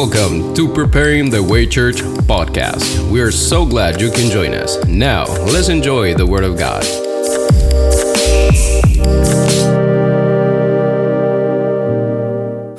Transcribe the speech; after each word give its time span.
Welcome 0.00 0.54
to 0.54 0.66
Preparing 0.66 1.28
the 1.28 1.42
Way 1.42 1.66
Church 1.66 1.96
podcast. 1.96 3.10
We 3.10 3.20
are 3.20 3.30
so 3.30 3.66
glad 3.66 4.00
you 4.00 4.10
can 4.10 4.30
join 4.30 4.54
us. 4.54 4.82
Now, 4.86 5.26
let's 5.44 5.68
enjoy 5.68 6.14
the 6.14 6.26
Word 6.26 6.42
of 6.42 6.56
God. 6.58 7.09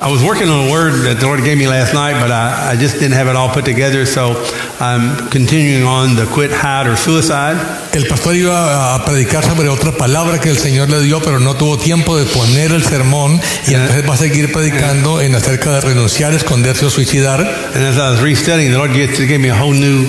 I 0.02 0.10
was 0.10 0.20
working 0.20 0.48
on 0.48 0.66
a 0.66 0.70
word 0.72 1.06
that 1.06 1.20
the 1.20 1.26
Lord 1.26 1.44
gave 1.44 1.56
me 1.56 1.68
last 1.68 1.94
night, 1.94 2.18
but 2.18 2.32
I, 2.32 2.72
I 2.72 2.76
just 2.76 2.98
didn't 2.98 3.14
have 3.14 3.28
it 3.28 3.36
all 3.36 3.54
put 3.54 3.64
together, 3.64 4.04
so 4.04 4.34
I'm 4.80 5.30
continuing 5.30 5.84
on 5.86 6.16
the 6.16 6.26
quit, 6.26 6.50
hide, 6.50 6.88
or 6.88 6.96
suicide. 6.96 7.54
El 7.94 8.08
pastor 8.08 8.34
iba 8.34 8.96
a 8.96 9.04
predicar 9.04 9.44
sobre 9.44 9.68
otra 9.68 9.92
palabra 9.92 10.40
que 10.40 10.50
el 10.50 10.58
Señor 10.58 10.90
le 10.90 11.02
dio, 11.02 11.20
pero 11.20 11.38
no 11.38 11.54
tuvo 11.54 11.78
tiempo 11.78 12.18
de 12.18 12.24
poner 12.24 12.72
el 12.72 12.82
sermón 12.82 13.40
y 13.68 13.74
entonces 13.74 14.02
va 14.08 14.14
a 14.14 14.16
seguir 14.16 14.50
predicando 14.50 15.20
en 15.20 15.36
acerca 15.36 15.74
de 15.74 15.82
renunciar, 15.82 16.34
esconderse 16.34 16.84
o 16.84 16.90
suicidar. 16.90 17.38
And 17.72 17.84
as 17.84 17.96
I 17.96 18.10
was 18.10 18.20
restudying, 18.20 18.72
the 18.72 18.78
Lord 18.78 18.92
gave 18.94 19.38
me 19.38 19.50
a 19.50 19.54
whole 19.54 19.72
new, 19.72 20.04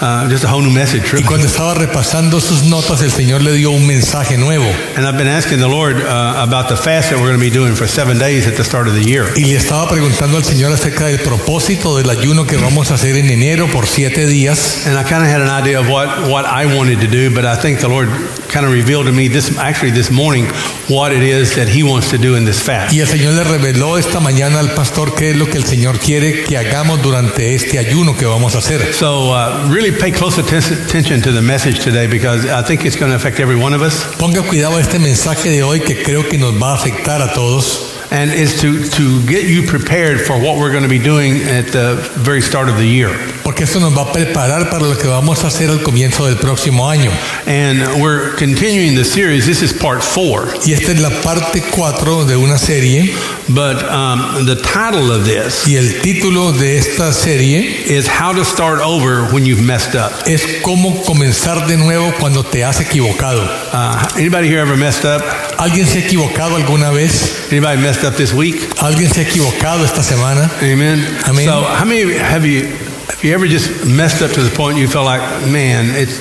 uh, 0.00 0.28
just 0.28 0.44
a 0.44 0.48
whole 0.48 0.62
new 0.62 0.70
message. 0.70 1.04
Y 1.16 1.22
cuando 1.22 1.46
estaba 1.46 1.74
repasando 1.74 2.40
sus 2.40 2.64
notas, 2.64 3.02
el 3.02 3.10
Señor 3.10 3.42
le 3.42 3.52
dio 3.52 3.70
un 3.70 3.86
mensaje 3.86 4.36
nuevo. 4.36 4.66
And 4.96 5.06
I've 5.06 5.16
been 5.16 5.28
asking 5.28 5.58
the 5.58 5.68
Lord 5.68 5.96
uh, 5.96 6.42
about 6.42 6.68
the 6.68 6.76
fast 6.76 7.10
that 7.10 7.18
we're 7.18 7.28
going 7.28 7.38
to 7.38 7.44
be 7.44 7.50
doing 7.50 7.74
for 7.74 7.86
seven 7.86 8.18
days 8.18 8.46
at 8.46 8.56
the 8.56 8.64
start 8.64 8.88
of 8.88 8.94
the 8.94 9.04
year. 9.04 9.32
Y 9.36 9.44
le 9.44 9.56
estaba 9.56 9.88
preguntando 9.88 10.36
al 10.36 10.44
Señor 10.44 10.72
acerca 10.72 11.06
del 11.06 11.18
propósito 11.20 11.96
del 11.96 12.10
ayuno 12.10 12.46
que 12.46 12.56
vamos 12.56 12.90
a 12.90 12.94
hacer 12.94 13.16
en 13.16 13.30
enero 13.30 13.68
por 13.68 13.86
siete 13.86 14.26
días. 14.26 14.86
And 14.86 14.98
I 14.98 15.02
kind 15.02 15.22
of 15.22 15.28
had 15.28 15.40
an 15.40 15.50
idea 15.50 15.80
of 15.80 15.88
what, 15.88 16.28
what 16.28 16.44
I 16.46 16.66
wanted 16.66 17.00
to 17.00 17.08
do, 17.08 17.34
but 17.34 17.44
I 17.44 17.56
think 17.56 17.80
the 17.80 17.88
Lord 17.88 18.08
kind 18.48 18.66
of 18.66 18.72
revealed 18.72 19.06
to 19.06 19.12
me 19.12 19.28
this 19.28 19.58
actually 19.58 19.90
this 19.90 20.10
morning 20.10 20.46
what 20.88 21.12
it 21.12 21.22
is 21.22 21.56
that 21.56 21.68
He 21.68 21.82
wants 21.82 22.10
to 22.10 22.18
do 22.18 22.36
in 22.36 22.44
this 22.44 22.60
fast. 22.60 22.92
Y 22.92 23.00
el 23.00 23.08
Señor 23.08 23.34
le 23.34 23.44
reveló 23.44 23.98
esta 23.98 24.20
mañana 24.20 24.60
al 24.60 24.70
pastor 24.74 25.14
qué 25.14 25.30
es 25.30 25.36
lo 25.36 25.46
que 25.46 25.58
el 25.58 25.64
Señor 25.64 25.98
quiere 25.98 26.44
que 26.44 26.56
hagamos 26.56 27.02
durante 27.02 27.54
este 27.54 27.78
ayuno 27.78 28.16
que 28.16 28.26
vamos 28.26 28.54
a 28.54 28.58
hacer. 28.58 28.94
So 28.94 29.32
uh, 29.32 29.68
really 29.68 29.92
pay 29.98 30.12
close 30.12 30.38
attention 30.38 31.22
to 31.22 31.32
the 31.32 31.42
message 31.42 31.80
today 31.80 32.06
because 32.06 32.46
I 32.46 32.62
think 32.62 32.84
it's 32.84 32.96
going 32.96 33.10
to 33.10 33.16
affect 33.16 33.40
every 33.40 33.56
one 33.56 33.74
of 33.74 33.82
us. 33.82 34.04
Ponga 34.18 34.42
cuidado 34.42 34.76
a 34.76 34.80
este 34.80 34.98
mensaje 34.98 35.50
de 35.50 35.62
hoy 35.62 35.80
que 35.80 36.02
creo 36.02 36.28
que 36.28 36.38
nos 36.38 36.54
va 36.60 36.72
a 36.72 36.74
afectar 36.74 37.22
a 37.22 37.32
todos. 37.32 37.93
And 38.14 38.30
it's 38.30 38.60
to, 38.60 38.78
to 38.90 39.26
get 39.26 39.44
you 39.48 39.66
prepared 39.66 40.20
for 40.20 40.38
what 40.38 40.56
we're 40.56 40.70
going 40.70 40.84
to 40.84 40.88
be 40.88 41.00
doing 41.00 41.42
at 41.42 41.66
the 41.72 41.96
very 42.14 42.40
start 42.40 42.68
of 42.68 42.76
the 42.76 42.86
year. 42.86 43.10
Porque 43.42 43.64
esto 43.64 43.80
nos 43.80 43.92
va 43.92 44.02
a 44.02 44.12
preparar 44.12 44.70
para 44.70 44.84
lo 44.84 44.94
que 44.94 45.08
vamos 45.08 45.42
a 45.42 45.48
hacer 45.48 45.68
al 45.68 45.80
comienzo 45.82 46.24
del 46.24 46.36
próximo 46.36 46.88
año. 46.88 47.10
And 47.48 48.00
we're 48.00 48.36
continuing 48.36 48.94
the 48.94 49.04
series. 49.04 49.46
This 49.46 49.62
is 49.62 49.72
part 49.72 50.02
four. 50.02 50.46
Y 50.64 50.72
esta 50.72 50.92
es 50.92 51.00
la 51.00 51.10
parte 51.22 51.60
4 51.72 52.24
de 52.24 52.36
una 52.36 52.56
serie. 52.56 53.12
But 53.48 53.82
um, 53.90 54.46
the 54.46 54.56
title 54.62 55.10
of 55.10 55.26
this 55.26 55.66
Y 55.66 55.76
el 55.76 56.00
título 56.00 56.52
de 56.52 56.78
esta 56.78 57.12
serie 57.12 57.84
is 57.86 58.06
How 58.08 58.32
to 58.32 58.44
Start 58.44 58.80
Over 58.80 59.32
When 59.34 59.44
You've 59.44 59.60
Messed 59.60 59.96
Up. 59.96 60.12
es 60.26 60.62
cómo 60.62 61.02
comenzar 61.04 61.66
de 61.66 61.76
nuevo 61.76 62.14
cuando 62.20 62.44
te 62.44 62.64
has 62.64 62.80
equivocado. 62.80 63.42
Uh, 63.72 64.06
anybody 64.16 64.48
here 64.48 64.60
ever 64.60 64.76
messed 64.76 65.04
up? 65.04 65.20
¿Alguien 65.58 65.86
se 65.86 65.98
ha 65.98 66.02
equivocado 66.06 66.56
alguna 66.56 66.90
vez? 66.90 67.48
Anybody 67.50 67.82
messed 67.82 68.03
up 68.04 68.14
this 68.14 68.32
week? 68.32 68.56
¿Alguien 68.78 69.10
se 69.10 69.20
ha 69.20 69.24
equivocado 69.24 69.84
esta 69.84 70.02
semana? 70.02 70.50
Amen. 70.62 71.04
Amen. 71.26 71.44
So, 71.44 71.62
how 71.62 71.84
many 71.84 72.12
have 72.12 72.46
you 72.46 72.66
have 73.08 73.22
you 73.22 73.34
ever 73.34 73.46
just 73.46 73.86
messed 73.86 74.22
up 74.22 74.32
to 74.32 74.42
the 74.42 74.54
point 74.54 74.78
you 74.78 74.88
felt 74.88 75.06
like, 75.06 75.22
man, 75.50 75.90
it's 75.96 76.20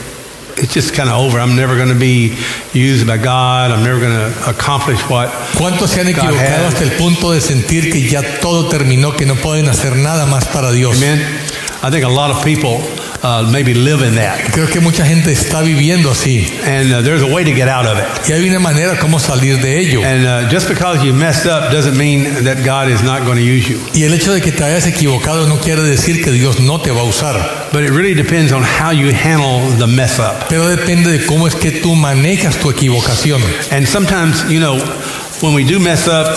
it's 0.57 0.73
just 0.73 0.93
kind 0.93 1.09
of 1.09 1.15
over. 1.15 1.39
I'm 1.39 1.55
never 1.55 1.75
going 1.75 1.89
to 1.89 1.99
be 1.99 2.37
used 2.73 3.07
by 3.07 3.17
God. 3.17 3.71
I'm 3.71 3.83
never 3.83 3.99
going 3.99 4.13
to 4.13 4.49
accomplish 4.49 5.01
what. 5.09 5.29
¿Cuántos 5.57 5.89
se 5.89 6.01
han 6.01 6.07
equivocado 6.07 6.67
has. 6.67 6.73
hasta 6.73 6.83
el 6.83 6.91
punto 6.91 7.31
de 7.31 7.41
sentir 7.41 7.91
que 7.91 8.01
ya 8.01 8.21
todo 8.39 8.69
terminó, 8.69 9.15
que 9.15 9.25
no 9.25 9.35
pueden 9.35 9.67
hacer 9.67 9.95
nada 9.95 10.25
más 10.25 10.45
para 10.45 10.71
Dios? 10.71 10.97
Amen. 10.97 11.19
I 11.83 11.89
think 11.89 12.05
a 12.05 12.09
lot 12.09 12.31
of 12.31 12.43
people 12.43 12.81
uh, 13.23 13.43
maybe 13.49 13.73
live 13.73 14.03
in 14.05 14.15
that, 14.15 14.37
Creo 14.51 14.67
que 14.67 14.79
mucha 14.81 15.05
gente 15.05 15.31
está 15.31 15.61
viviendo 15.61 16.11
así. 16.11 16.45
and 16.65 16.93
uh, 16.93 17.01
there's 17.01 17.21
a 17.21 17.27
way 17.27 17.43
to 17.43 17.51
get 17.53 17.67
out 17.67 17.85
of 17.85 17.97
it. 17.97 18.05
Y 18.29 18.33
hay 18.33 18.49
una 18.49 18.59
manera 18.59 18.97
como 18.99 19.19
salir 19.19 19.61
de 19.61 19.79
ello. 19.79 20.03
And 20.03 20.25
uh, 20.25 20.49
just 20.51 20.67
because 20.67 21.03
you 21.03 21.13
messed 21.13 21.45
up 21.45 21.71
doesn't 21.71 21.97
mean 21.97 22.43
that 22.43 22.63
God 22.65 22.89
is 22.89 23.01
not 23.01 23.23
going 23.25 23.37
to 23.37 23.43
use 23.43 23.67
you. 23.67 23.79
Y 23.93 24.03
el 24.03 24.13
hecho 24.13 24.33
de 24.33 24.41
que 24.41 24.51
te 24.51 24.63
hayas 24.63 24.85
equivocado 24.87 25.47
no 25.47 25.57
quiere 25.59 25.81
decir 25.83 26.23
que 26.23 26.31
Dios 26.31 26.59
no 26.59 26.79
te 26.81 26.91
va 26.91 27.01
a 27.01 27.05
usar. 27.05 27.69
But 27.71 27.83
it 27.83 27.91
really 27.91 28.13
depends 28.13 28.51
on 28.51 28.63
how 28.63 28.91
you 28.91 29.11
handle 29.11 29.67
the 29.77 29.87
mess 29.87 30.19
up. 30.19 30.47
Pero 30.49 30.67
depende 30.67 31.09
de 31.11 31.25
cómo 31.25 31.47
es 31.47 31.55
que 31.55 31.71
tú 31.71 31.95
manejas 31.95 32.57
tu 32.57 32.69
equivocación. 32.69 33.41
And 33.71 33.87
sometimes, 33.87 34.43
you 34.49 34.59
know, 34.59 34.77
when 35.41 35.53
we 35.53 35.63
do 35.63 35.79
mess 35.79 36.07
up, 36.07 36.27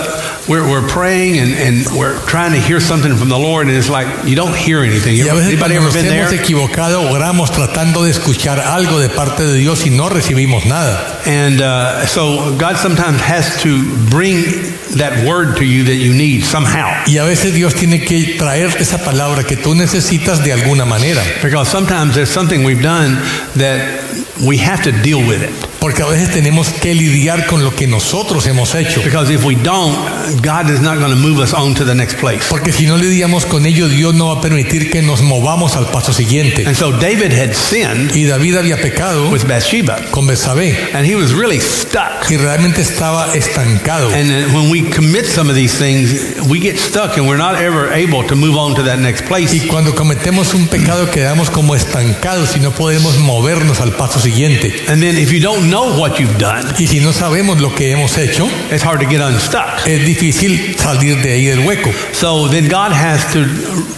we're, 0.48 0.68
we're 0.68 0.86
praying 0.86 1.38
and, 1.38 1.52
and 1.52 1.98
we're 1.98 2.18
trying 2.26 2.52
to 2.52 2.58
hear 2.58 2.80
something 2.80 3.16
from 3.16 3.28
the 3.28 3.38
Lord, 3.38 3.66
and 3.66 3.76
it's 3.76 3.90
like 3.90 4.06
you 4.26 4.36
don't 4.36 4.54
hear 4.56 4.80
anything. 4.80 5.16
Y 5.16 5.28
a 5.28 5.34
veces 5.34 5.48
Anybody 5.48 5.76
ever 5.76 5.86
nos 5.86 5.94
been 5.94 6.06
hemos 6.06 6.30
there? 6.30 6.40
equivocado, 6.40 7.10
oramos 7.10 7.50
tratando 7.50 8.04
de 8.04 8.10
escuchar 8.10 8.60
algo 8.60 8.98
de 9.00 9.08
parte 9.08 9.44
de 9.44 9.54
Dios 9.58 9.86
y 9.86 9.90
no 9.90 10.08
recibimos 10.08 10.64
nada. 10.66 11.20
And 11.26 11.60
uh, 11.60 12.06
so 12.06 12.56
God 12.56 12.76
sometimes 12.76 13.20
has 13.20 13.60
to 13.62 13.82
bring 14.10 14.44
that 14.98 15.26
word 15.26 15.56
to 15.58 15.64
you 15.64 15.84
that 15.84 15.96
you 15.96 16.14
need 16.14 16.44
somehow. 16.44 16.92
Y 17.06 17.18
a 17.18 17.24
veces 17.24 17.52
Dios 17.52 17.74
tiene 17.74 18.04
que 18.04 18.36
traerte 18.38 18.82
esa 18.82 18.98
palabra 18.98 19.44
que 19.44 19.56
tú 19.56 19.74
necesitas 19.74 20.44
de 20.44 20.52
alguna 20.52 20.84
manera. 20.84 21.22
Because 21.42 21.68
sometimes 21.68 22.14
there's 22.14 22.30
something 22.30 22.64
we've 22.64 22.82
done 22.82 23.16
that 23.56 24.02
we 24.46 24.58
have 24.58 24.82
to 24.84 24.92
deal 25.02 25.18
with 25.18 25.42
it. 25.42 25.65
Porque 25.80 26.02
a 26.02 26.06
veces 26.06 26.30
tenemos 26.30 26.68
que 26.68 26.94
lidiar 26.94 27.46
con 27.46 27.62
lo 27.62 27.74
que 27.74 27.86
nosotros 27.86 28.46
hemos 28.46 28.74
hecho. 28.74 29.02
Because 29.02 29.32
if 29.32 29.44
we 29.44 29.54
don't, 29.56 29.96
God 30.42 30.70
is 30.70 30.80
not 30.80 30.98
going 30.98 31.10
to 31.10 31.16
move 31.16 31.42
us 31.42 31.52
on 31.52 31.74
to 31.74 31.84
the 31.84 31.94
next 31.94 32.18
place. 32.18 32.44
Porque 32.48 32.72
si 32.72 32.86
no 32.86 32.96
lidiamos 32.96 33.44
con 33.46 33.66
ello, 33.66 33.88
Dios 33.88 34.14
no 34.14 34.34
va 34.34 34.38
a 34.38 34.40
permitir 34.40 34.90
que 34.90 35.02
nos 35.02 35.22
movamos 35.22 35.76
al 35.76 35.86
paso 35.86 36.12
siguiente. 36.12 36.66
And 36.66 36.76
so 36.76 36.92
David 36.92 37.32
had 37.32 37.54
sinned 37.54 38.14
Y 38.14 38.24
David 38.24 38.56
había 38.56 38.80
pecado 38.80 39.28
with 39.30 39.46
Bathsheba, 39.46 39.98
con 40.10 40.26
Betsabé 40.26 40.90
and 40.94 41.06
he 41.06 41.14
was 41.14 41.32
really 41.32 41.60
stuck. 41.60 42.30
y 42.30 42.36
realmente 42.36 42.80
estaba 42.80 43.34
estancado. 43.34 44.08
And 44.12 44.54
when 44.54 44.70
we 44.70 44.82
commit 44.90 45.26
some 45.26 45.50
of 45.50 45.56
these 45.56 45.76
things, 45.76 46.40
we 46.48 46.58
get 46.58 46.78
stuck 46.78 47.16
and 47.16 47.28
we're 47.28 47.38
not 47.38 47.56
ever 47.56 47.92
able 47.92 48.26
to 48.26 48.34
move 48.34 48.56
on 48.56 48.74
to 48.76 48.82
that 48.84 48.98
next 48.98 49.26
place. 49.26 49.54
Y 49.54 49.66
cuando 49.66 49.94
cometemos 49.94 50.54
un 50.54 50.68
pecado 50.68 51.10
quedamos 51.10 51.50
como 51.50 51.74
estancados 51.74 52.56
y 52.56 52.60
no 52.60 52.72
podemos 52.72 53.18
movernos 53.18 53.80
al 53.80 53.92
paso 53.92 54.18
siguiente. 54.18 54.72
And 54.88 55.02
then 55.02 55.16
if 55.16 55.30
you 55.30 55.40
don't 55.40 55.68
know 55.68 55.75
what 55.84 56.18
you've 56.18 56.38
done, 56.38 56.64
Y 56.78 56.86
si 56.86 57.00
no 57.00 57.12
sabemos 57.12 57.60
lo 57.60 57.74
que 57.74 57.90
hemos 57.92 58.16
hecho, 58.18 58.48
it's 58.70 58.82
hard 58.84 59.00
to 59.00 59.06
get 59.08 59.20
unstuck. 59.20 59.86
es 59.86 60.04
difícil 60.06 60.76
salir 60.78 61.16
de 61.22 61.32
ahí 61.32 61.46
del 61.46 61.60
hueco. 61.66 61.90
So 62.12 62.48
then 62.48 62.68
God 62.68 62.92
has 62.92 63.24
to 63.32 63.44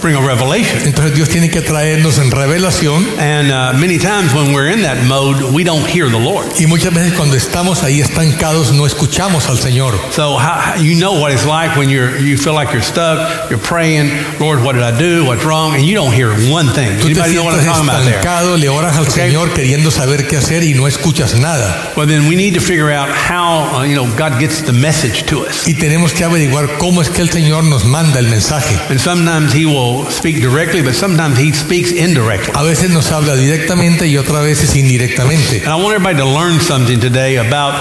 bring 0.01 0.15
a 0.15 0.21
revelation. 0.21 0.81
Entonces 0.85 1.15
Dios 1.15 1.29
tiene 1.29 1.49
que 1.49 1.61
traernos 1.61 2.17
en 2.19 2.31
revelación 2.31 3.05
And 3.19 3.51
uh, 3.51 3.73
many 3.79 3.97
times 3.97 4.33
when 4.33 4.53
we're 4.53 4.69
in 4.71 4.81
that 4.83 5.03
mode, 5.05 5.53
we 5.53 5.63
don't 5.63 5.85
hear 5.87 6.09
the 6.09 6.19
Lord. 6.19 6.45
y 6.59 6.65
muchas 6.67 6.93
veces 6.93 7.13
cuando 7.13 7.35
estamos 7.37 7.83
ahí 7.83 8.01
estancados 8.01 8.71
no 8.71 8.85
escuchamos 8.85 9.47
al 9.47 9.57
Señor. 9.57 9.93
So 10.11 10.37
how, 10.37 10.75
you 10.81 10.95
know 10.95 11.13
what 11.19 11.31
it's 11.31 11.45
like 11.45 11.75
when 11.77 11.89
you're 11.89 12.17
you 12.19 12.37
feel 12.37 12.53
like 12.53 12.71
you're 12.73 12.83
stuck. 12.83 13.49
You're 13.49 13.59
praying, 13.61 14.09
Lord, 14.39 14.63
what 14.63 14.73
did 14.75 14.83
I 14.83 14.97
do? 14.97 15.25
What's 15.25 15.43
wrong? 15.45 15.75
And 15.75 15.83
you 15.85 15.95
don't 15.95 16.13
hear 16.13 16.29
one 16.51 16.67
thing. 16.73 16.97
Tú 16.99 17.07
te 17.07 17.19
Anybody 17.19 17.35
know 17.35 17.43
what 17.45 17.53
I'm 17.55 17.59
sientes 17.61 17.65
talking 17.65 17.89
about 17.89 18.03
there? 18.05 18.19
estancado, 18.19 18.57
le 18.57 18.69
oras 18.69 18.95
al. 18.97 19.05
Señor 19.09 19.53
queriendo 19.53 19.91
saber 19.91 20.27
qué 20.27 20.37
hacer 20.37 20.63
y 20.63 20.73
no 20.75 20.87
escuchas 20.87 21.35
nada. 21.35 21.58
Well, 21.95 22.07
then 22.07 22.27
we 22.27 22.35
need 22.35 22.53
to 22.55 22.61
figure 22.61 22.89
out 22.89 23.09
how 23.09 23.79
uh, 23.79 23.83
you 23.83 23.95
know 23.95 24.07
God 24.15 24.39
gets 24.39 24.61
the 24.61 24.73
message 24.73 25.25
to 25.27 25.45
us. 25.45 25.67
Y 25.67 25.73
tenemos 25.73 26.13
que 26.13 26.25
averiguar 26.25 26.77
cómo 26.77 27.01
es 27.01 27.09
que 27.09 27.21
el 27.21 27.29
Señor 27.29 27.63
nos 27.63 27.85
manda 27.85 28.19
el 28.19 28.27
mensaje. 28.27 28.75
And 28.89 28.99
sometimes 28.99 29.53
He 29.53 29.65
will 29.65 30.05
speak 30.11 30.41
directly, 30.41 30.81
but 30.81 30.93
sometimes 30.93 31.37
He 31.39 31.51
speaks 31.53 31.91
indirectly. 31.91 32.53
A 32.55 32.63
veces 32.63 32.89
nos 32.91 33.11
habla 33.11 33.35
directamente 33.35 34.07
y 34.07 34.17
otras 34.17 34.43
veces 34.43 34.75
indirectamente. 34.75 35.61
And 35.65 35.69
I 35.69 35.75
want 35.75 35.95
everybody 35.95 36.17
to 36.17 36.25
learn 36.25 36.59
something 36.59 36.99
today 36.99 37.37
about 37.37 37.73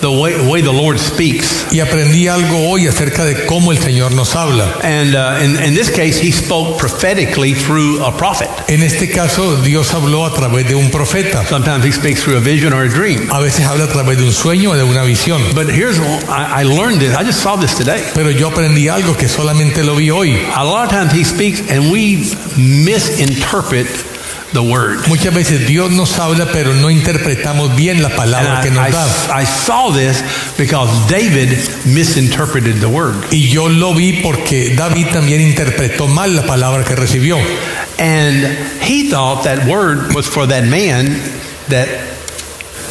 the 0.00 0.10
way, 0.10 0.34
way 0.46 0.62
the 0.62 0.72
Lord 0.72 0.98
speaks. 0.98 1.66
Y 1.70 1.80
aprendí 1.80 2.28
algo 2.28 2.68
hoy 2.68 2.86
acerca 2.86 3.24
de 3.24 3.46
cómo 3.46 3.72
el 3.72 3.78
Señor 3.78 4.12
nos 4.12 4.34
habla. 4.36 4.78
And 4.82 5.14
uh, 5.14 5.42
in, 5.42 5.62
in 5.62 5.74
this 5.74 5.90
case, 5.90 6.18
He 6.18 6.30
spoke 6.30 6.78
prophetically 6.78 7.54
through 7.54 8.02
a 8.02 8.16
prophet. 8.16 8.48
En 8.68 8.82
este 8.82 9.10
caso, 9.10 9.56
Dios 9.62 9.92
habló 9.94 10.26
a 10.26 10.32
través 10.32 10.68
de 10.68 10.74
un 10.74 10.90
profeta. 10.90 11.44
Sometimes 11.46 11.84
He 11.84 11.92
speaks 11.92 12.22
through 12.22 12.36
a 12.36 12.40
vision 12.40 12.72
or 12.72 12.84
a 12.84 12.88
dream. 12.88 13.25
A 13.30 13.40
veces 13.40 13.66
habla 13.66 13.84
a 13.84 13.88
través 13.88 14.18
de 14.18 14.24
un 14.24 14.32
sueño 14.32 14.70
o 14.70 14.76
de 14.76 14.82
una 14.82 15.02
visión. 15.02 15.42
But 15.54 15.68
here's 15.68 15.98
I, 16.28 16.62
I 16.62 16.64
learned 16.64 17.00
this. 17.00 17.16
I 17.16 17.24
just 17.24 17.40
saw 17.40 17.56
this 17.56 17.74
today. 17.74 18.02
Pero 18.14 18.30
yo 18.30 18.48
aprendí 18.48 18.88
algo 18.88 19.16
que 19.16 19.28
solamente 19.28 19.82
lo 19.82 19.96
vi 19.96 20.10
hoy. 20.10 20.36
A 20.54 20.64
lot 20.64 20.86
of 20.86 20.90
times 20.90 21.12
He 21.12 21.24
speaks, 21.24 21.60
and 21.70 21.90
we 21.90 22.24
misinterpret 22.56 23.86
the 24.52 24.62
word. 24.62 25.06
Muchas 25.08 25.34
veces 25.34 25.66
Dios 25.66 25.90
nos 25.90 26.18
habla, 26.18 26.46
pero 26.52 26.74
no 26.74 26.90
interpretamos 26.90 27.74
bien 27.76 28.02
la 28.02 28.10
palabra 28.10 28.60
que 28.62 28.68
I, 28.68 28.72
nos 28.72 28.90
da. 28.90 29.36
I, 29.36 29.42
I 29.42 29.44
saw 29.44 29.90
this 29.90 30.22
because 30.56 30.88
David 31.08 31.58
misinterpreted 31.84 32.80
the 32.80 32.88
word. 32.88 33.14
Y 33.30 33.48
yo 33.48 33.68
lo 33.68 33.94
vi 33.94 34.22
porque 34.22 34.74
David 34.76 35.08
también 35.12 35.40
interpretó 35.40 36.06
mal 36.08 36.34
la 36.34 36.42
palabra 36.42 36.84
que 36.84 36.94
recibió. 36.94 37.38
And 37.98 38.44
he 38.82 39.10
thought 39.10 39.44
that 39.44 39.66
word 39.66 40.14
was 40.14 40.26
for 40.26 40.46
that 40.46 40.64
man 40.64 41.16
that 41.68 42.15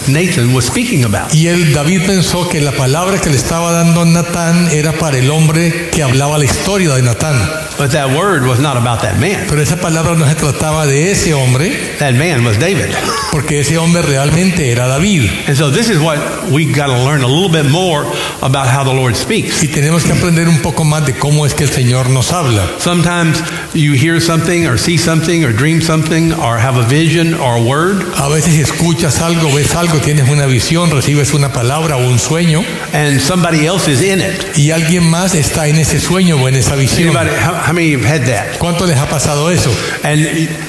Nathan 0.08 0.54
was 0.54 0.66
speaking 0.66 1.04
about. 1.04 1.34
Y 1.34 1.48
él, 1.48 1.74
David 1.74 2.04
pensó 2.06 2.48
que 2.50 2.62
la 2.62 2.72
palabra 2.72 3.20
que 3.20 3.30
le 3.30 3.38
estaba 3.38 3.72
dando 3.72 4.06
Natán 4.06 4.70
era 4.72 4.94
para 4.94 5.18
el 5.18 5.30
hombre 5.30 5.90
que 5.92 6.04
hablaba 6.04 6.38
la 6.38 6.46
historia 6.46 6.94
de 6.94 7.02
Natán. 7.02 7.36
But 7.78 7.92
that 7.92 8.12
word 8.16 8.44
was 8.48 8.60
not 8.60 8.78
about 8.78 9.02
that 9.02 9.18
man. 9.20 9.46
Pero 9.50 9.62
esa 9.62 9.76
palabra 9.78 10.16
no 10.16 10.26
se 10.28 10.36
trataba 10.36 10.86
de 10.86 11.12
ese 11.12 11.34
hombre, 11.34 11.96
That 12.00 12.14
man 12.14 12.46
was 12.46 12.58
David. 12.58 12.94
porque 13.32 13.60
ese 13.60 13.78
hombre 13.78 14.02
realmente 14.02 14.72
era 14.72 14.88
David. 14.88 15.30
And 15.48 15.58
so 15.58 15.70
this 15.72 15.90
is 15.90 15.98
what 16.00 16.18
we 16.52 16.66
got 16.66 16.88
to 16.88 17.04
learn 17.04 17.24
a 17.24 17.28
little 17.28 17.50
bit 17.50 17.70
more 17.70 18.06
about 18.42 18.68
how 18.68 18.84
the 18.84 18.94
Lord 18.94 19.16
speaks. 19.16 19.62
Y 19.64 19.68
tenemos 19.68 20.04
que 20.04 20.14
aprender 20.14 20.48
un 20.48 20.60
poco 20.62 20.84
más 20.86 21.06
de 21.06 21.14
cómo 21.18 21.46
es 21.46 21.54
que 21.54 21.64
el 21.66 21.70
Señor 21.72 22.10
nos 22.10 22.32
habla. 22.32 22.64
Sometimes 22.80 23.40
you 23.74 23.94
hear 23.94 24.22
something 24.22 24.68
or 24.68 24.78
see 24.78 24.98
something 24.98 25.44
or 25.44 25.52
dream 25.52 25.82
something 25.82 26.32
or 26.34 26.58
have 26.58 26.78
a 26.78 26.84
vision 26.88 27.34
or 27.34 27.58
a 27.58 27.62
word 27.62 28.06
A 28.18 28.30
veces 28.30 28.58
escuchas 28.58 29.20
algo, 29.22 29.52
ves 29.54 29.76
algo, 29.76 29.85
tienes 30.02 30.30
una 30.30 30.46
visión, 30.46 30.92
recibes 30.92 31.34
una 31.34 31.52
palabra 31.52 31.98
o 31.98 32.08
un 32.08 32.20
sueño 32.20 32.64
and 32.94 33.20
somebody 33.20 33.66
else 33.66 33.92
is 33.92 34.02
in 34.02 34.20
it. 34.20 34.58
y 34.58 34.72
alguien 34.72 35.04
más 35.04 35.36
está 35.36 35.68
en 35.68 35.78
ese 35.78 36.00
sueño 36.00 36.38
o 36.38 36.48
en 36.48 36.56
esa 36.56 36.76
visión. 36.76 37.16
Anybody, 37.16 37.36
how, 37.36 37.54
how 37.54 37.74
many 37.74 37.94
have 37.94 38.06
had 38.06 38.26
that? 38.26 38.58
¿Cuánto 38.58 38.86
les 38.86 38.98
ha 38.98 39.08
pasado 39.08 39.50
eso? 39.52 39.72
And 40.04 40.20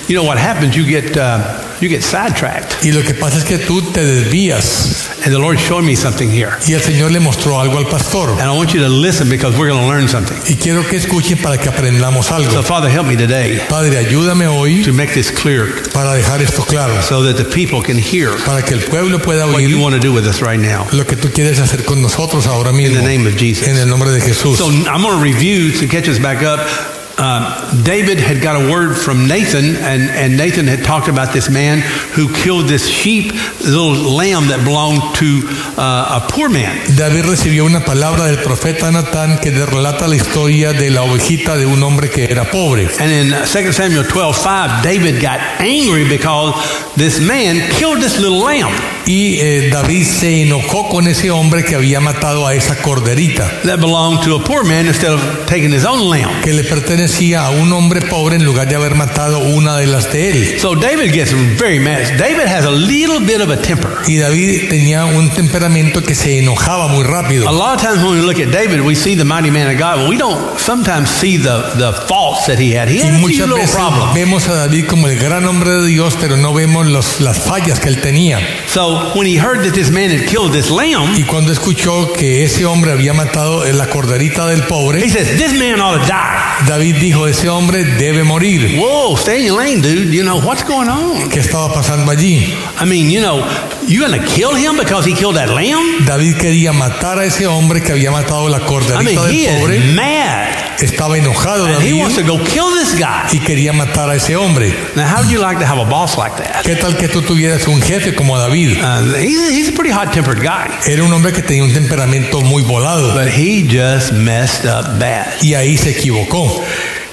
you 0.09 0.15
know 0.15 0.25
what 0.25 0.39
happens? 0.39 0.75
You 0.75 0.85
get 0.85 1.17
uh, 1.17 1.39
you 1.81 1.89
get 1.89 2.03
sidetracked. 2.03 2.85
Y 2.85 2.93
lo 2.93 3.03
que 3.03 3.15
pasa 3.15 3.39
es 3.39 3.45
que 3.45 3.59
tú 3.59 3.83
te 3.93 4.05
desvías 4.05 5.06
And 5.27 5.35
the 5.35 5.41
Lord 5.41 5.59
showed 5.59 5.83
me 5.83 5.97
something 5.97 6.31
here. 6.31 6.57
y 6.69 6.75
el 6.75 6.81
Señor 6.81 7.11
le 7.11 7.19
mostró 7.19 7.61
algo 7.61 7.79
al 7.79 7.89
pastor. 7.89 8.31
And 8.31 8.43
I 8.43 8.57
want 8.57 8.73
you 8.73 8.81
to 8.83 8.89
listen 8.89 9.29
because 9.29 9.59
we're 9.59 9.69
going 9.69 9.83
to 9.83 9.89
learn 9.89 10.07
something. 10.07 10.39
Y 10.49 10.55
quiero 10.55 10.85
que 10.87 10.97
escuchen 10.97 11.43
para 11.43 11.59
que 11.59 11.69
aprendamos 11.69 12.31
algo. 12.31 12.49
So 12.53 12.63
Father, 12.63 12.89
help 12.89 13.09
me 13.09 13.17
today 13.17 13.61
Padre, 13.69 13.99
ayúdame 13.99 14.47
hoy 14.47 14.85
to 14.85 14.93
make 14.93 15.15
this 15.15 15.33
clear 15.33 15.67
para 15.93 16.15
dejar 16.15 16.43
esto 16.43 16.63
claro, 16.63 17.03
so 17.03 17.25
that 17.25 17.37
the 17.37 17.45
people 17.45 17.83
can 17.83 17.99
hear 17.99 18.37
para 18.45 18.63
que 18.63 18.75
el 18.75 18.83
pueblo 18.85 19.19
pueda 19.19 19.49
what 19.49 19.63
you 19.63 19.81
want 19.81 19.97
to 19.97 20.01
do 20.01 20.13
with 20.13 20.29
us 20.29 20.41
right 20.41 20.61
now. 20.61 20.87
lo 20.93 21.05
que 21.05 21.17
tú 21.17 21.33
quieres 21.33 21.59
hacer 21.59 21.85
con 21.85 22.01
nosotros 22.01 22.47
ahora 22.47 22.71
In 22.71 22.95
the 22.95 23.03
name 23.03 23.27
of 23.27 23.37
Jesus. 23.37 23.67
En 23.67 23.77
el 23.79 23.89
nombre 23.89 24.13
de 24.13 24.21
Jesús. 24.21 24.59
So 24.59 24.69
I'm 24.69 25.03
going 25.03 25.19
to 25.19 25.21
review 25.21 25.73
to 25.73 25.89
catch 25.89 26.09
us 26.09 26.21
back 26.21 26.45
up. 26.45 26.96
Uh, 27.19 27.83
David 27.83 28.19
had 28.19 28.43
got 28.43 28.61
a 28.61 28.71
word 28.71 28.95
from 28.95 29.27
Nathan, 29.27 29.77
and, 29.77 30.03
and 30.11 30.37
Nathan 30.37 30.67
had 30.67 30.85
talked 30.85 31.09
about 31.09 31.33
this 31.33 31.49
man 31.49 31.81
who 32.13 32.33
killed 32.33 32.67
this 32.67 32.87
sheep, 32.87 33.33
this 33.33 33.73
little 33.73 34.13
lamb 34.13 34.49
that 34.49 34.63
belonged 34.65 35.15
to 35.17 35.41
uh, 35.81 36.21
a 36.21 36.31
poor 36.31 36.51
man. 36.51 36.77
David 36.95 37.25
recibió 37.25 37.65
una 37.65 37.81
palabra 37.81 38.27
del 38.27 38.43
profeta 38.43 38.91
Natán 38.91 39.41
que 39.41 39.51
relata 39.51 40.07
la 40.07 40.17
historia 40.17 40.75
de 40.75 40.91
la 40.91 41.05
ovejita 41.05 41.57
de 41.57 41.65
un 41.65 41.83
hombre 41.83 42.11
que 42.11 42.25
era 42.25 42.45
pobre. 42.51 42.87
And 43.01 43.11
in 43.11 43.31
2 43.31 43.73
Samuel 43.73 44.05
12 44.05 44.37
5, 44.37 44.83
David 44.83 45.23
got 45.23 45.41
angry 45.61 46.05
because 46.07 46.55
this 46.97 47.19
man 47.21 47.71
killed 47.71 48.03
this 48.03 48.19
little 48.19 48.41
lamb 48.41 48.73
Y 49.07 49.39
eh, 49.41 49.71
David 49.71 50.05
se 50.05 50.43
enojó 50.43 50.89
con 50.89 51.07
ese 51.07 51.31
hombre 51.31 51.65
que 51.65 51.77
había 51.77 52.01
matado 52.01 52.47
a 52.47 52.55
esa 52.55 52.77
corderita, 52.83 53.49
that 53.63 53.79
belonged 53.79 54.23
to 54.25 54.35
a 54.35 54.43
poor 54.43 54.65
man 54.65 54.87
instead 54.87 55.13
of 55.13 55.21
taking 55.47 55.73
his 55.73 55.85
own 55.85 56.11
lamb. 56.11 56.29
que 56.43 56.53
le 56.53 56.65
pertenecía 56.65 57.06
a 57.35 57.51
un 57.51 57.73
hombre 57.73 58.01
pobre 58.03 58.37
en 58.37 58.45
lugar 58.45 58.69
de 58.69 58.77
haber 58.77 58.95
matado 58.95 59.39
una 59.41 59.77
de 59.77 59.87
las 59.87 60.13
de 60.13 60.31
él. 60.31 60.61
So 60.61 60.75
David 60.75 61.13
gets 61.13 61.33
very 61.59 61.79
mad. 61.79 62.17
David 62.19 62.47
has 62.47 62.65
a 62.65 62.71
little 62.71 63.21
bit 63.21 63.41
of 63.41 63.51
a 63.51 63.57
temper. 63.61 63.91
Y 64.07 64.17
David 64.17 64.69
tenía 64.69 65.05
un 65.07 65.31
temperamento 65.31 66.03
que 66.03 66.15
se 66.15 66.39
enojaba 66.39 66.89
muy 66.89 67.05
A 67.05 67.09
rápido. 67.09 67.51
lot 67.53 67.77
of 67.77 67.83
times 67.83 68.03
when 68.03 68.13
we 68.19 68.23
look 68.23 68.39
at 68.41 68.51
David, 68.53 68.81
we 68.83 68.95
see 68.95 69.15
the 69.17 69.25
mighty 69.25 69.51
man 69.51 69.69
of 69.69 69.79
God, 69.79 70.01
but 70.01 70.09
we 70.09 70.17
don't 70.19 70.59
sometimes 70.59 71.09
see 71.11 71.37
the, 71.37 71.73
the 71.77 71.93
faults 72.09 72.47
that 72.47 72.59
he 72.59 72.73
had. 72.77 72.89
He 72.89 72.99
Y 72.99 73.03
had 73.03 73.15
a 73.15 73.19
few 73.19 73.47
muchas 73.47 73.49
veces 73.51 73.71
problems. 73.77 74.15
vemos 74.15 74.49
a 74.49 74.55
David 74.55 74.87
como 74.87 75.09
el 75.09 75.19
gran 75.19 75.45
hombre 75.47 75.71
de 75.71 75.87
Dios, 75.87 76.17
pero 76.21 76.37
no 76.37 76.53
vemos 76.55 76.87
los- 76.87 77.21
las 77.21 77.39
fallas 77.39 77.81
que 77.81 77.89
él 77.89 78.01
tenía. 78.01 78.39
So 78.69 79.13
when 79.15 79.27
he 79.27 79.39
heard 79.39 79.63
that 79.65 79.73
this 79.75 79.91
man 79.91 80.11
had 80.11 80.27
killed 80.27 80.53
this 80.53 80.71
lamb, 80.71 81.17
Y 81.17 81.23
cuando 81.25 81.53
escuchó 81.53 82.13
que 82.13 82.45
ese 82.45 82.65
hombre 82.67 82.93
había 82.93 83.13
matado 83.15 83.65
la 83.73 83.87
corderita 83.89 84.47
del 84.47 84.61
he 84.61 84.63
pobre, 84.63 85.09
says, 85.11 85.37
This 85.39 85.53
man 85.59 85.81
ought 85.81 86.01
to 86.01 86.07
die. 86.07 86.67
David 86.67 86.96
dijo, 87.01 87.27
ese 87.27 87.49
hombre 87.49 87.85
debe 87.85 88.25
morir. 88.25 88.79
Whoa, 88.79 89.17
stay 89.17 89.41
in 89.41 89.47
your 89.47 89.59
lane, 89.63 89.81
dude. 89.81 90.13
You 90.15 90.23
know, 90.23 90.39
what's 90.41 90.63
going 90.65 90.89
on? 90.89 91.29
¿Qué 91.31 91.41
estaba 91.41 91.73
pasando 91.73 92.11
allí? 92.11 92.55
I 92.81 92.85
mean, 92.85 93.11
you 93.11 93.21
know, 93.21 93.43
you 93.87 94.01
gonna 94.01 94.25
kill 94.25 94.55
him 94.55 94.77
because 94.77 95.05
he 95.09 95.15
killed 95.15 95.37
that 95.37 95.51
lamb? 95.51 96.05
David 96.07 96.37
quería 96.37 96.73
matar 96.73 97.19
a 97.19 97.25
ese 97.25 97.47
hombre 97.47 97.83
que 97.83 97.93
había 97.93 98.11
matado 98.11 98.49
la 98.49 98.59
I 98.59 98.61
mean, 98.61 98.69
corderita 98.69 99.31
he 99.31 99.47
del 99.47 99.61
pobre. 99.61 99.77
is 99.77 99.95
mad. 99.95 100.49
Estaba 100.79 101.17
enojado 101.17 101.65
And 101.65 101.83
he 101.83 101.95
wants 101.95 102.17
to 102.17 102.23
David 102.23 102.39
go 102.39 102.45
kill 102.45 102.75
this 102.79 102.99
guy. 102.99 103.29
y 103.33 103.39
quería 103.39 103.73
matar 103.73 104.11
a 104.11 104.17
ese 104.17 104.37
hombre. 104.37 104.75
Now, 104.95 105.07
how 105.07 105.23
would 105.23 105.31
you 105.31 105.41
like 105.41 105.59
to 105.59 105.65
have 105.67 105.79
a 105.81 105.85
boss 105.89 106.19
like 106.19 106.37
that? 106.37 106.65
¿Qué 106.65 106.77
tal 106.77 106.97
que 106.99 107.09
tú 107.09 107.23
tuvieras 107.23 107.67
un 107.67 107.81
jefe 107.81 108.15
como 108.15 108.37
David? 108.39 108.77
Uh, 108.83 109.15
he's, 109.17 109.51
he's 109.53 109.69
a 109.71 109.73
pretty 109.73 109.91
hot 109.91 110.13
tempered 110.13 110.43
guy, 110.43 110.69
Era 110.87 111.03
un 111.03 111.13
hombre 111.13 111.33
que 111.33 111.41
tenía 111.43 111.65
un 111.65 111.73
temperamento 111.73 112.43
muy 112.43 112.63
volado 112.63 113.15
but 113.15 113.29
he 113.29 113.63
just 113.63 114.13
messed 114.13 114.67
up 114.67 114.99
bad. 114.99 115.27
y 115.41 115.55
ahí 115.55 115.79
se 115.79 115.91
equivocó. 115.91 116.63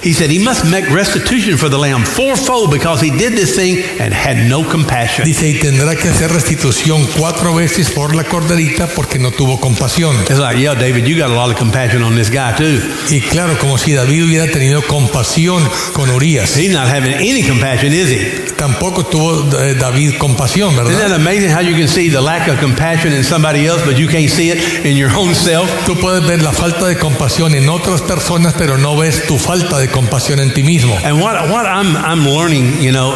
He 0.04 0.12
said 0.12 0.30
he 0.30 0.38
must 0.38 0.66
make 0.66 0.84
restitution 0.90 1.56
for 1.56 1.70
the 1.70 1.78
lamb 1.78 2.04
fourfold 2.04 2.70
because 2.70 3.00
he 3.00 3.10
did 3.10 3.32
this 3.32 3.56
thing 3.56 3.78
and 3.98 4.12
had 4.12 4.36
no 4.50 4.62
compassion. 4.62 5.24
Dice, 5.24 5.48
y 5.48 5.54
tendrá 5.58 5.96
que 5.96 6.10
hacer 6.10 6.30
restitución 6.30 7.06
cuatro 7.16 7.54
veces 7.54 7.90
por 7.90 8.14
la 8.14 8.24
corderita 8.24 8.86
porque 8.88 9.18
no 9.18 9.30
tuvo 9.30 9.58
compasión. 9.58 10.14
It's 10.28 10.38
like, 10.38 10.58
yeah, 10.58 10.74
David, 10.74 11.06
you 11.06 11.16
got 11.16 11.30
a 11.30 11.34
lot 11.34 11.50
of 11.50 11.56
compassion 11.56 12.02
on 12.02 12.14
this 12.14 12.28
guy 12.30 12.54
too. 12.54 12.80
Y 13.08 13.20
claro, 13.22 13.56
como 13.58 13.78
si 13.78 13.92
David 13.94 14.24
hubiera 14.24 14.46
tenido 14.52 14.82
compasión 14.82 15.66
con 15.94 16.10
Urias. 16.10 16.54
He's 16.54 16.70
not 16.70 16.86
having 16.86 17.14
any 17.14 17.42
compassion, 17.42 17.92
is 17.94 18.10
he? 18.10 18.52
Tampoco 18.56 19.04
tuvo 19.06 19.58
eh, 19.58 19.74
David 19.74 20.18
compasión, 20.18 20.74
Isn't 20.74 20.84
¿verdad? 20.84 21.08
that 21.08 21.16
amazing 21.16 21.50
how 21.50 21.60
you 21.60 21.74
can 21.74 21.88
see 21.88 22.10
the 22.10 22.20
lack 22.20 22.46
of 22.48 22.60
compassion 22.60 23.14
in 23.14 23.24
somebody 23.24 23.66
else, 23.66 23.82
but 23.86 23.96
you 23.98 24.06
can't 24.06 24.30
see 24.30 24.50
it 24.50 24.84
in 24.84 24.96
your 24.96 25.10
own 25.16 25.34
self? 25.34 25.68
Tú 25.86 25.96
puedes 25.96 26.26
ver 26.26 26.42
la 26.42 26.52
falta 26.52 26.86
de 26.86 26.96
compasión 26.98 27.54
en 27.54 27.68
otras 27.70 28.02
personas, 28.02 28.54
pero 28.58 28.76
no 28.76 28.96
ves 28.96 29.26
tu 29.26 29.38
falta 29.38 29.78
de 29.78 29.88
compasión 29.94 30.40
en 30.40 30.52
ti 30.52 30.62
mismo. 30.64 30.94
And 31.04 31.20
what, 31.20 31.48
what 31.48 31.66
I'm, 31.66 31.96
I'm 31.96 32.26
learning, 32.26 32.82
you 32.82 32.90
know, 32.90 33.14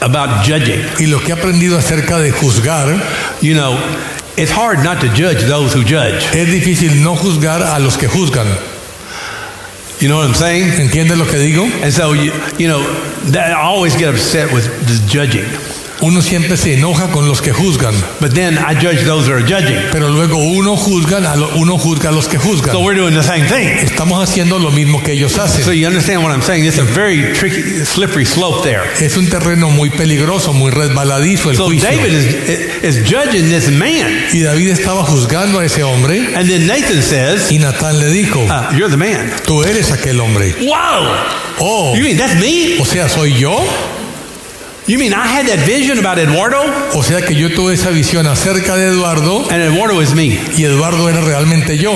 about 0.00 0.44
judging, 0.44 0.80
Y 0.98 1.06
lo 1.06 1.20
que 1.20 1.28
he 1.28 1.32
aprendido 1.32 1.78
acerca 1.78 2.18
de 2.18 2.32
juzgar, 2.32 2.88
you 3.42 3.54
know, 3.54 3.76
it's 4.36 4.50
hard 4.50 4.82
not 4.82 5.00
to 5.00 5.08
judge 5.14 5.44
those 5.44 5.74
who 5.74 5.84
judge. 5.84 6.24
es 6.34 6.48
difícil 6.48 7.02
no 7.02 7.14
juzgar 7.14 7.62
a 7.62 7.78
los 7.78 7.96
que 7.96 8.08
juzgan. 8.08 8.46
You 10.00 10.08
know 10.08 10.16
what 10.16 10.26
I'm 10.26 10.34
saying? 10.34 10.72
¿Entiendes 10.80 11.16
lo 11.16 11.24
que 11.26 11.38
digo? 11.38 11.64
And 11.82 11.92
so, 11.92 12.14
you, 12.14 12.32
you 12.58 12.66
know, 12.66 12.82
that, 13.30 13.52
I 13.52 13.60
always 13.60 13.96
get 13.96 14.08
upset 14.08 14.52
with 14.52 14.66
the 14.86 15.06
judging. 15.06 15.46
Uno 16.00 16.20
siempre 16.22 16.56
se 16.56 16.74
enoja 16.74 17.08
con 17.10 17.28
los 17.28 17.40
que 17.40 17.52
juzgan, 17.52 17.94
But 18.20 18.34
then 18.34 18.58
I 18.58 18.74
judge 18.74 19.04
those 19.04 19.26
that 19.28 19.36
are 19.36 19.42
judging. 19.42 19.78
pero 19.92 20.08
luego 20.10 20.36
uno 20.38 20.76
juzga 20.76 21.18
a, 21.18 21.36
lo- 21.36 21.50
uno 21.56 21.78
juzga 21.78 22.08
a 22.10 22.12
los 22.12 22.26
que 22.28 22.36
juzgan. 22.36 22.72
So 22.72 22.80
we're 22.80 22.98
doing 22.98 23.14
the 23.14 23.22
same 23.22 23.44
thing. 23.46 23.68
Estamos 23.84 24.22
haciendo 24.22 24.58
lo 24.58 24.70
mismo 24.70 25.02
que 25.02 25.12
ellos 25.12 25.32
So 25.32 25.42
hacen. 25.42 25.72
you 25.74 25.86
understand 25.86 26.22
what 26.22 26.32
I'm 26.32 26.42
saying? 26.42 26.64
It's 26.66 26.78
a 26.78 26.82
very 26.84 27.32
tricky, 27.32 27.84
slippery 27.84 28.26
slope 28.26 28.62
there. 28.64 28.82
Es 29.00 29.16
un 29.16 29.28
terreno 29.28 29.70
muy 29.70 29.90
peligroso, 29.90 30.52
muy 30.52 30.70
resbaladizo 30.72 31.50
el 31.50 31.56
So 31.56 31.66
juicio. 31.66 31.88
David 31.88 32.12
is, 32.12 32.98
is 32.98 33.08
judging 33.08 33.48
this 33.48 33.68
man. 33.70 34.26
Y 34.32 34.40
David 34.40 34.70
estaba 34.70 35.04
juzgando 35.04 35.60
a 35.60 35.64
ese 35.64 35.82
hombre 35.84 36.34
And 36.36 36.48
then 36.48 36.66
Nathan 36.66 37.02
says, 37.02 37.50
y 37.52 37.58
Natán 37.58 37.98
le 38.00 38.08
dijo, 38.10 38.40
uh, 38.44 38.74
You're 38.76 38.90
the 38.90 38.96
man. 38.96 39.30
tú 39.46 39.62
eres 39.62 39.92
aquel 39.92 40.18
hombre. 40.20 40.54
Whoa! 40.60 41.08
Oh, 41.60 41.94
You 41.96 42.02
mean 42.02 42.16
that's 42.16 42.34
me? 42.40 42.78
o 42.80 42.84
sea, 42.84 43.08
soy 43.08 43.32
yo. 43.34 43.64
You 44.86 44.98
mean 44.98 45.14
I 45.14 45.26
had 45.26 45.46
that 45.46 45.60
vision 45.66 45.98
about 45.98 46.18
Eduardo? 46.18 46.60
O 46.94 47.02
sea 47.02 47.22
que 47.22 47.34
yo 47.34 47.50
tuve 47.54 47.72
esa 47.72 47.88
visión 47.90 48.26
acerca 48.26 48.76
de 48.76 48.88
Eduardo 48.88 49.46
And 49.50 49.62
Eduardo 49.62 50.02
is 50.02 50.14
me. 50.14 50.38
y 50.56 50.64
Eduardo 50.64 51.08
era 51.08 51.22
realmente 51.22 51.78
yo. 51.78 51.94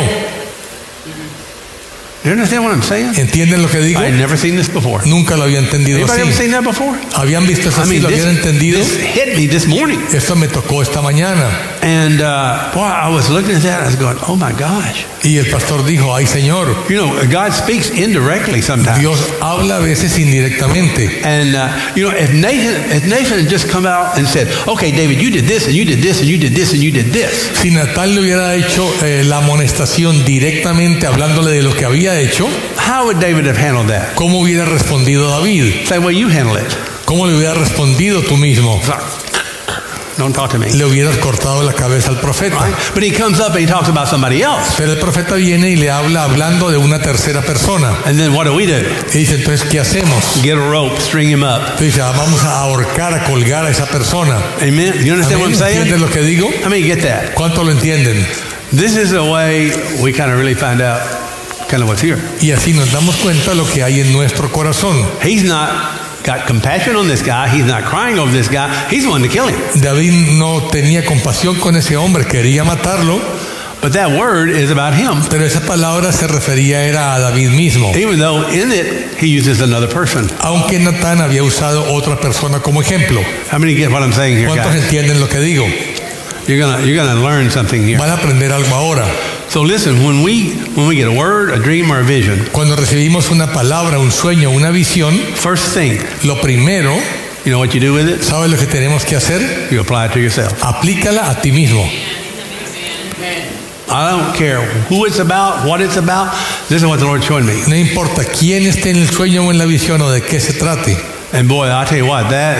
You 2.28 2.34
understand 2.34 2.62
what 2.62 2.74
I'm 2.74 2.82
saying? 2.82 3.14
¿Entienden 3.16 3.62
lo 3.62 3.68
que 3.70 3.80
digo? 3.80 4.00
I 4.00 4.08
had 4.10 4.18
never 4.18 4.36
seen 4.36 4.54
this 4.56 4.68
before. 4.68 5.02
Nunca 5.06 5.34
lo 5.34 5.44
había 5.44 5.60
entendido 5.60 5.96
Anybody 5.96 6.20
ever 6.20 6.32
así. 6.34 6.42
seen 6.42 6.50
that 6.50 6.62
before? 6.62 6.98
¿Habían 7.14 7.46
visto 7.46 7.70
eso 7.70 7.80
I 7.80 7.84
así? 7.84 7.90
mean, 7.90 8.02
¿Lo 8.02 8.08
this, 8.10 8.20
habían 8.20 8.36
entendido? 8.36 8.78
this 8.78 8.98
hit 8.98 9.34
me 9.36 9.46
this 9.48 9.66
morning. 9.66 9.98
Esto 10.12 10.36
me 10.36 10.46
tocó 10.46 10.82
esta 10.82 11.00
mañana. 11.00 11.48
And 11.80 12.20
uh, 12.20 12.70
boy, 12.74 12.82
I 12.84 13.08
was 13.08 13.30
looking 13.30 13.54
at 13.56 13.62
that. 13.62 13.80
I 13.80 13.86
was 13.86 13.96
going, 13.96 14.18
oh 14.26 14.36
my 14.36 14.52
gosh. 14.52 15.06
Y 15.24 15.38
el 15.38 15.46
pastor 15.46 15.84
dijo, 15.86 16.14
ay 16.14 16.26
Señor, 16.26 16.68
You 16.90 16.96
know, 16.98 17.14
God 17.30 17.52
speaks 17.52 17.90
indirectly 17.90 18.60
sometimes. 18.60 19.00
Dios 19.00 19.18
habla 19.40 19.76
a 19.78 19.80
veces 19.80 20.18
indirectamente. 20.18 21.22
And 21.24 21.56
uh, 21.56 21.68
you 21.96 22.04
know, 22.08 22.14
if 22.14 22.30
Nathan, 22.34 22.92
if 22.92 23.06
Nathan 23.06 23.40
had 23.40 23.48
just 23.48 23.70
come 23.70 23.86
out 23.86 24.18
and 24.18 24.28
said, 24.28 24.48
"Okay, 24.66 24.92
David, 24.92 25.18
you 25.20 25.30
did 25.30 25.46
this, 25.46 25.66
and 25.66 25.74
you 25.74 25.84
did 25.86 26.00
this, 26.02 26.20
and 26.20 26.28
you 26.28 26.36
did 26.38 26.52
this, 26.54 26.72
and 26.72 26.82
you 26.82 26.90
did 26.92 27.10
this," 27.12 27.50
Si 27.54 27.70
Natal 27.70 28.14
le 28.14 28.20
hubiera 28.20 28.54
hecho 28.54 28.86
eh, 29.02 29.24
la 29.24 29.38
amonestación 29.38 30.24
directamente 30.24 31.06
hablándole 31.06 31.52
de 31.52 31.62
lo 31.62 31.74
que 31.74 31.84
había 31.84 32.17
hecho, 32.20 32.46
how 32.76 33.04
would 33.06 33.18
David 33.20 33.46
have 33.46 33.56
handled 33.58 33.88
that? 33.88 34.14
¿cómo 34.14 34.40
hubiera 34.40 34.64
respondido 34.64 35.28
David? 35.30 35.86
Say, 35.86 35.98
well, 35.98 36.14
you 36.14 36.28
handle 36.28 36.56
it. 36.56 36.68
¿Cómo 37.04 37.26
le 37.26 37.34
hubiera 37.36 37.54
respondido 37.54 38.22
tú 38.22 38.36
mismo? 38.36 38.80
Don't 40.18 40.34
talk 40.34 40.50
to 40.50 40.58
me. 40.58 40.68
le 40.72 40.84
hubieras 40.84 41.16
cortado 41.18 41.62
la 41.62 41.72
cabeza 41.72 42.10
al 42.10 42.16
profeta. 42.18 42.56
Right? 42.58 42.74
But 42.92 43.04
he 43.04 43.12
comes 43.12 43.38
up 43.38 43.50
and 43.54 43.60
he 43.60 43.66
talks 43.66 43.88
about 43.88 44.08
somebody 44.08 44.42
else. 44.42 44.74
Pero 44.76 44.90
el 44.92 44.98
profeta 44.98 45.36
viene 45.36 45.70
y 45.70 45.76
le 45.76 45.90
habla 45.92 46.24
hablando 46.24 46.70
de 46.72 46.76
una 46.76 46.98
tercera 46.98 47.40
persona. 47.42 47.94
And 48.04 48.18
then 48.18 48.34
what 48.34 48.46
do 48.46 48.52
we 48.54 48.66
do? 48.66 48.80
Y 49.14 49.18
dice, 49.18 49.36
entonces, 49.36 49.68
¿qué 49.70 49.78
hacemos? 49.78 50.42
Get 50.42 50.54
a 50.58 50.70
rope, 50.70 51.00
string 51.00 51.30
him 51.30 51.44
up. 51.44 51.78
Dice, 51.78 52.00
"Ah, 52.02 52.12
vamos 52.16 52.42
a 52.42 52.62
ahorcar, 52.62 53.14
a 53.14 53.22
colgar 53.24 53.64
a 53.64 53.70
esa 53.70 53.86
persona. 53.86 54.38
Amen? 54.60 54.92
You 55.04 55.12
understand 55.12 55.40
what 55.40 55.50
I'm 55.50 55.54
¿Entienden 55.54 55.86
saying? 55.86 56.00
lo 56.00 56.10
que 56.10 56.22
digo? 56.22 56.50
How 56.64 56.68
many 56.68 56.82
get 56.82 57.00
that? 57.02 57.34
¿Cuánto 57.34 57.62
lo 57.62 57.70
entienden? 57.70 58.26
This 58.72 58.96
is 58.96 59.10
the 59.12 59.22
way 59.22 59.70
we 60.02 60.12
kind 60.12 60.32
of 60.32 60.36
really 60.36 60.54
find 60.56 60.82
out 60.82 61.00
kind 61.68 61.82
of 61.82 61.88
what's 61.88 62.02
here. 62.02 62.18
Y 62.40 62.50
así 62.52 62.72
nos 62.72 62.90
damos 62.92 63.16
cuenta 63.16 63.54
lo 63.54 63.64
que 63.66 63.82
hay 63.82 64.00
en 64.00 64.12
nuestro 64.12 64.50
corazón. 64.50 64.96
He's 65.22 65.44
not 65.44 65.70
got 66.24 66.46
compassion 66.46 66.96
on 66.96 67.08
this 67.08 67.22
guy. 67.22 67.48
He's 67.48 67.66
not 67.66 67.84
crying 67.84 68.18
over 68.18 68.30
this 68.32 68.48
guy. 68.50 68.68
He's 68.90 69.04
the 69.04 69.10
one 69.10 69.22
to 69.22 69.28
kill 69.28 69.48
him. 69.48 69.56
David 69.80 70.38
no 70.38 70.62
tenía 70.70 71.04
compasión 71.04 71.56
con 71.60 71.76
ese 71.76 71.96
hombre, 71.96 72.24
quería 72.26 72.64
matarlo, 72.64 73.20
But 73.80 73.92
that 73.92 74.10
word 74.18 74.50
is 74.50 74.72
about 74.72 74.94
him. 74.94 75.22
pero 75.30 75.44
esa 75.44 75.60
palabra 75.60 76.10
se 76.10 76.26
refería 76.26 76.82
era 76.82 77.14
a 77.14 77.20
David 77.20 77.50
mismo. 77.50 77.94
Even 77.94 78.18
though 78.18 78.42
in 78.50 78.72
it 78.72 79.16
he 79.22 79.26
uses 79.28 79.60
another 79.60 79.88
person. 79.88 80.28
Aunque 80.40 80.80
Natán 80.80 81.20
había 81.20 81.44
usado 81.44 81.84
otra 81.92 82.18
persona 82.20 82.58
como 82.60 82.82
ejemplo. 82.82 83.20
How 83.52 83.58
many 83.60 83.76
get 83.76 83.90
what 83.92 84.02
I'm 84.02 84.12
saying 84.12 84.36
here, 84.36 84.48
¿Cuántos 84.48 84.72
guys? 84.74 84.82
entienden 84.84 85.20
lo 85.20 85.28
que 85.28 85.38
digo? 85.38 85.64
You're 86.48 86.58
gonna 86.58 86.80
you're 86.84 86.96
gonna 86.96 87.20
learn 87.22 87.52
something 87.52 87.82
here. 87.86 87.98
Van 87.98 88.10
a 88.10 88.14
aprender 88.14 88.52
algo 88.52 88.74
ahora. 88.74 89.04
So 89.50 89.62
listen, 89.62 90.04
when 90.04 90.22
we 90.22 90.52
when 90.76 90.86
we 90.86 90.96
get 90.96 91.08
a 91.08 91.12
word, 91.12 91.50
a 91.50 91.58
dream, 91.58 91.90
or 91.90 92.00
a 92.00 92.04
vision, 92.04 92.46
Cuando 92.52 92.76
recibimos 92.76 93.30
una 93.30 93.46
palabra, 93.46 93.98
un 93.98 94.10
sueño, 94.10 94.50
una 94.50 94.70
visión, 94.70 95.14
first 95.36 95.74
thing, 95.74 95.98
lo 96.24 96.36
primero, 96.42 96.94
you 97.44 97.52
know 97.52 97.58
what 97.58 97.72
you 97.72 97.80
do 97.80 97.94
with 97.94 98.08
it? 98.08 98.22
¿sabes 98.22 98.50
lo 98.50 98.58
que 98.58 98.66
tenemos 98.66 99.06
que 99.06 99.16
hacer? 99.16 99.40
You 99.70 99.80
apply 99.80 100.06
it 100.06 100.12
to 100.12 100.20
yourself. 100.20 100.62
Aplícala 100.62 101.30
a 101.30 101.40
ti 101.40 101.50
mismo. 101.50 101.82
I 103.90 104.10
don't 104.10 104.36
care 104.36 104.60
who 104.90 105.06
it's 105.06 105.18
about, 105.18 105.66
what 105.66 105.80
it's 105.80 105.96
about. 105.96 106.30
This 106.68 106.82
is 106.82 106.86
what 106.86 106.98
the 106.98 107.06
Lord 107.06 107.24
showed 107.24 107.44
me. 107.44 107.62
No 107.66 107.74
importa 107.74 108.22
quién 108.24 108.66
esté 108.66 108.90
en 108.90 108.96
el 108.96 109.08
sueño 109.08 109.46
o 109.46 109.50
en 109.50 109.56
la 109.56 109.64
visión 109.64 110.02
o 110.02 110.10
de 110.10 110.20
qué 110.20 110.40
se 110.40 110.52
trate. 110.52 111.17
And 111.30 111.46
boy, 111.46 111.68
I 111.70 111.84
tell 111.84 111.98
you 111.98 112.06
what, 112.06 112.30
that 112.30 112.56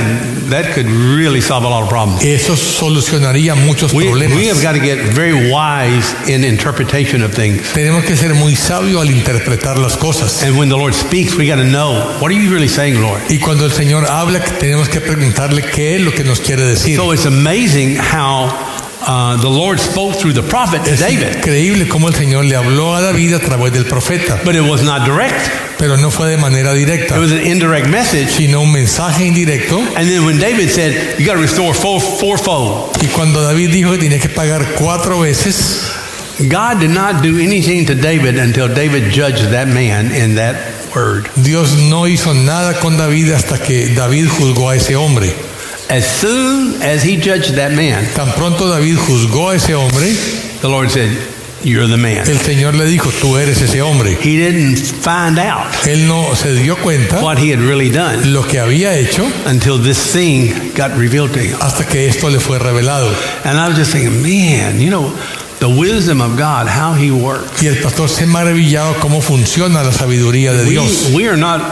that 0.51 0.75
could 0.75 0.87
really 0.87 1.41
solve 1.41 1.65
a 1.65 1.69
lot 1.69 1.85
of 1.85 1.89
problems. 1.89 2.23
Eso 2.23 2.55
solucionaría 2.55 3.55
muchos 3.55 3.95
We, 3.95 4.05
problemas. 4.05 4.37
we 4.37 4.47
have 4.49 4.63
got 4.63 4.73
to 4.75 4.79
get 4.81 4.99
very 5.15 5.51
wise 5.51 6.13
in 6.29 6.45
interpretation 6.45 7.23
of 7.23 7.33
things. 7.33 7.63
Tenemos 7.73 8.05
que 8.05 8.15
ser 8.15 8.35
muy 8.35 8.55
sabios 8.57 9.01
al 9.01 9.11
interpretar 9.11 9.79
las 9.79 9.97
cosas. 9.97 10.43
And 10.43 10.59
when 10.59 10.69
the 10.69 10.77
Lord 10.77 10.95
speaks, 10.95 11.35
we 11.35 11.47
got 11.47 11.57
to 11.57 11.65
know 11.65 12.19
what 12.21 12.31
are 12.31 12.35
you 12.35 12.51
really 12.53 12.69
saying, 12.69 13.01
Lord? 13.01 13.23
Y 13.31 13.39
cuando 13.39 13.65
el 13.65 13.71
Señor 13.73 14.05
habla, 14.07 14.41
tenemos 14.59 14.89
que 14.91 15.01
preguntarle 15.01 15.63
qué 15.63 15.97
es 15.97 16.03
lo 16.03 16.11
que 16.13 16.25
nos 16.25 16.41
quiere 16.41 16.63
decir. 16.63 16.97
So 16.97 17.13
it's 17.13 17.25
amazing 17.27 17.97
how 17.97 18.51
uh, 19.07 19.37
the 19.41 19.49
Lord 19.49 19.79
spoke 19.79 20.17
through 20.17 20.35
the 20.35 20.43
prophet 20.43 20.87
Es 20.87 21.01
David, 21.01 21.37
increíble 21.37 21.89
cómo 21.89 22.09
el 22.09 22.15
Señor 22.15 22.45
le 22.45 22.57
habló 22.57 22.95
a 22.95 23.01
David 23.01 23.35
a 23.35 23.39
través 23.41 23.73
del 23.73 23.85
profeta, 23.85 24.41
but 24.45 24.55
it 24.55 24.63
was 24.63 24.83
not 24.83 25.05
direct. 25.05 25.51
pero 25.79 25.97
no 25.97 26.11
fue 26.11 26.29
de 26.29 26.37
manera 26.37 26.75
directa. 26.75 27.17
It 27.17 27.21
was 27.21 27.33
an 27.33 27.47
indirect 27.47 27.89
message. 27.89 28.31
sino 28.31 28.61
un 28.63 28.73
mensaje 28.73 29.25
indirecto. 29.25 29.79
And 29.97 30.09
then 30.09 30.25
when 30.25 30.39
David 30.39 30.71
said, 30.71 31.19
"You 31.19 31.27
got 31.27 31.35
to 31.35 31.41
restore 31.41 31.73
four, 31.73 32.01
fourfold," 32.01 33.01
Y 33.03 33.07
cuando 33.09 33.43
David 33.43 33.71
dijo 33.71 33.93
que 33.93 33.99
tenía 33.99 34.19
que 34.19 34.29
pagar 34.29 34.75
cuatro 34.77 35.21
veces, 35.21 35.83
God 36.41 36.81
did 36.81 36.91
not 36.91 37.23
do 37.23 37.39
anything 37.39 37.85
to 37.87 37.95
David 37.95 38.39
until 38.39 38.69
David 38.69 39.13
judged 39.13 39.51
that 39.51 39.69
man 39.69 40.13
in 40.13 40.37
that 40.37 40.57
word. 40.95 41.29
Dios 41.37 41.73
no 41.75 42.07
hizo 42.07 42.35
nada 42.35 42.79
con 42.81 42.97
David 42.97 43.33
hasta 43.33 43.59
que 43.59 43.89
David 43.89 44.29
juzgó 44.29 44.71
a 44.71 44.77
ese 44.77 44.97
hombre. 44.97 45.33
As 45.91 46.05
soon 46.05 46.83
as 46.83 47.03
he 47.03 47.17
judged 47.17 47.55
that 47.55 47.73
man, 47.73 48.05
Tan 48.15 48.31
pronto 48.33 48.69
David 48.69 48.99
juzgó 48.99 49.51
a 49.51 49.57
ese 49.57 49.75
hombre, 49.75 50.13
the 50.61 50.69
Lord 50.69 50.91
said, 50.91 51.09
"You're 51.65 51.89
the 51.89 51.97
man." 51.97 52.29
el 52.29 52.39
Señor 52.39 52.75
le 52.75 52.85
dijo, 52.85 53.11
tú 53.11 53.39
eres 53.39 53.63
ese 53.63 53.81
hombre. 53.81 54.13
He 54.21 54.37
didn't 54.37 54.77
find 54.77 55.39
out 55.39 55.73
Él 55.87 56.07
no 56.07 56.35
se 56.35 56.53
dio 56.53 56.77
cuenta 56.77 57.23
what 57.23 57.39
he 57.39 57.51
had 57.51 57.61
really 57.61 57.91
done 57.91 58.33
lo 58.33 58.43
que 58.43 58.59
había 58.61 58.95
hecho 58.97 59.25
until 59.47 59.79
this 59.79 59.99
thing 60.13 60.73
got 60.75 60.91
revealed 60.99 61.33
to 61.33 61.41
him. 61.41 61.57
hasta 61.61 61.87
que 61.87 62.07
esto 62.07 62.29
le 62.29 62.39
fue 62.39 62.59
revelado. 62.59 63.11
And 63.45 63.59
I 63.59 63.69
was 63.69 63.79
just 63.79 63.93
thinking, 63.93 64.23
man, 64.23 64.81
you 64.81 64.91
know, 64.91 65.11
the 65.61 65.69
wisdom 65.69 66.21
of 66.21 66.37
God, 66.37 66.69
how 66.69 66.93
he 66.93 67.11
works. 67.11 67.63
Y 67.63 67.67
el 67.67 67.77
pastor 67.83 68.09
se 68.09 68.27
maravillaba 68.27 68.95
cómo 69.01 69.21
funciona 69.21 69.83
la 69.83 69.93
sabiduría 69.93 70.53
de 70.53 70.65
Dios. 70.65 71.09
We, 71.09 71.17
we 71.17 71.29
are 71.29 71.37
not 71.37 71.63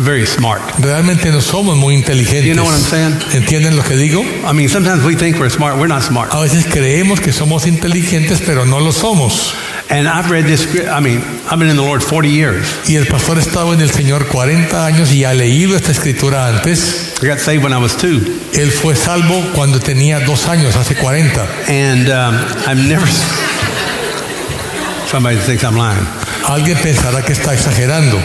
very 0.00 0.26
smart. 0.26 0.60
Realmente 0.78 1.30
no 1.30 1.40
somos 1.40 1.76
muy 1.76 1.94
inteligentes. 1.94 2.44
You 2.46 2.54
know 2.54 2.64
what 2.64 2.74
I'm 2.74 2.84
saying? 2.84 3.18
¿Entienden 3.32 3.76
lo 3.76 3.82
que 3.82 3.96
digo? 3.96 4.22
I 4.44 4.52
mean, 4.52 4.68
sometimes 4.68 5.04
we 5.04 5.14
think 5.14 5.38
we're 5.38 5.50
smart. 5.50 5.76
We're 5.78 5.88
not 5.88 6.02
smart. 6.02 6.32
A 6.32 6.40
veces 6.40 6.66
creemos 6.66 7.20
que 7.20 7.32
somos 7.32 7.66
inteligentes, 7.66 8.40
pero 8.44 8.64
no 8.64 8.80
lo 8.80 8.92
somos. 8.92 9.54
And 9.90 10.08
I've 10.08 10.30
read 10.30 10.46
this. 10.46 10.62
script- 10.62 10.88
I 10.88 11.00
mean, 11.00 11.22
I've 11.50 11.58
been 11.58 11.68
in 11.70 11.76
the 11.76 11.82
Lord 11.82 12.02
40 12.02 12.28
years. 12.28 12.66
Y 12.88 12.96
el 12.96 13.06
pastor 13.06 13.38
ha 13.38 13.40
estado 13.40 13.74
en 13.74 13.80
el 13.80 13.90
Señor 13.90 14.26
40 14.28 14.86
años 14.86 15.12
y 15.12 15.24
ha 15.24 15.34
leído 15.34 15.76
esta 15.76 15.90
escritura 15.92 16.48
antes. 16.48 17.12
I 17.22 17.26
got 17.26 17.38
saved 17.38 17.62
when 17.64 17.72
I 17.72 17.78
was 17.78 17.96
two, 17.96 18.20
Él 18.54 18.70
fue 18.70 18.94
salvo 18.96 19.42
cuando 19.54 19.78
tenía 19.80 20.20
dos 20.20 20.46
años, 20.46 20.76
hace 20.76 20.94
40. 20.94 21.46
and 21.68 22.08
um, 22.08 22.34
I've 22.66 22.82
never. 22.88 23.06
Somebody 25.10 25.36
thinks 25.38 25.64
I'm 25.64 25.76
lying. 25.76 26.06
Alguien 26.46 26.78
pensará 26.78 27.22
que 27.22 27.32
está 27.32 27.52
exagerando, 27.52 28.16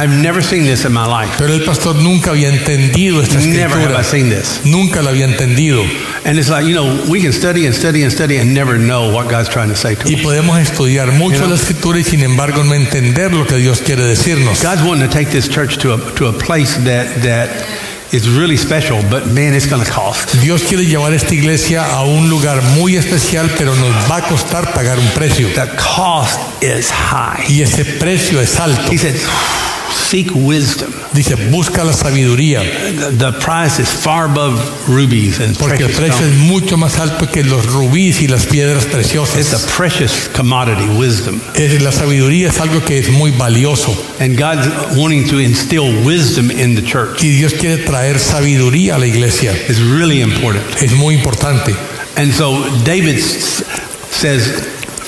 I've 0.00 0.14
never 0.22 0.40
seen 0.42 0.64
this 0.64 0.84
in 0.84 0.92
my 0.92 1.06
life. 1.06 1.34
pero 1.38 1.52
el 1.54 1.64
pastor 1.64 1.96
nunca 1.96 2.30
había 2.30 2.48
entendido 2.48 3.20
esta 3.22 3.38
Never 3.40 3.78
have 3.78 3.94
I 3.96 4.00
escritura. 4.00 4.04
seen 4.04 4.28
this. 4.30 4.60
Nunca 4.64 5.02
la 5.02 5.10
había 5.10 5.24
entendido. 5.24 5.82
And 6.24 6.38
it's 6.38 6.48
like 6.50 6.66
you 6.66 6.74
know, 6.74 7.04
we 7.10 7.20
can 7.20 7.32
study 7.32 7.66
and 7.66 7.74
study 7.74 8.02
and 8.04 8.12
study 8.12 8.36
and 8.38 8.54
never 8.54 8.78
know 8.78 9.10
what 9.12 9.28
God's 9.28 9.48
trying 9.48 9.70
to 9.70 9.76
say 9.76 9.96
to 9.96 10.08
Y 10.08 10.14
us. 10.16 10.22
podemos 10.22 10.58
estudiar 10.58 11.12
mucho 11.12 11.34
You 11.36 11.40
know? 11.40 11.48
la 11.50 11.56
escritura 11.56 11.98
y 11.98 12.04
sin 12.04 12.22
embargo 12.22 12.62
no 12.64 12.74
entender 12.74 13.32
lo 13.34 13.44
que 13.46 13.56
Dios 13.56 13.80
quiere 13.80 14.04
decirnos. 14.04 14.62
God's 14.62 14.82
wanting 14.82 15.08
to 15.08 15.12
take 15.12 15.30
this 15.30 15.48
church 15.48 15.78
to 15.78 15.94
a 15.94 15.98
to 16.14 16.28
a 16.28 16.32
place 16.32 16.76
that 16.84 17.22
that 17.22 17.48
is 18.12 18.26
really 18.28 18.56
special, 18.56 19.02
but 19.10 19.26
man, 19.26 19.52
it's 19.52 19.66
going 19.68 19.84
to 19.84 19.90
cost. 19.90 20.32
Dios 20.40 20.62
quiere 20.62 20.84
llevar 20.86 21.12
esta 21.12 21.34
iglesia 21.34 21.84
a 21.84 22.04
un 22.04 22.30
lugar 22.30 22.62
muy 22.78 22.96
especial, 22.96 23.50
pero 23.58 23.74
nos 23.74 23.92
va 24.10 24.16
a 24.18 24.22
costar 24.22 24.72
pagar 24.72 24.98
un 24.98 25.08
precio. 25.08 25.46
The 25.54 25.68
cost 25.76 26.38
is 26.62 26.90
high. 26.90 27.44
Y 27.48 27.60
ese 27.62 27.84
precio 27.84 28.40
es 28.40 28.58
alto. 28.58 28.90
He 28.90 28.96
said, 28.96 29.14
"Seek 30.10 30.30
wisdom." 30.34 30.90
Dice, 31.12 31.34
busca 31.50 31.84
la 31.84 31.92
sabiduría, 31.92 32.62
The, 33.18 33.32
price 33.32 33.80
is 33.82 33.88
far 33.88 34.24
above 34.30 34.60
rubies 34.88 35.40
and 35.40 35.56
porque 35.56 35.84
el 35.84 35.90
precio 35.90 36.26
es 36.26 36.34
mucho 36.34 36.76
más 36.76 36.98
alto 36.98 37.30
que 37.30 37.42
los 37.44 37.66
rubíes 37.66 38.20
y 38.22 38.28
las 38.28 38.46
piedras 38.46 38.84
preciosas. 38.86 39.36
It's 39.40 39.52
a 39.54 39.76
precious 39.76 40.28
commodity, 40.34 40.84
wisdom. 40.96 41.40
Es- 41.54 41.80
la 41.82 41.92
sabiduría 41.92 42.48
es 42.48 42.58
algo 42.60 42.84
que 42.84 42.98
es 42.98 43.10
muy 43.10 43.30
valioso. 43.32 43.96
And 44.20 44.38
God's 44.38 44.68
wanting 44.96 45.26
to 45.28 45.40
instill 45.40 46.02
wisdom 46.04 46.50
in 46.50 46.74
the 46.74 46.82
church. 46.82 47.22
Y 47.22 47.28
Dios 47.38 47.54
quiere 47.54 47.78
traer 47.78 48.18
sabiduría 48.18 48.96
a 48.96 48.98
la 48.98 49.06
iglesia. 49.06 49.52
It's 49.68 49.78
really 49.80 50.20
important. 50.20 50.64
Es 50.82 50.92
muy 50.92 51.14
importante. 51.14 51.74
And 52.16 52.32
so 52.34 52.64
David 52.84 53.20
says 54.10 54.50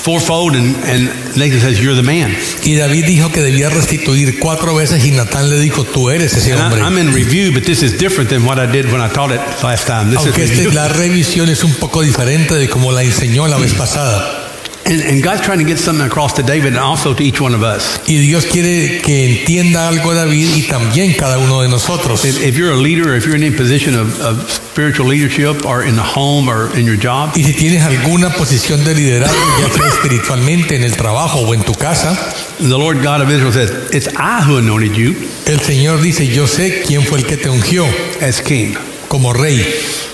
fourfold, 0.02 0.56
and, 0.56 0.74
and 0.84 1.36
Nathan 1.36 1.60
says, 1.60 1.80
You're 1.80 1.94
the 1.94 2.02
man. 2.02 2.34
Y 2.64 2.74
David 2.76 3.04
dijo 3.06 3.30
que 3.30 3.42
debía 3.42 3.68
restituir 3.70 4.38
cuatro 4.38 4.74
veces 4.74 5.04
y 5.04 5.10
Natán 5.12 5.50
le 5.50 5.58
dijo, 5.58 5.84
tú 5.84 6.10
eres 6.10 6.34
ese 6.34 6.52
And 6.52 6.62
hombre. 6.74 6.80
I, 6.82 7.00
in 7.00 7.12
review, 7.14 7.52
but 7.52 7.64
this 7.64 7.82
is 7.82 7.96
different 7.98 8.30
than 8.30 8.44
what 8.44 8.58
I 8.58 8.66
did 8.66 8.86
when 8.92 9.00
I 9.00 9.08
taught 9.12 9.32
it 9.32 9.40
last 9.62 9.86
time. 9.86 10.10
This 10.10 10.18
Aunque 10.18 10.44
is 10.44 10.50
esta, 10.50 10.62
review. 10.64 10.72
la 10.72 10.88
revisión 10.88 11.48
es 11.48 11.64
un 11.64 11.72
poco 11.74 12.02
diferente 12.02 12.54
de 12.54 12.68
como 12.68 12.92
la 12.92 13.02
enseñó 13.02 13.46
la 13.48 13.56
vez 13.58 13.74
pasada. 13.74 14.39
And, 14.84 15.02
and 15.02 15.22
God's 15.22 15.42
trying 15.42 15.58
to 15.58 15.64
get 15.64 15.78
something 15.78 16.04
across 16.04 16.32
to 16.34 16.42
David 16.42 16.68
and 16.68 16.78
also 16.78 17.14
to 17.14 17.22
each 17.22 17.40
one 17.40 17.54
of 17.54 17.62
us. 17.62 17.98
Y 18.08 18.16
Dios 18.16 18.46
quiere 18.46 19.00
que 19.02 19.26
entienda 19.26 19.88
algo 19.88 20.14
David 20.14 20.48
y 20.56 20.62
también 20.62 21.14
cada 21.16 21.38
uno 21.38 21.62
de 21.62 21.68
nosotros. 21.68 22.24
If, 22.24 22.42
if 22.42 22.56
you're 22.56 22.72
a 22.72 22.76
leader, 22.76 23.14
if 23.14 23.26
you're 23.26 23.36
in 23.36 23.42
any 23.42 23.56
position 23.56 23.94
of, 23.94 24.20
of 24.20 24.50
spiritual 24.50 25.06
leadership 25.06 25.64
or 25.66 25.82
in 25.84 25.96
the 25.96 26.02
home 26.02 26.48
or 26.48 26.74
in 26.76 26.86
your 26.86 26.96
job, 26.96 27.32
Y 27.36 27.42
si 27.44 27.52
tienes 27.52 27.82
alguna 27.82 28.30
posición 28.30 28.84
de 28.84 28.94
liderazgo, 28.94 29.36
ya 29.60 29.68
sea 29.72 29.86
espiritualmente 29.86 30.76
en 30.76 30.84
el 30.84 30.96
trabajo 30.96 31.40
o 31.40 31.54
en 31.54 31.62
tu 31.62 31.74
casa, 31.74 32.16
the 32.58 32.78
Lord 32.78 33.02
God 33.02 33.20
of 33.20 33.30
Israel 33.30 33.52
says, 33.52 33.70
It's 33.92 34.08
I 34.16 34.42
who 34.42 34.56
anointed 34.56 34.96
you 34.96 35.14
el 35.46 35.60
Señor 35.60 36.00
dice, 36.00 36.28
yo 36.28 36.46
sé 36.46 36.82
quién 36.86 37.02
fue 37.02 37.18
el 37.18 37.26
que 37.26 37.36
te 37.36 37.50
ungió 37.50 37.84
as 38.20 38.40
king. 38.40 38.74
como 39.10 39.32
rey. 39.32 39.60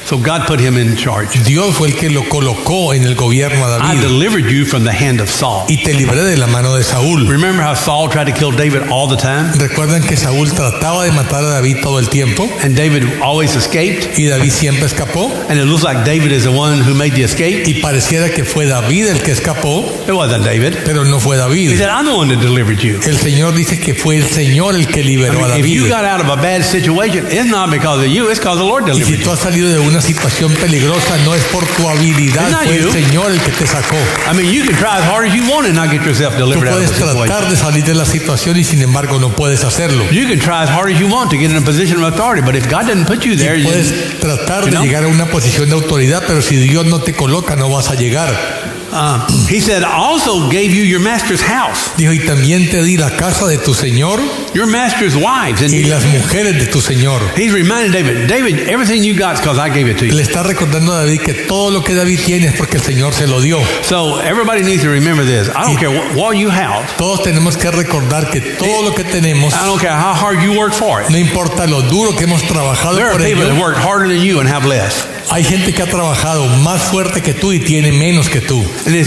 So 0.07 0.19
God 0.19 0.47
put 0.47 0.61
him 0.61 0.77
in 0.79 0.97
charge. 0.97 1.37
Dios 1.45 1.75
fue 1.77 1.89
el 1.89 1.95
que 1.97 2.09
lo 2.11 2.23
colocó 2.29 2.95
en 2.95 3.03
el 3.03 3.15
gobierno 3.17 3.65
a 3.65 3.79
I 3.79 3.97
David 3.97 4.01
delivered 4.03 4.47
you 4.51 4.65
from 4.65 4.85
the 4.85 4.93
hand 4.93 5.21
of 5.21 5.29
Saul. 5.29 5.65
y 5.69 5.79
te 5.83 5.95
libré 5.95 6.23
de 6.23 6.37
la 6.37 6.47
mano 6.47 6.75
de 6.77 6.85
Saúl. 6.85 7.27
Remember 7.29 7.63
how 7.65 7.75
Saul 7.75 8.09
tried 8.09 8.27
to 8.27 8.33
kill 8.33 8.53
David 8.53 8.83
all 8.91 9.09
the 9.09 9.17
time? 9.17 9.51
Recuerdan 9.59 10.03
que 10.07 10.17
Saúl 10.17 10.51
trataba 10.53 11.05
de 11.05 11.11
matar 11.13 11.43
a 11.43 11.49
David 11.51 11.79
todo 11.83 11.99
el 11.99 12.09
tiempo 12.09 12.49
And 12.63 12.77
David 12.77 13.21
always 13.21 13.57
escaped? 13.57 14.17
y 14.17 14.27
David 14.27 14.51
siempre 14.53 14.87
escapó 14.87 15.31
And 15.49 15.59
it 15.59 15.65
looks 15.67 15.83
like 15.83 16.05
David 16.05 16.31
is 16.33 16.45
the 16.45 16.51
one 16.53 16.81
who 16.81 16.95
made 16.95 17.15
the 17.15 17.25
escape. 17.25 17.65
y 17.67 17.81
pareciera 17.81 18.31
que 18.31 18.45
fue 18.45 18.67
David 18.67 19.09
el 19.09 19.19
que 19.23 19.33
escapó, 19.33 19.85
It 20.07 20.13
wasn't 20.15 20.45
David. 20.45 20.75
pero 20.85 21.05
no 21.05 21.19
fue 21.19 21.37
He 21.37 21.41
David. 21.41 21.79
said, 21.79 21.89
I'm 21.89 22.05
the 22.07 22.15
one 22.15 22.29
that 22.33 22.41
delivered 22.41 22.79
you. 22.79 23.01
El 23.05 23.19
Señor 23.19 23.55
dice 23.55 23.81
que 23.81 23.93
fue 23.95 24.17
el 24.19 24.25
Señor 24.25 24.77
el 24.77 24.87
que 24.87 25.01
I 25.01 25.05
liberó 25.05 25.45
a 25.45 25.49
mean, 25.49 25.61
if 25.61 25.67
you 25.67 25.89
David. 25.89 25.91
got 25.91 26.05
out 26.05 26.21
of 26.21 26.29
a 26.31 26.41
bad 26.41 26.63
situation, 26.63 27.27
it's 27.27 27.51
not 27.51 27.71
because 27.73 27.99
of 28.05 28.07
you, 28.09 28.29
it's 28.31 28.39
because 28.39 28.59
the 28.59 28.65
Lord 28.65 28.85
Y 28.89 28.93
si 28.95 29.01
delivered 29.01 29.19
tú 29.25 29.25
you. 29.25 29.33
has 29.33 29.41
salido 29.41 29.69
de 29.69 29.81
una 29.81 29.96
una 29.97 30.03
situación 30.03 30.53
peligrosa 30.53 31.17
no 31.25 31.35
es 31.35 31.43
por 31.45 31.65
tu 31.65 31.89
habilidad, 31.89 32.51
fue 32.65 32.77
el. 32.77 32.93
Señor 32.93 33.33
el 33.33 33.41
que 33.41 33.51
te 33.51 33.67
sacó. 33.67 33.97
I 34.31 34.37
mean, 34.37 34.53
you 34.53 34.63
can 34.63 34.77
try 34.77 34.99
as 34.99 35.09
hard 35.09 35.27
as 35.27 35.35
you 35.35 35.43
want 35.51 35.67
and 35.67 35.75
not 35.75 35.91
get 35.91 36.03
yourself 36.05 36.35
Tú 36.35 36.41
delivered 36.41 36.69
out 36.69 36.83
of 36.83 36.93
puedes 36.93 37.15
tratar 37.17 37.49
de 37.49 37.57
salir 37.57 37.83
de 37.83 37.95
la 37.95 38.05
situación 38.05 38.59
y 38.59 38.65
sin 38.65 38.83
embargo 38.83 39.19
no 39.19 39.31
puedes 39.31 39.65
hacerlo. 39.65 40.05
You 40.11 40.29
can 40.29 40.39
try 40.39 40.65
as 40.65 40.69
hard 40.69 40.93
as 40.93 41.01
you 41.01 41.09
want 41.09 41.31
to 41.31 41.39
get 41.39 41.51
in 41.51 41.57
a 41.57 41.63
position 41.63 42.05
of 42.05 42.13
authority, 42.13 42.45
but 42.45 42.55
if 42.55 42.69
God 42.71 42.89
doesn't 42.89 43.07
put 43.07 43.25
you 43.25 43.37
there, 43.37 43.57
Y 43.57 43.63
you, 43.63 43.69
puedes 43.71 44.21
tratar 44.21 44.67
de 44.67 44.79
llegar 44.79 45.05
a 45.05 45.09
una 45.09 45.25
posición 45.31 45.71
de 45.71 45.77
autoridad, 45.77 46.25
pero 46.27 46.43
si 46.43 46.57
Dios 46.57 46.85
no 46.85 47.01
te 47.01 47.15
coloca 47.15 47.57
no 47.57 47.71
vas 47.71 47.89
a 47.89 47.95
llegar. 47.95 48.56
Uh, 48.93 49.27
He 49.49 49.61
said, 49.61 49.83
also 49.83 50.49
gave 50.51 50.73
you 50.73 50.83
your 50.83 51.01
master's 51.01 51.43
house, 51.43 51.91
Dijo, 51.97 52.13
y 52.13 52.27
también 52.27 52.71
te 52.71 52.83
di 52.83 52.97
la 52.97 53.11
casa 53.17 53.47
de 53.47 53.59
tu 53.59 53.75
Señor 53.75 54.21
your 54.55 54.67
master's 54.67 55.15
wives. 55.17 55.63
And 55.63 55.73
y 55.73 55.85
las 55.85 56.05
mujeres 56.05 56.59
de 56.59 56.67
tu 56.67 56.81
Señor. 56.81 57.21
he's 57.37 57.53
reminding 57.53 57.93
David, 57.93 58.29
David, 58.29 58.69
everything 58.69 59.03
you 59.03 59.17
got 59.17 59.35
is 59.35 59.41
because 59.41 59.59
I 59.59 59.69
gave 59.69 59.89
it 59.89 59.99
to 59.99 60.07
you. 60.07 60.13
Le 60.13 60.23
está 60.23 60.43
recordando 60.43 60.93
a 60.93 61.05
David 61.05 61.21
que 61.21 61.35
todo 61.47 61.71
lo 61.71 61.83
que 61.83 61.95
David 61.95 62.21
tiene 62.25 62.47
es 62.49 62.55
porque 62.57 62.77
el 62.77 62.83
Señor 62.83 63.13
se 63.15 63.27
lo 63.27 63.41
dio. 63.41 63.63
So 63.83 64.19
everybody 64.21 64.63
needs 64.63 64.83
to 64.83 64.91
remember 64.91 65.25
this. 65.25 65.49
I 65.49 65.65
don't 65.65 65.79
care 65.79 65.91
what, 65.91 66.15
what 66.15 66.37
you 66.37 66.51
have. 66.51 66.87
Todos 66.97 67.23
tenemos 67.23 67.57
que 67.57 67.71
recordar 67.71 68.31
que 68.31 68.41
todo 68.41 68.83
lo 68.83 68.95
que 68.95 69.05
tenemos, 69.05 69.53
I 69.55 69.67
don't 69.67 69.81
care 69.81 69.97
how 69.97 70.15
hard 70.15 70.43
you 70.43 70.59
work 70.59 70.73
for 70.73 71.03
it. 71.03 71.11
no 71.11 71.19
importa 71.19 71.67
lo 71.67 71.83
duro 71.83 72.17
que 72.17 72.25
hemos 72.25 72.43
trabajado 72.43 72.97
There 72.97 73.07
are 73.07 73.13
por 73.13 73.23
people 73.23 73.45
that 73.45 73.53
ello, 73.53 73.61
work 73.61 73.77
harder 73.77 74.09
than 74.09 74.23
you 74.23 74.41
and 74.41 74.49
have 74.49 74.67
less. 74.67 75.16
Hay 75.31 75.45
gente 75.45 75.73
que 75.73 75.83
ha 75.83 75.87
trabajado 75.87 76.47
más 76.47 76.83
fuerte 76.83 77.23
que 77.23 77.35
tú 77.35 77.53
y 77.53 77.59
tiene 77.59 77.93
menos 77.93 78.29
que 78.29 78.41
tú. 78.41 78.65
Y 78.87 78.99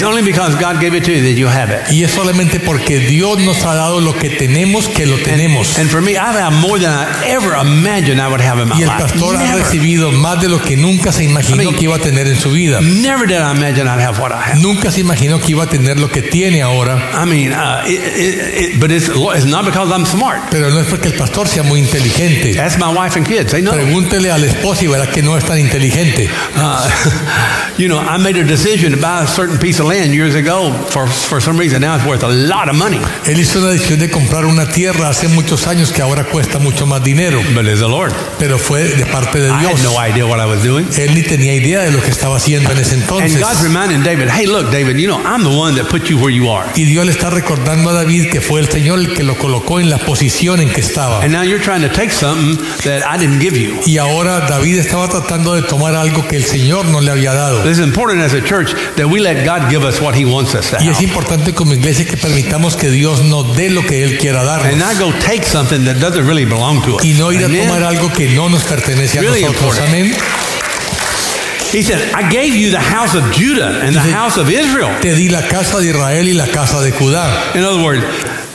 es 2.03 2.11
solamente 2.11 2.59
porque 2.59 2.99
Dios 2.99 3.39
nos 3.39 3.65
ha 3.65 3.75
dado 3.75 4.01
lo 4.01 4.17
que 4.17 4.29
tenemos 4.29 4.87
que 4.87 5.05
lo 5.05 5.17
tenemos. 5.17 5.77
And 5.79 5.89
for 5.89 6.01
me, 6.01 6.11
I've 6.11 6.35
had 6.35 6.51
more 6.51 6.79
than 6.79 6.91
I 6.91 7.29
ever 7.29 7.55
imagined 7.55 8.19
I 8.19 8.27
would 8.27 8.41
have 8.41 8.61
in 8.61 8.69
my 8.69 8.79
Y 8.79 8.83
el 8.83 8.89
pastor 8.89 9.37
ha 9.37 9.55
recibido 9.55 10.11
más 10.11 10.41
de 10.41 10.49
lo 10.49 10.61
que 10.61 10.77
nunca 10.77 11.11
se 11.11 11.23
imaginó 11.23 11.75
que 11.75 11.85
iba 11.85 11.95
a 11.95 11.99
tener 11.99 12.27
en 12.27 12.35
su 12.35 12.51
vida. 12.51 12.79
never 12.81 13.27
did 13.27 13.37
I 13.37 13.51
imagine 13.51 13.87
I'd 13.87 14.01
have 14.01 14.19
what 14.19 14.31
I 14.31 14.51
have. 14.51 14.59
Nunca 14.59 14.91
se 14.91 15.01
imaginó 15.01 15.39
que 15.39 15.51
iba 15.51 15.63
a 15.63 15.69
tener 15.69 15.99
lo 15.99 16.09
que 16.09 16.21
tiene 16.21 16.61
ahora. 16.61 17.11
I 17.13 17.25
mean, 17.25 17.53
it, 17.85 17.99
it, 17.99 18.73
it, 18.73 18.79
but 18.79 18.91
it's, 18.91 19.07
it's 19.07 19.45
not 19.45 19.65
because 19.65 19.91
I'm 19.91 20.05
smart. 20.05 20.49
Pero 20.51 20.69
no 20.69 20.79
es 20.79 20.87
porque 20.87 21.07
el 21.07 21.13
pastor 21.13 21.47
sea 21.47 21.63
muy 21.63 21.79
inteligente. 21.79 22.59
Ask 22.59 22.77
my 22.77 22.93
wife 22.93 23.17
and 23.17 23.27
kids. 23.27 23.51
They 23.51 23.61
know. 23.61 23.73
Pregúntele 23.73 24.31
al 24.31 24.43
esposo 24.43 24.83
y 24.83 24.87
verá 24.87 25.09
que 25.09 25.21
no 25.21 25.37
es 25.37 25.45
tan 25.45 25.59
inteligente. 25.59 26.08
Uh, 26.17 26.89
you 27.77 27.87
know, 27.87 27.99
I 27.99 28.17
made 28.17 28.37
a 28.37 28.43
decision 28.43 28.91
to 28.91 28.97
buy 28.97 29.23
a 29.23 29.27
certain 29.27 29.57
piece 29.57 29.79
of 29.79 29.87
land 29.87 30.13
years 30.13 30.35
ago 30.35 30.71
for, 30.91 31.07
for 31.07 31.39
some 31.41 31.57
reason. 31.57 31.81
Now 31.81 31.95
it's 31.95 32.05
worth 32.05 32.23
a 32.23 32.27
lot 32.27 32.69
of 32.69 32.75
money. 32.75 32.99
Él 33.25 33.39
hizo 33.39 33.59
una 33.59 33.69
decisión 33.71 33.99
de 33.99 34.09
comprar 34.09 34.45
una 34.45 34.65
tierra 34.71 35.09
hace 35.09 35.27
muchos 35.27 35.67
años 35.67 35.91
que 35.91 36.01
ahora 36.01 36.23
cuesta 36.25 36.59
mucho 36.59 36.85
más 36.85 37.03
dinero, 37.03 37.41
But 37.53 37.65
it's 37.65 37.79
the 37.79 37.87
Lord. 37.87 38.13
pero 38.37 38.57
fue 38.57 38.83
de 38.83 39.05
parte 39.05 39.39
de 39.39 39.49
I 39.49 39.51
had 39.51 39.59
Dios. 39.75 39.83
no 39.83 39.97
idea 39.99 40.25
what 40.25 40.39
I 40.39 40.45
was 40.45 40.63
doing. 40.63 40.87
Él 40.97 41.13
ni 41.15 41.21
tenía 41.23 41.53
idea 41.53 41.81
de 41.81 41.91
lo 41.91 42.01
que 42.01 42.09
estaba 42.09 42.37
haciendo 42.37 42.71
en 42.71 42.79
ese 42.79 42.95
And 42.95 43.03
entonces. 43.03 43.39
God's 43.39 43.61
reminding 43.63 44.03
David, 44.03 44.29
hey, 44.29 44.45
look, 44.45 44.71
David, 44.71 44.97
you 44.97 45.07
know, 45.07 45.19
I'm 45.23 45.43
the 45.43 45.55
one 45.55 45.75
that 45.75 45.89
put 45.89 46.09
you 46.09 46.17
where 46.17 46.33
you 46.33 46.49
are. 46.49 46.67
Y 46.75 46.85
Dios 46.85 47.05
le 47.05 47.11
está 47.11 47.29
recordando 47.29 47.89
a 47.89 47.93
David 47.93 48.29
que 48.29 48.41
fue 48.41 48.59
el 48.61 48.69
Señor 48.69 48.99
el 48.99 49.13
que 49.13 49.23
lo 49.23 49.35
colocó 49.37 49.79
en 49.79 49.89
la 49.89 49.97
posición 49.97 50.59
en 50.59 50.69
que 50.69 50.81
estaba. 50.81 51.21
And 51.23 51.31
now 51.31 51.43
you're 51.43 51.63
trying 51.63 51.81
to 51.81 51.89
take 51.93 52.11
something 52.11 52.57
that 52.83 53.03
I 53.05 53.17
didn't 53.17 53.39
give 53.41 53.57
you. 53.57 53.79
Y 53.85 53.97
ahora 53.97 54.41
David 54.47 54.79
estaba 54.79 55.07
tratando 55.07 55.53
de 55.53 55.61
tomar 55.63 55.95
algo 55.99 56.27
que 56.27 56.35
el 56.37 56.43
Señor 56.45 56.85
no 56.85 57.01
le 57.01 57.11
había 57.11 57.33
dado. 57.33 57.63
Important 57.69 58.21
as 58.21 58.33
a 58.33 58.41
church 58.41 58.73
that 58.95 59.07
we 59.07 59.19
let 59.19 59.45
God 59.45 59.69
give 59.69 59.83
us 59.85 59.99
what 60.01 60.15
He 60.15 60.25
wants 60.25 60.53
us 60.55 60.69
to 60.71 60.77
Y 60.81 60.89
es 60.89 61.01
importante 61.01 61.53
como 61.53 61.73
iglesia 61.73 62.05
que 62.05 62.17
permitamos 62.17 62.75
que 62.75 62.89
Dios 62.89 63.21
nos 63.23 63.55
dé 63.55 63.69
lo 63.69 63.81
que 63.85 64.03
Él 64.03 64.17
quiera 64.17 64.41
And 64.41 64.47
darnos. 64.49 64.77
not 64.77 64.97
go 64.99 65.11
take 65.25 65.43
something 65.45 65.85
that 65.85 65.99
doesn't 65.99 66.25
really 66.27 66.45
belong 66.45 66.81
to 66.83 66.95
us. 66.97 67.03
Y 67.05 67.13
no 67.17 67.31
ir 67.31 67.41
a 67.43 67.45
Amen? 67.45 67.67
tomar 67.67 67.83
algo 67.83 68.11
que 68.13 68.29
no 68.29 68.49
nos 68.49 68.63
pertenece 68.63 69.19
a 69.19 69.21
Really 69.21 69.41
nosotros. 69.43 69.77
important. 69.77 69.87
Amén. 69.89 70.15
He 71.71 71.83
said, 71.83 71.99
I 72.15 72.27
gave 72.31 72.55
you 72.55 72.71
the 72.71 72.79
house 72.79 73.13
of 73.13 73.23
Judah 73.31 73.81
and 73.85 73.93
the 73.95 73.99
house 74.01 74.37
of 74.39 74.49
Israel. 74.49 74.89
Te 75.01 75.13
di 75.13 75.29
la 75.29 75.43
casa 75.47 75.79
de 75.79 75.89
Israel 75.89 76.27
y 76.27 76.33
la 76.33 76.47
casa 76.47 76.81
de 76.81 76.91
Judá. 76.91 77.29
In 77.53 77.63
other 77.63 77.83
words, 77.83 78.03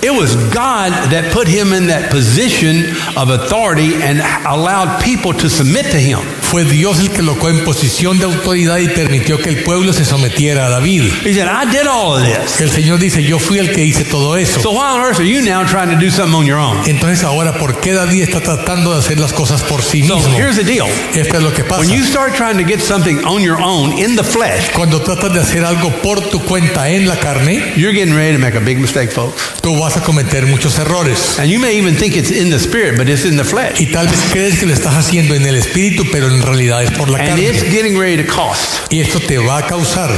it 0.05 0.13
was 0.13 0.37
God 0.53 0.93
that 1.11 1.33
put 1.33 1.49
him 1.49 1.73
in 1.73 1.87
that 1.89 2.11
position 2.11 2.95
of 3.17 3.31
authority 3.31 3.95
and 4.03 4.21
allowed 4.47 5.03
people 5.03 5.33
to 5.35 5.49
submit 5.49 5.87
to 5.93 5.99
him. 5.99 6.19
Fue 6.43 6.65
Dios 6.65 7.01
el 7.01 7.09
que 7.09 7.23
lo 7.23 7.35
colocó 7.35 7.49
en 7.49 7.65
posición 7.65 8.19
de 8.19 8.27
autoridad 8.27 8.79
y 8.79 8.89
permitió 8.89 9.39
que 9.39 9.49
el 9.51 9.63
pueblo 9.65 9.93
se 9.93 10.05
sometiera 10.05 10.67
a 10.67 10.71
David. 10.71 11.03
He 11.25 11.33
said, 11.35 11.49
I 11.49 11.65
did 11.71 11.87
all 11.87 12.17
of 12.17 12.23
this. 12.25 12.61
El 12.61 12.71
Señor 12.71 12.99
dice, 12.99 13.23
yo 13.25 13.39
fui 13.39 13.59
el 13.59 13.73
que 13.73 13.85
hice 13.85 14.05
todo 14.05 14.37
eso. 14.37 14.61
So 14.61 14.71
why 14.73 14.91
on 14.95 15.01
earth 15.01 15.19
are 15.19 15.25
you 15.29 15.43
now 15.43 15.65
trying 15.65 15.91
to 15.91 15.97
do 15.99 16.11
something 16.11 16.35
on 16.37 16.45
your 16.47 16.59
own? 16.59 16.85
Entonces 16.87 17.25
ahora, 17.25 17.55
¿por 17.59 17.81
qué 17.81 17.93
David 17.93 18.23
está 18.23 18.41
tratando 18.41 18.93
de 18.93 18.99
hacer 19.01 19.19
las 19.19 19.33
cosas 19.33 19.63
por 19.63 19.83
sí 19.83 20.03
So 20.07 20.17
mismo? 20.17 20.37
here's 20.37 20.57
the 20.57 20.65
deal. 20.65 20.87
Esto 21.15 21.39
es 21.39 21.43
lo 21.43 21.53
que 21.53 21.65
pasa. 21.65 21.81
When 21.81 21.91
you 21.91 22.05
start 22.05 22.35
trying 22.35 22.59
to 22.59 22.65
get 22.65 22.81
something 22.81 23.25
on 23.25 23.43
your 23.43 23.61
own 23.61 23.93
in 23.99 24.15
the 24.17 24.23
flesh, 24.25 24.71
Cuando 24.73 25.01
tratas 25.01 25.33
de 25.33 25.41
hacer 25.41 25.65
algo 25.65 25.91
por 26.03 26.21
tu 26.21 26.41
cuenta 26.41 26.89
en 26.91 27.07
la 27.09 27.17
carne, 27.17 27.73
you're 27.77 27.93
getting 27.93 28.15
ready 28.15 28.33
to 28.33 28.39
make 28.39 28.55
a 28.57 28.61
big 28.61 28.79
mistake, 28.79 29.11
folks. 29.11 29.43
tú 29.61 29.77
vas 29.79 29.94
a 29.97 30.01
cometer 30.03 30.47
muchos 30.47 30.79
errores. 30.79 31.39
And 31.39 31.49
you 31.49 31.59
may 31.59 31.77
even 31.79 31.95
think 31.97 32.17
it's 32.17 32.31
in 32.31 32.51
the 32.51 32.59
spirit, 32.59 32.97
but 32.97 33.09
it's 33.09 33.25
in 33.25 33.37
the 33.37 33.45
flesh. 33.45 33.81
Y 33.81 33.87
tal 33.87 34.07
vez 34.09 34.21
crees 34.33 34.59
que 34.59 34.67
lo 34.67 34.73
estás 34.75 34.95
haciendo 34.95 35.35
en 35.35 35.47
el 35.47 35.57
espíritu, 35.57 36.05
pero 36.11 36.29
en 36.29 36.43
realidad 36.43 36.83
es 36.83 36.91
por 36.93 37.09
la 37.09 37.19
And 37.19 37.39
it's 37.39 37.59
carne. 37.63 37.71
getting 37.75 37.99
ready 37.99 38.23
to 38.23 38.29
cost. 38.33 38.91
Y 38.91 39.01
esto 39.01 39.21
te 39.21 39.39
va 39.39 39.59
a 39.59 39.67
causar. 39.67 40.11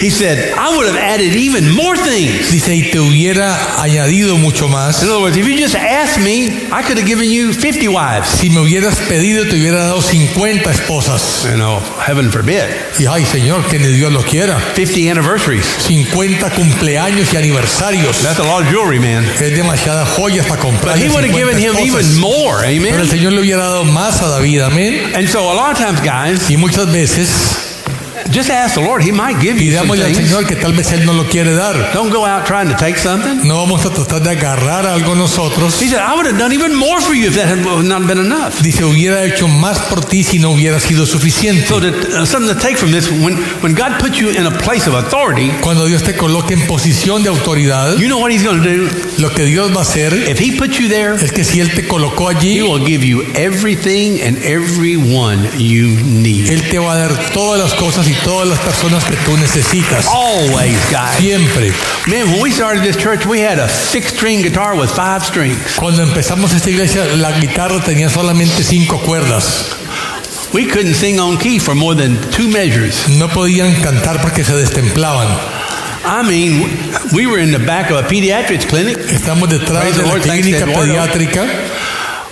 He 0.00 0.10
said, 0.10 0.52
I 0.56 0.76
would 0.76 0.86
have 0.86 0.96
added 0.98 1.34
even 1.34 1.70
more 1.72 1.96
things. 1.96 2.50
Dice, 2.50 2.74
y 2.74 2.90
te 2.90 2.98
hubiera 3.00 3.82
añadido 3.82 4.36
mucho 4.36 4.68
más. 4.68 5.02
In 5.02 5.08
other 5.08 5.20
words, 5.20 5.36
if 5.36 5.46
you 5.46 5.56
just 5.56 5.74
asked 5.74 6.22
me, 6.22 6.46
I 6.70 6.82
could 6.82 6.98
have 6.98 7.06
given 7.06 7.30
you 7.30 7.52
50 7.52 7.88
wives. 7.88 8.28
Si 8.28 8.50
me 8.50 8.60
hubieras 8.60 8.96
pedido, 9.08 9.44
te 9.48 9.56
hubiera 9.56 9.78
dado 9.78 10.02
50 10.02 10.70
esposas. 10.70 11.44
You 11.44 11.56
know, 11.56 11.80
heaven 12.06 12.30
forbid. 12.30 12.64
Y 12.98 13.06
ay, 13.06 13.24
Señor, 13.24 13.66
que 13.68 13.78
ni 13.78 13.88
Dios 13.88 14.12
lo 14.12 14.22
quiera. 14.22 14.58
50 14.74 15.10
anniversaries. 15.10 15.64
50 15.86 16.50
cumpleaños 16.50 17.32
y 17.32 17.36
aniversarios. 17.36 18.22
That's 18.22 18.38
a 18.38 18.44
lot 18.44 18.62
of 18.62 18.68
jewelry, 18.70 18.98
man. 18.98 19.15
Es 19.24 19.56
demasiadas 19.56 20.08
joyas 20.10 20.46
para 20.46 20.60
comprar. 20.60 20.94
But 20.94 21.02
he 21.02 21.08
would 21.08 21.24
have 21.24 21.34
given 21.34 21.58
him 21.58 21.74
even 21.78 22.20
more. 22.20 22.62
Pero 22.62 22.68
el 22.68 23.02
Amen. 23.02 23.08
Señor 23.08 23.32
le 23.32 23.40
hubiera 23.40 23.62
dado 23.62 23.84
más 23.84 24.20
a 24.22 24.28
David, 24.28 24.60
amén. 24.62 25.12
And 25.14 25.28
so 25.28 25.50
a 25.50 25.54
lot 25.54 25.72
of 25.72 25.78
times, 25.78 26.00
guys, 26.02 26.50
Y 26.50 26.56
muchas 26.56 26.90
veces 26.92 27.65
just 28.30 28.50
ask 28.50 28.74
the 28.74 28.80
Lord. 28.80 29.02
He 29.02 29.12
might 29.12 29.40
give 29.40 29.60
you 29.60 29.72
some 29.72 29.86
pidámosle 29.86 30.04
al 30.04 30.14
things. 30.14 30.28
Señor 30.28 30.46
que 30.46 30.56
tal 30.56 30.72
vez 30.72 30.90
Él 30.92 31.04
no 31.04 31.12
lo 31.12 31.24
quiere 31.24 31.54
dar. 31.54 31.92
Don't 31.92 32.12
go 32.12 32.24
out 32.24 32.46
trying 32.46 32.68
to 32.68 32.76
take 32.76 32.98
something. 32.98 33.46
No 33.46 33.56
vamos 33.56 33.84
a 33.84 33.90
tratar 33.90 34.22
de 34.22 34.30
agarrar 34.30 34.86
algo 34.86 35.14
nosotros. 35.14 35.80
He 35.80 35.88
said, 35.88 36.00
I 36.00 36.14
would 36.14 36.26
have 36.26 36.38
done 36.38 36.52
even 36.52 36.74
more 36.74 37.00
for 37.00 37.14
you 37.14 37.28
if 37.28 37.34
that 37.36 37.46
had 37.48 37.64
not 37.84 38.06
been 38.06 38.18
enough. 38.18 38.60
Dice, 38.62 38.84
hubiera 38.84 39.24
hecho 39.24 39.48
más 39.48 39.78
por 39.88 40.00
ti 40.04 40.22
si 40.22 40.38
no 40.38 40.52
hubiera 40.52 40.80
sido 40.80 41.06
suficiente. 41.06 41.66
So, 41.66 41.80
to, 41.80 41.88
uh, 41.88 42.26
something 42.26 42.52
to 42.52 42.60
take 42.60 42.76
from 42.76 42.90
this 42.92 43.10
when, 43.10 43.36
when 43.62 43.74
God 43.74 44.00
puts 44.00 44.18
you 44.18 44.30
in 44.30 44.46
a 44.46 44.50
place 44.58 44.86
of 44.86 44.94
authority, 44.94 45.50
Cuando 45.60 45.86
Dios 45.86 46.02
te 46.02 46.14
coloque 46.14 46.54
en 46.54 46.66
posición 46.66 47.22
de 47.22 47.28
autoridad, 47.28 47.96
you 47.98 48.08
know 48.08 48.18
what 48.18 48.30
He's 48.30 48.44
going 48.44 48.62
to 48.62 48.68
do? 48.68 48.88
lo 49.18 49.30
que 49.30 49.44
Dios 49.44 49.72
va 49.72 49.80
a 49.80 49.82
hacer 49.82 50.12
If 50.28 50.40
He 50.40 50.56
puts 50.56 50.78
you 50.78 50.88
there, 50.88 51.14
es 51.14 51.32
que 51.32 51.44
si 51.44 51.60
Él 51.60 51.72
te 51.74 51.86
colocó 51.86 52.30
He 52.30 52.36
allí, 52.36 52.62
will 52.62 52.84
give 52.84 53.04
you 53.04 53.22
everything 53.34 54.20
and 54.22 54.36
everyone 54.42 55.48
you 55.58 55.88
need. 56.04 56.50
Él 56.50 56.62
te 56.68 56.78
va 56.78 56.92
a 56.92 56.96
dar 56.96 57.30
todas 57.32 57.60
las 57.60 57.74
cosas 57.74 58.06
y 58.08 58.12
todas 58.24 58.48
las 58.48 58.58
personas 58.60 59.04
que 59.04 59.16
tú 59.16 59.36
necesitas. 59.36 60.06
Always, 60.06 60.76
guys. 60.90 61.16
Siempre. 61.18 61.72
Man, 62.06 62.30
when 62.32 62.42
we 62.42 62.50
started 62.50 62.82
this 62.82 62.96
church, 62.96 63.26
we 63.26 63.40
had 63.40 63.58
a 63.58 63.68
six-string 63.68 64.42
guitar 64.42 64.74
with 64.74 64.90
five 64.90 65.24
strings. 65.24 65.76
Cuando 65.76 66.02
empezamos 66.02 66.52
esta 66.52 66.70
iglesia, 66.70 67.04
la 67.16 67.32
guitarra 67.38 67.80
tenía 67.80 68.08
solamente 68.08 68.62
cinco 68.62 68.98
cuerdas. 68.98 69.76
We 70.52 70.66
couldn't 70.66 70.94
sing 70.94 71.18
on 71.18 71.38
key 71.38 71.58
for 71.58 71.74
more 71.74 71.94
than 71.94 72.18
two 72.30 72.48
measures. 72.48 73.08
No 73.08 73.28
podían 73.28 73.74
cantar 73.82 74.20
porque 74.20 74.44
se 74.44 74.54
destemplaban. 74.54 75.28
I 76.04 76.22
mean, 76.22 76.70
we 77.12 77.26
were 77.26 77.38
in 77.38 77.50
the 77.50 77.58
back 77.58 77.90
of 77.90 77.98
a 77.98 78.08
pediatrics 78.08 78.64
clinic. 78.64 78.96
Estamos 78.96 79.48
detrás 79.50 79.82
Praise 79.82 79.96
de 79.96 80.02
la 80.02 80.08
Lord, 80.08 80.22
clínica 80.22 80.64
pediátrica. 80.64 81.44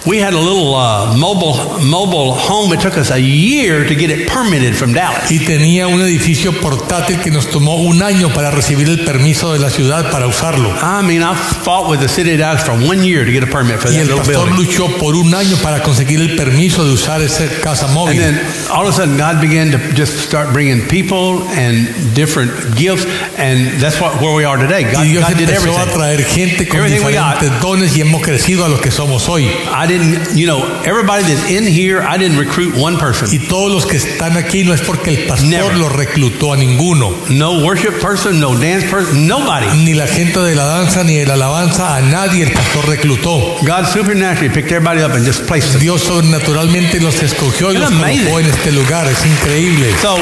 We 0.07 0.19
had 0.19 0.35
a 0.35 0.39
little 0.39 0.75
uh, 0.75 1.17
mobile 1.17 1.81
mobile 1.81 2.35
home. 2.35 2.75
It 2.75 2.81
took 2.83 2.99
us 2.99 3.11
a 3.11 3.19
year 3.19 3.89
to 3.89 3.95
get 3.95 4.11
it 4.11 4.29
permitted 4.29 4.77
from 4.77 4.93
Dallas. 4.93 5.31
y 5.31 5.39
tenía 5.39 5.89
un 5.89 6.03
edificio 6.03 6.53
portátil 6.61 7.21
que 7.21 7.31
nos 7.31 7.47
tomó 7.49 7.77
un 7.77 8.03
año 8.03 8.29
para 8.35 8.51
recibir 8.51 8.87
el 8.91 9.03
permiso 9.07 9.55
de 9.55 9.61
la 9.61 9.71
ciudad 9.71 10.11
para 10.11 10.27
usarlo. 10.27 10.69
I 10.83 11.03
mean, 11.03 11.23
I 11.23 11.35
fought 11.35 11.89
with 11.89 12.01
the 12.01 12.09
city 12.09 12.33
of 12.33 12.39
Dallas 12.41 12.63
for 12.63 12.73
one 12.73 13.03
year 13.03 13.25
to 13.25 13.33
get 13.33 13.43
a 13.43 13.47
permit 13.47 13.79
for 13.79 13.89
Y 13.89 13.95
that 13.95 14.01
el 14.01 14.07
little 14.09 14.19
pastor 14.19 14.51
building. 14.51 14.67
luchó 14.67 14.89
por 14.99 15.15
un 15.17 15.35
año 15.35 15.57
para 15.63 15.83
conseguir 15.83 16.21
el 16.21 16.37
permiso 16.37 16.85
de 16.85 16.93
usar 16.93 17.23
esa 17.23 17.47
casa 17.63 17.87
And 17.87 18.19
then 18.19 18.41
all 18.71 18.87
of 18.87 18.89
a 18.89 18.93
sudden, 18.93 19.17
God 19.17 19.41
began 19.41 19.71
to 19.71 19.79
just 19.95 20.19
start 20.19 20.53
bringing 20.53 20.87
people 20.87 21.43
and 21.57 22.15
different 22.15 22.77
gifts, 22.77 23.07
and 23.39 23.81
that's 23.81 23.99
what 24.01 24.21
where 24.21 24.35
we 24.35 24.45
are 24.45 24.59
today. 24.59 24.85
God, 24.85 25.07
Y 25.07 25.13
Dios 25.13 25.25
God 25.25 25.39
did 25.39 25.49
empezó 25.49 25.79
a 25.79 25.87
traer 25.87 26.23
gente 26.25 26.69
con 26.69 26.81
Everything 26.81 27.07
diferentes 27.07 27.61
dones 27.63 27.97
y 27.97 28.03
hemos 28.03 28.21
crecido 28.21 28.67
a 28.67 28.69
lo 28.69 28.79
que 28.81 28.91
somos 28.91 29.29
hoy. 29.31 29.45
I 29.45 29.94
didn't, 29.99 30.37
you 30.37 30.47
know, 30.47 30.63
everybody 30.85 31.23
that's 31.23 31.49
in 31.51 31.65
here, 31.65 32.03
I 32.03 32.19
didn't 32.19 32.39
recruit 32.39 32.75
one 32.77 32.97
person. 32.99 33.29
Y 33.33 33.39
todos 33.49 33.71
los 33.73 33.87
que 33.87 33.97
están 33.97 34.37
aquí 34.37 34.65
no 34.65 34.73
es 34.75 34.81
porque 34.81 35.11
el 35.11 35.27
pastor 35.27 35.49
Never. 35.49 35.77
los 35.77 35.93
reclutó 35.93 36.53
a 36.53 36.57
ninguno. 36.57 37.13
No 37.31 37.61
worship 37.65 38.01
person, 38.01 38.41
no 38.41 38.55
dance 38.57 38.87
person, 38.89 39.27
nobody. 39.27 39.67
Ni 39.85 39.95
la 39.95 40.07
gente 40.07 40.41
de 40.41 40.55
la 40.55 40.65
danza 40.65 41.05
ni 41.05 41.17
de 41.17 41.27
la 41.27 41.35
alabanza, 41.35 41.97
a 41.97 42.01
nadie 42.01 42.43
el 42.45 42.53
pastor 42.53 42.87
reclutó. 42.89 43.57
God 43.63 43.87
supernaturally 43.87 44.49
picked 44.53 44.71
everybody 44.73 45.03
up 45.03 45.13
and 45.13 45.25
just 45.25 45.47
placed 45.47 45.73
them. 45.73 45.81
Dios 45.81 46.03
sobrenaturalmente 46.03 47.01
los 47.01 47.23
escogió 47.23 47.73
y 47.73 47.77
It's 47.77 47.81
los 47.81 47.93
amazing. 47.93 48.25
colocó 48.25 48.41
en 48.41 48.47
este 48.47 48.73
lugar. 48.73 49.07
Es 49.09 49.25
increíble. 49.27 49.93
So 50.01 50.17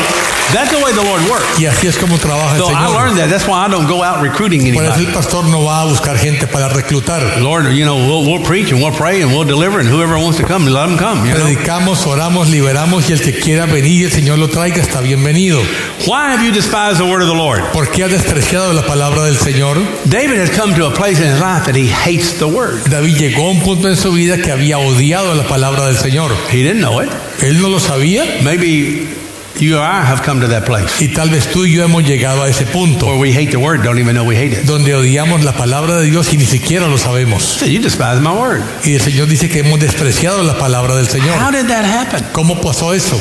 that's 0.53 0.71
the 0.71 0.83
way 0.83 0.93
the 0.93 1.03
Lord 1.03 1.23
works. 1.31 1.61
Y 1.61 1.67
así 1.67 1.87
es 1.87 1.97
como 1.97 2.19
trabaja 2.19 2.57
el 2.57 2.63
So 2.63 2.69
I 2.71 2.75
Señor. 2.75 2.95
learned 2.95 3.19
that. 3.19 3.29
That's 3.31 3.47
why 3.47 3.65
I 3.65 3.71
don't 3.71 3.87
go 3.89 4.03
out 4.03 4.23
recruiting 4.23 4.61
Por 4.75 4.83
eso 4.85 4.93
anybody. 4.95 5.07
el 5.07 5.13
pastor 5.13 5.45
no 5.47 5.65
va 5.65 5.83
a 5.83 5.85
buscar 5.87 6.17
gente 6.19 6.47
para 6.47 6.69
reclutar. 6.69 7.41
Lord, 7.41 7.73
you 7.73 7.85
know, 7.85 7.97
we'll, 7.97 8.25
we'll 8.27 8.45
preach 8.45 8.73
and 8.73 8.83
we'll 8.83 8.95
pray 8.97 9.23
and 9.23 9.33
we'll 9.33 9.47
deliver, 9.47 9.81
and 9.81 9.89
whoever 9.89 10.19
wants 10.19 10.39
to 10.39 10.45
come, 10.47 10.67
let 10.67 10.87
them 10.89 10.99
come. 10.99 11.27
You 11.27 11.35
know? 11.35 11.45
Predicamos, 11.45 12.07
oramos, 12.07 12.49
liberamos 12.51 13.09
y 13.09 13.13
el 13.13 13.21
que 13.21 13.33
quiera 13.39 13.67
venir 13.67 14.07
el 14.07 14.11
Señor 14.13 14.39
lo 14.39 14.49
traiga 14.49 14.81
está 14.83 15.01
bienvenido. 15.01 15.61
Why 16.07 16.31
have 16.33 16.43
you 16.45 16.53
despised 16.53 16.99
the 16.99 17.05
word 17.07 17.23
of 17.23 17.29
the 17.29 17.35
Lord? 17.35 17.63
¿Por 17.73 17.91
qué 17.91 18.05
ha 18.05 18.09
despreciado 18.09 18.73
la 18.73 18.83
palabra 18.83 19.25
del 19.25 19.37
Señor? 19.37 19.77
David 20.05 20.39
has 20.41 20.51
come 20.51 20.75
to 20.75 20.87
a 20.87 20.91
place 20.93 21.21
in 21.21 21.31
his 21.31 21.41
life 21.41 21.65
that 21.67 21.77
he 21.77 21.87
hates 21.89 22.39
the 22.39 22.47
word. 22.49 22.83
David 22.91 23.17
llegó 23.17 23.49
a 23.49 23.51
un 23.51 23.61
punto 23.61 23.89
en 23.89 23.97
su 23.97 24.13
vida 24.13 24.37
que 24.39 24.51
había 24.51 24.79
odiado 24.79 25.35
la 25.35 25.45
palabra 25.45 25.87
del 25.87 25.97
Señor. 25.97 26.33
He 26.51 26.63
didn't 26.63 26.81
know 26.81 27.01
it. 27.01 27.09
Él 27.41 27.61
no 27.61 27.69
lo 27.69 27.81
sabía 27.81 28.25
Maybe 28.43 29.07
you 29.61 29.77
or 29.77 29.83
I 29.83 30.05
have 30.05 30.23
come 30.25 30.41
to 30.41 30.49
that 30.49 30.65
place 30.65 31.01
y 31.01 31.09
tal 31.09 31.31
vez 31.31 31.49
tú 31.51 31.65
y 31.67 31.73
yo 31.73 31.85
hemos 31.85 32.05
llegado 32.05 32.43
a 32.43 32.49
ese 32.49 32.65
punto 32.67 33.07
where 33.07 33.19
we 33.19 33.33
hate 33.33 33.51
the 33.51 33.57
word, 33.59 33.83
don't 33.83 33.99
even 33.99 34.15
know 34.15 34.25
we 34.25 34.37
hate 34.37 34.53
it. 34.53 34.65
donde 34.65 34.95
odiamos 34.95 35.45
la 35.45 35.53
palabra 35.53 35.99
de 35.99 36.11
Dios 36.11 36.33
y 36.33 36.37
ni 36.39 36.47
siquiera 36.47 36.87
lo 36.89 36.99
sabemos. 36.99 37.43
So 37.43 37.67
you 37.67 37.81
despise 37.81 38.21
my 38.21 38.31
word. 38.33 38.63
Y 38.85 38.95
el 38.95 39.01
Señor 39.01 39.29
dice 39.29 39.49
que 39.49 39.61
hemos 39.61 39.79
despreciado 39.81 40.43
la 40.43 40.57
palabra 40.59 40.95
del 40.97 41.07
How 41.07 41.11
Señor. 41.13 41.53
did 41.53 41.67
that 41.69 41.85
happen? 41.85 42.25
¿Cómo 42.33 42.61
pasó 42.61 42.95
eso? 42.95 43.21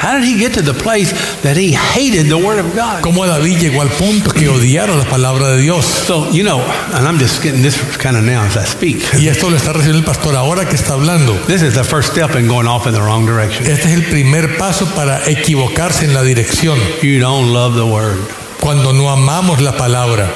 How 0.00 0.18
did 0.18 0.24
he 0.24 0.38
get 0.38 0.54
to 0.54 0.62
the 0.62 0.72
place 0.72 1.12
that 1.42 1.58
he 1.58 1.72
hated 1.72 2.30
the 2.30 2.38
word 2.38 2.58
of 2.58 2.74
God? 2.74 3.02
¿Cómo 3.02 3.26
David 3.26 3.58
llegó 3.58 3.82
al 3.82 3.90
punto 3.90 4.30
que 4.30 4.48
odiara 4.48 4.96
la 4.96 5.04
palabra 5.04 5.50
de 5.50 5.60
Dios? 5.60 5.84
So, 5.84 6.30
you 6.30 6.42
know, 6.42 6.60
and 6.94 7.06
I'm 7.06 7.18
just 7.18 7.42
getting 7.42 7.60
this 7.60 7.76
kind 7.98 8.16
of 8.16 8.24
now 8.24 8.42
as 8.44 8.56
I 8.56 8.64
speak. 8.64 9.02
Y 9.18 9.28
esto 9.28 9.50
lo 9.50 9.58
está 9.58 9.74
recibiendo 9.74 9.98
el 9.98 10.04
pastor 10.04 10.36
ahora 10.36 10.66
que 10.66 10.76
está 10.76 10.94
hablando. 10.94 11.34
This 11.46 11.60
is 11.60 11.74
the 11.74 11.84
first 11.84 12.12
step 12.12 12.34
in 12.34 12.48
going 12.48 12.66
off 12.66 12.86
in 12.86 12.94
the 12.94 13.02
wrong 13.02 13.26
direction. 13.26 13.66
Este 13.66 13.88
es 13.88 13.94
el 13.94 14.04
primer 14.04 14.56
paso 14.56 14.86
para 14.94 15.20
equivocarse 15.28 16.06
en 16.06 16.14
la 16.14 16.22
dirección. 16.22 16.78
You 17.02 17.20
don't 17.20 17.52
love 17.52 17.74
the 17.74 17.84
word. 17.84 18.18
Cuando 18.58 18.94
no 18.94 19.10
amamos 19.10 19.60
la 19.60 19.76
palabra, 19.76 20.32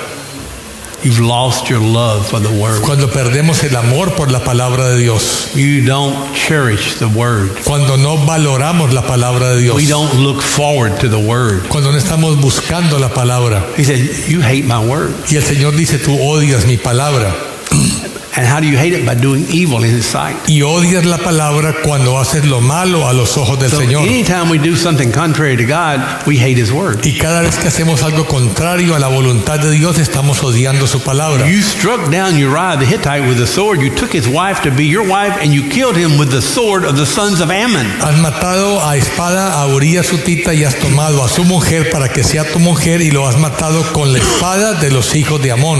You've 1.04 1.20
lost 1.20 1.68
your 1.68 1.80
love 1.80 2.26
for 2.26 2.40
the 2.40 2.48
word. 2.48 2.80
cuando 2.82 3.08
perdemos 3.10 3.62
el 3.62 3.76
amor 3.76 4.14
por 4.16 4.30
la 4.30 4.40
palabra 4.42 4.88
de 4.88 4.98
Dios, 5.02 5.50
You 5.54 5.84
don't 5.84 6.34
cherish 6.34 6.98
the 6.98 7.06
word. 7.06 7.50
cuando 7.64 7.96
no 7.98 8.16
valoramos 8.24 8.92
la 8.94 9.02
palabra 9.02 9.54
de 9.54 9.60
Dios, 9.62 9.76
We 9.76 9.86
don't 9.86 10.14
look 10.14 10.40
forward 10.42 10.98
to 11.00 11.08
the 11.08 11.18
word. 11.18 11.68
cuando 11.68 11.92
no 11.92 11.98
estamos 11.98 12.40
buscando 12.40 12.98
la 12.98 13.10
palabra. 13.10 13.62
He 13.76 13.84
said, 13.84 13.98
You 14.28 14.40
hate 14.40 14.64
my 14.64 14.78
word. 14.78 15.14
Y 15.30 15.36
el 15.36 15.42
Señor 15.44 15.76
dice, 15.76 15.98
tú 15.98 16.18
odias 16.18 16.66
mi 16.66 16.78
palabra. 16.78 17.34
And 18.36 18.44
how 18.44 18.58
do 18.58 18.66
you 18.66 18.76
hate 18.76 18.92
it? 18.92 19.06
By 19.06 19.14
doing 19.14 19.46
evil 19.48 19.84
in 19.84 19.94
his 19.94 20.06
sight. 20.06 20.36
Y 20.48 20.62
odias 20.62 21.04
la 21.04 21.18
palabra 21.18 21.72
cuando 21.84 22.18
haces 22.18 22.44
lo 22.44 22.60
malo 22.60 23.06
a 23.08 23.12
los 23.12 23.36
ojos 23.36 23.60
del 23.60 23.70
So 23.70 23.78
Señor. 23.80 24.02
anytime 24.08 24.48
we 24.50 24.58
do 24.58 24.74
something 24.74 25.12
contrary 25.12 25.56
to 25.56 25.64
God, 25.64 26.26
we 26.26 26.36
hate 26.36 26.56
his 26.58 26.72
word. 26.72 27.04
Y 27.06 27.16
cada 27.18 27.42
vez 27.42 27.56
que 27.56 27.68
hacemos 27.68 28.02
algo 28.02 28.26
contrario 28.26 28.96
a 28.96 28.98
la 28.98 29.06
voluntad 29.08 29.60
de 29.60 29.70
Dios, 29.70 29.98
estamos 29.98 30.42
odiando 30.42 30.88
su 30.88 30.98
palabra. 31.00 31.48
You 31.48 31.62
struck 31.62 32.10
down 32.10 32.36
Uriah 32.36 32.76
the 32.76 32.86
Hittite 32.86 33.28
with 33.28 33.40
a 33.40 33.46
sword. 33.46 33.80
You 33.80 33.90
took 33.94 34.12
his 34.12 34.26
wife 34.26 34.62
to 34.62 34.70
be 34.72 34.86
your 34.86 35.06
wife, 35.06 35.38
and 35.40 35.52
you 35.52 35.68
killed 35.70 35.96
him 35.96 36.18
with 36.18 36.30
the 36.30 36.42
sword 36.42 36.84
of 36.84 36.96
the 36.96 37.06
sons 37.06 37.40
of 37.40 37.50
Ammon. 37.52 37.86
Has 38.00 38.16
matado 38.20 38.80
a 38.84 38.96
espada 38.96 39.62
a 39.62 39.68
Urias 39.72 40.06
sutita 40.06 40.52
y 40.54 40.64
has 40.64 40.74
tomado 40.80 41.22
a 41.22 41.28
su 41.28 41.44
mujer 41.44 41.88
para 41.92 42.08
que 42.08 42.24
sea 42.24 42.42
tu 42.52 42.58
mujer 42.58 43.00
y 43.00 43.12
lo 43.12 43.28
has 43.28 43.38
matado 43.38 43.84
con 43.92 44.12
la 44.12 44.18
espada 44.18 44.74
de 44.74 44.90
los 44.90 45.14
hijos 45.14 45.40
de 45.40 45.52
Amón. 45.52 45.78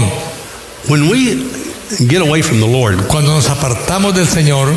When 0.87 1.09
we 1.09 1.64
get 2.07 2.21
away 2.21 2.41
from 2.41 2.59
the 2.59 2.67
Lord, 2.67 3.07
Cuando 3.07 3.33
nos 3.33 3.47
apartamos 3.49 4.13
del 4.13 4.25
Señor, 4.27 4.73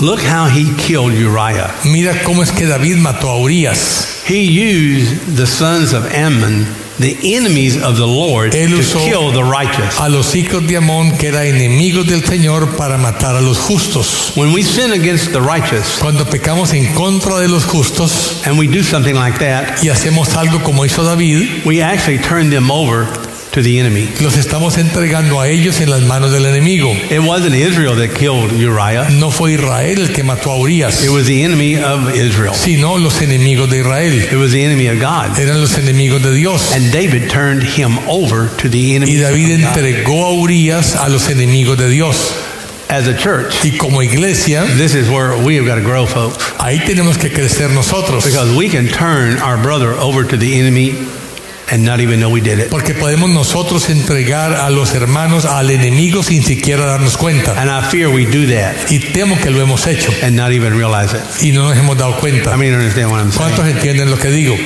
look 0.00 0.20
how 0.20 0.46
he 0.48 0.74
killed 0.76 1.12
Uriah. 1.14 1.70
mira 1.84 2.22
cómo 2.24 2.42
es 2.42 2.50
que 2.50 2.66
David 2.66 2.96
mató 2.96 3.28
a 3.30 3.40
Urias. 3.40 4.24
He 4.26 4.44
used 4.44 5.36
the 5.36 5.46
sons 5.46 5.92
of 5.92 6.06
Ammon, 6.14 6.66
the 7.00 7.16
enemies 7.34 7.82
of 7.82 7.96
the 7.96 8.06
Lord, 8.06 8.52
Él 8.54 8.68
to 8.68 8.98
kill 8.98 9.32
the 9.32 9.42
righteous. 9.42 9.98
A 9.98 10.08
los 10.08 10.34
hijos 10.36 10.66
de 10.68 10.76
Amón, 10.76 11.18
que 11.18 11.28
eran 11.28 11.46
enemigos 11.46 12.06
del 12.06 12.22
Señor, 12.22 12.76
para 12.76 12.96
matar 12.96 13.34
a 13.34 13.40
los 13.40 13.58
justos. 13.58 14.36
When 14.36 14.52
we 14.52 14.62
sin 14.62 14.92
against 14.92 15.32
the 15.32 15.40
righteous 15.40 15.98
Cuando 15.98 16.24
pecamos 16.24 16.72
en 16.74 16.94
contra 16.94 17.40
de 17.40 17.48
los 17.48 17.64
justos 17.64 18.46
and 18.46 18.58
we 18.58 18.68
do 18.68 18.82
something 18.84 19.14
like 19.14 19.38
that, 19.40 19.82
y 19.82 19.88
hacemos 19.88 20.36
algo 20.36 20.62
como 20.62 20.84
hizo 20.84 21.02
David, 21.02 21.64
we 21.64 21.82
actually 21.82 22.18
turn 22.18 22.50
them 22.50 22.70
over 22.70 23.08
to 23.52 23.62
the 23.62 23.80
enemy. 23.80 24.08
los 24.20 24.36
estamos 24.36 24.78
entregando 24.78 25.40
a 25.40 25.48
ellos 25.48 25.80
en 25.80 25.90
las 25.90 26.02
manos 26.02 26.30
del 26.30 26.44
enemigo. 26.46 26.92
It 27.10 27.20
wasn't 27.20 27.54
Israel 27.54 27.96
that 27.96 28.14
killed 28.14 28.52
Uriah, 28.52 29.08
No 29.10 29.30
fue 29.30 29.54
Israel 29.54 30.00
el 30.00 30.12
que 30.12 30.22
mató 30.22 30.52
a 30.52 30.58
Urias, 30.58 31.02
it 31.04 31.10
was 31.10 31.26
the 31.26 31.42
enemy 31.42 31.76
of 31.76 32.14
Israel. 32.14 32.54
sino 32.54 32.96
los 32.98 33.20
enemigos 33.22 33.68
de 33.68 33.80
Israel. 33.80 34.12
It 34.12 34.36
was 34.36 34.52
the 34.52 34.62
enemy 34.62 34.86
of 34.86 35.00
God. 35.00 35.38
Eran 35.38 35.60
los 35.60 35.76
enemigos 35.78 36.22
de 36.22 36.32
Dios. 36.32 36.72
And 36.72 36.92
David 36.92 37.28
turned 37.30 37.62
him 37.64 37.98
over 38.08 38.48
to 38.58 38.68
the 38.68 38.94
enemy. 38.94 39.16
Y 39.16 39.18
David 39.20 39.54
of 39.54 39.60
God. 39.60 39.78
entregó 39.78 40.24
a 40.26 40.32
Urias 40.34 40.94
a 40.96 41.08
los 41.08 41.28
enemigos 41.28 41.76
de 41.76 41.88
Dios. 41.88 42.32
As 42.88 43.06
a 43.06 43.16
church, 43.16 43.64
Y 43.64 43.76
como 43.78 44.00
iglesia, 44.02 44.64
this 44.76 44.94
is 44.94 45.08
where 45.08 45.36
we 45.44 45.54
have 45.54 45.64
got 45.64 45.76
to 45.76 45.80
grow, 45.80 46.06
folks. 46.06 46.38
ahí 46.58 46.80
tenemos 46.84 47.18
que 47.18 47.30
crecer 47.30 47.70
nosotros. 47.70 48.24
Because 48.24 48.50
we 48.56 48.68
can 48.68 48.88
turn 48.88 49.38
our 49.38 49.56
brother 49.56 49.92
over 49.92 50.24
to 50.24 50.36
the 50.36 50.58
enemy 50.58 50.94
and 51.70 51.84
not 51.84 52.00
even 52.00 52.20
know 52.20 52.30
we 52.30 52.40
did 52.40 52.58
it. 52.58 52.68
Porque 52.70 52.94
podemos 52.94 53.30
nosotros 53.30 53.88
entregar 53.90 54.54
a 54.54 54.70
los 54.70 54.94
hermanos 54.94 55.44
al 55.44 55.70
enemigo 55.70 56.22
sin 56.22 56.42
siquiera 56.44 56.84
darnos 56.86 57.16
cuenta. 57.16 57.60
And 57.60 57.70
I 57.70 57.88
fear 57.90 58.08
we 58.08 58.26
do 58.26 58.46
that 58.54 58.74
Y 58.90 58.98
temo 58.98 59.36
que 59.40 59.50
lo 59.50 59.60
hemos 59.60 59.86
hecho 59.86 60.12
and 60.22 60.36
not 60.36 60.52
even 60.52 60.76
realize 60.76 61.14
it. 61.16 61.22
y 61.42 61.52
no 61.52 61.68
nos 61.68 61.76
hemos 61.76 61.96
dado 61.96 62.16
cuenta. 62.18 62.52
I 62.54 62.56
mean, 62.58 62.74
understand 62.74 63.10
what 63.10 63.20
I'm 63.20 63.30
¿Cuántos 63.30 63.60
saying? 63.64 63.76
entienden 63.76 64.10
lo 64.10 64.18
que 64.18 64.30
digo? 64.30 64.56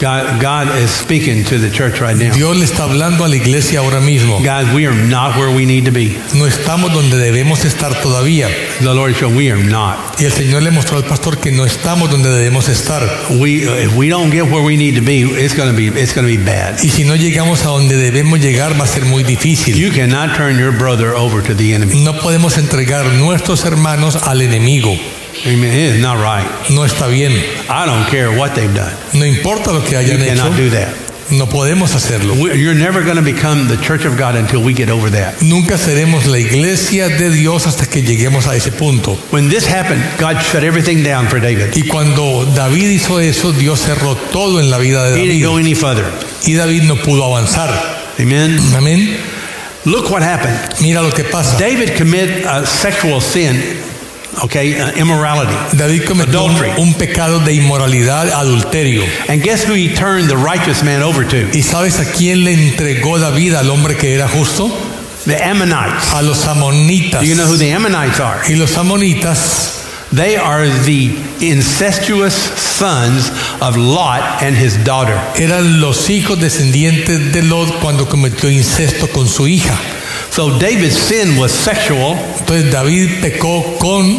God, 0.00 0.40
God 0.42 0.76
is 0.82 0.90
speaking 0.90 1.44
to 1.44 1.58
the 1.60 1.70
church 1.70 2.00
right 2.00 2.16
now. 2.16 2.32
Dios 2.34 2.56
le 2.56 2.64
está 2.64 2.84
hablando 2.84 3.24
a 3.24 3.28
la 3.28 3.36
iglesia 3.36 3.78
ahora 3.80 4.00
mismo. 4.00 4.38
Guys, 4.42 4.66
we 4.74 4.84
are 4.84 4.94
not 5.06 5.36
where 5.36 5.54
we 5.54 5.64
need 5.64 5.84
to 5.84 5.92
be. 5.92 6.18
No 6.34 6.46
estamos 6.46 6.92
donde 6.92 7.18
debemos 7.18 7.64
estar 7.64 7.94
todavía. 8.02 8.48
The 8.80 8.94
Lord 8.94 9.14
showed 9.14 9.36
we 9.36 9.50
are 9.52 9.62
not. 9.62 10.20
Y 10.20 10.24
el 10.24 10.32
Señor 10.32 10.62
le 10.62 10.72
mostró 10.72 10.96
al 10.96 11.04
pastor 11.04 11.38
que 11.38 11.52
no 11.52 11.64
estamos 11.64 12.10
donde 12.10 12.30
debemos 12.30 12.68
estar. 12.68 13.02
We, 13.30 13.62
if 13.84 13.94
we 13.94 14.08
don't 14.08 14.32
get 14.32 14.50
where 14.50 14.64
we 14.64 14.76
need 14.76 14.96
to 14.96 15.02
be, 15.02 15.20
it's 15.22 15.54
going 15.54 15.70
to 15.70 15.76
be, 15.76 15.86
it's 15.86 16.12
going 16.14 16.26
to 16.26 16.36
be 16.36 16.42
bad. 16.42 16.51
Y 16.82 16.88
si 16.88 17.04
no 17.04 17.16
llegamos 17.16 17.64
a 17.64 17.68
donde 17.68 17.96
debemos 17.96 18.40
llegar 18.40 18.78
va 18.78 18.84
a 18.84 18.88
ser 18.88 19.04
muy 19.04 19.24
difícil. 19.24 19.76
You 19.76 19.90
cannot 19.90 20.36
turn 20.36 20.58
your 20.58 20.72
brother 20.72 21.14
over 21.14 21.42
to 21.42 21.54
the 21.54 21.74
enemy. 21.74 22.02
No 22.02 22.18
podemos 22.18 22.58
entregar 22.58 23.04
nuestros 23.14 23.64
hermanos 23.64 24.16
al 24.16 24.42
enemigo. 24.42 24.96
Amen. 25.44 25.72
It 25.72 25.94
is 25.94 26.00
not 26.00 26.18
right. 26.18 26.46
No 26.70 26.84
está 26.84 27.08
bien. 27.08 27.32
I 27.68 27.86
don't 27.86 28.06
care 28.08 28.30
what 28.30 28.54
they've 28.54 28.74
done. 28.74 28.94
No 29.14 29.24
importa 29.24 29.72
lo 29.72 29.82
que 29.82 29.92
You 29.92 29.98
hayan 29.98 30.22
hecho, 30.22 30.42
cannot 30.42 30.56
do 30.56 30.70
that. 30.70 30.88
No 31.32 31.48
podemos 31.48 31.94
hacerlo. 31.94 32.34
We- 32.34 32.56
You're 32.58 32.74
never 32.78 33.02
going 33.02 33.16
to 33.16 33.22
become 33.22 33.68
the 33.68 33.76
church 33.84 34.04
of 34.04 34.16
God 34.18 34.36
until 34.36 34.62
we 34.62 34.72
get 34.74 34.88
over 34.90 35.10
that. 35.10 35.40
Nunca 35.42 35.76
seremos 35.78 36.26
la 36.26 36.38
iglesia 36.38 37.08
de 37.08 37.30
Dios 37.30 37.66
hasta 37.66 37.86
que 37.86 38.02
lleguemos 38.02 38.46
a 38.46 38.54
ese 38.56 38.70
punto. 38.72 39.18
When 39.30 39.48
this 39.48 39.66
happened, 39.66 40.02
God 40.18 40.36
shut 40.42 40.62
everything 40.62 41.02
down 41.02 41.28
for 41.28 41.40
David. 41.40 41.74
Y 41.74 41.82
cuando 41.88 42.44
David 42.54 42.90
hizo 42.90 43.18
eso, 43.20 43.52
Dios 43.52 43.80
cerró 43.80 44.14
todo 44.32 44.60
en 44.60 44.70
la 44.70 44.78
vida 44.78 45.02
de 45.04 45.10
David. 45.12 45.22
He 45.24 45.28
didn't 45.38 45.44
go 45.50 45.58
any 45.58 45.74
further. 45.74 46.04
Y 46.44 46.52
David 46.54 46.82
no 46.84 46.96
pudo 46.96 47.24
avanzar. 47.24 47.70
Amen. 48.18 48.58
Amén. 48.76 49.16
Look 49.84 50.10
what 50.10 50.22
happened. 50.22 50.56
Mira 50.80 51.02
lo 51.02 51.10
que 51.12 51.24
pasa. 51.24 51.56
David 51.58 51.96
commit 51.96 52.44
a 52.46 52.64
sexual 52.66 53.20
sin, 53.20 53.60
okay, 54.44 54.80
uh, 54.80 54.92
immorality. 54.96 55.54
David 55.76 56.04
cometió 56.04 56.46
Adultery. 56.46 56.70
un 56.78 56.94
pecado 56.94 57.40
de 57.40 57.54
inmoralidad, 57.54 58.30
adulterio. 58.32 59.04
And 59.28 59.42
guess 59.42 59.64
who 59.64 59.74
he 59.74 59.94
turned 59.94 60.28
the 60.28 60.36
righteous 60.36 60.82
man 60.82 61.02
over 61.02 61.24
to? 61.24 61.36
¿Y 61.56 61.62
sabes 61.62 61.98
a 62.00 62.04
quién 62.04 62.44
le 62.44 62.52
entregó 62.52 63.18
David 63.18 63.54
al 63.54 63.70
hombre 63.70 63.96
que 63.96 64.14
era 64.14 64.28
justo? 64.28 64.70
The 65.24 65.36
Ammonites. 65.42 66.12
A 66.14 66.22
los 66.22 66.46
amonitas. 66.46 67.20
Do 67.20 67.26
you 67.26 67.36
know 67.36 67.46
who 67.46 67.56
the 67.56 67.72
Ammonites 67.72 68.18
are? 68.20 68.40
Y 68.48 68.54
los 68.56 68.76
amonitas 68.76 69.78
They 70.12 70.36
are 70.36 70.68
the 70.68 71.08
incestuous 71.40 72.34
sons 72.34 73.30
of 73.62 73.76
Lot 73.78 74.42
and 74.42 74.54
his 74.54 74.76
daughter. 74.84 75.18
eran 75.36 75.80
los 75.80 76.10
hijos 76.10 76.38
descendientes 76.38 77.32
de 77.32 77.42
Lot 77.42 77.80
cuando 77.80 78.06
cometió 78.06 78.50
incesto 78.50 79.08
con 79.08 79.26
su 79.26 79.46
hija. 79.46 79.78
So 80.30 80.58
David's 80.58 80.96
sin 80.96 81.38
was 81.38 81.52
sexual, 81.52 82.16
Entonces 82.38 82.70
David 82.70 83.20
pecó 83.20 83.78
con 83.78 84.18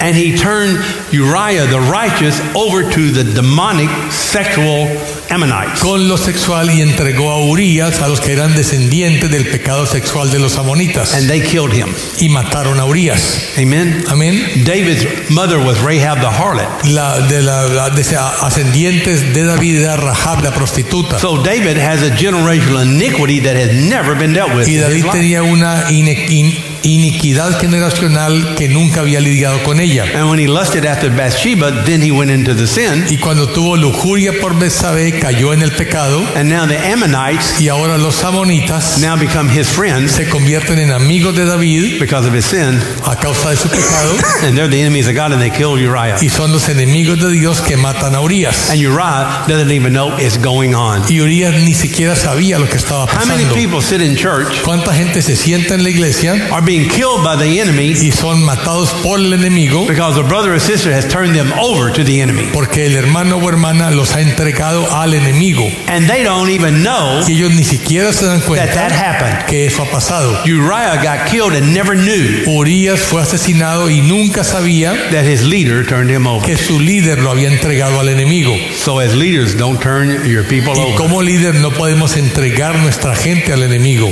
and 0.00 0.14
he 0.16 0.36
turned 0.36 0.78
Uriah 1.12 1.66
the 1.66 1.80
righteous 1.80 2.40
over 2.54 2.82
to 2.82 3.10
the 3.12 3.24
demonic 3.24 3.88
sexual 4.12 4.88
Ammonites. 5.30 5.80
con 5.80 6.08
lo 6.08 6.16
sexual 6.18 6.68
y 6.70 6.82
entregó 6.82 7.30
a 7.30 7.44
Urias 7.48 8.00
a 8.02 8.08
los 8.08 8.20
que 8.20 8.32
eran 8.32 8.54
descendientes 8.54 9.30
del 9.30 9.46
pecado 9.46 9.86
sexual 9.86 10.30
de 10.30 10.38
los 10.38 10.58
amonitas 10.58 11.14
And 11.14 11.28
they 11.28 11.40
killed 11.40 11.72
him. 11.72 11.88
y 12.20 12.28
mataron 12.28 12.78
a 12.80 12.84
Urias. 12.86 13.38
Amen. 13.56 14.04
Amén. 14.08 14.64
David's 14.64 15.06
mother 15.30 15.58
was 15.58 15.78
Rahab 15.80 16.20
the 16.20 16.28
harlot. 16.30 16.68
La, 16.90 17.20
de 17.26 17.40
la, 17.42 17.62
la- 17.68 17.90
de 17.90 18.02
ascendientes 18.42 19.32
de 19.32 19.44
David 19.44 19.76
era 19.82 19.96
Rahab 19.96 20.42
la 20.44 20.50
prostituta. 20.52 21.18
So 21.18 21.42
David 21.42 21.78
has 21.78 22.02
a 22.02 22.10
generational 22.16 22.82
iniquity 22.84 23.40
that 23.40 23.56
has 23.56 23.72
never 23.72 24.14
been 24.14 24.32
dealt 24.34 24.54
with. 24.54 24.68
Y 24.68 24.76
David 24.76 25.04
tenía 25.06 25.42
una 25.42 25.86
in- 25.90 26.73
iniquidad 26.84 27.58
generacional 27.60 28.54
que 28.56 28.68
nunca 28.68 29.00
había 29.00 29.20
lidiado 29.20 29.62
con 29.62 29.80
ella. 29.80 30.04
And 30.14 30.28
when 30.30 30.38
he 30.38 30.46
lusted 30.46 30.84
after 30.86 31.10
Bathsheba, 31.10 31.84
then 31.84 32.00
he 32.02 32.10
went 32.10 32.30
into 32.30 32.54
the 32.54 32.66
sin. 32.66 33.04
Y 33.08 33.18
cuando 33.18 33.48
tuvo 33.48 33.76
lujuria 33.76 34.32
por 34.40 34.54
Betsabé 34.58 35.18
cayó 35.18 35.52
en 35.52 35.62
el 35.62 35.72
pecado 35.72 36.22
And 36.36 36.48
now 36.50 36.66
the 36.66 36.76
Ammonites 36.78 37.60
y 37.60 37.68
ahora 37.68 37.98
los 37.98 38.22
amonitas 38.24 38.98
now 39.00 39.16
become 39.16 39.48
his 39.50 39.68
friends 39.68 40.12
se 40.12 40.28
convierten 40.28 40.78
en 40.78 40.90
amigos 40.92 41.34
de 41.34 41.44
David 41.44 41.98
because 42.00 42.26
of 42.28 42.34
his 42.34 42.44
sin. 42.44 42.80
a 43.06 43.16
causa 43.16 43.50
de 43.50 43.56
su 43.56 43.68
pecado 43.68 44.14
And 44.42 44.56
they're 44.56 44.68
the 44.68 44.80
enemies 44.80 45.08
of 45.08 45.14
God 45.14 45.32
and 45.32 45.40
they 45.40 45.50
killed 45.50 45.80
Uriah. 45.80 46.16
y 46.20 46.28
son 46.28 46.52
los 46.52 46.68
enemigos 46.68 47.18
de 47.20 47.30
Dios 47.30 47.60
que 47.60 47.76
matan 47.76 48.14
a 48.14 48.20
Urias. 48.20 48.70
And 48.70 48.80
Uriah 48.80 49.44
doesn't 49.48 49.70
even 49.72 49.92
know 49.92 50.16
it's 50.18 50.36
going 50.38 50.74
on. 50.74 51.02
Y 51.08 51.20
Urias 51.20 51.54
ni 51.62 51.74
siquiera 51.74 52.14
sabía 52.16 52.58
lo 52.58 52.68
que 52.68 52.76
estaba 52.76 53.04
How 53.06 53.26
many 53.26 53.44
pasando. 53.44 53.54
people 53.54 53.80
sit 53.82 54.00
in 54.00 54.16
church 54.16 54.62
¿Cuánta 54.62 54.92
gente 54.94 55.22
se 55.22 55.36
sienta 55.36 55.74
en 55.74 55.82
la 55.82 55.90
iglesia 55.90 56.48
are 56.52 56.62
being 56.74 56.88
killed 56.88 57.22
by 57.22 57.36
the 57.36 57.60
enemy 57.60 57.90
y 57.92 58.10
son 58.10 58.42
matados 58.44 58.90
por 59.02 59.18
el 59.18 59.32
enemigo 59.32 59.86
because 59.86 60.18
a 60.18 60.22
brother 60.22 60.54
or 60.54 60.58
sister 60.60 60.92
has 60.92 61.06
turned 61.08 61.34
them 61.36 61.52
over 61.60 61.92
to 61.92 62.02
the 62.02 62.20
enemy? 62.20 62.50
porque 62.52 62.86
el 62.86 62.96
hermano 62.96 63.36
o 63.38 63.48
hermana 63.48 63.90
los 63.90 64.14
ha 64.14 64.20
entregado 64.20 64.90
al 64.90 65.14
enemigo? 65.14 65.70
And 65.86 66.08
they 66.08 66.22
don't 66.24 66.50
even 66.50 66.82
know 66.82 67.22
Y 67.28 67.32
ellos 67.34 67.52
ni 67.54 67.62
siquiera 67.64 68.12
se 68.12 68.26
dan 68.26 68.40
that 68.40 68.46
that 68.74 68.90
cuenta 68.90 68.94
happened. 68.94 69.46
que 69.46 69.66
eso 69.66 69.82
ha 69.84 69.90
pasado. 69.90 70.40
Uriah 70.44 71.00
got 71.02 71.28
killed 71.30 71.54
and 71.54 71.72
never 71.72 71.94
knew 71.94 72.42
Urias 72.46 73.00
fue 73.00 73.22
asesinado 73.22 73.88
y 73.90 74.00
nunca 74.00 74.42
sabía 74.42 74.94
that 75.12 75.24
his 75.24 75.44
leader 75.44 75.86
turned 75.86 76.10
him 76.10 76.26
over. 76.26 76.44
que 76.44 76.56
su 76.56 76.80
líder 76.80 77.20
lo 77.20 77.30
había 77.30 77.48
entregado 77.48 78.00
al 78.00 78.08
enemigo. 78.08 78.54
So 78.76 78.98
as 78.98 79.14
leaders, 79.14 79.56
don't 79.56 79.80
turn 79.80 80.28
your 80.28 80.42
people 80.44 80.72
Y 80.76 80.80
over. 80.80 80.96
como 80.96 81.22
líder 81.22 81.54
no 81.56 81.70
podemos 81.70 82.16
entregar 82.16 82.78
nuestra 82.80 83.14
gente 83.14 83.52
al 83.52 83.62
enemigo, 83.62 84.10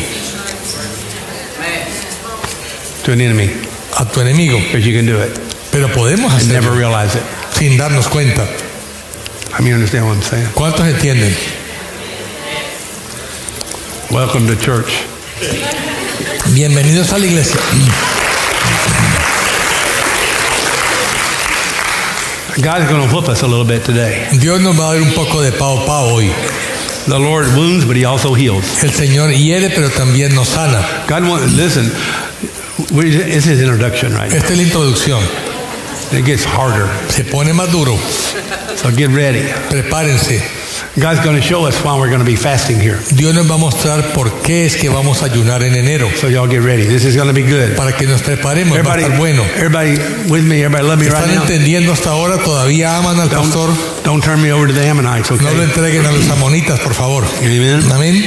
to 3.05 3.12
an 3.12 3.21
enemy 3.21 3.49
a 3.99 4.05
tu 4.05 4.21
enemigo. 4.21 4.59
because 4.65 4.87
you 4.87 4.93
can 4.97 5.07
do 5.07 5.19
it 5.21 5.37
Pero 5.71 5.88
podemos 5.88 6.33
and 6.33 6.49
never 6.49 6.69
hacerlo 6.71 6.77
realize 6.79 7.15
it. 7.17 7.23
sin 7.53 7.79
darnos 7.79 8.09
cuenta. 8.09 8.47
I 9.55 9.61
mean, 9.61 9.69
you 9.69 9.75
understand 9.75 10.07
what 10.07 10.17
I'm 10.17 10.23
saying? 10.23 10.47
¿Cuántos 10.55 10.87
entienden? 10.87 11.33
Welcome 14.11 14.47
to 14.49 14.57
church. 14.57 15.03
Bienvenidos 16.55 17.12
a 17.12 17.19
la 17.19 17.25
iglesia. 17.27 17.61
God's 22.61 22.87
going 22.88 23.09
to 23.09 23.15
whoop 23.15 23.29
us 23.29 23.43
a 23.43 23.47
little 23.49 23.65
bit 23.65 23.83
today. 23.85 24.29
Dios 24.38 24.61
nos 24.61 24.77
va 24.79 24.91
a 24.91 24.95
dar 24.95 25.03
un 25.03 25.12
poco 25.15 25.41
de 25.41 25.53
pao 25.53 25.85
pao 25.87 26.15
hoy. 26.15 26.31
The 27.07 27.19
Lord 27.19 27.47
wounds, 27.57 27.85
but 27.87 27.97
He 27.97 28.05
also 28.05 28.35
heals. 28.35 28.85
El 28.85 28.91
Señor 28.93 29.31
hiere, 29.33 29.71
pero 29.75 29.88
también 29.91 30.35
nos 30.35 30.49
sana. 30.49 30.81
God 31.09 31.27
wants, 31.29 31.55
listen, 31.57 31.91
we, 32.93 33.15
it's 33.15 33.45
His 33.47 33.61
introduction 33.61 34.13
right. 34.15 34.33
Esta 34.33 34.53
es 34.53 34.57
la 34.57 34.63
introducción. 34.63 35.23
It 36.13 36.25
gets 36.27 36.45
harder. 36.45 36.89
Se 37.09 37.25
pone 37.25 37.53
más 37.55 37.71
duro. 37.73 37.97
So 38.77 38.91
get 38.91 39.11
ready. 39.11 39.43
Prepárense. 39.71 40.41
God's 41.01 41.21
going 41.25 41.37
to 41.37 41.41
show 41.43 41.65
us 41.65 41.83
why 41.83 41.99
we're 41.99 42.09
going 42.11 42.21
to 42.21 42.27
be 42.27 42.37
fasting 42.37 42.79
here. 42.79 42.99
Dios 43.17 43.35
nos 43.35 43.49
va 43.51 43.55
a 43.55 43.59
mostrar 43.59 44.13
por 44.13 44.31
qué 44.43 44.67
es 44.67 44.77
que 44.77 44.91
vamos 44.91 45.23
a 45.23 45.27
ayunar 45.27 45.63
en 45.63 45.75
enero. 45.75 46.11
So 46.21 46.29
y'all 46.29 46.47
get 46.47 46.61
ready. 46.63 46.85
This 46.85 47.07
is 47.07 47.17
going 47.17 47.29
to 47.29 47.35
be 47.35 47.45
good. 47.45 47.77
Para 47.79 47.93
que 47.97 48.07
nos 48.07 48.21
preparemos, 48.21 48.77
va 48.77 48.93
a 48.93 48.99
Everybody, 48.99 49.03
estar 49.05 49.19
bueno. 49.19 49.43
everybody 49.57 49.93
with 50.31 50.43
me? 50.45 50.63
Everybody 50.63 50.87
love 50.87 50.99
me 50.99 51.09
right 51.09 51.25
¿Están 51.25 51.35
now? 51.35 51.43
entendiendo 51.45 51.93
hasta 51.93 52.11
ahora? 52.11 52.37
¿Todavía 52.45 52.99
aman 52.99 53.19
al 53.19 53.31
pastor? 53.31 53.71
Don't, 54.05 54.23
turn 54.23 54.43
me 54.43 54.53
over 54.53 54.67
to 54.69 54.75
the 54.75 54.87
Ammonites, 54.87 55.31
No 55.31 55.37
lo 55.39 55.49
okay? 55.49 55.63
entreguen 55.65 56.05
a 56.05 56.13
los 56.13 56.29
amonitas, 56.29 56.79
por 56.81 56.93
favor. 56.93 57.25
Amen. 57.41 57.83
Amén. 57.91 58.23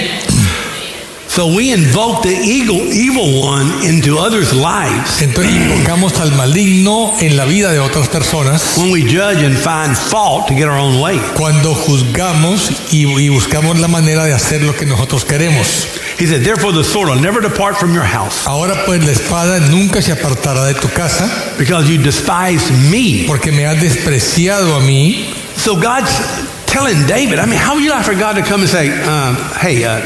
So 1.36 1.48
we 1.54 1.74
invoke 1.74 2.24
the 2.24 2.32
evil, 2.32 2.80
evil 2.93 3.41
one 3.43 3.84
into 3.84 4.17
others' 4.17 4.54
lives 4.54 5.21
Entonces 5.21 5.54
invocamos 5.54 6.17
al 6.21 6.32
maligno 6.32 7.12
en 7.19 7.36
la 7.36 7.43
vida 7.43 7.74
de 7.74 7.80
otras 7.80 8.08
personas 8.08 8.78
when 8.78 8.89
we 8.89 9.02
judge 9.02 9.43
and 9.43 9.58
find 9.58 9.98
fault 9.98 10.48
to 10.48 10.54
get 10.54 10.69
our 10.69 10.80
own 10.80 11.02
way. 11.02 11.19
cuando 11.36 11.76
juzgamos 11.76 12.71
y, 12.89 13.06
y 13.19 13.28
buscamos 13.28 13.78
la 13.82 13.89
manera 13.89 14.24
de 14.24 14.32
hacer 14.34 14.62
lo 14.62 14.74
que 14.78 14.86
nosotros 14.86 15.26
queremos. 15.26 15.86
He 16.17 16.26
said, 16.26 16.41
Therefore 16.41 16.71
the 16.71 16.86
sword 16.86 17.10
will 17.10 17.19
never 17.21 17.41
depart 17.41 17.76
from 17.76 17.93
your 17.93 18.06
house 18.06 18.48
Ahora 18.48 18.86
pues 18.86 19.04
la 19.04 19.12
espada 19.12 19.60
nunca 19.60 20.02
se 20.02 20.13
apartará 20.13 20.63
de 20.63 20.76
tu 20.76 20.88
casa 20.88 21.30
because 21.58 21.89
you 21.89 22.02
despised 22.02 22.71
me. 22.89 23.26
porque 23.28 23.52
me 23.52 23.65
has 23.65 23.82
despreciado 23.82 24.74
a 24.78 24.80
mí. 24.80 25.26
So 25.58 25.76
God's 25.76 26.17
telling 26.65 27.06
David, 27.08 27.39
I 27.39 27.45
mean, 27.45 27.60
how 27.60 27.74
would 27.74 27.84
you 27.84 27.91
like 27.91 28.06
for 28.06 28.15
God 28.15 28.38
to 28.38 28.41
come 28.41 28.62
and 28.62 28.69
say, 28.69 28.88
um, 29.04 29.36
Hey, 29.60 29.84
uh, 29.84 30.00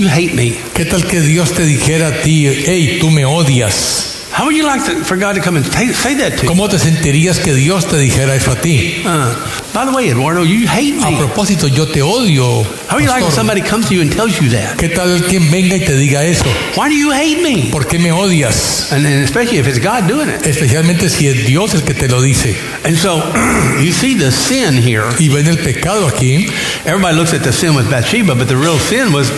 you 0.00 0.08
hate 0.08 0.34
me? 0.34 0.58
¿Qué 0.74 0.84
tal 0.84 1.04
que 1.04 1.20
Dios 1.20 1.52
te 1.52 1.64
dijera 1.64 2.08
a 2.08 2.22
ti, 2.22 2.46
hey, 2.46 2.98
tú 3.00 3.10
me 3.10 3.24
odias? 3.24 4.10
How 4.32 4.44
would 4.46 4.56
you 4.56 4.64
like 4.64 4.84
to, 4.84 5.04
for 5.04 5.16
God 5.16 5.34
to 5.34 5.42
come 5.42 5.56
and 5.56 5.66
say, 5.66 6.14
that 6.14 6.38
to 6.38 6.42
you? 6.44 6.48
¿Cómo 6.48 6.70
te 6.70 6.78
sentirías 6.78 7.40
que 7.40 7.52
Dios 7.52 7.86
te 7.86 7.98
dijera 7.98 8.34
eso 8.34 8.52
a 8.52 8.54
ti? 8.54 9.02
Uh, 9.04 9.34
by 9.74 9.84
the 9.84 9.92
way, 9.92 10.08
Eduardo, 10.08 10.44
you 10.44 10.68
hate 10.68 10.94
me. 10.94 11.02
A 11.02 11.18
propósito, 11.18 11.66
yo 11.66 11.86
te 11.86 12.00
odio. 12.00 12.62
How 12.88 12.94
would 12.94 13.04
you 13.04 13.10
like 13.10 13.24
if 13.24 13.34
somebody 13.34 13.60
comes 13.60 13.88
to 13.88 13.94
you 13.94 14.00
and 14.00 14.10
tells 14.10 14.40
you 14.40 14.48
that? 14.50 14.78
¿Qué 14.78 14.88
tal 14.88 15.20
quien 15.28 15.50
venga 15.50 15.76
y 15.76 15.80
te 15.80 15.94
diga 15.94 16.22
eso? 16.24 16.46
Why 16.76 16.88
do 16.88 16.94
you 16.94 17.10
hate 17.10 17.42
me? 17.42 17.70
¿Por 17.70 17.86
qué 17.86 17.98
me 17.98 18.12
odias? 18.12 18.92
And, 18.92 19.04
and 19.04 19.24
especially 19.24 19.58
if 19.58 19.66
it's 19.66 19.80
God 19.80 20.08
doing 20.08 20.28
it. 20.28 20.46
Especialmente 20.46 21.10
si 21.10 21.26
es 21.26 21.44
Dios 21.44 21.74
el 21.74 21.82
que 21.82 21.94
te 21.94 22.08
lo 22.08 22.22
dice. 22.22 22.54
And 22.84 22.96
so 22.96 23.18
you 23.82 23.90
see 23.92 24.14
the 24.14 24.30
sin 24.30 24.80
here. 24.80 25.04
Y 25.18 25.28
ven 25.28 25.48
el 25.48 25.58
pecado 25.58 26.06
aquí. 26.06 26.48
Everybody 26.86 27.16
looks 27.16 27.34
at 27.34 27.42
the 27.42 27.52
sin 27.52 27.74
with 27.74 27.90
Bathsheba, 27.90 28.36
but 28.36 28.46
the 28.46 28.56
real 28.56 28.78
sin 28.78 29.12
was 29.12 29.30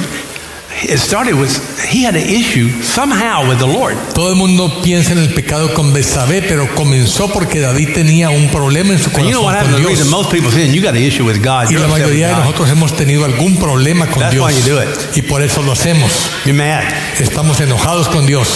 it 0.85 0.99
started 0.99 1.35
with 1.35 1.51
he 1.89 2.05
had 2.05 2.17
an 2.17 2.29
issue 2.29 2.69
somehow 2.83 3.49
with 3.49 3.59
the 3.59 3.67
Lord. 3.67 3.97
Todo 4.15 4.31
el 4.31 4.37
mundo 4.37 4.81
piensa 4.83 5.13
en 5.13 5.19
el 5.19 5.33
pecado 5.35 5.73
con 5.75 5.93
Betsabé, 5.93 6.43
pero 6.43 6.67
comenzó 6.75 7.33
porque 7.33 7.61
David 7.61 7.91
tenía 7.95 8.31
un 8.31 8.49
problema 8.49 8.93
en 8.93 8.99
su 8.99 9.11
And 9.11 9.25
you 9.27 9.31
know 9.33 9.43
what 9.43 9.55
corazón 9.55 9.73
con 9.73 9.83
The 9.83 9.95
Dios. 9.95 10.11
most 10.11 10.31
people 10.31 10.51
sin, 10.51 10.73
you 10.73 10.83
got 10.83 10.95
an 10.95 11.03
issue 11.03 11.25
with 11.25 11.43
God. 11.43 11.71
Y 11.71 11.75
la 11.75 11.89
mayoría 11.89 12.29
de 12.29 12.35
nosotros 12.35 12.69
hemos 12.71 12.97
tenido 12.97 13.25
algún 13.25 13.57
problema 13.57 14.07
con 14.07 14.21
That's 14.21 14.33
Dios. 14.33 14.47
why 14.47 14.59
you 14.59 14.65
do 14.75 14.83
it. 14.83 14.89
Y 15.17 15.23
por 15.23 15.43
eso 15.43 15.63
lo 15.63 15.73
hacemos. 15.73 16.31
You're 16.45 16.55
mad. 16.57 16.85
Estamos 17.19 17.61
enojados 17.61 18.09
con 18.09 18.27
Dios. 18.27 18.49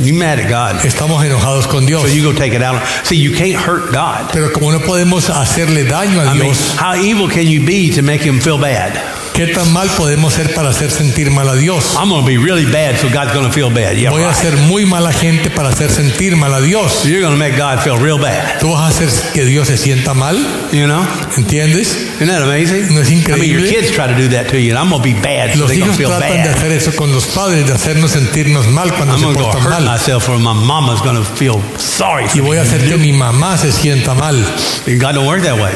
You're 0.00 0.18
mad 0.18 0.40
at 0.40 0.48
God. 0.48 0.84
Estamos 0.84 1.24
enojados 1.24 1.68
con 1.68 1.86
Dios. 1.86 2.02
So 2.02 2.08
you 2.08 2.24
go 2.24 2.32
take 2.36 2.52
it 2.54 2.62
out. 2.62 2.82
See, 3.04 3.16
you 3.16 3.32
can't 3.32 3.54
hurt 3.54 3.92
God. 3.92 4.30
Pero 4.32 4.52
como 4.52 4.72
no 4.72 4.80
podemos 4.80 5.30
hacerle 5.30 5.84
daño 5.84 6.20
a 6.20 6.24
I 6.24 6.38
mean, 6.38 6.42
Dios, 6.52 6.74
how 6.76 6.96
evil 6.96 7.28
can 7.28 7.46
you 7.46 7.64
be 7.64 7.90
to 7.94 8.02
make 8.02 8.20
him 8.22 8.40
feel 8.40 8.58
bad? 8.58 8.92
¿Qué 9.34 9.48
tan 9.48 9.70
mal 9.72 9.88
podemos 9.98 10.32
ser 10.32 10.54
para 10.54 10.70
hacer 10.70 10.90
sentir 10.90 11.30
mal 11.30 11.48
a 11.48 11.54
Dios? 11.56 11.94
I'm 11.96 12.08
going 12.08 12.22
to 12.22 12.26
be 12.26 12.38
really 12.38 12.64
bad, 12.64 12.96
so 12.98 13.08
God's 13.12 13.32
going 13.34 13.46
to 13.46 13.52
feel 13.52 13.68
bad. 13.70 13.96
Yeah, 13.98 14.10
Voy 14.10 14.22
a 14.22 14.28
right. 14.28 14.36
ser 14.36 14.56
muy 14.68 14.86
mala 14.86 15.12
gente 15.12 15.50
para 15.50 15.68
hacer 15.70 15.90
sentir 15.90 16.36
mal 16.36 16.54
a 16.54 16.60
Dios. 16.60 17.04
You're 17.04 17.20
going 17.20 17.34
to 17.34 17.38
make 17.38 17.56
God 17.56 17.80
feel 17.80 17.98
real 17.98 18.18
bad. 18.18 18.60
Tú 18.60 18.70
vas 18.72 18.82
a 18.82 18.88
hacer 18.88 19.08
que 19.32 19.44
Dios 19.44 19.66
se 19.68 19.76
sienta 19.76 20.14
mal, 20.14 20.36
You 20.72 20.86
know? 20.86 21.04
¿entiendes? 21.36 21.88
Isn't 22.20 22.28
that 22.28 22.42
amazing? 22.42 22.94
¿No 22.94 23.00
es 23.00 23.10
I 23.10 23.14
mean, 23.14 23.24
your 23.26 23.60
increíble? 23.60 23.70
kids 23.70 23.90
try 23.90 24.06
to 24.06 24.14
do 24.14 24.28
that 24.30 24.46
to 24.50 24.58
you, 24.58 24.70
and 24.70 24.78
I'm 24.78 24.88
going 24.88 25.02
to 25.02 25.04
be 25.04 25.14
bad, 25.20 25.52
so 25.54 25.60
Los 25.60 25.72
hijos 25.72 25.96
feel 25.96 26.08
tratan 26.08 26.42
de 26.42 26.48
bad. 26.48 26.56
hacer 26.56 26.72
eso 26.72 26.92
con 26.94 27.12
los 27.12 27.26
padres, 27.26 27.66
de 27.66 27.72
hacernos 27.72 28.12
sentirnos 28.12 28.66
mal 28.68 28.92
cuando 28.94 29.14
I'm 29.14 29.20
se 29.20 29.26
go 29.26 29.50
portan 29.50 29.62
hurt 29.62 29.80
mal. 29.80 29.84
myself, 29.98 30.28
or 30.28 30.38
my 30.38 30.54
mama's 30.54 31.00
going 31.02 31.16
to 31.16 31.24
feel 31.24 31.60
sorry 31.78 32.26
Y 32.34 32.40
voy 32.40 32.56
a 32.58 32.62
hacer 32.62 32.80
que 32.88 32.96
mi 32.96 33.12
mamá 33.12 33.58
se 33.58 33.72
sienta 33.72 34.14
mal. 34.14 34.36
God 34.86 35.14
don't 35.14 35.26
work 35.26 35.42
that 35.42 35.58
way. 35.58 35.72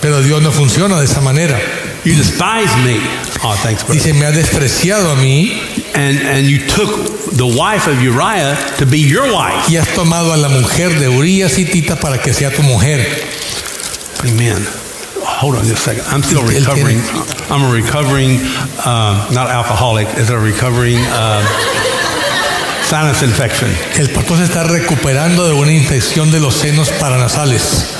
Pero 0.00 0.22
Dios 0.22 0.42
no 0.42 0.52
funciona 0.52 0.98
de 0.98 1.06
esa 1.06 1.20
manera. 1.20 1.58
You 2.04 2.14
despise 2.14 2.74
me. 2.84 2.96
Oh, 3.42 3.54
thanks, 3.62 3.82
brother. 3.82 4.00
Dice, 4.00 4.12
me 4.14 4.24
ha 4.26 4.32
despreciado 4.32 5.10
a 5.12 5.16
mí 5.16 5.60
And, 5.94 6.18
and 6.18 6.46
you 6.46 6.58
took 6.66 6.90
the 7.32 7.46
wife 7.46 7.88
of 7.88 8.00
Uriah 8.00 8.56
to 8.78 8.86
be 8.86 8.98
your 8.98 9.32
wife. 9.32 9.68
y 9.68 9.76
has 9.76 9.88
tomado 9.94 10.32
a 10.32 10.36
la 10.36 10.48
mujer 10.48 10.90
de 10.98 11.08
Urias 11.08 11.58
y 11.58 11.64
Tita 11.64 11.96
para 11.96 12.18
que 12.18 12.32
sea 12.32 12.50
tu 12.50 12.62
mujer. 12.62 13.04
Amen. 14.24 14.64
Hold 15.24 15.56
on 15.56 15.64
just 15.64 15.86
a 15.86 15.94
second. 15.94 16.04
I'm 16.06 16.22
still 16.22 16.42
recovering. 16.44 16.98
I'm 17.50 17.62
a 17.68 17.72
recovering, 17.72 18.38
um, 18.86 19.34
not 19.34 19.50
alcoholic, 19.50 20.06
it's 20.16 20.30
a 20.30 20.38
recovering 20.38 20.98
uh, 21.10 21.42
sinus 22.82 23.22
infection. 23.22 23.68
El 23.96 24.08
pastor 24.10 24.38
se 24.38 24.44
está 24.44 24.64
recuperando 24.64 25.46
de 25.48 25.54
una 25.54 25.72
infección 25.72 26.30
de 26.30 26.40
los 26.40 26.54
senos 26.54 26.90
paranasales. 27.00 27.97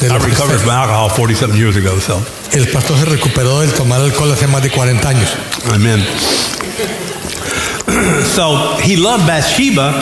De 0.00 0.06
I 0.06 0.18
recovered 0.18 0.58
from 0.60 0.70
alcohol 0.70 1.10
47 1.10 1.54
years 1.56 1.76
ago, 1.76 2.00
so 2.00 2.22
El 2.52 2.66
pastor 2.68 2.96
se 2.96 3.04
recuperó 3.04 3.60
del 3.60 3.72
tomar 3.72 4.00
alcohol 4.00 4.32
hace 4.32 4.46
más 4.46 4.62
de 4.62 4.70
40 4.70 5.08
años. 5.08 5.36
amen. 5.74 6.02
so 8.24 8.76
he 8.82 8.96
loved 8.96 9.26
Bathsheba 9.26 9.92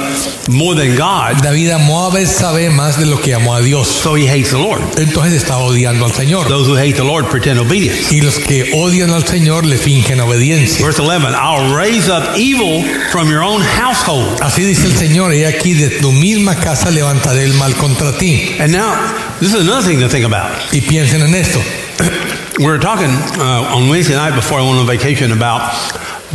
more 0.51 0.75
than 0.75 0.97
God, 0.97 1.43
David 1.43 1.71
amó 1.71 2.07
a 2.07 2.11
Betsabé 2.11 2.71
más 2.71 2.99
de 2.99 3.07
lo 3.07 3.19
que 3.21 3.35
amó 3.35 3.55
a 3.55 3.61
Dios. 3.61 3.89
so 3.89 4.15
he 4.15 4.27
hates 4.27 4.51
the 4.51 4.59
Lord. 4.59 4.81
Entonces 4.99 5.35
estaba 5.35 5.61
odiando 5.61 6.05
al 6.05 6.13
Señor. 6.13 6.49
Those 6.49 6.69
who 6.69 6.77
hate 6.77 6.97
the 6.97 7.05
Lord 7.05 7.27
pretend 7.27 7.59
obedience. 7.59 8.13
Y 8.13 8.21
los 8.21 8.39
que 8.39 8.73
odian 8.75 9.11
al 9.11 9.25
Señor 9.25 9.67
le 9.67 9.77
fingen 9.77 10.21
obediencia. 10.21 10.85
Verse 10.85 11.01
11, 11.01 11.35
I'll 11.35 11.75
raise 11.75 12.09
up 12.09 12.37
evil 12.37 12.83
from 13.11 13.29
your 13.29 13.43
own 13.43 13.61
household. 13.61 14.41
Así 14.41 14.63
dice 14.63 14.87
el 14.87 14.97
Señor, 14.97 15.35
y 15.35 15.45
aquí 15.45 15.75
de 15.75 15.91
tu 16.01 16.13
misma 16.13 16.57
casa 16.57 16.91
levantaré 16.91 17.45
el 17.45 17.55
mal 17.55 17.75
contra 17.75 18.17
ti. 18.17 18.57
And 18.59 18.73
now, 18.73 18.95
this 19.41 19.53
is 19.53 19.61
another 19.61 19.83
thing 19.83 20.01
to 20.01 20.09
think 20.09 20.25
about. 20.25 20.51
Y 20.73 20.81
piensen 20.81 21.23
en 21.23 21.35
esto. 21.35 21.61
We 22.59 22.65
were 22.65 22.79
talking 22.79 23.11
uh, 23.39 23.77
on 23.77 23.89
Wednesday 23.89 24.17
night 24.17 24.35
before 24.35 24.59
I 24.59 24.63
went 24.63 24.81
on 24.81 24.87
vacation 24.87 25.31
about 25.31 25.63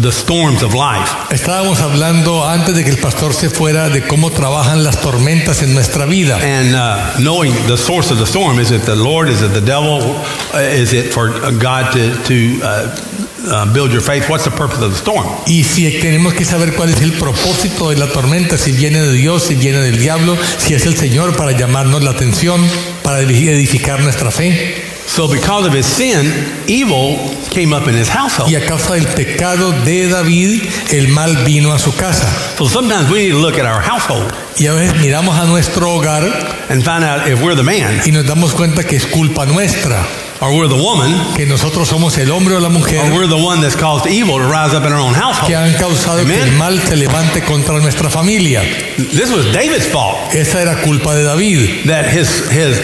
the 0.01 0.11
storms 0.11 0.63
of 0.63 0.73
life. 0.73 1.11
Estábamos 1.29 1.79
hablando 1.81 2.43
antes 2.47 2.75
de 2.75 2.83
que 2.83 2.89
el 2.89 2.97
pastor 2.97 3.33
se 3.33 3.49
fuera 3.49 3.89
de 3.89 4.01
cómo 4.01 4.31
trabajan 4.31 4.83
las 4.83 4.99
tormentas 5.01 5.61
en 5.61 5.73
nuestra 5.73 6.05
vida. 6.05 6.39
And 6.41 6.75
uh, 6.75 7.19
knowing 7.19 7.53
the 7.67 7.77
source 7.77 8.11
of 8.11 8.17
the 8.17 8.25
storm 8.25 8.59
is 8.59 8.71
it 8.71 8.83
the 8.83 8.95
Lord? 8.95 9.29
Is 9.29 9.41
it 9.41 9.53
the 9.53 9.61
devil? 9.61 10.01
Uh, 10.53 10.59
is 10.59 10.93
it 10.93 11.13
for 11.13 11.29
God 11.51 11.91
to, 11.93 12.15
to 12.23 12.59
uh, 12.63 12.95
uh, 13.47 13.73
build 13.73 13.91
your 13.91 14.01
faith? 14.01 14.27
What's 14.29 14.45
the 14.45 14.51
purpose 14.51 14.81
of 14.81 14.91
the 14.91 14.97
storm? 14.97 15.27
Y 15.45 15.63
si 15.63 15.99
tenemos 15.99 16.33
que 16.33 16.45
saber 16.45 16.73
cuál 16.73 16.89
es 16.89 17.01
el 17.01 17.13
propósito 17.13 17.89
de 17.89 17.97
la 17.97 18.07
tormenta, 18.07 18.57
si 18.57 18.71
viene 18.71 18.99
de 18.99 19.13
Dios, 19.13 19.43
si 19.43 19.55
viene 19.55 19.77
del 19.79 19.99
diablo, 19.99 20.35
si 20.57 20.73
es 20.73 20.85
el 20.87 20.95
Señor 20.95 21.35
para 21.35 21.51
llamarnos 21.51 22.03
la 22.03 22.11
atención, 22.11 22.59
para 23.03 23.19
edificar 23.19 24.01
nuestra 24.01 24.31
fe. 24.31 24.92
So, 25.05 25.27
because 25.27 25.67
of 25.67 25.73
his 25.73 25.85
sin, 25.85 26.25
evil 26.67 27.17
came 27.49 27.73
up 27.73 27.87
in 27.87 27.95
his 27.95 28.09
household. 28.09 28.49
Y 28.49 28.55
a 28.55 28.65
causa 28.65 28.93
del 28.93 29.05
pecado 29.07 29.71
de 29.83 30.07
David, 30.07 30.63
el 30.91 31.07
mal 31.09 31.35
vino 31.45 31.71
a 31.73 31.79
su 31.79 31.91
casa. 31.91 32.27
So, 32.57 32.67
sometimes 32.67 33.09
we 33.11 33.23
need 33.23 33.31
to 33.31 33.37
look 33.39 33.57
at 33.57 33.65
our 33.65 33.81
household 33.81 34.33
Y 34.59 34.67
a 34.67 34.73
veces 34.73 34.99
miramos 34.99 35.37
a 35.37 35.45
nuestro 35.45 35.95
hogar 35.95 36.23
and 36.69 36.83
find 36.83 37.03
out 37.03 37.27
if 37.27 37.41
we're 37.41 37.55
the 37.55 37.63
man 37.63 38.01
y 38.05 38.11
nos 38.11 38.25
damos 38.25 38.53
cuenta 38.53 38.83
que 38.83 38.95
es 38.95 39.05
culpa 39.07 39.45
nuestra, 39.47 40.05
or 40.41 40.51
we're 40.51 40.67
the 40.67 40.79
woman 40.79 41.11
que 41.35 41.45
nosotros 41.45 41.87
somos 41.87 42.17
el 42.19 42.29
hombre 42.31 42.55
o 42.55 42.59
la 42.59 42.67
or 42.67 42.73
mujer 42.73 43.11
we're 43.13 43.27
the 43.27 43.35
one 43.35 43.61
that's 43.61 43.75
caused 43.75 44.05
evil 44.05 44.37
to 44.37 44.45
rise 44.45 44.75
up 44.75 44.85
in 44.85 44.93
our 44.93 44.99
own 44.99 45.15
household. 45.15 45.47
que 45.47 45.55
han 45.55 45.73
causado 45.73 46.17
que 46.17 46.33
Amen. 46.33 46.49
el 46.49 46.51
mal 46.57 46.79
se 46.79 46.95
levante 46.95 47.41
contra 47.41 47.79
nuestra 47.79 48.09
familia. 48.09 48.61
This 48.95 49.31
was 49.31 49.51
David's 49.51 49.87
fault 49.87 50.33
Esa 50.35 50.61
era 50.61 50.81
culpa 50.83 51.15
de 51.15 51.23
David, 51.23 51.87
that 51.87 52.05
his, 52.05 52.47
his, 52.51 52.77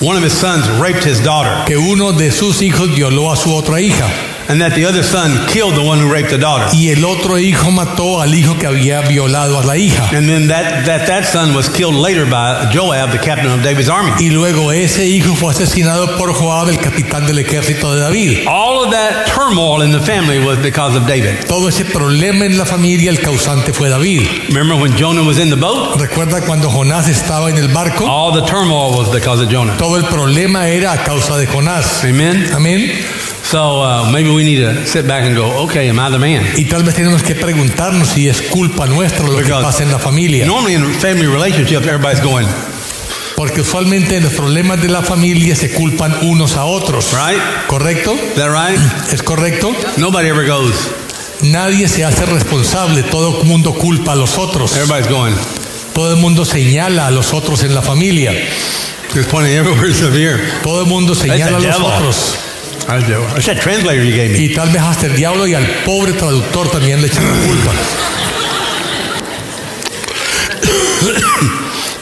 one 0.00 0.16
of 0.16 0.22
his 0.22 0.32
sons 0.32 0.68
raped 0.80 1.04
his 1.04 1.20
daughter. 1.22 1.64
Que 1.66 1.76
uno 1.76 2.12
de 2.12 2.30
sus 2.30 2.62
hijos 2.62 2.94
violó 2.94 3.32
a 3.32 3.36
su 3.36 3.54
otra 3.54 3.80
hija 3.80 4.35
and 4.48 4.60
that 4.60 4.74
the 4.74 4.84
other 4.84 5.02
son 5.02 5.46
killed 5.48 5.74
the 5.74 5.82
one 5.82 5.98
who 5.98 6.10
raped 6.10 6.30
the 6.30 6.38
daughter. 6.38 6.68
y 6.72 6.88
el 6.90 7.04
otro 7.04 7.38
hijo 7.38 7.70
mató 7.70 8.20
al 8.20 8.34
hijo 8.34 8.58
que 8.58 8.66
había 8.66 9.02
violado 9.02 9.58
a 9.58 9.64
la 9.64 9.76
hija. 9.76 10.08
And 10.12 10.28
then 10.28 10.48
that, 10.48 10.86
that, 10.86 11.06
that 11.06 11.24
son 11.24 11.54
was 11.54 11.68
killed 11.68 11.94
later 11.94 12.26
by 12.26 12.70
Joab, 12.72 13.10
the 13.12 13.18
captain 13.18 13.50
of 13.50 13.62
David's 13.62 13.88
army. 13.88 14.12
Y 14.18 14.30
luego 14.30 14.72
ese 14.72 15.06
hijo 15.06 15.34
fue 15.34 15.52
asesinado 15.52 16.16
por 16.16 16.32
Joab, 16.32 16.68
el 16.68 16.78
capitán 16.78 17.26
del 17.26 17.38
ejército 17.38 17.94
de 17.94 18.00
David. 18.00 18.46
All 18.46 18.84
of 18.84 18.90
that 18.92 19.26
turmoil 19.26 19.82
in 19.82 19.92
the 19.92 20.00
family 20.00 20.38
was 20.38 20.58
because 20.58 20.96
of 20.96 21.06
David. 21.06 21.46
Todo 21.46 21.68
ese 21.68 21.84
problema 21.84 22.44
en 22.46 22.58
la 22.58 22.64
familia, 22.64 23.10
el 23.10 23.20
causante 23.20 23.72
fue 23.72 23.88
David. 23.88 24.22
Remember 24.48 24.76
when 24.76 24.96
Jonah 24.96 25.22
was 25.22 25.38
in 25.38 25.50
the 25.50 25.56
boat? 25.56 25.98
¿Recuerda 25.98 26.40
cuando 26.42 26.70
Jonás 26.70 27.08
estaba 27.08 27.50
en 27.50 27.58
el 27.58 27.68
barco? 27.68 28.06
All 28.06 28.32
the 28.32 28.46
turmoil 28.46 28.96
was 28.96 29.10
because 29.10 29.42
of 29.42 29.50
Jonah. 29.50 29.76
Todo 29.76 29.96
el 29.96 30.04
problema 30.04 30.68
era 30.68 30.92
a 30.92 31.04
causa 31.04 31.36
de 31.36 31.46
Jonás. 31.46 32.04
Amen? 32.04 32.50
Amén. 32.54 32.92
So 33.50 33.82
uh, 33.82 34.10
maybe 34.10 34.30
we 34.30 34.42
need 34.42 34.58
to 34.58 34.86
sit 34.86 35.06
back 35.06 35.22
and 35.24 35.36
go, 35.36 35.64
okay, 35.64 35.88
am 35.88 36.00
I 36.00 36.10
the 36.10 36.18
man? 36.18 36.44
Y 36.56 36.64
tal 36.64 36.82
vez 36.82 36.94
tenemos 36.96 37.22
que 37.22 37.34
preguntarnos 37.36 38.08
si 38.08 38.28
es 38.28 38.42
culpa 38.42 38.86
nuestra 38.86 39.22
lo 39.24 39.36
que 39.36 39.42
Because 39.44 39.62
pasa 39.62 39.82
en 39.84 39.92
la 39.92 39.98
familia. 40.00 40.44
Normally 40.46 40.74
in 40.74 40.84
family 41.00 41.26
relationships, 41.26 41.86
everybody's 41.86 42.20
going, 42.22 42.46
Porque 43.36 43.60
usualmente 43.60 44.16
en 44.16 44.24
los 44.24 44.32
problemas 44.32 44.80
de 44.82 44.88
la 44.88 45.02
familia 45.02 45.54
se 45.54 45.70
culpan 45.70 46.16
unos 46.22 46.56
a 46.56 46.64
otros. 46.64 47.12
right? 47.12 47.40
¿Correcto? 47.68 48.14
Is 48.14 48.34
that 48.34 48.50
right? 48.50 48.80
¿Es 49.12 49.22
correcto? 49.22 49.72
Nobody 49.96 50.28
ever 50.28 50.46
goes, 50.48 50.74
Nadie 51.42 51.86
se 51.86 52.04
hace 52.04 52.24
responsable, 52.26 53.02
todo 53.04 53.42
el 53.42 53.46
mundo 53.46 53.74
culpa 53.74 54.12
a 54.12 54.16
los 54.16 54.38
otros. 54.38 54.74
everybody's 54.74 55.08
going. 55.08 55.34
Todo 55.94 56.14
el 56.14 56.16
mundo 56.16 56.44
señala 56.44 57.06
a 57.06 57.10
los 57.10 57.32
otros 57.32 57.62
en 57.62 57.74
la 57.74 57.82
familia. 57.82 58.32
Pointing 59.30 59.56
everywhere. 59.56 60.40
Todo 60.62 60.80
el 60.80 60.86
mundo 60.86 61.14
señala 61.14 61.46
a 61.46 61.60
los 61.60 61.62
devil. 61.62 61.84
otros. 61.84 62.34
That 62.86 63.60
translator 63.60 64.04
you 64.04 64.14
gave 64.14 64.30
me. 64.30 64.38
Y 64.44 64.54
tal 64.54 64.68
vez 64.70 64.80
hasta 64.80 65.06
el 65.06 65.16
diablo 65.16 65.46
y 65.46 65.54
al 65.54 65.66
pobre 65.84 66.12
traductor 66.12 66.70
también 66.70 67.00
le 67.00 67.08
echan 67.08 67.24
la 67.24 67.46
culpa. 67.46 67.72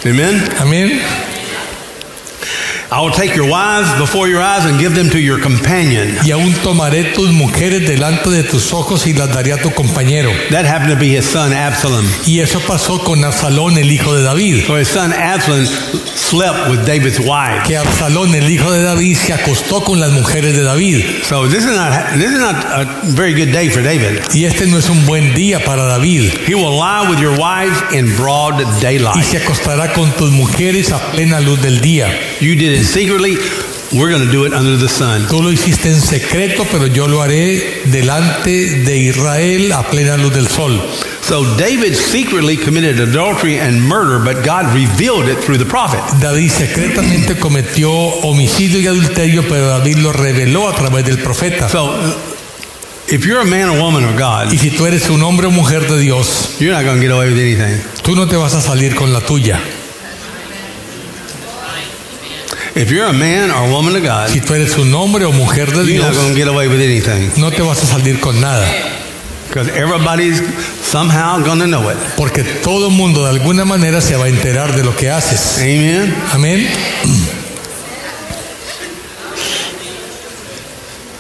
Amen? 0.05 0.49
Amén. 0.61 1.24
I 2.91 3.01
will 3.01 3.11
take 3.13 3.35
your 3.35 3.49
wives 3.49 3.89
before 3.99 4.29
your 4.29 4.41
eyes 4.43 4.65
and 4.67 4.79
give 4.79 4.95
them 4.95 5.11
to 5.11 5.19
your 5.19 5.41
companion. 5.41 6.17
Y 6.25 6.31
aún 6.31 6.53
tomaré 6.63 7.13
tus 7.15 7.31
mujeres 7.33 7.87
delante 7.87 8.31
de 8.31 8.43
tus 8.45 8.73
ojos 8.73 9.07
y 9.07 9.13
las 9.15 9.33
daré 9.33 9.53
a 9.53 9.59
tu 9.61 9.71
compañero. 9.71 10.31
That 10.51 10.65
happened 10.67 10.91
to 10.93 10.97
be 10.99 11.17
his 11.17 11.25
son 11.25 11.53
Absalom. 11.53 12.05
Y 12.27 12.41
eso 12.41 12.61
pasó 12.61 13.03
con 13.03 13.25
Absalón, 13.25 13.79
el 13.79 13.91
hijo 13.91 14.15
de 14.15 14.23
David. 14.23 14.67
So 14.67 14.77
his 14.77 14.89
son 14.89 15.13
Absalom 15.13 15.67
slept 16.15 16.71
with 16.71 16.85
David's 16.87 17.19
wife. 17.19 17.65
Que 17.67 17.77
Absalón, 17.77 18.35
el 18.35 18.49
hijo 18.51 18.71
de 18.71 18.83
David, 18.83 19.17
se 19.17 19.33
acostó 19.33 19.83
con 19.83 19.99
las 19.99 20.13
mujeres 20.13 20.55
de 20.55 20.63
David. 20.63 21.05
So 21.25 21.49
this 21.49 21.65
is 21.65 21.75
not 21.75 22.13
this 22.15 22.31
is 22.31 22.39
not 22.39 22.65
a 22.65 23.01
very 23.15 23.33
good 23.35 23.53
day 23.53 23.69
for 23.71 23.83
David. 23.83 24.21
Y 24.35 24.45
este 24.45 24.67
no 24.67 24.79
es 24.79 24.89
un 24.89 25.05
buen 25.07 25.35
día 25.35 25.65
para 25.65 25.85
David. 25.85 26.31
He 26.47 26.55
will 26.55 26.77
lie 26.79 27.09
with 27.09 27.19
your 27.19 27.37
wives 27.39 27.83
in 27.93 28.15
broad 28.17 28.61
Y 28.61 28.81
daylight. 28.81 29.25
se 29.25 29.39
acostará 29.39 29.93
con 29.93 30.13
tus 30.13 30.31
mujeres 30.31 30.93
a 30.93 30.99
plena 31.13 31.41
luz 31.41 31.61
del 31.63 31.81
día. 31.81 32.07
You 32.41 32.55
did 32.55 32.74
it 32.75 32.85
secretly. 32.99 33.37
We're 33.93 34.11
going 34.11 34.27
to 34.27 34.33
do 34.33 34.45
it 34.45 34.53
under 34.53 34.77
the 34.77 34.89
sun. 34.89 35.23
Tú 35.29 35.41
lo 35.41 35.51
hiciste 35.51 35.89
en 35.89 36.01
secreto, 36.01 36.65
pero 36.71 36.87
yo 36.87 37.07
lo 37.07 37.23
haré 37.23 37.83
delante 37.85 38.83
de 38.83 38.97
Israel 38.99 39.71
a 39.73 39.85
plena 39.85 40.17
luz 40.17 40.35
del 40.35 40.49
sol. 40.49 40.81
So 41.23 41.45
David 41.57 41.95
secretly 41.95 42.57
committed 42.57 42.99
adultery 42.99 43.59
and 43.59 43.81
murder, 43.81 44.19
but 44.19 44.45
God 44.45 44.75
revealed 44.75 45.29
it 45.29 45.39
through 45.39 45.59
the 45.59 45.65
prophet. 45.65 46.01
David 46.21 46.51
secretamente 46.51 47.39
cometió 47.39 47.93
homicidio 47.93 48.81
y 48.81 48.87
adulterio, 48.89 49.43
pero 49.49 49.69
David 49.69 49.99
lo 49.99 50.13
reveló 50.13 50.69
a 50.69 50.75
través 50.75 51.05
del 51.07 51.19
profeta. 51.19 51.69
So 51.69 51.95
if 53.09 53.25
you're 53.25 53.41
a 53.41 53.45
man 53.45 53.69
or 53.69 53.81
woman 53.81 54.05
of 54.05 54.19
God, 54.19 54.53
Y 54.53 54.59
si 54.59 54.71
tú 54.71 54.87
eres 54.87 55.09
un 55.09 55.23
hombre 55.23 55.47
o 55.47 55.51
mujer 55.51 55.87
de 55.87 55.99
Dios, 56.01 56.57
you're 56.59 56.75
not 56.75 56.85
going 56.85 56.97
to 56.97 57.03
get 57.03 57.13
away 57.13 57.31
with 57.31 57.39
anything. 57.39 57.81
tú 58.03 58.17
no 58.17 58.27
te 58.27 58.37
vas 58.37 58.55
a 58.55 58.61
salir 58.61 58.95
con 58.95 59.13
la 59.13 59.21
tuya. 59.21 59.61
If 62.77 62.91
you're 62.91 63.07
a 63.07 63.13
man 63.13 63.51
or 63.53 63.71
woman 63.71 63.95
of 63.97 64.03
God, 64.03 64.29
Si 64.31 64.41
tú 64.41 64.55
eres 64.55 64.77
un 64.79 64.93
hombre 64.95 65.25
o 65.25 65.33
mujer 65.33 65.67
de 65.71 65.85
you're 65.85 66.03
not 66.03 66.13
Dios, 66.13 66.17
going 66.17 66.33
to 66.35 66.39
get 66.39 66.49
away 66.49 66.67
with 66.69 66.81
anything 66.81 67.31
no 67.41 67.51
te 67.51 67.63
vas 67.63 67.83
a 67.83 67.87
salir 67.87 68.19
con 68.21 68.41
nada. 68.41 68.67
because 69.49 69.69
everybody's 69.71 70.41
somehow 70.83 71.39
going 71.45 71.61
to 71.61 71.67
know 71.69 71.89
it. 71.89 71.97
Porque 72.17 72.43
todo 72.63 72.87
el 72.89 72.93
mundo 72.93 73.23
de 73.23 73.31
alguna 73.31 73.65
manera 73.65 74.01
se 74.01 74.17
va 74.17 74.25
a 74.25 74.29
enterar 74.29 74.75
de 74.75 74.83
lo 74.83 74.97
que 74.97 75.09
haces. 75.11 75.59
Amen. 75.59 76.13
Amén. 76.33 76.69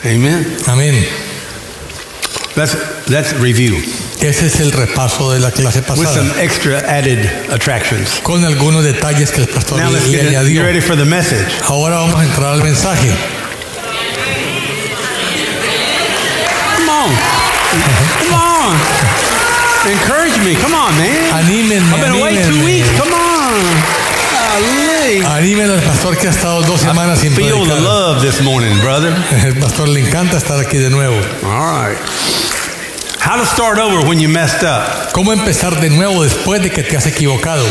Amen. 0.04 0.56
Amén. 0.66 0.94
Let's 2.56 2.76
let's 3.08 3.32
review 3.40 3.76
Ese 4.20 4.46
es 4.46 4.60
el 4.60 4.72
repaso 4.72 5.32
de 5.32 5.38
la 5.40 5.50
clase 5.50 5.80
with 5.80 5.86
pasada. 5.86 6.14
some 6.14 6.32
extra 6.42 6.78
added 6.88 7.28
attractions. 7.52 8.20
Con 8.22 8.42
algunos 8.44 8.82
detalles 8.84 9.30
que 9.30 9.42
el 9.42 9.48
pastor 9.48 9.78
Now 9.78 9.90
le, 9.90 9.98
let's 9.98 10.08
le 10.08 10.18
get, 10.18 10.28
añadió. 10.28 10.62
ready 10.62 10.80
for 10.80 10.96
the 10.96 11.04
message. 11.04 11.46
Ahora 11.68 11.96
vamos 11.96 12.18
a 12.18 12.24
entrar 12.24 12.52
al 12.54 12.62
mensaje. 12.62 13.10
Come 16.76 16.88
on, 16.88 17.10
come 18.18 18.34
on. 18.34 18.76
Encourage 19.90 20.38
me. 20.42 20.54
Come 20.56 20.74
on, 20.74 20.94
man. 20.96 21.34
Anímenme, 21.34 21.92
I've 21.92 22.00
been 22.00 22.20
away 22.20 22.34
two 22.36 22.40
anímenme. 22.50 22.64
weeks. 22.64 22.88
Come 22.98 23.12
on. 23.12 23.60
Golly. 24.32 25.22
Anímen 25.26 25.70
al 25.70 25.80
pastor 25.82 26.16
que 26.16 26.28
ha 26.28 26.30
estado 26.30 26.62
dos 26.62 26.80
semanas 26.80 27.18
sin 27.18 27.32
Feel 27.32 27.58
the 27.64 27.74
predicar. 27.74 27.82
love 27.82 28.22
this 28.22 28.40
morning, 28.40 28.74
brother. 28.80 29.12
El 29.44 29.54
pastor 29.58 29.88
le 29.88 30.00
encanta 30.00 30.38
estar 30.38 30.58
aquí 30.58 30.78
de 30.78 30.88
nuevo. 30.90 31.16
All 31.44 31.90
right. 31.90 31.98
How 33.24 33.36
to 33.38 33.46
start 33.46 33.78
over 33.78 34.06
when 34.06 34.20
you 34.20 34.28
messed 34.28 34.62
up. 34.62 35.12
¿Cómo 35.12 35.32
empezar 35.32 35.80
de 35.80 35.88
nuevo 35.90 36.22
después 36.22 36.62
de 36.62 36.70
que 36.70 36.82
te 36.82 36.96
has 36.96 37.06
equivocado? 37.06 37.64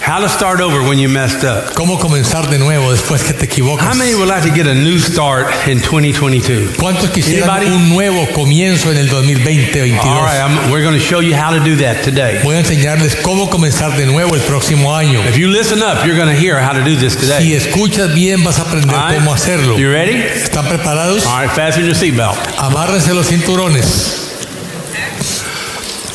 How 0.00 0.20
to 0.20 0.28
start 0.28 0.60
over 0.60 0.80
when 0.82 0.98
you 0.98 1.08
messed 1.08 1.44
up. 1.44 1.74
¿Cómo 1.74 1.98
comenzar 1.98 2.48
de 2.48 2.58
nuevo 2.58 2.90
después 2.92 3.22
que 3.22 3.32
te 3.34 3.44
equivocas? 3.46 3.84
How 3.86 3.94
many 3.94 4.14
would 4.14 4.28
like 4.28 4.42
to 4.48 4.54
get 4.54 4.66
a 4.66 4.74
new 4.74 4.98
start 4.98 5.46
in 5.68 5.80
2022? 5.80 6.76
¿Cuántos 6.78 7.10
quisieran 7.10 7.50
Anybody? 7.50 7.66
un 7.76 7.88
nuevo 7.90 8.26
comienzo 8.32 8.90
en 8.92 8.98
el 8.98 9.08
2020-22? 9.10 9.98
All 10.04 10.22
right, 10.24 10.40
I'm, 10.40 10.70
we're 10.70 10.82
going 10.82 10.94
to 10.98 11.00
show 11.04 11.20
you 11.20 11.34
how 11.34 11.50
to 11.50 11.60
do 11.62 11.76
that 11.82 12.02
today. 12.04 12.40
Voy 12.42 12.54
a 12.54 12.60
enseñarles 12.60 13.16
cómo 13.16 13.50
comenzar 13.50 13.96
de 13.96 14.06
nuevo 14.06 14.34
el 14.34 14.40
próximo 14.42 14.94
año. 14.96 15.20
If 15.28 15.36
you 15.36 15.48
listen 15.48 15.82
up, 15.82 16.04
you're 16.06 16.16
going 16.16 16.32
to 16.34 16.40
hear 16.40 16.58
how 16.60 16.72
to 16.72 16.82
do 16.84 16.96
this 16.96 17.14
Si 17.14 17.26
today. 17.26 17.52
escuchas 17.54 18.14
bien 18.14 18.42
vas 18.44 18.58
a 18.58 18.62
aprender 18.62 18.96
right? 18.96 19.18
cómo 19.18 19.34
hacerlo. 19.34 19.76
You 19.78 19.90
ready? 19.90 20.14
¿Están 20.14 20.66
preparados? 20.66 21.26
All 21.26 21.40
right, 21.44 21.50
fasten 21.54 21.84
your 21.84 21.94
seatbelt. 21.96 22.36
Amárrense 22.58 23.12
los 23.14 23.26
cinturones. 23.28 24.19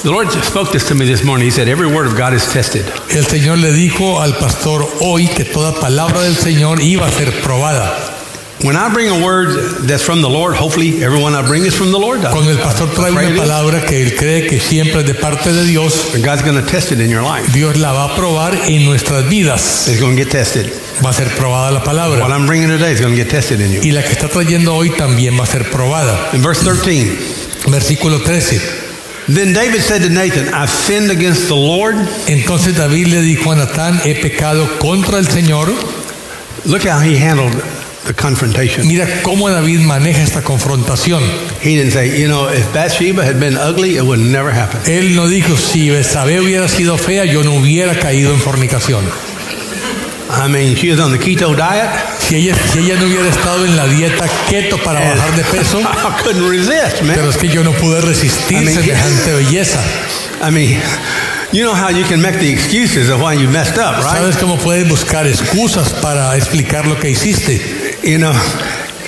The 0.05 0.11
Lord 0.11 0.29
spoke 0.29 0.71
this 0.71 0.87
to 0.89 0.93
me 0.93 1.07
this 1.07 1.23
morning. 1.23 1.45
He 1.45 1.51
said, 1.51 1.67
Every 1.67 1.87
word 1.87 2.05
of 2.05 2.15
God 2.15 2.35
is 2.35 2.45
tested. 2.53 2.85
El 3.09 3.25
Señor 3.25 3.57
le 3.59 3.73
dijo 3.73 4.21
al 4.21 4.33
pastor 4.37 4.85
hoy 5.01 5.25
que 5.25 5.43
toda 5.45 5.73
palabra 5.81 6.21
del 6.21 6.35
Señor 6.35 6.79
iba 6.79 7.07
a 7.07 7.11
ser 7.11 7.31
probada. 7.41 7.89
When 8.61 8.75
I 8.75 8.93
bring 8.93 9.09
a 9.09 9.25
word 9.25 9.87
that's 9.87 10.03
from 10.03 10.21
the 10.21 10.29
Lord, 10.29 10.57
hopefully 10.57 11.03
everyone 11.03 11.33
I 11.33 11.41
bring 11.41 11.65
is 11.65 11.73
from 11.73 11.91
the 11.91 11.97
Lord. 11.97 12.21
Cuando 12.21 12.51
el 12.51 12.59
pastor 12.59 12.87
trae 12.93 13.09
una 13.09 13.35
palabra 13.35 13.83
que 13.83 14.03
él 14.03 14.15
cree 14.15 14.45
que 14.45 14.59
siempre 14.59 14.99
es 14.99 15.07
de 15.07 15.15
parte 15.15 15.51
de 15.51 15.65
Dios, 15.65 16.13
And 16.13 16.23
God's 16.23 16.43
going 16.43 16.63
to 16.63 16.69
test 16.69 16.91
it 16.91 16.99
in 16.99 17.09
your 17.09 17.23
life. 17.23 17.51
Dios 17.51 17.75
la 17.77 17.91
va 17.91 18.13
a 18.13 18.15
probar 18.15 18.53
en 18.69 18.85
nuestras 18.85 19.27
vidas. 19.27 19.87
It's 19.87 19.99
going 19.99 20.15
to 20.15 20.23
get 20.23 20.31
tested. 20.31 20.71
Va 21.03 21.09
a 21.09 21.13
ser 21.13 21.29
probada 21.35 21.71
la 21.71 21.79
What 21.79 21.85
palabra. 21.87 22.29
I'm 22.29 22.45
bringing 22.45 22.69
today 22.69 22.91
is 22.91 23.01
going 23.01 23.15
to 23.15 23.17
get 23.17 23.31
tested 23.31 23.59
in 23.59 23.71
you. 23.71 23.81
Y 23.81 23.89
la 23.89 24.03
que 24.03 24.13
está 24.13 24.27
trayendo 24.27 24.75
hoy 24.75 24.91
también 24.91 25.35
va 25.35 25.45
a 25.45 25.47
ser 25.47 25.63
probada. 25.71 26.29
In 26.35 26.43
verse 26.43 26.63
13, 26.63 27.71
Versículo 27.71 28.21
13. 28.21 28.84
Then 29.27 29.53
David 29.53 29.81
said 29.81 30.01
to 30.03 30.09
Nathan, 30.09 30.53
I've 30.53 30.69
sinned 30.69 31.11
against 31.11 31.47
the 31.47 31.55
Lord. 31.55 31.95
Entonces 32.27 32.75
David 32.75 33.07
le 33.07 33.21
dijo 33.21 33.51
a 33.51 33.55
Natán, 33.55 33.99
he 34.05 34.15
pecado 34.15 34.67
contra 34.79 35.17
el 35.17 35.25
Señor. 35.25 35.67
Look 36.65 36.83
how 36.83 36.99
he 36.99 37.17
handled 37.17 37.53
the 38.05 38.13
confrontation. 38.13 38.87
Mira 38.87 39.07
cómo 39.23 39.49
David 39.49 39.79
maneja 39.81 40.23
esta 40.23 40.41
confrontación. 40.43 41.23
He 41.61 41.75
didn't 41.75 41.91
say, 41.91 42.19
you 42.19 42.27
know, 42.27 42.47
if 42.47 42.71
Bathsheba 42.73 43.23
had 43.23 43.39
been 43.39 43.57
ugly, 43.57 43.97
it 43.97 44.03
would 44.03 44.19
never 44.19 44.51
happen. 44.51 44.79
Él 44.85 45.15
no 45.15 45.27
dijo, 45.27 45.57
si 45.57 45.89
Betsabé 45.89 46.39
hubiera 46.39 46.67
sido 46.67 46.97
fea, 46.97 47.25
yo 47.25 47.43
no 47.43 47.55
hubiera 47.55 47.99
caído 47.99 48.31
en 48.31 48.39
fornicación. 48.39 49.03
I 50.29 50.47
mean, 50.47 50.75
she 50.75 50.89
was 50.89 50.99
on 50.99 51.11
the 51.11 51.17
keto 51.17 51.55
diet. 51.55 51.89
Si 52.19 52.35
ella, 52.35 52.55
si 52.55 52.79
ella 52.79 52.99
no 52.99 53.05
hubiera 53.05 53.29
estado 53.29 53.65
en 53.65 53.75
la 53.75 53.85
dieta 53.87 54.27
keto 54.49 54.77
para 54.83 54.99
and 54.99 55.19
bajar 55.19 55.35
de 55.35 55.43
peso, 55.43 55.79
I 55.81 56.21
couldn't 56.23 56.49
resist, 56.49 57.03
man. 57.03 57.15
pero 57.15 57.29
es 57.29 57.37
que 57.37 57.47
yo 57.47 57.63
no 57.63 57.71
pude 57.73 58.01
resistir 58.01 58.57
I 58.57 58.65
mean, 58.65 58.75
semejante 58.75 59.33
belleza. 59.33 59.79
I 60.41 60.51
mean, 60.51 60.81
you 61.51 61.63
know 61.63 61.73
how 61.75 61.89
you 61.89 62.03
can 62.05 62.21
make 62.21 62.39
the 62.39 62.49
excuses 62.51 63.09
of 63.09 63.21
why 63.21 63.33
you 63.33 63.47
messed 63.49 63.77
up, 63.77 63.97
right? 64.03 64.17
¿Sabes 64.17 64.37
cómo 64.37 64.57
puedes 64.57 64.87
buscar 64.89 65.27
excusas 65.27 65.93
para 66.01 66.35
explicar 66.35 66.87
lo 66.87 66.99
que 66.99 67.09
hiciste? 67.11 67.61
You 68.03 68.17
know, 68.17 68.33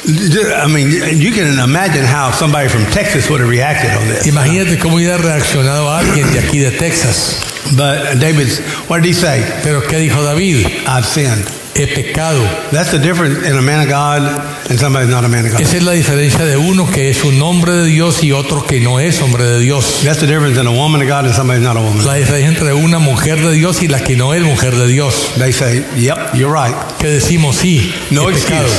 I 0.08 0.68
mean, 0.68 0.90
you 1.20 1.32
can 1.34 1.60
imagine 1.60 2.06
how 2.06 2.32
somebody 2.32 2.70
from 2.70 2.86
Texas 2.86 3.30
would 3.30 3.42
have 3.42 3.50
reacted 3.50 3.92
on 3.92 4.08
this. 4.08 4.26
Imagínate 4.26 4.80
cómo 4.80 4.96
hubiera 4.96 5.18
reaccionado 5.18 5.92
alguien 5.94 6.32
de 6.32 6.40
aquí 6.40 6.60
de 6.60 6.72
Texas. 6.72 7.42
But 7.76 8.18
David's, 8.20 8.60
what 8.88 9.02
did 9.02 9.10
he 9.10 9.14
say? 9.14 9.44
Pero 9.64 9.82
¿qué 9.82 9.98
dijo 9.98 10.24
David? 10.24 10.66
I've 10.88 11.06
sinned. 11.06 11.46
He 11.76 11.86
pecado. 11.86 12.42
That's 12.72 12.92
the 12.92 13.00
difference 13.00 13.46
in 13.46 13.56
a 13.58 13.62
man 13.62 13.82
of 13.82 13.90
God 13.90 14.24
and 14.70 14.80
somebody 14.80 15.08
not 15.08 15.26
a 15.26 15.28
man 15.28 15.46
of 15.46 15.52
God. 15.52 15.62
Esa 15.62 15.78
es 15.78 15.84
la 15.84 15.92
diferencia 15.92 16.46
de 16.46 16.58
uno 16.58 16.90
que 16.90 17.10
es 17.10 17.24
un 17.24 17.40
hombre 17.42 17.74
de 17.74 17.86
Dios 17.86 18.24
y 18.24 18.32
otro 18.32 18.66
que 18.66 18.80
no 18.80 19.00
es 19.00 19.22
hombre 19.22 19.44
de 19.44 19.60
Dios. 19.60 20.02
That's 20.04 20.20
the 20.20 20.26
difference 20.26 20.58
in 20.58 20.66
a 20.66 20.72
woman 20.72 21.02
of 21.02 21.08
God 21.08 21.26
and 21.26 21.36
somebody 21.36 21.60
not 21.60 21.76
a 21.76 21.82
woman. 21.82 22.06
La 22.06 22.16
diferencia 22.16 22.48
entre 22.48 22.74
una 22.74 23.00
mujer 23.00 23.42
de 23.42 23.52
Dios 23.52 23.84
y 23.84 23.90
la 23.90 24.00
que 24.00 24.16
no 24.16 24.34
es 24.34 24.42
mujer 24.42 24.74
de 24.74 24.88
Dios. 24.88 25.34
They 25.38 25.52
say, 25.52 25.86
yep, 25.98 26.34
you're 26.34 26.52
right. 26.52 26.74
Que 26.98 27.10
decimos 27.10 27.58
sí, 27.58 27.94
No 28.10 28.30
he 28.30 28.34
pecado. 28.34 28.70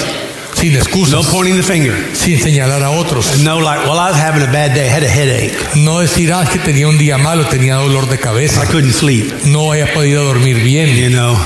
Sin 0.58 0.72
No 0.72 0.78
excusas, 0.80 1.26
pointing 1.26 1.56
the 1.56 1.62
finger. 1.62 1.94
sin 2.14 2.40
señalar 2.40 2.82
a 2.82 2.90
otros. 2.90 3.38
No, 3.44 3.60
like, 3.60 3.84
well, 3.84 3.98
I 3.98 4.10
was 4.10 4.16
having 4.20 4.42
a 4.42 4.50
bad 4.50 4.74
day, 4.74 4.86
I 4.86 4.90
had 4.92 5.02
a 5.04 5.08
headache. 5.08 5.54
No 5.76 6.00
decir, 6.00 6.32
ah, 6.32 6.42
es 6.42 6.50
que 6.50 6.58
tenía 6.58 6.88
un 6.88 6.98
día 6.98 7.16
malo, 7.18 7.44
tenía 7.46 7.76
dolor 7.76 8.06
de 8.08 8.16
I 8.16 8.18
cabeza, 8.18 8.66
couldn't 8.66 8.92
sleep. 8.92 9.44
no 9.44 9.70
haya 9.72 9.92
podido 9.94 10.24
dormir 10.24 10.56
bien, 10.62 10.88
You 10.96 11.10
know, 11.10 11.36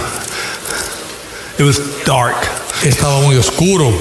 it 1.58 1.64
was 1.64 1.78
dark. 2.06 2.36
estaba 2.82 3.20
muy 3.20 3.36
oscuro. 3.36 3.92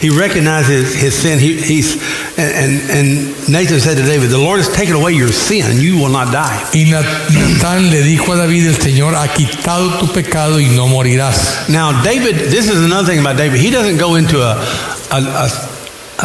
He 0.00 0.08
recognizes 0.08 0.94
his 0.94 1.14
sin. 1.14 1.38
He, 1.38 1.60
he's 1.60 1.96
and, 2.38 2.50
and 2.56 2.90
and 2.90 3.48
Nathan 3.50 3.80
said 3.80 3.96
to 3.98 4.02
David, 4.02 4.30
"The 4.30 4.38
Lord 4.38 4.58
has 4.60 4.68
taken 4.72 4.94
away 4.94 5.12
your 5.12 5.30
sin. 5.30 5.78
You 5.78 5.98
will 5.98 6.08
not 6.08 6.32
die." 6.32 6.56
Y 6.72 6.84
Nat- 6.90 7.04
Natán 7.30 7.90
le 7.90 8.02
dijo 8.02 8.32
a 8.32 8.36
David, 8.36 8.66
el 8.68 8.76
Señor 8.76 9.14
ha 9.14 9.28
quitado 9.28 9.98
tu 10.00 10.06
pecado 10.08 10.58
y 10.58 10.68
no 10.74 10.86
morirás. 10.86 11.68
Now, 11.68 12.02
David, 12.02 12.50
this 12.50 12.68
is 12.70 12.80
another 12.82 13.06
thing 13.12 13.20
about 13.20 13.36
David. 13.36 13.60
He 13.60 13.70
doesn't 13.70 13.98
go 13.98 14.14
into 14.16 14.40
a 14.40 14.56
a, 15.10 15.18
a, 15.18 15.50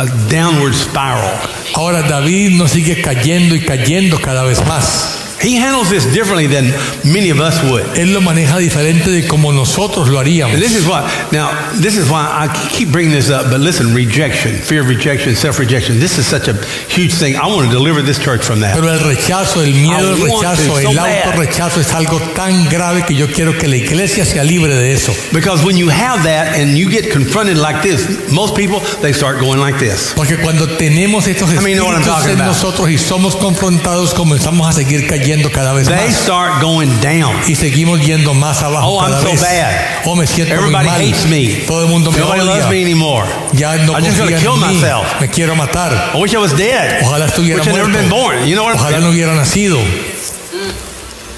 a 0.04 0.06
downward 0.30 0.74
spiral. 0.74 1.38
Ahora 1.76 2.02
David 2.08 2.52
no 2.58 2.68
sigue 2.68 3.02
cayendo 3.02 3.56
y 3.56 3.60
cayendo 3.60 4.22
cada 4.22 4.44
vez 4.46 4.66
más. 4.66 5.25
He 5.42 5.56
handles 5.58 5.90
this 5.90 6.06
differently 6.14 6.48
than 6.48 6.72
many 7.04 7.30
of 7.30 7.40
us 7.40 7.62
would. 7.64 7.84
Él 7.98 8.14
lo 8.14 8.22
maneja 8.22 8.58
diferente 8.58 9.12
de 9.12 9.28
como 9.28 9.52
nosotros 9.52 10.08
lo 10.08 10.20
haríamos. 10.20 10.54
And 10.54 10.62
this 10.62 10.76
is 10.76 10.88
why. 10.88 11.04
Now, 11.32 11.52
this 11.82 11.98
is 11.98 12.10
why 12.10 12.26
I 12.26 12.48
keep 12.70 12.92
bringing 12.92 13.12
this 13.12 13.30
up. 13.30 13.52
But 13.52 13.60
listen, 13.60 13.94
rejection, 13.94 14.54
fear 14.56 14.82
of 14.82 14.88
rejection, 14.88 15.36
self-rejection. 15.36 16.00
This 16.00 16.18
is 16.18 16.26
such 16.26 16.48
a 16.48 16.54
huge 16.90 17.14
thing. 17.14 17.36
I 17.36 17.48
want 17.48 17.68
to 17.68 17.72
deliver 17.72 18.02
this 18.02 18.18
church 18.18 18.44
from 18.44 18.62
that. 18.62 18.76
Pero 18.76 18.90
el 18.90 19.00
rechazo, 19.00 19.62
el 19.62 19.74
miedo 19.74 20.18
want 20.18 20.42
rechazo, 20.42 20.80
el 20.80 20.98
autorrechazo 20.98 21.82
es 21.82 21.94
algo 21.94 22.20
tan 22.34 22.70
grave 22.70 23.04
que 23.06 23.16
yo 23.16 23.28
quiero 23.28 23.58
que 23.58 23.68
la 23.68 23.78
iglesia 23.78 24.26
sea 24.26 24.44
libre 24.44 24.74
de 24.74 24.94
eso. 24.94 25.14
Because 25.34 25.64
when 25.66 25.78
you 25.78 25.90
have 25.90 26.24
that 26.24 26.58
and 26.58 26.78
you 26.78 26.90
get 26.90 27.12
confronted 27.12 27.58
like 27.58 27.82
this, 27.82 28.32
most 28.32 28.56
people 28.56 28.80
they 29.02 29.14
start 29.14 29.40
going 29.40 29.60
like 29.60 29.78
this. 29.80 30.14
Porque 30.16 30.38
cuando 30.38 30.66
tenemos 30.78 31.28
estos 31.28 31.50
I 31.50 31.60
mean, 31.60 31.76
you 31.76 31.76
know 31.76 31.86
what 31.86 31.96
I'm 31.96 32.02
espíritus 32.02 32.24
talking 32.24 32.40
en 32.40 32.48
nosotros 32.48 32.90
y 32.90 32.98
somos 32.98 33.36
confrontados, 33.36 34.14
comenzamos 34.14 34.68
a 34.68 34.74
seguir 34.74 35.06
cayendo 35.08 35.25
cada 35.52 35.74
vez 35.74 35.88
They 35.88 35.96
más. 36.08 36.16
start 36.16 36.62
going 36.62 36.90
down. 37.02 37.36
Y 37.48 37.56
seguimos 37.56 38.00
yendo 38.06 38.34
más 38.34 38.62
abajo 38.62 38.88
Oh, 38.98 39.02
I'm 39.02 39.12
cada 39.12 39.22
so 39.24 39.32
vez. 39.32 39.42
bad. 39.42 39.72
Oh, 40.06 40.16
me 40.16 40.28
siento 40.28 40.54
muy 40.56 40.64
Everybody 40.66 40.88
mal. 40.88 41.02
hates 41.02 41.26
me. 41.26 41.48
Todo 41.68 41.82
el 41.84 41.90
mundo 41.90 42.12
me 42.12 42.20
Nobody 42.20 42.42
odia. 42.42 42.50
loves 42.54 42.70
me 42.70 42.82
anymore. 42.82 43.28
Ya 43.54 43.76
no 43.78 43.94
I'm 43.98 44.04
just 44.06 44.18
confía 44.20 44.24
gonna 44.26 44.38
kill 44.40 44.54
en 44.54 44.60
mí. 44.70 44.82
myself. 44.82 45.20
Me 45.22 45.28
quiero 45.30 45.56
matar. 45.56 46.12
I 46.14 46.18
wish 46.22 46.34
I 46.34 46.38
was 46.38 46.54
dead. 46.56 47.04
Ojalá 47.04 47.26
estuviera 47.26 47.60
wish 47.62 47.68
I'd 47.68 47.74
never 47.76 47.90
muerto. 47.90 48.00
been 48.02 48.10
born. 48.10 48.48
You 48.48 48.56
know 48.56 48.64
what? 48.66 48.76
Ojalá 48.76 49.00
no 49.00 49.10
hubiera 49.12 49.34
nacido. 49.36 49.80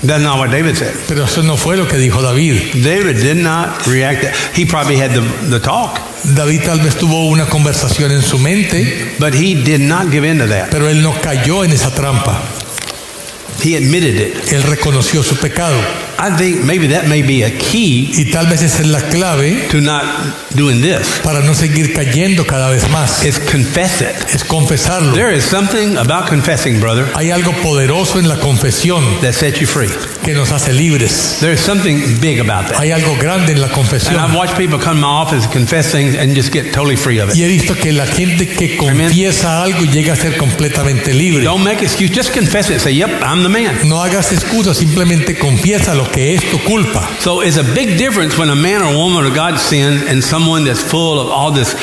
That's 0.03 0.21
not 0.21 0.37
what 0.37 0.51
David 0.51 0.75
said. 0.77 0.93
Pero 1.07 1.23
eso 1.25 1.41
no 1.41 1.57
fue 1.57 1.75
lo 1.75 1.87
que 1.87 1.97
dijo 1.97 2.21
David. 2.21 2.83
David 2.83 3.17
did 3.23 3.37
not 3.37 3.85
react. 3.87 4.25
He 4.55 4.63
probably 4.65 4.95
had 4.95 5.11
the, 5.11 5.21
the 5.49 5.59
talk, 5.59 5.99
David 6.35 6.61
tal 6.65 6.79
vez 6.81 6.95
tuvo 6.97 7.27
una 7.29 7.45
conversación 7.47 8.11
en 8.11 8.21
su 8.21 8.37
mente, 8.37 9.15
but 9.19 9.33
he 9.33 9.55
did 9.55 9.81
not 9.81 10.11
give 10.11 10.23
in 10.23 10.37
to 10.37 10.45
that. 10.47 10.69
pero 10.69 10.87
él 10.87 11.01
no 11.01 11.13
cayó 11.19 11.63
en 11.63 11.71
esa 11.71 11.89
trampa. 11.89 12.39
Él 14.51 14.63
reconoció 14.63 15.23
su 15.23 15.35
pecado. 15.37 15.77
I 16.19 16.31
think 16.35 16.63
maybe 16.63 16.87
that 16.89 17.05
may 17.07 17.21
be 17.21 17.43
a 17.43 17.51
key 17.57 18.11
Y 18.17 18.25
tal 18.31 18.47
vez 18.47 18.61
esa 18.63 18.81
es 18.81 18.87
la 18.87 19.01
clave 19.01 19.67
to 19.69 19.79
not 19.81 20.03
doing 20.55 20.81
this. 20.81 21.19
para 21.23 21.41
no 21.41 21.53
seguir 21.53 21.93
cayendo 21.93 22.45
cada 22.47 22.69
vez 22.69 22.89
más. 22.89 23.23
Is 23.23 23.39
confess 23.39 24.01
it. 24.01 24.15
Es 24.33 24.43
confesarlo. 24.43 25.13
There 25.13 25.35
is 25.35 25.43
something 25.43 25.97
about 25.97 26.27
confessing, 26.27 26.79
brother, 26.79 27.05
Hay 27.15 27.29
algo 27.31 27.51
poderoso 27.61 28.19
en 28.19 28.27
la 28.27 28.37
confesión 28.39 29.03
that 29.21 29.33
sets 29.33 29.59
you 29.59 29.67
free. 29.67 29.89
que 30.23 30.33
nos 30.33 30.51
hace 30.51 30.73
libres. 30.73 31.37
There's 31.39 31.59
something 31.61 32.17
big 32.19 32.39
about 32.39 32.67
that. 32.71 32.79
Hay 32.81 32.91
algo 32.91 33.15
grande 33.19 33.51
en 33.53 33.61
la 33.61 33.67
And 33.67 33.75
I've 33.75 33.75
confesión. 33.75 34.33
watched 34.35 34.57
people 34.57 34.79
come 34.79 34.99
to 34.99 35.07
my 35.07 35.21
office 35.21 35.43
and 35.45 35.53
confess 35.53 35.91
things 35.91 36.15
and 36.15 36.33
just 36.35 36.51
get 36.51 36.73
totally 36.73 36.97
free 36.97 37.19
of 37.19 37.29
it. 37.29 37.35
Y 37.35 37.43
he 37.43 37.47
visto 37.47 37.75
que 37.75 37.91
la 37.93 38.05
gente 38.07 38.47
que 38.47 38.75
confiesa 38.77 39.61
algo 39.63 39.85
llega 39.85 40.13
a 40.13 40.15
ser 40.15 40.35
completamente 40.37 41.13
libre. 41.13 41.43
Don't 41.43 41.63
make 41.63 41.83
excuse. 41.83 42.11
Just 42.13 42.33
confess 42.33 42.69
it. 42.69 42.79
Say, 42.79 42.95
"Yep, 42.95 43.21
I'm 43.23 43.43
the 43.43 43.49
man." 43.49 43.87
No 43.87 44.01
hagas 44.01 44.31
excusas, 44.33 44.77
simplemente 44.77 45.37
confiesa 45.37 45.93
lo 45.93 46.06
que 46.11 46.33
es 46.33 46.41
tu 46.49 46.57
culpa. 46.59 47.07
So 47.19 47.41
it's 47.41 47.57
a 47.57 47.63
big 47.63 47.97
difference 47.97 48.37
when 48.37 48.49
a 48.49 48.55
man 48.55 48.81
or 48.81 48.95
woman 48.95 49.25
of 49.25 49.33
God 49.33 49.59
sins 49.59 50.03
and 50.07 50.23
someone 50.23 50.65
that's 50.65 50.81
full 50.81 51.19
of 51.19 51.29
all 51.29 51.51
this 51.51 51.75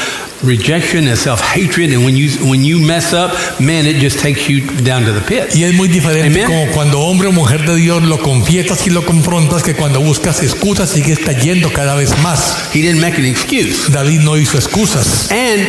rejection 0.45 1.09
and 1.09 1.19
self-hatred, 1.19 1.93
and 1.93 2.05
when 2.05 2.17
you 2.17 2.29
when 2.49 2.65
you 2.65 2.79
mess 2.79 3.13
up, 3.13 3.33
man, 3.61 3.87
it 3.87 3.97
just 3.97 4.19
takes 4.19 4.49
you 4.49 4.61
down 4.85 5.05
to 5.05 5.13
the 5.13 5.21
pit. 5.21 5.55
Y 5.55 5.65
es 5.65 5.75
muy 5.75 5.89
diferente 5.89 6.27
Amen. 6.27 6.47
como 6.47 6.73
cuando 6.73 7.01
hombre 7.01 7.29
o 7.29 7.33
mujer 7.33 7.65
de 7.67 7.77
Dios 7.77 8.03
lo 8.03 8.19
confiesas 8.19 8.87
y 8.87 8.91
lo 8.91 9.05
confrontas 9.05 9.63
que 9.63 9.75
cuando 9.75 10.01
buscas 10.01 10.43
excusas 10.43 10.91
sigues 10.91 11.19
cayendo 11.19 11.73
cada 11.73 11.95
vez 11.95 12.17
más. 12.19 12.71
He 12.75 12.83
didn't 12.83 13.01
make 13.01 13.19
an 13.19 13.25
excuse, 13.25 13.91
David 13.91 14.21
no 14.21 14.37
hizo 14.37 14.59
excusas 14.59 15.31
and 15.31 15.67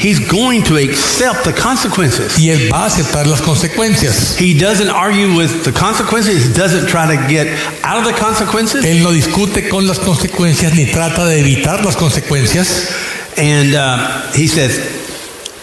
he's 0.00 0.18
going 0.18 0.62
to 0.64 0.76
accept 0.76 1.44
the 1.44 1.52
consequences. 1.52 2.38
y 2.38 2.50
él 2.50 2.72
va 2.72 2.84
a 2.84 2.86
aceptar 2.86 3.26
las 3.26 3.40
consecuencias. 3.40 4.36
He 4.38 4.54
doesn't 4.58 4.90
argue 4.90 5.34
with 5.36 5.64
the 5.64 5.72
consequences. 5.72 6.46
He 6.46 6.52
doesn't 6.52 6.86
try 6.88 7.06
to 7.06 7.28
get 7.28 7.46
out 7.84 7.98
of 7.98 8.04
the 8.04 8.18
consequences. 8.18 8.84
Él 8.84 9.02
no 9.02 9.12
discute 9.12 9.68
con 9.68 9.86
las 9.86 9.98
consecuencias 9.98 10.74
ni 10.74 10.86
trata 10.86 11.26
de 11.26 11.40
evitar 11.40 11.84
las 11.84 11.96
consecuencias. 11.96 12.90
And 13.36 13.74
uh, 13.74 14.32
he 14.32 14.46
says, 14.46 14.80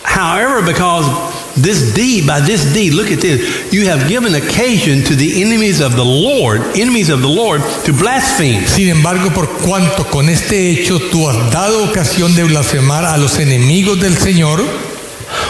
however, 0.03 0.61
because 0.65 1.05
this 1.61 1.93
deed, 1.93 2.25
by 2.25 2.39
this 2.39 2.73
deed, 2.73 2.93
look 2.93 3.11
at 3.11 3.19
this, 3.19 3.73
you 3.73 3.85
have 3.87 4.07
given 4.07 4.35
occasion 4.35 5.03
to 5.03 5.15
the 5.15 5.41
enemies 5.41 5.81
of 5.81 5.95
the 5.95 6.05
Lord, 6.05 6.61
enemies 6.77 7.09
of 7.09 7.21
the 7.21 7.27
Lord, 7.27 7.61
to 7.85 7.93
blaspheme. 7.93 8.65
Sin 8.65 8.89
embargo, 8.89 9.29
por 9.33 9.47
cuanto 9.47 10.03
con 10.09 10.29
este 10.29 10.71
hecho 10.71 10.99
tú 10.99 11.27
has 11.27 11.51
dado 11.51 11.83
ocasión 11.83 12.35
de 12.35 12.43
blasfemar 12.43 13.05
a 13.05 13.17
los 13.17 13.39
enemigos 13.39 13.99
del 13.99 14.15
Señor, 14.15 14.63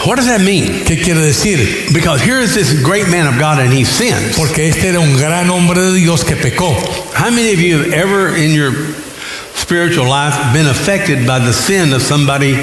What 0.05 0.15
does 0.15 0.25
that 0.25 0.41
mean? 0.41 0.85
¿qué 0.85 1.01
quiere 1.01 1.21
decir? 1.21 1.93
Because 1.93 2.21
here 2.21 2.39
is 2.39 2.55
this 2.55 2.81
great 2.81 3.09
man 3.09 3.27
of 3.27 3.39
God 3.39 3.59
and 3.59 3.71
he 3.71 3.83
sins. 3.83 4.35
Porque 4.35 4.67
este 4.67 4.89
era 4.89 4.99
un 4.99 5.17
gran 5.17 5.49
hombre 5.49 5.81
de 5.81 5.93
Dios 5.99 6.23
que 6.23 6.35
pecó. 6.35 6.73
How 7.13 7.29
many 7.29 7.53
of 7.53 7.59
you 7.59 7.77
have 7.77 7.93
ever 7.93 8.35
in 8.35 8.53
your 8.53 8.71
spiritual 9.67 10.07
life 10.07 10.33
been 10.53 10.65
affected 10.67 11.27
by 11.27 11.39
the 11.39 11.51
sin 11.51 11.91
of 11.91 12.01
somebody 12.01 12.53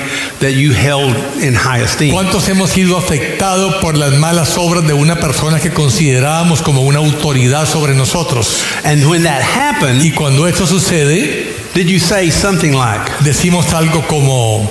that 0.41 0.55
you 0.55 0.73
held 0.73 1.15
in 1.43 1.55
high 1.55 1.83
esteem? 1.83 2.15
¿Cuántos 2.15 2.49
hemos 2.49 2.71
sido 2.71 2.97
afectados 2.97 3.75
por 3.83 3.95
las 3.95 4.15
malas 4.15 4.57
obras 4.57 4.87
de 4.87 4.95
una 4.95 5.17
persona 5.17 5.61
que 5.61 5.71
considerábamos 5.71 6.63
como 6.63 6.81
una 6.81 7.01
autoridad 7.01 7.67
sobre 7.67 7.95
nosotros? 7.95 8.65
And 8.85 9.05
when 9.07 9.25
that 9.25 9.43
happened, 9.43 10.03
Y 10.03 10.13
cuando 10.13 10.47
esto 10.47 10.67
sucede, 10.67 11.53
did 11.75 11.89
you 11.89 11.99
say 11.99 12.31
something 12.31 12.73
like, 12.73 13.13
decimos 13.21 13.75
algo 13.75 14.07
como, 14.09 14.67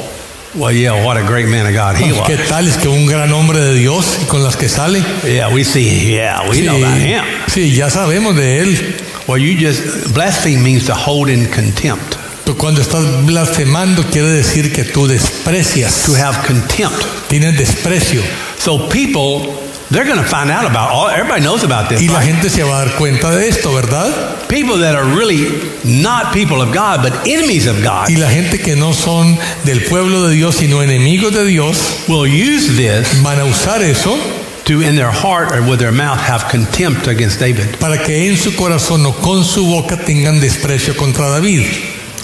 well, 0.55 0.71
yeah, 0.75 1.05
what 1.05 1.17
a 1.17 1.21
great 1.23 1.47
man 1.47 1.67
of 1.67 1.73
God 1.73 1.97
he 1.97 2.13
was? 2.13 2.27
¿qué 2.27 2.37
tal 2.49 2.67
es 2.67 2.77
que 2.77 2.87
un 2.87 3.05
gran 3.05 3.31
hombre 3.31 3.59
de 3.59 3.75
Dios 3.75 4.17
y 4.23 4.25
con 4.25 4.43
las 4.43 4.55
que 4.55 4.69
sale? 4.69 5.03
Yeah, 5.23 5.53
we 5.53 5.63
see, 5.63 6.11
yeah, 6.11 6.49
we 6.49 6.61
know 6.61 6.77
about 6.77 6.97
him. 6.97 7.23
sí, 7.45 7.75
ya 7.75 7.91
sabemos 7.91 8.35
de 8.35 8.61
él. 8.61 8.95
Well, 9.27 9.37
you 9.37 9.55
just, 9.55 10.13
blaspheme 10.13 10.63
means 10.63 10.87
to 10.87 10.93
hold 10.95 11.29
in 11.29 11.45
contempt, 11.45 12.17
Tú 12.45 12.57
cuando 12.57 12.81
estás 12.81 13.25
blasfemando 13.25 14.03
quiere 14.11 14.27
decir 14.27 14.73
que 14.73 14.83
tú 14.83 15.07
desprecias, 15.07 16.03
to 16.05 16.13
have 16.15 16.45
contempt. 16.45 17.01
tienes 17.29 17.57
desprecio. 17.57 18.21
So 18.59 18.89
people, 18.89 19.53
they're 19.89 20.05
going 20.05 20.21
to 20.21 20.27
find 20.29 20.51
out 20.51 20.65
about 20.65 20.91
all, 20.91 21.09
everybody 21.09 21.41
knows 21.41 21.63
about 21.63 21.87
this. 21.87 22.01
Y 22.01 22.07
la 22.09 22.19
right? 22.19 22.33
gente 22.33 22.49
se 22.49 22.63
va 22.63 22.81
a 22.81 22.85
dar 22.85 22.95
cuenta 22.97 23.31
de 23.31 23.47
esto, 23.47 23.73
¿verdad? 23.73 24.09
People 24.49 24.77
that 24.79 24.93
are 24.93 25.05
really 25.05 25.47
not 25.85 26.33
people 26.33 26.61
of 26.61 26.73
God, 26.73 27.01
but 27.01 27.13
enemies 27.25 27.65
of 27.65 27.81
God, 27.81 28.09
Y 28.09 28.17
la 28.17 28.29
gente 28.29 28.59
que 28.59 28.75
no 28.75 28.91
son 28.93 29.37
del 29.63 29.81
pueblo 29.85 30.27
de 30.27 30.35
Dios, 30.35 30.55
sino 30.57 30.81
enemigos 30.83 31.33
de 31.33 31.45
Dios, 31.45 31.77
will 32.09 32.25
use 32.27 32.75
this 32.75 33.21
van 33.21 33.39
a 33.39 33.45
usar 33.45 33.81
eso 33.81 34.17
to, 34.65 34.81
in 34.81 34.95
their 34.95 35.11
heart 35.11 35.51
or 35.51 35.61
with 35.61 35.79
their 35.79 35.93
mouth, 35.93 36.19
have 36.19 36.49
contempt 36.49 37.07
against 37.07 37.39
David. 37.39 37.77
para 37.79 37.97
que 38.03 38.27
en 38.27 38.37
su 38.37 38.53
corazón 38.55 39.05
o 39.05 39.13
con 39.13 39.45
su 39.45 39.65
boca 39.65 39.95
tengan 39.97 40.41
desprecio 40.41 40.95
contra 40.97 41.29
David. 41.29 41.63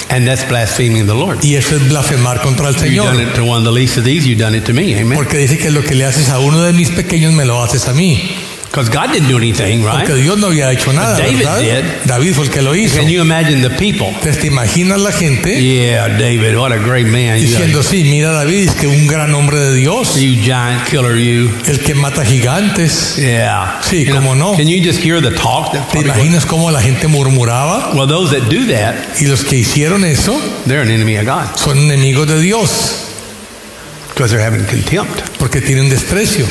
And 0.09 0.27
that's 0.27 0.43
blaspheming 0.47 1.05
the 1.05 1.13
Lord. 1.13 1.43
Y 1.43 1.55
eso 1.55 1.75
es 1.75 1.87
blasfemar 1.87 2.41
contra 2.41 2.69
el 2.69 2.75
You've 2.75 3.05
done 3.05 3.21
it 3.21 3.35
to 3.35 3.43
one 3.43 3.59
of 3.59 3.63
the 3.63 3.71
least 3.71 3.97
of 3.97 4.03
these, 4.03 4.27
you've 4.27 4.39
done 4.39 4.55
it 4.55 4.65
to 4.65 4.73
me. 4.73 4.95
Amen. 4.95 5.15
Porque 5.15 5.37
dice 5.37 5.57
que 5.57 5.69
lo 5.69 5.83
que 5.83 5.93
le 5.93 6.05
haces 6.05 6.29
a 6.29 6.39
uno 6.39 6.61
de 6.63 6.73
mis 6.73 6.89
pequeños 6.89 7.33
me 7.33 7.45
lo 7.45 7.61
haces 7.61 7.87
a 7.87 7.93
mí. 7.93 8.35
Because 8.71 8.87
God 8.91 9.11
didn't 9.11 9.29
do 9.29 9.37
anything, 9.37 9.83
right? 9.83 10.05
Porque 10.05 10.13
Dios 10.21 10.37
no 10.37 10.45
había 10.47 10.71
hecho 10.71 10.93
nada, 10.93 11.17
David 11.17 11.39
¿verdad? 11.39 11.59
did. 11.59 11.83
David 12.05 12.33
fue 12.35 12.43
el 12.45 12.51
que 12.51 12.61
lo 12.61 12.75
hizo. 12.75 12.97
Can 12.99 13.09
you 13.09 13.19
imagine 13.19 13.61
the 13.67 13.71
people? 13.71 14.13
Te 14.21 14.45
imaginas 14.45 14.99
la 15.01 15.11
gente 15.11 15.59
Yeah, 15.59 16.07
David, 16.19 16.55
what 16.55 16.71
a 16.71 16.77
great 16.77 17.07
man. 17.07 17.39
Diciendo, 17.39 17.81
sí, 17.81 18.03
mira 18.03 18.31
David, 18.31 18.69
es 18.69 18.75
que 18.75 18.85
un 18.85 19.07
gran 19.07 19.33
hombre 19.33 19.57
de 19.59 19.73
Dios, 19.75 20.15
you 20.21 20.35
giant 20.43 20.85
killer, 20.87 21.17
you. 21.17 21.49
el 21.67 21.79
que 21.79 21.95
mata 21.95 22.23
gigantes. 22.23 23.15
Yeah. 23.17 23.79
Sí, 23.81 24.05
You 24.05 24.11
know, 24.13 24.21
cómo 24.21 24.35
no. 24.35 24.55
Can 24.55 24.67
you 24.67 24.79
just 24.83 24.99
hear 25.03 25.19
the 25.19 25.31
talk? 25.31 25.71
That 25.73 25.87
¿Te 25.91 26.01
imaginas 26.01 26.45
cómo 26.45 26.69
la 26.69 26.79
gente 26.81 27.07
murmuraba? 27.07 27.93
well, 27.95 28.07
those 28.07 28.29
that 28.39 28.49
do 28.51 28.67
that, 28.71 28.93
Y 29.19 29.25
los 29.25 29.43
que 29.43 29.57
hicieron 29.57 30.05
eso 30.05 30.39
they're 30.67 30.83
an 30.83 30.91
enemy 30.91 31.17
of 31.17 31.25
God 31.25 31.55
son 31.57 31.75
enemigos 31.79 32.27
de 32.27 32.39
Dios, 32.39 33.07
because 34.13 34.29
they're 34.31 34.45
having 34.45 34.63
contempt. 34.65 35.21
porque 35.39 35.59
tienen 35.59 35.89
desprecio. 35.89 36.45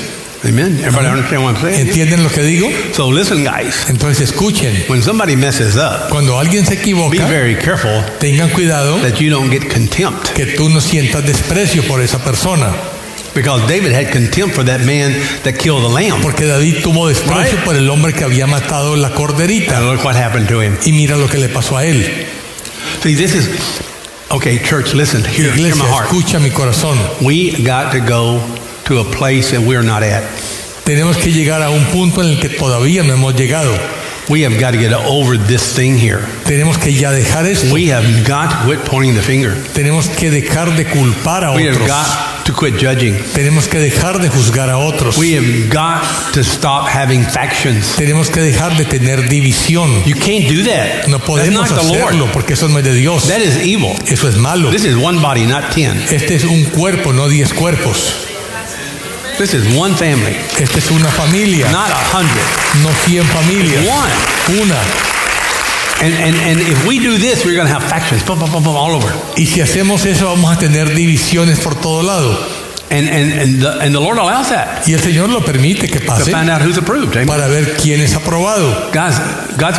Amen. 0.44 0.78
Everybody 0.78 1.08
understand 1.08 1.42
what 1.42 1.56
I'm 1.56 1.60
saying? 1.62 1.88
¿Entienden 1.88 2.22
lo 2.22 2.30
que 2.30 2.42
digo? 2.42 2.70
So 2.92 3.10
listen, 3.10 3.42
guys. 3.44 3.88
Entonces 3.88 4.30
escuchen, 4.30 4.84
When 4.88 5.02
somebody 5.02 5.34
messes 5.34 5.76
up, 5.76 6.10
cuando 6.10 6.38
alguien 6.38 6.64
se 6.64 6.76
be 6.76 6.80
equivoca, 6.82 7.26
very 7.26 7.56
careful 7.56 8.04
tengan 8.20 8.48
cuidado 8.50 8.98
that 9.02 9.18
you 9.20 9.30
don't 9.30 9.50
get 9.50 9.68
contempt. 9.68 10.32
que 10.34 10.46
tú 10.56 10.68
no 10.68 10.80
sientas 10.80 11.24
desprecio 11.26 11.82
por 11.88 12.00
esa 12.00 12.18
persona. 12.20 12.72
Because 13.34 13.66
David 13.68 13.92
had 13.92 14.10
contempt 14.12 14.54
for 14.54 14.64
that 14.64 14.80
man 14.80 15.12
that 15.44 15.58
killed 15.58 15.82
the 15.82 15.88
lamb. 15.88 16.20
Porque 16.22 16.46
David 16.46 16.82
tuvo 16.82 17.08
desprecio 17.08 17.58
por 17.64 17.74
el 17.76 17.88
hombre 17.90 18.12
que 18.12 18.24
había 18.24 18.46
matado 18.46 18.96
la 18.96 19.10
corderita. 19.10 19.76
And 19.78 19.86
look 19.90 20.04
what 20.04 20.14
happened 20.16 20.48
to 20.48 20.60
him. 20.62 20.76
Y 20.86 20.92
mira 20.92 21.16
lo 21.16 21.26
que 21.28 21.38
le 21.38 21.48
pasó 21.48 21.76
a 21.76 21.84
él. 21.84 22.04
See, 23.02 23.14
this 23.14 23.34
is 23.34 23.48
okay, 24.30 24.58
church. 24.58 24.94
Listen, 24.94 25.22
hear, 25.24 25.52
hear 25.52 25.54
Iglesia, 25.54 25.82
my 25.82 25.88
heart. 25.88 26.06
escucha 26.06 26.40
mi 26.40 26.50
corazón. 26.50 26.96
We 27.20 27.62
got 27.62 27.92
to 27.92 28.00
go 28.00 28.40
to 28.88 28.98
a 29.00 29.04
place 29.04 29.50
that 29.52 29.60
we're 29.60 29.84
not 29.84 30.02
at. 30.02 30.24
Tenemos 30.84 31.16
que 31.18 31.30
llegar 31.30 31.62
a 31.62 31.70
un 31.70 31.84
punto 31.86 32.22
en 32.22 32.30
el 32.30 32.40
que 32.40 32.48
todavía 32.48 33.02
no 33.02 33.12
hemos 33.14 33.34
llegado. 33.34 33.72
We 34.30 34.42
have 34.44 34.58
got 34.60 34.72
to 34.72 34.78
get 34.78 34.92
over 34.92 35.38
this 35.38 35.62
thing 35.74 35.96
here. 35.96 36.20
Tenemos 36.44 36.76
que 36.76 36.92
ya 36.92 37.10
dejar 37.12 37.46
esto. 37.46 37.72
We 37.72 37.90
have 37.90 38.04
got 38.26 38.50
to 38.50 38.56
quit 38.66 38.80
pointing 38.84 39.14
the 39.14 39.22
finger. 39.22 39.54
Tenemos 39.72 40.06
que 40.08 40.30
dejar 40.30 40.76
de 40.76 40.84
culpar 40.84 41.44
a 41.44 41.52
We 41.54 41.66
have 41.66 41.76
otros. 41.76 41.88
got 41.88 42.44
to 42.44 42.52
quit 42.52 42.74
judging. 42.78 43.16
Tenemos 43.32 43.66
que 43.68 43.78
dejar 43.78 44.20
de 44.20 44.28
juzgar 44.28 44.68
a 44.68 44.76
otros. 44.78 45.16
We 45.16 45.32
have 45.34 45.70
got 45.70 46.02
to 46.34 46.42
stop 46.44 46.88
having 46.88 47.22
factions. 47.24 47.96
Tenemos 47.96 48.28
que 48.28 48.40
dejar 48.42 48.76
de 48.76 48.84
tener 48.84 49.28
división. 49.30 50.04
You 50.04 50.14
can't 50.14 50.46
do 50.46 50.62
that. 50.64 51.08
No 51.08 51.16
That's 51.18 51.26
podemos 51.26 51.70
not 51.70 51.80
the 51.80 51.86
hacerlo 51.86 52.18
Lord. 52.26 52.32
porque 52.32 52.52
eso 52.52 52.68
no 52.68 52.78
es 52.78 52.84
de 52.84 52.94
Dios. 52.94 53.28
That 53.28 53.40
is 53.40 53.56
evil. 53.64 53.94
Eso 54.06 54.28
es 54.28 54.36
malo. 54.36 54.70
This 54.70 54.84
is 54.84 54.94
one 54.96 55.20
body, 55.22 55.46
not 55.46 55.70
ten. 55.70 56.02
Este 56.10 56.34
es 56.34 56.44
un 56.44 56.64
cuerpo, 56.64 57.14
no 57.14 57.28
diez 57.28 57.54
cuerpos. 57.54 58.27
This 59.38 59.54
is 59.54 59.78
one 59.78 59.94
family, 59.94 60.36
Esta 60.60 60.78
es 60.78 60.90
una 60.90 61.08
familia, 61.12 61.70
not 61.70 61.90
a 61.90 61.94
hundred. 61.94 62.42
no 62.82 62.90
cien 63.06 63.24
familias. 63.24 63.86
One. 63.86 64.10
Una. 64.60 64.76
And, 66.00 66.12
and, 66.12 66.36
and 66.36 66.60
if 66.60 66.86
we 66.86 66.98
do 66.98 67.18
this, 67.18 67.44
we're 67.44 67.54
going 67.54 67.66
to 67.68 67.72
have 67.72 67.84
factions 67.84 68.22
boom, 68.24 68.40
boom, 68.40 68.50
boom, 68.50 68.64
boom, 68.64 68.76
all 68.76 68.90
over. 68.96 69.12
Y 69.36 69.46
si 69.46 69.60
hacemos 69.60 70.06
eso 70.06 70.26
vamos 70.26 70.50
a 70.50 70.58
tener 70.58 70.92
divisiones 70.92 71.60
por 71.60 71.76
todo 71.76 72.02
lado. 72.02 72.36
And, 72.90 73.06
and, 73.06 73.32
and, 73.32 73.60
the, 73.60 73.78
and 73.80 73.94
the 73.94 74.00
Lord 74.00 74.16
allows 74.16 74.48
that 74.48 74.86
Y 74.88 74.94
el 74.94 75.00
Señor 75.00 75.28
lo 75.28 75.40
permite 75.40 75.88
que 75.88 76.00
to 76.00 76.06
pase 76.06 76.30
find 76.30 76.48
out 76.48 76.62
who's 76.62 76.78
approved. 76.78 77.14
Amen. 77.16 77.26
para 77.26 77.46
ver 77.48 77.76
quién 77.82 78.00
es 78.00 78.14
aprobado. 78.14 78.90
Guys, 78.92 79.14
God's, 79.58 79.78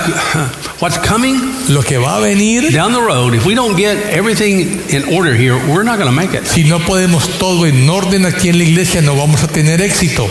what's 0.79 0.99
coming 0.99 1.39
Lo 1.69 1.81
que 1.81 1.97
va 1.97 2.17
a 2.17 2.21
venir, 2.21 2.71
down 2.71 2.93
the 2.93 3.01
road, 3.01 3.33
if 3.33 3.45
we 3.45 3.55
don't 3.55 3.75
get 3.75 3.97
everything 4.13 4.79
in 4.89 5.13
order 5.15 5.33
here, 5.33 5.55
we're 5.55 5.83
not 5.83 5.97
going 5.97 6.09
to 6.09 6.15
make 6.15 6.33
it. 6.35 6.45
si 6.45 6.63
no 6.65 6.79
podemos 6.79 7.39
todo 7.39 7.65
en 7.65 7.89
orden 7.89 8.25
aquí 8.25 8.49
en 8.49 8.57
la 8.59 8.63
iglesia, 8.63 9.01
no 9.01 9.15
vamos 9.15 9.43
a 9.43 9.47
tener 9.47 9.81
éxito. 9.81 10.29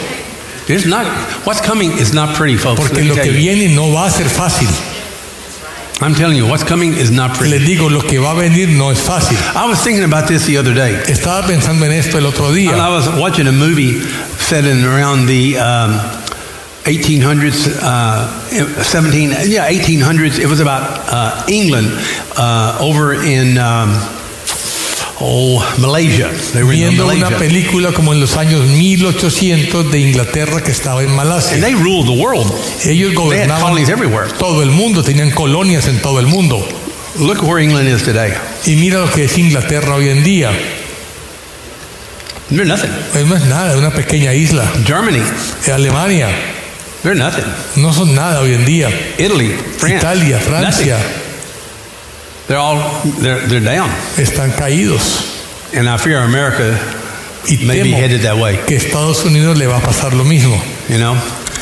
It's 0.68 0.86
not, 0.86 1.06
what's 1.46 1.62
coming 1.62 1.92
is 1.92 2.12
not 2.12 2.36
pretty, 2.36 2.56
folks. 2.56 2.80
Porque 2.80 3.02
lo 3.02 3.14
que 3.14 3.30
viene 3.30 3.74
no 3.74 3.90
va 3.92 4.06
a 4.06 4.10
ser 4.10 4.28
fácil. 4.28 4.68
I'm 6.00 6.14
telling 6.14 6.36
you, 6.36 6.46
what's 6.46 6.62
coming 6.62 6.92
is 6.92 7.10
not 7.10 7.40
Les 7.40 7.58
pretty. 7.58 7.64
digo, 7.64 7.90
lo 7.90 8.00
que 8.00 8.20
va 8.20 8.30
a 8.30 8.34
venir 8.34 8.68
no 8.68 8.90
es 8.90 9.00
fácil. 9.00 9.36
I 9.56 9.66
was 9.66 9.82
thinking 9.82 10.04
about 10.04 10.28
this 10.28 10.46
the 10.46 10.56
other 10.56 10.72
day. 10.72 10.94
Estaba 11.08 11.44
pensando 11.44 11.84
en 11.86 11.92
esto 11.92 12.18
el 12.18 12.26
otro 12.26 12.46
And 12.50 12.80
I 12.80 12.88
was 12.88 13.08
watching 13.08 13.48
a 13.48 13.52
movie 13.52 14.00
set 14.38 14.64
in 14.64 14.84
around 14.84 15.26
the 15.26 15.58
um, 15.58 15.98
1800s, 16.84 17.78
uh, 17.82 18.82
17, 18.82 19.30
yeah, 19.50 19.68
1800s. 19.68 20.38
It 20.38 20.46
was 20.46 20.60
about 20.60 20.82
uh, 21.12 21.44
England 21.48 21.88
uh, 22.36 22.78
over 22.80 23.14
in, 23.14 23.58
um, 23.58 23.90
oh, 25.20 25.64
Malaysia. 25.78 26.28
They 26.52 26.62
were 26.62 26.72
in 26.74 26.80
Viendo 26.96 27.04
una 27.06 27.14
Malaysia. 27.30 27.38
película 27.38 27.92
como 27.92 28.12
en 28.12 28.20
los 28.20 28.36
años 28.36 28.62
1800 28.66 29.90
de 29.90 29.98
Inglaterra 30.00 30.62
que 30.62 30.70
estaba 30.70 31.02
en 31.02 31.08
And 31.08 31.16
Malasia. 31.16 31.60
they 31.60 31.74
ruled 31.74 32.06
the 32.06 32.20
world. 32.22 32.46
Ellos 32.84 33.10
They 33.14 33.40
had 33.40 33.48
gobernaban 33.48 33.78
everywhere. 33.88 34.28
todo 34.38 34.62
el 34.62 34.70
mundo, 34.70 35.02
tenían 35.02 35.30
colonias 35.30 35.86
en 35.88 36.00
todo 36.00 36.20
el 36.20 36.26
mundo. 36.26 36.66
Look 37.18 37.42
where 37.42 37.62
England 37.62 37.88
is 37.88 38.02
today. 38.04 38.32
Y 38.64 38.76
mira 38.76 39.00
lo 39.00 39.10
que 39.10 39.24
es 39.24 39.36
Inglaterra 39.38 39.94
hoy 39.96 40.08
en 40.08 40.22
día. 40.22 40.50
They're 42.50 42.64
nothing. 42.64 42.90
No 43.28 43.36
es 43.36 43.44
nada, 43.44 43.72
es 43.72 43.78
una 43.78 43.90
pequeña 43.90 44.32
isla. 44.32 44.64
Germany, 44.86 45.20
Alemania, 45.70 46.28
they're 47.02 47.14
nothing. 47.18 47.44
no 47.76 47.92
son 47.92 48.14
nada 48.14 48.40
hoy 48.40 48.54
en 48.54 48.64
día. 48.64 48.88
Italy, 49.18 49.54
France, 49.78 49.96
Italia, 49.98 50.38
Francia, 50.38 50.96
nothing. 50.96 51.17
They're 52.48 52.58
all, 52.58 53.02
they're, 53.20 53.46
they're 53.46 53.60
down. 53.60 53.90
están 54.16 54.50
caídos. 54.52 55.36
And 55.74 55.88
I 55.88 55.98
fear 55.98 56.18
America 56.18 56.78
Y 57.46 57.58
may 57.64 57.82
be 57.82 57.92
headed 57.92 58.22
that 58.22 58.36
way. 58.36 58.58
que 58.66 58.76
Estados 58.76 59.24
Unidos 59.24 59.58
le 59.58 59.66
va 59.66 59.78
a 59.78 59.80
pasar 59.80 60.14
lo 60.14 60.24
mismo. 60.24 60.58
You 60.88 60.98
know? 60.98 61.14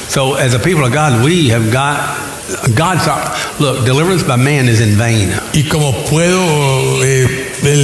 So 0.08 0.34
as 0.34 0.54
a 0.54 0.58
people 0.58 0.84
of 0.84 0.92
God, 0.92 1.24
we 1.24 1.48
have 1.48 1.72
got 1.72 2.16
God's 2.74 3.06
look, 3.60 3.84
deliverance 3.84 4.22
by 4.22 4.36
man 4.36 4.68
is 4.68 4.80
in 4.80 4.96
vain. 4.96 5.30
Y 5.52 5.64
como 5.68 5.92
puedo, 6.08 7.02
eh, 7.02 7.26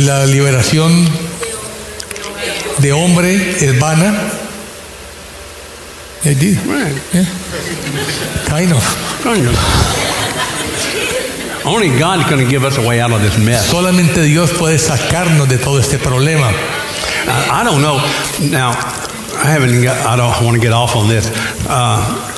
la 0.06 0.24
liberación 0.26 1.08
de 2.78 2.92
hombre 2.92 3.34
es 3.34 3.78
vana. 3.78 4.30
It 6.24 6.38
did. 6.38 6.58
Right. 6.64 7.02
Yeah. 7.12 7.26
Kind 8.46 8.72
of. 8.72 10.38
Only 11.64 11.96
God's 11.96 12.28
going 12.28 12.44
to 12.44 12.50
give 12.50 12.64
us 12.64 12.76
a 12.76 12.86
way 12.86 13.00
out 13.00 13.12
of 13.12 13.22
this 13.22 13.38
mess. 13.38 13.70
Solamente 13.70 14.22
Dios 14.22 14.50
puede 14.52 14.78
sacarnos 14.78 15.48
de 15.48 15.58
todo 15.58 15.78
este 15.78 15.98
problema. 15.98 16.50
I, 17.26 17.60
I 17.60 17.64
don't 17.64 17.80
know. 17.80 17.98
Now, 18.50 18.70
I 18.70 19.50
haven't 19.50 19.82
got, 19.82 19.96
I 20.06 20.16
don't 20.16 20.44
want 20.44 20.56
to 20.56 20.60
get 20.60 20.72
off 20.72 20.96
on 20.96 21.08
this. 21.08 21.30
Uh, 21.68 22.28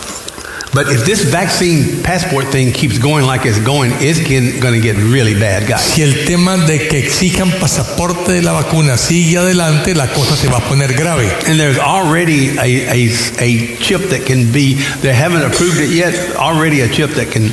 but 0.74 0.88
if 0.88 1.04
this 1.06 1.22
vaccine 1.22 2.02
passport 2.02 2.46
thing 2.46 2.72
keeps 2.72 2.98
going 2.98 3.24
like 3.24 3.46
it's 3.46 3.60
going, 3.60 3.92
it's 3.94 4.18
going 4.60 4.74
to 4.74 4.80
get 4.80 4.96
really 4.96 5.34
bad, 5.34 5.68
guys. 5.68 5.80
Si 5.80 6.02
el 6.02 6.26
tema 6.26 6.56
de 6.66 6.88
que 6.88 6.98
exijan 6.98 7.50
pasaporte 7.60 8.32
de 8.32 8.42
la 8.42 8.52
vacuna 8.52 8.98
sigue 8.98 9.38
adelante, 9.38 9.94
la 9.94 10.08
cosa 10.08 10.34
se 10.34 10.48
va 10.48 10.58
a 10.58 10.68
poner 10.68 10.92
grave. 10.94 11.30
And 11.46 11.60
there's 11.60 11.78
already 11.78 12.58
a, 12.58 12.90
a, 12.90 13.08
a 13.38 13.76
chip 13.76 14.10
that 14.10 14.26
can 14.26 14.52
be, 14.52 14.74
they 15.00 15.14
haven't 15.14 15.42
approved 15.42 15.78
it 15.78 15.90
yet, 15.90 16.36
already 16.36 16.80
a 16.80 16.88
chip 16.88 17.10
that 17.10 17.30
can 17.30 17.50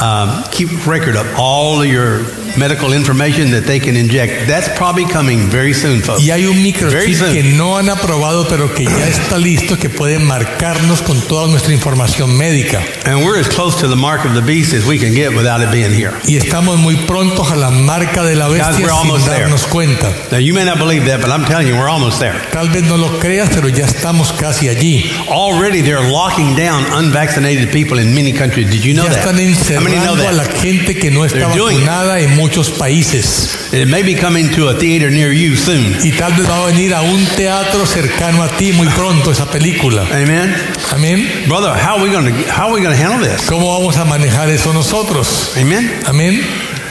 um, 0.00 0.42
keep 0.50 0.68
record 0.86 1.16
of 1.16 1.26
all 1.38 1.80
of 1.80 1.86
your 1.86 2.20
medical 2.58 2.92
information 2.92 3.50
that 3.52 3.64
they 3.66 3.80
can 3.80 3.96
inject. 3.96 4.46
That's 4.46 4.68
probably 4.76 5.04
coming 5.06 5.48
very 5.50 5.72
soon, 5.72 6.02
folks. 6.02 6.22
Y 6.22 6.30
hay 6.30 6.46
un 6.46 6.54
Very 6.54 6.72
microchip 6.72 7.14
soon. 7.16 7.32
que 7.32 7.42
no 7.56 7.76
han 7.78 7.88
aprobado, 7.88 8.46
pero 8.48 8.72
que 8.74 8.84
ya 8.84 9.08
está 9.08 9.38
listo, 9.38 9.76
que 9.78 9.88
puede 9.88 10.18
marcarnos 10.18 11.00
con 11.02 11.20
toda 11.22 11.48
nuestra 11.48 11.72
información 11.72 12.36
médica. 12.36 12.80
And 13.06 13.24
we're 13.24 13.38
as 13.38 13.48
close 13.48 13.76
to 13.80 13.88
the 13.88 13.96
mark 13.96 14.24
of 14.24 14.34
the 14.34 14.40
beast 14.42 14.72
as 14.72 14.84
we 14.86 14.98
can 14.98 15.14
get 15.14 15.34
without 15.34 15.60
it 15.62 15.70
being 15.72 15.92
here. 15.92 16.12
Y 16.26 16.36
estamos 16.36 16.78
muy 16.78 16.96
prontos 17.06 17.50
a 17.50 17.56
la 17.56 17.70
marca 17.70 18.22
de 18.24 18.34
la 18.36 18.48
Guys, 18.48 18.66
bestia 18.78 18.92
almost 18.92 19.24
sin 19.24 19.32
there. 19.32 19.44
darnos 19.44 19.66
cuenta. 19.66 20.12
Now, 20.30 20.38
you 20.38 20.54
may 20.54 20.64
not 20.64 20.78
believe 20.78 21.04
that, 21.06 21.20
but 21.20 21.30
I'm 21.30 21.44
telling 21.44 21.66
you, 21.68 21.74
we're 21.76 21.88
almost 21.90 22.18
there. 22.20 22.34
Tal 22.52 22.68
vez 22.68 22.82
no 22.84 22.96
lo 22.96 23.18
creas, 23.20 23.48
pero 23.52 23.68
ya 23.68 23.84
estamos 23.84 24.32
casi 24.32 24.68
allí. 24.68 25.04
Already 25.28 25.82
they're 25.82 26.08
locking 26.10 26.54
down 26.56 26.84
unvaccinated 26.92 27.70
people 27.72 27.98
in 27.98 28.14
many 28.14 28.32
countries. 28.32 28.70
Did 28.70 28.84
you 28.84 28.94
know 28.94 29.04
Ya 29.04 29.10
that? 29.10 29.20
están 29.26 29.38
A 29.86 30.32
la 30.32 30.44
gente 30.44 30.96
que 30.96 31.10
no 31.10 31.24
está 31.24 31.48
vacunada 31.48 32.20
en 32.20 32.34
muchos 32.36 32.70
países. 32.70 33.68
It 33.72 33.86
may 33.86 34.02
be 34.02 34.14
coming 34.14 34.50
to 34.52 34.68
a 34.68 34.74
theater 34.74 35.10
near 35.10 35.32
you 35.32 35.56
soon. 35.56 35.96
Y 36.02 36.12
tal 36.12 36.32
vez 36.32 36.48
va 36.48 36.62
a 36.62 36.66
venir 36.66 36.94
a 36.94 37.02
un 37.02 37.24
teatro 37.36 37.84
cercano 37.84 38.42
a 38.42 38.48
ti 38.48 38.72
muy 38.72 38.88
pronto 38.88 39.30
esa 39.30 39.46
película. 39.46 40.02
Amen. 40.10 40.54
Amén. 40.90 41.44
Brother, 41.46 41.74
how 41.74 41.96
are 41.96 42.02
we 42.02 42.10
going 42.10 42.26
to 42.26 42.50
how 42.50 42.68
are 42.68 42.74
we 42.74 42.80
going 42.80 42.96
to 42.96 43.02
handle 43.02 43.20
this? 43.20 43.46
¿Cómo 43.48 43.78
vamos 43.78 43.96
a 43.96 44.04
manejar 44.04 44.48
eso 44.48 44.72
nosotros? 44.72 45.52
Amen. 45.56 46.00
Amén. 46.06 46.40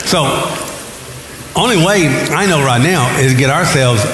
So, 0.05 0.27
only 1.55 1.77
way 1.77 2.07
I 2.31 2.45
know 2.45 2.63
right 2.63 2.81
now 2.81 3.09
is 3.17 3.33
get 3.33 3.49
ourselves 3.49 4.05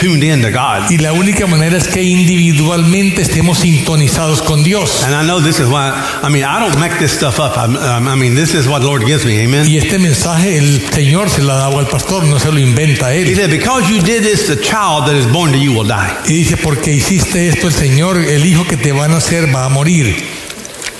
tuned 0.00 0.24
in 0.24 0.40
to 0.42 0.50
God. 0.50 0.90
Y 0.90 0.98
la 0.98 1.12
única 1.12 1.46
manera 1.46 1.76
es 1.76 1.86
que 1.88 2.02
individualmente 2.02 3.22
estemos 3.22 3.58
sintonizados 3.58 4.42
con 4.42 4.62
Dios. 4.64 5.02
And 5.04 5.14
I 5.14 5.24
know 5.24 5.40
this 5.40 5.60
is 5.60 5.66
why, 5.68 5.92
I 6.22 6.28
mean, 6.30 6.44
I 6.44 6.58
don't 6.58 6.78
make 6.80 6.98
this 6.98 7.12
stuff 7.12 7.38
up. 7.38 7.56
I'm, 7.56 7.76
um, 7.76 8.08
I 8.08 8.16
mean, 8.16 8.34
this 8.34 8.54
is 8.54 8.66
what 8.66 8.82
Lord 8.82 9.04
gives 9.04 9.24
me. 9.24 9.40
Amen. 9.44 9.68
Y 9.68 9.76
este 9.76 9.98
mensaje 9.98 10.56
el 10.58 10.80
Señor 10.92 11.30
se 11.30 11.42
lo 11.42 11.52
ha 11.52 11.56
dado 11.56 11.78
al 11.78 11.86
pastor, 11.88 12.24
no 12.24 12.38
se 12.38 12.50
lo 12.50 12.58
inventa 12.58 13.14
He 13.14 13.22
él. 13.22 13.36
said, 13.36 13.50
because 13.50 13.88
you 13.88 14.00
did 14.02 14.22
this, 14.22 14.46
the 14.46 14.56
child 14.56 15.06
that 15.06 15.14
is 15.14 15.26
born 15.26 15.52
to 15.52 15.58
you 15.58 15.72
will 15.72 15.86
die. 15.86 16.10
Y 16.26 16.32
dice, 16.32 16.56
porque 16.56 16.92
hiciste 16.92 17.48
esto, 17.48 17.68
el 17.68 17.74
Señor, 17.74 18.16
el 18.18 18.44
hijo 18.46 18.64
que 18.66 18.76
te 18.76 18.92
van 18.92 19.12
a 19.12 19.18
hacer 19.18 19.54
va 19.54 19.66
a 19.66 19.68
morir. 19.68 20.29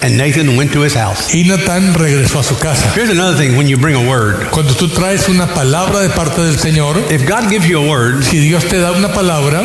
And 0.02 0.16
Nathan 0.16 0.56
went 0.56 0.72
to 0.72 0.80
his 0.80 0.94
house. 0.94 1.34
Y 1.34 1.44
Natán 1.44 1.92
regresó 1.92 2.38
a 2.40 2.42
su 2.42 2.56
casa. 2.58 2.90
Here's 2.94 3.10
another 3.10 3.36
thing 3.36 3.56
when 3.56 3.66
you 3.66 3.76
bring 3.76 3.94
a 3.94 4.08
word. 4.08 4.50
Cuando 4.50 4.72
tú 4.72 4.88
traes 4.88 5.28
una 5.28 5.46
palabra 5.46 6.00
de 6.00 6.08
parte 6.08 6.40
del 6.40 6.56
Señor, 6.56 6.96
If 7.10 7.28
God 7.28 7.50
gives 7.50 7.68
you 7.68 7.78
a 7.78 7.86
word, 7.86 8.24
si 8.24 8.40
Dios 8.40 8.64
te 8.64 8.78
da 8.78 8.92
una 8.92 9.08
palabra, 9.08 9.62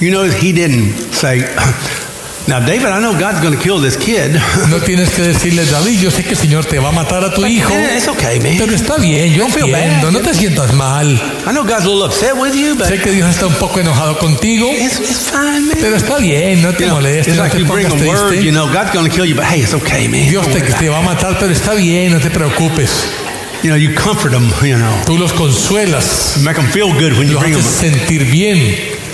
you 0.00 0.10
notice 0.10 0.34
he 0.34 0.52
didn't 0.52 0.92
say, 1.14 1.40
now 2.48 2.58
David, 2.58 2.86
I 2.88 3.00
know 3.00 3.12
God's 3.18 3.40
going 3.40 3.56
to 3.56 3.62
kill 3.62 3.78
this 3.80 3.96
kid. 3.96 4.32
no 4.70 4.78
tienes 4.80 5.10
que 5.10 5.22
decirle, 5.22 5.64
David, 5.64 6.00
yo 6.00 6.10
sé 6.10 6.22
que 6.24 6.30
el 6.30 6.36
Señor 6.36 6.64
te 6.64 6.78
va 6.78 6.88
a 6.88 6.92
matar 6.92 7.22
a 7.24 7.32
tu 7.32 7.46
hijo, 7.46 7.72
Eh, 7.72 7.96
it's 7.96 8.08
okay, 8.08 8.40
man. 8.40 8.56
pero 8.58 8.74
está 8.74 8.96
bien, 8.96 9.32
yo 9.32 9.46
entiendo, 9.46 9.72
bad. 9.72 10.10
no 10.12 10.18
te 10.20 10.34
sientas 10.34 10.72
mal. 10.74 11.08
I 11.46 11.52
know 11.52 11.62
God's 11.64 11.84
a 11.84 11.88
little 11.88 12.04
upset 12.04 12.34
with 12.36 12.54
you, 12.54 12.74
but 12.74 12.88
Sé 12.88 12.98
que 13.00 13.12
Dios 13.12 13.28
está 13.30 13.46
un 13.46 13.54
poco 13.54 13.80
enojado 13.80 14.18
contigo, 14.18 14.70
it's, 14.72 14.98
it's 14.98 15.30
fine, 15.30 15.66
man. 15.68 15.78
pero 15.80 15.96
está 15.96 16.18
bien, 16.18 16.60
no 16.62 16.72
te 16.72 16.82
You 16.84 16.88
know, 16.88 16.96
molestes, 16.96 17.36
no 17.36 17.42
like 17.44 17.52
te 17.56 17.62
you 17.62 17.66
pongas 17.66 17.92
word, 18.02 18.34
you 18.42 18.50
know, 18.52 18.66
God's 18.66 18.92
going 18.92 19.08
to 19.08 19.14
kill 19.14 19.24
you, 19.24 19.34
but 19.36 19.44
hey, 19.44 19.62
it's 19.62 19.74
okay, 19.74 20.08
man. 20.08 20.28
Dios 20.28 20.46
te, 20.48 20.60
te 20.60 20.88
va 20.88 20.98
a 20.98 21.02
matar, 21.02 21.38
pero 21.38 21.52
está 21.52 21.74
bien, 21.74 22.12
no 22.12 22.18
te 22.18 22.30
preocupes. 22.30 22.90
You 23.62 23.70
know, 23.70 23.76
you 23.76 23.94
comfort 23.94 24.32
them, 24.32 24.50
you 24.64 24.76
know. 24.76 24.92
Tú 25.06 25.16
los 25.16 25.32
consuelas, 25.32 26.36
Make 26.42 26.56
them 26.56 26.66
feel 26.72 26.92
good 26.92 27.16
when 27.16 27.28
you 27.28 27.34
los 27.34 27.42
bring 27.42 27.54
haces 27.54 27.80
them. 27.80 27.92
sentir 27.92 28.24
bien. 28.28 28.58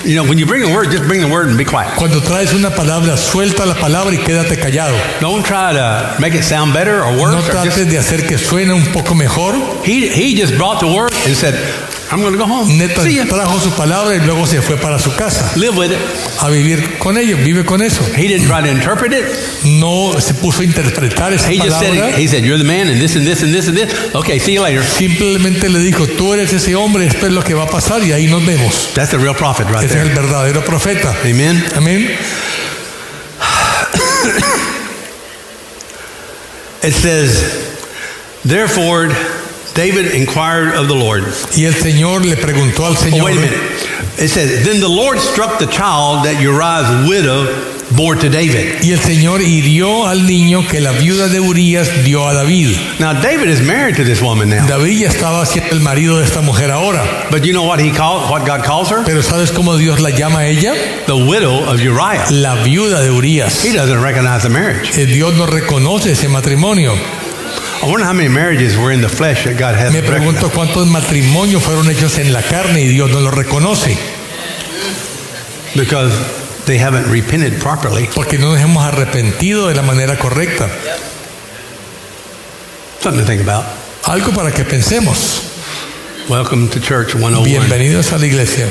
You 0.09 0.15
know, 0.15 0.25
when 0.25 0.39
you 0.39 0.47
bring 0.47 0.63
a 0.63 0.73
word, 0.75 0.91
just 0.91 1.05
bring 1.05 1.21
the 1.21 1.29
word 1.29 1.49
and 1.49 1.59
be 1.59 1.67
quiet. 1.67 1.95
Cuando 1.99 2.19
traes 2.21 2.55
una 2.55 2.71
palabra, 2.71 3.15
suelta 3.19 3.67
la 3.67 3.75
palabra 3.75 4.11
y 4.15 4.17
quédate 4.17 4.57
callado. 4.57 4.97
Don't 5.21 5.45
try 5.45 5.75
to 5.75 6.17
make 6.19 6.35
it 6.35 6.45
sound 6.45 6.73
better 6.73 7.05
or 7.05 7.13
No 7.13 7.21
worse. 7.21 7.47
or 7.47 7.53
trates 7.53 7.77
just, 7.77 7.91
de 7.91 7.99
hacer 7.99 8.27
que 8.27 8.39
suene 8.39 8.73
un 8.73 8.91
poco 8.91 9.15
mejor. 9.15 9.53
he, 9.85 10.09
he 10.09 10.35
just 10.35 10.57
brought 10.57 10.81
the 10.81 10.87
word 10.87 11.13
and 11.27 11.37
said, 11.37 11.53
I'm 12.11 12.21
going 12.21 12.33
to 12.33 12.39
go 12.39 12.47
home. 12.47 12.69
Neta 12.79 13.03
See 13.03 13.17
ya. 13.17 13.27
trajo 13.27 13.61
su 13.61 13.71
palabra 13.73 14.17
y 14.17 14.21
luego 14.21 14.47
se 14.47 14.63
fue 14.63 14.77
para 14.79 14.99
su 14.99 15.15
casa 15.15 15.53
Live 15.57 15.77
with 15.77 15.93
it. 15.93 15.99
a 16.41 16.49
vivir 16.49 16.99
con 16.99 17.15
vive 17.17 17.65
con 17.65 17.83
eso. 17.83 18.03
He 18.17 18.27
didn't 18.29 18.47
try 18.47 18.63
to 18.63 18.69
interpret 18.71 19.13
it. 19.13 19.27
No 19.65 20.19
se 20.21 20.33
puso 20.35 20.63
a 20.63 20.65
interpretar 20.65 21.33
esa 21.35 21.51
He 21.51 21.59
just 21.59 21.79
said, 21.79 21.91
palabra. 21.99 22.17
he 22.19 22.27
said, 22.27 22.45
you're 22.45 22.57
the 22.59 22.65
man 22.65 22.89
and 22.89 22.99
this 23.01 23.15
and 23.17 23.27
this 23.27 23.43
and 23.43 23.53
this 23.53 23.69
and 23.69 23.77
this. 23.77 24.15
Okay, 24.15 24.39
see 24.39 24.55
you 24.55 24.63
later. 24.63 24.83
Simplemente 24.83 25.69
le 25.69 25.81
dijo, 25.81 26.07
tú 26.07 26.33
eres 26.33 26.53
ese 26.53 26.75
hombre, 26.75 27.07
esto 27.07 27.27
es 27.27 27.33
lo 27.33 27.43
que 27.43 27.53
va 27.55 27.65
a 27.65 27.71
pasar 27.71 28.03
y 28.03 28.13
ahí 28.13 28.27
nos 28.27 28.45
vemos. 28.47 28.89
That's 28.95 29.11
the 29.11 29.19
real 29.19 29.35
prophet 29.35 29.67
right 29.69 29.85
Ese 29.85 29.87
es 29.87 29.93
there. 29.93 30.09
el 30.09 30.15
verdadero 30.15 30.65
profeta. 30.65 31.15
Amen. 31.25 31.63
Amén. 31.77 32.09
It 36.83 36.93
says, 36.93 37.77
therefore, 38.45 39.09
David 39.79 40.13
inquired 40.13 40.75
of 40.75 40.89
the 40.89 40.95
Lord. 40.97 41.23
Y 41.57 41.65
el 41.65 41.73
Señor 41.75 42.25
le 42.27 42.37
preguntó 42.37 42.85
al 42.85 42.95
Oh, 42.95 42.97
Señor. 42.97 43.23
wait 43.25 43.37
a 43.37 43.41
minute. 43.41 43.61
It 44.19 44.29
says, 44.29 44.65
then 44.65 44.81
the 44.81 44.89
Lord 44.89 45.21
struck 45.21 45.61
the 45.61 45.67
child 45.69 46.25
that 46.25 46.41
Uriah's 46.43 47.09
widow 47.09 47.47
bore 47.97 48.17
to 48.17 48.29
David. 48.29 48.83
Y 48.83 48.91
el 48.91 48.99
Señor 48.99 49.41
hirió 49.41 50.09
al 50.09 50.27
niño 50.27 50.67
que 50.69 50.81
la 50.81 50.91
viuda 50.91 51.29
de 51.29 51.39
Urias 51.39 51.89
dio 52.05 52.27
a 52.27 52.35
David. 52.35 52.77
Now, 52.99 53.13
David 53.23 53.47
is 53.49 53.61
married 53.63 53.95
to 53.95 54.03
this 54.05 54.21
woman 54.21 54.51
now. 54.51 54.67
David 54.67 54.99
ya 54.99 55.09
estaba 55.11 55.47
siendo 55.47 55.71
el 55.77 55.81
marido 55.81 56.19
de 56.19 56.25
esta 56.25 56.41
mujer 56.41 56.73
ahora. 56.73 57.29
But 57.31 57.45
you 57.45 57.53
know 57.53 57.63
what 57.65 57.79
he 57.79 57.93
called, 57.93 58.29
what 58.29 58.45
God 58.45 58.65
calls 58.65 58.91
her? 58.91 59.05
Pero 59.05 59.23
¿sabes 59.23 59.53
cómo 59.53 59.77
Dios 59.79 60.01
la 60.01 60.11
llama 60.11 60.41
a 60.41 60.47
ella? 60.49 60.75
The 61.07 61.15
widow 61.15 61.63
of 61.71 61.81
Uriah. 61.81 62.27
La 62.33 62.57
viuda 62.65 63.01
de 63.01 63.13
Urias. 63.13 63.65
He 63.65 63.73
doesn't 63.73 64.03
recognize 64.03 64.43
the 64.43 64.49
marriage. 64.51 64.99
Eh, 64.99 65.07
Dios 65.07 65.35
no 65.37 65.47
reconoce 65.47 66.11
ese 66.11 66.29
matrimonio. 66.29 66.95
Me 69.93 70.03
pregunto 70.03 70.51
cuántos 70.51 70.87
matrimonios 70.87 71.63
fueron 71.63 71.89
hechos 71.91 72.19
en 72.19 72.33
la 72.33 72.43
carne 72.43 72.83
y 72.83 72.89
Dios 72.89 73.11
no 73.11 73.21
los 73.21 73.33
reconoce. 73.35 73.97
because 75.75 76.13
they 76.67 76.79
haven't 76.79 77.07
repented 77.11 77.61
properly. 77.61 78.09
Porque 78.15 78.39
no 78.39 78.51
nos 78.53 78.61
hemos 78.61 78.83
arrepentido 78.85 79.69
de 79.69 79.75
la 79.75 79.83
manera 79.83 80.19
correcta. 80.19 80.69
Something 83.01 83.21
to 83.21 83.27
think 83.27 83.43
about. 83.43 83.65
Algo 84.05 84.33
para 84.35 84.51
que 84.51 84.65
pensemos. 84.65 85.43
Welcome 86.29 86.69
to 86.71 86.81
Church 86.81 87.15
101. 87.15 87.45
Bienvenidos 87.45 88.13
a 88.13 88.19
la 88.19 88.27
iglesia. 88.27 88.67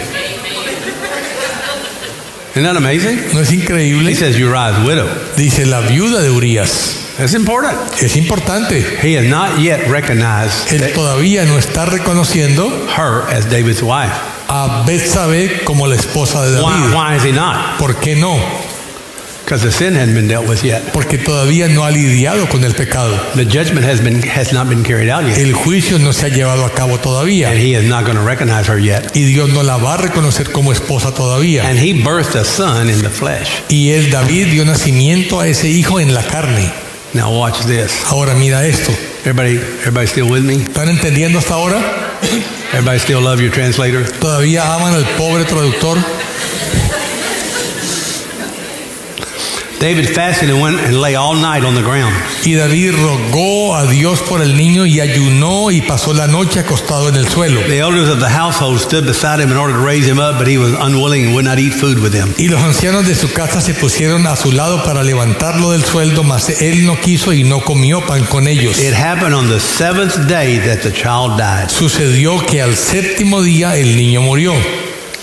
Isn't 2.51 2.63
that 2.63 2.75
amazing? 2.75 3.33
¿No 3.33 3.39
es 3.41 3.49
He 3.51 3.55
increíble? 3.61 4.15
says 4.15 4.35
Uriah's 4.37 4.85
widow. 4.85 5.07
Dice 5.37 5.65
la 5.65 5.81
viuda 5.81 6.21
de 6.21 6.29
Urias. 6.31 7.06
That's 7.17 7.33
important. 7.33 7.75
Es 8.01 8.15
importante. 8.15 8.83
He 9.01 9.15
has 9.17 9.25
not 9.25 9.59
yet 9.59 9.87
recognized 9.89 10.71
Él 10.71 10.93
todavía 10.93 11.45
no 11.45 11.57
está 11.57 11.85
reconociendo 11.85 12.69
her 12.95 13.23
as 13.29 13.49
David's 13.49 13.81
wife. 13.81 14.13
a 14.49 14.83
Betsabé 14.85 15.63
como 15.65 15.87
la 15.87 15.95
esposa 15.95 16.45
de 16.45 16.61
Why, 16.61 16.69
David. 16.71 16.95
why 16.95 17.15
is 17.15 17.23
he 17.23 17.31
not? 17.31 17.77
¿Por 17.79 17.95
qué 17.95 18.15
no? 18.15 18.37
Because 19.43 19.63
the 19.63 19.71
sin 19.71 19.95
hadn't 19.95 20.13
been 20.13 20.27
dealt 20.27 20.45
with 20.47 20.61
yet. 20.61 20.91
Porque 20.91 21.17
todavía 21.17 21.69
no 21.69 21.85
ha 21.85 21.89
lidiado 21.91 22.49
con 22.49 22.63
el 22.65 22.73
pecado. 22.73 23.17
The 23.35 23.45
judgment 23.45 23.85
has 23.85 24.01
been 24.01 24.21
has 24.21 24.51
not 24.51 24.67
been 24.67 24.83
carried 24.83 25.09
out 25.09 25.23
yet. 25.25 25.37
El 25.37 25.53
juicio 25.53 25.97
no 25.99 26.11
se 26.11 26.25
ha 26.25 26.29
llevado 26.29 26.65
a 26.65 26.69
cabo 26.71 26.97
todavía. 26.99 27.49
And 27.49 27.57
he 27.57 27.73
is 27.73 27.85
not 27.85 28.03
going 28.03 28.17
to 28.17 28.23
recognize 28.23 28.67
her 28.67 28.77
yet. 28.77 29.15
Y 29.15 29.23
Dios 29.23 29.49
no 29.49 29.63
la 29.63 29.77
va 29.77 29.93
a 29.93 29.97
reconocer 29.97 30.51
como 30.51 30.71
esposa 30.73 31.13
todavía. 31.13 31.63
And 31.63 31.79
he 31.79 31.93
birthed 32.03 32.35
a 32.35 32.43
son 32.43 32.89
in 32.89 33.01
the 33.01 33.09
flesh. 33.09 33.63
Y 33.69 33.91
él, 33.91 34.11
David, 34.11 34.47
dio 34.51 34.65
nacimiento 34.65 35.39
a 35.39 35.47
ese 35.47 35.69
hijo 35.69 35.99
en 36.01 36.13
la 36.13 36.23
carne. 36.23 36.69
Now 37.13 37.31
watch 37.31 37.65
this. 37.65 38.05
Ahora 38.11 38.33
mira 38.35 38.65
esto. 38.65 38.91
Everybody, 39.21 39.57
everybody 39.57 40.07
still 40.07 40.29
with 40.29 40.43
me? 40.43 40.55
¿Están 40.63 40.89
entendiendo 40.89 41.39
hasta 41.39 41.53
ahora? 41.53 41.79
Everybody 42.73 42.99
still 42.99 43.21
love 43.21 43.39
your 43.41 43.51
translator? 43.51 44.03
¿Todavía 44.19 44.75
aman 44.75 44.93
al 44.93 45.05
pobre 45.17 45.45
traductor? 45.45 45.97
David 49.79 50.09
fasted 50.09 50.49
and 50.49 50.59
went 50.59 50.79
and 50.79 50.99
lay 50.99 51.13
all 51.13 51.35
night 51.35 51.63
on 51.63 51.75
the 51.75 51.83
ground. 51.83 52.15
Y 52.43 52.53
David 52.55 52.95
rogó 52.95 53.75
a 53.75 53.85
Dios 53.85 54.21
por 54.21 54.41
el 54.41 54.57
niño 54.57 54.87
y 54.87 54.99
ayunó 54.99 55.69
y 55.69 55.81
pasó 55.81 56.13
la 56.13 56.25
noche 56.25 56.61
acostado 56.61 57.09
en 57.09 57.15
el 57.15 57.27
suelo. 57.27 57.61
The 57.67 57.77
elders 57.77 58.09
of 58.09 58.19
the 58.19 58.27
household 58.27 58.79
stood 58.79 59.05
beside 59.05 59.39
him 59.39 59.51
in 59.51 59.57
order 59.57 59.75
to 59.75 59.85
raise 59.85 60.09
him 60.09 60.17
up, 60.17 60.39
but 60.39 60.47
he 60.47 60.57
was 60.57 60.73
unwilling 60.79 61.27
and 61.27 61.35
would 61.35 61.45
not 61.45 61.59
eat 61.59 61.73
food 61.73 61.99
with 61.99 62.11
them. 62.11 62.33
Y 62.39 62.47
los 62.47 62.59
ancianos 62.63 63.05
de 63.05 63.13
su 63.13 63.31
casa 63.31 63.61
se 63.61 63.75
pusieron 63.75 64.25
a 64.25 64.35
su 64.35 64.51
lado 64.51 64.83
para 64.83 65.03
levantarlo 65.03 65.71
del 65.71 65.85
sueldo, 65.85 66.23
mas 66.23 66.49
él 66.59 66.87
no 66.87 66.99
quiso 66.99 67.31
y 67.31 67.43
no 67.43 67.61
comió 67.61 68.03
pan 68.03 68.23
con 68.25 68.47
ellos. 68.47 68.79
It 68.79 68.95
happened 68.95 69.35
on 69.35 69.47
the 69.47 69.59
seventh 69.59 70.27
day 70.27 70.57
that 70.57 70.81
the 70.81 70.91
child 70.91 71.37
died. 71.37 71.69
Sucedió 71.69 72.43
que 72.43 72.63
al 72.63 72.75
séptimo 72.75 73.43
día 73.43 73.77
el 73.77 73.95
niño 73.95 74.21
murió. 74.21 74.55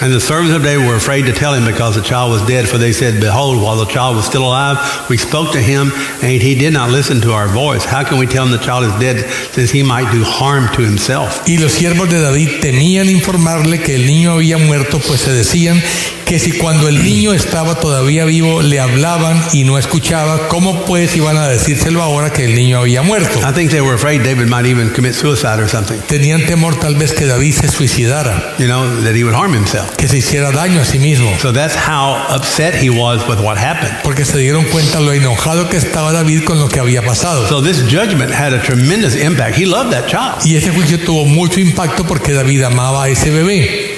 And 0.00 0.12
the 0.12 0.20
servants 0.20 0.54
of 0.54 0.62
David 0.62 0.86
were 0.86 0.96
afraid 0.96 1.26
to 1.26 1.32
tell 1.32 1.54
him 1.54 1.64
because 1.64 1.94
the 1.94 2.02
child 2.02 2.32
was 2.32 2.42
dead, 2.46 2.68
for 2.68 2.78
they 2.78 2.92
said, 2.92 3.20
Behold, 3.20 3.62
while 3.62 3.76
the 3.76 3.86
child 3.86 4.16
was 4.16 4.26
still 4.26 4.44
alive, 4.44 5.08
we 5.08 5.16
spoke 5.16 5.52
to 5.52 5.60
him, 5.60 5.92
and 6.20 6.42
he 6.42 6.54
did 6.56 6.72
not 6.72 6.90
listen 6.90 7.20
to 7.22 7.32
our 7.32 7.46
voice. 7.46 7.84
How 7.84 8.02
can 8.02 8.18
we 8.18 8.26
tell 8.26 8.44
him 8.44 8.50
the 8.50 8.58
child 8.58 8.84
is 8.84 9.00
dead, 9.00 9.30
since 9.52 9.70
he 9.70 9.82
might 9.82 10.10
do 10.10 10.24
harm 10.24 10.68
to 10.74 10.82
himself? 10.82 11.46
Y 11.46 11.56
los 11.58 11.72
siervos 11.72 12.10
de 12.10 12.20
David 12.20 12.60
temían 12.60 13.08
informarle 13.08 13.80
que 13.80 13.94
el 13.94 14.06
niño 14.06 14.32
había 14.32 14.58
muerto, 14.58 14.98
pues 14.98 15.20
se 15.20 15.32
decían, 15.32 15.80
que 16.24 16.38
si 16.38 16.52
cuando 16.52 16.88
el 16.88 17.02
niño 17.02 17.32
estaba 17.34 17.74
todavía 17.74 18.24
vivo 18.24 18.62
le 18.62 18.80
hablaban 18.80 19.42
y 19.52 19.64
no 19.64 19.78
escuchaba, 19.78 20.48
¿cómo 20.48 20.84
pues 20.84 21.14
iban 21.16 21.36
a 21.36 21.48
decírselo 21.48 22.02
ahora 22.02 22.32
que 22.32 22.44
el 22.44 22.54
niño 22.54 22.78
había 22.78 23.02
muerto? 23.02 23.40
I 23.40 23.52
think 23.52 23.70
they 23.70 23.80
were 23.80 23.94
afraid 23.94 24.22
David 24.22 24.46
might 24.48 24.66
even 24.66 24.90
commit 24.90 25.14
suicide 25.14 25.60
or 25.60 25.68
something, 25.68 25.98
Tenían 26.08 26.46
temor 26.46 26.76
tal 26.76 26.94
vez 26.96 27.12
que 27.12 27.26
David 27.26 27.52
se 27.54 27.68
suicidara, 27.68 28.54
you 28.58 28.66
know, 28.66 29.02
that 29.02 29.14
he 29.14 29.22
would 29.24 29.34
harm 29.34 29.54
himself. 29.54 29.94
que 29.96 30.08
se 30.08 30.18
hiciera 30.18 30.50
daño 30.50 30.80
a 30.80 30.84
sí 30.84 30.98
mismo, 30.98 31.30
So 31.40 31.52
that's 31.52 31.76
how 31.76 32.16
upset 32.34 32.74
he 32.74 32.90
was 32.90 33.26
with 33.28 33.38
what 33.40 33.58
happened. 33.58 33.94
porque 34.02 34.24
se 34.24 34.38
dieron 34.38 34.64
cuenta 34.64 35.00
lo 35.00 35.12
enojado 35.12 35.68
que 35.68 35.76
estaba 35.76 36.12
David 36.12 36.44
con 36.44 36.58
lo 36.58 36.68
que 36.68 36.80
había 36.80 37.02
pasado. 37.02 37.46
So 37.48 37.62
this 37.62 37.82
judgment 37.82 38.32
had 38.32 38.52
a 38.54 38.62
tremendous 38.62 39.14
impact. 39.14 39.56
He 39.58 39.66
loved 39.66 39.92
that 39.92 40.06
child. 40.06 40.44
Y 40.46 40.56
ese 40.56 40.70
juicio 40.70 40.98
tuvo 41.00 41.24
mucho 41.26 41.60
impacto 41.60 42.04
porque 42.04 42.32
David 42.32 42.62
amaba 42.62 43.04
a 43.04 43.08
ese 43.08 43.30
bebé. 43.30 43.93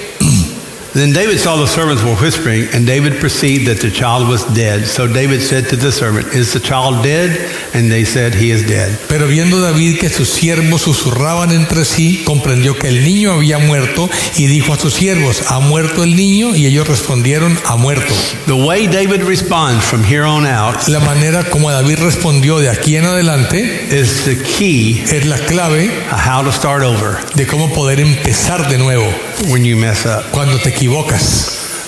Then 0.97 1.13
David 1.13 1.37
saw 1.37 1.57
the 1.57 1.67
servants 1.67 2.01
were 2.01 2.15
whispering, 2.15 2.73
and 2.73 2.87
David 2.87 3.21
perceived 3.21 3.67
that 3.67 3.81
the 3.81 3.91
child 3.91 4.27
was 4.27 4.43
dead. 4.55 4.87
So 4.87 5.05
David 5.05 5.41
said 5.41 5.69
to 5.69 5.75
the 5.75 5.91
servant, 5.91 6.33
Is 6.33 6.53
the 6.53 6.59
child 6.59 7.03
dead? 7.03 7.37
And 7.75 7.91
they 7.91 8.03
said, 8.03 8.33
He 8.33 8.49
is 8.49 8.65
dead. 8.65 8.97
Pero 9.07 9.27
viendo 9.27 9.61
David 9.61 9.99
que 9.99 10.09
sus 10.09 10.27
siervos 10.27 10.81
susurraban 10.81 11.51
entre 11.51 11.85
sí, 11.85 12.23
comprendió 12.25 12.79
que 12.79 12.87
el 12.87 13.03
niño 13.03 13.33
había 13.33 13.59
muerto 13.59 14.09
y 14.37 14.47
dijo 14.47 14.73
a 14.73 14.79
sus 14.79 14.95
siervos, 14.95 15.43
¿ha 15.51 15.59
muerto 15.59 16.01
el 16.03 16.15
niño? 16.15 16.55
Y 16.55 16.65
ellos 16.65 16.87
respondieron, 16.87 17.55
ha 17.65 17.75
muerto. 17.75 18.11
The 18.47 18.53
way 18.53 18.87
David 18.87 19.21
responds 19.21 19.85
from 19.85 20.03
here 20.03 20.23
on 20.23 20.47
out 20.47 20.87
La 20.87 20.99
manera 21.01 21.43
como 21.51 21.69
David 21.69 21.99
respondió 21.99 22.57
de 22.57 22.69
aquí 22.69 22.95
en 22.95 23.05
adelante 23.05 23.87
is 23.91 24.23
the 24.25 24.35
key 24.35 25.03
es 25.11 25.27
la 25.27 25.37
clave 25.37 25.91
how 26.09 26.43
to 26.43 26.51
start 26.51 26.81
over 26.81 27.17
de 27.35 27.45
cómo 27.45 27.71
poder 27.71 27.99
empezar 27.99 28.67
de 28.67 28.79
nuevo 28.79 29.05
when 29.49 29.63
you 29.63 29.77
mess 29.77 30.05
up. 30.05 30.23
cuando 30.31 30.57
te 30.57 30.69
equivocas. 30.69 30.86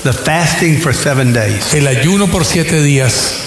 The 0.04 0.14
fasting 0.14 0.80
for 0.80 0.94
seven 0.94 1.34
days. 1.34 1.74
El 1.74 1.88
ayuno 1.88 2.28
por 2.28 2.46
siete 2.46 2.82
días. 2.82 3.46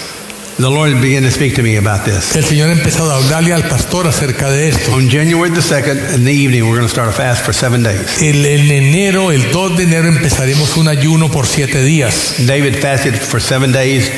The 0.57 0.69
Lord 0.69 1.01
began 1.01 1.23
to 1.23 1.31
speak 1.31 1.55
to 1.55 1.63
me 1.63 1.77
about 1.77 2.05
this. 2.05 2.35
El 2.35 2.43
Señor 2.43 2.69
ha 2.69 2.73
empezado 2.73 3.11
a 3.11 3.17
hablarle 3.17 3.53
al 3.53 3.67
pastor 3.67 4.07
acerca 4.07 4.51
de 4.51 4.69
esto. 4.69 4.93
On 4.93 5.09
January 5.09 5.51
the 5.51 5.61
2nd, 5.61 6.15
in 6.15 6.25
the 6.25 6.31
evening, 6.31 6.63
we're 6.63 6.77
going 6.77 6.87
to 6.87 6.89
start 6.89 7.09
a 7.09 7.11
fast 7.11 7.43
for 7.43 7.53
seven 7.53 7.81
days. 7.81 8.21
El, 8.21 8.45
en 8.45 8.71
enero, 8.71 9.31
el 9.31 9.51
2 9.51 9.77
de 9.77 9.83
enero, 9.83 10.09
empezaremos 10.09 10.77
un 10.77 10.87
ayuno 10.87 11.31
por 11.31 11.47
siete 11.47 11.83
días. 11.83 12.35
David 12.45 12.75
fasted 12.75 13.15
for 13.15 13.41
seven 13.41 13.71
days 13.71 14.11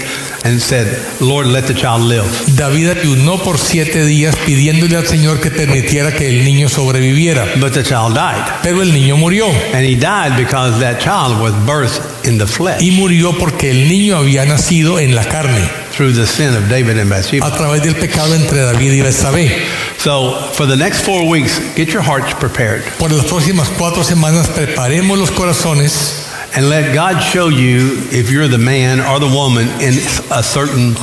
and 0.46 0.62
said, 0.62 0.86
Lord, 1.20 1.48
let 1.48 1.66
the 1.66 1.74
child 1.74 2.02
live. 2.04 2.26
David 2.56 2.90
ayunó 2.90 3.42
por 3.44 3.58
siete 3.58 4.06
días 4.06 4.36
pidiéndole 4.46 4.96
al 4.96 5.08
Señor 5.08 5.40
que 5.40 5.50
permitiera 5.50 6.12
que 6.14 6.30
el 6.30 6.46
niño 6.46 6.70
sobreviviera. 6.70 7.46
But 7.60 7.74
the 7.74 7.84
child 7.84 8.14
died. 8.14 8.62
Pero 8.62 8.82
el 8.82 8.94
niño 8.94 9.18
murió. 9.18 9.48
And 9.74 9.84
he 9.84 9.96
died 9.96 10.38
because 10.38 10.80
that 10.80 11.00
child 11.00 11.42
was 11.42 11.54
birthed 11.66 12.02
in 12.26 12.38
the 12.38 12.46
flesh 12.48 12.82
Y 12.82 12.92
murió 12.92 13.38
porque 13.38 13.72
el 13.72 13.88
niño 13.88 14.18
había 14.18 14.46
nacido 14.46 15.00
en 15.00 15.16
la 15.16 15.24
carne, 15.26 15.68
through 15.92 16.14
the 16.14 16.28
sin 16.28 16.56
of 16.56 16.70
David 16.70 17.00
and 17.00 17.10
Bathsheba. 17.10 17.48
a 17.48 17.52
través 17.52 17.82
del 17.82 17.96
pecado 17.96 18.36
entre 18.36 18.62
David 18.62 18.94
y 18.94 19.02
Betsabé. 19.02 19.52
So 19.98 20.52
for 20.54 20.68
the 20.68 20.78
next 20.78 21.04
four 21.04 21.28
weeks, 21.28 21.60
get 21.76 21.90
your 21.90 22.04
hearts 22.04 22.34
prepared 22.36 22.84
Por 23.00 23.12
las 23.12 23.26
próximas 23.26 23.70
cuatro 23.70 24.04
semanas 24.04 24.48
preparemos 24.50 25.18
los 25.18 25.32
corazones 25.32 26.25
and 26.56 26.70
let 26.70 26.94
God 26.94 27.22
show 27.22 27.50
you 27.50 28.08
if 28.12 28.32
you're 28.32 28.48
the 28.48 28.58
man 28.58 29.00
or 29.00 29.20
the 29.20 29.28
woman 29.28 29.68
in 29.82 29.94
a 30.32 30.42
certain 30.42 30.96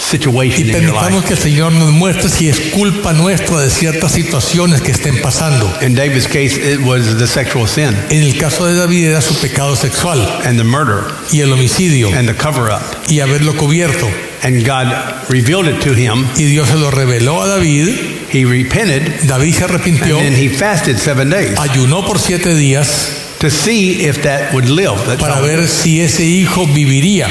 situation 0.00 0.66
y 0.66 0.76
in 0.76 0.82
your 0.84 0.94
life. 0.94 1.26
que 1.26 1.34
el 1.34 1.38
Señor 1.38 1.72
nos 1.72 1.90
muestre 1.90 2.28
si 2.28 2.48
es 2.48 2.58
culpa 2.72 3.12
nuestra 3.12 3.60
de 3.60 3.70
ciertas 3.70 4.12
situaciones 4.12 4.80
que 4.80 4.92
estén 4.92 5.20
pasando. 5.22 5.70
In 5.82 5.94
David's 5.94 6.26
case, 6.26 6.56
it 6.56 6.80
was 6.80 7.18
the 7.18 7.26
sexual 7.26 7.66
sin 7.68 7.94
En 8.10 8.22
el 8.22 8.36
caso 8.38 8.66
de 8.66 8.74
David 8.74 9.06
era 9.06 9.20
su 9.20 9.34
pecado 9.34 9.76
sexual 9.76 10.20
and 10.44 10.58
the 10.58 10.64
murder 10.64 11.04
y 11.32 11.40
el 11.40 11.52
homicidio 11.52 12.12
and 12.12 12.28
the 12.28 12.34
cover 12.34 12.70
up. 12.70 12.82
y 13.08 13.20
haberlo 13.20 13.54
cubierto. 13.56 14.08
And 14.42 14.64
God 14.64 14.88
revealed 15.28 15.68
it 15.68 15.82
to 15.82 15.92
him. 15.92 16.26
Y 16.36 16.44
Dios 16.44 16.68
se 16.68 16.76
lo 16.76 16.90
reveló 16.90 17.42
a 17.42 17.46
David. 17.46 17.88
He 18.32 18.44
repented 18.44 19.26
David 19.26 19.52
se 19.52 19.64
and 19.64 20.00
then 20.00 20.32
he 20.32 20.48
fasted 20.48 20.98
seven 20.98 21.28
days 21.30 21.58
ayunó 21.58 22.06
por 22.06 22.18
siete 22.18 22.54
días 22.54 23.19
to 23.40 23.50
see 23.50 24.06
if 24.06 24.22
that 24.22 24.52
would 24.54 24.68
live. 24.68 24.96
that 25.06 25.18
para 25.18 25.34
child. 25.34 25.46
ver 25.46 25.68
si 25.68 26.00
ese 26.00 26.24
hijo 26.24 26.66
viviría. 26.66 27.26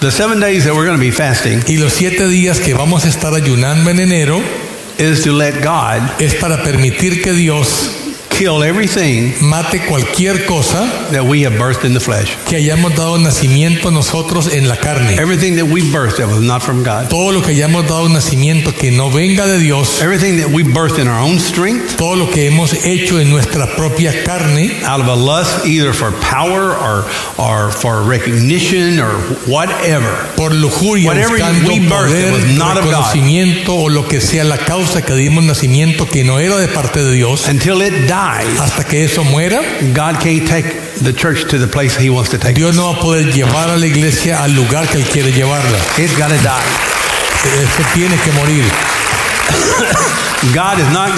The 0.00 0.12
seven 0.12 0.38
days 0.38 0.64
that 0.64 0.74
we're 0.74 0.86
going 0.86 0.96
to 0.96 1.04
be 1.04 1.10
fasting 1.10 1.64
Y 1.66 1.76
los 1.76 1.92
siete 1.92 2.28
días 2.28 2.60
que 2.60 2.72
vamos 2.72 3.04
a 3.04 3.08
estar 3.08 3.34
ayunando 3.34 3.90
en 3.90 3.98
enero 3.98 4.40
is 4.96 5.24
to 5.24 5.32
let 5.32 5.60
God 5.64 6.20
es 6.20 6.34
para 6.34 6.62
permitir 6.62 7.20
que 7.20 7.32
Dios 7.32 7.90
kill 8.38 8.62
everything 8.62 9.34
mate 9.42 9.80
cualquier 9.88 10.46
cosa 10.46 10.86
that 11.10 11.24
we 11.24 11.42
have 11.42 11.54
birthed 11.58 11.84
in 11.84 11.92
the 11.92 11.98
flesh. 12.00 12.36
que 12.46 12.56
hayamos 12.56 12.94
dado 12.94 13.18
nacimiento 13.18 13.90
nosotros 13.90 14.46
en 14.52 14.68
la 14.68 14.76
carne. 14.76 15.18
Everything 15.18 15.56
that 15.56 15.66
we 15.66 15.82
birthed 15.82 16.18
that 16.18 16.28
was 16.28 16.40
not 16.40 16.62
from 16.62 16.84
God. 16.84 17.08
Todo 17.10 17.32
lo 17.32 17.42
que 17.42 17.52
hayamos 17.52 17.88
dado 17.88 18.08
nacimiento 18.08 18.72
que 18.72 18.92
no 18.92 19.10
venga 19.10 19.44
de 19.46 19.58
Dios, 19.58 20.00
Everything 20.00 20.36
that 20.38 20.50
we 20.50 20.62
birthed 20.62 21.00
in 21.00 21.08
our 21.08 21.20
own 21.20 21.40
strength, 21.40 21.96
todo 21.96 22.14
lo 22.14 22.30
que 22.30 22.46
hemos 22.46 22.72
hecho 22.84 23.18
en 23.18 23.28
nuestra 23.30 23.66
propia 23.76 24.12
carne, 24.24 24.70
out 24.84 25.00
of 25.00 25.08
a 25.08 25.16
lust 25.16 25.66
either 25.66 25.92
for 25.92 26.12
power 26.30 26.76
or, 26.76 27.04
or 27.38 27.72
for 27.72 28.02
recognition 28.04 29.00
or 29.00 29.14
whatever. 29.46 30.28
por 30.36 30.50
lujuria, 30.52 31.06
Whatever 31.06 31.38
buscando 31.38 31.68
we 31.68 31.80
birthed 31.80 32.14
poder, 32.14 32.32
was 32.32 32.56
not 32.56 32.76
of 32.78 32.84
God. 32.84 32.92
reconocimiento 32.92 33.74
o 33.74 33.88
lo 33.88 34.06
que 34.06 34.20
sea 34.20 34.44
la 34.44 34.58
causa 34.58 35.02
que 35.02 35.14
dimos 35.14 35.42
nacimiento 35.42 36.06
que 36.08 36.22
no 36.22 36.38
era 36.38 36.56
de 36.56 36.68
parte 36.68 37.02
de 37.02 37.12
Dios, 37.12 37.48
Until 37.48 37.82
it 37.82 38.06
dies, 38.36 38.60
hasta 38.60 38.84
que 38.84 39.04
eso 39.04 39.24
muera, 39.24 39.60
God 39.94 40.20
can't 40.20 40.46
take 40.46 40.68
the 41.02 41.12
church 41.12 41.46
to 41.50 41.58
the 41.58 41.66
place 41.66 41.96
He 41.96 42.10
wants 42.10 42.30
to 42.30 42.38
take 42.38 42.52
it. 42.52 42.56
Dios 42.56 42.74
no 42.76 42.92
va 42.92 42.98
a 42.98 43.00
poder 43.00 43.32
llevar 43.32 43.70
a 43.70 43.76
la 43.76 43.86
iglesia 43.86 44.42
al 44.42 44.54
lugar 44.54 44.86
que 44.88 44.98
Él 44.98 45.04
quiere 45.04 45.32
llevarla. 45.32 45.78
It's 45.98 46.16
got 46.18 46.28
to 46.28 46.38
die. 46.42 46.64
Eso 47.62 47.82
tiene 47.94 48.16
que 48.16 48.32
morir. 48.32 48.64
God 50.54 50.78
is 50.78 50.88
not 50.92 51.10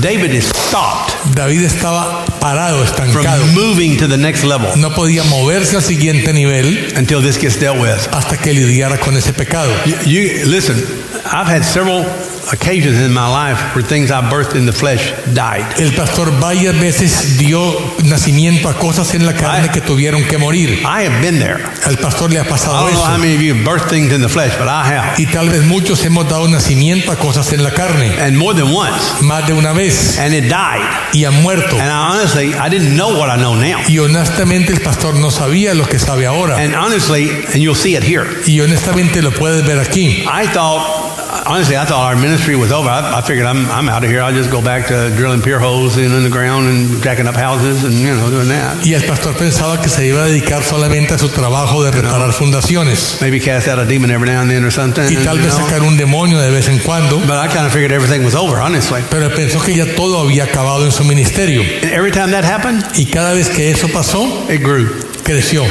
David 0.00 0.32
is 0.34 0.46
stopped 0.46 1.14
David 1.34 1.62
estaba 1.64 2.24
parado, 2.38 2.84
estancado. 2.84 3.40
from 3.40 3.54
moving 3.54 3.96
to 3.96 4.06
the 4.06 4.16
next 4.16 4.44
level 4.44 4.70
No 4.76 4.90
podía 4.90 5.24
moverse 5.24 5.74
al 5.76 5.82
siguiente 5.82 6.32
nivel 6.32 6.92
until 6.96 7.20
this 7.20 7.38
gets 7.38 7.58
dealt 7.58 7.78
with. 7.80 8.08
hasta 8.12 8.36
que 8.36 8.52
lidiara 8.52 8.98
con 8.98 9.16
ese 9.16 9.32
pecado. 9.32 9.72
You, 9.84 9.96
you 10.04 10.46
listen. 10.46 10.76
I've 11.24 11.46
had 11.48 11.64
several 11.64 12.04
occasions 12.52 12.98
in 13.00 13.12
my 13.12 13.26
life 13.28 13.74
where 13.74 13.84
things 13.84 14.10
I 14.10 14.20
birthed 14.30 14.54
in 14.56 14.66
the 14.66 14.72
flesh 14.72 15.12
died. 15.34 15.64
El 15.80 15.92
pastor 15.92 16.30
varias 16.40 16.74
veces 16.78 17.38
dio 17.38 17.74
nacimiento 18.04 18.68
a 18.68 18.74
cosas 18.74 19.14
en 19.14 19.26
la 19.26 19.32
carne 19.34 19.70
que 19.70 19.80
tuvieron 19.80 20.24
que 20.24 20.38
morir. 20.38 20.80
I 20.84 21.02
have 21.06 21.20
been 21.22 21.38
there. 21.38 21.64
Al 21.86 21.96
pastor 21.98 22.30
le 22.32 22.38
ha 22.40 22.44
I 22.44 22.48
pasado 22.48 22.86
don't 22.86 22.94
know 22.94 23.04
how 23.04 23.18
many 23.18 23.34
of 23.34 23.42
you 23.42 23.54
have 23.54 23.64
birthed 23.64 23.88
things 23.90 24.12
in 24.12 24.20
the 24.20 24.28
flesh, 24.28 24.56
but 24.58 24.68
I 24.68 24.84
have, 24.84 25.18
Y 25.18 25.26
tal 25.26 25.48
vez 25.50 25.62
muchos 25.64 26.04
hemos 26.04 26.28
dado 26.28 26.48
nacimiento 26.48 27.10
a 27.12 27.16
cosas 27.16 27.52
en 27.52 27.62
la 27.62 27.70
carne, 27.70 28.10
and 28.20 28.36
more 28.36 28.54
than 28.54 28.72
once. 28.74 29.22
más 29.22 29.46
de 29.46 29.52
una 29.52 29.72
vez, 29.72 30.18
And 30.18 30.34
it 30.34 30.44
died. 30.44 30.82
y 31.12 31.24
han 31.24 31.42
muerto. 31.42 31.76
And 31.78 31.90
I 31.90 32.12
honestly, 32.16 32.54
I 32.54 32.68
didn't 32.68 32.96
know 32.96 33.18
what 33.18 33.28
I 33.30 33.36
know 33.36 33.54
now. 33.54 33.80
Y 33.88 33.98
honestamente 33.98 34.72
el 34.72 34.80
pastor 34.80 35.14
no 35.16 35.30
sabía 35.30 35.74
lo 35.74 35.84
que 35.86 35.98
sabe 35.98 36.26
ahora. 36.26 36.56
And 36.56 36.74
honestly, 36.74 37.28
and 37.52 37.56
you'll 37.56 37.74
see 37.76 37.96
it 37.96 38.02
here. 38.02 38.26
Y 38.46 38.60
honestamente 38.60 39.22
lo 39.22 39.30
puedes 39.32 39.64
ver 39.66 39.78
aquí. 39.78 40.24
I 40.26 40.46
thought, 40.46 41.07
honestly, 41.46 41.76
I 41.76 41.84
thought 41.84 42.06
our 42.14 42.16
ministry 42.16 42.56
was 42.56 42.72
over. 42.72 42.88
I, 42.88 43.18
I 43.18 43.20
figured 43.22 43.46
I'm, 43.46 43.66
I'm 43.70 43.88
out 43.88 44.04
of 44.04 44.10
here. 44.10 44.22
I'll 44.22 44.32
just 44.32 44.50
go 44.50 44.62
back 44.62 44.86
to 44.88 45.10
drilling 45.16 45.42
pier 45.42 45.58
holes 45.58 45.96
in, 45.96 46.12
in 46.12 46.22
the 46.22 46.30
ground 46.30 46.66
and 46.66 47.02
jacking 47.02 47.26
up 47.26 47.34
houses 47.34 47.84
and, 47.84 47.94
you 47.94 48.14
know, 48.14 48.30
doing 48.30 48.48
that. 48.48 48.84
Y 48.84 48.94
el 48.94 49.02
pastor 49.02 49.34
pensaba 49.34 49.80
que 49.80 49.88
se 49.88 50.06
iba 50.06 50.24
a 50.24 50.26
dedicar 50.26 50.62
solamente 50.62 51.14
a 51.14 51.18
su 51.18 51.28
trabajo 51.28 51.84
de 51.84 51.90
reparar 51.90 52.32
fundaciones. 52.32 53.18
Maybe 53.20 53.40
cast 53.40 53.68
out 53.68 53.78
a 53.78 53.84
demon 53.84 54.10
every 54.10 54.28
now 54.28 54.40
and 54.40 54.50
then 54.50 54.64
or 54.64 54.70
something. 54.70 55.04
Y 55.10 55.16
tal 55.24 55.38
vez 55.38 55.52
sacar 55.54 55.82
un 55.82 55.96
demonio 55.96 56.38
de 56.40 56.50
vez 56.50 56.68
en 56.68 56.78
cuando. 56.78 57.18
But 57.20 57.38
I 57.44 57.48
kind 57.48 57.66
of 57.66 57.72
figured 57.72 57.92
everything 57.92 58.24
was 58.24 58.34
over, 58.34 58.60
honestly. 58.60 59.02
Pero 59.10 59.28
pensó 59.30 59.60
que 59.60 59.74
ya 59.74 59.86
todo 59.94 60.20
había 60.20 60.44
acabado 60.44 60.84
en 60.84 60.92
su 60.92 61.04
ministerio. 61.04 61.62
And 61.82 61.92
every 61.92 62.10
time 62.10 62.30
that 62.32 62.44
happened, 62.44 62.84
Y 62.96 63.06
cada 63.06 63.34
vez 63.34 63.48
que 63.48 63.70
eso 63.70 63.88
pasó, 63.88 64.46
it 64.50 64.62
grew. 64.62 64.88
creció. 65.22 65.64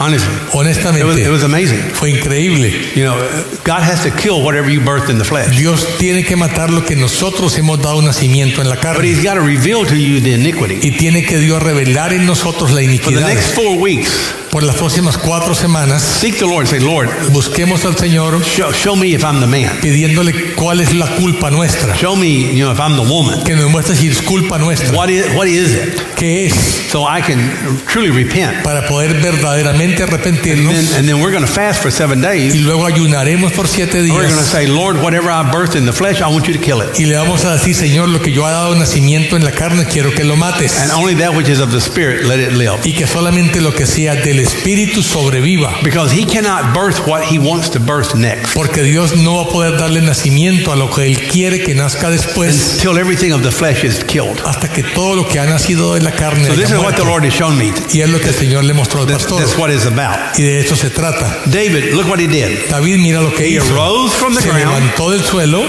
Honestly, 0.00 0.32
it 0.32 0.44
was, 0.44 0.54
Honestamente, 0.54 1.22
it 1.24 1.28
was 1.30 1.42
amazing. 1.42 1.80
fue 1.94 2.10
increíble. 2.10 2.70
You 2.94 3.04
know, 3.04 3.16
God 3.64 3.82
has 3.82 4.02
to 4.04 4.10
kill 4.10 4.42
whatever 4.44 4.70
you 4.70 4.80
birthed 4.80 5.10
in 5.10 5.18
the 5.18 5.24
flesh. 5.24 5.56
Dios 5.56 5.84
tiene 5.98 6.22
que 6.24 6.36
matar 6.36 6.70
lo 6.70 6.84
que 6.84 6.94
nosotros 6.94 7.58
hemos 7.58 7.80
dado 7.82 8.00
nacimiento 8.00 8.60
en 8.62 8.68
la 8.68 8.76
But 8.76 8.82
carne. 8.82 9.04
He's 9.08 9.22
got 9.24 9.34
to 9.34 9.40
reveal 9.40 9.84
to 9.86 9.96
you 9.96 10.20
the 10.20 10.34
iniquity. 10.34 10.78
Y 10.82 10.92
tiene 10.92 11.24
que 11.24 11.38
Dios 11.38 11.60
revelar 11.62 12.12
en 12.12 12.26
nosotros 12.26 12.70
la 12.70 12.76
For 12.76 12.84
the 12.84 12.84
iniquidad. 12.84 13.26
next 13.26 13.54
four 13.56 13.76
weeks, 13.76 14.32
Por 14.50 14.62
las 14.62 14.76
próximas 14.76 15.18
cuatro 15.18 15.54
semanas, 15.54 16.02
seek 16.02 16.38
the 16.38 16.46
Lord 16.46 16.60
and 16.60 16.68
say, 16.68 16.80
Lord, 16.80 17.10
busquemos 17.32 17.84
al 17.84 17.96
Señor 17.98 18.42
show, 18.42 18.72
show 18.72 18.96
me 18.96 19.08
if 19.14 19.22
I'm 19.22 19.40
the 19.40 19.46
man. 19.46 19.78
pidiéndole 19.82 20.54
cuál 20.54 20.80
es 20.80 20.94
la 20.94 21.06
culpa 21.16 21.50
nuestra. 21.50 21.94
Show 21.94 22.16
me, 22.16 22.54
you 22.54 22.64
know, 22.64 22.72
if 22.72 22.80
I'm 22.80 22.96
the 22.96 23.02
woman. 23.02 23.44
Que 23.44 23.54
nos 23.54 23.70
muestre 23.70 23.94
si 23.94 24.08
es 24.08 24.22
culpa 24.22 24.56
nuestra. 24.58 24.90
What 24.96 25.10
is, 25.10 25.26
what 25.36 25.46
is 25.48 25.74
it? 25.74 26.00
¿Qué 26.16 26.46
es? 26.46 26.54
So 26.90 27.04
I 27.06 27.20
can 27.20 27.38
truly 27.86 28.10
repent. 28.10 28.62
Para 28.64 28.86
poder 28.88 29.12
verdaderamente 29.20 30.02
And 30.04 30.12
arrepentirnos. 30.12 30.72
then, 30.72 30.98
and 30.98 31.06
then 31.08 31.20
we're 31.20 31.30
going 31.30 31.44
to 31.44 31.52
fast 31.52 31.82
for 31.82 31.90
seven 31.92 32.20
Y 32.20 32.28
days. 32.28 32.56
luego 32.62 32.86
ayunaremos 32.86 33.52
por 33.52 33.68
siete 33.68 33.98
And 33.98 34.08
we're 34.10 34.22
going 34.22 34.30
to 34.30 34.34
días. 34.40 34.46
say, 34.50 34.66
Lord, 34.66 34.96
whatever 35.02 35.30
I 35.30 35.42
birthed 35.52 35.76
in 35.76 35.84
the 35.84 35.92
flesh, 35.92 36.22
I 36.22 36.28
want 36.28 36.46
you 36.48 36.54
to 36.54 36.60
kill 36.60 36.80
it. 36.80 36.98
Y 36.98 37.04
le 37.04 37.16
vamos 37.16 37.44
a 37.44 37.52
decir, 37.58 37.74
Señor, 37.74 38.08
lo 38.08 38.20
que 38.22 38.32
yo 38.32 38.48
he 38.48 38.50
dado 38.50 38.74
nacimiento 38.74 39.36
en 39.36 39.44
la 39.44 39.52
carne, 39.52 39.84
quiero 39.84 40.10
que 40.14 40.24
lo 40.24 40.36
mates. 40.36 40.78
And 40.78 40.90
only 40.92 41.14
that 41.16 41.34
which 41.36 41.50
is 41.50 41.60
of 41.60 41.70
the 41.70 41.80
Spirit, 41.82 42.24
let 42.24 42.40
it 42.40 42.52
live. 42.54 42.78
Y 42.84 42.94
que 42.94 43.06
solamente 43.06 43.60
lo 43.60 43.74
que 43.74 43.84
sea 43.86 44.14
del 44.14 44.37
el 44.38 44.44
espíritu 44.46 45.02
sobreviva. 45.02 45.78
because 45.82 46.12
he 46.12 46.24
cannot 46.24 46.72
birth 46.74 47.06
what 47.06 47.22
he 47.24 47.38
wants 47.38 47.68
to 47.70 47.78
birth 47.80 48.14
next 48.14 48.54
Porque 48.54 48.82
Dios 48.82 49.16
no 49.16 49.36
va 49.36 49.42
a 49.42 49.48
poder 49.52 49.76
darle 49.78 50.00
nacimiento 50.00 50.72
a 50.72 50.76
lo 50.76 50.88
que 50.90 51.06
Él 51.06 51.18
quiere 51.28 51.62
que 51.62 51.74
nazca 51.74 52.10
después 52.10 52.74
until 52.76 52.98
everything 52.98 53.32
of 53.32 53.42
the 53.42 53.50
flesh 53.50 53.84
is 53.84 54.02
killed. 54.04 54.40
hasta 54.46 54.68
que 54.72 54.82
todo 54.82 55.16
lo 55.16 55.28
que 55.28 55.38
ha 55.40 55.46
nacido 55.46 55.94
de 55.94 56.00
la 56.02 56.12
carne 56.12 56.46
So 56.46 56.54
this 56.54 56.70
is 56.70 56.76
what 56.78 56.94
the. 56.94 57.04
Lord 57.04 57.24
has 57.24 57.32
shown 57.34 57.56
me. 57.58 57.72
Y 57.92 58.00
es 58.02 58.08
lo 58.10 58.18
que 58.20 58.28
el 58.28 58.34
Señor 58.34 58.64
le 58.64 58.74
mostró 58.74 59.00
al 59.02 59.06
pastor. 59.08 59.38
that's 59.40 59.56
what 59.56 59.70
it's 59.70 59.86
about. 59.86 60.38
Y 60.38 60.42
de 60.42 60.60
eso 60.60 60.76
se 60.76 60.90
trata. 60.90 61.42
David, 61.46 61.94
look 61.94 62.06
what 62.08 62.18
he 62.20 62.26
did. 62.28 62.68
David 62.70 62.98
mira 62.98 63.20
lo 63.22 63.32
que 63.34 63.44
He 63.44 63.56
hizo. 63.56 63.72
arose 63.74 64.14
from 64.14 64.34
the 64.34 64.42
Se 64.42 64.48
ground. 64.48 64.64
levantó 64.66 65.10
del 65.10 65.24
suelo. 65.24 65.62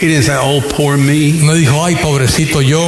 He 0.00 0.06
didn't 0.06 0.24
say, 0.24 0.34
"Oh, 0.40 0.60
poor 0.62 0.96
me, 0.96 1.32
No 1.42 1.54
dijo, 1.54 1.84
ay, 1.84 1.94
pobrecito 1.96 2.62
yo, 2.62 2.80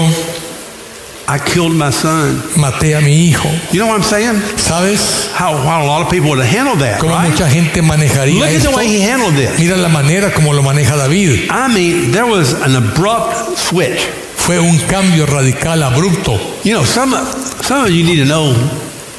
I 1.29 1.39
killed 1.39 1.73
my 1.75 1.91
son." 1.91 2.43
maté 2.57 2.95
a 2.97 3.01
mi 3.01 3.29
hijo. 3.29 3.49
You 3.73 3.81
know 3.81 3.87
what 3.87 3.97
I'm 3.97 4.03
saying? 4.05 4.41
¿Sabes 4.57 5.31
How, 5.35 5.57
how 5.57 5.83
a 5.83 5.87
lot 5.87 6.03
of 6.03 6.11
people 6.11 6.31
would 6.31 6.41
have 6.41 6.49
handled 6.51 6.81
that, 6.81 7.01
cómo 7.01 7.15
right? 7.15 7.31
mucha 7.31 7.49
gente 7.49 7.81
manejaría 7.83 8.35
Look 8.35 8.45
at 8.49 8.51
the 8.63 8.69
esto? 8.69 8.77
way 8.77 8.87
he 8.89 9.01
handled 9.01 9.35
this. 9.35 9.59
Mira 9.59 9.77
la 9.77 9.89
manera 9.89 10.33
como 10.33 10.53
lo 10.53 10.63
maneja 10.63 10.97
David. 10.97 11.49
I 11.51 11.69
mean, 11.69 12.11
there 12.13 12.27
was 12.27 12.53
an 12.63 12.77
abrupt 12.77 13.59
switch. 13.59 14.01
Fue 14.37 14.59
un 14.59 14.79
cambio 14.89 15.25
radical, 15.27 15.83
abrupto. 15.83 16.39
You 16.65 16.75
know, 16.75 16.85
some 16.85 17.15
some 17.63 17.85
of 17.85 17.91
you 17.91 18.03
need 18.05 18.17
to 18.17 18.25
know 18.25 18.53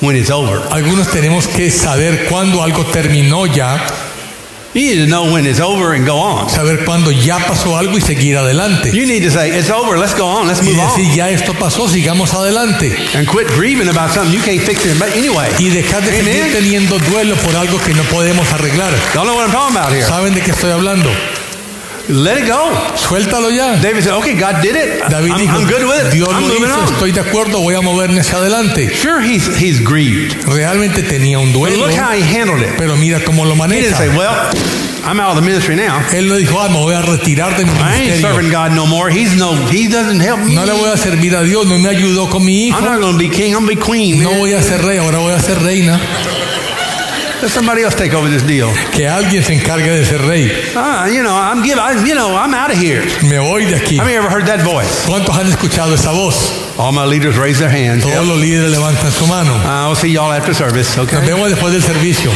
when 0.02 0.16
it's 0.18 0.30
over. 0.30 0.60
Algunos 0.70 1.08
tenemos 1.10 1.48
que 1.48 1.72
saber 1.72 2.28
cuándo 2.30 2.62
algo 2.62 2.84
terminó 2.92 3.46
ya, 3.48 3.80
You 4.74 4.82
need 4.82 5.04
to 5.04 5.08
know 5.08 5.32
when 5.32 5.46
it's 5.46 5.60
over 5.60 5.94
and 5.96 6.06
go 6.06 6.18
on. 6.18 6.50
saber 6.50 6.84
cuándo 6.84 7.12
ya 7.12 7.38
pasó 7.38 7.78
algo 7.78 7.96
y 7.96 8.02
seguir 8.02 8.38
adelante. 8.38 8.90
You 8.92 9.06
need 9.06 9.24
to 9.24 9.30
say, 9.30 9.56
"It's 9.58 9.70
over. 9.70 10.00
Let's 10.00 10.18
go 10.18 10.26
on. 10.26 10.48
Let's 10.48 10.62
Y 10.62 10.66
move 10.66 10.80
on." 10.80 10.98
decir, 10.98 11.14
ya 11.16 11.30
esto 11.30 11.54
pasó, 11.54 11.88
sigamos 11.88 12.34
adelante. 12.34 12.92
And 13.16 13.28
quit 13.28 13.48
grieving 13.56 13.88
about 13.88 14.12
something 14.12 14.34
you 14.34 14.42
can't 14.44 14.62
fix 14.62 14.84
it. 14.86 14.98
But 14.98 15.16
anyway, 15.16 15.48
Y 15.60 15.70
dejar 15.70 16.04
de 16.04 16.12
seguir 16.12 16.52
teniendo 16.54 16.98
duelo 17.00 17.36
por 17.36 17.56
algo 17.56 17.78
que 17.80 17.94
no 17.94 18.04
podemos 18.06 18.52
arreglar. 18.52 18.92
Y'all 19.14 19.26
know 19.26 19.36
what 19.36 19.46
I'm 19.46 19.52
talking 19.52 19.78
about 19.78 19.92
here. 19.92 20.04
¿Saben 20.04 20.34
de 20.34 20.42
qué 20.42 20.52
estoy 20.52 20.72
hablando? 20.72 21.12
Let 22.10 22.38
it 22.38 22.48
go. 22.48 22.70
Suéltalo 22.96 23.50
ya. 23.50 23.76
David 23.82 24.04
said, 24.04 24.14
"Okay, 24.16 24.36
God 24.36 24.62
did 24.62 24.76
it. 24.76 25.04
David 25.10 25.32
I'm, 25.32 25.38
dijo, 25.40 25.56
I'm 25.58 25.68
good 25.68 25.86
with 25.88 26.06
it. 26.08 26.12
Dios 26.12 26.30
I'm 26.34 26.42
lo 26.48 26.56
hizo, 26.56 26.76
on." 26.78 26.94
estoy 26.94 27.12
de 27.14 27.22
acuerdo, 27.22 27.60
voy 27.62 27.76
a 27.76 27.82
moverme 27.82 28.20
hacia 28.20 28.38
adelante. 28.40 28.90
Sure, 28.94 29.22
he's 29.22 29.48
he's 29.58 29.80
grieved, 29.82 30.36
Realmente 30.46 31.02
tenía 31.04 31.40
un 31.40 31.54
but 31.54 31.70
duelo, 31.70 31.88
look 31.88 31.96
how 31.96 32.12
he 32.12 32.22
handled 32.22 32.62
it. 32.62 32.76
pero 32.78 32.98
mira 32.98 33.20
cómo 33.24 33.46
lo 33.46 33.54
He 33.56 33.68
didn't 33.70 33.92
maneja. 33.92 33.98
say, 33.98 34.10
"Well, 34.10 34.34
I'm 35.06 35.20
out 35.22 35.30
of 35.32 35.36
the 35.36 35.42
ministry 35.42 35.76
now. 35.78 36.02
Él 36.14 36.28
no 36.28 36.36
dijo, 36.38 36.60
ah, 36.60 36.68
me 36.70 36.78
voy 36.80 36.94
a 36.94 37.02
retirar 37.02 37.56
de 37.58 37.64
mi 37.66 37.72
I 37.72 37.74
ain't 37.74 38.00
ministerio. 38.06 38.36
serving 38.36 38.52
God 38.52 38.72
no 38.74 38.86
more. 38.86 39.10
He's 39.10 39.36
no. 39.38 39.54
He 39.70 39.88
doesn't 39.88 40.20
help 40.22 40.40
me. 40.40 40.56
No 40.56 40.66
le 40.66 40.74
voy 40.74 40.90
a 40.90 40.98
servir 40.98 41.36
a 41.36 41.44
Dios, 41.44 41.66
no 41.68 41.78
me 41.80 41.88
ayudó 41.90 42.30
con 42.30 42.44
mi 42.44 42.68
hijo. 42.68 42.78
I'm 42.78 42.86
not 42.86 43.00
going 43.00 43.14
to 43.14 43.18
be 43.20 43.30
king. 43.30 43.54
I'm 43.56 43.66
going 43.66 43.76
to 43.78 43.82
be 43.82 43.82
queen. 43.82 44.22
No 44.22 44.32
man. 44.32 44.40
voy 44.40 44.54
a 44.54 44.62
ser 44.62 44.82
rey, 44.84 44.98
ahora 44.98 45.20
voy 45.20 45.34
a 45.34 45.40
ser 45.42 45.58
reina. 45.64 46.00
Let 47.44 47.52
somebody 47.52 47.84
else 47.84 47.94
take 47.94 48.14
over 48.14 48.30
this 48.30 48.42
deal. 48.44 48.72
Que 48.94 49.06
alguien 49.06 49.44
se 49.44 49.54
encargue 49.54 49.92
de 49.92 50.06
ser 50.06 50.22
rey. 50.22 50.50
Ah, 50.78 51.08
you 51.10 51.22
know, 51.22 51.36
I'm 51.36 51.62
give. 51.62 51.78
I, 51.78 51.92
you 52.08 52.16
know, 52.16 52.34
I'm 52.38 52.54
out 52.54 52.72
of 52.72 52.78
here. 52.78 53.02
Me 53.28 53.38
voy 53.38 53.66
de 53.66 53.76
aquí. 53.76 53.98
How 53.98 54.06
many 54.06 54.16
ever 54.16 54.30
heard 54.30 54.46
that 54.46 54.62
voice? 54.64 55.04
¿Cuántos 55.06 55.36
han 55.36 55.48
escuchado 55.48 55.94
esa 55.94 56.12
voz? 56.14 56.54
All 56.78 56.94
my 56.94 57.04
leaders 57.06 57.36
raise 57.36 57.60
their 57.60 57.70
hands. 57.70 58.04
Todos 58.04 58.16
Yep. 58.16 58.28
los 58.28 58.40
líderes 58.40 58.72
levantan 58.72 59.12
su 59.12 59.28
mano. 59.28 59.54
Uh, 59.58 59.90
I'll 59.90 59.96
see 59.98 60.10
y'all 60.14 60.32
after 60.32 60.56
service. 60.56 60.96
Nos 60.96 61.06
Okay. 61.06 61.20
vemos 61.28 61.50
después 61.50 61.74
del 61.74 61.84
servicio. 61.84 62.32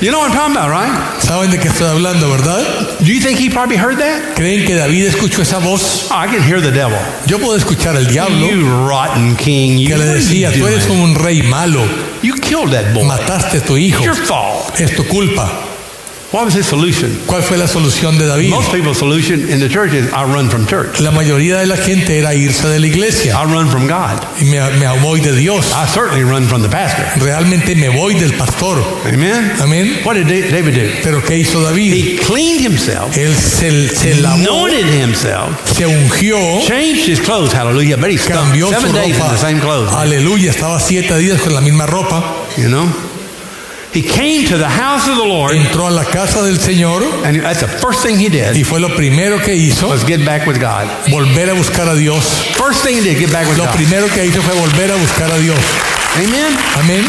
You 0.00 0.10
know 0.10 0.20
what 0.20 0.30
I'm 0.30 0.36
talking 0.36 0.56
about, 0.56 0.70
right? 0.70 1.20
¿Saben 1.20 1.50
de 1.50 1.58
qué 1.58 1.68
estoy 1.68 1.88
hablando, 1.88 2.30
verdad? 2.30 2.64
Do 3.00 3.12
you 3.12 3.20
think 3.20 3.38
he 3.38 3.50
probably 3.50 3.76
heard 3.76 3.98
that? 3.98 4.34
¿Creen 4.34 4.64
que 4.64 4.74
David 4.74 5.04
escuchó 5.06 5.42
esa 5.42 5.58
voz? 5.58 6.08
Oh, 6.10 6.14
I 6.14 6.26
can 6.26 6.42
hear 6.42 6.58
the 6.62 6.70
devil. 6.72 6.96
Yo 7.26 7.38
puedo 7.38 7.54
escuchar 7.54 7.96
al 7.96 8.06
diablo 8.06 8.46
You 8.48 8.88
rotten 8.88 9.36
king. 9.36 9.76
You, 9.78 9.88
que 9.88 9.96
le 9.98 10.06
decía, 10.06 10.50
tú 10.52 10.66
eres 10.66 10.86
doing? 10.88 11.00
un 11.02 11.14
rey 11.16 11.42
malo, 11.42 11.82
You 12.22 12.34
killed 12.36 12.70
that 12.72 12.94
boy. 12.94 13.04
mataste 13.04 13.58
a 13.58 13.60
tu 13.60 13.76
hijo, 13.76 13.98
It's 14.02 14.06
your 14.16 14.26
fault. 14.26 14.80
es 14.80 14.94
tu 14.96 15.04
culpa. 15.06 15.50
What 16.32 16.44
was 16.44 16.54
his 16.54 16.64
solution? 16.66 17.10
¿Cuál 17.26 17.42
fue 17.42 17.56
la 17.58 17.66
solución 17.66 18.16
de 18.16 18.24
David? 18.24 18.50
Most 18.50 18.70
people's 18.70 18.98
solution 18.98 19.50
in 19.50 19.58
the 19.58 19.68
church 19.68 19.92
is 19.94 20.06
I 20.12 20.22
run 20.22 20.48
from 20.48 20.64
church. 20.64 21.00
La 21.00 21.10
mayoría 21.10 21.58
de 21.58 21.66
la 21.66 21.76
gente 21.76 22.16
era 22.20 22.32
irse 22.36 22.68
de 22.68 22.78
la 22.78 22.86
iglesia. 22.86 23.34
I 23.34 23.46
run 23.52 23.68
from 23.68 23.88
God. 23.88 24.22
Y 24.40 24.44
me, 24.44 24.60
me 24.78 24.86
voy 25.00 25.18
de 25.20 25.32
Dios. 25.34 25.72
I 25.74 25.86
certainly 25.86 26.22
run 26.22 26.46
from 26.46 26.62
the 26.62 26.68
pastor. 26.68 27.04
Realmente 27.20 27.74
me 27.74 27.88
voy 27.88 28.14
del 28.14 28.32
pastor. 28.34 28.78
Amen. 29.12 29.54
Amén. 29.60 30.02
What 30.04 30.14
did 30.14 30.28
Da- 30.28 30.50
David 30.52 30.74
do? 30.76 31.00
Pero 31.02 31.20
¿qué 31.20 31.36
hizo 31.36 31.60
David? 31.62 31.92
He 31.94 32.16
cleaned 32.24 32.60
himself, 32.60 33.16
Él 33.16 33.34
se, 33.34 33.88
se 33.88 34.14
lavó, 34.22 34.36
anointed 34.66 34.86
himself, 35.02 35.50
se 35.76 35.84
ungió, 35.84 36.60
changed 36.64 37.08
his 37.08 37.18
clothes. 37.18 37.52
Hallelujah. 37.52 37.96
But 37.96 38.10
he 38.10 38.18
cambió 38.18 38.68
su 38.68 38.74
seven 38.74 38.92
days 38.94 39.16
in 39.16 39.20
ropa. 39.22 39.32
the 39.32 39.36
same 39.38 39.58
clothes. 39.60 39.92
Aleluya, 39.92 40.52
estaba 40.52 40.78
siete 40.78 41.18
días 41.18 41.40
con 41.42 41.54
la 41.54 41.60
misma 41.60 41.86
ropa. 41.86 42.22
You 42.56 42.68
know. 42.68 42.86
He 43.92 44.02
came 44.02 44.46
to 44.48 44.56
the 44.56 44.68
house 44.68 45.08
of 45.08 45.16
the 45.16 45.24
Lord, 45.24 45.52
Entró 45.56 45.88
a 45.88 45.90
la 45.90 46.04
casa 46.04 46.42
del 46.44 46.58
Señor 46.58 47.02
and 47.24 47.42
that's 47.42 47.60
the 47.60 47.66
first 47.66 48.02
thing 48.04 48.16
he 48.18 48.28
did. 48.28 48.54
y 48.54 48.62
fue 48.62 48.78
lo 48.78 48.88
primero 48.94 49.38
que 49.40 49.54
hizo, 49.54 49.88
was 49.88 50.04
get 50.04 50.24
back 50.24 50.46
with 50.46 50.60
God. 50.60 50.86
volver 51.08 51.50
a 51.50 51.54
buscar 51.54 51.88
a 51.88 51.96
Dios. 51.96 52.24
First 52.56 52.84
thing 52.84 52.96
he 52.96 53.02
did, 53.02 53.18
get 53.18 53.32
back 53.32 53.48
with 53.48 53.58
Lo 53.58 53.64
God. 53.64 53.74
primero 53.74 54.06
que 54.08 54.24
hizo 54.24 54.40
fue 54.42 54.54
volver 54.54 54.90
a 54.92 54.96
buscar 54.96 55.30
a 55.32 55.38
Dios. 55.38 55.58
Amen. 56.22 56.56
Amén. 56.76 57.04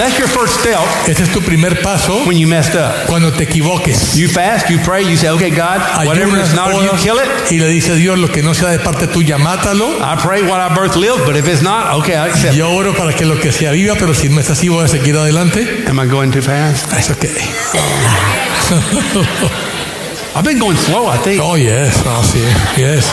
That's 0.00 0.16
your 0.18 0.28
first 0.28 0.60
step 0.60 0.78
Ese 1.06 1.24
es 1.24 1.30
tu 1.30 1.42
primer 1.42 1.78
paso 1.82 2.24
when 2.24 2.38
you 2.38 2.46
messed 2.48 2.74
up. 2.74 3.04
cuando 3.06 3.30
te 3.32 3.44
equivoques. 3.44 4.16
You 4.16 4.28
fast, 4.28 4.70
you 4.70 4.78
pray, 4.82 5.04
you 5.04 5.14
say, 5.14 5.28
okay, 5.28 5.50
God, 5.50 5.82
whatever 6.06 6.38
is 6.40 6.54
not 6.54 6.72
of 6.72 6.82
you, 6.82 6.90
kill 6.96 7.18
it. 7.18 7.28
y 7.50 7.58
le 7.58 7.68
dice 7.68 7.94
Dios 7.96 8.18
lo 8.18 8.28
que 8.28 8.42
no 8.42 8.54
sea 8.54 8.70
de 8.70 8.78
parte 8.78 9.08
tuya, 9.08 9.36
mátalo. 9.36 9.98
I 10.00 10.16
pray 10.16 10.40
what 10.42 10.58
I 10.58 10.70
birth 10.74 10.96
live, 10.96 11.26
but 11.26 11.36
if 11.36 11.46
it's 11.46 11.60
not, 11.60 11.92
okay, 11.98 12.16
I 12.16 12.28
accept. 12.28 12.54
Yo 12.56 12.70
oro 12.70 12.94
para 12.94 13.12
que 13.12 13.26
lo 13.26 13.38
que 13.38 13.52
sea 13.52 13.72
viva, 13.72 13.94
pero 13.98 14.14
si 14.14 14.30
no 14.30 14.40
es 14.40 14.48
así 14.48 14.70
voy 14.70 14.86
a 14.86 14.88
seguir 14.88 15.18
adelante. 15.18 15.84
Am 15.86 16.00
I 16.00 16.06
going 16.06 16.30
too 16.30 16.40
fast? 16.40 16.88
That's 16.88 17.10
ok. 17.10 17.26
I've 20.34 20.44
been 20.44 20.58
going 20.58 20.78
slow, 20.78 21.08
I 21.08 21.18
think. 21.18 21.42
Oh, 21.42 21.56
yes. 21.56 22.02
No, 22.06 22.22
sí. 22.22 22.40
Yes. 22.78 23.12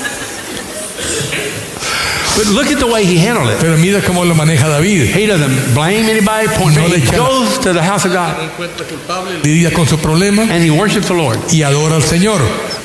But 2.40 2.54
look 2.54 2.68
at 2.72 2.78
the 2.78 2.86
way 2.86 3.04
he 3.04 3.18
handled 3.18 3.50
it. 3.50 3.58
Pero 3.60 3.76
mira 3.76 4.00
cómo 4.00 4.24
lo 4.24 4.34
maneja 4.34 4.66
David. 4.66 5.14
He 5.14 5.26
doesn't 5.26 5.74
blame 5.74 6.08
anybody, 6.08 6.48
point 6.56 6.74
No 6.74 6.88
He 6.88 7.04
goes 7.14 7.58
to 7.58 7.74
the 7.74 7.82
house 7.82 8.06
of 8.06 8.12
God 8.12 8.34
Lidia 9.44 9.70
con 9.70 9.86
su 9.86 9.98
problema 9.98 10.42
and 10.50 10.64
he 10.64 10.70
worships 10.70 11.08
the 11.08 11.14
Lord. 11.14 11.38
y 11.52 11.62
adora 11.62 11.96
al 11.96 12.02
Señor. 12.02 12.40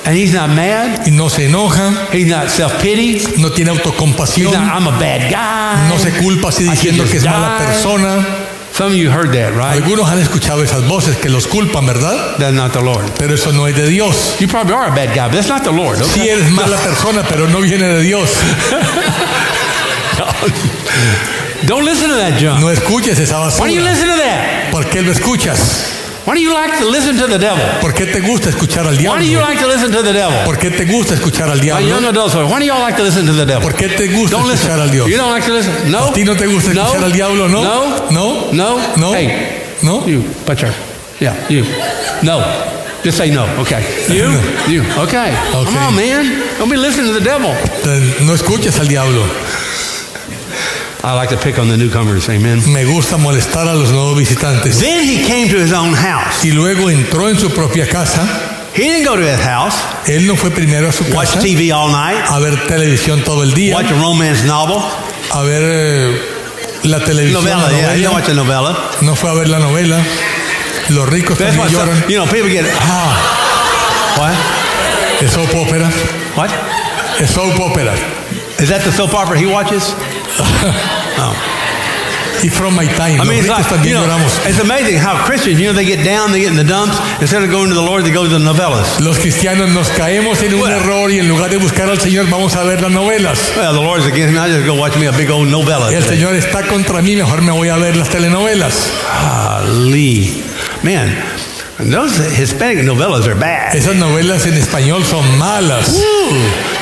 And 0.05 0.15
he's 0.17 0.33
not 0.33 0.49
mad. 0.49 1.07
Y 1.07 1.11
no 1.11 1.29
se 1.29 1.45
enoja, 1.47 2.09
He's 2.11 2.27
not 2.27 2.49
self-pity. 2.49 3.37
no 3.39 3.49
tiene 3.51 3.71
He's 3.71 3.79
autocompasión, 3.79 4.51
not, 4.51 4.73
I'm 4.81 4.87
a 4.87 4.99
bad 4.99 5.31
guy. 5.31 5.89
no 5.89 5.97
se 5.97 6.11
culpa 6.21 6.49
así 6.49 6.65
diciendo 6.65 7.05
que 7.09 7.17
es 7.17 7.23
mala 7.23 7.57
persona. 7.57 8.25
Some 8.75 8.87
of 8.91 8.95
you 8.97 9.09
heard 9.09 9.31
that, 9.33 9.53
right? 9.55 9.81
Algunos 9.81 10.09
han 10.09 10.19
escuchado 10.19 10.61
esas 10.61 10.85
voces 10.85 11.15
que 11.15 11.29
los 11.29 11.47
culpan, 11.47 11.85
¿verdad? 11.85 12.35
That's 12.37 12.53
not 12.53 12.73
the 12.73 12.81
Lord. 12.81 13.05
Pero 13.17 13.33
eso 13.35 13.53
no 13.53 13.67
es 13.67 13.75
de 13.75 13.87
Dios. 13.87 14.35
You 14.39 14.47
probably 14.49 14.73
are 14.73 14.87
a 14.91 14.93
bad 14.93 15.15
guy, 15.15 15.27
but 15.29 15.35
that's 15.35 15.47
not 15.47 15.63
the 15.63 15.71
Lord. 15.71 15.97
Sí 16.03 16.19
Okay? 16.21 16.29
eres 16.31 16.51
mala 16.51 16.75
persona, 16.77 17.23
pero 17.27 17.47
no 17.47 17.59
viene 17.61 17.85
de 17.87 18.01
Dios. 18.01 18.31
Don't 21.65 21.85
listen 21.85 22.09
to 22.09 22.15
that 22.15 22.37
junk. 22.39 22.59
No 22.59 22.69
escuches 22.69 23.17
esa 23.17 23.39
Why 23.39 23.69
do 23.69 23.75
you 23.75 23.81
basura. 23.81 23.91
listen 23.91 24.07
to 24.09 24.17
that? 24.17 24.71
¿Por 24.71 24.85
qué 24.89 25.01
lo 25.01 25.11
escuchas? 25.11 25.94
Why 26.25 26.33
do 26.33 26.41
you 26.41 26.53
like 26.53 26.77
to 26.79 26.85
listen 26.89 27.17
to 27.17 27.27
the 27.27 27.37
devil? 27.37 27.63
¿Por 27.81 27.93
qué 27.93 28.05
te 28.07 28.19
gusta 28.21 28.49
escuchar 28.49 28.87
al 28.87 28.97
diablo? 28.97 29.19
Why 29.19 29.25
do 29.25 29.31
you 29.31 29.39
like 29.39 29.59
to 29.61 29.67
listen 29.67 29.91
to 29.91 30.01
the 30.01 30.11
devil? 30.11 30.43
¿Por 30.43 30.57
qué 30.57 30.71
te 30.71 30.85
gusta 30.85 31.13
escuchar 31.13 31.49
al 31.49 31.59
My 31.59 31.67
young 31.67 31.85
diablo? 31.85 32.09
adults, 32.09 32.33
why 32.35 32.59
do 32.59 32.65
y'all 32.65 32.79
like 32.81 32.97
to 32.97 33.03
listen 33.03 33.25
to 33.27 33.33
the 33.33 33.45
devil? 33.45 33.61
¿Por 33.61 33.75
qué 33.75 33.89
te 33.89 34.07
gusta 34.07 34.37
Don't 34.37 34.49
listen. 34.49 34.71
escuchar 34.71 34.79
al 34.79 34.89
Dios? 34.91 35.07
You 35.07 35.17
don't 35.17 35.31
like 35.31 35.45
to 35.45 35.53
listen? 35.53 35.91
No. 35.91 36.09
¿A 36.09 36.13
ti 36.13 36.23
no 36.23 36.35
te 36.35 36.47
gusta 36.47 36.73
no. 36.73 36.81
escuchar 36.81 37.03
al 37.03 37.11
diablo, 37.11 37.47
no? 37.47 37.63
No. 37.63 38.09
¿No? 38.09 38.51
No. 38.53 38.95
¿No? 38.97 39.13
Hey, 39.13 39.61
¿No? 39.83 40.03
you, 40.07 40.23
butcher. 40.47 40.73
Yeah, 41.19 41.35
you. 41.47 41.63
No. 42.23 42.41
Just 43.03 43.19
say 43.19 43.29
no. 43.29 43.45
Okay. 43.61 43.83
You. 44.09 44.31
you. 44.67 44.83
Okay. 45.03 45.31
Come 45.51 45.77
on, 45.77 45.95
man. 45.95 46.41
Don't 46.57 46.71
be 46.71 46.75
listening 46.75 47.05
to 47.05 47.13
the 47.13 47.23
devil. 47.23 47.53
No 48.25 48.33
escuches 48.33 48.79
al 48.79 48.87
diablo. 48.87 49.21
I 51.05 51.13
like 51.13 51.29
to 51.29 51.37
pick 51.37 51.59
on 51.59 51.67
the 51.67 51.77
newcomers. 51.77 52.27
Amen. 52.29 52.61
Me 52.73 52.83
gusta 52.83 53.17
molestar 53.17 53.67
a 53.67 53.75
los 53.75 53.91
nuevos 53.91 54.17
visitantes. 54.17 54.79
Then 54.79 55.03
he 55.03 55.23
came 55.23 55.47
to 55.49 55.57
his 55.57 55.71
own 55.71 55.93
house. 55.93 56.43
Y 56.43 56.51
luego 56.51 56.89
entró 56.89 57.29
en 57.29 57.37
su 57.37 57.49
propia 57.51 57.85
casa. 57.87 58.21
He 58.73 58.81
didn't 58.89 59.05
go 59.05 59.15
to 59.15 59.21
his 59.21 59.39
house, 59.39 59.75
Él 60.07 60.25
no 60.27 60.35
fue 60.35 60.49
primero 60.51 60.89
a 60.89 60.91
su 60.91 61.03
watch 61.15 61.27
casa 61.35 61.39
TV 61.39 61.71
all 61.71 61.91
night, 61.91 62.17
a 62.29 62.39
ver 62.39 62.57
televisión 62.67 63.23
todo 63.23 63.43
el 63.43 63.53
día, 63.53 63.73
watch 63.73 63.89
a 63.89 63.93
romance 64.01 64.43
novel, 64.45 64.81
a 65.31 65.43
ver 65.43 65.61
eh, 65.63 66.21
la 66.83 66.99
televisión, 66.99 67.41
novella. 67.45 67.57
la 67.61 67.71
Yeah, 67.95 68.09
novela. 68.09 68.11
watch 68.11 68.29
a 68.29 68.33
novella. 68.33 68.77
No 69.01 69.15
fue 69.15 69.29
a 69.29 69.33
ver 69.33 69.47
la 69.47 69.59
novela. 69.59 69.97
Los 70.89 71.07
ricos 71.07 71.37
That's 71.37 71.55
también 71.55 71.71
lloran. 71.73 71.99
some, 72.01 72.11
you 72.11 72.17
know 72.17 72.25
people 72.29 72.49
get 72.49 72.65
ah. 72.81 73.15
What? 74.17 75.23
Es 75.23 75.31
soap 75.31 75.53
opera. 75.55 75.89
What? 76.35 76.49
Es 77.21 77.29
soap 77.31 77.57
opera. 77.61 77.93
Is 78.59 78.67
that 78.69 78.83
the 78.83 78.91
soap 78.91 79.13
opera 79.13 79.37
he 79.39 79.45
watches? 79.45 79.93
Y 82.43 82.49
from 82.49 82.75
my 82.75 82.85
time. 82.85 83.19
I 83.21 83.23
mean, 83.23 83.39
it's, 83.39 83.47
like, 83.47 83.87
you 83.87 83.95
know, 83.95 84.05
it's 84.45 84.59
amazing 84.59 84.99
how 84.99 85.15
Christians, 85.25 85.59
you 85.59 85.67
know, 85.67 85.73
they 85.73 85.85
get 85.85 86.03
down, 86.03 86.31
they 86.31 86.41
get 86.41 86.51
in 86.51 86.57
the 86.57 86.63
dumps. 86.63 86.99
Instead 87.21 87.41
of 87.43 87.49
going 87.49 87.69
to 87.69 87.73
the 87.73 87.81
Lord, 87.81 88.03
they 88.03 88.11
go 88.11 88.23
to 88.23 88.29
the 88.29 88.37
novellas. 88.37 88.99
Los 88.99 89.17
cristianos 89.17 89.71
nos 89.71 89.89
caemos 89.89 90.43
en 90.43 90.53
un 90.53 90.59
Bueno. 90.59 90.75
error 90.75 91.11
y 91.11 91.19
en 91.19 91.27
lugar 91.27 91.49
de 91.49 91.57
buscar 91.57 91.89
al 91.89 91.99
Señor 91.99 92.29
vamos 92.29 92.55
a 92.55 92.63
ver 92.63 92.81
las 92.81 92.91
novelas. 92.91 93.51
Well, 93.55 93.73
the 93.73 93.81
Lord's 93.81 94.05
against 94.05 94.33
me. 94.35 94.39
I 94.39 94.49
just 94.49 94.67
go 94.67 94.75
watch 94.75 94.95
me 94.97 95.07
a 95.07 95.11
big 95.11 95.31
old 95.31 95.49
novella. 95.49 95.89
El. 95.89 96.03
Señor 96.03 96.35
está 96.35 96.61
contra 96.67 97.01
mí, 97.01 97.15
mejor 97.15 97.41
me 97.41 97.51
voy 97.51 97.69
a 97.69 97.77
ver 97.77 97.95
las 97.95 98.09
telenovelas. 98.09 98.91
Golly. 99.23 100.43
Man, 100.83 101.15
those 101.91 102.17
Hispanic 102.37 102.83
novellas 102.83 103.27
are 103.27 103.35
bad. 103.35 103.75
Esas 103.75 103.95
novelas 103.95 104.45
en 104.45 104.53
español 104.55 105.03
son 105.05 105.23
malas. 105.37 105.89
Woo. 105.89 106.35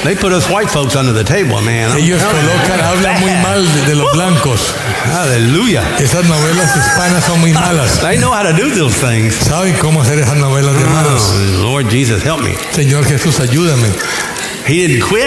They 0.03 0.15
put 0.15 0.31
us 0.33 0.49
white 0.49 0.69
folks 0.69 0.95
under 0.95 1.13
the 1.13 1.23
table, 1.23 1.61
man. 1.61 1.91
I'm 1.91 1.97
Ellos 1.97 2.21
colocan, 2.21 2.79
hablan 2.79 3.19
muy 3.21 3.31
mal 3.41 3.63
de, 3.73 3.81
de 3.85 3.95
los 3.95 4.11
blancos. 4.13 4.73
Hallelujah. 5.11 5.83
Esas 5.99 6.25
novelas 6.25 6.75
hispanas 6.75 7.23
son 7.25 7.39
muy 7.41 7.53
malas. 7.53 7.99
They 8.01 8.17
know 8.17 8.31
how 8.33 8.43
to 8.43 8.53
do 8.53 8.69
those 8.73 8.95
things. 8.95 9.33
¿Saben 9.35 9.73
cómo 9.79 10.01
hacer 10.01 10.19
esas 10.19 10.37
novelas 10.37 10.77
de 10.77 10.85
malas? 10.85 11.21
Oh, 11.33 11.61
Lord 11.63 11.89
Jesus, 11.89 12.23
help 12.25 12.41
me. 12.41 12.55
Señor 12.73 13.05
Jesús, 13.05 13.39
ayúdame. 13.39 13.87
He 14.67 14.87
didn't 14.87 15.03
quit. 15.07 15.23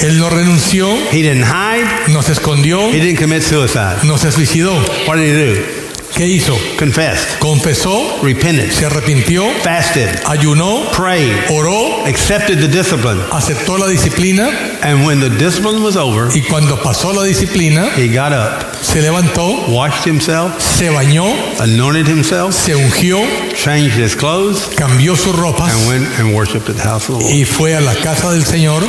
Él 0.00 0.18
no 0.20 0.30
renunció, 0.30 0.86
He 1.10 1.22
didn't 1.22 1.44
hide. 1.44 2.12
no 2.12 2.22
se 2.22 2.32
escondió, 2.32 2.88
He 2.92 3.00
didn't 3.00 3.18
commit 3.18 3.42
suicide. 3.42 3.96
no 4.04 4.16
se 4.16 4.30
suicidó. 4.30 4.74
What 5.08 5.16
did 5.16 5.26
he 5.26 5.54
do? 5.54 5.77
¿Qué 6.14 6.26
hizo? 6.26 6.58
Confessed, 6.78 7.38
Confesó, 7.38 8.18
repented, 8.22 8.70
se 8.72 8.86
arrepintió, 8.86 9.44
fasted, 9.62 10.08
ayunó, 10.26 10.90
prayed, 10.90 11.32
oró, 11.50 12.04
accepted 12.06 12.58
the 12.58 12.66
discipline. 12.68 13.20
aceptó 13.30 13.78
la 13.78 13.86
disciplina 13.86 14.48
And 14.82 15.04
when 15.06 15.20
the 15.20 15.28
discipline 15.30 15.82
was 15.82 15.96
over, 15.96 16.28
y 16.36 16.40
cuando 16.42 16.76
pasó 16.82 17.12
la 17.12 17.22
disciplina, 17.22 17.88
he 17.96 18.08
got 18.08 18.32
up, 18.32 18.74
se 18.82 19.00
levantó, 19.02 19.68
washed 19.68 20.04
himself, 20.06 20.60
se 20.60 20.88
bañó, 20.88 21.24
anointed 21.60 22.06
himself, 22.08 22.54
se 22.54 22.74
ungió, 22.74 23.20
changed 23.54 23.96
his 23.98 24.16
clothes, 24.16 24.68
cambió 24.76 25.16
sus 25.16 25.36
ropas 25.36 25.72
and 25.72 25.88
went 25.88 26.18
and 26.18 26.34
worshiped 26.34 26.68
at 26.68 26.76
the 26.76 26.82
house 26.82 27.08
of 27.08 27.18
the 27.18 27.24
Lord. 27.24 27.34
y 27.34 27.44
fue 27.44 27.74
a 27.76 27.80
la 27.80 27.94
casa 27.94 28.32
del 28.32 28.44
Señor. 28.44 28.82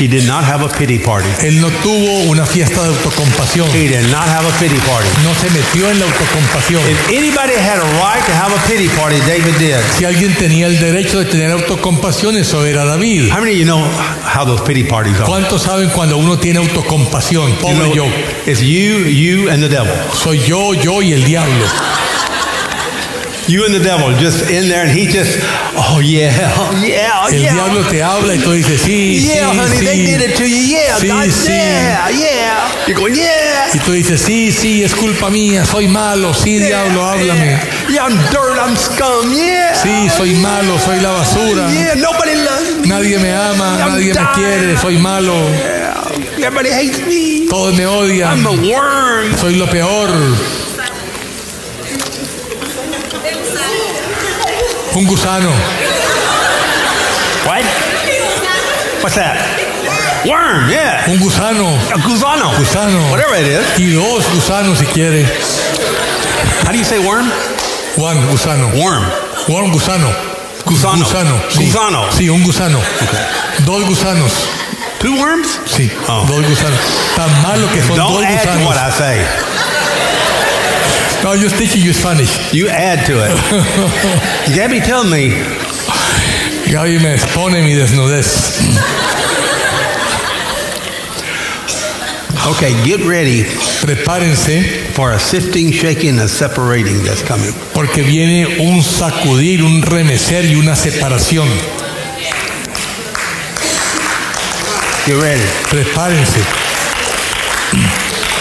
He 0.00 0.08
did 0.08 0.26
not 0.26 0.44
have 0.44 0.64
a 0.64 0.68
pity 0.68 0.98
party. 0.98 1.28
Él 1.42 1.60
no 1.60 1.68
tuvo 1.82 2.22
una 2.30 2.46
fiesta 2.46 2.80
de 2.82 2.88
autocompasión, 2.88 3.68
He 3.70 3.86
did 3.88 4.08
not 4.10 4.26
have 4.28 4.46
a 4.48 4.52
pity 4.58 4.78
party. 4.86 5.06
no 5.22 5.34
se 5.34 5.50
metió 5.50 5.90
en 5.90 5.98
la 5.98 6.06
autocompasión. 6.06 6.80
If 6.88 7.08
anybody 7.10 7.52
had 7.54 7.76
a 7.78 7.84
right 8.00 8.24
to 8.24 8.32
have 8.32 8.50
a 8.54 8.58
pity 8.66 8.88
party, 8.98 9.18
David 9.26 9.54
did. 9.58 9.76
Si 9.98 10.06
alguien 10.06 10.34
tenía 10.34 10.66
el 10.68 10.80
derecho 10.80 11.18
de 11.18 11.26
tener 11.26 11.50
autocompasión, 11.50 12.34
eso 12.38 12.64
era 12.64 12.86
David. 12.86 13.30
How 13.30 13.40
many 13.40 13.52
of 13.52 13.58
you 13.58 13.64
know 13.66 13.84
how 14.24 14.46
those 14.46 14.62
pity 14.64 14.84
parties 14.84 15.16
are? 15.16 15.26
¿Cuántos 15.26 15.62
saben 15.62 15.90
cuando 15.90 16.16
uno 16.16 16.38
tiene 16.38 16.60
autocompasión? 16.60 17.50
You 17.50 17.56
Pobre 17.60 17.76
know, 17.76 17.94
yo. 17.94 18.06
it's 18.46 18.60
you, 18.62 19.04
you, 19.06 19.50
and 19.50 19.62
the 19.62 19.68
devil. 19.68 19.92
Soy 20.14 20.38
yo, 20.38 20.72
yo 20.72 21.02
y 21.02 21.12
el 21.12 21.24
diablo. 21.24 21.66
You 23.48 23.64
and 23.64 23.74
the 23.74 23.80
devil 23.80 24.12
just 24.18 24.48
in 24.48 24.68
there, 24.68 24.82
and 24.86 24.90
he 24.90 25.06
just, 25.06 25.38
oh 25.74 25.98
yeah, 26.04 26.30
oh 26.56 26.70
yeah, 26.86 27.26
El 27.26 27.34
yeah. 27.40 27.52
diablo 27.54 27.82
te 27.90 28.00
habla 28.02 28.34
y 28.34 28.38
tú 28.38 28.52
dices, 28.52 28.80
sí, 28.80 29.18
Yeah, 29.26 29.50
sí, 29.50 29.58
honey, 29.58 29.84
they 29.84 29.96
sí. 29.96 30.06
did 30.06 30.20
it 30.30 30.36
to 30.36 30.44
you. 30.46 30.56
Yeah, 30.76 30.96
Sí, 30.98 31.08
God, 31.08 31.26
sí. 31.30 31.48
yeah, 31.48 32.08
yeah. 32.10 32.86
You're 32.86 32.96
going, 32.96 33.14
yeah. 33.16 33.66
Y 33.74 33.78
tú 33.80 33.92
dices, 33.92 34.20
sí, 34.20 34.52
sí, 34.52 34.84
es 34.84 34.94
culpa 34.94 35.30
mía, 35.30 35.64
soy 35.64 35.88
malo, 35.88 36.32
sí, 36.32 36.58
diablo, 36.58 37.04
háblame. 37.04 37.58
Yeah, 37.88 37.90
yeah, 37.90 38.04
I'm 38.06 38.16
dirt, 38.30 38.56
I'm 38.58 38.76
scum. 38.76 39.32
Yeah. 39.34 39.74
Sí, 39.74 40.08
soy 40.16 40.34
malo, 40.34 40.78
soy 40.78 41.00
la 41.00 41.10
basura. 41.10 41.68
Yeah, 41.72 41.94
nobody 41.96 42.34
loves 42.36 42.76
me. 42.82 42.86
Nadie 42.88 43.18
me 43.18 43.32
ama, 43.32 43.78
I'm 43.82 43.92
nadie 43.94 44.06
me 44.06 44.12
dying. 44.12 44.34
quiere, 44.34 44.76
soy 44.78 44.96
malo, 44.98 45.34
Yeah. 45.50 46.46
Everybody 46.46 46.70
hates 46.70 47.06
me. 47.06 47.46
todos 47.48 47.74
me 47.74 47.84
odian, 47.84 48.28
I'm 48.38 48.46
a 48.46 48.52
worm. 48.52 49.36
soy 49.38 49.56
lo 49.56 49.66
peor. 49.66 50.08
Un 54.94 55.06
gusano. 55.06 55.50
What? 57.46 57.64
What's 59.02 59.14
that? 59.16 59.36
Worm, 60.26 60.68
yeah. 60.70 61.04
Un 61.08 61.18
gusano. 61.18 61.78
A 61.94 61.98
gusano. 61.98 62.50
Gusano. 62.58 63.10
Whatever 63.10 63.34
it 63.40 63.46
is. 63.46 63.78
Y 63.78 63.92
dos 63.94 64.26
gusanos 64.34 64.78
si 64.78 64.86
quiere. 64.86 65.24
How 66.64 66.72
do 66.72 66.78
you 66.78 66.84
say 66.84 66.98
worm? 66.98 67.30
Juan, 67.96 68.16
gusano. 68.30 68.68
Worm. 68.76 69.04
Juan, 69.46 69.70
gusano. 69.72 70.10
Gusano. 70.66 70.98
Gusano. 70.98 71.34
Sí. 71.48 71.64
Gusano. 71.64 72.04
Sí, 72.12 72.28
un 72.28 72.42
gusano. 72.44 72.78
Dos 73.64 73.84
gusanos. 73.86 74.32
Two 75.00 75.16
worms? 75.16 75.58
Sí, 75.64 75.90
Oh. 76.08 76.24
dos 76.28 76.44
gusanos. 76.46 76.78
Tan 77.16 77.30
malo 77.42 77.66
que 77.72 77.80
son 77.80 77.96
Don't 77.96 78.12
dos 78.20 78.24
add 78.24 78.42
to 78.42 78.64
what 78.66 78.76
gusanos. 78.76 78.94
I 78.94 78.98
say. 78.98 79.26
No, 81.22 81.34
yo 81.34 81.48
teaching 81.50 81.82
you 81.82 81.92
Spanish. 81.92 82.30
You 82.52 82.68
add 82.68 83.04
to 83.06 83.12
it. 83.20 83.30
Gabby, 84.56 84.80
tell 84.80 85.04
me, 85.04 85.28
Gaby 86.70 86.98
me 86.98 87.12
expone 87.12 87.62
mi 87.62 87.74
desnudez. 87.74 88.56
okay, 92.50 92.72
get 92.84 93.04
ready 93.06 93.44
Prepárense 93.84 94.62
for 94.94 95.12
a 95.12 95.18
sifting, 95.18 95.70
shaking, 95.70 96.18
and 96.18 96.28
separating 96.28 97.04
that's 97.04 97.22
coming. 97.22 97.52
porque 97.74 98.02
viene 98.02 98.46
un 98.60 98.82
sacudir, 98.82 99.62
un 99.62 99.82
remecer 99.82 100.46
y 100.46 100.54
una 100.54 100.74
separación. 100.74 101.48
Get 105.04 105.16
ready. 105.20 105.44
Prepárense. 105.70 106.40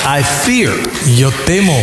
I 0.06 0.24
fear 0.24 0.72
Yo 1.18 1.30
temo 1.46 1.74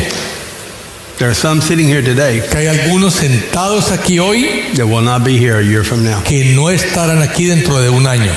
there 1.19 1.31
are 1.31 1.35
some 1.35 1.61
sitting 1.61 1.87
here 1.87 2.03
today 2.03 2.41
que 2.41 2.59
hay 2.59 2.67
algunos 2.67 3.15
sentados 3.15 3.91
aquí 3.91 4.19
hoy 4.19 4.75
that 4.75 4.87
will 4.87 5.03
not 5.03 5.25
be 5.25 5.39
here 5.39 5.59
a 5.59 5.63
year 5.63 5.83
from 5.85 6.05
now. 6.05 6.23
que 6.23 6.55
no 6.55 6.69
estarán 6.71 7.23
aquí 7.23 7.47
dentro 7.47 7.81
de 7.81 7.89
un 7.91 8.07
año. 8.07 8.33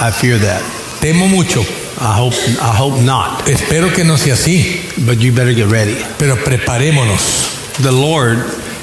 I 0.00 0.10
fear 0.10 0.38
that. 0.38 0.62
Temo 1.00 1.28
mucho. 1.28 1.60
I 2.00 2.12
hope 2.16 2.34
I 2.60 2.72
hope 2.74 3.02
not. 3.02 3.48
Espero 3.48 3.92
que 3.92 4.04
no 4.04 4.16
sea 4.16 4.34
así, 4.34 4.80
But 5.04 5.18
you 5.18 5.32
better 5.32 5.52
get 5.52 5.68
ready. 5.68 5.96
pero 6.18 6.36
preparémonos. 6.36 7.76
The 7.82 7.92
Lord 7.92 8.38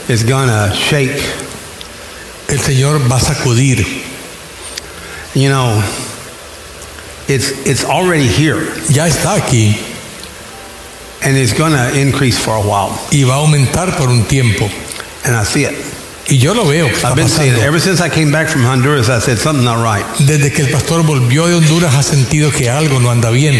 is 0.09 0.23
gonna 0.23 0.71
shake. 0.73 1.21
El 2.47 2.59
Señor 2.59 2.99
va 3.09 3.15
a 3.17 3.19
sacudir. 3.19 3.85
You 5.33 5.49
know, 5.49 5.81
it's 7.27 7.49
it's 7.65 7.83
already 7.83 8.27
here 8.27 8.61
Ya 8.89 9.07
está 9.07 9.35
aquí 9.35 9.75
and 11.25 11.35
it's 11.37 11.53
gonna 11.53 11.91
increase 11.93 12.37
for 12.37 12.55
a 12.55 12.61
while. 12.61 12.97
y 13.11 13.23
va 13.23 13.35
a 13.35 13.37
aumentar 13.37 13.97
por 13.97 14.09
un 14.09 14.23
tiempo. 14.25 14.69
And 15.25 15.35
I 15.35 15.43
see 15.43 15.65
it. 15.65 15.73
Y 16.29 16.37
yo 16.37 16.53
lo 16.53 16.65
veo. 16.65 16.87
I've 16.87 17.15
been 17.15 17.27
seeing 17.27 17.53
it. 17.53 17.59
Ever 17.59 17.79
since 17.79 17.99
I 18.01 18.09
came 18.09 18.31
back 18.31 18.47
from 18.47 18.63
Honduras, 18.63 19.09
I 19.09 19.19
said 19.19 19.37
something's 19.37 19.65
not 19.65 19.83
right. 19.83 20.05
Desde 20.19 20.51
que 20.51 20.63
el 20.63 20.71
pastor 20.71 21.03
volvió 21.03 21.47
de 21.47 21.55
Honduras 21.55 21.93
ha 21.95 22.03
sentido 22.03 22.51
que 22.51 22.69
algo 22.69 22.99
no 22.99 23.11
anda 23.11 23.31
bien. 23.31 23.55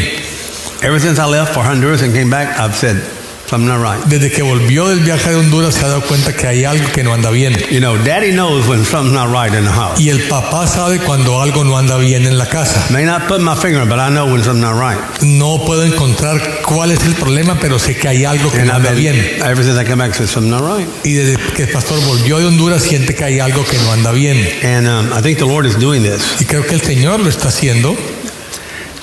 Ever 0.81 0.99
since 0.99 1.19
I 1.19 1.25
left 1.25 1.53
for 1.53 1.63
Honduras 1.63 2.01
and 2.01 2.13
came 2.13 2.29
back, 2.29 2.59
I've 2.59 2.75
said 2.75 3.01
something's 3.47 3.69
not 3.69 3.79
right. 3.81 4.03
Desde 4.05 4.31
que 4.31 4.41
volvió 4.41 4.87
del 4.87 4.99
viaje 4.99 5.29
de 5.29 5.35
Honduras 5.35 5.75
se 5.75 5.85
ha 5.85 5.89
dado 5.89 6.01
cuenta 6.01 6.33
que 6.33 6.47
hay 6.47 6.65
algo 6.65 6.91
que 6.91 7.03
no 7.03 7.13
anda 7.13 7.29
bien. 7.29 7.53
You 7.71 7.79
know, 7.79 7.97
Daddy 7.97 8.31
knows 8.31 8.67
when 8.67 8.83
something's 8.85 9.13
not 9.13 9.29
right 9.29 9.53
in 9.53 9.65
the 9.65 9.71
house. 9.71 9.99
Y 9.99 10.09
el 10.09 10.21
papá 10.27 10.67
sabe 10.67 10.99
cuando 10.99 11.41
algo 11.41 11.63
no 11.63 11.77
anda 11.77 11.97
bien 11.97 12.25
en 12.25 12.37
la 12.37 12.47
casa. 12.47 12.85
May 12.91 13.05
not 13.05 13.27
put 13.27 13.41
my 13.41 13.55
finger, 13.55 13.85
but 13.85 13.99
I 13.99 14.09
know 14.09 14.25
when 14.25 14.43
something's 14.43 14.65
not 14.65 14.79
right. 14.79 14.99
No 15.21 15.63
puedo 15.65 15.83
encontrar 15.83 16.61
cuál 16.63 16.91
es 16.91 17.03
el 17.03 17.13
problema, 17.15 17.57
pero 17.59 17.79
sé 17.79 17.95
que 17.95 18.07
hay 18.07 18.25
algo 18.25 18.51
que 18.51 18.59
And 18.59 18.69
no 18.69 18.75
anda 18.75 18.91
bien. 18.91 19.15
ever 19.41 19.63
since 19.63 19.79
I 19.79 19.85
came 19.85 19.97
back, 19.97 20.13
said 20.15 20.27
something's 20.27 20.59
not 20.59 20.77
right. 20.77 20.87
Y 21.03 21.13
desde 21.13 21.37
que 21.55 21.63
el 21.63 21.69
pastor 21.69 21.99
volvió 22.05 22.39
de 22.39 22.45
Honduras 22.45 22.83
siente 22.83 23.13
que 23.15 23.23
hay 23.23 23.39
algo 23.39 23.63
que 23.63 23.77
no 23.77 23.91
anda 23.91 24.11
bien. 24.11 24.37
And 24.63 24.87
um, 24.87 25.17
I 25.17 25.21
think 25.21 25.37
the 25.37 25.45
Lord 25.45 25.65
is 25.65 25.77
doing 25.79 26.03
this. 26.03 26.21
Y 26.39 26.45
creo 26.45 26.65
que 26.65 26.75
el 26.75 26.81
Señor 26.81 27.19
lo 27.19 27.29
está 27.29 27.49
haciendo. 27.49 27.95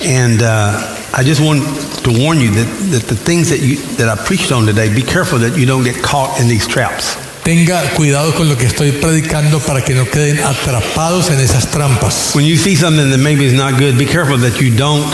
And 0.05 0.41
uh, 0.41 0.92
I 1.15 1.21
just 1.23 1.41
want 1.41 1.61
to 2.05 2.11
warn 2.11 2.39
you 2.39 2.49
that, 2.49 2.65
that 2.89 3.03
the 3.03 3.15
things 3.15 3.51
that 3.51 3.61
you 3.61 3.77
that 3.97 4.09
I 4.09 4.15
preached 4.15 4.51
on 4.51 4.65
today, 4.65 4.89
be 4.89 5.03
careful 5.03 5.37
that 5.39 5.55
you 5.55 5.67
don't 5.67 5.83
get 5.83 6.01
caught 6.01 6.41
in 6.41 6.47
these 6.47 6.65
traps. 6.65 7.15
Tenga 7.43 7.83
cuidado 7.95 8.33
con 8.33 8.49
lo 8.49 8.55
que 8.55 8.65
estoy 8.65 8.91
predicando 8.93 9.59
para 9.59 9.83
que 9.83 9.93
no 9.93 10.05
queden 10.05 10.39
atrapados 10.39 11.29
en 11.29 11.39
esas 11.39 11.69
trampas. 11.69 12.33
When 12.33 12.45
you 12.45 12.57
see 12.57 12.73
something 12.73 13.11
that 13.11 13.19
maybe 13.19 13.45
is 13.45 13.53
not 13.53 13.77
good, 13.77 13.95
be 13.95 14.07
careful 14.07 14.39
that 14.39 14.59
you 14.59 14.75
don't 14.75 15.05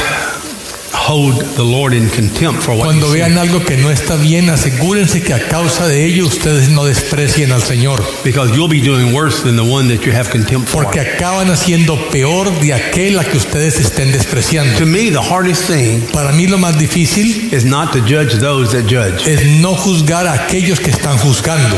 Cuando 2.77 3.09
vean 3.09 3.37
algo 3.39 3.63
que 3.65 3.77
no 3.77 3.89
está 3.89 4.15
bien, 4.15 4.49
asegúrense 4.51 5.21
que 5.23 5.33
a 5.33 5.47
causa 5.47 5.87
de 5.87 6.05
ello 6.05 6.27
ustedes 6.27 6.69
no 6.69 6.85
desprecien 6.85 7.51
al 7.51 7.63
Señor, 7.63 8.03
Because 8.23 8.53
you'll 8.53 8.69
be 8.69 8.79
doing 8.79 9.11
worse 9.11 9.41
than 9.41 9.55
the 9.55 9.63
one 9.63 9.87
that 9.87 10.05
you 10.05 10.11
have 10.13 10.29
contempt 10.29 10.69
for. 10.69 10.83
porque 10.83 10.99
acaban 10.99 11.49
haciendo 11.49 11.97
peor 12.11 12.51
de 12.59 12.73
aquel 12.73 13.17
a 13.17 13.23
que 13.23 13.37
ustedes 13.37 13.79
estén 13.79 14.11
despreciando. 14.11 14.77
To 14.77 14.85
me, 14.85 15.09
the 15.09 15.17
hardest 15.17 15.63
thing 15.67 16.01
Para 16.13 16.31
mí 16.31 16.45
lo 16.45 16.59
más 16.59 16.77
difícil 16.77 17.49
is 17.51 17.65
not 17.65 17.91
to 17.91 17.99
judge 18.01 18.37
those 18.39 18.71
that 18.71 18.87
judge. 18.87 19.25
es 19.27 19.43
no 19.61 19.73
juzgar 19.75 20.27
a 20.27 20.33
aquellos 20.33 20.79
que 20.79 20.91
están 20.91 21.17
juzgando. 21.17 21.75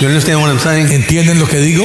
You 0.00 0.06
understand 0.06 0.40
what 0.40 0.50
I'm 0.50 0.60
saying? 0.60 0.92
¿Entienden 0.92 1.40
lo 1.40 1.48
que 1.48 1.58
digo? 1.58 1.84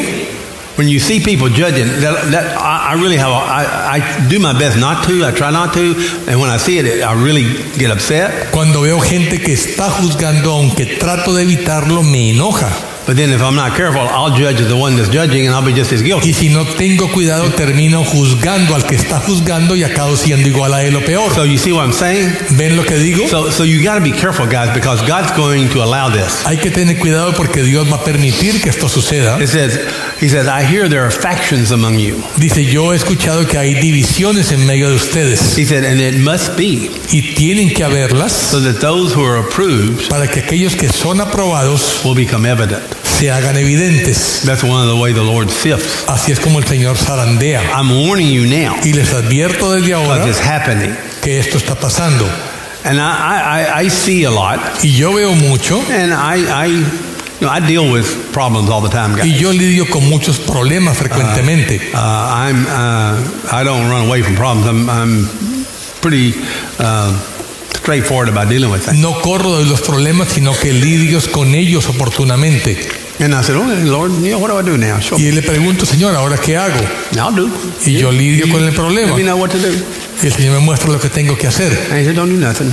When 0.76 0.88
you 0.88 1.00
see 1.00 1.20
people 1.20 1.50
judging, 1.50 1.88
that, 2.02 2.32
that 2.32 2.58
I, 2.58 2.94
I 2.94 3.02
really 3.02 3.18
have, 3.18 3.32
a, 3.32 3.36
I, 3.36 4.00
I 4.00 4.28
do 4.28 4.40
my 4.40 4.58
best 4.58 4.78
not 4.78 5.06
to. 5.08 5.24
I 5.24 5.32
try 5.32 5.52
not 5.52 5.74
to, 5.76 5.96
and 6.28 6.40
when 6.40 6.50
I 6.50 6.58
see 6.58 6.80
it, 6.80 7.04
I 7.04 7.14
really 7.14 7.44
get 7.78 7.92
upset. 7.92 8.52
Cuando 8.52 8.82
veo 8.82 9.00
gente 9.00 9.40
que 9.40 9.54
está 9.54 9.90
juzgando, 9.90 10.52
aunque 10.52 10.86
trato 10.86 11.36
de 11.36 11.44
evitarlo, 11.44 12.04
me 12.04 12.32
enoja. 12.32 12.93
But 13.06 13.18
then 13.18 13.32
if 13.32 13.41
I'm 13.41 13.56
not 13.56 13.76
careful, 13.76 14.01
I'll 14.01 14.36
judge 14.36 14.60
the 14.60 14.78
one 14.78 14.95
that's 14.95 15.10
judging, 15.10 15.45
and 15.45 15.56
I'll 15.56 15.66
be 15.66 15.74
just 15.74 15.91
as 15.91 16.01
guilty. 16.01 16.30
Y 16.30 16.34
si 16.34 16.49
no 16.49 16.64
tengo 16.64 17.12
cuidado, 17.12 17.49
termino 17.51 18.04
juzgando 18.04 18.76
al 18.76 18.84
que 18.84 18.95
está 18.95 19.20
juzgando 19.20 19.76
y 19.76 19.84
acabo 19.84 20.16
siendo 20.16 20.47
igual 20.47 20.74
a 20.74 20.84
él 20.84 20.95
o 20.95 21.01
peor. 21.01 21.34
So 21.34 21.43
you 21.45 21.58
see 21.58 21.72
what 21.72 21.84
I'm 21.84 21.93
saying? 21.93 22.32
¿Ven 22.58 22.76
lo 22.76 22.84
que 22.84 22.97
digo? 22.97 23.28
So, 23.28 23.49
so 23.51 23.64
you 23.64 23.84
got 23.84 23.95
to 23.95 24.04
be 24.04 24.12
careful, 24.12 24.45
guys, 24.47 24.74
because 24.74 25.01
God's 25.08 25.32
going 25.36 25.70
to 25.70 25.84
allow 25.84 26.10
this. 26.10 26.45
Hay 26.45 26.58
que 26.58 26.72
tener 26.72 26.97
cuidado 26.97 27.34
porque 27.34 27.64
Dios 27.64 27.91
va 27.91 27.97
a 27.97 28.04
permitir 28.04 28.62
que 28.62 28.70
esto 28.70 28.88
suceda. 28.88 29.41
It 29.41 29.47
says, 29.47 29.80
He 30.22 30.30
says, 30.30 30.47
I 30.47 30.64
hear 30.64 30.88
there 30.88 31.04
are 31.04 31.12
factions 31.12 31.72
among 31.72 31.99
you. 31.99 32.24
Dice, 32.38 32.64
yo 32.64 32.93
he 32.93 32.95
escuchado 32.95 33.45
que 33.47 33.58
hay 33.58 33.74
divisiones 33.74 34.51
en 34.51 34.66
medio 34.66 34.89
de 34.89 34.95
ustedes 34.95 35.58
He 35.58 35.66
said, 35.66 35.84
and 35.84 35.99
it 35.99 36.18
must 36.20 36.58
be 36.58 36.89
y 37.12 37.34
tienen 37.36 37.74
que 37.74 37.84
haberlas 37.84 38.32
so 38.32 38.60
that 38.62 38.80
those 38.80 39.14
who 39.14 39.24
are 39.24 39.38
approved 39.39 40.10
para 40.10 40.28
que 40.28 40.41
aquellos 40.41 40.76
que 40.76 40.88
son 40.88 41.20
aprobados 41.20 42.04
will 42.04 42.16
become 42.16 42.45
evident. 42.45 42.93
Se 43.24 43.32
hagan 43.32 43.56
evidentes. 43.56 44.42
That's 44.44 44.64
one 44.64 44.82
of 44.82 44.88
the 44.94 45.02
way 45.02 45.14
the 45.14 45.24
Lord 45.24 45.50
sifts. 45.50 46.04
Así 46.08 46.34
es 46.34 46.42
como 46.42 46.60
el 46.60 46.66
Señor 46.66 46.98
zarandea. 46.98 47.62
I'm 47.74 47.90
warning 48.06 48.30
you 48.30 48.46
now 48.46 48.76
Y 48.84 48.92
les 48.92 49.14
advierto 49.14 49.72
desde 49.72 49.94
ahora 49.94 50.28
it's 50.28 50.42
happening. 50.42 50.94
que 51.22 51.40
esto 51.40 51.58
está 51.58 51.74
pasando. 51.76 52.28
And 52.84 53.00
I, 53.00 53.80
I, 53.80 53.86
I- 53.86 53.90
see 53.90 54.26
a 54.26 54.30
lot, 54.30 54.60
Y 54.84 54.92
yo 54.98 55.14
veo 55.14 55.34
mucho 55.36 55.82
and 55.90 56.12
I, 56.12 56.44
I, 56.44 56.68
you 57.40 57.48
know, 57.48 57.50
I 57.50 57.62
deal 57.62 57.90
with 57.90 58.06
problems 58.34 58.70
all 58.70 58.82
the 58.82 58.90
time, 58.90 59.14
y 59.24 59.30
guys. 59.30 59.40
yo 59.40 59.54
lidio 59.54 59.90
con 59.90 60.04
muchos 60.10 60.38
problemas 60.40 60.98
frecuentemente. 60.98 61.80
Uh, 61.94 61.98
I'm, 61.98 62.66
uh, 62.68 63.54
I 63.54 63.64
don't 63.64 63.90
run 63.90 64.08
away 64.08 64.22
from 64.22 64.36
problems. 64.36 64.68
I'm, 64.68 64.90
I'm 64.90 65.30
pretty 66.02 66.34
uh, 66.78 67.18
straightforward 67.78 68.28
about 68.28 68.50
dealing 68.50 68.70
with 68.70 68.84
things. 68.84 68.98
No 69.00 69.14
corro 69.22 69.60
de 69.60 69.66
los 69.66 69.80
problemas, 69.80 70.28
sino 70.28 70.52
que 70.52 70.74
lidio 70.74 71.22
con 71.32 71.56
ellos 71.56 71.88
oportunamente. 71.88 72.78
And 73.20 73.34
I 73.36 73.41
said, 73.43 73.55
oh, 73.55 73.64
Lord, 73.86 74.11
you 74.24 74.32
know, 74.32 74.39
what 74.39 74.49
do 74.49 74.57
I 74.57 74.64
do 74.64 74.78
now? 74.78 74.99
Show 74.99 75.18
Y 75.18 75.26
me. 75.26 75.32
le 75.34 75.41
pregunto, 75.43 75.86
Señor, 75.86 76.16
¿ahora 76.16 76.38
qué 76.38 76.57
hago? 76.57 76.80
I'll 77.16 77.34
do. 77.36 77.49
Y 77.86 77.93
yo 77.93 78.11
lidio 78.11 78.49
con 78.51 78.64
el 78.64 78.74
problema. 78.74 79.09
Let 79.11 79.18
me 79.18 79.24
know 79.24 79.38
what 79.38 79.51
to 79.51 79.59
do. 79.59 79.70
Y 80.22 80.28
el 80.28 80.34
Señor 80.34 80.53
me 80.53 80.59
muestra 80.59 80.89
lo 80.89 80.99
que 80.99 81.09
tengo 81.09 81.38
que 81.38 81.47
hacer. 81.47 81.72
And 81.91 81.99
he 81.99 82.05
said, 82.05 82.16
don't 82.16 82.30
do 82.30 82.38
nothing. 82.38 82.72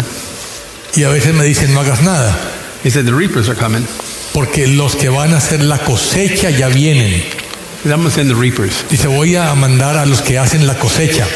Y 0.97 1.05
a 1.05 1.09
veces 1.11 1.34
me 1.34 1.45
dicen, 1.45 1.74
no 1.74 1.80
hagas 1.80 2.03
nada. 2.03 2.36
He 2.82 2.91
said, 2.91 3.05
the 3.05 3.12
reapers 3.14 3.49
are 3.49 3.55
coming. 3.59 3.86
Porque 4.32 4.66
los 4.66 4.97
que 4.97 5.09
van 5.11 5.34
a 5.34 5.36
hacer 5.36 5.61
la 5.62 5.78
cosecha 5.78 6.51
ya 6.51 6.68
vienen. 6.68 7.22
I'm 7.84 8.11
send 8.11 8.28
the 8.30 8.34
reapers. 8.34 8.84
Dice, 8.91 9.09
voy 9.09 9.36
a 9.36 9.55
mandar 9.55 9.97
a 9.97 10.07
los 10.07 10.20
que 10.22 10.38
hacen 10.38 10.66
la 10.66 10.74
cosecha. 10.74 11.26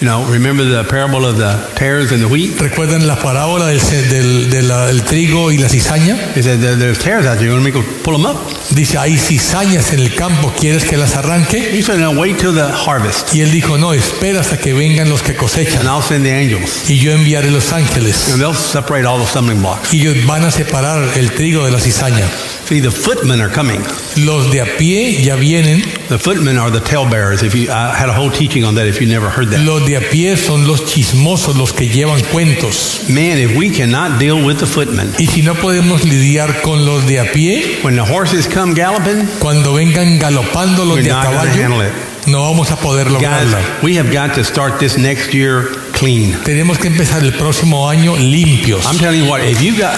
You 0.00 0.06
know, 0.06 0.24
remember 0.30 0.62
the 0.62 0.84
parable 0.84 1.26
of 1.26 1.38
the 1.38 1.58
tares 1.74 2.12
and 2.12 2.22
the 2.22 2.28
wheat? 2.28 2.56
¿Recuerdan 2.60 3.08
la 3.08 3.16
parábola 3.16 3.66
del, 3.66 5.02
trigo 5.02 5.50
y 5.50 5.58
la 5.58 5.68
cizaña? 5.68 6.14
He 6.36 6.42
said, 6.42 6.60
there, 6.60 6.76
there's 6.76 7.00
tares 7.00 7.26
out 7.26 7.38
there. 7.38 7.48
You 7.48 7.54
want 7.54 7.64
me 7.64 7.72
to 7.72 7.82
pull 8.04 8.16
them 8.16 8.24
up? 8.24 8.38
Dice, 8.70 8.96
hay 8.96 9.16
cizañas 9.18 9.92
en 9.92 9.98
el 9.98 10.14
campo, 10.14 10.52
¿quieres 10.56 10.84
que 10.84 10.96
las 10.96 11.16
arranque? 11.16 11.76
He 11.76 11.82
said, 11.82 11.98
no, 11.98 12.12
wait 12.12 12.38
till 12.38 12.54
the 12.54 12.70
harvest. 12.70 13.34
Y 13.34 13.40
él 13.40 13.50
dijo, 13.50 13.76
no, 13.76 13.92
espera 13.92 14.38
hasta 14.38 14.56
que 14.56 14.72
vengan 14.72 15.08
los 15.08 15.22
que 15.22 15.34
cosechan. 15.34 15.80
And 15.80 15.88
I'll 15.88 16.02
send 16.02 16.24
the 16.24 16.32
angels. 16.32 16.88
Y 16.88 16.98
yo 16.98 17.10
enviaré 17.10 17.50
los 17.50 17.72
ángeles. 17.72 18.30
And 18.30 18.40
they'll 18.40 18.54
separate 18.54 19.04
all 19.04 19.18
the 19.18 19.26
stumbling 19.26 19.60
blocks. 19.60 19.92
Y 19.92 20.02
ellos 20.02 20.24
van 20.26 20.44
a 20.44 20.52
separar 20.52 21.02
el 21.16 21.32
trigo 21.32 21.64
de 21.64 21.72
la 21.72 21.80
cizaña. 21.80 22.24
See, 22.68 22.80
the 22.80 22.90
footmen 22.90 23.40
are 23.40 23.48
coming. 23.48 23.80
Los 24.18 24.50
de 24.50 24.58
a 24.60 24.66
pie 24.66 25.22
ya 25.24 25.36
vienen. 25.36 25.80
The 26.08 26.18
footmen 26.18 26.58
are 26.58 26.70
the 26.70 26.80
talebearers. 26.80 27.42
If 27.42 27.54
you, 27.54 27.70
I 27.70 27.94
had 27.96 28.10
a 28.10 28.12
whole 28.12 28.30
teaching 28.30 28.62
on 28.62 28.74
that. 28.74 28.86
If 28.86 29.00
you 29.00 29.06
never 29.06 29.30
heard 29.30 29.48
that, 29.48 29.64
Los 29.64 29.86
de 29.86 29.94
a 29.94 30.00
pie 30.02 30.36
son 30.36 30.66
los 30.66 30.84
chismosos, 30.84 31.56
los 31.56 31.72
que 31.72 31.88
llevan 31.88 32.20
cuentos. 32.30 33.08
man, 33.08 33.38
if 33.38 33.56
we 33.56 33.70
cannot 33.70 34.20
deal 34.20 34.44
with 34.44 34.58
the 34.58 34.66
footmen, 34.66 35.14
Y 35.18 35.24
si 35.26 35.40
no 35.40 35.54
podemos 35.54 36.04
lidiar 36.04 36.60
con 36.60 36.84
los 36.84 37.06
de 37.06 37.20
a 37.20 37.32
pie, 37.32 37.78
when 37.82 37.96
the 37.96 38.04
horses 38.04 38.46
come 38.46 38.74
galloping, 38.74 39.26
cuando 39.38 39.72
vengan 39.72 40.18
galopando 40.18 40.84
los 40.84 41.02
de 41.02 41.10
a 41.10 41.22
caballo, 41.22 41.90
no 42.26 42.42
vamos 42.42 42.70
a 42.70 42.76
poder 42.76 43.10
lograrla. 43.10 43.60
Guys, 43.62 43.82
we 43.82 43.94
have 43.96 44.12
got 44.12 44.34
to 44.34 44.44
start 44.44 44.78
this 44.78 44.98
next 44.98 45.32
year 45.32 45.70
clean. 45.94 46.34
Tenemos 46.44 46.78
que 46.78 46.88
empezar 46.88 47.22
el 47.22 47.32
próximo 47.32 47.88
año 47.88 48.14
limpios. 48.16 48.84
I'm 48.84 48.98
telling 48.98 49.22
you 49.24 49.30
what, 49.30 49.40
if 49.40 49.62
you 49.62 49.72
got, 49.74 49.96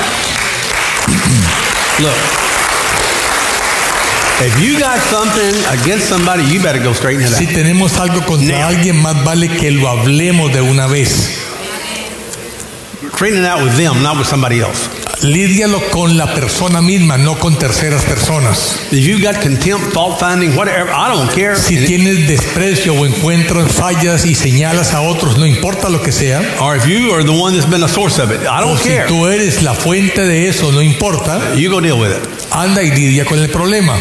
look, 2.00 2.14
if 2.14 2.28
you 2.30 2.30
got 2.30 2.60
something 2.60 2.60
against 2.60 2.60
somebody, 2.60 2.78
you 3.10 3.18
better 3.40 3.48
go 3.50 3.58
straighten 4.00 4.26
it 4.26 4.29
Si 7.38 7.44
out. 7.44 7.52
tenemos 7.52 7.92
algo 7.98 8.24
contra 8.24 8.66
alguien, 8.68 8.96
más 9.02 9.22
vale 9.24 9.48
que 9.48 9.70
lo 9.70 9.88
hablemos 9.88 10.52
de 10.52 10.60
una 10.62 10.86
vez. 10.86 11.10
Straighten 13.14 13.42
it 13.44 13.48
out 13.50 13.62
with 13.62 13.76
them, 13.76 14.02
not 14.02 14.16
with 14.16 14.26
somebody 14.26 14.60
else. 14.60 14.88
Lídialo 15.22 15.78
con 15.90 16.16
la 16.16 16.32
persona 16.34 16.80
misma, 16.80 17.18
no 17.18 17.38
con 17.38 17.58
terceras 17.58 18.02
personas. 18.04 18.76
If 18.90 19.04
you 19.06 19.18
got 19.22 19.42
contempt, 19.42 19.92
fault 19.92 20.18
finding, 20.18 20.56
whatever, 20.56 20.88
I 20.90 21.08
don't 21.14 21.30
care. 21.34 21.54
Si 21.56 21.76
And- 21.76 21.86
tienes 21.86 22.26
desprecio 22.26 22.94
o 22.94 23.04
encuentras 23.04 23.70
fallas 23.70 24.24
y 24.24 24.34
señalas 24.34 24.94
a 24.94 25.02
otros, 25.02 25.36
no 25.36 25.44
importa 25.44 25.90
lo 25.90 26.00
que 26.02 26.12
sea, 26.12 26.40
or 26.60 26.76
if 26.78 26.86
you 26.86 27.12
are 27.12 27.22
the 27.22 27.30
one 27.30 27.54
that's 27.54 27.70
been 27.70 27.82
a 27.84 27.88
source 27.88 28.18
of 28.22 28.30
it, 28.32 28.40
I 28.44 28.62
o 28.62 28.68
don't 28.68 28.78
si 28.80 28.88
care. 28.88 29.06
tú 29.06 29.26
eres 29.26 29.62
la 29.62 29.74
fuente 29.74 30.22
de 30.22 30.48
eso, 30.48 30.72
no 30.72 30.80
importa, 30.80 31.54
You 31.54 31.70
go 31.70 31.82
deal 31.82 31.98
with 32.00 32.12
it. 32.12 32.26
anda 32.50 32.82
y 32.82 32.90
lidia 32.90 33.26
con 33.26 33.38
el 33.38 33.50
problema. 33.50 33.98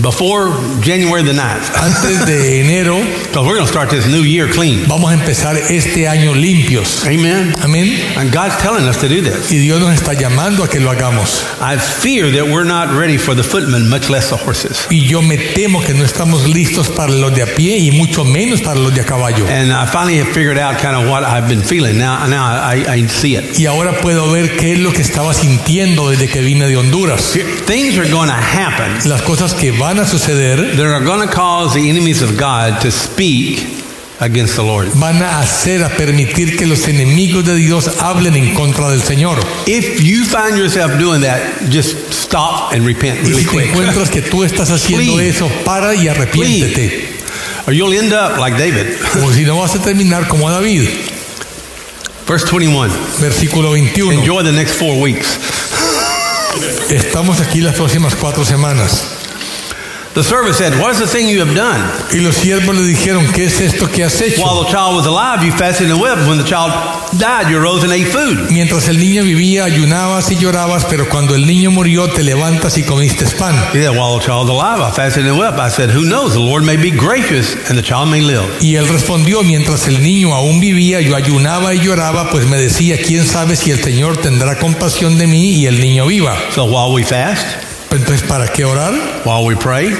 Before 0.00 0.48
January 0.80 1.22
the 1.22 1.32
9th, 1.32 1.70
Antes 1.82 2.24
de 2.24 2.60
enero 2.60 2.96
because 3.26 3.46
we're 3.46 3.56
going 3.56 3.66
to 3.66 3.72
start 3.72 3.90
this 3.90 4.06
new 4.06 4.22
year 4.22 4.48
clean. 4.48 4.86
vamos 4.88 5.10
a 5.10 5.14
empezar 5.14 5.56
este 5.56 6.08
año 6.08 6.34
limpios. 6.34 7.04
Amen. 7.04 7.54
Amén. 7.62 8.16
And 8.16 8.32
God's 8.32 8.56
telling 8.62 8.84
us 8.88 8.98
to 9.00 9.08
do 9.08 9.20
this. 9.20 9.50
Y 9.50 9.58
Dios 9.58 9.80
nos 9.80 9.92
está 9.92 10.14
llamando 10.14 10.64
a 10.64 10.68
que 10.68 10.80
lo 10.80 10.90
hagamos. 10.90 11.44
I 11.60 11.76
fear 11.78 12.30
that 12.32 12.46
we're 12.46 12.64
not 12.64 12.88
ready 12.96 13.18
for 13.18 13.34
the 13.34 13.42
footmen, 13.42 13.88
much 13.90 14.08
less 14.08 14.30
the 14.30 14.36
horses. 14.36 14.86
Y 14.90 15.06
yo 15.06 15.20
me 15.20 15.36
temo 15.36 15.84
que 15.84 15.92
no 15.92 16.04
estamos 16.04 16.48
listos 16.48 16.88
para 16.88 17.12
los 17.12 17.34
de 17.34 17.42
a 17.42 17.46
pie 17.46 17.78
y 17.78 17.90
mucho 17.90 18.24
menos 18.24 18.62
para 18.62 18.80
los 18.80 18.94
de 18.94 19.02
a 19.02 19.04
caballo. 19.04 19.46
And 19.46 19.72
I 19.72 19.86
finally 19.86 20.18
have 20.18 20.32
figured 20.32 20.58
out 20.58 20.78
kind 20.80 20.96
of 20.96 21.10
what 21.10 21.22
I've 21.22 21.48
been 21.48 21.62
feeling. 21.62 21.98
Now, 21.98 22.26
now 22.26 22.44
I, 22.44 22.84
I 22.88 23.06
see 23.08 23.36
it. 23.36 23.58
Y 23.58 23.66
ahora 23.66 24.00
puedo 24.00 24.30
ver 24.30 24.56
qué 24.56 24.72
es 24.72 24.78
lo 24.78 24.92
que 24.92 25.02
estaba 25.02 25.34
sintiendo 25.34 26.08
desde 26.08 26.28
que 26.28 26.40
vine 26.40 26.66
de 26.66 26.76
Honduras. 26.76 27.36
Things 27.66 27.98
are 27.98 28.10
going 28.10 28.28
to 28.28 28.34
happen 28.34 29.08
Las 29.08 29.22
cosas 29.22 29.54
que 29.54 29.72
van 29.82 29.98
a 29.98 30.06
suceder 30.06 30.76
that 30.76 30.86
are 30.86 31.04
going 31.04 31.26
to 31.26 31.34
cause 31.34 31.74
the 31.74 31.90
enemies 31.90 32.22
of 32.22 32.38
God 32.38 32.80
to 32.80 32.90
speak 32.92 33.66
against 34.20 34.54
the 34.54 34.62
Lord. 34.62 34.86
van 34.94 35.20
a 35.20 35.40
hacer, 35.40 35.82
a 35.82 35.88
permitir 35.88 36.56
que 36.56 36.66
los 36.66 36.86
enemigos 36.86 37.44
de 37.44 37.56
Dios 37.56 37.88
hablen 38.00 38.36
en 38.36 38.54
contra 38.54 38.90
del 38.90 39.02
Señor. 39.02 39.38
If 39.66 40.00
you 40.00 40.24
find 40.24 40.56
yourself 40.56 40.96
doing 41.00 41.22
that, 41.22 41.40
just 41.68 41.96
stop 42.12 42.72
and 42.72 42.86
repent 42.86 43.18
Y 43.24 43.30
really 43.30 43.42
si 43.42 43.48
te 43.48 43.56
quick. 43.56 43.70
encuentras 43.70 44.08
que 44.10 44.22
tú 44.22 44.44
estás 44.44 44.70
haciendo 44.70 45.14
Please. 45.14 45.30
eso, 45.30 45.48
para 45.64 45.94
y 45.96 46.06
arrepiéntete. 46.06 47.08
Or 47.66 47.72
you'll 47.72 47.92
end 47.92 48.12
up 48.12 48.38
like 48.38 48.56
David. 48.56 48.96
O 49.24 49.32
si 49.32 49.42
no 49.44 49.58
vas 49.58 49.74
a 49.74 49.80
terminar 49.80 50.28
como 50.28 50.48
David. 50.48 50.88
Verse 52.28 52.46
21. 52.46 52.88
Versículo 53.20 53.72
21. 53.72 54.12
Enjoy 54.20 54.44
the 54.44 54.52
next 54.52 54.74
four 54.78 54.96
weeks. 55.00 55.26
Estamos 56.88 57.40
aquí 57.40 57.60
las 57.60 57.74
próximas 57.74 58.14
cuatro 58.14 58.44
semanas. 58.44 59.02
The 60.14 60.22
servant 60.22 60.54
said, 60.54 60.78
What 60.78 60.90
is 60.92 60.98
the 60.98 61.06
thing 61.06 61.26
you 61.26 61.40
have 61.40 61.54
done? 61.54 61.80
Y 62.12 62.20
los 62.20 62.36
siervos 62.36 62.76
le 62.76 62.82
dijeron, 62.82 63.26
¿qué 63.32 63.46
es 63.46 63.58
esto 63.62 63.88
que 63.90 64.04
has 64.04 64.20
hecho? 64.20 64.42
While 64.42 64.66
the 64.66 64.70
child 64.70 64.94
was 64.94 65.06
alive, 65.06 65.42
you 65.42 65.52
fasted 65.52 65.90
and 65.90 65.98
wept. 65.98 66.28
When 66.28 66.36
the 66.36 66.44
child 66.44 66.70
died, 67.18 67.48
you 67.48 67.56
arose 67.56 67.82
and 67.82 67.90
ate 67.90 68.12
food. 68.12 68.50
Mientras 68.50 68.88
el 68.88 68.98
niño 68.98 69.24
vivía, 69.24 69.64
ayunabas 69.64 70.30
y 70.30 70.36
llorabas, 70.36 70.84
pero 70.84 71.08
cuando 71.08 71.34
el 71.34 71.46
niño 71.46 71.70
murió, 71.70 72.10
te 72.10 72.22
levantas 72.22 72.76
y 72.76 72.82
comiste 72.82 73.24
pan. 73.38 73.54
Said, 73.72 73.96
While 73.96 74.18
the 74.18 74.26
child 74.26 74.48
was 74.48 74.50
alive, 74.50 74.82
I 74.82 74.90
fasted 74.94 75.26
and 75.26 75.38
wept. 75.38 75.58
I 75.58 75.70
said, 75.70 75.88
Who 75.88 76.04
knows? 76.04 76.34
The 76.34 76.40
Lord 76.40 76.64
may 76.64 76.76
be 76.76 76.90
gracious 76.90 77.56
and 77.70 77.78
the 77.78 77.82
child 77.82 78.10
may 78.10 78.20
live. 78.20 78.44
Y 78.60 78.76
él 78.76 78.86
respondió, 78.88 79.42
mientras 79.42 79.88
el 79.88 80.02
niño 80.02 80.34
aún 80.34 80.60
vivía, 80.60 81.00
yo 81.00 81.16
ayunaba 81.16 81.72
y 81.72 81.80
lloraba, 81.80 82.30
pues 82.30 82.46
me 82.46 82.58
decía, 82.58 82.98
¿quién 83.00 83.24
sabe 83.24 83.56
si 83.56 83.70
el 83.70 83.82
Señor 83.82 84.18
tendrá 84.18 84.58
compasión 84.58 85.16
de 85.16 85.26
mí 85.26 85.54
y 85.54 85.66
el 85.66 85.80
niño 85.80 86.04
viva? 86.04 86.36
So 86.54 86.64
while 86.64 86.92
we 86.92 87.02
fast, 87.02 87.71
Entonces, 87.92 88.22
¿para 88.26 88.48
qué 88.48 88.64
orar? 88.64 88.92
while 89.24 89.44
we 89.44 89.54
pray, 89.54 89.90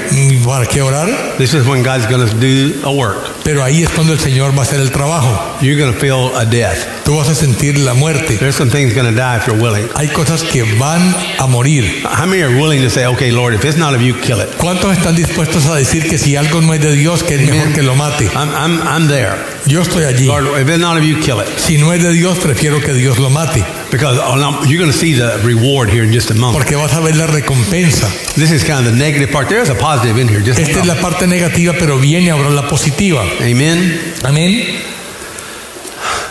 ¿Para 0.45 0.67
qué 0.67 0.83
orar? 0.83 1.09
this 1.39 1.55
is 1.55 1.67
when 1.67 1.83
God's 1.83 2.07
going 2.07 2.27
to 2.27 2.35
do 2.39 2.81
a 2.85 2.91
work. 2.93 3.31
Pero 3.45 3.63
ahí 3.63 3.83
es 3.83 3.91
cuando 3.91 4.13
el 4.13 4.19
Señor 4.19 4.53
va 4.57 4.61
a 4.61 4.63
hacer 4.63 4.81
el 4.81 4.91
trabajo. 4.91 5.59
You're 5.61 5.77
going 5.77 5.93
to 5.93 5.99
feel 5.99 6.35
a 6.37 6.45
death. 6.45 7.05
Tú 7.05 7.17
vas 7.17 7.29
a 7.29 7.35
sentir 7.35 7.79
la 7.79 7.95
muerte. 7.95 8.37
There's 8.39 8.57
some 8.57 8.71
things 8.71 8.95
going 8.95 9.07
to 9.07 9.15
die 9.15 9.37
if 9.37 9.47
you're 9.47 9.61
willing. 9.61 9.89
Hay 9.97 10.09
cosas 10.09 10.43
que 10.43 10.65
van 10.79 11.01
a 11.39 11.47
morir. 11.47 12.03
How 12.05 12.27
many 12.27 12.43
are 12.43 12.55
willing 12.55 12.83
to 12.83 12.91
say, 12.91 13.07
Okay, 13.07 13.31
Lord, 13.31 13.55
if 13.55 13.65
it's 13.65 13.77
not 13.77 13.95
of 13.95 14.01
you, 14.01 14.15
kill 14.15 14.41
it? 14.41 14.49
¿Cuántos 14.59 14.97
están 14.97 15.15
dispuestos 15.17 15.67
a 15.67 15.75
decir 15.75 16.09
que 16.09 16.19
si 16.19 16.37
algo 16.37 16.61
no 16.61 16.73
es 16.75 16.81
de 16.81 16.93
Dios, 16.95 17.23
que 17.23 17.35
es 17.35 17.49
mejor 17.51 17.73
que 17.73 17.83
lo 17.83 17.95
mate? 17.95 18.27
I'm, 18.35 18.51
I'm, 18.51 18.81
I'm 18.87 19.09
there. 19.09 19.37
Yo 19.67 19.83
estoy 19.83 20.05
allí. 20.05 20.27
Lord, 20.27 20.47
if 20.61 20.69
it's 20.69 20.79
not 20.79 20.97
of 20.97 21.05
you, 21.05 21.21
kill 21.21 21.41
it. 21.41 21.49
Si 21.59 21.79
no 21.79 21.93
es 21.93 22.03
de 22.03 22.13
Dios, 22.13 22.39
prefiero 22.39 22.81
que 22.81 22.95
Dios 22.95 23.19
lo 23.19 23.31
mate. 23.31 23.65
Because 23.93 24.17
you're 24.69 24.79
going 24.79 24.91
to 24.91 24.97
see 24.97 25.13
the 25.13 25.39
reward 25.45 25.91
here 25.91 26.03
in 26.03 26.13
just 26.13 26.31
a 26.31 26.35
moment. 26.35 26.57
porque 26.59 26.75
vas 26.77 26.93
a 26.95 27.01
ver 27.01 27.15
la 27.15 27.27
recompensa. 27.27 28.09
This 28.35 28.51
is 28.51 28.65
kind 28.65 28.79
of 28.79 28.87
the 28.87 28.99
negative 28.99 29.31
part. 29.31 29.49
There's 29.49 29.69
a 29.69 29.75
positive 29.75 30.19
in 30.19 30.29
here. 30.29 30.41
Just 30.41 30.59
Esta 30.59 30.81
es 30.81 30.87
la 30.87 30.95
parte 30.95 31.27
negativa, 31.27 31.75
pero 31.79 31.99
viene 31.99 32.31
ahora 32.31 32.49
la 32.51 32.67
positiva. 32.69 33.23
Amen. 33.41 34.15
Amén. 34.25 34.81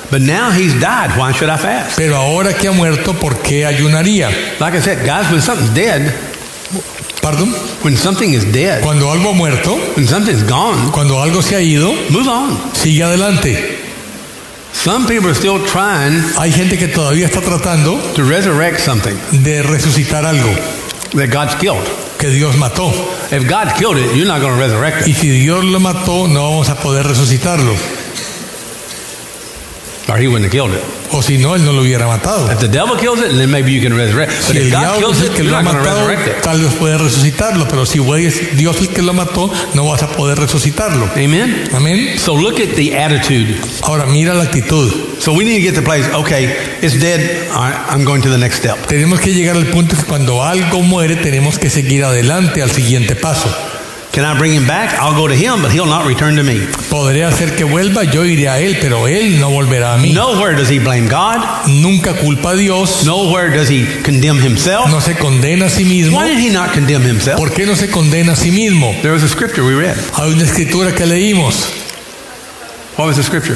But 0.10 0.22
now 0.22 0.52
he's 0.52 0.74
died. 0.80 1.12
Why 1.18 1.32
should 1.34 1.50
I 1.50 1.58
fast? 1.58 1.96
Pero 1.98 2.16
ahora 2.18 2.54
que 2.54 2.68
ha 2.68 2.72
muerto, 2.74 3.14
¿por 3.14 3.38
qué 3.44 3.66
ayunaría? 3.66 4.30
Like 4.60 4.76
I 4.76 4.82
said, 4.82 5.06
guys, 5.06 5.32
when 5.32 5.42
something's 5.42 5.74
dead, 5.74 6.12
Perdón. 7.22 7.54
when 7.84 7.96
something 7.96 8.34
is 8.34 8.44
dead, 8.52 8.82
Cuando 8.82 9.10
algo 9.12 9.30
ha 9.30 9.34
muerto, 9.34 9.76
when 9.96 10.08
something's 10.08 10.44
gone, 10.44 10.92
cuando 10.92 11.22
algo 11.22 11.42
se 11.42 11.56
ha 11.56 11.62
ido, 11.62 11.94
move 12.10 12.28
on. 12.28 12.60
sigue 12.74 13.04
adelante. 13.04 13.78
Some 14.84 15.06
people 15.06 15.30
are 15.30 15.36
still 15.36 15.64
trying 15.68 16.24
Hay 16.40 16.52
gente 16.52 16.76
que 16.76 16.88
todavía 16.88 17.28
está 17.28 17.40
tratando 17.40 18.00
to 18.16 18.24
resurrect 18.24 18.80
something 18.80 19.16
de 19.44 19.62
resucitar 19.62 20.26
algo 20.26 20.50
that 21.14 21.30
God's 21.30 21.54
killed. 21.56 21.88
que 22.18 22.30
Dios 22.30 22.56
mató. 22.58 22.92
If 23.32 23.48
God 23.48 23.76
killed 23.78 23.98
it, 23.98 24.16
you're 24.16 24.26
not 24.26 24.42
going 24.42 24.54
to 24.54 24.60
resurrect 24.60 25.06
Y 25.06 25.12
it. 25.12 25.18
si 25.18 25.30
Dios 25.30 25.64
lo 25.66 25.80
mató, 25.80 26.28
no 26.28 26.50
vamos 26.50 26.70
a 26.70 26.76
poder 26.76 27.06
resucitarlo. 27.06 27.76
Or 30.12 30.18
he 30.20 30.28
wouldn't 30.28 30.44
have 30.44 30.52
killed 30.52 30.74
it. 30.76 30.84
O 31.14 31.22
si 31.22 31.38
no, 31.38 31.56
Él 31.56 31.64
no 31.64 31.72
lo 31.72 31.84
hubiera 31.84 32.06
matado. 32.08 32.52
If 32.52 32.60
the 32.60 32.68
devil 32.68 32.98
kills 32.98 33.20
it, 33.20 33.32
then 33.38 33.50
maybe 33.50 33.72
you 33.72 33.82
can 33.82 33.94
resurrect. 33.96 34.32
But 34.48 34.52
Si 34.56 34.58
el 34.58 34.64
if 34.68 34.72
God 34.74 34.80
diablo 34.82 35.00
kills 35.08 35.18
es 35.22 35.24
el 35.24 35.32
it, 35.32 35.36
que 35.38 35.44
you're 35.44 35.52
lo 35.52 35.58
ha 35.58 35.62
not 35.64 35.74
going 35.74 35.84
to 35.86 35.90
matado, 35.90 36.08
resurrect 36.08 36.38
it. 36.38 36.44
tal 36.44 36.60
vez 36.62 36.74
puede 36.74 36.98
resucitarlo, 36.98 37.68
pero 37.70 37.86
si 37.86 38.00
fue 38.00 38.30
Dios 38.56 38.78
el 38.82 38.90
que 38.90 39.02
lo 39.02 39.14
mató, 39.14 39.50
no 39.74 39.86
vas 39.86 40.04
a 40.04 40.08
poder 40.10 40.38
resucitarlo. 40.38 41.06
Amen? 41.16 41.70
Amén. 41.74 42.18
So 42.20 42.34
look 42.36 42.60
at 42.60 42.76
the 42.76 42.94
attitude. 42.98 43.56
Ahora 43.84 44.06
mira 44.06 44.34
la 44.34 44.44
actitud. 44.44 44.92
So 45.20 45.32
we 45.34 45.46
need 45.46 45.58
to 45.58 45.62
get 45.62 45.76
to 45.76 45.82
the 45.82 45.86
place, 45.86 46.08
okay, 46.14 46.46
it's 46.82 47.00
dead. 47.00 47.48
I'm 47.52 48.04
going 48.04 48.22
to 48.24 48.30
the 48.30 48.38
next 48.38 48.58
step. 48.58 48.78
Tenemos 48.88 49.20
que 49.22 49.34
llegar 49.34 49.56
al 49.56 49.66
punto 49.68 49.96
que 49.96 50.04
cuando 50.04 50.44
algo 50.44 50.82
muere 50.82 51.16
tenemos 51.16 51.58
que 51.58 51.70
seguir 51.70 52.04
adelante 52.04 52.62
al 52.62 52.72
siguiente 52.72 53.16
paso. 53.16 53.48
Can 54.12 54.26
I 54.26 54.38
bring 54.38 54.52
him 54.52 54.68
back? 54.68 55.00
I'll 55.00 55.16
go 55.16 55.30
to 55.30 55.34
him, 55.34 55.62
but 55.62 55.72
he'll 55.72 55.86
not 55.86 56.06
return 56.06 56.36
to 56.36 56.44
me. 56.44 56.60
Podré 56.90 57.24
hacer 57.24 57.56
que 57.56 57.64
vuelva, 57.64 58.04
yo 58.04 58.26
iré 58.26 58.50
a 58.50 58.60
él, 58.60 58.78
pero 58.82 59.08
él 59.08 59.40
no 59.40 59.50
volverá 59.52 59.94
a 59.94 59.98
mí. 59.98 60.12
Nowhere 60.12 60.54
does 60.58 60.70
he 60.70 60.80
blame 60.80 61.08
God. 61.08 61.40
Nunca 61.70 62.14
culpa 62.20 62.50
a 62.50 62.56
Dios, 62.56 63.06
Nowhere 63.06 63.52
does 63.52 63.70
he 63.70 63.86
condemn 64.04 64.38
himself. 64.42 64.90
no 64.92 65.00
se 65.00 65.16
condena 65.16 65.68
a 65.68 65.70
sí 65.70 65.86
mismo. 65.86 66.18
Why 66.18 66.28
did 66.28 66.40
he 66.40 66.50
not 66.52 66.74
condemn 66.74 67.04
himself? 67.04 67.38
¿Por 67.38 67.52
qué 67.52 67.66
no 67.66 67.74
se 67.76 67.90
condena 67.90 68.34
a 68.34 68.36
sí 68.36 68.52
mismo? 68.52 68.94
There 69.02 69.14
was 69.14 69.24
a 69.24 69.30
scripture 69.30 69.64
we 69.64 69.76
read. 69.76 69.96
Hay 70.16 70.34
una 70.34 70.44
escritura 70.44 70.94
que 70.94 71.06
leímos. 71.06 71.72
What 72.98 73.08
was 73.08 73.16
the 73.16 73.24
scripture? 73.24 73.56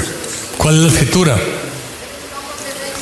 ¿Cuál 0.57 0.75
es 0.75 0.81
la 0.83 0.87
escritura? 0.87 1.37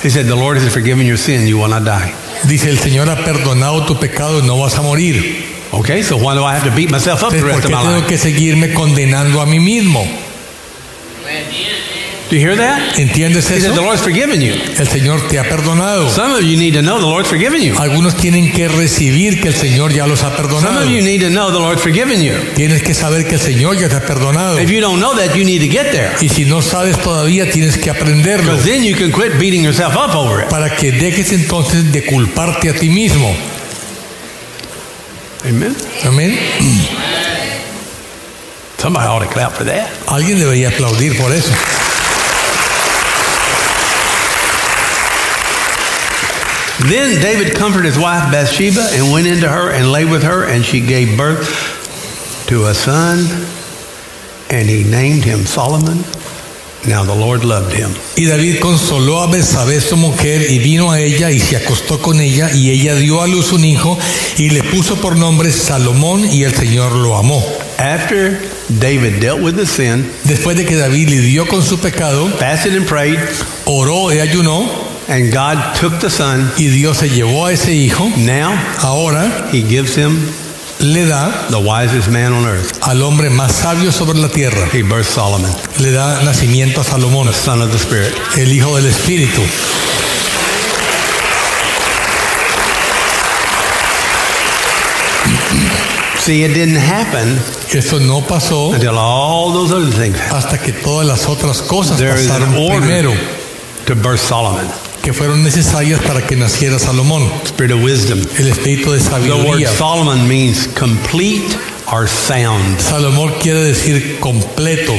He 0.02 0.10
said, 0.10 0.26
The 0.26 0.36
Lord 0.36 0.58
has 0.58 0.74
forgiven 0.74 1.06
your 1.06 1.18
sin, 1.18 1.46
you 1.46 1.60
will 1.60 1.70
not 1.70 1.86
die. 1.86 2.14
Dice, 2.48 2.66
el 2.70 2.80
Señor 2.80 3.10
ha 3.10 3.24
perdonado 3.24 3.86
tu 3.86 4.00
pecado 4.00 4.42
no 4.42 4.58
vas 4.58 4.76
a 4.80 4.82
morir. 4.82 5.53
Okay, 5.74 6.04
so 6.04 6.18
why 6.18 6.36
do 6.36 6.44
I 6.44 6.54
have 6.56 6.64
to 6.70 6.76
beat 6.76 6.92
myself 6.92 7.24
up 7.24 7.32
the 7.32 7.38
Entonces, 7.40 7.42
¿por 7.42 7.50
rest 7.62 7.66
of 7.66 7.70
qué 7.72 7.76
my 7.76 7.82
tengo 7.82 7.96
life? 7.98 8.08
que 8.08 8.18
seguirme 8.18 8.74
condenando 8.74 9.42
a 9.42 9.46
mí 9.46 9.60
mismo? 9.60 10.06
Do 12.30 12.38
you 12.38 12.42
hear 12.48 12.56
that? 12.58 12.98
¿Entiendes 12.98 13.46
He 13.46 13.60
said, 13.60 13.62
The 13.62 13.74
eso? 13.74 13.82
Lord's 13.84 14.02
forgiven 14.02 14.42
you. 14.42 14.54
El 14.80 14.88
Señor 14.88 15.28
te 15.28 15.38
ha 15.38 15.44
perdonado. 15.44 16.10
Some 16.10 16.34
of 16.34 16.42
you 16.42 16.58
need 16.58 16.74
to 16.74 16.82
know 16.82 16.98
the 17.00 17.06
Lord's 17.06 17.28
forgiven 17.30 17.62
you. 17.62 17.76
Algunos 17.78 18.16
tienen 18.16 18.52
que 18.52 18.68
recibir 18.68 19.40
que 19.42 19.50
el 19.50 19.54
Señor 19.54 19.92
ya 19.94 20.08
los 20.08 20.24
ha 20.24 20.30
Some 20.30 20.38
perdonado. 20.42 20.80
of 20.86 20.90
you 20.90 21.02
need 21.02 21.22
to 21.22 21.30
know 21.30 21.52
the 21.52 21.60
Lord's 21.60 21.82
forgiven 21.82 22.24
you. 22.24 22.34
Tienes 22.56 22.82
que 22.82 22.94
saber 22.96 23.26
que 23.28 23.36
el 23.36 23.42
Señor 23.42 23.78
ya 23.78 23.88
te 23.90 23.96
ha 23.98 24.06
perdonado. 24.06 24.60
If 24.60 24.70
you 24.72 24.80
don't 24.80 25.00
know 25.00 25.16
that, 25.16 25.36
you 25.36 25.44
need 25.44 25.60
to 25.62 25.68
get 25.72 25.92
there. 25.92 26.12
Y 26.22 26.30
si 26.30 26.46
no 26.46 26.62
sabes 26.64 26.98
todavía, 26.98 27.50
tienes 27.52 27.78
que 27.78 27.90
aprenderlo. 27.92 28.52
Because 28.54 28.68
then 28.68 28.84
you 28.84 28.96
can 28.96 29.12
quit 29.12 29.38
beating 29.38 29.62
yourself 29.64 29.96
up 29.96 30.16
over 30.16 30.44
it. 30.44 30.50
Para 30.50 30.76
que 30.76 30.92
dejes 30.92 31.32
entonces 31.34 31.92
de 31.92 32.04
culparte 32.06 32.70
a 32.70 32.74
ti 32.74 32.90
mismo. 32.90 33.36
Amen. 35.46 35.76
Amén. 36.06 36.38
Somebody 38.78 39.08
ought 39.08 39.20
to 39.20 39.28
clap 39.28 39.52
for 39.52 39.64
that. 39.66 39.90
Alguien 40.08 40.38
debería 40.38 40.70
aplaudir 40.70 41.18
por 41.18 41.32
eso. 41.32 41.52
Then 46.90 47.22
David 47.22 47.56
comforted 47.56 47.86
his 47.86 47.98
wife 47.98 48.30
Bathsheba 48.30 48.86
and 48.92 49.14
went 49.14 49.26
into 49.26 49.48
her 49.48 49.72
and 49.72 49.92
lay 49.92 50.04
with 50.04 50.24
her, 50.24 50.44
and 50.44 50.66
she 50.66 50.82
gave 50.82 51.18
birth 51.18 52.46
to 52.48 52.66
a 52.68 52.74
son, 52.74 53.20
and 54.50 54.68
he 54.68 54.84
named 54.84 55.24
him 55.24 55.46
Solomon. 55.46 56.04
Now 56.86 57.06
the 57.06 57.16
Lord 57.16 57.44
loved 57.46 57.74
him. 57.74 57.90
Y 58.16 58.26
David 58.26 58.60
consoló 58.60 59.22
a 59.22 59.28
Betsabé 59.28 59.80
su 59.80 59.96
mujer 59.96 60.52
y 60.52 60.60
vino 60.60 60.92
a 60.92 61.00
ella 61.00 61.32
y 61.32 61.40
se 61.40 61.56
acostó 61.56 62.02
con 62.02 62.20
ella 62.20 62.52
y 62.54 62.72
ella 62.72 62.96
dio 62.96 63.22
a 63.22 63.28
luz 63.28 63.54
un 63.54 63.64
hijo 63.64 63.98
y 64.38 64.50
le 64.50 64.64
puso 64.64 64.98
por 64.98 65.16
nombre 65.18 65.52
Salomón 65.52 66.28
y 66.32 66.44
el 66.44 66.54
Señor 66.54 66.92
lo 66.92 67.18
amó. 67.18 67.46
After 67.78 68.40
David 68.68 69.22
dealt 69.22 69.42
with 69.42 69.56
the 69.56 69.66
sin, 69.66 70.06
Después 70.26 70.58
de 70.58 70.66
que 70.66 70.76
David 70.76 71.10
lidió 71.10 71.48
con 71.48 71.64
su 71.64 71.80
pecado, 71.80 72.28
fasted 72.38 72.76
and 72.76 72.86
prayed, 72.86 73.20
oró 73.66 74.14
y 74.14 74.20
ayunó 74.20 74.94
and 75.08 75.34
God 75.34 75.58
took 75.80 76.00
the 76.00 76.10
son, 76.10 76.52
y 76.58 76.68
Dios 76.68 76.98
se 76.98 77.10
llevó 77.10 77.46
a 77.46 77.54
ese 77.54 77.74
hijo. 77.74 78.12
now 78.18 78.54
Ahora 78.80 79.50
he 79.52 79.62
gives 79.62 79.98
him 79.98 80.18
le 80.84 81.06
da 81.06 81.48
the 81.50 81.58
wisest 81.60 82.10
man 82.10 82.34
on 82.34 82.46
earth. 82.46 82.78
al 82.82 83.02
hombre 83.04 83.30
más 83.30 83.52
sabio 83.54 83.92
sobre 83.92 84.20
la 84.20 84.28
tierra. 84.30 84.68
He 84.72 84.84
birthed 84.84 85.06
Solomon, 85.14 85.52
Le 85.80 85.92
da 85.92 86.22
nacimiento 86.24 86.82
a 86.82 86.84
Salomón, 86.84 87.32
son 87.34 87.62
of 87.62 87.72
the 87.72 87.78
Spirit. 87.80 88.14
el 88.38 88.52
hijo 88.52 88.76
del 88.76 88.88
Espíritu. 88.88 89.42
See, 96.20 96.44
it 96.44 96.54
didn't 96.54 96.78
happen 96.80 97.38
Eso 97.76 98.00
no 98.00 98.22
pasó 98.22 98.72
until 98.74 98.98
all 98.98 99.52
those 99.52 99.74
other 99.74 99.92
things 99.92 100.18
happened. 100.18 100.38
hasta 100.46 100.58
que 100.58 100.72
todas 100.72 101.06
las 101.08 101.28
otras 101.28 101.62
cosas 101.62 101.98
There 101.98 102.16
is 102.16 102.28
pasaron 102.30 102.56
order 102.56 102.80
primero, 102.80 103.14
to 103.88 103.96
birth 103.96 104.20
Solomon. 104.22 104.68
Que 105.04 105.12
fueron 105.12 105.44
necesarias 105.44 106.00
para 106.02 106.26
que 106.26 106.38
naciera 106.38 106.80
Salomón, 106.80 107.30
Spirit 107.44 107.74
of 107.74 107.84
wisdom. 107.84 108.22
el 108.38 108.48
espíritu 108.48 108.92
de 108.94 109.00
The 109.00 109.10
word 109.10 109.28
sabiduría. 109.28 109.70
Solomon 109.78 110.26
means 110.26 110.70
complete 110.80 111.58
or 111.92 112.08
sound. 112.08 112.80
Salomón 112.80 113.34
quiere 113.42 113.60
decir 113.60 114.18
completo, 114.22 114.94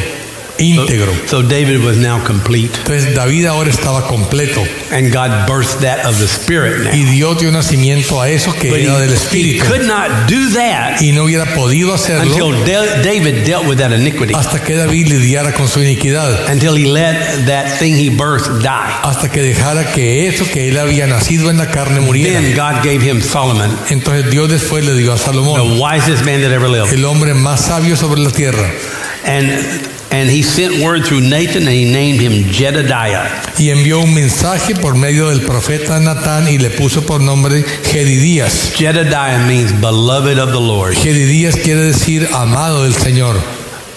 íntegro. 0.59 1.13
So 1.27 1.43
David 1.43 1.85
was 1.85 1.97
now 1.97 2.23
complete. 2.25 2.71
Entonces 2.79 3.15
David 3.15 3.47
ahora 3.47 3.71
estaba 3.71 4.07
completo 4.07 4.63
And 4.93 5.13
God 5.13 5.47
birthed 5.49 5.81
that 5.81 6.05
of 6.07 6.19
the 6.19 6.27
Spirit 6.27 6.85
now. 6.85 6.93
y 6.95 7.05
Dios 7.05 7.39
dio 7.41 7.51
nacimiento 7.51 8.21
a 8.23 8.29
eso 8.31 8.53
que 8.55 8.71
But 8.71 8.79
era 8.81 8.99
del 9.01 9.11
he, 9.11 9.13
he 9.13 9.17
espíritu 9.17 9.65
could 9.67 9.87
not 9.87 10.29
do 10.29 10.51
that 10.55 11.01
y 11.03 11.13
no 11.13 11.25
hubiera 11.25 11.45
podido 11.55 11.93
until 11.95 11.95
hacerlo 11.95 12.65
Da- 12.65 13.03
David 13.03 13.45
dealt 13.45 13.67
with 13.67 13.79
that 13.79 13.93
iniquity. 13.93 14.33
hasta 14.35 14.63
que 14.63 14.75
David 14.77 15.09
lidiara 15.09 15.53
con 15.53 15.69
su 15.69 15.81
iniquidad, 15.83 16.49
Until 16.51 16.77
he 16.77 16.87
let 16.87 17.47
that 17.47 17.79
thing 17.79 17.95
he 17.97 18.11
birthed 18.11 18.63
die. 18.63 18.93
hasta 19.03 19.29
que 19.31 19.43
dejara 19.43 19.91
que 19.93 20.29
eso 20.29 20.45
que 20.53 20.69
él 20.69 20.79
había 20.79 21.07
nacido 21.07 21.51
en 21.51 21.59
la 21.59 21.67
carne 21.71 22.01
muriera. 22.01 22.41
Then 22.41 22.55
God 22.55 22.83
gave 22.85 23.01
him 23.03 23.21
Solomon, 23.23 23.71
Entonces 23.91 24.31
Dios 24.31 24.49
después 24.49 24.85
le 24.85 24.95
dio 24.95 25.13
a 25.13 25.19
Salomón, 25.19 25.57
the 25.57 25.81
wisest 25.83 26.25
man 26.25 26.41
that 26.43 26.53
ever 26.53 26.69
lived. 26.69 26.93
el 26.93 27.05
hombre 27.05 27.35
más 27.35 27.61
sabio 27.63 27.97
sobre 27.97 28.21
la 28.21 28.31
tierra, 28.31 28.71
And 29.25 29.51
and 30.15 30.31
he 30.31 30.43
sent 30.43 30.81
word 30.81 31.05
through 31.05 31.20
Nathan 31.20 31.66
and 31.66 31.74
he 31.74 31.91
named 31.91 32.20
him 32.20 32.45
Jedediah. 32.53 33.43
y 33.59 33.70
envió 33.70 33.99
un 34.01 34.15
mensaje 34.15 34.74
por 34.77 34.95
medio 34.95 35.28
del 35.28 35.41
profeta 35.41 35.99
Natán 35.99 36.47
y 36.49 36.59
le 36.59 36.70
puso 36.70 37.05
por 37.05 37.20
nombre 37.20 37.65
Gedidías. 37.65 38.73
Jedediah 38.77 39.45
means 39.49 39.73
beloved 39.81 40.39
of 40.39 40.53
the 40.53 40.61
Lord. 40.61 40.95
Gedidías 40.95 41.57
quiere 41.57 41.81
decir 41.81 42.28
amado 42.32 42.85
del 42.85 42.95
Señor. 42.95 43.35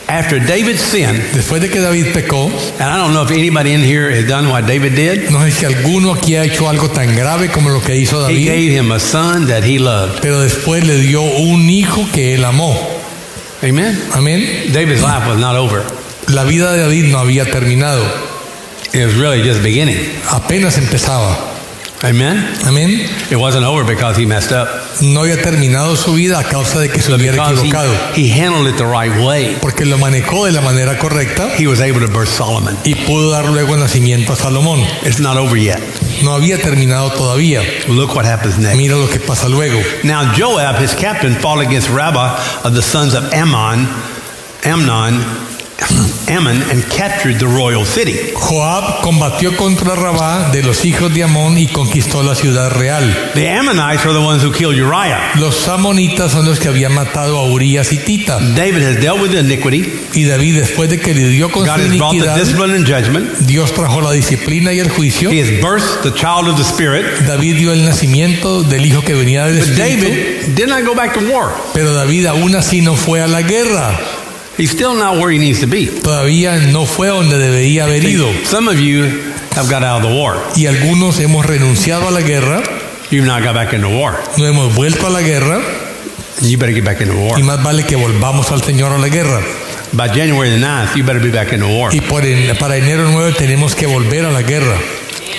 After 0.10 0.40
David 0.40 0.78
sinned, 0.78 1.22
Después 1.34 1.62
de 1.62 1.70
que 1.70 1.82
David 1.82 2.14
pecó, 2.14 2.46
and 2.80 2.90
I 2.90 2.98
don't 2.98 3.14
know 3.14 3.24
if 3.24 3.32
anybody 3.32 3.74
in 3.74 3.82
here 3.82 4.10
has 4.10 4.26
done 4.26 4.50
what 4.50 4.66
David 4.66 4.96
did, 4.96 5.30
no 5.30 5.40
sé 5.40 5.52
si 5.52 5.66
alguno 5.66 6.14
aquí 6.16 6.36
ha 6.36 6.46
hecho 6.46 6.68
algo 6.70 6.90
tan 6.90 7.14
grave 7.16 7.50
como 7.52 7.70
lo 7.70 7.82
que 7.82 7.96
hizo 7.98 8.26
he 8.30 8.34
David, 8.34 8.46
gave 8.46 8.72
him 8.72 8.92
a 8.94 9.00
son 9.00 9.48
that 9.48 9.64
he 9.64 9.78
loved. 9.78 10.22
pero 10.22 10.40
después 10.40 10.84
le 10.88 10.98
dio 11.00 11.22
un 11.22 11.70
hijo 11.70 12.08
que 12.14 12.34
él 12.36 12.46
amó. 12.46 12.74
Amen. 13.62 14.00
Amén. 14.14 14.72
David's 14.72 15.02
life 15.02 15.28
was 15.28 15.38
not 15.40 15.56
over. 15.58 15.84
La 16.28 16.44
vida 16.44 16.72
de 16.74 16.82
David 16.82 17.06
no 17.12 17.20
había 17.20 17.46
terminado, 17.46 18.04
It 18.94 19.06
was 19.06 19.16
really 19.16 19.42
just 19.44 19.62
beginning. 19.64 19.98
apenas 20.30 20.78
empezaba. 20.78 21.38
Amen. 22.04 22.48
Amén. 22.66 22.92
It 23.32 23.38
wasn't 23.38 23.66
over 23.66 23.84
because 23.84 24.16
he 24.22 24.26
messed 24.28 24.52
up. 24.52 24.68
No 25.02 25.22
había 25.22 25.42
terminado 25.42 25.96
su 25.98 26.14
vida 26.14 26.38
a 26.40 26.44
causa 26.44 26.80
de 26.80 26.90
que 26.90 27.02
se 27.02 27.12
hubiera 27.12 27.32
Because 27.50 27.64
he, 27.64 27.70
equivocado, 27.70 27.94
he 28.16 28.30
handled 28.30 28.68
it 28.68 28.78
the 28.78 28.86
right 28.86 29.12
way. 29.20 29.58
porque 29.62 29.84
lo 29.86 29.98
manejó 29.98 30.46
de 30.46 30.52
la 30.52 30.62
manera 30.62 30.98
correcta 31.00 31.50
He 31.58 31.66
was 31.66 31.80
able 31.82 32.00
to 32.06 32.08
birth 32.08 32.30
Solomon. 32.30 32.78
y 32.84 32.94
pudo 32.94 33.32
dar 33.32 33.46
luego 33.46 33.76
nacimiento 33.78 34.34
a 34.34 34.36
Salomón. 34.36 34.80
It's 35.06 35.20
not 35.20 35.38
over 35.38 35.58
yet. 35.58 35.80
No 36.24 36.34
había 36.36 36.60
terminado 36.62 37.10
todavía. 37.12 37.62
Look 37.88 38.16
what 38.16 38.26
happens 38.26 38.58
next. 38.60 38.78
Mira 38.78 38.96
lo 38.96 39.08
que 39.10 39.20
pasa 39.20 39.50
luego. 39.50 39.80
Now 40.04 40.34
Joab, 40.38 40.80
his 40.80 40.94
captain, 40.94 41.36
fought 41.36 41.66
against 41.66 41.90
Rabbah 41.90 42.38
of 42.64 42.76
the 42.76 42.82
sons 42.84 43.16
of 43.16 43.34
Ammon, 43.34 43.88
Amnon, 44.64 45.20
Ammon 46.28 46.62
and 46.70 46.84
captured 46.90 47.40
the 47.40 47.48
royal 47.48 47.86
city. 47.86 48.34
Joab 48.34 49.02
combatió 49.02 49.56
contra 49.56 49.96
Rabá 49.96 50.50
de 50.52 50.62
los 50.62 50.84
hijos 50.84 51.14
de 51.14 51.24
Amón 51.24 51.58
y 51.58 51.68
conquistó 51.68 52.22
la 52.24 52.36
ciudad 52.36 52.72
real. 52.72 53.32
The 53.34 53.50
Ammonites 53.50 54.06
are 54.06 54.14
the 54.14 54.20
ones 54.20 54.44
who 54.44 54.52
killed 54.52 54.76
Uriah. 54.76 55.36
Los 55.36 55.68
amonitas 55.68 56.32
son 56.32 56.46
los 56.46 56.60
que 56.60 56.68
habían 56.68 56.94
matado 56.94 57.38
a 57.38 57.50
Urias 57.50 57.94
y 57.94 57.98
Tita. 57.98 58.40
David 58.56 58.82
has 58.82 59.00
dealt 59.00 59.22
with 59.22 59.32
the 59.32 59.40
iniquity. 59.40 59.86
Y 60.14 60.26
David, 60.26 60.58
después 60.58 60.90
de 60.90 61.00
que 61.00 61.14
lidió 61.14 61.50
con 61.50 61.64
God 61.66 61.76
su 61.76 61.82
has 61.82 61.98
brought 61.98 62.12
the 62.12 62.18
iniquidad, 62.18 62.36
discipline 62.38 62.76
and 62.76 62.86
judgment. 62.86 63.38
Dios 63.48 63.72
trajo 63.72 64.02
la 64.02 64.12
disciplina 64.12 64.74
y 64.74 64.80
el 64.80 64.90
juicio. 64.90 65.32
He 65.32 65.40
has 65.40 65.50
birthed 65.62 66.02
the 66.04 66.14
child 66.14 66.50
of 66.50 66.58
the 66.58 66.64
Spirit. 66.64 67.06
David 67.26 67.56
dio 67.56 67.72
el 67.72 67.86
nacimiento 67.86 68.64
del 68.64 68.86
hijo 68.86 69.02
que 69.02 69.14
venía 69.14 69.46
del 69.46 69.60
But 69.60 69.70
Espíritu. 69.70 70.08
David 70.08 70.56
did 70.56 70.68
not 70.68 70.84
go 70.84 70.94
back 70.94 71.14
to 71.14 71.22
war. 71.32 71.52
Pero 71.74 71.94
David 71.94 72.26
aún 72.26 72.56
así 72.56 72.82
no 72.82 72.96
fue 72.96 73.22
a 73.22 73.28
la 73.28 73.44
guerra. 73.44 73.98
He's 74.58 74.72
still 74.72 74.96
not 74.96 75.18
where 75.18 75.30
he 75.32 75.38
needs 75.40 75.60
to 75.62 75.68
be. 75.68 75.86
Todavía 75.88 76.58
no 76.72 76.86
fue 76.86 77.08
donde 77.08 77.38
debería 77.38 77.84
haber 77.86 78.04
ido. 78.04 78.28
Some 78.46 78.68
of 78.70 78.80
you 78.80 79.04
have 79.56 79.70
got 79.70 79.84
out 79.84 80.04
of 80.04 80.10
the 80.10 80.16
war. 80.16 80.36
Y 80.56 80.66
algunos 80.66 81.20
hemos 81.20 81.46
renunciado 81.46 82.08
a 82.08 82.12
la 82.12 82.22
guerra, 82.22 82.64
You've 83.12 83.26
not 83.28 83.44
got 83.44 83.54
back 83.54 83.74
into 83.74 83.90
war. 83.90 84.20
no 84.38 84.46
hemos 84.46 84.74
vuelto 84.76 85.08
a 85.08 85.10
la 85.10 85.22
guerra 85.22 85.62
You 86.42 86.58
better 86.58 86.74
get 86.74 86.84
back 86.84 87.02
into 87.02 87.16
war. 87.16 87.40
y 87.40 87.44
más 87.44 87.64
vale 87.64 87.84
que 87.86 87.96
volvamos 87.96 88.52
al 88.52 88.62
Señor 88.64 88.92
a 88.92 88.98
la 88.98 89.10
guerra. 89.10 89.42
By 89.94 90.10
January 90.10 90.50
the 90.50 90.58
9th, 90.60 90.96
you 90.98 91.04
better 91.04 91.22
be 91.22 91.30
back 91.32 91.54
into 91.54 91.68
war. 91.68 91.94
Y 91.96 92.02
por 92.02 92.26
en- 92.26 92.56
para 92.58 92.78
enero 92.78 93.10
9 93.12 93.34
tenemos 93.38 93.74
que 93.76 93.86
volver 93.88 94.26
a 94.26 94.32
la 94.32 94.42
guerra. 94.42 94.76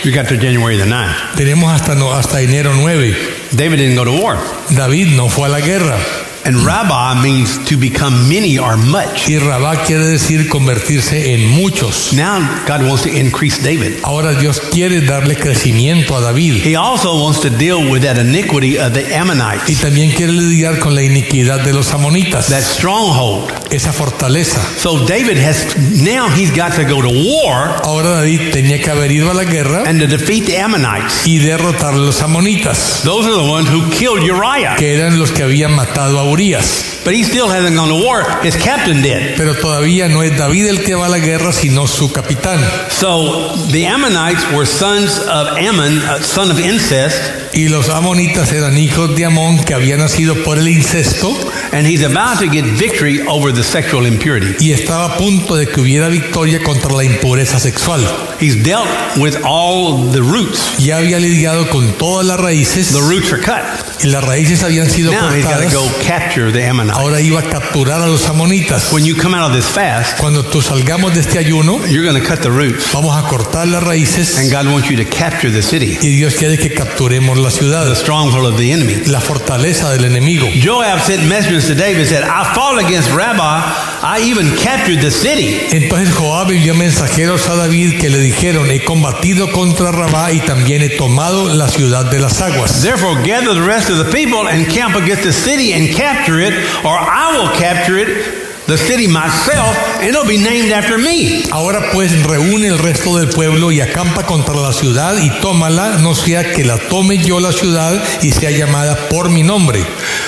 You 0.05 0.13
got 0.13 0.29
to 0.29 0.37
January 0.37 0.79
the 0.79 0.87
9th. 0.87 1.35
Tenemos 1.37 1.71
hasta, 1.73 1.95
no- 1.97 2.13
hasta 2.13 2.41
enero 2.41 2.73
9. 2.75 3.15
David 3.51 3.79
didn't 3.79 3.97
go 3.97 4.05
to 4.05 4.13
war. 4.13 4.39
David 4.71 5.09
no 5.17 5.29
fue 5.29 5.47
a 5.47 5.49
la 5.51 5.61
guerra. 5.61 5.99
And 6.49 6.65
Rabbah 6.65 7.17
means 7.21 7.63
to 7.67 7.77
become 7.77 8.27
many 8.27 8.59
or 8.59 8.79
much. 8.79 9.29
Y 9.29 9.39
Rabá 9.39 9.83
quiere 9.85 10.07
decir 10.07 10.49
convertirse 10.49 11.35
en 11.35 11.45
muchos. 11.47 12.15
Now 12.15 12.39
God 12.67 12.87
wants 12.89 13.03
to 13.03 13.11
increase 13.11 13.63
David. 13.63 13.99
Ahora 14.03 14.33
Dios 14.33 14.59
quiere 14.59 15.03
darle 15.03 15.37
crecimiento 15.37 16.17
a 16.17 16.23
David. 16.23 16.63
He 16.65 16.75
also 16.75 17.23
wants 17.23 17.41
to 17.43 17.51
deal 17.51 17.91
with 17.91 18.01
that 18.05 18.17
iniquity 18.17 18.79
of 18.79 18.95
the 18.95 19.03
Y 19.03 19.13
Ammonites, 19.13 19.79
también 19.83 20.11
quiere 20.13 20.33
lidiar 20.33 20.79
con 20.79 20.95
la 20.95 21.03
iniquidad 21.03 21.61
de 21.65 21.75
los 21.75 21.93
amonitas. 21.93 22.49
that 22.49 22.63
stronghold. 22.63 23.53
Esa 23.71 23.93
fortaleza. 23.93 24.59
So 24.79 25.05
David 25.05 25.37
has 25.37 25.77
now 26.03 26.31
he's 26.31 26.51
got 26.51 26.73
to 26.77 26.85
go 26.85 27.03
to 27.03 27.09
war 27.11 27.69
Ahora 27.85 28.23
David 28.23 28.53
tenía 28.53 28.81
que 28.81 28.91
haber 28.91 29.13
ido 29.13 29.31
a 29.31 29.35
la 29.35 29.45
guerra 29.45 29.83
and 29.87 30.01
to 30.01 30.07
defeat 30.07 30.47
the 30.47 30.59
Ammonites. 30.59 31.27
y 31.27 31.41
derrotar 31.41 31.93
a 31.93 31.99
los 31.99 32.23
amonitas, 32.23 33.03
Those 33.05 33.27
are 33.29 33.37
the 33.37 33.51
ones 33.51 33.69
who 33.69 33.83
killed 33.91 34.23
Uriah. 34.23 34.77
que 34.79 34.95
eran 34.95 35.19
los 35.19 35.31
que 35.31 35.43
habían 35.43 35.75
matado 35.75 36.19
a 36.19 36.25
Urias. 36.39 37.03
But 37.05 37.15
he 37.15 37.25
still 37.25 37.49
hasn't 37.49 37.75
gone 37.75 37.89
to 37.89 38.05
war. 38.05 38.23
His 38.43 38.57
captain 38.57 39.03
did. 39.03 39.37
Pero 39.37 39.55
todavía 39.55 40.09
no 40.09 40.23
es 40.23 40.37
David 40.37 40.69
el 40.69 40.85
que 40.85 40.95
va 40.95 41.07
a 41.07 41.09
la 41.09 41.19
guerra, 41.19 41.53
sino 41.53 41.87
su 41.87 42.13
capitán. 42.13 42.61
So 42.91 43.55
the 43.71 43.87
Ammonites 43.87 44.45
were 44.53 44.67
sons 44.67 45.19
of 45.19 45.57
Ammon, 45.57 45.99
uh, 45.99 46.23
son 46.23 46.51
of 46.51 46.61
incest, 46.61 47.55
Y 47.55 47.69
los 47.69 47.89
amonitas 47.89 48.53
eran 48.53 48.79
hijos 48.79 49.17
de 49.17 49.25
Amón 49.25 49.65
que 49.65 49.75
habían 49.75 49.99
nacido 50.01 50.35
por 50.45 50.59
el 50.59 50.69
incesto 50.69 51.37
and 51.73 51.87
he's 51.87 52.05
about 52.05 52.39
to 52.39 52.47
get 52.47 52.65
victory 52.65 53.21
over 53.27 53.53
the 53.53 53.65
sexual 53.65 54.07
impurity. 54.07 54.55
y 54.61 54.73
estaba 54.73 55.07
a 55.07 55.17
punto 55.17 55.57
de 55.57 55.67
que 55.67 55.81
hubiera 55.81 56.09
victoria 56.09 56.63
contra 56.63 56.93
la 56.93 57.05
impureza 57.05 57.59
sexual. 57.59 58.01
He's 58.41 58.63
dealt 58.63 58.89
with 59.17 59.37
all 59.45 59.97
the 60.13 60.23
roots. 60.23 60.79
Ya 60.79 60.99
había 60.99 61.19
lidiado 61.19 61.69
con 61.71 61.93
todas 61.99 62.25
las 62.27 62.39
raíces 62.39 62.89
The 62.93 63.01
roots 63.01 63.33
are 63.33 63.43
cut. 63.43 63.63
y 64.05 64.07
las 64.09 64.23
raíces 64.25 64.63
habían 64.63 64.89
sido 64.89 65.11
Now 65.11 65.31
he's 65.35 65.45
got 65.45 65.59
to 65.61 65.65
cortadas. 65.65 65.73
go 65.75 66.05
capture 66.07 66.53
the 66.53 66.65
Ammonites. 66.69 66.99
Ahora 66.99 67.21
iba 67.21 67.41
a 67.41 67.43
capturar 67.43 68.01
a 68.01 68.07
los 68.07 68.29
amonitas. 68.29 68.93
When 68.93 69.05
you 69.05 69.17
come 69.17 69.35
out 69.37 69.51
of 69.51 69.57
this 69.57 69.67
fast, 69.67 70.19
Cuando 70.19 70.45
tú 70.45 70.63
salgamos 70.63 71.15
de 71.15 71.21
este 71.21 71.39
ayuno, 71.39 71.85
you're 71.89 72.05
going 72.09 72.21
to 72.21 72.27
cut 72.27 72.41
the 72.43 72.51
roots, 72.51 72.93
vamos 72.93 73.17
a 73.17 73.27
cortar 73.29 73.67
las 73.67 73.83
raíces 73.83 74.39
and 74.39 74.51
God 74.53 74.67
wants 74.73 74.89
you 74.89 74.97
to 74.97 75.05
capture 75.05 75.51
the 75.51 75.63
city, 75.63 75.99
y 76.01 76.09
Dios 76.17 76.35
quiere 76.35 76.57
que 76.59 76.73
capturemos 76.73 77.37
la 77.39 77.51
ciudad, 77.51 77.87
the 77.89 77.97
stronghold 77.97 78.47
of 78.47 78.57
the 78.57 78.71
enemy. 78.73 78.95
la 79.07 79.21
fortaleza 79.21 79.91
del 79.91 80.05
enemigo. 80.05 80.47
Joab 80.63 81.01
sent 81.01 81.25
messengers 81.29 81.67
to 81.67 81.75
David 81.75 82.07
said, 82.07 82.23
I 82.23 82.45
fought 82.55 82.79
against 82.85 83.11
Rabbah. 83.13 83.98
I 84.03 84.21
even 84.21 84.55
captured 84.57 85.01
the 85.01 85.11
city. 85.11 85.59
Entonces 85.73 86.15
Joab 86.15 86.51
envió 86.51 86.75
mensajeros 86.75 87.49
a 87.49 87.57
David 87.57 87.99
que 88.01 88.09
le 88.09 88.21
dijeron, 88.21 88.71
he 88.71 88.85
combatido 88.85 89.51
contra 89.53 89.91
Rabá 89.91 90.33
y 90.33 90.41
también 90.41 90.83
he 90.83 90.91
tomado 90.91 91.53
la 91.55 91.69
ciudad 91.69 92.07
de 92.11 92.21
las 92.21 92.41
aguas. 92.41 92.83
Therefore, 92.83 93.21
gather 93.23 93.55
the 93.55 93.67
rest 93.67 93.91
of 93.91 93.99
the 93.99 94.13
people 94.13 94.49
and 94.49 94.67
camp 94.69 94.95
against 94.95 95.25
the 95.25 95.33
city 95.33 95.73
and 95.73 95.95
capture 95.95 96.41
it, 96.41 96.55
or 96.85 96.97
I 96.97 97.37
will 97.37 97.51
capture 97.59 97.99
it, 97.99 98.48
the 98.69 98.77
city 98.77 99.09
myself, 99.09 99.75
and 100.01 100.09
it'll 100.11 100.27
be 100.27 100.39
named 100.39 100.71
after 100.73 100.99
me. 100.99 101.43
Ahora 101.51 101.91
pues 101.93 102.13
reúne 102.25 102.69
el 102.69 102.79
resto 102.79 103.17
del 103.19 103.29
pueblo 103.31 103.73
y 103.73 103.81
acampa 103.81 104.23
contra 104.25 104.55
la 104.55 104.73
ciudad 104.73 105.17
y 105.21 105.31
tómala, 105.41 105.99
no 106.03 106.15
sea 106.15 106.53
que 106.53 106.65
la 106.65 106.77
tome 106.79 107.19
yo 107.19 107.41
la 107.41 107.51
ciudad 107.53 108.01
y 108.23 108.31
sea 108.31 108.51
llamada 108.51 108.95
por 109.09 109.31
mi 109.31 109.43
nombre. 109.43 109.85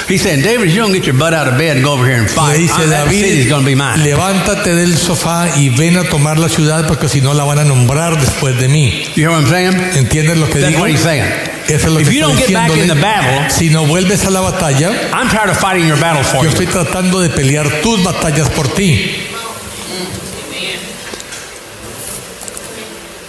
He 0.08 0.18
said, 0.18 0.42
David, 0.42 0.70
you 0.72 0.80
don't 0.82 0.92
get 0.92 1.04
your 1.04 1.16
butt 1.16 1.34
out 1.34 1.46
of 1.46 1.56
bed 1.56 1.76
and 1.76 1.84
go 1.84 1.92
over 1.92 2.04
here 2.06 2.16
and 2.18 2.26
Le 2.28 2.34
fight, 2.34 2.56
dice 2.58 2.72
I- 2.72 2.86
that 2.88 3.08
city's 3.10 3.48
going 3.48 3.62
to 3.62 3.66
be 3.66 3.74
David, 3.76 3.76
mine. 3.76 4.02
levántate 4.04 4.74
del 4.74 4.96
sofá 4.96 5.48
y 5.56 5.68
ven 5.68 5.96
a 5.98 6.04
tomar 6.04 6.38
la 6.38 6.48
ciudad 6.48 6.86
porque 6.88 7.08
si 7.08 7.20
no 7.20 7.32
la 7.34 7.44
van 7.44 7.58
a 7.60 7.64
nombrar 7.64 8.18
después 8.18 8.58
de 8.58 8.68
mí. 8.68 9.04
You 9.14 9.28
hear 9.28 9.30
what 9.30 9.40
I'm 9.44 9.48
saying? 9.48 9.76
¿Entiendes 9.96 10.38
lo 10.38 10.46
que 10.48 10.58
That's 10.60 10.68
digo? 10.70 10.80
what 10.80 10.90
he's 10.90 11.00
saying. 11.00 11.24
Es 11.70 11.84
lo 11.84 12.00
If 12.00 12.08
que 12.08 12.14
you 12.16 12.20
don't 12.20 12.36
get 12.36 12.52
back 12.52 12.70
in 12.76 12.88
the 12.88 12.94
battle, 13.00 13.48
Si 13.48 13.70
no 13.70 13.86
vuelves 13.86 14.24
a 14.26 14.30
la 14.30 14.40
batalla, 14.40 14.90
I'm 15.12 15.28
tired 15.28 15.50
of 15.50 15.56
fighting 15.56 15.86
your 15.86 15.98
battle 16.00 16.24
for 16.24 16.38
yo 16.38 16.42
you. 16.44 16.48
estoy 16.50 16.66
tratando 16.66 17.20
de 17.20 17.28
pelear 17.30 17.80
tus 17.82 18.02
batallas 18.02 18.48
por 18.50 18.66
ti. 18.68 19.26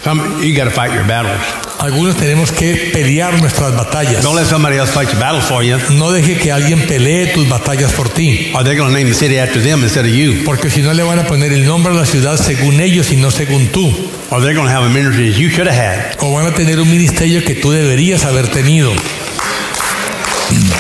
Some, 0.04 0.42
you 0.44 0.56
got 0.56 0.64
to 0.66 0.72
fight 0.72 0.92
your 0.94 1.04
battles. 1.08 1.71
Algunos 1.82 2.16
tenemos 2.16 2.52
que 2.52 2.92
pelear 2.94 3.40
nuestras 3.42 3.76
batallas. 3.76 4.22
Don't 4.24 4.36
let 4.36 4.46
somebody 4.46 4.78
else 4.78 4.92
fight 4.94 5.10
your 5.10 5.20
battle 5.20 5.42
for 5.42 5.64
you, 5.64 5.78
No 5.96 6.12
deje 6.12 6.38
que 6.38 6.52
alguien 6.52 6.86
pelee 6.88 7.28
tus 7.34 7.50
batallas 7.50 7.92
por 7.94 8.08
ti. 8.10 8.52
or 8.54 8.64
they're 8.64 8.76
going 8.78 8.92
to 8.92 8.96
name 8.98 9.10
the 9.10 9.16
city 9.16 9.40
after 9.40 9.60
them 9.62 9.84
instead 9.84 10.06
of 10.06 10.12
you, 10.12 10.44
Porque 10.46 10.70
si 10.70 10.82
no 10.82 10.94
le 10.94 11.02
van 11.04 11.18
a 11.20 11.24
poner 11.26 11.52
el 11.54 11.66
nombre 11.66 11.92
a 11.92 11.96
la 11.96 12.06
ciudad 12.06 12.38
según 12.38 12.80
ellos 12.82 13.12
y 13.12 13.16
no 13.16 13.32
según 13.32 13.68
tú. 13.72 13.92
or 14.30 14.42
they're 14.42 14.54
going 14.54 14.68
to 14.68 14.74
have 14.74 14.86
a 14.86 14.90
ministry 14.90 15.32
that 15.32 15.40
you 15.40 15.50
should 15.50 15.68
have 15.68 15.76
had. 15.76 16.16
O 16.20 16.32
van 16.34 16.46
a 16.46 16.54
tener 16.54 16.80
un 16.80 16.90
ministerio 16.90 17.44
que 17.44 17.56
tú 17.56 17.72
deberías 17.72 18.26
haber 18.26 18.48
tenido. 18.48 18.94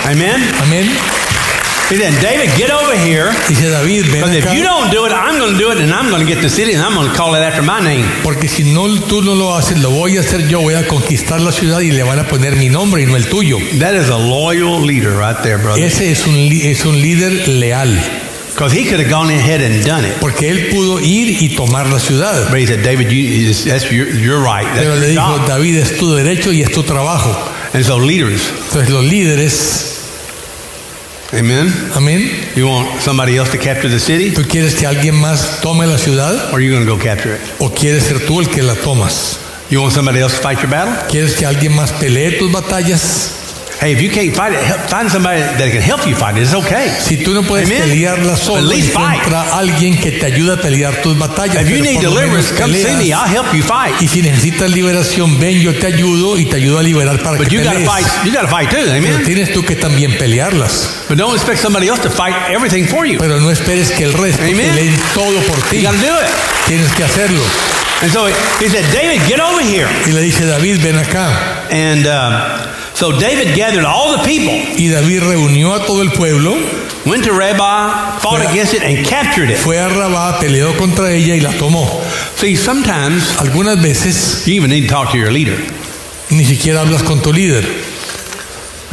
Amen? 0.05 0.35
Amén. 0.61 0.85
He 1.91 1.97
said, 1.97 2.15
David, 2.21 2.47
get 2.57 2.71
over 2.71 2.95
here. 2.95 3.27
Dice 3.49 3.67
David, 3.69 4.05
ven 4.05 4.21
Because 4.21 4.35
if 4.35 4.53
you 4.53 4.63
don't 4.63 4.89
do 4.91 5.05
it, 5.05 5.11
I'm 5.11 5.37
going 5.37 5.51
to 5.51 5.59
do 5.59 5.71
it, 5.71 5.77
and 5.77 5.91
I'm 5.91 6.09
going 6.09 6.25
to 6.25 6.27
get 6.33 6.41
the 6.41 6.49
city, 6.49 6.71
and 6.73 6.81
I'm 6.81 6.95
going 6.95 7.09
to 7.09 7.15
call 7.15 7.35
it 7.35 7.39
after 7.39 7.61
my 7.61 7.81
name. 7.83 8.05
porque 8.23 8.47
si 8.47 8.63
no 8.63 8.87
tú 9.07 9.21
no 9.21 9.35
lo 9.35 9.53
haces, 9.57 9.81
lo 9.81 9.89
voy 9.91 10.15
a 10.15 10.21
hacer 10.21 10.47
yo, 10.47 10.61
voy 10.61 10.75
a 10.75 10.87
conquistar 10.87 11.41
la 11.41 11.51
ciudad 11.51 11.81
y 11.81 11.91
le 11.91 12.03
van 12.03 12.17
a 12.19 12.23
poner 12.27 12.55
mi 12.55 12.69
nombre 12.69 13.01
y 13.01 13.05
no 13.07 13.17
el 13.17 13.25
tuyo. 13.27 13.57
That 13.79 13.93
is 13.95 14.09
a 14.09 14.17
loyal 14.17 14.79
leader 14.79 15.17
right 15.17 15.35
there, 15.43 15.57
brother. 15.57 15.83
Ese 15.83 16.11
es 16.11 16.25
un, 16.27 16.49
es 16.51 16.85
un 16.85 17.01
líder 17.01 17.45
leal, 17.49 17.89
Because 18.51 18.71
he 18.73 18.85
could 18.85 18.99
have 18.99 19.09
gone 19.09 19.29
ahead 19.29 19.61
and 19.61 19.85
done 19.85 20.05
it. 20.05 20.13
porque 20.21 20.49
él 20.49 20.69
pudo 20.69 20.99
ir 21.01 21.41
y 21.41 21.55
tomar 21.55 21.89
la 21.89 21.99
ciudad. 21.99 22.49
But 22.49 22.59
he 22.59 22.67
said, 22.67 22.83
David, 22.83 23.09
you, 23.09 23.53
that's 23.69 23.91
your, 23.91 24.07
you're 24.07 24.41
right. 24.41 24.67
Pero 24.75 24.95
le 24.95 25.07
dijo. 25.07 25.45
David, 25.45 25.75
es 25.77 25.97
tu 25.97 26.13
derecho 26.13 26.53
y 26.53 26.61
es 26.61 26.71
tu 26.71 26.83
trabajo. 26.83 27.35
And 27.73 27.83
so 27.83 27.97
leaders, 27.97 28.41
Entonces 28.67 28.89
los 28.89 29.03
líderes, 29.05 30.00
amen? 31.33 31.91
amén, 31.95 32.29
You 32.55 32.67
want 32.67 33.01
somebody 33.01 33.37
else 33.37 33.51
to 33.51 33.57
capture 33.57 33.89
the 33.89 33.99
city, 33.99 34.31
¿tú 34.31 34.43
quieres 34.47 34.75
que 34.75 34.85
alguien 34.85 35.15
más 35.15 35.59
tome 35.61 35.87
la 35.87 35.97
ciudad 35.97 36.49
or 36.51 36.55
are 36.55 36.61
you 36.61 36.71
going 36.73 36.85
to 36.85 36.91
go 36.95 37.01
capture 37.01 37.35
it? 37.35 37.41
o 37.59 37.69
quieres 37.69 38.03
ser 38.03 38.25
tú 38.25 38.39
el 38.39 38.47
que 38.49 38.61
la 38.61 38.75
tomas? 38.75 39.37
You 39.69 39.81
want 39.81 39.93
somebody 39.93 40.19
else 40.19 40.35
to 40.35 40.41
fight 40.41 40.59
your 40.59 40.69
battle? 40.69 40.93
¿Quieres 41.09 41.35
que 41.35 41.45
alguien 41.45 41.73
más 41.73 41.91
pelee 41.93 42.37
tus 42.37 42.51
batallas? 42.51 43.31
Hey, 43.81 43.93
if 43.93 43.99
you 43.99 44.11
can't 44.11 44.29
fight 44.35 44.53
it, 44.53 44.61
find 44.91 45.09
somebody 45.09 45.41
that 45.41 45.71
can 45.71 45.81
help 45.81 46.05
you 46.05 46.13
fight 46.13 46.37
it. 46.37 46.43
It's 46.43 46.53
okay. 46.53 46.87
Si 47.01 47.17
tú 47.17 47.33
no 47.33 47.41
puedes 47.41 47.65
Amen. 47.65 47.81
pelearla 47.89 48.33
At 48.33 48.37
solo, 48.37 48.71
encuentra 48.71 49.57
alguien 49.57 49.99
que 49.99 50.11
te 50.11 50.27
ayude 50.27 50.53
a 50.53 50.57
pelear 50.61 51.01
tus 51.01 51.17
batallas. 51.17 51.63
If 51.63 51.67
you 51.67 51.79
pero 51.79 51.89
need 51.89 51.99
deliverance, 51.99 52.51
come 52.53 52.75
see 52.75 52.95
me. 52.95 53.11
I'll 53.11 53.25
help 53.25 53.51
you 53.55 53.63
fight. 53.63 53.99
Y 53.99 54.07
si 54.07 54.21
necesitas 54.21 54.69
liberación, 54.69 55.39
ven, 55.39 55.59
yo 55.61 55.73
te 55.73 55.87
ayudo 55.87 56.37
y 56.37 56.45
te 56.45 56.57
ayudo 56.57 56.77
a 56.77 56.83
liberar 56.83 57.17
para 57.23 57.37
But 57.39 57.47
que 57.47 57.55
you 57.55 57.63
got 57.63 57.73
to 57.73 57.79
pelees. 57.79 57.89
fight. 57.89 58.05
You 58.23 58.31
got 58.31 58.41
to 58.41 58.47
fight 58.47 58.69
too. 58.69 58.85
Pero 58.85 58.97
Amen. 58.97 59.23
tienes 59.25 59.51
tú 59.51 59.65
que 59.65 59.75
también 59.75 60.15
pelearlas. 60.15 61.05
But 61.09 61.17
don't 61.17 61.33
expect 61.33 61.57
somebody 61.59 61.87
else 61.87 62.03
to 62.03 62.11
fight 62.11 62.35
everything 62.51 62.85
for 62.85 63.07
you. 63.07 63.17
Pero 63.17 63.39
no 63.39 63.49
esperes 63.49 63.89
que 63.89 64.03
el 64.03 64.13
resto 64.13 64.43
Amen. 64.43 64.57
peleen 64.57 64.95
todo 65.15 65.41
por 65.47 65.59
ti. 65.71 65.77
You 65.77 65.89
got 65.89 65.95
to 65.95 66.05
do 66.05 66.19
it. 66.21 66.29
Tienes 66.67 66.91
que 66.93 67.03
hacerlo. 67.03 67.41
And 68.03 68.11
so 68.11 68.27
he 68.27 68.69
said, 68.69 68.85
David, 68.93 69.21
get 69.27 69.39
over 69.39 69.59
here. 69.63 69.87
Y 70.05 70.11
le 70.11 70.21
dice 70.21 70.45
David, 70.45 70.77
ven 70.83 70.97
acá. 70.97 71.65
And 71.71 72.05
um, 72.05 72.71
so 73.01 73.11
David 73.19 73.55
gathered 73.55 73.83
all 73.83 74.15
the 74.15 74.23
people, 74.23 74.53
Y 74.77 74.87
David 74.87 75.23
reunió 75.23 75.73
a 75.73 75.83
todo 75.87 76.03
el 76.03 76.11
pueblo, 76.11 76.55
went 77.05 77.23
to 77.25 77.31
Rabbah, 77.33 78.19
fought 78.21 78.39
Well- 78.41 78.47
against 78.51 78.75
it, 78.75 78.83
and 78.83 79.03
captured 79.03 79.49
it. 79.49 79.57
fue 79.57 79.79
a 79.79 79.89
Rabá, 79.89 80.39
peleó 80.39 80.77
contra 80.77 81.11
ella 81.11 81.35
y 81.35 81.39
la 81.41 81.51
tomó. 81.57 81.89
See, 82.35 82.55
sometimes 82.55 83.23
Algunas 83.39 83.81
veces 83.81 84.43
you 84.45 84.53
even 84.53 84.69
need 84.69 84.87
to 84.87 84.93
talk 84.93 85.11
to 85.11 85.17
your 85.17 85.31
leader. 85.31 85.57
ni 86.29 86.45
siquiera 86.45 86.81
hablas 86.81 87.01
con 87.03 87.21
tu 87.23 87.33
líder. 87.33 87.65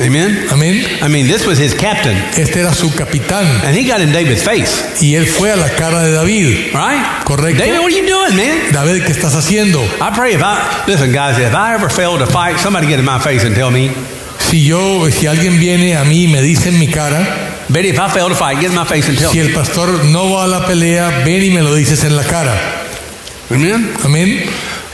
Amen? 0.01 0.47
Amén. 0.51 0.85
I 1.03 1.09
mean, 1.09 1.27
this 1.27 1.45
was 1.45 1.59
his 1.59 1.75
captain. 1.75 2.17
Este 2.37 2.61
era 2.61 2.73
su 2.73 2.89
capitán 2.95 3.45
And 3.65 3.77
he 3.77 3.85
got 3.85 4.01
in 4.01 4.13
David's 4.13 4.43
face. 4.45 4.71
y 5.01 5.15
él 5.17 5.27
fue 5.27 5.51
a 5.51 5.57
la 5.57 5.69
cara 5.71 6.03
de 6.05 6.13
David. 6.13 6.73
Right? 6.73 7.25
Correcto. 7.25 7.59
David, 7.65 7.81
what 7.81 7.91
are 7.93 7.97
you 7.97 8.07
doing, 8.07 8.37
man? 8.37 8.73
David, 8.73 9.03
¿qué 9.05 9.11
estás 9.13 9.35
haciendo? 9.35 9.83
I 10.01 10.11
pray 10.15 10.35
if 10.35 10.43
I, 10.43 10.85
listen, 10.87 11.13
guys, 11.13 11.37
if 11.39 11.53
I 11.53 11.75
ever 11.75 11.91
fail 11.91 12.17
to 12.19 12.27
fight, 12.27 12.59
somebody 12.61 12.87
get 12.87 13.01
in 13.01 13.05
my 13.05 13.19
face 13.19 13.45
and 13.45 13.57
tell 13.57 13.71
me. 13.73 13.91
Si 14.39 14.65
yo, 14.65 15.11
si 15.11 15.27
alguien 15.27 15.59
viene 15.59 15.97
a 15.97 16.05
mí 16.05 16.25
y 16.25 16.29
me 16.29 16.41
dice 16.43 16.69
en 16.69 16.79
mi 16.79 16.87
cara, 16.87 17.65
Betty, 17.69 17.89
if 17.89 17.99
I 17.99 18.09
fail 18.09 18.29
to 18.29 18.37
fight, 18.37 18.61
get 18.61 18.71
in 18.71 18.77
my 18.77 18.85
face 18.87 19.09
and 19.09 19.19
tell 19.19 19.31
si 19.33 19.39
me. 19.41 19.47
el 19.49 19.53
pastor 19.53 20.05
no 20.05 20.31
va 20.31 20.45
a 20.45 20.47
la 20.47 20.65
pelea, 20.65 21.23
ven 21.27 21.43
y 21.43 21.51
me 21.51 21.61
lo 21.61 21.75
dices 21.75 22.05
en 22.05 22.15
la 22.17 22.23
cara. 22.23 22.55
Amen? 23.51 23.93
Amén. 24.05 24.45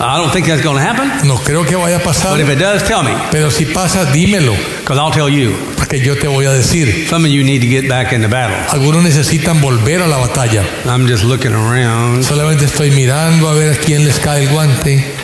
I 0.00 0.18
don't 0.18 0.32
think 0.32 0.46
that's 0.46 0.62
going 0.62 0.76
to 0.76 0.82
happen. 0.82 1.08
No 1.28 1.36
creo 1.36 1.64
que 1.64 1.76
vaya 1.76 1.98
a 1.98 2.00
pasar, 2.00 2.32
But 2.32 2.40
if 2.40 2.48
it 2.48 2.58
does, 2.58 2.82
tell 2.82 3.04
me. 3.04 3.12
pero 3.30 3.50
si 3.50 3.64
pasa, 3.64 4.04
dímelo, 4.12 4.52
Because 4.80 4.98
I'll 4.98 5.12
tell 5.12 5.28
you. 5.28 5.54
porque 5.76 6.00
yo 6.00 6.16
te 6.16 6.26
voy 6.26 6.46
a 6.46 6.52
decir. 6.52 7.06
Some 7.08 7.24
of 7.26 7.30
you 7.32 7.44
need 7.44 7.60
to 7.60 7.68
get 7.68 7.88
back 7.88 8.12
into 8.12 8.28
battle. 8.28 8.56
Algunos 8.70 9.04
necesitan 9.04 9.60
volver 9.60 10.02
a 10.02 10.08
la 10.08 10.16
batalla. 10.18 10.64
I'm 10.86 11.06
just 11.06 11.22
looking 11.24 11.52
around. 11.52 12.24
Solamente 12.24 12.64
estoy 12.64 12.90
mirando 12.90 13.48
a 13.48 13.54
ver 13.54 13.74
a 13.74 13.76
quién 13.76 14.04
les 14.04 14.18
cae 14.18 14.42
el 14.42 14.48
guante. 14.48 15.04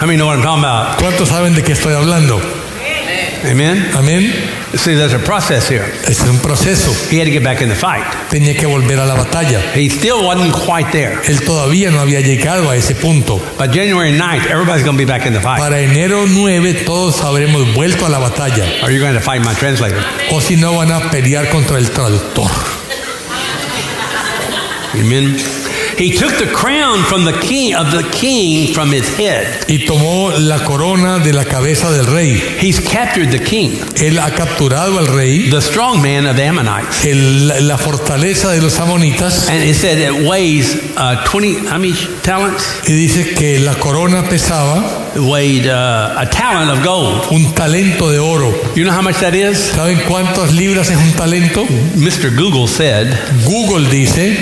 Know 0.00 0.26
what 0.26 0.36
I'm 0.36 0.42
talking 0.42 0.64
about? 0.64 0.98
¿Cuántos 1.00 1.28
saben 1.28 1.54
de 1.54 1.62
qué 1.62 1.72
estoy 1.72 1.94
hablando? 1.94 2.40
Amen? 3.44 3.90
Amén. 3.94 4.32
See, 4.74 4.94
there's 4.94 5.14
a 5.14 5.18
process 5.18 5.68
here. 5.68 5.84
Este 6.06 6.22
es 6.22 6.28
un 6.28 6.38
proceso. 6.38 6.92
He 7.10 7.18
had 7.18 7.24
to 7.24 7.32
get 7.32 7.42
back 7.42 7.60
in 7.60 7.68
the 7.68 7.74
fight. 7.74 8.04
Tenía 8.30 8.56
que 8.56 8.66
volver 8.66 9.00
a 9.00 9.04
la 9.04 9.16
batalla. 9.16 9.60
He 9.74 9.88
still 9.90 10.24
wasn't 10.24 10.54
quite 10.54 10.92
there. 10.92 11.18
Él 11.24 11.40
todavía 11.44 11.90
no 11.90 11.98
había 11.98 12.20
llegado 12.20 12.70
a 12.70 12.76
ese 12.76 12.94
punto. 12.94 13.40
But 13.58 13.72
January 13.72 14.12
9th, 14.12 14.46
everybody's 14.46 14.84
going 14.84 14.96
to 14.96 15.04
be 15.04 15.04
back 15.04 15.26
in 15.26 15.32
the 15.32 15.40
fight. 15.40 15.58
Para 15.58 15.80
enero 15.80 16.26
9 16.26 16.84
todos 16.84 17.20
habremos 17.22 17.74
vuelto 17.74 18.06
a 18.06 18.08
la 18.08 18.20
batalla. 18.20 18.64
Or 18.84 18.90
you're 18.90 19.00
going 19.00 19.14
to 19.14 19.20
fight 19.20 19.44
my 19.44 19.54
translator. 19.54 20.00
O 20.30 20.40
si 20.40 20.54
no 20.54 20.76
van 20.76 20.92
a 20.92 21.10
pelear 21.10 21.50
contra 21.50 21.76
el 21.76 21.90
traductor. 21.90 22.50
Amen. 24.94 25.59
He 26.00 26.10
took 26.16 26.32
the 26.38 26.50
crown 26.50 27.04
from 27.04 27.26
the 27.26 27.34
king 27.46 27.74
of 27.74 27.90
the 27.92 28.02
king 28.10 28.72
from 28.72 28.90
his 28.90 29.06
head. 29.18 29.66
Y 29.68 29.84
tomó 29.84 30.32
la 30.38 30.58
corona 30.64 31.18
de 31.18 31.34
la 31.34 31.44
cabeza 31.44 31.90
del 31.92 32.06
rey. 32.06 32.40
He's 32.58 32.80
captured 32.80 33.30
the 33.30 33.38
king, 33.38 33.72
Él 33.96 34.18
ha 34.18 34.30
capturado 34.30 34.98
al 34.98 35.08
rey, 35.08 35.50
the 35.50 35.60
strong 35.60 36.00
man 36.00 36.24
of 36.26 36.36
the 36.36 36.44
Ammonites. 36.46 37.04
el- 37.04 37.68
la 37.68 37.76
fortaleza 37.76 38.50
de 38.52 38.62
los 38.62 38.78
amonitas. 38.80 39.50
And 39.50 39.62
it 39.62 39.74
said 39.74 39.98
it 39.98 40.26
weighs 40.26 40.74
uh, 40.96 41.22
20, 41.26 41.66
how 41.68 41.76
many 41.78 41.92
talents? 42.22 42.64
Y 42.88 42.92
dice 42.94 43.34
que 43.34 43.58
la 43.60 43.74
corona 43.74 44.22
pesaba 44.26 45.12
It 45.14 45.20
weighed 45.20 45.66
uh, 45.66 46.14
a 46.18 46.26
talent 46.30 46.70
of 46.70 46.82
gold. 46.82 47.26
un 47.30 47.52
talento 47.54 48.10
de 48.10 48.18
oro. 48.18 48.50
You 48.74 48.84
know 48.84 48.92
how 48.94 49.02
much 49.02 49.16
that 49.20 49.34
is? 49.34 49.58
¿Saben 49.74 49.98
cuántas 50.08 50.52
libras 50.54 50.88
es 50.88 50.96
un 50.96 51.12
talento? 51.12 51.66
Mr. 51.96 52.34
Google 52.34 52.68
said 52.68 53.12
Google 53.44 53.86
dice 53.90 54.34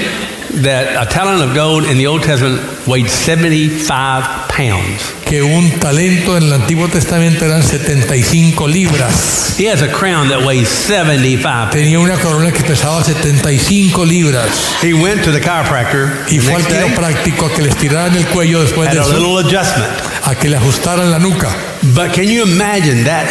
that 0.62 0.97
a 1.01 1.09
talent 1.09 1.43
of 1.43 1.55
gold 1.55 1.85
in 1.85 1.99
the 1.99 2.07
Old 2.07 2.23
Testament 2.23 2.87
weighed 2.87 3.09
75 3.09 4.49
pounds. 4.49 5.15
que 5.25 5.43
un 5.43 5.70
talento 5.79 6.39
en 6.39 6.45
el 6.45 6.53
Antiguo 6.55 6.89
Testamento 6.89 7.45
eran 7.45 7.62
75 7.62 8.66
libras. 8.66 9.59
He 9.59 9.70
has 9.70 9.83
a 9.83 9.93
crown 9.93 10.29
that 10.31 10.43
weighs 10.43 10.69
75. 10.69 11.70
Tenía 11.70 11.99
una 11.99 12.16
corona 12.16 12.51
que 12.51 12.65
pesaba 12.65 13.05
75 13.05 14.07
libras. 14.07 14.83
He 14.83 14.95
went 14.95 15.23
to 15.25 15.33
the 15.33 15.41
chiropractor 15.41 16.25
Y 16.31 16.39
fue 16.39 16.55
al 16.55 16.62
next 16.62 16.70
day, 16.70 16.83
quiropráctico 16.83 17.47
a 17.47 17.53
que 17.53 17.62
le 17.62 17.69
estiraran 17.69 18.16
el 18.16 18.27
cuello 18.29 18.62
después 18.62 18.89
had 18.89 18.95
de 18.95 19.01
a 19.01 19.03
eso, 19.03 19.12
little 19.19 19.39
adjustment. 19.39 19.91
a 20.25 20.35
que 20.35 20.49
le 20.49 20.57
ajustaran 20.57 21.11
la 21.11 21.19
nuca. 21.19 21.55
But 21.94 22.12
can 22.12 22.28
you 22.28 22.43
imagine 22.43 23.05
that? 23.05 23.27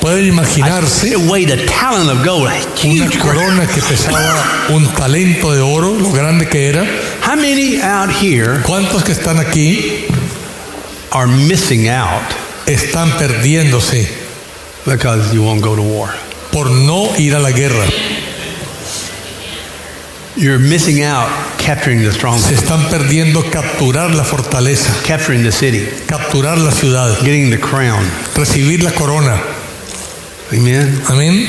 Pueden 0.00 0.26
imaginarse 0.26 1.16
una 1.16 3.10
corona 3.18 3.66
que 3.66 3.82
pesaba 3.82 4.68
un 4.68 4.86
talento 4.94 5.52
de 5.52 5.60
oro, 5.60 5.98
lo 5.98 6.12
grande 6.12 6.46
que 6.48 6.68
era. 6.68 6.84
How 7.24 7.34
many 7.34 7.80
out 7.82 8.10
here 8.10 8.62
¿Cuántos 8.62 9.02
que 9.02 9.12
están 9.12 9.40
aquí 9.40 10.06
are 11.10 11.26
missing 11.26 11.88
out 11.88 12.22
están 12.66 13.10
perdiéndose 13.18 14.08
because 14.84 15.34
you 15.34 15.42
won't 15.42 15.62
go 15.62 15.74
to 15.74 15.82
war? 15.82 16.14
por 16.52 16.70
no 16.70 17.16
ir 17.18 17.34
a 17.34 17.40
la 17.40 17.50
guerra? 17.50 17.84
You're 20.36 20.58
missing 20.58 21.02
out 21.02 21.28
capturing 21.56 22.00
the 22.00 22.10
Se 22.10 22.18
stronghold, 22.18 22.52
están 22.52 22.88
perdiendo 22.90 23.42
capturar 23.50 24.14
la 24.14 24.22
fortaleza, 24.24 24.92
capturing 25.06 25.42
the 25.42 25.50
city, 25.52 25.88
capturar 26.06 26.58
la 26.58 26.70
ciudad, 26.70 27.18
getting 27.20 27.50
the 27.50 27.58
crown. 27.58 28.04
recibir 28.34 28.82
la 28.82 28.90
corona. 28.92 29.40
Amen. 30.52 31.02
Amén. 31.08 31.48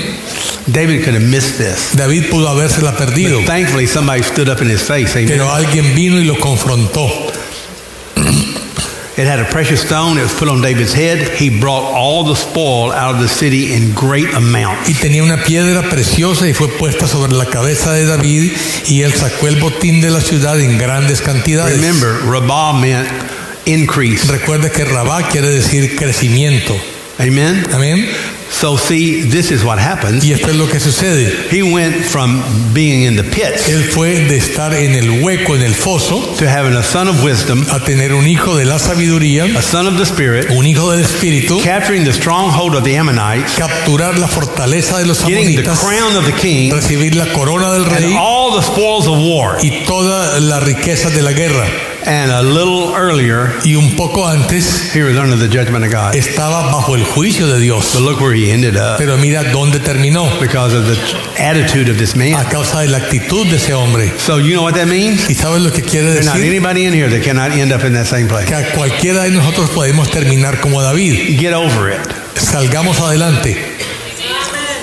David 0.65 1.03
could 1.03 1.13
have 1.13 1.23
missed 1.23 1.57
this. 1.57 1.95
David 1.95 2.29
pudo 2.29 2.47
habérsela 2.47 2.95
perdido, 2.95 3.39
But 3.39 3.47
thankfully, 3.47 3.87
somebody 3.87 4.23
stood 4.23 4.49
up 4.49 4.61
in 4.61 4.69
his 4.69 4.81
face. 4.81 5.15
Amen. 5.15 5.27
pero 5.27 5.51
alguien 5.53 5.93
vino 5.93 6.17
y 6.19 6.23
lo 6.23 6.39
confrontó. 6.39 7.26
It 9.17 9.25
had 9.25 9.39
a 9.39 9.45
precious 9.45 9.81
stone. 9.81 10.19
It 10.19 10.21
was 10.21 10.33
put 10.33 10.47
on 10.47 10.61
David's 10.61 10.93
head. 10.93 11.27
He 11.39 11.49
brought 11.49 11.91
all 11.91 12.23
the 12.23 12.35
spoil 12.35 12.91
out 12.91 13.15
of 13.15 13.21
the 13.21 13.27
city 13.27 13.73
in 13.73 13.93
great 13.95 14.31
amounts. 14.35 14.87
Y 14.87 14.93
tenía 14.93 15.23
una 15.23 15.43
piedra 15.43 15.81
preciosa 15.89 16.47
y 16.47 16.53
fue 16.53 16.67
puesta 16.67 17.07
sobre 17.07 17.33
la 17.33 17.45
cabeza 17.45 17.93
de 17.93 18.05
David 18.05 18.51
y 18.85 19.01
él 19.01 19.11
sacó 19.13 19.47
el 19.47 19.55
botín 19.55 20.01
de 20.01 20.11
la 20.11 20.21
ciudad 20.21 20.61
en 20.61 20.77
grandes 20.77 21.21
cantidades. 21.21 21.81
Remember, 21.81 22.29
Rabbah 22.29 22.73
meant 22.73 23.09
increase. 23.65 24.27
Recuerda 24.27 24.69
que 24.69 24.85
Rabá 24.85 25.27
quiere 25.29 25.49
decir 25.49 25.95
crecimiento. 25.95 26.79
Amen. 27.17 27.65
Amén. 27.73 28.07
So 28.51 28.77
see, 28.77 29.23
this 29.23 29.51
is 29.51 29.63
what 29.63 29.79
happens. 29.79 30.23
Y 30.23 30.33
esto 30.33 30.49
es 30.49 30.55
lo 30.55 30.67
que 30.67 30.79
sucede. 30.79 31.47
He 31.51 31.61
went 31.61 31.95
from 32.05 32.43
being 32.73 33.03
in 33.03 33.15
the 33.15 33.23
pits 33.23 33.69
Él 33.69 33.83
fue 33.83 34.25
de 34.27 34.37
estar 34.37 34.73
en 34.73 34.95
el 34.95 35.21
hueco, 35.21 35.55
en 35.55 35.61
el 35.61 35.75
foso, 35.75 36.35
to 36.37 36.47
having 36.47 36.75
a 36.75 36.83
son 36.83 37.07
of 37.07 37.23
wisdom, 37.23 37.65
a 37.71 37.79
tener 37.79 38.13
un 38.13 38.27
hijo 38.27 38.55
de 38.55 38.65
la 38.65 38.79
sabiduría, 38.79 39.45
a 39.57 39.61
son 39.61 39.87
of 39.87 39.97
the 39.97 40.05
spirit, 40.05 40.49
un 40.51 40.65
hijo 40.65 40.91
del 40.91 41.01
espíritu, 41.01 41.59
capturing 41.63 42.03
the 42.03 42.13
stronghold 42.13 42.75
of 42.75 42.83
the 42.83 42.97
Ammonites, 42.97 43.53
capturar 43.55 44.17
la 44.17 44.27
fortaleza 44.27 44.97
de 44.97 45.05
los 45.05 45.19
getting 45.23 45.55
the 45.55 45.63
amonitas, 45.63 45.79
crown 45.79 46.15
of 46.15 46.25
the 46.25 46.33
king, 46.33 46.71
recibir 46.71 47.15
la 47.15 47.25
corona 47.33 47.71
del 47.71 47.83
and 47.83 47.99
rey 47.99 48.15
all 48.17 48.55
the 48.55 48.61
spoils 48.61 49.07
of 49.07 49.17
war. 49.17 49.57
y 49.61 49.83
toda 49.85 50.39
la 50.39 50.59
riqueza 50.59 51.09
de 51.09 51.21
la 51.21 51.33
guerra. 51.33 51.65
And 52.09 52.31
a 52.31 52.41
little 52.41 52.95
earlier, 52.95 53.51
Y 53.65 53.75
un 53.75 53.97
poco 53.97 54.25
antes 54.25 54.93
he 54.95 55.03
was 55.03 55.17
under 55.17 55.35
the 55.35 55.49
judgment 55.49 55.83
of 55.83 55.91
God. 55.91 56.15
estaba 56.15 56.71
bajo 56.71 56.95
el 56.95 57.03
juicio 57.03 57.47
de 57.47 57.59
Dios. 57.59 57.91
But 57.95 58.03
look 58.03 58.21
where 58.21 58.33
he 58.33 58.49
ended 58.49 58.77
up 58.77 58.97
Pero 58.97 59.17
mira 59.17 59.43
dónde 59.51 59.79
terminó. 59.81 60.39
because 60.39 60.73
of 60.73 60.85
the 60.87 60.95
attitude 61.37 61.89
of 61.91 61.97
this 61.97 62.13
A 62.15 62.17
man. 62.17 62.45
causa 62.49 62.79
de 62.79 62.87
la 62.87 62.99
actitud 62.99 63.45
de 63.49 63.57
ese 63.57 63.73
hombre. 63.73 64.09
So 64.19 64.37
you 64.39 64.53
know 64.55 64.63
what 64.63 64.75
that 64.75 64.87
means? 64.87 65.29
¿Y 65.29 65.35
sabes 65.35 65.61
lo 65.61 65.69
que 65.71 65.83
quiere 65.83 66.13
There's 66.13 66.25
not 66.25 66.35
decir? 66.37 66.49
anybody 66.49 66.85
in 66.85 66.93
here 66.93 67.09
that 67.09 67.21
cannot 67.23 67.51
end 67.51 67.73
up 67.73 67.83
in 67.83 67.91
that 67.95 68.05
same 68.07 68.29
place. 68.29 68.45
Que 68.47 68.55
a 68.55 68.71
cualquiera 68.71 69.23
de 69.23 69.31
nosotros 69.31 69.69
podemos 69.71 70.09
terminar 70.09 70.61
como 70.61 70.81
David. 70.81 71.37
Get 71.37 71.51
over 71.53 71.89
it. 71.91 71.99
Salgamos 72.35 73.01
adelante. 73.01 73.57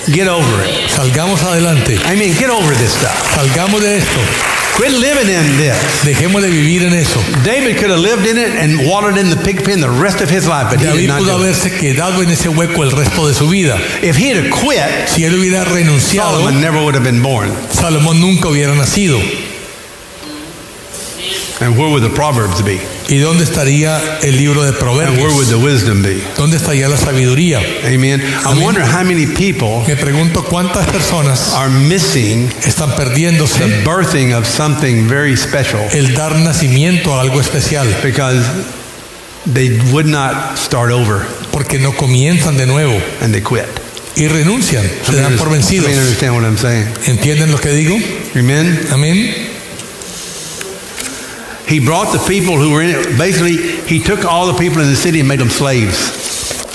Get 0.09 0.29
over 0.29 0.63
it. 0.67 0.91
Salgamos 0.91 1.43
adelante. 1.43 1.99
I 2.05 2.17
mean, 2.17 2.35
get 2.35 2.51
over 2.51 2.75
this 2.77 2.93
stuff. 2.93 3.35
Salgamos 3.35 3.81
de 3.81 3.97
esto. 3.97 4.21
Quit 4.77 4.93
living 4.93 5.29
in 5.29 5.57
this. 5.57 5.77
Dejemos 6.05 6.43
de 6.43 6.51
vivir 6.51 6.83
en 6.83 6.95
eso. 6.95 7.21
David 7.45 7.77
could 7.79 7.91
have 7.91 8.01
lived 8.01 8.27
in 8.27 8.37
it 8.37 8.51
and 8.57 8.89
watered 8.89 9.17
in 9.17 9.31
the 9.31 9.37
pig 9.37 9.63
pen 9.65 9.81
the 9.81 9.89
rest 9.89 10.21
of 10.21 10.29
his 10.29 10.49
life, 10.49 10.69
but 10.69 10.81
he 10.81 10.87
did 10.87 10.93
David 10.95 11.09
not 11.09 11.21
pudo 11.21 11.27
do 11.27 11.45
it. 11.45 11.55
haberse 11.55 11.71
quedado 11.79 12.23
en 12.23 12.31
ese 12.31 12.49
hueco 12.49 12.83
el 12.83 12.91
resto 12.91 13.29
de 13.29 13.35
su 13.35 13.49
vida. 13.49 13.79
If 14.03 14.17
he 14.17 14.31
had 14.35 14.51
quit, 14.51 15.09
Si 15.09 15.23
él 15.25 15.35
hubiera 15.39 15.63
renunciado, 15.65 16.39
Solomon 16.39 16.61
never 16.61 16.81
would 16.81 16.97
have 16.97 17.05
been 17.05 17.23
born. 17.23 17.53
Salomón 17.71 18.21
nunca 18.21 18.49
hubiera 18.49 18.75
nacido. 18.75 19.17
And 21.61 21.79
where 21.79 21.89
would 21.89 22.03
the 22.03 22.11
Proverbs 22.11 22.63
be? 22.63 22.81
¿Y 23.09 23.19
dónde 23.19 23.45
estaría 23.45 24.19
el 24.23 24.37
libro 24.37 24.65
de 24.65 24.73
Proverbios? 24.73 25.19
And 25.19 25.23
where 25.23 25.35
would 25.35 25.47
the 25.47 25.59
wisdom 25.59 26.03
be? 26.03 26.23
¿Dónde 26.37 26.57
estaría 26.57 26.89
la 26.89 26.97
sabiduría? 26.97 27.61
Amen. 27.85 28.21
I 28.21 28.61
wonder 28.61 28.83
how 28.83 29.05
many 29.05 29.27
people 29.27 29.85
Me 29.87 29.97
pregunto 29.97 30.45
cuántas 30.45 30.87
personas 30.87 31.53
are 31.55 31.71
missing 31.71 32.51
están 32.65 32.95
perdiéndose 32.97 33.59
the 33.59 33.85
birthing 33.85 34.35
of 34.35 34.47
something 34.47 35.07
very 35.07 35.37
special 35.37 35.81
el 35.93 36.15
dar 36.15 36.35
nacimiento 36.37 37.15
a 37.15 37.21
algo 37.21 37.41
especial 37.41 37.87
because 38.03 38.45
they 39.47 39.79
would 39.93 40.07
not 40.07 40.59
start 40.59 40.91
over 40.91 41.27
porque 41.53 41.79
no 41.79 41.93
comienzan 41.93 42.57
de 42.57 42.67
nuevo 42.67 43.01
and 43.21 43.33
they 43.33 43.43
quit. 43.43 43.69
y 44.17 44.29
renuncian, 44.29 44.89
se 45.05 45.17
dan 45.17 45.37
por 45.37 45.51
vencidos. 45.51 45.89
Understand 45.89 46.35
what 46.35 46.45
I'm 46.45 46.59
saying? 46.59 46.87
¿Entienden 47.07 47.51
lo 47.51 47.59
que 47.59 47.71
digo? 47.71 47.97
Amen. 48.37 48.89
Amén. 48.93 49.44
He 51.75 51.85
brought 51.85 52.13
the 52.13 52.25
people 52.29 52.57
who 52.57 52.71
were 52.71 52.83
in 52.83 52.91
it. 52.91 53.19
Basically, 53.19 53.57
he 53.57 53.99
took 53.99 54.25
all 54.25 54.47
the 54.47 54.57
people 54.57 54.81
in 54.81 54.87
the 54.87 54.95
city 54.95 55.19
and 55.19 55.29
made 55.29 55.41
them 55.41 55.51
slaves. 55.51 56.24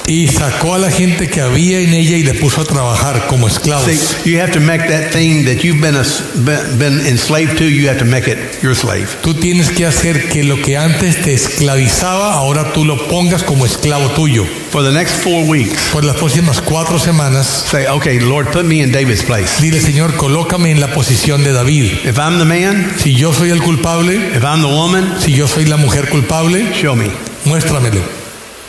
Y 0.10 0.28
sacó 0.28 0.74
a 0.74 0.80
la 0.80 0.90
gente 0.90 1.28
que 1.30 1.40
había 1.40 1.80
en 1.82 1.94
ella 1.94 2.18
y 2.18 2.24
le 2.24 2.34
puso 2.34 2.62
a 2.62 2.66
trabajar 2.66 3.28
como 3.28 3.48
esclavos. 3.48 3.86
See, 3.86 4.32
you 4.32 4.42
have 4.42 4.52
to 4.54 4.60
make 4.60 4.88
that 4.88 5.12
thing 5.12 5.46
that 5.46 5.64
you've 5.64 5.80
been, 5.80 5.96
a, 5.96 6.04
been, 6.80 7.06
enslaved 7.06 7.60
to, 7.60 7.66
you 7.66 7.88
have 7.88 8.00
to 8.00 8.06
make 8.06 8.28
it 8.28 8.40
your 8.64 8.76
slave. 8.76 9.08
Tú 9.22 9.36
tienes 9.36 9.70
que 9.70 9.86
hacer 9.86 10.28
que 10.28 10.44
lo 10.44 10.60
que 10.64 10.78
antes 10.78 11.22
te 11.22 11.34
esclavizaba, 11.34 12.34
ahora 12.34 12.74
tú 12.74 12.86
lo 12.86 13.08
pongas 13.08 13.44
como 13.44 13.68
esclavo 13.68 14.10
tuyo. 14.16 14.48
For 14.72 14.84
the 14.84 14.92
next 14.92 15.24
four 15.24 15.46
weeks, 15.48 15.90
Por 15.94 16.04
las 16.04 16.16
próximas 16.16 16.60
cuatro 16.60 16.98
semanas, 16.98 17.46
say, 17.70 17.86
okay, 17.86 18.20
Lord, 18.20 18.52
put 18.52 18.66
me 18.66 18.82
in 18.82 18.92
David's 18.92 19.22
place. 19.22 19.62
dile 19.62 19.80
Señor, 19.80 20.16
colócame 20.16 20.72
en 20.72 20.80
la 20.80 20.92
posición 20.92 21.44
de 21.44 21.54
David. 21.54 21.86
If 22.04 22.18
I'm 22.18 22.40
the 22.40 22.46
man, 22.46 22.94
Si 22.98 23.14
yo 23.14 23.32
soy 23.32 23.52
el 23.52 23.62
culpable, 23.62 24.16
if 24.16 24.44
I'm 24.44 24.62
the 24.62 24.74
woman, 24.74 25.18
si 25.20 25.34
yo 25.34 25.48
soy 25.48 25.66
la 25.66 25.78
mujer 25.78 26.10
culpable, 26.10 26.66
show 26.74 26.96
me. 26.96 27.12
muéstramelo, 27.46 28.02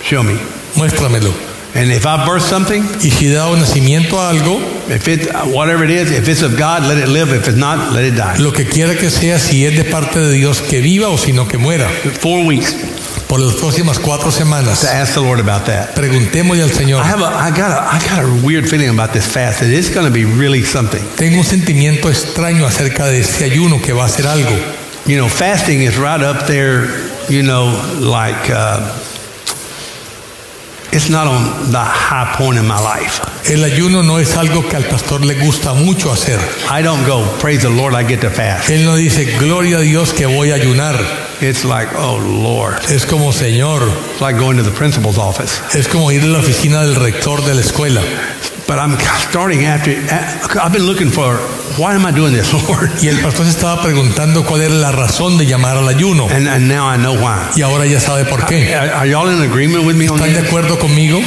Show 0.05 0.23
me. 0.23 0.60
Muéstramelo. 0.77 1.33
And 1.73 1.93
if 1.93 2.05
I 2.05 2.27
birth 2.27 2.43
something, 2.43 2.83
Y 3.01 3.11
si 3.11 3.27
he 3.27 3.33
dado 3.33 3.57
nacimiento 3.57 4.21
a 4.21 4.31
algo, 4.31 4.61
if 4.89 5.07
it, 5.07 5.33
whatever 5.55 5.85
it 5.85 5.91
is, 5.91 6.11
if 6.11 6.27
it's 6.27 6.43
of 6.43 6.59
God, 6.59 6.83
let 6.83 6.99
it 6.99 7.09
live. 7.09 7.33
If 7.33 7.47
it's 7.47 7.57
not, 7.57 7.93
let 7.93 8.05
it 8.05 8.17
die. 8.17 8.39
lo 8.39 8.51
que 8.53 8.65
quiera 8.65 8.97
que 8.97 9.09
sea, 9.09 9.39
si 9.39 9.65
es 9.65 9.77
de 9.77 9.85
parte 9.85 10.19
de 10.19 10.33
Dios, 10.33 10.63
que 10.63 10.81
viva 10.81 11.09
o 11.09 11.17
si 11.17 11.33
no, 11.33 11.47
que 11.47 11.59
muera. 11.59 11.89
Four 12.21 12.45
weeks 12.45 12.75
Por 13.29 13.39
las 13.39 13.55
próximas 13.55 14.01
cuatro 14.01 14.33
semanas, 14.33 14.81
to 14.81 14.89
ask 14.89 15.15
the 15.15 15.21
Lord 15.21 15.39
about 15.39 15.65
that. 15.67 15.95
preguntémosle 15.95 16.65
al 16.65 16.73
Señor. 16.73 17.01
I 17.01 17.07
have 17.07 17.23
a, 17.23 17.29
I 17.29 17.51
got 17.53 17.71
a, 17.71 17.95
I 17.95 18.01
got 18.01 18.25
a 18.25 18.45
weird 18.45 18.69
feeling 18.69 18.89
about 18.89 19.13
this 19.13 19.25
fast. 19.25 19.61
That 19.61 19.71
it's 19.71 19.89
going 19.95 20.05
to 20.05 20.13
be 20.13 20.25
really 20.25 20.65
something. 20.65 21.01
Tengo 21.17 21.39
un 21.39 21.45
sentimiento 21.45 22.11
extraño 22.11 22.67
acerca 22.67 23.07
de 23.07 23.21
este 23.21 23.45
ayuno 23.45 23.81
que 23.81 23.93
va 23.93 24.07
a 24.07 24.09
ser 24.09 24.27
algo. 24.27 24.51
You 25.07 25.17
know, 25.19 25.29
fasting 25.29 25.83
is 25.83 25.97
right 25.97 26.21
up 26.21 26.49
there. 26.49 26.89
You 27.29 27.45
know, 27.45 27.71
like 28.01 28.51
uh, 28.51 28.93
it's 30.93 31.09
not 31.09 31.27
on 31.27 31.71
the 31.71 31.79
high 31.79 32.35
point 32.37 32.59
in 32.59 32.67
my 32.67 32.79
life. 32.79 33.21
El 33.45 33.65
ayuno 33.65 34.03
no 34.03 34.19
es 34.19 34.37
algo 34.37 34.69
que 34.69 34.77
al 34.77 34.85
pastor 34.85 35.25
le 35.25 35.35
gusta 35.35 35.73
mucho 35.75 36.11
hacer. 36.12 36.39
I 36.71 36.83
don't 36.83 37.07
go, 37.07 37.25
praise 37.41 37.62
the 37.62 37.71
Lord, 37.71 37.95
I 37.95 38.05
get 38.05 38.21
to 38.21 38.31
fast. 38.31 38.71
Él 38.71 38.85
no 38.85 38.97
dice, 38.97 39.25
gloria 39.39 39.79
a 39.79 39.81
Dios 39.81 40.12
que 40.12 40.27
voy 40.27 40.51
a 40.51 40.57
ayunar. 40.57 40.97
It's 41.41 41.65
like, 41.65 41.91
oh 41.97 42.19
Lord. 42.19 42.85
Es 42.91 43.07
como, 43.07 43.33
Señor, 43.33 43.83
It's 44.12 44.21
like 44.21 44.39
going 44.39 44.57
to 44.59 44.62
the 44.62 44.77
principal's 44.77 45.19
office. 45.19 45.61
es 45.75 45.89
como 45.89 46.11
ir 46.12 46.23
a 46.23 46.27
la 46.27 46.39
oficina 46.39 46.83
del 46.83 46.97
rector 46.97 47.43
de 47.45 47.55
la 47.55 47.61
escuela. 47.61 48.03
But 48.71 48.79
I'm 48.79 48.97
starting 49.19 49.65
after, 49.65 49.91
I've 50.57 50.73
been 50.73 50.87
looking 50.87 51.11
for, 51.11 51.39
why 51.77 51.97
am 51.97 52.07
I 52.07 52.13
doing 52.13 52.33
this, 52.33 52.55
Lord? 52.69 52.89
Y 53.03 53.09
el 53.09 53.21
pastor 53.21 53.45
se 53.45 53.51
estaba 53.51 53.83
preguntando 53.83 54.45
cuál 54.45 54.61
era 54.61 54.75
la 54.75 54.93
razón 54.93 55.39
de 55.39 55.45
llamar 55.45 55.77
al 55.77 55.89
ayuno. 55.89 56.29
And, 56.31 56.47
and 56.47 56.69
now 56.69 56.87
I 56.87 56.97
know 56.97 57.15
why. 57.15 57.51
Y 57.57 57.63
ahora 57.63 57.85
ya 57.87 57.99
sabe 57.99 58.25
por 58.27 58.47
qué. 58.47 58.77
Are, 58.77 58.93
are 58.93 59.07
y'all 59.09 59.29
in 59.29 59.43
agreement 59.43 59.85
with 59.85 59.97
me 59.97 60.09
on 60.09 60.21
¿Están 60.21 60.35
de 60.35 60.47
acuerdo 60.47 60.79
conmigo? 60.79 61.19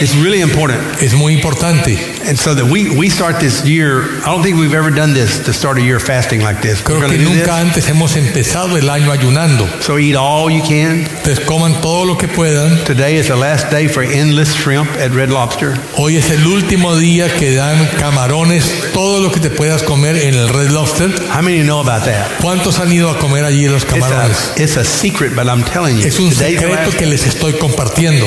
It's 0.00 0.16
really 0.16 0.40
important. 0.40 0.80
Es 1.00 1.14
muy 1.14 1.34
importante. 1.34 1.98
And 2.26 2.36
so 2.36 2.54
that 2.54 2.64
we, 2.64 2.90
we 2.96 3.08
start 3.08 3.38
this 3.38 3.64
year, 3.64 4.02
I 4.22 4.32
don't 4.32 4.42
think 4.42 4.58
we've 4.58 4.74
ever 4.74 4.90
done 4.90 5.14
this 5.14 5.44
to 5.44 5.52
start 5.52 5.78
a 5.78 5.80
year 5.80 6.00
fasting 6.00 6.40
like 6.40 6.60
this. 6.62 6.82
Creo 6.82 7.00
que 7.00 7.18
nunca 7.18 7.44
this. 7.44 7.48
antes 7.48 7.88
hemos 7.88 8.16
empezado 8.16 8.76
el 8.76 8.90
año 8.90 9.12
ayunando. 9.12 9.68
So 9.82 9.98
eat 9.98 10.16
all 10.16 10.50
you 10.50 10.62
can. 10.62 11.06
Entonces 11.06 11.40
coman 11.46 11.80
todo 11.80 12.04
lo 12.04 12.16
que 12.16 12.26
puedan. 12.26 12.84
Today 12.84 13.16
is 13.16 13.28
the 13.28 13.36
last 13.36 13.70
day 13.70 13.86
for 13.86 14.02
endless 14.02 14.52
shrimp 14.52 14.88
at 14.98 15.12
Red 15.12 15.30
Lobster. 15.30 15.78
Hoy 15.96 16.16
es 16.16 16.30
el 16.30 16.44
último 16.46 16.87
día 16.96 17.32
que 17.34 17.54
dan 17.54 17.86
camarones, 17.98 18.64
todo 18.92 19.20
lo 19.20 19.30
que 19.30 19.40
te 19.40 19.50
puedas 19.50 19.82
comer 19.82 20.16
en 20.16 20.34
el 20.34 20.48
Red 20.48 20.70
Lobster. 20.70 21.10
How 21.34 21.42
many 21.42 21.62
know 21.62 21.80
about 21.80 22.04
that? 22.04 22.26
¿Cuántos 22.40 22.78
han 22.78 22.92
ido 22.92 23.10
a 23.10 23.18
comer 23.18 23.44
allí 23.44 23.68
los 23.68 23.82
It's 23.82 23.92
camarones? 23.92 24.52
a, 24.56 24.62
it's 24.62 24.76
a 24.76 24.84
secret, 24.84 25.34
but 25.34 25.46
I'm 25.46 25.64
telling 25.64 25.98
you. 25.98 26.06
Es 26.06 26.18
un 26.18 26.32
secreto 26.32 26.90
que 26.96 27.06
les 27.06 27.26
estoy 27.26 27.54
compartiendo. 27.54 28.26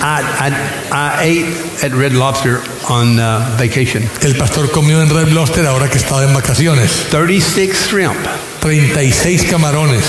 I, 0.00 0.22
I, 0.22 0.50
I 0.92 1.22
ate 1.22 1.84
at 1.84 1.92
Red 1.92 2.12
Lobster 2.12 2.60
on 2.88 3.18
uh, 3.18 3.56
vacation. 3.58 4.08
El 4.22 4.36
pastor 4.36 4.70
comió 4.70 5.02
en 5.02 5.10
Red 5.10 5.28
Lobster 5.32 5.66
ahora 5.66 5.88
que 5.90 5.98
estaba 5.98 6.22
en 6.22 6.32
vacaciones. 6.32 7.06
36 7.10 7.72
shrimp. 7.88 8.16
36 8.60 9.44
camarones. 9.50 10.04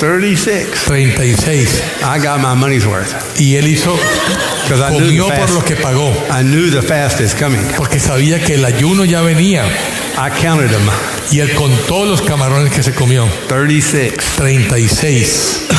36. 0.00 0.86
36. 0.86 2.02
I 2.02 2.18
got 2.18 2.40
my 2.40 2.54
money's 2.54 2.86
worth. 2.86 3.12
Y 3.38 3.56
él 3.56 3.66
hizo, 3.68 3.94
Because 4.64 4.80
I 4.80 4.96
knew 4.96 5.24
comió 5.24 5.28
por 5.28 5.50
lo 5.50 5.60
que 5.60 5.76
pagó. 5.76 6.10
I 6.30 6.42
knew 6.42 6.70
the 6.70 6.80
fast 6.80 7.20
is 7.20 7.34
coming. 7.34 7.60
Porque 7.76 8.00
sabía 8.00 8.42
que 8.42 8.54
el 8.54 8.64
ayuno 8.64 9.04
ya 9.04 9.20
venía. 9.20 9.62
I 10.16 10.30
counted 10.30 10.70
them. 10.70 10.88
Y 11.30 11.40
él 11.40 11.54
contó 11.54 12.06
los 12.06 12.22
camarones 12.22 12.72
que 12.72 12.82
se 12.82 12.94
comió. 12.94 13.28
36. 13.48 14.14
36. 14.36 15.68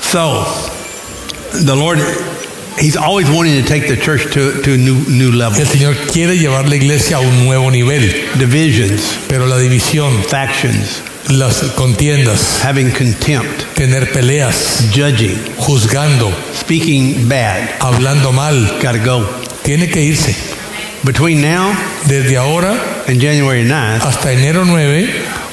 So, 0.00 0.44
the 1.64 1.74
Lord, 1.74 1.98
He's 2.78 2.96
always 2.96 3.28
wanting 3.28 3.60
to 3.60 3.68
take 3.68 3.88
the 3.88 3.96
church 3.96 4.32
to, 4.34 4.62
to 4.62 4.74
a 4.74 4.76
new, 4.76 5.04
new 5.08 5.32
level. 5.32 5.60
El 5.60 5.66
Señor 5.66 5.96
quiere 6.12 6.38
llevar 6.38 6.68
la 6.68 6.76
iglesia 6.76 7.16
a 7.16 7.20
un 7.20 7.44
nuevo 7.46 7.70
nivel. 7.70 8.12
Divisions, 8.38 9.18
Pero 9.28 9.46
la 9.46 9.58
división, 9.58 10.22
factions, 10.22 11.02
las 11.28 11.62
contiendas, 11.74 12.62
having 12.64 12.90
contempt, 12.90 13.62
tener 13.74 14.12
peleas, 14.12 14.88
judging, 14.94 15.38
juzgando, 15.56 16.32
speaking 16.54 17.28
bad, 17.28 17.78
hablando 17.80 18.32
mal, 18.32 18.78
got 18.82 18.92
to 18.92 18.98
go. 18.98 19.26
tiene 19.62 19.88
que 19.88 20.02
irse. 20.02 20.34
Between 21.02 21.42
now 21.42 21.70
Desde 22.06 22.36
ahora 22.38 23.04
and 23.06 23.20
January 23.20 23.62
9th, 23.64 24.04
hasta 24.06 24.32
enero 24.32 24.64
9 24.64 25.06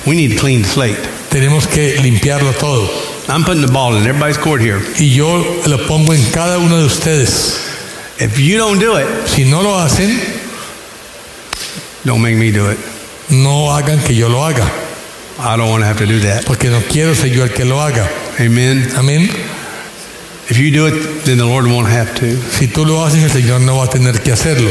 we 0.06 0.15
need 0.15 0.34
to 0.35 0.39
clean 0.39 0.64
slate. 0.65 0.98
tenemos 1.30 1.68
que 1.68 1.98
limpiarlo 2.02 2.53
todo. 2.53 2.89
I'm 3.27 3.43
putting 3.43 3.61
the 3.65 3.72
ball 3.72 3.95
in 3.95 4.06
everybody's 4.07 4.38
court 4.38 4.61
here. 4.61 4.80
Y 4.99 5.10
yo 5.14 5.61
lo 5.65 5.77
pongo 5.88 6.14
en 6.14 6.23
cada 6.31 6.57
uno 6.57 6.77
de 6.77 6.85
ustedes. 6.85 7.60
If 8.19 8.38
you 8.38 8.57
don't 8.57 8.80
do 8.80 8.98
it, 8.98 9.07
Si 9.27 9.45
no 9.45 9.61
lo 9.61 9.77
hacen, 9.80 10.19
don't 12.03 12.22
make 12.22 12.35
me 12.38 12.52
do 12.52 12.69
it. 12.72 12.77
no 13.30 13.72
hagan 13.73 13.99
que 13.99 14.14
yo 14.15 14.27
lo 14.30 14.43
haga, 14.45 14.69
I 15.43 15.57
don't 15.57 15.69
want 15.69 15.81
to 15.81 15.88
have 15.88 15.97
to 15.97 16.05
do 16.05 16.19
that. 16.19 16.45
porque 16.45 16.69
no 16.69 16.80
quiero 16.81 17.13
ser 17.15 17.30
yo 17.31 17.43
el 17.43 17.49
que 17.51 17.65
lo 17.65 17.80
haga. 17.81 18.07
Amen. 18.39 18.88
Amén. 18.95 19.30
If 20.49 20.57
you 20.57 20.72
do 20.72 20.85
it, 20.88 21.23
then 21.26 21.38
the 21.38 21.45
Lord 21.45 21.65
won't 21.65 21.88
have 21.88 22.13
to. 22.15 22.35
Si 22.51 22.68
tú 22.68 22.85
lo 22.85 23.03
haces, 23.05 23.23
el 23.23 23.31
Señor 23.31 23.61
no 23.61 23.77
va 23.77 23.85
a 23.85 23.89
tener 23.89 24.19
que 24.22 24.31
hacerlo. 24.31 24.69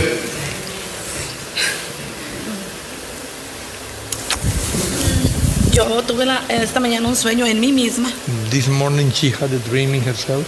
Yo 5.72 6.02
tuve 6.02 6.26
la- 6.26 6.42
esta 6.48 6.80
mañana 6.80 7.08
un 7.08 7.16
sueño 7.16 7.46
en 7.46 7.60
mí 7.60 7.72
misma. 7.72 8.10
This 8.50 8.68
morning 8.68 9.10
she 9.12 9.30
had 9.30 9.52
a 9.52 9.58
dream 9.68 9.94
in 9.94 10.02
herself, 10.02 10.44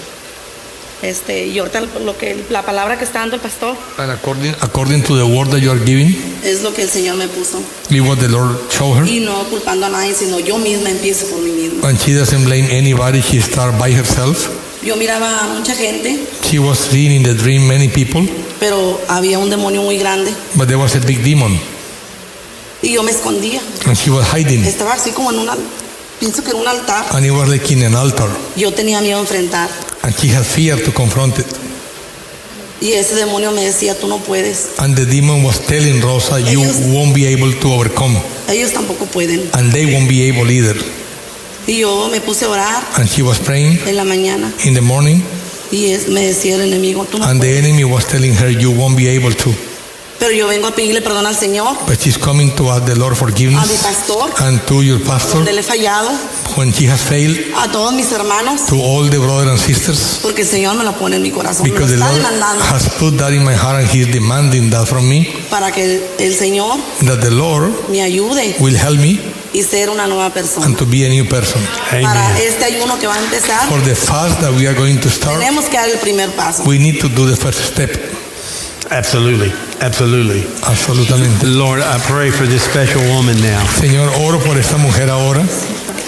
Este, 1.03 1.47
y 1.49 1.59
ahorita 1.59 1.81
lo 2.05 2.16
que 2.16 2.45
la 2.49 2.62
palabra 2.65 2.97
que 2.97 3.05
está 3.05 3.19
dando 3.19 3.35
el 3.35 3.43
pastor 3.43 3.77
and 3.99 4.12
according 4.12 4.55
according 4.61 5.03
to 5.03 5.16
the 5.16 5.24
word 5.24 5.49
that 5.51 5.59
you 5.61 5.69
are 5.70 5.81
giving, 5.85 6.15
es 6.45 6.62
lo 6.62 6.73
que 6.73 6.83
el 6.83 6.89
Señor 6.89 7.16
me 7.16 7.27
puso. 7.27 7.59
it 7.91 8.01
what 8.03 8.19
the 8.19 8.29
Lord 8.29 8.57
showed 8.70 8.99
her, 8.99 9.09
Y 9.09 9.19
no 9.19 9.43
culpando 9.51 9.87
a 9.87 9.89
nadie, 9.89 10.15
sino 10.15 10.39
yo 10.39 10.59
misma 10.59 10.91
empiezo 10.91 11.27
por 11.27 11.41
mí 11.41 11.51
misma. 11.51 11.89
and 11.89 11.99
she 11.99 12.12
doesn't 12.15 12.45
blame 12.45 12.69
anybody. 12.70 13.20
She 13.20 13.41
start 13.41 13.77
by 13.81 13.91
herself. 13.93 14.49
Yo 14.85 14.95
miraba 14.97 15.41
a 15.41 15.55
mucha 15.59 15.74
gente, 15.74 16.24
She 16.43 16.61
was 16.61 16.79
seeing 16.79 17.11
in 17.11 17.23
the 17.24 17.35
dream 17.35 17.66
many 17.66 17.89
people, 17.89 18.23
pero 18.61 19.01
había 19.09 19.41
un 19.41 19.51
demonio 19.51 19.83
muy 19.83 19.99
grande 19.99 20.33
but 20.55 20.69
there 20.69 20.79
was 20.79 20.95
a 20.95 21.01
big 21.01 21.23
demon, 21.24 21.59
y 22.81 22.93
yo 22.93 23.03
me 23.03 23.11
escondía. 23.11 23.61
and 23.87 23.97
she 23.97 24.11
was 24.11 24.27
hiding, 24.29 24.65
Estaba 24.65 24.93
así 24.95 25.11
como 25.11 25.33
en 25.33 25.41
una, 25.41 25.57
pienso 26.20 26.45
que 26.45 26.51
en 26.51 26.59
un 26.59 26.69
altar. 26.69 27.07
and 27.12 27.27
it 27.27 27.33
was 27.33 27.49
like 27.49 27.69
in 27.73 27.83
an 27.83 27.97
altar, 27.97 28.29
Yo 28.57 28.73
tenía 28.73 29.01
miedo 29.01 29.19
a 29.19 29.20
enfrentar 29.23 29.69
and 30.03 30.15
she 30.16 30.29
had 30.29 30.45
fear 30.45 30.77
to 30.83 30.93
confront 30.93 31.39
it. 31.39 31.47
y 32.81 32.95
ese 32.95 33.15
demonio 33.15 33.53
me 33.53 33.62
decía, 33.65 33.95
tú 33.97 34.09
no 34.09 34.19
puedes. 34.19 34.70
And 34.79 34.97
the 34.97 35.07
demon 35.07 35.45
was 35.45 35.61
telling 35.61 36.01
Rosa, 36.01 36.41
you 36.41 36.61
Ellos- 36.62 36.77
won't 36.93 37.15
be 37.15 37.27
able 37.27 37.53
to 37.61 37.73
overcome, 37.73 38.16
Ellos 38.49 38.73
tampoco 38.73 39.07
pueden. 39.07 39.49
and 39.53 39.73
they 39.73 39.87
won't 39.87 40.09
be 40.09 40.27
able 40.29 40.51
either. 40.51 40.77
Y 41.66 41.79
yo 41.79 42.09
me 42.11 42.20
puse 42.20 42.45
a 42.45 42.49
orar 42.49 42.83
And 42.97 43.09
she 43.09 43.23
was 43.23 43.39
praying 43.39 43.79
en 43.87 43.95
la 43.97 44.03
mañana 44.05 44.53
in 44.65 44.74
the 44.74 44.81
morning, 44.81 45.23
y 45.70 45.93
es- 45.93 46.09
me 46.09 46.23
decía 46.27 46.57
el 46.57 46.62
enemigo, 46.62 47.05
tú 47.05 47.19
no 47.20 47.24
and 47.24 47.41
the 47.41 47.47
puedes. 47.47 47.65
enemy 47.65 47.85
was 47.85 48.05
telling 48.07 48.35
her, 48.35 48.51
you 48.51 48.73
won't 48.73 48.97
be 48.97 49.09
able 49.09 49.33
to. 49.33 49.55
Pero 50.19 50.33
yo 50.33 50.47
vengo 50.49 50.66
a 50.69 50.74
pedirle 50.74 51.03
perdón 51.03 51.27
al 51.27 51.37
Señor, 51.37 51.77
But 51.87 52.01
she's 52.01 52.16
coming 52.19 52.51
to 52.57 52.70
ask 52.70 52.85
the 52.87 52.95
Lord 52.97 53.12
a 53.12 53.15
mi 53.15 53.20
forgiveness, 53.20 53.81
pastor, 53.83 54.33
and 54.45 54.61
to 54.66 54.83
your 54.83 55.01
pastor, 55.03 55.35
donde 55.35 55.53
le 55.53 55.61
he 55.61 55.65
fallado, 55.65 56.11
when 56.57 56.73
she 56.73 56.87
has 56.87 57.03
failed, 57.03 57.37
a 57.57 57.70
todos 57.70 57.93
mis 57.95 58.11
hermanos, 58.12 58.66
to 58.66 58.77
all 58.77 59.09
the 59.09 59.19
brothers 59.19 59.49
and 59.51 59.59
sisters, 59.59 60.19
porque 60.23 60.43
el 60.43 60.49
Señor 60.49 60.77
me 60.77 60.85
lo 60.85 60.93
pone 60.93 61.16
en 61.16 61.23
mi 61.23 61.31
corazón, 61.31 61.65
me 61.65 61.70
lo 61.70 61.74
because 61.74 61.93
the 61.93 61.99
Lord 61.99 62.15
demandando 62.15 62.65
has 62.65 62.89
put 62.99 63.16
that 63.19 63.33
in 63.33 63.45
my 63.45 63.55
heart, 63.55 63.81
and 63.81 63.89
He's 63.91 64.07
demanding 64.12 64.70
that 64.70 64.87
from 64.87 65.09
me, 65.09 65.27
para 65.51 65.70
que 65.73 66.03
el 66.19 66.35
Señor 66.35 66.79
that 67.07 67.20
the 67.20 67.31
Lord 67.31 67.73
me 67.89 68.01
ayude 68.03 68.57
will 68.61 68.77
help 68.77 68.99
me 68.99 69.19
y 69.55 69.62
ser 69.62 69.91
una 69.91 70.07
nueva 70.07 70.31
persona. 70.31 70.66
and 70.66 70.77
to 70.79 70.87
be 70.87 71.05
a 71.05 71.09
new 71.09 71.24
person. 71.29 71.61
Para 71.91 72.39
este 72.39 72.65
ayuno 72.65 72.99
que 72.99 73.07
va 73.07 73.15
a 73.16 73.19
empezar, 73.19 73.69
For 73.69 73.83
the 73.83 73.95
fast 73.95 74.41
that 74.41 74.53
we 74.53 74.66
are 74.66 74.74
going 74.74 74.99
to 75.01 75.11
start, 75.11 75.39
tenemos 75.39 75.66
que 75.66 75.77
dar 75.77 75.89
el 75.89 75.99
primer 75.99 76.31
paso. 76.31 76.65
we 76.65 76.79
need 76.79 77.01
to 77.01 77.09
do 77.09 77.27
the 77.27 77.37
first 77.37 77.61
step. 77.61 77.91
Absolutely. 78.91 79.51
Absolutely. 79.81 80.45
Absolutamente. 80.62 81.47
Lord, 81.47 81.81
I 81.81 81.99
pray 82.07 82.31
for 82.31 82.47
this 82.47 82.62
special 82.62 83.01
woman 83.15 83.41
now. 83.41 83.65
Señor, 83.81 84.09
oro 84.20 84.39
por 84.39 84.59
esta 84.59 84.77
mujer 84.77 85.09
ahora. 85.09 85.43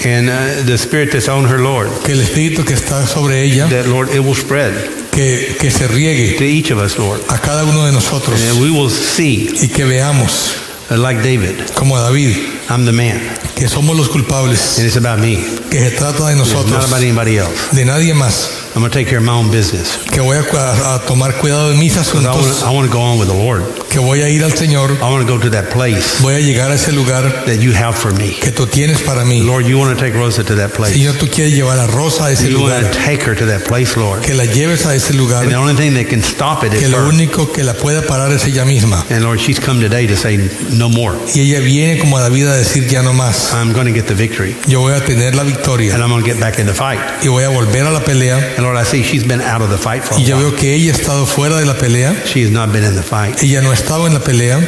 And 0.04 0.28
uh, 0.28 0.62
the 0.64 0.76
spirit 0.76 1.10
that's 1.12 1.28
on 1.28 1.44
her, 1.44 1.58
Lord, 1.58 1.88
que 2.04 2.12
el 2.12 2.20
espíritu 2.20 2.64
que 2.64 2.74
está 2.74 3.06
sobre 3.06 3.42
ella, 3.42 3.68
that 3.68 3.86
Lord, 3.86 4.10
it 4.10 4.20
will 4.20 4.34
spread 4.34 4.74
que, 5.10 5.56
que 5.58 5.70
se 5.70 5.86
riegue 5.88 6.36
to 6.38 6.44
each 6.44 6.70
of 6.70 6.78
us, 6.78 6.98
Lord, 6.98 7.20
a 7.30 7.38
cada 7.38 7.64
uno 7.64 7.86
de 7.86 7.92
nosotros. 7.92 8.40
And 8.42 8.60
we 8.60 8.70
will 8.70 8.90
see, 8.90 9.48
y 9.62 9.68
que 9.68 9.84
veamos, 9.84 10.90
uh, 10.90 10.96
like 10.96 11.22
David, 11.22 11.70
como 11.74 11.96
David, 11.96 12.36
I'm 12.68 12.84
the 12.84 12.92
man, 12.92 13.20
que 13.54 13.68
somos 13.68 13.96
los 13.96 14.08
culpables, 14.08 14.78
and 14.78 14.86
it's 14.86 14.96
about 14.96 15.20
me. 15.20 15.36
que 15.70 15.78
se 15.78 15.96
trata 15.96 16.28
de 16.28 16.36
not 16.36 16.46
nosotros, 16.46 16.84
about 16.86 17.00
anybody 17.00 17.38
else. 17.38 17.74
de 17.74 17.84
nadie 17.84 18.14
más, 18.14 18.63
I'm 18.74 18.80
going 18.80 18.90
to 18.90 18.98
take 18.98 19.06
care 19.08 19.18
of 19.18 19.24
my 19.24 19.32
own 19.32 19.50
business. 19.50 19.96
que 20.10 20.20
voy 20.20 20.36
a, 20.36 20.40
a- 20.42 20.94
a 20.96 20.98
tomar 21.06 21.34
cuidado 21.38 21.70
de 21.70 21.76
mis 21.76 21.92
I 21.94 21.98
want, 21.98 22.26
asuntos, 22.26 22.62
I 22.64 22.70
want 22.74 22.88
to 22.88 22.92
go 22.92 23.00
on 23.00 23.18
with 23.18 23.28
the 23.28 23.34
Lord. 23.34 23.62
que 23.88 24.00
voy 24.00 24.22
a 24.22 24.28
ir 24.28 24.42
al 24.42 24.50
Señor, 24.50 24.90
I 25.00 25.10
want 25.10 25.24
to 25.24 25.32
go 25.32 25.38
to 25.40 25.48
that 25.50 25.70
place 25.70 26.20
voy 26.20 26.34
a 26.34 26.40
llegar 26.40 26.70
a 26.72 26.74
ese 26.74 26.92
lugar 26.92 27.22
that 27.46 27.60
you 27.60 27.72
have 27.72 27.94
for 27.96 28.12
me. 28.12 28.34
que 28.40 28.50
tú 28.50 28.66
tienes 28.66 29.00
para 29.02 29.24
mí. 29.24 29.42
Lord, 29.44 29.66
you 29.66 29.78
want 29.78 29.96
to 29.96 30.04
take 30.04 30.14
Rosa 30.16 30.42
to 30.44 30.56
that 30.56 30.72
place. 30.72 30.92
Señor, 30.94 31.14
tú 31.18 31.28
quieres 31.30 31.54
llevar 31.54 31.78
a 31.78 31.86
Rosa 31.86 32.26
a 32.26 32.32
ese 32.32 32.48
You 32.50 32.60
want 32.60 32.74
lugar, 32.74 32.90
to 32.92 32.98
take 33.04 33.22
her 33.22 33.36
to 33.36 33.46
that 33.46 33.64
place, 33.68 33.96
Lord. 33.96 34.22
que 34.22 34.34
la 34.34 34.44
lleves 34.44 34.84
a 34.86 34.94
ese 34.96 35.14
lugar, 35.14 35.42
And 35.44 35.52
the 35.52 35.56
only 35.56 35.74
thing 35.76 35.94
that 35.94 36.08
can 36.08 36.22
stop 36.24 36.64
it 36.64 36.72
is 36.72 36.80
que 36.80 36.88
lo 36.88 36.98
her. 36.98 37.04
único 37.12 37.52
que 37.52 37.62
la 37.62 37.74
pueda 37.74 38.02
parar 38.02 38.32
es 38.32 38.44
ella 38.44 38.64
misma. 38.64 39.04
And 39.10 39.22
Lord, 39.22 39.38
she's 39.38 39.60
come 39.60 39.80
today 39.80 40.08
to 40.08 40.16
say 40.16 40.36
no 40.72 40.88
more. 40.88 41.16
Y 41.34 41.40
ella 41.42 41.60
viene 41.60 41.98
como 42.00 42.18
David 42.18 42.48
a 42.48 42.56
decir 42.56 42.88
ya 42.88 43.02
no 43.02 43.12
más. 43.12 43.52
I'm 43.52 43.72
going 43.72 43.86
to 43.86 43.92
get 43.92 44.06
the 44.08 44.14
victory. 44.14 44.56
Yo 44.66 44.80
voy 44.80 44.94
a 44.94 45.00
tener 45.04 45.34
la 45.36 45.44
victoria 45.44 45.94
And 45.94 46.02
I'm 46.02 46.10
going 46.10 46.24
to 46.24 46.28
get 46.28 46.40
back 46.40 46.58
in 46.58 46.66
the 46.66 46.74
fight. 46.74 46.98
y 47.22 47.28
voy 47.28 47.44
a 47.44 47.48
volver 47.50 47.86
a 47.86 47.90
la 47.92 48.00
pelea. 48.00 48.54
And 48.56 48.63
Lord, 48.64 48.76
I 48.76 48.84
see 48.84 49.02
she's 49.02 49.24
been 49.26 49.40
out 49.42 49.60
of 49.62 49.68
the 49.70 49.76
fight 49.78 50.02
for 50.02 50.14
a 50.14 50.18
Y 50.18 50.24
yo 50.24 50.36
while. 50.36 50.50
veo 50.50 50.56
que 50.58 50.74
ella 50.74 50.92
ha 50.92 50.96
estado 50.96 51.26
fuera 51.26 51.58
de 51.58 51.66
la 51.66 51.74
pelea. 51.74 52.14
She 52.26 52.42
has 52.42 52.50
not 52.50 52.72
been 52.72 52.82
in 52.84 52.94
the 52.94 53.02
fight. 53.02 53.42
Ella 53.42 53.60
no 53.60 53.70
ha 53.70 53.74
estado 53.74 54.06
en 54.06 54.14
la 54.14 54.20
pelea. 54.20 54.58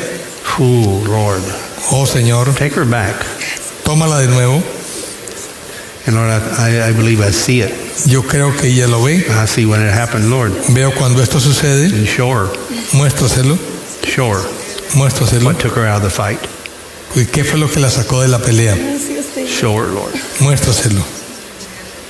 Ooh, 0.60 1.02
Lord. 1.06 1.42
Oh 1.92 2.04
Señor, 2.06 2.54
Take 2.56 2.74
her 2.74 2.84
back. 2.84 3.16
tómala 3.84 4.18
de 4.20 4.28
nuevo. 4.28 4.62
And 6.06 6.14
Lord, 6.14 6.30
I, 6.30 6.38
I, 6.68 6.88
I 6.90 6.92
believe 6.92 7.20
I 7.20 7.30
see 7.32 7.62
it. 7.62 7.72
Yo 8.06 8.22
creo 8.22 8.52
que 8.56 8.68
ella 8.68 8.86
lo 8.86 9.02
ve. 9.02 9.24
I 9.28 9.46
see 9.46 9.66
when 9.66 9.80
it 9.80 9.92
happened, 9.92 10.30
Lord. 10.30 10.52
Veo 10.70 10.92
cuando 10.92 11.20
esto 11.22 11.40
sucede. 11.40 11.86
And 11.92 12.06
show 12.06 12.30
her, 12.30 12.46
Muéstraselo. 12.92 13.56
show 14.04 14.30
her 14.30 14.42
Muéstraselo. 14.94 15.44
what 15.44 15.58
took 15.58 15.74
her 15.74 15.86
out 15.86 15.96
of 15.96 16.02
the 16.02 16.10
fight. 16.10 16.38
¿Y 17.16 17.24
qué 17.24 17.44
fue 17.44 17.58
lo 17.58 17.66
que 17.68 17.80
la 17.80 17.88
sacó 17.88 18.20
de 18.20 18.28
la 18.28 18.38
pelea? 18.38 18.76
Show 19.48 19.74
her, 19.78 19.88
Lord. 19.88 20.12
Muéstraselo. 20.40 21.02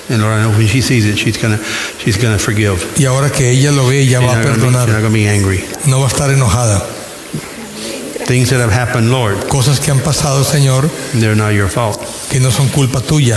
And 0.08 0.22
Lord, 0.22 0.34
I 0.34 0.42
know 0.42 0.50
when 0.56 0.66
she 0.68 0.80
sees 0.80 1.04
it, 1.06 1.16
she's 1.18 1.36
gonna, 1.36 1.58
she's 1.98 2.16
gonna 2.16 2.38
forgive. 2.38 2.78
Y 2.96 3.06
ahora 3.06 3.28
que 3.30 3.50
ella 3.50 3.72
lo 3.72 3.86
ve, 3.88 4.02
ella 4.02 4.20
She's 4.20 4.26
va 4.28 4.32
a 4.32 4.36
not 4.36 4.44
gonna, 4.44 4.54
be, 4.54 4.60
she's 4.62 4.72
not 4.72 4.88
perdonar. 4.88 5.02
gonna 5.02 5.14
be 5.14 5.26
angry. 5.26 5.64
No 5.88 5.98
va 6.00 6.06
a 6.06 6.10
estar 6.10 6.30
enojada. 6.30 6.80
Things 8.26 8.50
that 8.50 8.60
have 8.60 8.72
happened, 8.72 9.10
Lord, 9.10 9.36
Cosas 9.48 9.78
que 9.80 9.90
han 9.92 10.00
pasado, 10.00 10.42
Señor, 10.44 10.88
they're 11.12 11.36
not 11.36 11.54
your 11.54 11.68
fault. 11.68 11.98
que 12.30 12.40
no 12.40 12.50
son 12.50 12.68
culpa 12.68 13.00
tuya. 13.00 13.36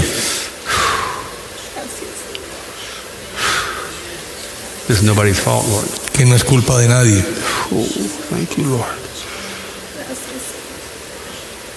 It's 4.90 5.04
nobody's 5.04 5.40
fault, 5.40 5.68
Lord. 5.68 5.86
Que 6.14 6.26
no 6.26 6.36
es 6.36 6.44
culpa 6.44 6.78
de 6.80 6.88
nadie. 6.88 7.24
Oh, 7.72 7.86
thank 8.32 8.58
you, 8.58 8.64
Lord. 8.66 8.96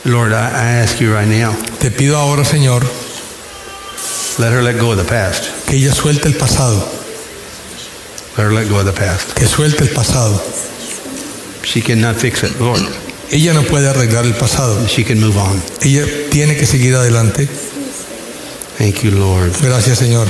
Lord, 0.04 0.32
I, 0.32 0.48
I 0.48 0.64
ask 0.82 0.98
you 1.00 1.12
right 1.14 1.28
now, 1.28 1.52
Te 1.78 1.90
pido 1.90 2.16
ahora, 2.16 2.44
Señor, 2.44 2.82
let 4.38 4.52
her 4.52 4.62
let 4.62 4.78
go 4.78 4.92
of 4.92 4.98
the 4.98 5.04
past. 5.04 5.66
que 5.66 5.76
ella 5.76 5.92
suelte 5.92 6.28
el 6.28 6.34
pasado. 6.34 6.86
Let 8.36 8.44
her 8.44 8.52
let 8.52 8.68
go 8.68 8.78
of 8.78 8.86
the 8.86 8.92
past. 8.92 9.34
Que 9.34 9.46
suelte 9.46 9.82
el 9.82 9.90
pasado. 9.90 10.40
She 11.64 11.80
cannot 11.80 12.16
fix 12.16 12.42
it, 12.42 12.58
Lord. 12.58 12.82
Ella 13.30 13.52
no 13.54 13.62
puede 13.62 13.88
arreglar 13.88 14.24
el 14.24 14.34
pasado. 14.34 14.86
She 14.86 15.04
can 15.04 15.20
move 15.20 15.36
on. 15.38 15.62
Ella 15.82 16.04
tiene 16.30 16.56
que 16.56 16.66
seguir 16.66 16.94
adelante. 16.94 17.48
Thank 18.78 19.02
you, 19.02 19.10
Lord. 19.12 19.52
Gracias, 19.62 19.98
Señor. 19.98 20.26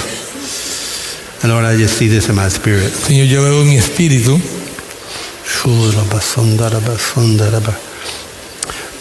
And 1.43 1.53
Lord, 1.53 1.65
I 1.65 1.77
just 1.77 1.97
see 1.97 2.09
this 2.09 2.29
in 2.29 2.37
my 2.37 2.49
spirit. 2.49 2.93
Señor, 2.93 3.27
yo 3.27 3.43
veo 3.43 3.65
mi 3.65 3.77
espíritu 3.77 4.41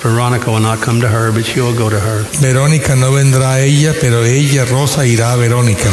Veronica 0.04 0.50
will 0.50 0.60
not 0.60 0.82
come 0.82 1.00
to 1.00 1.08
her, 1.08 1.32
but 1.32 1.46
she 1.46 1.62
will 1.62 1.76
go 1.76 1.90
to 1.90 2.00
her. 2.00 2.24
Verónica 2.40 2.96
no 2.96 3.12
vendrá 3.12 3.54
a 3.54 3.60
ella, 3.62 3.94
pero 4.00 4.24
ella, 4.24 4.66
Rosa, 4.66 5.06
irá 5.06 5.34
a 5.34 5.38
Verónica. 5.38 5.90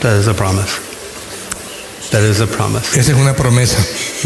That 0.00 0.18
is 0.18 0.26
a 0.26 0.34
promise. 0.34 0.80
That 2.10 2.22
is 2.24 2.40
a 2.40 2.46
promise. 2.46 2.98
Esa 2.98 3.12
es 3.12 3.16
una 3.16 3.34
promesa. 3.34 3.78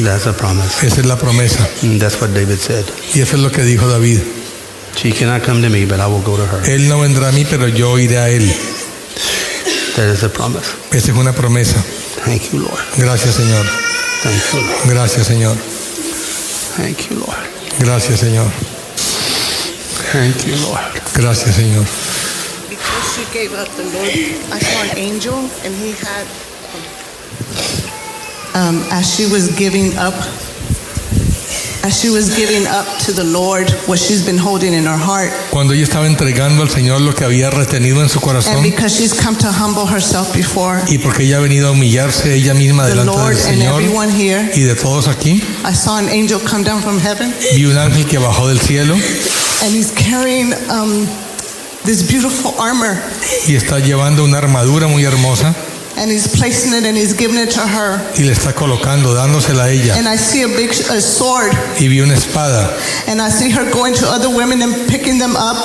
That's 0.03 0.27
a 0.27 0.33
promise. 0.33 0.87
Esa 0.87 1.01
es 1.03 1.07
la 1.07 1.17
promesa. 1.17 1.69
And 1.83 2.01
that's 2.01 2.19
what 2.21 2.31
David 2.33 2.59
said. 2.59 2.87
Y 3.15 3.21
eso 3.21 3.37
es 3.37 3.43
lo 3.43 3.51
que 3.51 3.63
dijo 3.63 3.87
David. 3.87 4.23
She 4.97 5.13
cannot 5.13 5.43
come 5.45 5.61
to 5.61 5.69
me, 5.69 5.85
but 5.85 6.01
I 6.01 6.07
will 6.07 6.23
go 6.23 6.37
to 6.37 6.47
her. 6.47 6.63
Él 6.71 6.89
no 6.89 7.01
vendrá 7.01 7.29
a 7.29 7.33
mí, 7.33 7.45
pero 7.45 7.69
yo 7.69 7.99
iré 7.99 8.17
a 8.17 8.31
él. 8.31 8.51
That 9.97 10.09
is 10.13 10.23
a 10.25 10.31
promise. 10.31 10.67
Esa 10.93 11.13
es 11.13 11.17
una 11.19 11.33
promesa. 11.33 11.77
Thank 12.25 12.53
you, 12.53 12.61
Lord. 12.61 12.81
Gracias, 12.97 13.35
Señor. 13.35 13.67
Thank 14.23 14.53
you, 14.53 14.61
Lord. 14.61 14.89
Gracias, 14.89 15.27
Señor. 15.27 15.57
Thank 16.77 17.11
you, 17.11 17.19
Lord. 17.19 17.56
Gracias, 17.79 18.21
Señor. 18.21 18.51
Thank 20.13 20.47
you, 20.47 20.57
Lord. 20.67 20.81
Gracias, 21.15 21.57
Señor. 21.57 21.85
Because 22.71 23.15
she 23.15 23.25
gave 23.33 23.53
up, 23.55 23.69
the 23.77 23.85
Lord, 23.85 24.09
I 24.51 24.59
saw 24.59 24.83
an 24.91 24.97
angel, 24.97 25.37
and 25.63 25.75
he 25.75 25.93
had, 25.93 26.27
um, 28.55 28.83
as 28.91 29.15
she 29.15 29.27
was 29.27 29.55
giving 29.59 29.97
up, 29.99 30.15
Cuando 35.51 35.75
ella 35.75 35.85
estaba 35.85 36.07
entregando 36.07 36.63
al 36.63 36.71
Señor 36.71 37.01
lo 37.01 37.15
que 37.15 37.25
había 37.25 37.51
retenido 37.51 38.03
en 38.03 38.09
su 38.09 38.19
and 38.19 38.27
corazón 38.27 38.63
because 38.63 38.97
she's 38.97 39.15
come 39.15 39.37
to 39.37 39.49
humble 39.49 39.87
herself 39.87 40.33
before 40.35 40.81
y 40.89 40.99
porque 40.99 41.25
ella 41.25 41.39
ha 41.39 41.41
venido 41.41 41.69
a 41.69 41.71
humillarse 41.71 42.35
ella 42.35 42.55
misma 42.55 42.87
delante 42.87 43.19
del 43.19 43.37
Señor 43.37 43.83
y 44.55 44.61
de 44.63 44.75
todos 44.75 45.09
aquí, 45.09 45.43
I 45.65 45.75
saw 45.75 45.97
an 45.97 46.09
angel 46.09 46.41
come 46.41 46.65
down 46.65 46.83
from 46.83 46.99
heaven, 47.01 47.35
vi 47.55 47.65
un 47.67 47.77
ángel 47.77 48.07
que 48.07 48.19
bajó 48.19 48.49
del 48.49 48.61
cielo. 48.61 48.95
And 49.63 49.75
he's 49.75 49.91
carrying 49.91 50.53
um, 50.71 51.07
this 51.85 52.03
beautiful 52.03 52.55
armor, 52.59 53.01
y 53.47 53.55
está 53.55 53.79
llevando 53.79 54.25
una 54.25 54.39
armadura 54.39 54.87
muy 54.87 55.05
hermosa 55.05 55.55
and 55.97 56.11
he's 56.11 56.29
placing 56.29 56.73
it 56.75 56.85
and 56.85 56.97
he's 56.97 57.15
giving 57.15 57.39
it 57.39 57.51
to 57.51 57.61
her. 57.67 58.01
y 58.17 58.23
le 58.23 58.33
está 58.33 58.53
colocando, 58.55 59.15
dándosela 59.15 59.65
a 59.65 59.71
ella. 59.71 59.97
And 59.97 60.09
I 60.09 60.17
see 60.17 60.43
a 60.43 60.49
big 60.49 60.71
a 60.91 61.01
sword, 61.01 61.53
Y 61.79 61.89
vi 61.89 62.01
una 62.01 62.15
espada 62.15 62.71
and 63.07 63.21
I 63.21 63.31
see 63.31 63.51
her 63.51 63.71
going 63.71 63.95
to 63.95 64.07
other 64.09 64.29
women 64.29 64.63
and 64.63 64.75
picking 64.89 65.19
them 65.19 65.37
up 65.37 65.57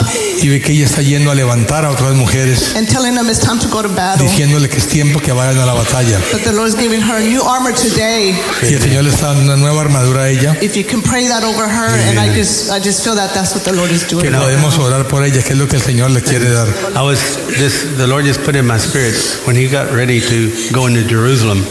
y 0.42 0.48
vi 0.48 0.60
que 0.60 0.74
ella 0.74 0.86
está 0.86 1.02
yendo 1.02 1.32
a 1.32 1.36
levantar 1.36 1.86
a 1.86 1.92
otras 1.92 2.14
mujeres 2.16 2.76
and 2.76 2.88
telling 2.88 3.16
them 3.16 3.30
it's 3.30 3.40
time 3.40 3.60
to 3.60 3.68
go 3.70 3.82
to 3.82 3.90
battle. 3.90 4.26
diciéndole 4.28 4.70
que 4.70 4.78
es 4.78 4.88
tiempo 4.88 5.20
que 5.20 5.32
vayan 5.34 5.58
a 5.60 5.66
la 5.66 5.74
batalla. 5.74 6.20
But 6.32 6.44
the 6.44 6.54
Lord's 6.54 6.76
giving 6.76 7.02
her 7.02 7.18
a 7.18 7.24
new 7.24 7.42
armor 7.42 7.74
today. 7.74 8.34
Y 8.64 8.74
el 8.74 8.82
Señor 8.82 9.04
le 9.04 9.10
está 9.10 9.28
dando 9.28 9.44
una 9.54 9.58
nueva 9.58 9.82
armadura 9.82 10.24
a 10.24 10.30
ella 10.30 10.56
If 10.62 10.76
you 10.76 10.84
can 10.86 11.02
pray 11.02 11.28
that 11.28 11.44
over 11.44 11.68
her, 11.68 11.90
and 12.10 12.20
I 12.20 12.34
just, 12.34 12.72
I 12.72 12.80
just 12.80 13.04
feel 13.04 13.16
that 13.16 13.34
that's 13.34 13.54
what 13.54 13.64
the 13.64 13.74
Lord 13.74 13.92
is 13.92 14.04
que 14.04 14.16
doing. 14.16 14.32
podemos 14.34 14.78
orar 14.80 15.08
por 15.08 15.24
ella, 15.24 15.42
que 15.44 15.54
es 15.54 15.58
lo 15.58 15.68
que 15.68 15.76
el 15.78 15.82
Señor 15.82 16.12
le 16.12 16.22
quiere 16.22 16.50
dar. 16.50 16.68
I 16.96 17.02
was 17.02 17.20
this. 17.58 17.98
The 17.98 18.08
Lord 18.08 18.26
just 18.26 18.44
put 18.44 18.56
in 18.56 18.66
my 18.66 18.78
spirit 18.78 19.16
when 19.46 19.56
He 19.56 19.68
got 19.68 19.92
ready 19.92 20.21
to 20.22 20.74
go 20.74 20.88
into 20.88 21.08
Jerusalem. 21.08 21.64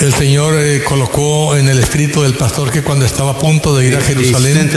El 0.00 0.14
Señor 0.14 0.54
eh, 0.56 0.82
colocó 0.82 1.56
en 1.56 1.68
el 1.68 1.78
espíritu 1.78 2.22
del 2.22 2.34
pastor 2.34 2.70
que 2.70 2.82
cuando 2.82 3.04
estaba 3.04 3.32
a 3.32 3.38
punto 3.38 3.76
de 3.76 3.86
ir 3.86 3.96
a 3.96 4.00
Jerusalén, 4.00 4.70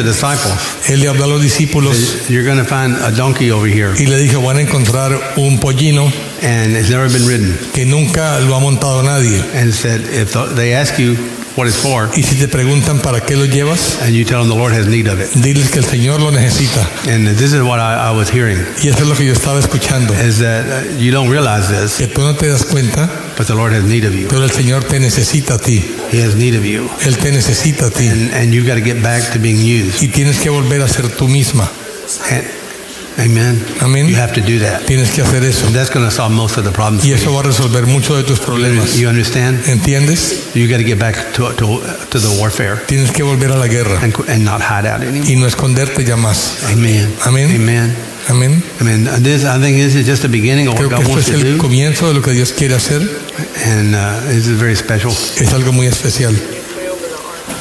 él 0.88 1.00
le 1.00 1.08
habló 1.08 1.24
a 1.24 1.28
los 1.28 1.42
discípulos 1.42 1.96
You're 2.28 2.44
going 2.44 2.58
to 2.58 2.66
find 2.66 2.98
a 3.02 3.12
donkey 3.12 3.50
over 3.52 3.70
here, 3.70 3.94
y 3.98 4.06
le 4.06 4.18
dijo, 4.18 4.42
van 4.42 4.58
a 4.58 4.62
encontrar 4.62 5.34
un 5.38 5.60
pollino 5.60 6.12
and 6.42 6.76
it's 6.76 6.90
never 6.90 7.10
been 7.10 7.26
ridden. 7.26 7.58
que 7.74 7.86
nunca 7.86 8.40
lo 8.42 8.56
ha 8.56 8.60
montado 8.60 9.02
nadie. 9.02 9.42
And 9.54 9.74
said, 9.74 10.02
if 10.02 10.34
they 10.56 10.74
ask 10.74 11.00
you 11.00 11.16
what 11.56 11.68
it's 11.68 11.76
for, 11.78 12.10
Y 12.18 12.24
si 12.24 12.36
te 12.36 12.48
preguntan 12.48 13.00
para 13.00 13.22
qué 13.22 13.36
lo 13.36 13.46
llevas, 13.46 14.00
and 14.02 14.14
you 14.16 14.26
tell 14.26 14.40
them 14.40 14.50
the 14.50 14.56
Lord 14.56 14.74
has 14.74 14.88
need 14.88 15.08
of 15.08 15.20
it. 15.20 15.30
diles 15.36 15.70
que 15.70 15.80
el 15.80 15.86
Señor 15.86 16.20
lo 16.22 16.32
necesita. 16.32 16.88
And 17.08 17.28
this 17.38 17.54
is 17.54 17.62
what 17.62 17.80
I, 17.80 18.10
I 18.10 18.12
was 18.16 18.30
hearing: 18.30 18.58
Y 18.82 18.88
eso 18.90 19.04
es 19.04 19.08
lo 19.08 19.16
que 19.16 19.26
yo 19.26 19.34
estaba 19.34 19.60
escuchando. 19.60 20.14
is 20.14 20.40
that 20.40 20.66
uh, 20.66 21.00
you 21.00 21.12
don't 21.12 21.30
realize 21.30 21.68
this, 21.70 21.98
Que 21.98 22.08
tú 22.08 22.22
no 22.22 22.34
te 22.36 22.48
das 22.48 22.64
cuenta, 22.66 23.10
but 23.38 23.48
the 23.48 23.56
Lord 23.56 23.74
has 23.74 23.84
need 23.84 24.06
of 24.06 24.14
you. 24.16 24.28
pero 24.28 24.44
el 24.44 24.52
Señor 24.52 24.84
te 24.84 25.00
necesita 25.00 25.56
a 25.56 25.60
ti. 25.60 25.84
He 26.12 26.22
has 26.22 26.36
need 26.36 26.56
of 26.56 26.66
you, 26.66 26.90
Él 27.06 27.18
te 27.18 27.32
necesita 27.32 27.88
a 27.88 27.90
ti. 27.92 28.08
and 28.08 28.32
and 28.34 28.54
you 28.54 28.64
got 28.66 28.76
to 28.76 28.82
get 28.82 29.02
back 29.04 29.22
to 29.34 29.40
being 29.40 29.58
used. 29.60 30.02
Y 30.02 30.08
tienes 30.08 30.40
que 30.40 30.50
volver 30.50 30.82
a 30.82 30.88
ser 30.88 31.08
tú 31.10 31.28
misma. 31.28 31.70
And, 32.32 32.44
amen. 33.20 33.64
Amén. 33.82 34.08
You 34.08 34.16
have 34.18 34.34
to 34.34 34.42
do 34.42 34.60
that. 34.60 34.86
Tienes 34.86 35.12
que 35.12 35.22
hacer 35.22 35.44
eso. 35.44 35.68
That's 35.72 35.90
going 35.90 36.06
to 36.06 36.12
solve 36.12 36.34
most 36.34 36.58
of 36.58 36.64
the 36.66 36.72
problems. 36.72 37.06
Y 37.06 37.12
eso 37.14 37.34
va 37.34 37.42
a 37.42 37.44
resolver 37.44 37.86
muchos 37.86 38.18
de 38.18 38.24
tus 38.24 38.40
problemas. 38.40 38.98
You 38.98 39.08
understand? 39.10 39.64
¿Entiendes? 39.68 40.54
You 40.56 40.68
got 40.68 40.78
to 40.78 40.84
get 40.84 41.00
back 41.00 41.34
to, 41.34 41.54
to, 41.54 41.82
to 42.10 42.20
the 42.20 42.30
warfare 42.40 42.78
Tienes 42.88 43.12
que 43.12 43.24
volver 43.24 43.52
a 43.52 43.58
la 43.58 43.68
guerra 43.68 44.00
and, 44.02 44.14
and 44.30 44.44
not 44.44 44.62
hide 44.62 44.88
out 44.88 45.02
anymore. 45.02 45.30
y 45.32 45.36
no 45.36 45.48
esconderte 45.48 46.04
ya 46.04 46.16
más. 46.16 46.64
Amen. 46.72 47.14
Amén. 47.26 47.52
Amen. 47.56 47.96
Amén. 48.30 48.64
Amen. 48.80 49.08
And 49.08 49.24
This, 49.26 49.44
I 49.44 49.60
think 49.60 49.78
this 49.78 49.96
is 49.96 50.06
just 50.06 50.22
the 50.22 50.30
beginning 50.30 50.68
of 50.68 50.74
what 50.76 50.82
Creo 50.82 50.90
que 50.90 50.96
God 50.96 51.02
esto 51.02 51.14
wants 51.14 51.30
es 51.30 51.44
el 51.44 51.58
comienzo 51.58 52.08
de 52.08 52.14
lo 52.14 52.22
que 52.22 52.32
Dios 52.32 52.54
quiere 52.54 52.76
hacer. 52.76 53.02
And 53.66 53.94
uh, 53.96 54.22
this 54.28 54.48
is 54.48 54.58
very 54.60 54.76
special. 54.76 55.12
Es 55.12 55.54
algo 55.54 55.72
muy 55.74 55.88
especial. 55.88 56.34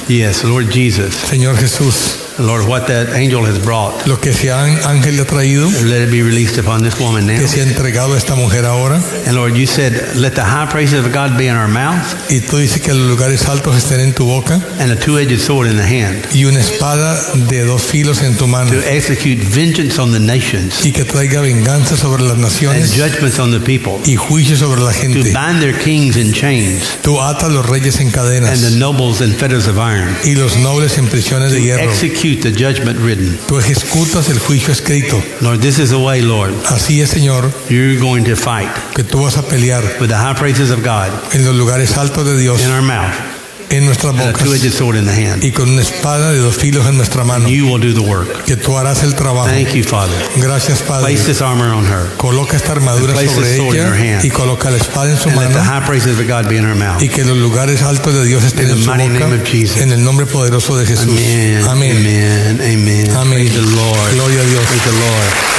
Yes, 0.08 0.44
Lord 0.44 0.70
Jesus. 0.70 1.14
Señor 1.14 1.56
Jesús, 1.56 2.16
Lord, 2.46 2.66
what 2.66 2.86
that 2.86 3.14
angel 3.14 3.44
has 3.46 3.58
brought, 3.62 4.06
Lo 4.06 4.18
que 4.20 4.30
ese 4.30 4.50
án- 4.52 4.78
ángel 4.84 5.18
ha 5.20 5.24
traído, 5.24 5.70
let 5.84 6.02
it 6.04 6.10
be 6.10 6.22
released 6.22 6.58
upon 6.58 6.82
this 6.82 6.98
woman 6.98 7.26
now. 7.26 7.38
que 7.38 7.48
se 7.48 7.60
ha 7.60 7.64
entregado 7.64 8.14
a 8.14 8.18
esta 8.18 8.34
mujer 8.34 8.64
ahora. 8.64 9.00
And 9.26 9.34
Lord, 9.34 9.54
you 9.56 9.66
said, 9.66 10.16
let 10.16 10.34
the 10.34 10.42
high 10.44 10.68
praises 10.70 11.04
of 11.04 11.12
God 11.12 11.36
be 11.36 11.46
in 11.48 11.56
our 11.56 11.68
mouth 11.68 12.02
Y 12.30 12.40
tú 12.40 12.58
dices 12.58 12.80
que 12.82 12.92
los 12.94 13.08
lugares 13.08 13.46
altos 13.48 13.76
estén 13.76 14.00
en 14.00 14.12
tu 14.12 14.24
boca 14.24 14.60
and 14.78 14.90
a 14.92 14.96
two-edged 14.96 15.40
sword 15.40 15.68
in 15.68 15.76
the 15.76 15.82
hand 15.84 16.26
y 16.34 16.44
una 16.44 16.60
espada 16.60 17.18
de 17.48 17.64
dos 17.64 17.82
filos 17.82 18.22
en 18.22 18.36
tu 18.36 18.46
mano. 18.46 18.70
to 18.70 18.80
execute 18.88 19.42
vengeance 19.42 19.98
on 20.00 20.12
the 20.12 20.18
nations 20.20 20.84
Y 20.84 20.92
que 20.92 21.04
traiga 21.04 21.40
venganza 21.40 21.96
sobre 21.96 22.22
las 22.22 22.36
naciones. 22.38 22.90
and 22.92 22.92
judgments 22.92 23.38
on 23.38 23.50
the 23.50 23.60
people, 23.60 24.00
y 24.10 24.16
juicio 24.16 24.56
sobre 24.56 24.80
la 24.80 24.92
gente. 24.92 25.18
to 25.18 25.24
bind 25.38 25.60
their 25.60 25.78
kings 25.78 26.16
in 26.16 26.32
chains 26.32 26.82
Tú 27.02 27.20
atas 27.20 27.50
los 27.52 27.66
reyes 27.66 28.00
en 28.00 28.10
cadenas. 28.10 28.50
and 28.50 28.62
the 28.72 28.78
nobles 28.78 29.20
in 29.20 29.32
fetters 29.34 29.66
of 29.66 29.76
iron, 29.78 30.16
y 30.24 30.34
los 30.34 30.56
nobles 30.56 30.96
en 30.98 31.06
prisiones 31.06 31.52
de 31.52 31.58
to 31.58 31.64
hierro. 31.64 31.90
execute 31.90 32.31
the 32.40 32.50
judgment 32.50 32.98
written. 33.00 33.38
Tú 33.46 33.58
ejecutas 33.58 34.28
el 34.28 34.38
juicio 34.38 34.72
escrito. 34.72 35.22
Lord, 35.40 35.60
this 35.60 35.78
is 35.78 35.90
the 35.90 35.98
way, 35.98 36.22
Lord. 36.22 36.54
Así 36.66 37.00
es, 37.00 37.10
Señor, 37.10 37.50
You're 37.68 37.98
going 37.98 38.24
to 38.24 38.36
fight 38.36 38.70
que 38.94 39.04
tú 39.04 39.22
vas 39.22 39.36
a 39.36 39.42
pelear 39.42 39.82
with 40.00 40.08
the 40.08 40.16
high 40.16 40.34
praises 40.34 40.70
of 40.70 40.82
God 40.82 41.10
en 41.34 41.44
los 41.44 41.54
lugares 41.54 41.96
altos 41.96 42.24
de 42.24 42.36
Dios, 42.36 42.60
in 42.62 42.70
our 42.70 42.82
mouth 42.82 43.31
en 43.72 43.86
nuestras 43.86 44.14
bocas 44.16 44.42
two-edged 44.44 44.72
sword 44.72 44.96
in 44.96 45.06
the 45.06 45.12
hand. 45.12 45.42
y 45.44 45.50
con 45.50 45.68
una 45.70 45.82
espada 45.82 46.30
de 46.32 46.38
dos 46.38 46.56
filos 46.56 46.86
en 46.86 46.96
nuestra 46.96 47.24
mano. 47.24 47.48
You 47.48 47.66
will 47.66 47.80
do 47.80 47.92
the 47.98 48.06
work. 48.06 48.44
Que 48.44 48.56
tú 48.56 48.76
harás 48.78 49.02
el 49.02 49.14
trabajo. 49.14 49.48
Thank 49.48 49.72
you, 49.74 49.82
Father. 49.84 50.14
Gracias, 50.36 50.80
Padre. 50.82 51.06
Place 51.12 51.24
this 51.24 51.40
armor 51.42 51.68
on 51.72 51.84
her. 51.86 52.10
Coloca 52.16 52.56
esta 52.56 52.72
armadura 52.72 53.12
Place 53.14 53.28
sobre 53.34 53.48
the 53.48 53.56
sword 53.56 53.76
in 53.76 53.82
her 53.82 53.94
ella 53.94 54.14
hand. 54.16 54.24
y 54.24 54.30
coloca 54.30 54.70
la 54.70 54.76
espada 54.76 55.10
en 55.10 55.18
su 55.18 55.28
And 55.30 55.38
let 55.38 55.48
the 55.48 55.54
mano 55.58 55.64
high 55.80 55.86
praises 55.86 56.18
of 56.18 56.26
God 56.28 56.48
be 56.48 56.56
in 56.56 56.64
her 56.64 56.74
mouth. 56.74 57.02
y 57.02 57.08
que 57.08 57.24
los 57.24 57.36
lugares 57.38 57.82
altos 57.82 58.14
de 58.14 58.24
Dios 58.26 58.44
estén 58.44 58.66
In 58.68 58.76
en 58.76 58.84
su 58.84 58.90
mighty 58.90 59.08
boca 59.08 59.18
name 59.20 59.36
of 59.36 59.44
Jesus. 59.48 59.80
en 59.80 59.92
el 59.92 60.04
nombre 60.04 60.26
poderoso 60.26 60.76
de 60.76 60.86
Jesús. 60.86 61.08
Amen. 61.08 61.64
Amén. 61.68 61.96
Amen. 61.96 62.60
Amen. 62.60 63.16
Amén. 63.16 63.52
Lord. 63.74 64.14
Gloria 64.14 64.40
a 64.40 64.44
Dios. 64.44 64.64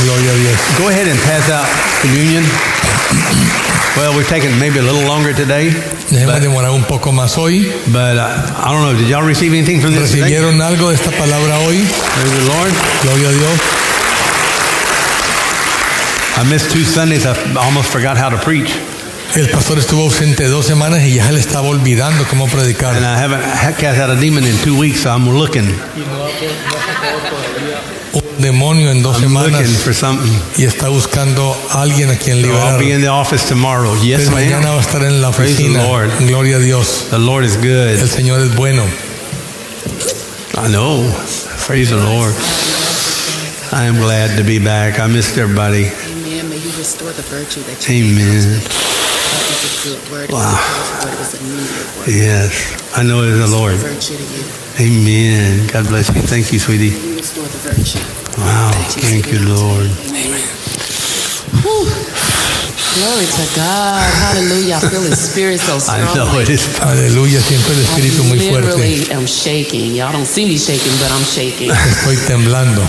Gloria 0.04 0.32
a 0.32 0.36
Dios. 0.36 0.54
Go 0.80 0.90
ahead 0.90 1.08
and 1.08 1.20
pass 1.22 1.50
out 1.50 1.66
communion. 2.02 2.44
Well, 3.96 4.16
we're 4.16 4.26
taking 4.26 4.58
maybe 4.60 4.80
a 4.80 4.82
little 4.82 5.06
longer 5.08 5.34
today, 5.34 5.70
demorar 6.42 6.72
un 6.74 6.84
poco 6.84 7.12
más 7.12 7.38
hoy. 7.38 7.62
but 7.94 8.18
uh, 8.18 8.42
I 8.58 8.72
don't 8.74 8.82
know. 8.82 8.98
Did 9.00 9.08
y'all 9.08 9.22
receive 9.24 9.54
anything 9.54 9.82
from 9.82 9.92
this 9.94 10.12
today? 10.12 10.32
¿Recibieron 10.34 10.62
algo 10.62 10.90
de 10.90 10.96
esta 10.96 11.12
palabra 11.12 11.60
hoy? 11.68 11.86
Praise 11.86 12.34
the 12.34 12.46
Lord. 12.50 12.74
Gloria 13.04 13.30
a 13.30 13.34
Dios. 13.34 13.60
I 16.36 16.44
missed 16.50 16.72
two 16.72 16.84
Sundays. 16.84 17.26
I 17.28 17.36
almost 17.56 17.92
forgot 17.92 18.18
how 18.18 18.30
to 18.30 18.38
preach, 18.38 18.74
El 19.36 19.50
pastor 19.50 19.80
estuvo 19.80 20.04
ausente 20.04 20.48
dos 20.48 20.66
semanas 20.68 21.02
y 21.04 21.16
ya 21.16 21.26
se 21.26 21.34
le 21.34 21.40
estaba 21.40 21.68
olvidando 21.68 22.24
cómo 22.28 22.48
predicar. 22.48 22.96
and 22.96 23.04
I 23.06 23.18
haven't 23.18 23.42
ha- 23.44 23.74
cast 23.76 24.00
out 24.00 24.12
a 24.12 24.16
demon 24.16 24.46
in 24.46 24.56
two 24.64 24.76
weeks. 24.78 25.02
So 25.02 25.10
I'm 25.10 25.28
looking, 25.28 25.68
Un 28.14 28.22
demonio 28.44 28.92
en 28.92 29.02
dos 29.02 29.18
I'm 29.24 29.34
looking 29.34 29.52
semanas 29.54 29.70
for 29.84 29.94
something. 29.96 30.32
y 30.58 30.66
está 30.66 30.90
buscando 30.90 31.58
a 31.72 31.82
alguien 31.82 32.12
a 32.12 32.16
quien 32.16 32.42
So 32.44 32.48
I'll 32.48 32.54
liberar. 32.54 32.80
be 32.80 32.92
in 32.92 33.02
the 33.02 33.08
office 33.10 33.44
tomorrow. 33.48 33.96
Yes, 34.04 34.22
Pues 34.22 34.30
mañana 34.32 34.68
va 34.70 34.74
a 34.74 34.76
ma'am. 34.78 34.80
estar 34.86 35.04
en 35.04 35.22
la 35.22 35.32
Praise 35.32 35.56
the 35.58 35.64
oficina. 35.64 35.84
Lord. 35.84 36.12
Gloria 36.28 36.58
a 36.58 36.60
Dios. 36.60 37.06
The 37.10 37.18
Lord 37.18 37.44
is 37.44 37.56
good. 37.58 38.00
El 38.00 38.10
Señor 38.10 38.40
es 38.42 38.54
bueno. 38.56 38.84
I 40.64 40.68
know. 40.68 41.04
Praise 41.66 41.90
the 41.90 41.96
Lord. 41.96 42.34
I 43.72 43.88
am 43.88 43.98
glad 44.00 44.38
to 44.38 44.44
be 44.44 44.60
back. 44.60 45.00
I 45.00 45.08
missed 45.08 45.36
everybody. 45.40 45.88
Amen. 45.88 46.48
May 46.50 46.58
you 46.60 46.72
restore 46.78 47.12
the 47.14 47.24
virtue 47.24 47.62
that 47.64 47.82
you 47.90 48.04
Amen. 48.06 48.62
That 49.64 49.72
is 49.72 49.96
good 49.96 50.12
word. 50.12 50.28
Wow. 50.28 50.44
was 50.44 51.40
a 51.40 51.48
word. 51.48 51.64
It 51.64 51.72
a 51.72 52.00
word. 52.04 52.08
Yes, 52.12 52.52
I 52.92 53.04
know 53.08 53.24
it 53.24 53.32
is 53.32 53.40
the 53.40 53.48
Lord. 53.48 53.80
Virtue 53.80 54.20
to 54.20 54.28
you. 54.28 54.44
Amen. 54.76 55.72
God 55.72 55.88
bless 55.88 56.12
you. 56.12 56.20
Thank 56.20 56.52
you, 56.52 56.60
sweetie. 56.60 56.92
Restore 57.16 57.48
the 57.48 57.72
virtue. 57.72 58.04
Wow. 58.44 58.76
Thank 58.92 59.32
you, 59.32 59.40
Lord. 59.40 59.88
Amen. 60.12 60.44
Glory 61.64 63.24
to 63.24 63.46
God. 63.56 64.04
Hallelujah. 64.04 64.84
I 64.84 64.92
feel 64.92 65.00
his 65.00 65.32
spirit 65.32 65.64
so 65.64 65.80
strong. 65.80 65.96
I 65.96 66.12
strong. 66.12 66.28
know 66.28 66.40
it 66.44 66.50
is. 66.52 66.68
Aleluya, 66.84 67.40
siento 67.40 67.72
el 67.72 67.80
Espíritu 67.88 68.24
muy 68.28 68.44
I 68.44 68.50
fuerte. 68.52 68.68
literally 68.68 69.16
am 69.16 69.26
shaking. 69.26 69.96
Y'all 69.96 70.12
don't 70.12 70.28
see 70.28 70.44
me 70.44 70.58
shaking, 70.58 70.92
but 71.00 71.08
I'm 71.08 71.24
shaking. 71.24 71.72
Estoy 71.72 72.20
temblando. 72.28 72.84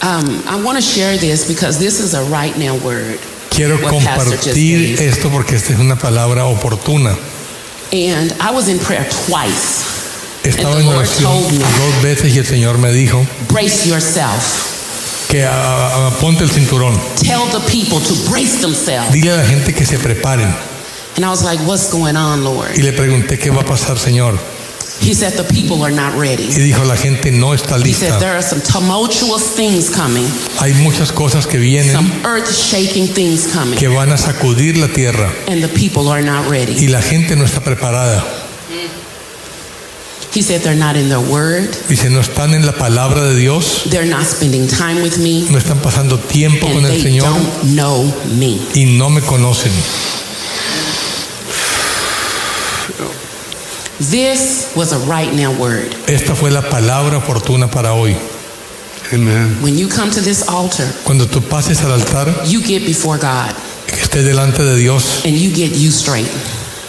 Um, 0.00 0.40
I 0.48 0.56
want 0.64 0.80
to 0.80 0.82
share 0.82 1.18
this 1.18 1.44
because 1.46 1.78
this 1.78 2.00
is 2.00 2.14
a 2.14 2.24
right 2.32 2.56
now 2.56 2.80
word. 2.80 3.20
Quiero 3.56 3.80
compartir 3.80 5.00
esto 5.00 5.30
porque 5.30 5.56
esta 5.56 5.72
es 5.72 5.78
una 5.78 5.96
palabra 5.96 6.44
oportuna. 6.46 7.10
And 7.92 8.32
I 8.40 8.50
was 8.52 8.68
in 8.68 8.78
prayer 8.78 9.08
twice. 9.26 9.84
Estaba 10.44 10.78
en 10.80 10.86
oración 10.88 11.32
dos 11.42 12.02
veces 12.02 12.34
y 12.34 12.38
el 12.38 12.46
Señor 12.46 12.78
me 12.78 12.92
dijo 12.92 13.24
Brace 13.50 13.88
yourself. 13.88 15.26
que 15.30 15.44
a- 15.44 16.06
a- 16.06 16.10
ponte 16.20 16.44
el 16.44 16.50
cinturón. 16.50 17.00
Tell 17.20 17.40
the 17.50 17.60
people 17.70 17.98
to 18.06 18.14
brace 18.30 18.58
themselves. 18.60 19.10
Dile 19.12 19.32
a 19.32 19.36
la 19.38 19.44
gente 19.44 19.72
que 19.74 19.84
se 19.86 19.98
preparen. 19.98 20.54
And 21.16 21.24
I 21.24 21.28
was 21.28 21.42
like, 21.42 21.62
what's 21.64 21.88
going 21.90 22.14
on, 22.16 22.44
Lord? 22.44 22.76
Y 22.76 22.82
le 22.82 22.92
pregunté 22.92 23.38
qué 23.38 23.50
va 23.50 23.62
a 23.62 23.64
pasar, 23.64 23.98
Señor. 23.98 24.38
He 25.00 25.14
said, 25.14 25.34
the 25.34 25.44
people 25.44 25.82
are 25.84 25.90
not 25.94 26.14
ready. 26.18 26.44
Y 26.44 26.58
dijo, 26.72 26.84
la 26.84 26.96
gente 26.96 27.30
no 27.30 27.52
está 27.54 27.76
He 27.78 27.92
said, 27.92 28.12
lista. 28.12 28.18
there 28.18 28.32
are 28.32 28.42
some 28.42 28.60
tumultuous 28.60 29.54
things 29.54 29.88
coming, 29.88 30.26
Hay 30.60 30.72
muchas 30.82 31.12
cosas 31.12 31.46
que 31.46 31.58
some 31.92 32.10
earth 32.24 32.50
shaking 32.52 33.06
things 33.06 33.46
coming, 33.52 33.78
que 33.78 33.88
van 33.88 34.10
a 34.10 34.16
sacudir 34.16 34.76
la 34.78 34.88
tierra 34.88 35.30
and 35.48 35.62
the 35.62 35.68
people 35.68 36.08
are 36.08 36.22
not 36.22 36.48
ready. 36.50 36.72
y 36.74 36.88
la 36.88 37.02
gente 37.02 37.36
no 37.36 37.44
está 37.44 37.60
preparada. 37.60 38.24
He 40.34 40.42
said, 40.42 40.60
they're 40.60 40.74
not 40.74 40.96
in 40.96 41.08
their 41.08 41.20
word, 41.20 41.70
Dice, 41.88 42.10
no 42.10 42.20
están 42.20 42.52
en 42.52 42.66
la 42.66 42.72
palabra 42.72 43.22
de 43.22 43.36
Dios, 43.36 43.84
they're 43.88 44.04
not 44.04 44.24
spending 44.26 44.66
time 44.68 45.02
with 45.02 45.18
me, 45.18 45.48
no 45.50 45.56
están 45.56 45.78
pasando 45.80 46.18
tiempo 46.18 46.66
and 46.66 46.74
con 46.74 46.84
el 46.84 46.90
they 46.92 47.02
Señor 47.02 47.22
don't 47.22 47.74
know 47.74 48.04
me. 48.36 48.60
y 48.74 48.96
no 48.98 49.08
me 49.08 49.22
conocen. 49.22 49.72
This 53.98 54.72
was 54.76 54.92
a 54.92 54.98
right 55.10 55.32
now 55.32 55.52
word. 55.58 55.94
Esta 56.06 56.34
fue 56.34 56.50
la 56.50 56.62
palabra 56.62 57.18
oportuna 57.18 57.70
para 57.70 57.94
hoy. 57.94 58.14
Amen. 59.12 59.62
When 59.62 59.76
you 59.78 59.88
come 59.88 60.10
to 60.10 60.20
this 60.20 60.46
altar, 60.48 60.86
Cuando 61.04 61.26
tú 61.26 61.40
pases 61.40 61.80
al 61.82 61.92
altar, 61.92 62.28
you 62.46 62.60
get 62.60 62.84
before 62.84 63.18
God 63.18 63.54
que 63.86 63.96
estés 63.96 64.24
delante 64.24 64.62
de 64.62 64.76
Dios 64.76 65.24
and 65.24 65.34
you 65.34 65.50
get 65.50 65.72
you 65.76 65.90
straight. 65.90 66.28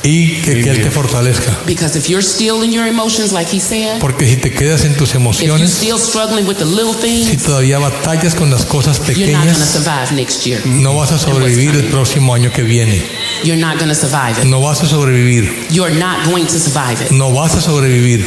Y 0.09 0.41
que, 0.41 0.61
que 0.63 0.69
Él 0.69 0.81
te 0.83 0.89
fortalezca. 0.91 1.57
Because 1.65 1.97
if 1.97 2.07
you're 2.07 2.23
still 2.23 2.63
in 2.63 2.71
your 2.71 2.87
emotions, 2.87 3.31
like 3.33 3.49
he 3.53 3.59
said, 3.59 3.99
Porque 3.99 4.25
si 4.25 4.37
te 4.37 4.51
quedas 4.51 4.85
en 4.85 4.95
tus 4.95 5.09
if 5.09 5.13
you're 5.15 5.21
emociones, 5.21 5.73
still 5.73 5.97
struggling 5.99 6.47
with 6.47 6.57
the 6.57 6.65
little 6.65 6.93
si 6.93 7.25
things, 7.25 7.43
todavía 7.43 7.77
batallas 7.79 8.33
con 8.35 8.49
las 8.49 8.63
cosas 8.65 8.99
you're 8.99 9.31
not 9.31 9.43
going 9.43 9.53
to 9.55 9.59
pequeñas, 9.59 9.69
survive 9.69 10.11
next 10.15 10.45
year. 10.45 10.61
no 10.65 10.95
vas 10.95 11.11
a 11.11 11.19
sobrevivir 11.19 11.75
el 11.75 11.85
próximo 11.85 12.33
año 12.33 12.51
que 12.53 12.63
viene. 12.63 13.01
You're 13.43 13.59
not 13.59 13.77
going 13.77 13.89
to 13.89 13.95
survive 13.95 14.39
it. 14.39 14.45
No 14.45 14.61
vas 14.61 14.81
a 14.81 14.87
sobrevivir. 14.87 15.67
You're 15.71 15.93
not 15.93 16.25
going 16.25 16.45
to 16.47 16.59
survive 16.59 17.01
it. 17.03 17.11
No 17.11 17.31
vas 17.33 17.55
a 17.55 17.61
sobrevivir. 17.61 18.25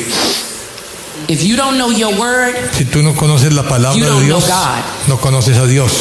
If 1.29 1.45
you 1.45 1.57
don't 1.57 1.77
know 1.79 1.91
your 1.93 2.15
word, 2.19 2.55
Si 2.73 2.85
tú 2.85 3.03
no 3.03 3.15
conoces 3.15 3.53
la 3.53 3.63
palabra 3.69 3.97
You 3.97 4.05
de 4.05 4.11
know 4.11 4.21
Dios, 4.21 4.47
God. 4.47 4.83
no 5.09 5.19
conoces 5.21 5.59
a 5.59 5.67
Dios. 5.67 5.93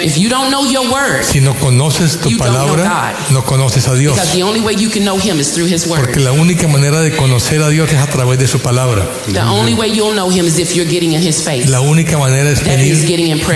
If 0.00 0.16
you 0.18 0.28
don't 0.28 0.50
know 0.50 0.64
your 0.64 0.88
word, 0.90 1.24
Si 1.24 1.40
no 1.40 1.54
conoces 1.54 2.18
tu 2.20 2.30
You 2.30 2.38
don't 2.38 2.46
know 2.52 2.66
palabra, 2.76 2.84
God. 2.84 3.30
no 3.32 3.44
conoces 3.44 3.86
a 3.88 3.94
Dios. 3.94 4.14
because 4.14 4.32
the 4.36 4.42
only 4.42 4.60
way 4.60 4.74
you 4.74 4.90
can 4.90 5.04
know 5.04 5.18
him 5.18 5.38
is 5.40 5.52
through 5.52 5.68
his 5.72 5.84
Porque 5.84 6.18
word. 6.18 6.24
la 6.24 6.32
única 6.32 6.66
manera 6.68 7.00
de 7.00 7.14
conocer 7.16 7.62
a 7.62 7.68
Dios 7.68 7.90
es 7.92 7.98
a 7.98 8.06
través 8.06 8.38
de 8.38 8.46
su 8.48 8.58
palabra. 8.60 9.06
The 9.32 9.40
only 9.40 9.74
way 9.74 9.90
you'll 9.90 10.14
know 10.14 10.30
him 10.30 10.46
is 10.46 10.58
if 10.58 10.74
you're 10.74 10.88
getting 10.90 11.12
in 11.12 11.22
his 11.22 11.42
face. 11.42 11.68
La 11.68 11.80
única 11.80 12.18
manera 12.18 12.50
es 12.50 12.62
venir 12.64 12.96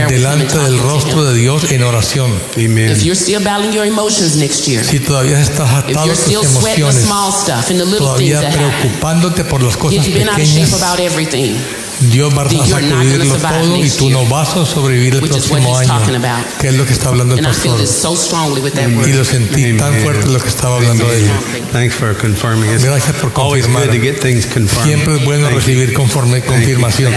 delante 0.08 0.58
del 0.58 0.78
rostro 0.78 1.24
de 1.24 1.38
Dios 1.38 1.70
en 1.70 1.82
oración. 1.82 2.30
If 2.56 3.02
you're 3.02 3.14
still 3.20 3.42
battling 3.42 3.72
your 3.72 3.86
emotions 3.86 4.36
next 4.36 4.66
year, 4.66 4.84
Si 4.84 4.98
todavía 5.00 5.40
estás 5.40 5.68
if 5.88 5.96
atado 5.96 6.06
you're 6.06 6.12
a 6.12 6.16
tus 6.16 6.24
still 6.24 6.44
sweating 6.44 6.84
the 6.84 6.90
emociones, 6.90 7.04
small 7.06 7.32
stuff 7.32 7.70
and 7.70 7.78
the 7.80 7.84
little 7.86 8.16
things 8.16 8.32
todavía 8.34 8.40
that 8.40 8.54
happen, 8.54 8.80
preocupándote 8.80 9.44
por 9.44 9.62
las 9.62 9.74
if 9.74 9.80
cosas 9.80 10.06
pequeñas, 10.06 10.72
about 10.74 11.00
everything, 11.00 11.56
Dios 12.00 12.32
va 12.36 12.42
a 12.42 12.66
sacudirlo 12.66 13.36
todo 13.36 13.76
y 13.76 13.90
tú 13.90 14.10
no 14.10 14.26
vas 14.26 14.56
a 14.56 14.66
sobrevivir 14.66 15.14
el 15.14 15.28
próximo 15.28 15.76
año. 15.76 16.00
Que 16.60 16.68
es 16.68 16.74
lo 16.74 16.84
que 16.84 16.92
está 16.92 17.08
hablando 17.08 17.34
el 17.34 17.44
pastor. 17.44 17.80
Y 19.06 19.12
lo 19.12 19.24
sentí 19.24 19.76
tan 19.76 19.94
fuerte 20.00 20.28
lo 20.28 20.40
que 20.40 20.48
estaba 20.48 20.76
hablando 20.76 21.06
de. 21.08 21.30
It's 21.86 22.84
Gracias 22.84 23.16
por 23.16 23.32
confirmar. 23.32 23.90
Siempre 24.82 25.16
es 25.16 25.24
bueno 25.24 25.46
Thank 25.46 25.52
you. 25.52 25.58
recibir 25.58 25.92
conforme, 25.92 26.42
confirmación. 26.42 27.12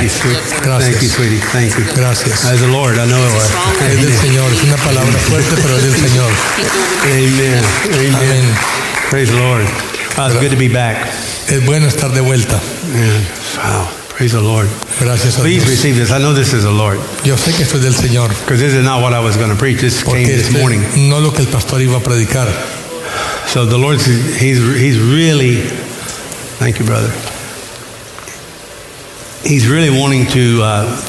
Gracias. 0.63 1.11
sweetie. 1.11 1.39
Thank 1.51 1.77
you. 1.77 1.85
Gracias. 1.95 2.45
As 2.45 2.59
the 2.59 2.67
Lord, 2.67 2.95
I 2.97 3.05
know 3.05 3.17
it 3.17 3.33
was. 3.33 3.49
Es 3.89 4.01
del 4.01 4.15
Señor, 4.15 4.51
es 4.51 4.63
una 4.63 4.77
palabra 4.77 5.17
fuerte, 5.19 5.55
pero 5.61 5.77
es 5.77 5.83
del 5.83 5.95
Señor. 5.95 6.31
Amen. 7.03 7.63
Amen. 7.93 8.15
Amén. 8.15 8.57
Praise 9.09 9.31
the 9.31 9.37
Lord. 9.37 9.65
Oh, 10.17 10.27
it's 10.27 10.35
good 10.35 10.51
to 10.51 10.57
be 10.57 10.69
back. 10.69 11.07
Es 11.47 11.65
bueno 11.65 11.87
estar 11.87 12.11
de 12.11 12.21
vuelta. 12.21 12.61
Man, 12.93 13.27
wow. 13.55 13.98
Praise 14.19 14.33
the 14.33 14.41
Lord. 14.41 14.67
Gracias 14.99 15.37
a 15.37 15.39
Please 15.39 15.63
Dios. 15.63 15.69
receive 15.69 15.95
this. 15.95 16.11
I 16.11 16.17
know 16.17 16.33
this 16.33 16.51
is 16.51 16.63
the 16.63 16.71
Lord 16.71 16.99
Yo 17.23 17.37
sé 17.37 17.53
que 17.55 17.63
esto 17.63 17.77
es 17.77 17.83
del 17.83 17.93
Señor, 17.93 18.27
because 18.41 18.59
this 18.59 18.73
is 18.73 18.83
not 18.83 19.01
what 19.01 19.13
I 19.13 19.21
was 19.21 19.37
going 19.37 19.49
to 19.49 19.55
preach. 19.55 19.79
This 19.79 20.03
came 20.03 20.25
porque 20.25 20.35
this 20.35 20.47
este 20.49 20.59
morning. 20.59 20.81
no 21.07 21.19
lo 21.21 21.31
que 21.31 21.39
el 21.39 21.47
pastor 21.47 21.79
iba 21.79 21.99
a 21.99 22.03
predicar. 22.03 22.49
So 23.47 23.65
the 23.65 23.77
Lord, 23.77 24.01
he's 24.01 24.59
he's 24.75 24.99
really 24.99 25.61
thank 26.59 26.79
you, 26.79 26.85
brother. 26.85 27.13
He's 29.47 29.69
really 29.69 29.89
wanting 29.89 30.25
to 30.33 30.63
uh, 30.63 31.01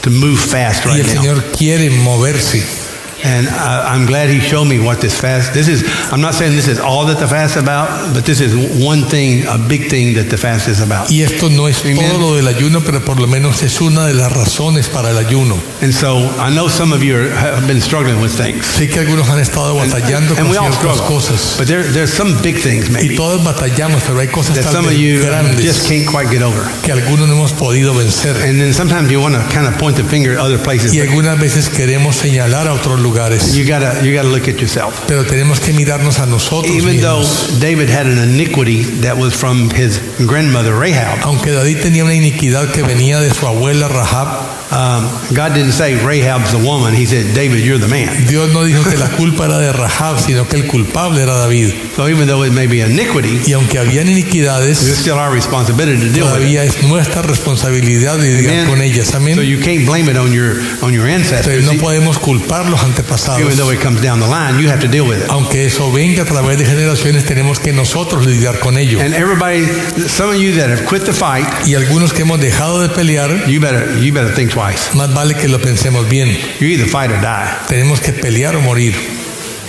to 0.00 0.08
move 0.08 0.40
fast 0.40 0.86
Y 0.86 0.92
right 0.92 1.00
el 1.00 1.14
now. 1.14 1.20
Señor 1.20 1.42
quiere 1.58 1.90
moverse. 1.90 2.85
And 3.26 3.48
I, 3.48 3.92
I'm 3.94 4.06
glad 4.06 4.30
He 4.30 4.38
showed 4.38 4.66
me 4.66 4.78
what 4.78 5.00
this 5.00 5.18
fast. 5.18 5.52
This 5.52 5.66
is. 5.68 5.82
I'm 6.12 6.20
not 6.20 6.34
saying 6.34 6.54
this 6.54 6.68
is 6.68 6.78
all 6.78 7.06
that 7.06 7.18
the 7.18 7.26
fast 7.26 7.56
is 7.56 7.62
about, 7.62 8.14
but 8.14 8.24
this 8.24 8.40
is 8.40 8.54
one 8.80 9.02
thing, 9.02 9.44
a 9.48 9.58
big 9.58 9.90
thing 9.90 10.14
that 10.14 10.30
the 10.30 10.36
fast 10.38 10.68
is 10.68 10.80
about. 10.80 11.10
Y 11.10 11.22
esto 11.22 11.48
no 11.48 11.66
es 11.66 11.84
Amen. 11.84 11.96
todo 11.96 12.18
lo 12.18 12.36
del 12.36 12.46
ayuno, 12.46 12.82
pero 12.84 13.00
por 13.04 13.18
lo 13.18 13.26
menos 13.26 13.62
es 13.62 13.80
una 13.80 14.06
de 14.06 14.14
las 14.14 14.32
razones 14.32 14.88
para 14.88 15.10
el 15.10 15.18
ayuno. 15.18 15.58
And 15.82 15.92
so 15.92 16.18
I 16.38 16.50
know 16.54 16.68
some 16.68 16.92
of 16.94 17.02
you 17.02 17.16
are, 17.16 17.30
have 17.30 17.66
been 17.66 17.80
struggling 17.80 18.20
with 18.20 18.30
things. 18.30 18.64
Sé 18.64 18.88
que 18.88 19.00
algunos 19.00 19.28
han 19.28 19.40
estado 19.40 19.74
batallando 19.74 20.34
and 20.36 20.46
con 20.46 20.50
we 20.50 20.56
all 20.56 20.70
ciertas 20.70 20.94
struggle. 20.94 21.16
cosas. 21.16 21.54
But 21.58 21.66
there, 21.66 21.82
there's 21.82 22.12
some 22.12 22.40
big 22.42 22.62
things 22.62 22.88
maybe. 22.90 23.14
Y 23.14 23.16
todos 23.16 23.42
batallamos, 23.42 24.02
pero 24.06 24.20
hay 24.20 24.28
cosas 24.28 24.54
that 24.54 24.70
some 24.70 24.86
of 24.86 24.92
you 24.94 25.18
just 25.18 25.28
grandes 25.28 25.88
can't 25.88 26.06
quite 26.06 26.30
get 26.30 26.42
over. 26.42 26.62
que 26.82 26.92
algunos 26.92 27.26
no 27.26 27.34
hemos 27.34 27.52
podido 27.52 27.92
vencer. 27.94 28.36
And 28.36 28.60
then 28.60 28.72
sometimes 28.72 29.10
you 29.10 29.20
want 29.20 29.34
to 29.34 29.42
kind 29.52 29.66
of 29.66 29.76
point 29.78 29.96
the 29.96 30.04
finger 30.04 30.32
at 30.32 30.38
other 30.38 30.58
places. 30.58 30.94
Y 30.94 31.00
algunas 31.00 31.38
veces 31.40 31.68
queremos 31.68 32.14
señalar 32.16 32.68
a 32.68 32.74
otros 32.74 33.00
lugares, 33.00 33.15
You 33.16 33.64
gotta 33.66 34.04
you 34.04 34.14
gotta 34.14 34.28
look 34.28 34.46
at 34.46 34.60
yourself. 34.60 34.94
pero 35.08 35.24
tenemos 35.24 35.58
que 35.58 35.72
mirarnos 35.72 36.18
a 36.18 36.26
nosotros 36.26 36.74
Even 36.76 37.00
though 37.00 37.20
mismos. 37.20 37.58
David 37.60 37.88
had 37.88 38.06
an 38.06 38.18
iniquity 38.18 38.82
that 39.00 39.16
was 39.16 39.34
from 39.34 39.70
his 39.70 39.98
grandmother 40.26 40.74
Rahab, 40.74 41.20
Aunque 41.22 41.50
David 41.50 41.78
tenía 41.82 42.04
una 42.04 42.14
iniquidad 42.14 42.70
que 42.72 42.82
venía 42.82 43.18
de 43.20 43.32
su 43.32 43.46
abuela 43.46 43.88
Rahab, 43.88 44.28
um, 44.70 45.06
God 45.34 45.54
didn't 45.54 45.72
say 45.72 45.94
Rahab's 45.94 46.52
the 46.52 46.58
woman. 46.58 46.92
He 46.94 47.06
said, 47.06 47.34
David, 47.34 47.64
you're 47.64 47.78
the 47.78 47.88
man. 47.88 48.26
Dios 48.26 48.52
no 48.52 48.64
dijo 48.64 48.82
que 48.88 48.96
la 48.98 49.08
culpa 49.16 49.44
era 49.46 49.58
de 49.58 49.72
Rahab, 49.72 50.18
sino 50.18 50.46
que 50.48 50.56
el 50.56 50.66
culpable 50.66 51.22
era 51.22 51.34
David. 51.36 51.72
So 51.94 52.08
even 52.08 52.26
though 52.26 52.42
it 52.44 52.52
may 52.52 52.66
be 52.66 52.80
iniquity, 52.80 53.40
Y 53.46 53.52
aunque 53.52 53.78
habían 53.78 54.08
it's 54.08 54.18
iniquidades, 54.26 54.78
still 54.78 55.18
our 55.18 55.32
responsibility 55.32 55.98
to 56.00 56.12
deal 56.12 56.26
with 56.32 56.42
it. 56.42 56.56
es 56.58 56.82
nuestra 56.82 57.22
responsabilidad 57.22 58.18
de 58.18 58.32
lidiar 58.32 58.66
con 58.66 58.80
ellas. 58.82 59.06
So 59.08 59.42
you 59.42 59.60
can't 59.60 59.86
blame 59.86 60.10
it 60.10 60.16
on 60.16 60.32
your 60.32 60.56
on 60.82 60.92
your 60.92 61.06
Entonces 61.08 61.32
ancestors. 61.42 61.64
no 61.64 61.74
podemos 61.80 62.18
culpar 62.18 62.66
los 62.68 62.82
antepasados. 62.82 63.40
Even 63.40 63.56
though 63.56 63.70
it 63.72 63.80
comes 63.80 64.02
down 64.02 64.20
the 64.20 64.26
line, 64.26 64.60
you 64.60 64.68
have 64.68 64.80
to 64.80 64.88
deal 64.88 65.06
with 65.06 65.18
it. 65.18 65.30
Aunque 65.30 65.64
eso 65.66 65.90
venga 65.92 66.22
a 66.22 66.26
través 66.26 66.58
de 66.58 66.64
generaciones, 66.64 67.24
tenemos 67.24 67.60
que 67.60 67.72
nosotros 67.72 68.26
lidiar 68.26 68.58
con 68.58 68.76
ello. 68.78 69.00
And 69.00 69.14
everybody, 69.14 69.64
some 70.08 70.30
of 70.30 70.36
you 70.40 70.52
that 70.56 70.70
have 70.70 70.86
quit 70.86 71.04
the 71.04 71.12
fight, 71.12 71.46
Y 71.66 71.74
algunos 71.74 72.12
que 72.12 72.22
hemos 72.22 72.40
dejado 72.40 72.80
de 72.80 72.88
pelear, 72.88 73.46
you 73.48 73.60
better 73.60 73.96
you 74.00 74.12
better 74.12 74.34
think 74.34 74.50
twice. 74.56 74.94
más 74.94 75.12
vale 75.12 75.34
que 75.34 75.48
lo 75.48 75.60
pensemos 75.60 76.08
bien. 76.08 76.28
You 76.60 76.68
either 76.68 76.88
fight 76.88 77.10
or 77.10 77.20
die. 77.20 77.50
Tenemos 77.68 78.00
que 78.00 78.12
pelear 78.12 78.56
o 78.56 78.60
morir. 78.60 78.94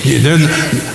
You- 0.03 0.19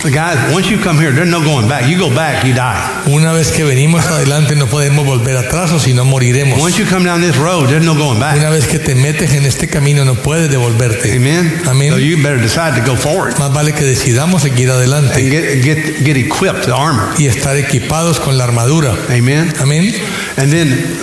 guys, 0.05 0.39
once 0.55 0.71
you 0.71 0.79
come 0.81 0.97
here, 0.99 1.13
there's 1.13 1.29
no 1.29 1.41
going 1.43 1.69
back. 1.69 1.87
You 1.89 1.99
go 1.99 2.09
back, 2.09 2.45
you 2.45 2.55
die. 2.55 2.79
Una 3.07 3.33
vez 3.33 3.49
que 3.51 3.65
venimos 3.65 4.07
adelante 4.07 4.55
no 4.55 4.67
podemos 4.69 5.05
volver 5.05 5.37
atrás 5.37 5.71
o 5.73 5.81
si 5.81 5.93
no 5.93 6.05
moriremos. 6.05 6.59
Once 6.63 6.79
you 6.79 6.87
come 6.89 7.05
down 7.05 7.21
this 7.21 7.37
road, 7.37 7.67
there's 7.69 7.85
no 7.85 7.95
going 7.95 8.21
back. 8.21 8.37
Una 8.39 8.49
vez 8.51 8.67
que 8.67 8.79
te 8.79 8.95
metes 8.95 9.33
en 9.35 9.45
este 9.45 9.69
camino 9.69 10.05
no 10.05 10.15
puedes 10.15 10.49
devolverte. 10.51 11.15
Amen. 11.17 11.63
Amén. 11.67 11.91
So 11.91 11.99
you 11.99 12.17
better 12.19 12.41
decide 12.41 12.81
to 12.81 12.87
go 12.89 12.97
forward 12.97 13.37
Más 13.39 13.53
vale 13.53 13.73
que 13.73 13.85
decidamos 13.85 14.43
seguir 14.43 14.71
and 14.71 14.79
adelante 14.79 15.21
get 15.21 15.63
get 15.63 16.05
get 16.05 16.17
equipped, 16.17 16.65
the 16.65 16.73
armor. 16.73 17.09
y 17.19 17.27
estar 17.27 17.57
equipados 17.57 18.21
con 18.21 18.39
la 18.39 18.45
armadura. 18.45 18.95
Amen. 19.11 19.53
Amén. 19.61 19.93
And 20.37 20.51
then 20.53 20.95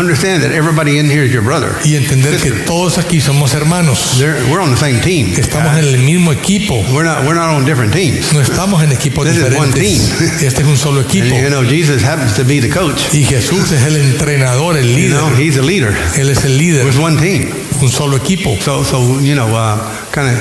understand 0.00 0.42
that 0.42 0.52
everybody 0.52 0.98
in 0.98 1.06
here 1.06 1.22
is 1.24 1.32
your 1.32 1.42
brother. 1.44 1.70
Y 1.84 1.94
entender 1.96 2.36
que 2.38 2.50
todos 2.66 2.98
aquí 2.98 3.20
somos 3.20 3.54
hermanos. 3.54 4.16
They're, 4.18 4.34
we're 4.50 4.60
on 4.60 4.70
the 4.70 4.76
same 4.76 5.00
team. 5.00 5.34
Estamos 5.38 5.76
en 5.78 5.84
el 5.84 5.98
mismo 5.98 6.32
equipo. 6.32 6.82
We're 6.92 7.04
not 7.04 7.24
we're 7.24 7.34
not 7.38 7.50
on 7.54 7.64
different 7.64 7.92
teams. 7.92 8.32
No 8.32 8.40
estamos 8.40 8.82
en 8.82 8.90
equipos 8.92 9.24
This 9.26 9.36
is 9.36 9.54
one 9.56 9.68
diferentes. 9.72 9.80
team. 10.18 10.40
Este 10.46 10.62
es 10.62 10.66
un 10.66 10.76
solo 10.76 11.00
And 11.00 11.08
equipo. 11.10 11.36
you 11.36 11.48
know, 11.50 11.62
Jesus 11.64 12.02
happens 12.02 12.34
to 12.36 12.44
be 12.44 12.60
the 12.60 12.68
coach. 12.70 13.12
Y 13.14 13.24
Jesús 13.24 13.70
es 13.72 13.84
el 13.84 13.96
entrenador, 13.96 14.76
el 14.76 14.86
You 14.88 15.10
know, 15.10 15.28
líder. 15.30 15.40
he's 15.40 15.56
a 15.58 15.62
leader. 15.62 15.94
Él 16.16 16.30
es 16.30 16.44
el 16.44 16.56
líder. 16.58 16.82
There's 16.82 16.98
one 16.98 17.16
team. 17.20 17.52
Un 17.80 17.90
solo 17.90 18.16
equipo. 18.16 18.56
So 18.60 18.82
so 18.84 19.20
you 19.20 19.34
know, 19.34 19.48
uh, 19.54 19.78
kind 20.12 20.28
of 20.28 20.38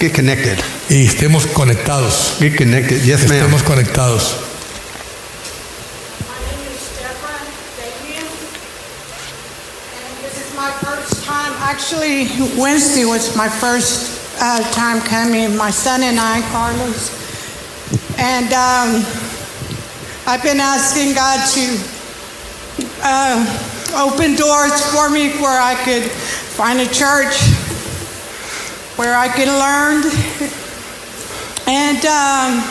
get 0.00 0.12
connected. 0.14 0.58
Y 0.88 1.04
estemos 1.06 1.46
conectados. 1.46 2.36
Get 2.40 2.56
connected. 2.56 3.02
Yes, 3.04 3.28
ma'am. 3.28 3.38
Estemos 3.38 3.62
conectados. 3.62 4.36
Actually, 11.92 12.24
Wednesday 12.58 13.04
was 13.04 13.36
my 13.36 13.50
first 13.50 14.18
uh, 14.40 14.62
time 14.72 15.02
coming. 15.02 15.54
My 15.58 15.70
son 15.70 16.02
and 16.02 16.18
I, 16.18 16.40
Carlos, 16.50 17.12
and 18.18 18.46
um, 18.46 19.04
I've 20.26 20.42
been 20.42 20.58
asking 20.58 21.14
God 21.14 21.46
to 21.52 21.78
uh, 23.02 24.08
open 24.08 24.36
doors 24.36 24.80
for 24.90 25.10
me 25.10 25.32
where 25.42 25.60
I 25.60 25.74
could 25.84 26.04
find 26.10 26.80
a 26.80 26.86
church 26.86 27.36
where 28.96 29.14
I 29.14 29.28
could 29.28 29.48
learn. 29.48 30.02
And 31.68 31.98
um, 32.06 32.64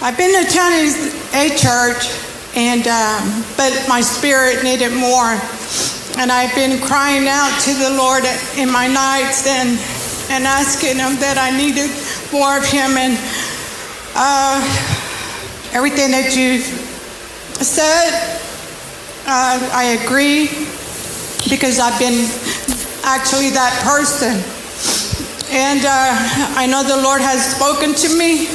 I've 0.00 0.16
been 0.16 0.46
attending 0.46 1.10
a 1.34 1.56
church, 1.58 2.06
and 2.54 2.86
um, 2.86 3.44
but 3.56 3.84
my 3.88 4.00
spirit 4.00 4.62
needed 4.62 4.92
more. 4.92 5.40
And 6.16 6.30
I've 6.30 6.54
been 6.54 6.80
crying 6.80 7.26
out 7.26 7.60
to 7.62 7.74
the 7.74 7.90
Lord 7.90 8.24
in 8.56 8.70
my 8.70 8.86
nights 8.86 9.46
and 9.46 9.78
and 10.30 10.44
asking 10.44 10.96
Him 10.96 11.16
that 11.20 11.36
I 11.36 11.50
needed 11.50 11.90
more 12.32 12.56
of 12.56 12.64
Him 12.64 12.96
and 12.96 13.18
uh, 14.14 14.62
everything 15.72 16.12
that 16.12 16.34
you 16.36 16.60
said. 17.58 18.40
Uh, 19.26 19.58
I 19.72 19.98
agree 20.04 20.46
because 21.50 21.80
I've 21.80 21.98
been 21.98 22.30
actually 23.02 23.50
that 23.50 23.74
person. 23.82 24.38
And 25.50 25.84
uh, 25.84 26.14
I 26.54 26.66
know 26.66 26.82
the 26.82 27.02
Lord 27.02 27.20
has 27.20 27.42
spoken 27.56 27.94
to 27.94 28.08
me. 28.16 28.48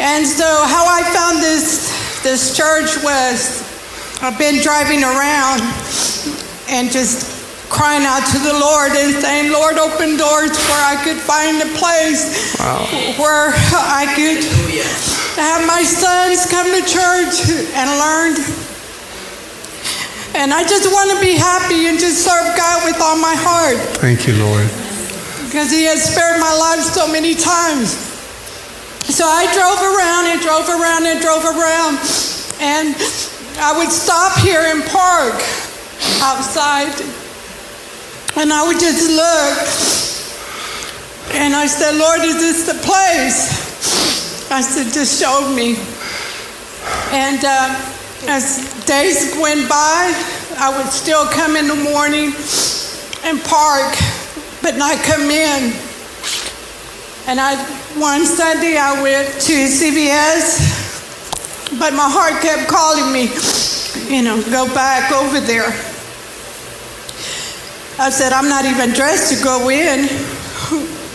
And 0.00 0.26
so, 0.26 0.46
how 0.66 0.86
I 0.86 1.02
found 1.14 1.42
this 1.42 1.90
this 2.22 2.56
church 2.56 3.02
was 3.02 3.67
I've 4.20 4.38
been 4.38 4.60
driving 4.62 5.04
around 5.04 5.62
and 6.68 6.90
just 6.90 7.38
crying 7.70 8.02
out 8.02 8.24
to 8.32 8.38
the 8.40 8.56
Lord 8.56 8.90
and 8.96 9.14
saying, 9.22 9.52
Lord, 9.52 9.78
open 9.78 10.16
doors 10.16 10.50
where 10.56 10.84
I 10.84 10.96
could 11.04 11.18
find 11.20 11.60
a 11.62 11.70
place 11.78 12.56
where 13.20 13.52
I 13.54 14.08
could 14.16 14.42
have 15.38 15.62
my 15.68 15.82
sons 15.86 16.50
come 16.50 16.66
to 16.66 16.82
church 16.82 17.46
and 17.78 17.88
learn. 18.00 18.34
And 20.34 20.52
I 20.52 20.62
just 20.66 20.90
want 20.90 21.10
to 21.14 21.20
be 21.20 21.34
happy 21.38 21.86
and 21.86 21.98
just 21.98 22.24
serve 22.24 22.56
God 22.56 22.84
with 22.84 23.00
all 23.00 23.16
my 23.16 23.34
heart 23.38 23.78
Thank 23.98 24.26
you, 24.26 24.34
Lord. 24.36 24.66
because 25.46 25.70
he 25.70 25.84
has 25.84 26.02
spared 26.04 26.40
my 26.40 26.52
life 26.52 26.82
so 26.84 27.06
many 27.10 27.34
times. 27.34 27.94
So 29.08 29.24
I 29.24 29.46
drove 29.56 29.80
around 29.80 30.26
and 30.28 30.38
drove 30.42 30.68
around 30.68 31.06
and 31.06 31.18
drove 31.20 31.44
around, 31.48 31.96
and 32.60 32.92
I 33.60 33.76
would 33.76 33.90
stop 33.90 34.38
here 34.38 34.62
and 34.62 34.84
park 34.84 35.34
outside, 36.22 36.94
and 38.36 38.52
I 38.52 38.66
would 38.66 38.78
just 38.78 39.10
look, 39.10 39.58
and 41.34 41.54
I 41.54 41.66
said, 41.66 41.96
Lord, 41.98 42.20
is 42.22 42.36
this 42.36 42.66
the 42.66 42.78
place? 42.86 44.50
I 44.50 44.60
said, 44.60 44.92
just 44.92 45.20
show 45.20 45.52
me. 45.54 45.76
And 47.10 47.44
uh, 47.44 47.74
as 48.28 48.62
days 48.86 49.36
went 49.40 49.68
by, 49.68 50.14
I 50.56 50.72
would 50.76 50.90
still 50.92 51.26
come 51.26 51.56
in 51.56 51.68
the 51.68 51.74
morning 51.74 52.32
and 53.24 53.42
park, 53.42 53.94
but 54.62 54.76
not 54.76 54.96
come 55.04 55.30
in. 55.30 55.72
And 57.26 57.38
I, 57.38 57.56
one 57.98 58.24
Sunday 58.24 58.78
I 58.78 59.02
went 59.02 59.28
to 59.28 59.52
CVS, 59.68 60.97
but 61.76 61.92
my 61.92 62.08
heart 62.08 62.40
kept 62.40 62.64
calling 62.64 63.12
me, 63.12 63.28
you 64.08 64.22
know, 64.24 64.40
go 64.48 64.72
back 64.72 65.12
over 65.12 65.40
there. 65.40 65.68
I 68.00 68.08
said, 68.08 68.32
I'm 68.32 68.48
not 68.48 68.64
even 68.64 68.94
dressed 68.94 69.36
to 69.36 69.44
go 69.44 69.68
in. 69.68 70.08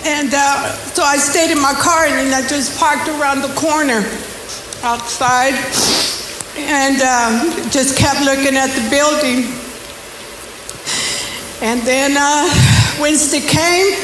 And 0.06 0.30
uh, 0.36 0.70
so 0.94 1.02
I 1.02 1.18
stayed 1.18 1.50
in 1.50 1.62
my 1.62 1.74
car 1.74 2.06
and 2.06 2.36
I 2.36 2.46
just 2.46 2.78
parked 2.78 3.08
around 3.08 3.42
the 3.42 3.54
corner 3.56 4.04
outside 4.84 5.56
and 6.60 7.02
um, 7.02 7.72
just 7.72 7.98
kept 7.98 8.20
looking 8.22 8.58
at 8.58 8.68
the 8.76 8.86
building. 8.92 9.48
And 11.64 11.82
then 11.88 12.14
uh, 12.20 12.46
Wednesday 13.00 13.40
came, 13.40 13.96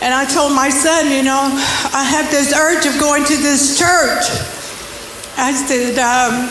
and 0.00 0.14
I 0.14 0.24
told 0.24 0.52
my 0.52 0.70
son, 0.70 1.10
you 1.10 1.24
know, 1.24 1.50
I 1.92 2.04
have 2.04 2.30
this 2.30 2.54
urge 2.54 2.86
of 2.86 2.98
going 3.00 3.24
to 3.24 3.36
this 3.36 3.76
church. 3.76 4.53
I 5.36 5.52
said, 5.52 5.98
um, 5.98 6.48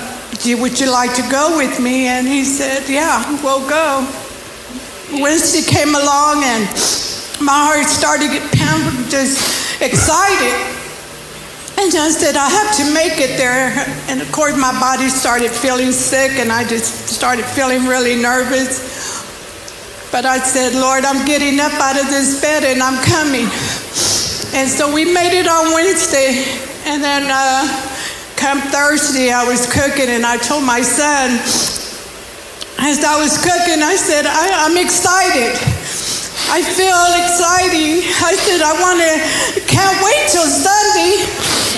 would 0.61 0.79
you 0.79 0.91
like 0.91 1.15
to 1.15 1.23
go 1.31 1.55
with 1.57 1.79
me? 1.79 2.07
And 2.07 2.27
he 2.27 2.43
said, 2.43 2.89
yeah, 2.89 3.23
we'll 3.41 3.67
go. 3.67 4.05
Wednesday 5.21 5.61
came 5.61 5.95
along, 5.95 6.43
and 6.43 6.67
my 7.39 7.55
heart 7.69 7.87
started 7.87 8.27
to 8.27 8.39
get 8.39 8.43
pounded, 8.51 9.09
just 9.09 9.81
excited. 9.81 10.55
And 11.77 11.89
I 11.95 12.09
said, 12.11 12.35
I 12.35 12.49
have 12.49 12.75
to 12.77 12.93
make 12.93 13.19
it 13.19 13.37
there. 13.37 13.73
And 14.09 14.21
of 14.21 14.31
course, 14.31 14.57
my 14.57 14.77
body 14.79 15.09
started 15.09 15.51
feeling 15.51 15.91
sick, 15.91 16.39
and 16.39 16.51
I 16.51 16.67
just 16.67 17.07
started 17.07 17.45
feeling 17.45 17.85
really 17.85 18.21
nervous. 18.21 18.93
But 20.13 20.25
I 20.27 20.37
said, 20.37 20.75
Lord, 20.75 21.05
I'm 21.05 21.25
getting 21.25 21.59
up 21.59 21.73
out 21.73 21.97
of 21.97 22.05
this 22.05 22.39
bed 22.39 22.63
and 22.63 22.83
I'm 22.83 23.01
coming. 23.01 23.49
And 24.53 24.69
so 24.69 24.93
we 24.93 25.05
made 25.05 25.33
it 25.33 25.47
on 25.47 25.73
Wednesday. 25.73 26.45
And 26.85 27.01
then 27.01 27.25
uh, 27.33 27.65
come 28.43 28.59
Thursday, 28.75 29.31
I 29.31 29.47
was 29.47 29.63
cooking, 29.71 30.11
and 30.11 30.27
I 30.27 30.35
told 30.35 30.67
my 30.67 30.83
son, 30.83 31.39
as 32.83 32.99
I 32.99 33.15
was 33.15 33.39
cooking, 33.39 33.79
I 33.79 33.95
said, 33.95 34.27
I, 34.27 34.67
I'm 34.67 34.75
excited. 34.75 35.55
I 36.51 36.59
feel 36.59 37.03
exciting. 37.23 38.03
I 38.03 38.35
said, 38.35 38.59
I 38.59 38.75
want 38.83 38.99
to, 38.99 39.11
can't 39.63 39.95
wait 40.03 40.27
till 40.27 40.43
Sunday. 40.43 41.23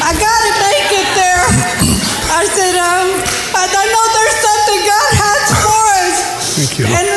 I 0.01 0.09
got 0.17 0.39
to 0.41 0.51
make 0.57 0.89
it 0.89 1.09
there. 1.13 1.45
I 2.33 2.49
said, 2.49 2.73
um, 2.81 3.13
I, 3.53 3.69
I 3.69 3.85
know 3.85 4.05
there's 4.17 4.39
something 4.41 4.79
God 4.89 5.11
has 5.21 5.45
for 5.61 5.83
us. 6.01 6.17
Thank 6.49 6.73
you. 6.81 6.85
And, 6.89 7.07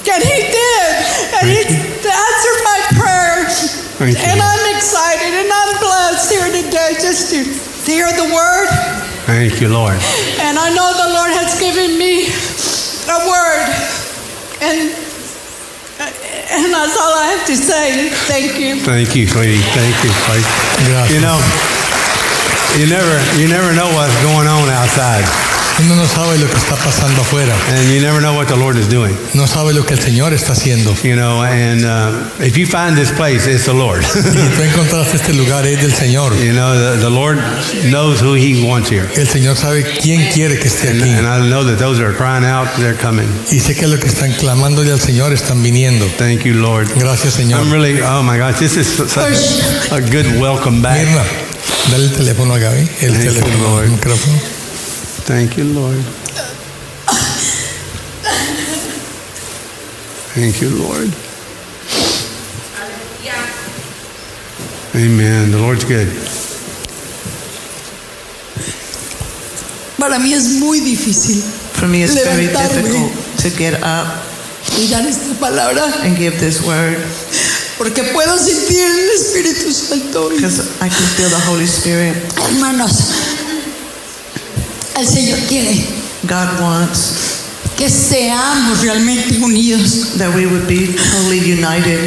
and 0.00 0.22
He 0.24 0.38
did. 0.48 0.92
And 1.28 1.44
He 1.44 1.60
answered 2.08 2.60
my 2.64 2.80
prayer. 2.96 3.52
Thank 4.00 4.16
you. 4.16 4.24
And 4.32 4.40
I'm 4.40 4.64
excited 4.72 5.28
and 5.28 5.52
I'm 5.52 5.76
blessed 5.76 6.32
here 6.32 6.48
today 6.48 6.96
just 7.04 7.28
to 7.28 7.73
hear 7.86 8.08
the 8.12 8.28
word. 8.32 8.68
Thank 9.28 9.60
you, 9.60 9.68
Lord. 9.68 9.96
And 10.40 10.58
I 10.58 10.68
know 10.74 10.88
the 10.92 11.10
Lord 11.16 11.32
has 11.32 11.56
given 11.60 11.96
me 11.96 12.28
a 13.08 13.18
word. 13.28 13.68
And 14.60 15.04
and 16.54 16.70
that's 16.72 16.96
all 16.96 17.14
I 17.18 17.34
have 17.34 17.46
to 17.46 17.56
say. 17.56 18.08
Thank 18.30 18.60
you. 18.60 18.78
Thank 18.80 19.16
you, 19.16 19.26
sweetie. 19.26 19.58
Thank 19.74 19.96
you. 20.04 20.10
Thank 20.10 20.44
Gracias. 20.86 21.10
You 21.10 21.20
know, 21.20 21.38
you 22.78 22.86
never, 22.86 23.16
you 23.40 23.48
never 23.48 23.74
know 23.74 23.90
what's 23.90 24.14
going 24.22 24.46
on 24.46 24.68
outside, 24.70 25.26
Uno 25.80 25.96
no 25.96 26.06
sabe 26.06 26.38
lo 26.38 26.46
que 26.48 26.56
está 26.56 26.76
pasando 26.76 27.20
afuera. 27.20 27.52
and 27.68 27.90
you 27.92 28.00
never 28.00 28.20
know 28.20 28.32
what 28.34 28.46
the 28.46 28.56
Lord 28.56 28.76
is 28.76 28.88
doing. 28.88 29.16
No 29.34 29.46
sabe 29.46 29.72
lo 29.74 29.84
que 29.84 29.94
el 29.94 30.00
Señor 30.00 30.32
está 30.32 30.52
haciendo. 30.52 30.94
You 31.02 31.16
know, 31.16 31.42
and 31.42 31.84
uh, 31.84 32.44
if 32.44 32.56
you 32.56 32.64
find 32.66 32.96
this 32.96 33.10
place, 33.10 33.46
it's 33.46 33.64
the 33.66 33.74
Lord. 33.74 34.04
Si 34.14 34.20
tú 34.20 34.62
encontraste 34.62 35.16
este 35.16 35.32
lugar 35.34 35.66
es 35.66 35.80
del 35.80 35.92
Señor. 35.92 36.32
you 36.38 36.52
know, 36.52 36.74
the, 36.74 37.00
the 37.00 37.10
Lord 37.10 37.38
knows 37.90 38.20
who 38.20 38.34
He 38.34 38.64
wants 38.64 38.88
here, 38.88 39.08
El 39.16 39.26
Señor 39.26 39.56
sabe 39.56 39.82
quién 40.00 40.30
quiere 40.32 40.58
que 40.58 40.68
esté 40.68 40.90
and, 40.90 41.02
aquí. 41.02 41.10
and 41.10 41.26
I 41.26 41.48
know 41.48 41.64
that 41.64 41.78
those 41.78 41.98
that 41.98 42.06
are 42.06 42.14
crying 42.16 42.44
out, 42.44 42.68
they're 42.78 42.96
coming. 42.96 43.28
Y 43.50 43.58
sé 43.58 43.74
que 43.74 43.88
los 43.88 43.98
que 43.98 44.08
están 44.08 44.32
clamándole 44.32 44.92
al 44.92 45.00
Señor 45.00 45.32
están 45.32 45.62
viniendo. 45.62 46.06
Thank 46.18 46.44
you, 46.44 46.54
Lord. 46.54 46.88
Gracias, 46.96 47.34
Señor. 47.34 47.60
I'm 47.60 47.72
really, 47.72 48.00
oh 48.00 48.22
my 48.22 48.38
gosh, 48.38 48.58
this 48.58 48.76
is 48.76 48.86
such 48.86 49.90
a 49.90 50.00
good 50.00 50.26
welcome 50.40 50.80
back. 50.80 50.98
Mirna, 50.98 51.24
dale 51.90 52.04
el 52.04 52.12
teléfono 52.12 52.54
a 52.54 52.58
Gaby. 52.58 52.88
El 53.00 53.12
Thank 53.12 53.24
teléfono, 53.24 53.82
el 53.82 53.90
micrófono. 53.90 54.53
Thank 55.24 55.56
you, 55.56 55.64
Lord. 55.64 56.02
Thank 60.34 60.60
you, 60.60 60.70
Lord. 60.70 61.12
Amen. 64.94 65.50
The 65.50 65.58
Lord's 65.58 65.84
good. 65.84 66.08
Para 69.98 70.18
mí 70.18 70.34
es 70.34 70.44
muy 70.60 70.80
difícil 70.80 71.42
For 71.72 71.88
me, 71.88 72.02
it's 72.04 72.14
very 72.14 72.46
Levantarme. 72.46 72.82
difficult 72.82 73.12
to 73.42 73.50
get 73.56 73.74
up 73.82 74.06
y 74.78 74.88
dar 74.90 75.06
esta 75.06 75.34
palabra 75.40 75.82
and 76.04 76.16
give 76.16 76.38
this 76.38 76.60
word 76.62 76.98
porque 77.78 78.02
puedo 78.12 78.36
sentir 78.38 78.80
el 78.82 79.10
Espíritu 79.10 79.72
Santo. 79.72 80.28
because 80.30 80.60
I 80.80 80.88
can 80.88 81.02
feel 81.16 81.28
the 81.30 81.40
Holy 81.48 81.66
Spirit. 81.66 82.14
Hermanos, 82.38 83.33
el 84.96 85.06
Señor 85.06 85.38
quiere 85.48 85.84
God 86.28 86.60
wants 86.60 87.42
que 87.76 87.88
seamos 87.90 88.80
realmente 88.82 89.38
unidos. 89.42 90.16
that 90.18 90.32
we 90.34 90.46
would 90.46 90.66
be 90.68 90.94
totally 90.94 91.40
united. 91.40 91.98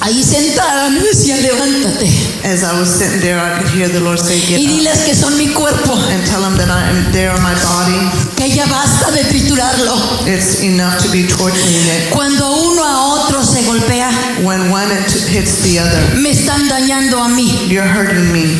Ahí 0.00 0.20
sentada 0.24 0.90
me 0.90 0.98
decía, 1.00 1.36
levántate 1.40 2.10
As 2.42 2.64
I 2.64 2.72
was 2.76 2.88
sitting 2.90 3.20
there, 3.20 3.38
I 3.38 3.56
could 3.62 3.70
hear 3.70 3.88
the 3.88 4.00
Lord 4.00 4.18
say, 4.18 4.34
y 4.34 4.40
Get 4.40 4.58
up. 4.58 4.66
diles 4.66 4.98
que 5.06 5.14
son 5.14 5.36
mi 5.38 5.46
cuerpo, 5.54 5.94
And 5.94 6.26
tell 6.26 6.42
him 6.42 6.56
that 6.58 6.68
I 6.68 6.82
am 6.90 7.12
there 7.12 7.30
on 7.30 7.40
my 7.40 7.54
body. 7.54 8.34
que 8.36 8.48
ya 8.52 8.66
basta 8.66 9.12
de 9.12 9.22
triturarlo. 9.22 9.94
It's 10.26 10.58
enough 10.60 11.00
to 11.04 11.08
be 11.12 11.22
torturing 11.28 11.86
it. 11.86 12.10
Cuando 12.10 12.50
uno 12.50 12.82
a 12.82 13.14
otro 13.22 13.44
se 13.44 13.62
golpea, 13.62 14.10
When 14.42 14.72
one 14.72 14.88
hit- 14.90 15.28
hits 15.30 15.62
the 15.62 15.78
other, 15.78 16.16
me 16.20 16.30
están 16.30 16.68
dañando 16.68 17.22
a 17.22 17.28
mí. 17.28 17.68
you're 17.68 17.86
hurting 17.86 18.32
me. 18.32 18.58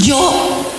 Yo 0.00 0.72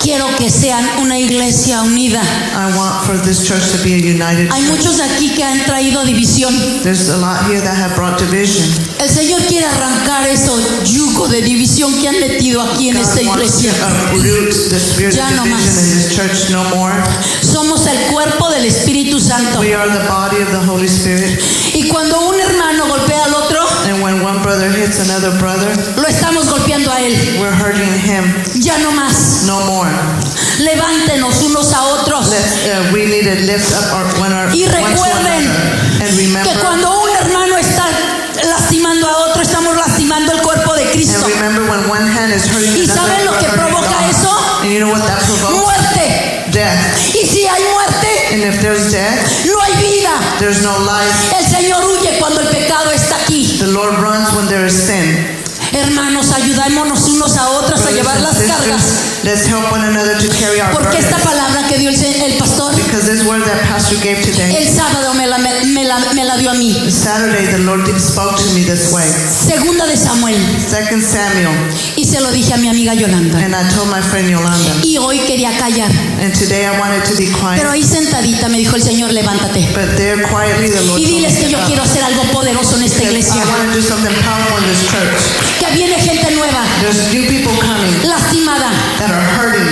quiero 0.00 0.26
que 0.36 0.50
sean 0.50 0.84
una 1.00 1.18
iglesia 1.18 1.82
unida. 1.82 2.20
I 2.22 2.76
want 2.76 3.04
for 3.04 3.16
this 3.22 3.46
church 3.46 3.62
to 3.72 3.78
be 3.84 3.94
a 3.94 3.98
united 3.98 4.50
Hay 4.52 4.62
muchos 4.62 5.00
aquí 5.00 5.30
que 5.34 5.44
han 5.44 5.62
traído 5.64 6.04
división. 6.04 6.54
There's 6.82 7.08
a 7.08 7.16
lot 7.16 7.44
here 7.48 7.60
that 7.60 7.74
have 7.76 7.94
brought 7.94 8.18
division. 8.18 8.64
El 9.00 9.08
Señor 9.08 9.40
quiere 9.48 9.66
arrancar 9.66 10.26
esos 10.26 10.60
yugos 10.90 11.30
de 11.30 11.42
división 11.42 11.94
que 12.00 12.08
han 12.08 12.20
metido 12.20 12.62
aquí 12.62 12.88
en 12.90 12.96
esta 12.96 13.20
God 13.22 13.36
iglesia. 13.36 13.72
the 13.72 15.10
Ya 15.10 15.30
no 15.30 15.46
más. 15.46 15.60
in 15.60 15.90
this 15.90 16.14
church 16.14 16.50
no 16.50 16.64
more. 16.76 16.94
Somos 17.42 17.86
el 17.86 17.98
cuerpo 18.12 18.50
del 18.50 18.64
Espíritu 18.64 19.20
Santo. 19.20 19.60
We 19.60 19.74
are 19.74 19.88
the 19.90 20.04
body 20.08 20.42
of 20.42 20.50
the 20.50 20.66
Holy 20.70 20.88
Spirit. 20.88 21.40
Y 21.74 21.88
cuando 21.88 22.20
un 22.28 22.34
hermano 22.40 22.86
golpea 22.86 23.24
al 23.24 23.34
otro, 23.34 23.67
And 23.88 24.02
when 24.02 24.20
one 24.22 24.42
brother 24.42 24.68
hits 24.70 25.00
another 25.00 25.32
brother, 25.40 25.72
lo 25.96 26.04
estamos 26.08 26.44
golpeando 26.46 26.90
a 26.92 27.00
él. 27.00 27.16
we're 27.40 27.50
hurting 27.56 27.88
him 28.04 28.24
Ya 28.60 28.76
no 28.78 28.92
más. 28.92 29.44
no 29.46 29.60
more. 29.64 29.88
Levántenos 30.58 31.40
unos 31.42 31.72
a 31.72 31.82
otros. 31.84 32.28
Let's, 32.28 32.66
uh, 32.66 32.90
we 32.92 33.06
need 33.06 33.24
to 33.24 33.34
lift 33.46 33.72
up 33.72 33.84
our, 33.94 34.04
one, 34.20 34.32
our, 34.34 34.48
Y 34.54 34.66
recuerden. 34.66 35.48
And 36.00 36.10
Que 36.16 36.26
remember, 36.26 36.58
cuando 36.60 37.00
un 37.00 37.08
hermano 37.08 37.56
está 37.56 37.86
lastimando 38.44 39.06
a 39.08 39.16
otro, 39.28 39.40
estamos 39.42 39.74
lastimando 39.76 40.32
el 40.32 40.42
cuerpo 40.42 40.74
de 40.74 40.84
Cristo. 40.92 41.24
and 41.24 41.34
remember 41.34 41.62
when 41.70 41.88
one 41.88 42.06
hand 42.06 42.32
is 42.32 42.44
hurting 42.46 42.76
¿Y 42.76 42.86
saben 42.86 43.24
lo 43.24 43.32
que 43.38 43.46
provoca 43.48 44.08
eso? 44.10 44.30
And 44.62 44.70
you 44.72 44.80
know 44.80 44.90
what 44.90 45.00
that 45.06 45.22
provokes? 45.24 45.56
Muerte. 45.64 46.44
Death. 46.52 47.14
Y 47.14 47.26
si 47.26 47.46
hay 47.46 47.62
muerte, 47.72 48.08
And 48.32 48.42
if 48.42 48.60
there's 48.60 48.90
death, 48.92 49.46
no 49.46 49.58
hay 49.60 49.74
vida. 49.80 50.10
there's 50.40 50.62
no 50.62 50.76
life. 50.84 50.97
Lord 53.78 53.94
runs 54.00 54.34
when 54.34 54.46
there 54.46 54.66
is 54.66 54.74
sin. 54.74 55.27
Llevar 58.16 58.20
las 58.20 58.36
cargas. 58.38 58.82
let's 59.24 59.46
help 59.46 59.64
one 59.72 59.82
another 59.84 60.16
to 60.18 60.28
carry 60.38 60.60
our 60.60 60.70
Porque 60.72 60.98
esta 60.98 61.16
palabra 61.18 61.66
que 61.68 61.78
dio 61.78 61.90
el, 61.90 61.96
el 61.96 62.32
pastor 62.38 62.74
Because 62.74 63.06
this 63.06 63.24
word 63.26 63.42
that 63.44 63.58
Pastor 63.68 63.96
gave 64.02 64.22
today, 64.22 64.56
el 64.56 64.68
sábado 64.68 65.12
me 65.14 65.26
la, 65.26 65.38
me, 65.38 65.84
la, 65.84 65.98
me 66.14 66.24
la 66.24 66.36
dio 66.38 66.50
a 66.50 66.54
mí. 66.54 66.72
Saturday, 66.90 67.46
the 67.52 67.58
Lord 67.58 67.84
spoke 68.00 68.36
to 68.36 68.54
me 68.54 68.64
this 68.64 68.92
way. 68.92 69.04
Segunda 69.04 69.86
de 69.86 69.96
Samuel. 69.96 70.38
Second 70.70 71.02
Samuel, 71.02 71.48
Y 71.96 72.04
se 72.04 72.20
lo 72.20 72.30
dije 72.30 72.54
a 72.54 72.56
mi 72.56 72.68
amiga 72.68 72.94
Yolanda. 72.94 73.38
and 73.38 73.54
I 73.54 73.62
told 73.74 73.88
my 73.90 74.00
friend 74.00 74.30
Yolanda, 74.30 74.74
Y 74.82 74.96
hoy 74.96 75.18
quería 75.20 75.50
callar. 75.58 75.90
and 76.20 76.32
today 76.34 76.66
I 76.66 76.78
wanted 76.80 77.04
to 77.04 77.14
be 77.16 77.26
quiet, 77.26 77.58
Pero 77.58 77.70
ahí 77.70 77.82
sentadita 77.82 78.48
me 78.48 78.58
dijo 78.58 78.76
el 78.76 78.82
Señor, 78.82 79.12
levántate. 79.12 79.60
but 79.74 79.96
there 79.96 80.16
quietly 80.28 80.70
the 80.70 80.82
Lord 80.86 80.98
Y 81.00 81.04
diles 81.04 81.36
que 81.36 81.50
yo 81.50 81.58
quiero 81.66 81.82
hacer 81.82 82.02
algo 82.02 82.22
poderoso 82.32 82.76
en 82.76 82.84
esta 82.84 83.02
iglesia. 83.04 83.42
I 83.42 83.50
want 83.50 83.68
to 83.68 83.74
do 83.74 83.82
something 83.82 84.14
powerful 84.24 84.58
in 84.58 84.68
this 84.70 84.82
church. 84.88 85.58
Que 85.58 85.74
viene 85.74 85.98
gente 86.00 86.30
nueva, 86.36 86.64
There's 86.80 87.12
new 87.12 87.26
people 87.28 87.52
coming 87.60 87.92
lastimada, 88.04 88.70
that 88.98 89.10
are 89.10 89.26
hurting, 89.36 89.66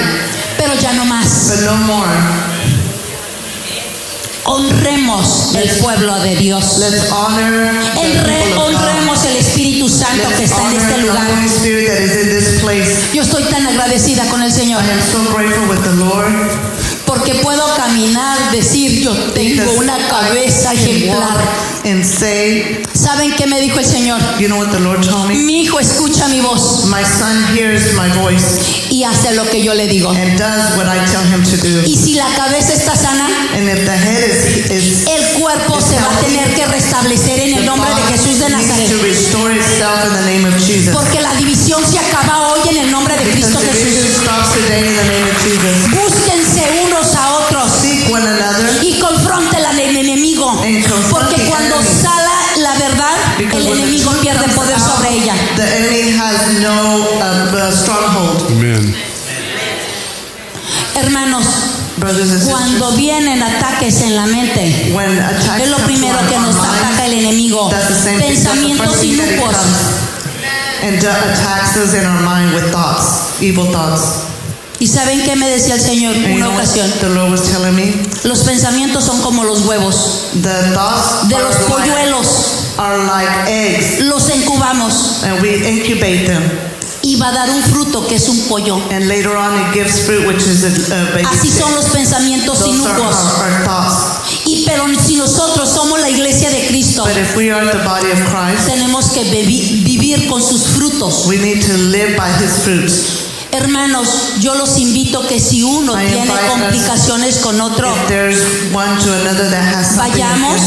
pero 0.57 0.75
ya 0.75 0.93
no 0.93 1.05
más. 1.05 1.51
but 1.51 1.65
no 1.65 1.77
more. 1.87 2.57
Honremos 4.49 5.57
el 5.57 5.69
pueblo 5.83 6.15
de 6.21 6.37
Dios. 6.37 6.79
Let's 6.79 7.11
honor 7.11 7.71
of 7.81 7.95
God. 7.97 8.63
honremos 8.63 9.25
el 9.25 9.37
Espíritu 9.37 9.89
Santo 9.89 10.29
que 10.39 10.45
está 10.45 10.71
en 10.71 10.77
este 10.77 10.99
lugar. 10.99 11.27
Yo 13.13 13.23
estoy 13.23 13.43
tan 13.45 13.67
agradecida 13.67 14.25
con 14.29 14.43
el 14.43 14.53
Señor 14.53 14.85
I 14.85 14.91
am 14.93 15.01
so 15.01 15.19
grateful 15.35 15.69
with 15.69 15.83
the 15.83 15.97
Lord 15.97 16.86
porque 17.17 17.35
puedo 17.43 17.65
caminar, 17.77 18.39
decir, 18.53 19.03
yo 19.03 19.13
tengo 19.33 19.63
una 19.79 19.97
cabeza 20.09 20.73
ejemplar. 20.73 21.37
and 21.85 22.05
say, 22.05 22.83
¿Saben 22.95 23.33
qué 23.37 23.47
me 23.47 23.61
dijo 23.61 23.79
el 23.79 23.85
Señor? 23.87 24.19
you 24.41 24.49
know 24.49 24.59
what 24.59 24.71
the 24.73 24.81
Lord 24.81 25.01
told 25.07 25.29
me? 25.29 25.35
Mi 25.37 25.63
hijo 25.63 25.79
escucha 25.79 26.27
mi 26.29 26.41
voz 26.41 26.85
My 26.87 27.05
son 27.05 27.57
hears 27.57 27.95
my 27.95 28.09
voice 28.21 28.59
y 28.91 29.05
hace 29.05 29.35
lo 29.35 29.45
que 29.49 29.63
yo 29.63 29.73
le 29.75 29.87
digo. 29.87 30.11
and 30.11 30.37
does 30.39 30.77
what 30.77 30.87
I 30.87 30.99
tell 31.11 31.23
him 31.33 31.43
to 31.45 31.57
do. 31.59 31.83
Y 31.87 31.97
si 31.97 32.15
la 32.15 32.27
cabeza 32.37 32.73
está 32.75 32.97
sana, 32.97 33.29
And 33.55 33.69
if 33.69 33.85
the 33.85 33.97
head 33.97 34.25
is, 34.29 34.71
is 34.71 35.07
el 35.07 35.41
cuerpo 35.41 35.81
se 35.81 35.97
va 35.97 36.11
a 36.11 36.21
tener 36.21 36.49
que 36.55 36.67
restablecer 36.67 37.39
en 37.41 37.55
el 37.55 37.61
the 37.61 37.67
nombre 37.67 37.89
de 37.95 38.03
Jesús 38.13 38.39
de 38.41 38.49
needs 38.49 38.67
to 38.67 38.75
Nazaret. 38.75 39.03
restore 39.03 39.53
itself 39.57 40.05
in 40.07 40.15
the 40.15 40.25
name 40.33 40.45
of 40.49 40.55
Jesus. 40.67 40.95
Porque 40.95 41.21
la 41.21 41.35
división 41.35 41.81
se 41.89 41.99
acaba 41.99 42.49
hoy 42.49 42.61
en 42.71 42.77
el 42.79 42.91
nombre 42.91 43.15
de 43.17 43.25
Because 43.25 43.55
Cristo 43.55 43.61
Jesús. 43.73 44.23
stops 44.23 44.57
Búsquense 46.57 46.85
unos 46.87 47.15
a 47.15 47.35
otros 47.35 47.71
Seek 47.83 48.11
one 48.11 48.27
another 48.27 48.83
y 48.83 48.99
confronten 48.99 49.65
al 49.65 49.79
enemigo. 49.79 50.63
Porque 51.11 51.37
the 51.37 51.51
cuando 51.51 51.77
enemy. 51.77 52.01
sale 52.03 52.63
la 52.63 52.75
verdad, 52.77 53.17
Because 53.39 53.67
el 53.67 53.79
enemigo 53.79 54.11
pierde 54.23 54.49
poder 54.55 54.75
out, 54.75 54.83
sobre 54.83 55.11
ella. 55.11 55.35
The 55.57 55.77
enemy 55.77 56.19
has 56.19 56.61
no 56.61 56.97
um, 56.97 57.55
uh, 57.55 57.73
stronghold. 57.73 58.51
Amen. 58.53 58.97
Hermanos, 60.95 61.45
cuando 61.99 62.87
sisters, 62.89 62.97
vienen 62.97 63.43
ataques 63.43 64.01
en 64.01 64.17
la 64.17 64.27
mente, 64.27 64.95
es 65.61 65.69
lo 65.69 65.77
primero 65.79 66.19
que 66.29 66.39
nos 66.39 66.57
mind, 66.57 66.71
ataca 66.71 67.05
el 67.05 67.13
enemigo. 67.15 67.69
Pensamientos 67.69 68.97
comes. 68.97 70.07
And 70.83 70.97
attacks 70.97 71.77
us 71.77 71.95
in 71.95 72.07
our 72.07 72.23
mind 72.23 72.55
with 72.55 72.71
thoughts, 72.71 73.43
evil 73.43 73.67
thoughts. 73.67 74.36
¿Y 74.79 74.87
saben 74.87 75.23
qué 75.25 75.37
me 75.37 75.49
decía 75.49 75.75
el 75.75 75.81
Señor 75.81 76.15
una 76.17 76.51
ocasión? 76.51 76.93
Los 78.25 78.39
pensamientos 78.41 79.05
son 79.05 79.21
como 79.23 79.45
los 79.45 79.65
huevos 79.65 80.29
de 80.35 81.39
los 81.39 81.57
polluelos. 81.69 82.27
Los 84.01 84.31
incubamos 84.35 85.23
and 85.25 85.41
we 85.41 85.69
incubate 85.69 86.27
them. 86.27 86.43
y 87.07 87.15
va 87.17 87.29
a 87.29 87.33
dar 87.33 87.51
un 87.51 87.63
fruto 87.63 88.07
que 88.07 88.17
es 88.17 88.29
un 88.29 88.39
pollo. 88.49 88.77
And 88.91 89.07
later 89.07 89.37
on, 89.37 89.55
it 89.55 89.73
gives 89.73 90.01
fruit, 90.01 90.27
which 90.27 90.45
is 90.45 90.65
a, 90.65 90.95
a 90.95 91.05
baby. 91.13 91.25
Así 91.25 91.51
son 91.51 91.73
los 91.75 91.87
pensamientos 91.87 92.65
thoughts. 93.65 94.45
Y 94.45 94.65
pero 94.67 94.87
si 95.07 95.15
nosotros 95.15 95.69
somos 95.69 96.01
la 96.01 96.11
iglesia 96.11 96.51
de 96.51 96.67
Cristo, 96.67 97.05
But 97.05 97.17
if 97.17 97.37
we 97.37 97.53
are 97.53 97.65
the 97.65 97.79
body 97.85 98.11
of 98.11 98.19
Christ, 98.31 98.67
tenemos 98.67 99.07
que 99.11 99.23
vivir 99.23 100.29
con 100.29 100.43
sus 100.43 100.63
frutos. 100.63 101.27
Hermanos, 103.57 104.35
yo 104.41 104.55
los 104.55 104.79
invito 104.79 105.27
que 105.27 105.41
si 105.41 105.63
uno 105.63 106.01
I 106.01 106.07
tiene 106.07 106.33
complicaciones 106.49 107.37
con 107.39 107.61
otro, 107.61 107.95
Vayamos, 109.97 110.61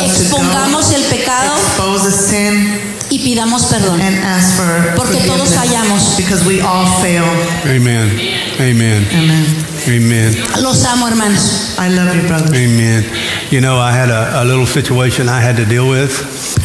expongamos 0.00 0.92
el 0.92 1.02
pecado 1.04 1.56
expose 1.56 2.04
the 2.04 2.12
sin, 2.12 2.80
y 3.10 3.18
pidamos 3.18 3.64
perdón. 3.64 4.00
and 4.00 4.18
ask 4.24 4.56
for 4.56 4.94
Porque 4.96 5.18
todos 5.18 5.50
fallamos. 5.50 6.16
Amen. 7.64 8.20
Amen. 8.60 9.08
Amen. 9.12 9.65
Amen. 9.86 10.34
Los 10.62 10.84
amo, 10.84 11.06
hermanos. 11.08 11.76
I 11.78 11.88
love 11.88 12.14
you, 12.14 12.22
brother. 12.26 12.54
Amen. 12.56 13.04
You 13.50 13.60
know, 13.60 13.78
I 13.78 13.92
had 13.92 14.10
a, 14.10 14.42
a 14.42 14.44
little 14.44 14.66
situation 14.66 15.28
I 15.28 15.40
had 15.40 15.56
to 15.56 15.64
deal 15.64 15.88
with 15.88 16.10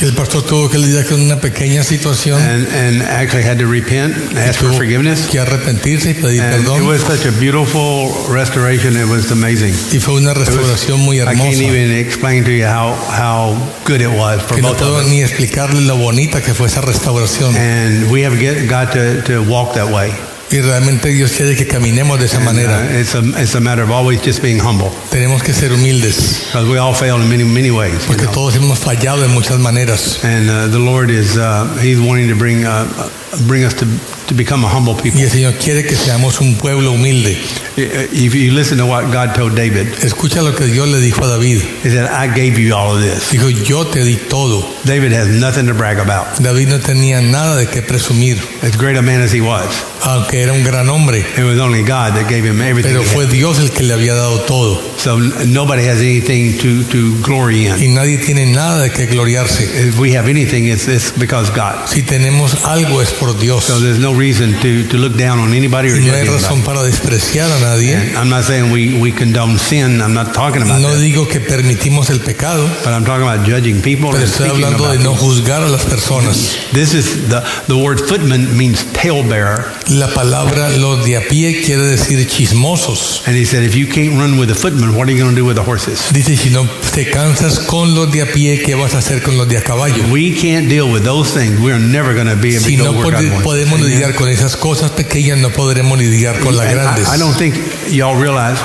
El 0.02 0.14
pastor 0.16 0.42
tuvo 0.42 0.68
que 0.70 0.80
lidiar 0.80 1.06
con 1.06 1.22
una 1.22 1.36
pequeña 1.40 1.84
situación, 1.84 2.42
and, 2.42 2.66
and 2.74 3.02
actually 3.04 3.44
had 3.44 3.60
to 3.60 3.68
repent, 3.68 4.16
and 4.16 4.38
ask 4.40 4.60
for 4.60 4.74
forgiveness. 4.74 5.28
que 5.30 5.40
arrepentirse 5.40 6.10
y 6.10 6.14
pedir 6.16 6.42
And 6.42 6.66
it 6.66 6.82
was 6.84 7.02
such 7.02 7.26
a 7.28 7.32
beautiful 7.40 8.10
restoration. 8.30 8.98
It 8.98 9.08
was 9.08 9.30
amazing. 9.32 9.76
Y 9.94 10.00
fue 10.00 10.16
una 10.16 10.32
It 10.32 10.38
was- 10.40 10.48
restauración 10.48 11.02
muy 11.02 11.18
I 11.18 11.26
hermosa. 11.28 11.44
can't 11.52 11.62
even 11.62 11.92
explain 11.92 12.44
to 12.46 12.52
you 12.52 12.66
how, 12.66 12.96
how 12.96 13.56
good 13.86 14.02
it 14.02 14.10
was 14.10 14.42
for 14.42 14.56
Que 14.56 14.64
no 14.64 14.70
both 14.70 14.82
of 14.82 14.88
puedo 14.88 15.02
us. 15.02 15.08
ni 15.08 15.22
explicarle 15.22 15.82
lo 15.82 15.98
bonita 15.98 16.42
que 16.42 16.56
fue 16.56 16.66
esa 16.68 16.82
restauración. 16.82 17.56
And 17.56 18.10
we 18.10 18.24
have 18.26 18.40
get, 18.40 18.68
got 18.68 18.94
to, 18.94 19.22
to 19.26 19.44
walk 19.44 19.76
that 19.76 19.92
way. 19.92 20.12
Y 20.52 20.60
realmente 20.60 21.10
Dios 21.10 21.32
quiere 21.32 21.56
que 21.56 21.66
caminemos 21.66 22.20
de 22.20 22.26
esa 22.26 22.38
And, 22.38 22.46
manera. 22.46 22.80
uh, 22.82 23.00
it's, 23.00 23.16
a, 23.16 23.20
it's 23.42 23.56
a 23.56 23.60
matter 23.62 23.84
of 23.84 23.90
always 23.92 24.22
just 24.22 24.42
being 24.42 24.60
humble. 24.60 24.92
Tenemos 25.10 25.42
que 25.44 25.54
ser 25.54 25.72
humildes, 25.72 26.48
Because 26.52 26.68
we 26.70 26.78
all 26.78 26.94
fail 26.94 27.16
in 27.22 27.30
many, 27.30 27.44
many 27.46 27.72
ways. 27.72 27.94
you 27.94 28.08
porque 28.08 28.24
know. 28.26 28.32
todos 28.34 28.56
hemos 28.56 28.78
fallado 28.80 29.24
en 29.24 29.32
muchas 29.32 29.60
maneras. 29.60 30.24
And 30.26 30.50
uh, 30.50 30.68
the 30.68 30.80
Lord 30.80 31.10
is, 31.10 31.38
uh, 31.38 31.66
He's 31.82 32.00
wanting 32.02 32.28
to 32.28 32.36
bring, 32.36 32.66
uh, 32.66 32.86
uh, 32.98 33.10
bring 33.48 33.64
us 33.64 33.74
to, 33.76 33.86
to 34.28 34.34
become 34.34 34.64
a 34.66 34.68
humble 34.70 34.96
people. 34.96 35.20
Y 35.20 35.24
el 35.24 35.30
Señor 35.30 35.54
quiere 35.56 35.84
que 35.84 35.96
seamos 35.96 36.40
un 36.42 36.56
pueblo 36.56 36.92
humilde. 36.94 37.38
If 37.78 38.36
you 38.36 38.52
listen 38.52 38.78
to 38.80 38.86
what 38.86 39.12
God 39.12 39.34
told 39.34 39.56
David, 39.56 39.88
Escucha 40.04 40.42
lo 40.44 40.54
que 40.56 40.66
Dios 40.68 40.88
le 40.90 41.00
dijo 41.00 41.24
a 41.24 41.28
David. 41.28 41.62
He 41.84 41.90
said, 41.90 42.06
I 42.12 42.28
gave 42.34 42.60
you 42.60 42.76
all 42.76 42.96
of 42.96 43.02
this. 43.02 43.32
Dijo, 43.32 43.50
yo 43.50 43.86
te 43.86 44.04
di 44.04 44.18
todo. 44.18 44.62
David 44.84 45.14
has 45.14 45.28
nothing 45.30 45.68
to 45.68 45.74
brag 45.74 45.98
about. 46.00 46.42
David 46.42 46.68
no 46.68 46.80
tenía 46.80 47.22
nada 47.22 47.56
de 47.56 47.68
qué 47.68 47.82
presumir, 47.82 48.38
As 48.62 48.76
great 48.78 48.98
a 48.98 49.02
man 49.02 49.22
as 49.22 49.32
he 49.32 49.42
was, 49.42 49.68
aunque 50.04 50.42
era 50.42 50.54
un 50.54 50.64
gran 50.64 50.88
hombre. 50.90 51.20
it 51.20 51.44
was 51.44 51.60
only 51.60 51.84
God 51.84 52.14
that 52.16 52.28
gave 52.30 52.44
him 52.44 52.62
everything. 52.62 52.92
Pero 52.94 53.04
fue. 53.04 53.26
Dios 53.28 53.60
el 53.60 53.70
que 53.72 53.84
le 53.84 53.94
había 53.94 54.14
dado 54.16 54.42
todo. 54.42 54.82
So 54.98 55.18
nobody 55.46 55.84
has 55.88 56.00
anything 56.02 56.58
to, 56.60 56.84
to 56.92 57.22
glory 57.24 57.68
Y 57.70 57.86
in. 57.86 57.94
nadie 57.96 58.18
tiene 58.18 58.46
nada 58.48 58.84
de 58.84 58.90
qué 58.92 59.08
gloriarse. 59.08 59.64
If 59.88 59.98
we 60.00 60.12
have 60.18 60.28
anything, 60.30 60.66
it's, 60.68 60.88
it's 60.88 61.12
because 61.18 61.50
God. 61.52 61.88
Si 61.88 62.02
tenemos 62.04 62.66
algo 62.66 63.02
es 63.02 63.12
por 63.22 63.38
Dios. 63.40 63.64
So 63.66 63.80
there's 63.80 64.00
no 64.00 64.14
reason 64.14 64.54
to, 64.62 64.88
to 64.90 64.98
look 64.98 65.16
down 65.16 65.38
on 65.40 65.54
anybody 65.54 65.90
or 65.90 65.98
no 66.02 66.12
hay 66.12 66.26
razón 66.26 66.58
anybody. 66.58 66.66
para 66.66 66.84
despreciar 66.84 67.52
a 67.52 67.60
nadie. 67.60 67.94
And 67.94 68.18
I'm 68.18 68.30
not 68.30 68.44
saying 68.46 68.72
we, 68.72 69.00
we 69.00 69.12
condone 69.12 69.58
sin. 69.60 70.02
I'm 70.02 70.14
not 70.16 70.34
talking 70.34 70.64
about 70.64 70.82
No 70.82 70.90
that. 70.96 71.00
digo 71.02 71.28
que 71.28 71.40
permitimos 71.40 72.10
el 72.10 72.20
pecado, 72.20 72.68
But 72.84 72.94
I'm 72.94 73.06
talking 73.06 73.24
about 73.28 73.46
judging 73.48 73.82
people 73.82 74.12
pero 74.12 74.24
estoy 74.26 74.50
hablando 74.50 74.92
de 74.92 74.98
no 75.00 75.14
juzgar 75.16 75.62
a 75.62 75.70
las 75.70 75.86
personas. 75.86 76.58
This 76.74 76.94
is 76.96 77.30
the, 77.30 77.42
the 77.68 77.78
word 77.78 78.00
footman 78.02 78.58
means 78.58 78.84
talebearer. 78.94 79.66
La 79.90 80.08
palabra 80.08 80.70
los 80.78 81.06
de 81.06 81.18
a 81.18 81.22
pie 81.22 81.62
quiere 81.64 81.84
decir 81.84 82.26
chismosos. 82.28 83.22
And 83.28 83.36
he 83.38 83.46
said, 83.46 83.64
if 83.64 83.76
you 83.76 83.86
can't 83.88 84.18
run 84.18 84.40
with 84.40 84.50
the 84.50 84.56
footman, 84.56 84.96
what 84.96 85.08
are 85.08 85.12
you 85.12 85.18
going 85.22 85.30
to 85.36 85.36
do 85.36 85.46
with 85.46 85.56
the 85.58 85.64
horses? 85.64 86.12
Dice, 86.12 86.36
si 86.38 86.50
no 86.50 86.66
te 86.94 87.06
cansas 87.06 87.60
con 87.60 87.94
los 87.94 88.12
de 88.12 88.22
a 88.22 88.26
pie, 88.26 88.62
¿qué 88.66 88.76
vas 88.76 88.96
a 88.96 89.00
hacer 89.00 89.22
con 89.22 89.38
los 89.38 89.48
de 89.48 89.58
a 89.58 89.62
caballo? 89.62 90.04
We 90.12 90.34
can't 90.36 90.68
deal 90.70 90.92
with 90.92 91.04
those 91.04 91.32
things. 91.34 91.60
We're 91.60 91.80
never 91.80 92.14
going 92.14 92.28
to 92.28 92.36
be 92.36 92.56
able 92.56 92.66
Si 92.66 92.78
to 92.78 92.84
no 92.84 93.02
podemos 93.44 93.80
lidiar 93.82 94.16
con 94.16 94.30
esas 94.30 94.56
cosas 94.56 94.92
pequeñas, 94.92 95.38
no 95.38 95.50
podremos 95.50 95.98
lidiar 96.00 96.40
con 96.40 96.56
las 96.56 96.68
And 96.68 96.76
grandes. 96.76 97.08
I, 97.10 97.16
I 97.16 97.20
don't 97.20 97.38
think 97.38 97.56
y'all 97.92 98.16
realize 98.20 98.60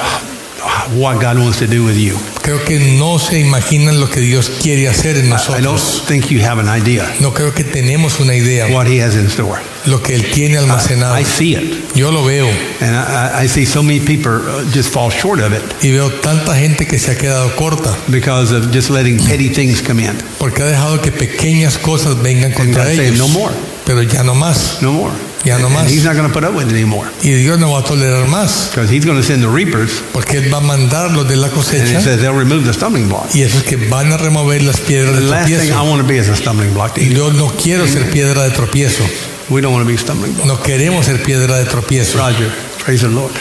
what 0.97 1.21
God 1.21 1.39
wants 1.39 1.59
to 1.59 1.67
do 1.67 1.85
with 1.85 1.97
you. 1.97 2.17
Creo 2.43 2.63
que 2.65 2.79
no 2.79 3.19
se 3.19 3.41
imaginan 3.41 3.99
lo 3.99 4.09
que 4.09 4.21
Dios 4.21 4.51
quiere 4.63 4.89
hacer 4.89 5.17
en 5.17 5.27
I, 5.27 5.29
I 5.29 5.31
don't 5.61 5.63
nosotros. 5.75 6.03
think 6.07 6.31
you 6.31 6.41
have 6.41 6.61
an 6.61 6.69
idea 6.69 7.13
No 7.19 7.33
creo 7.35 7.53
que 7.53 7.65
tenemos 7.65 8.21
una 8.21 8.35
idea 8.37 8.69
what 8.69 8.87
He 8.87 9.03
has 9.03 9.15
in 9.17 9.27
store. 9.27 9.61
lo 9.87 10.01
que 10.01 10.15
Él 10.15 10.31
tiene 10.33 10.57
almacenado. 10.59 11.19
I 11.19 11.25
see 11.25 11.55
it. 11.57 11.95
Yo 11.97 12.13
lo 12.13 12.25
veo 12.25 12.47
And 12.81 12.95
I, 12.97 13.49
see 13.49 13.65
so 13.67 13.83
many 13.83 13.99
people 13.99 14.31
uh, 14.33 14.65
just 14.73 14.93
fall 14.93 15.11
short 15.11 15.41
of 15.41 15.53
it 15.53 15.63
y 15.83 15.91
veo 15.91 16.09
tanta 16.11 16.55
gente 16.55 16.87
que 16.87 16.99
se 17.01 17.13
ha 17.13 17.19
quedado 17.19 17.55
corta 17.57 17.97
because 18.09 18.53
of 18.55 18.73
just 18.73 18.91
letting 18.91 19.19
petty 19.19 19.49
things 19.49 19.81
come 19.83 20.01
in. 20.05 20.17
porque 20.39 20.63
ha 20.63 20.67
dejado 20.67 21.01
que 21.01 21.11
pequeñas 21.11 21.79
cosas 21.79 22.21
vengan 22.23 22.53
contra 22.53 22.93
ellos. 22.93 23.19
no 23.19 23.27
more, 23.29 23.53
Pero 23.87 24.03
ya 24.03 24.23
no 24.25 24.35
más. 24.35 24.83
no 24.83 24.93
more. 24.93 25.15
Ya 25.45 25.59
no 25.59 25.67
And 25.69 25.77
más. 25.77 25.89
He's 25.89 26.05
not 26.05 26.17
going 26.17 26.27
to 26.27 26.35
put 26.35 26.43
up 26.43 26.55
with 26.57 26.67
it 26.67 26.73
anymore 26.73 27.09
Y 27.23 27.31
Dios 27.35 27.59
no 27.61 27.71
va 27.71 27.79
a 27.79 27.85
tolerar 27.85 28.27
más 28.27 28.71
because 28.71 28.91
He's 28.91 29.05
going 29.05 29.17
to 29.17 29.23
send 29.23 29.43
the 29.45 29.49
reapers 29.49 30.03
porque 30.13 30.39
Él 30.39 30.53
va 30.53 30.59
a 30.59 30.61
mandar 30.61 31.13
los 31.13 31.29
de 31.29 31.37
la 31.37 31.47
and 31.47 31.57
He 31.57 32.01
says 32.01 32.21
they'll 32.21 32.37
remove 32.37 32.65
the 32.65 32.73
stumbling 32.73 33.09
block. 33.09 33.33
y 33.33 33.43
esos 33.43 33.63
que 33.63 33.77
van 33.89 34.13
a 34.13 34.17
remover 34.17 34.61
las 34.63 34.81
piedras 34.81 35.15
The 35.15 35.21
de 35.21 35.31
last 35.31 35.49
thing 35.49 35.71
I 35.73 35.89
want 35.89 36.03
to 36.03 36.09
be 36.09 36.17
is 36.19 36.29
a 36.29 36.35
stumbling 36.35 36.75
block 36.75 36.99
Y 36.99 37.15
yo 37.15 37.31
no 37.33 37.47
quiero 37.63 37.87
ser 37.87 38.11
piedra 38.11 38.43
de 38.43 38.51
tropiezo. 38.51 39.05
We 39.49 39.61
don't 39.61 39.73
want 39.73 39.87
to 39.87 39.89
be 39.89 39.97
stumbling 39.97 40.35
block. 40.35 40.47
No 40.47 40.61
queremos 40.61 41.07
ser 41.07 41.23
piedra 41.23 41.57
de 41.59 41.67
tropiezo. 41.67 42.19
Roger, 42.19 42.51
praise 42.85 43.03
the 43.03 43.09
Lord. 43.09 43.33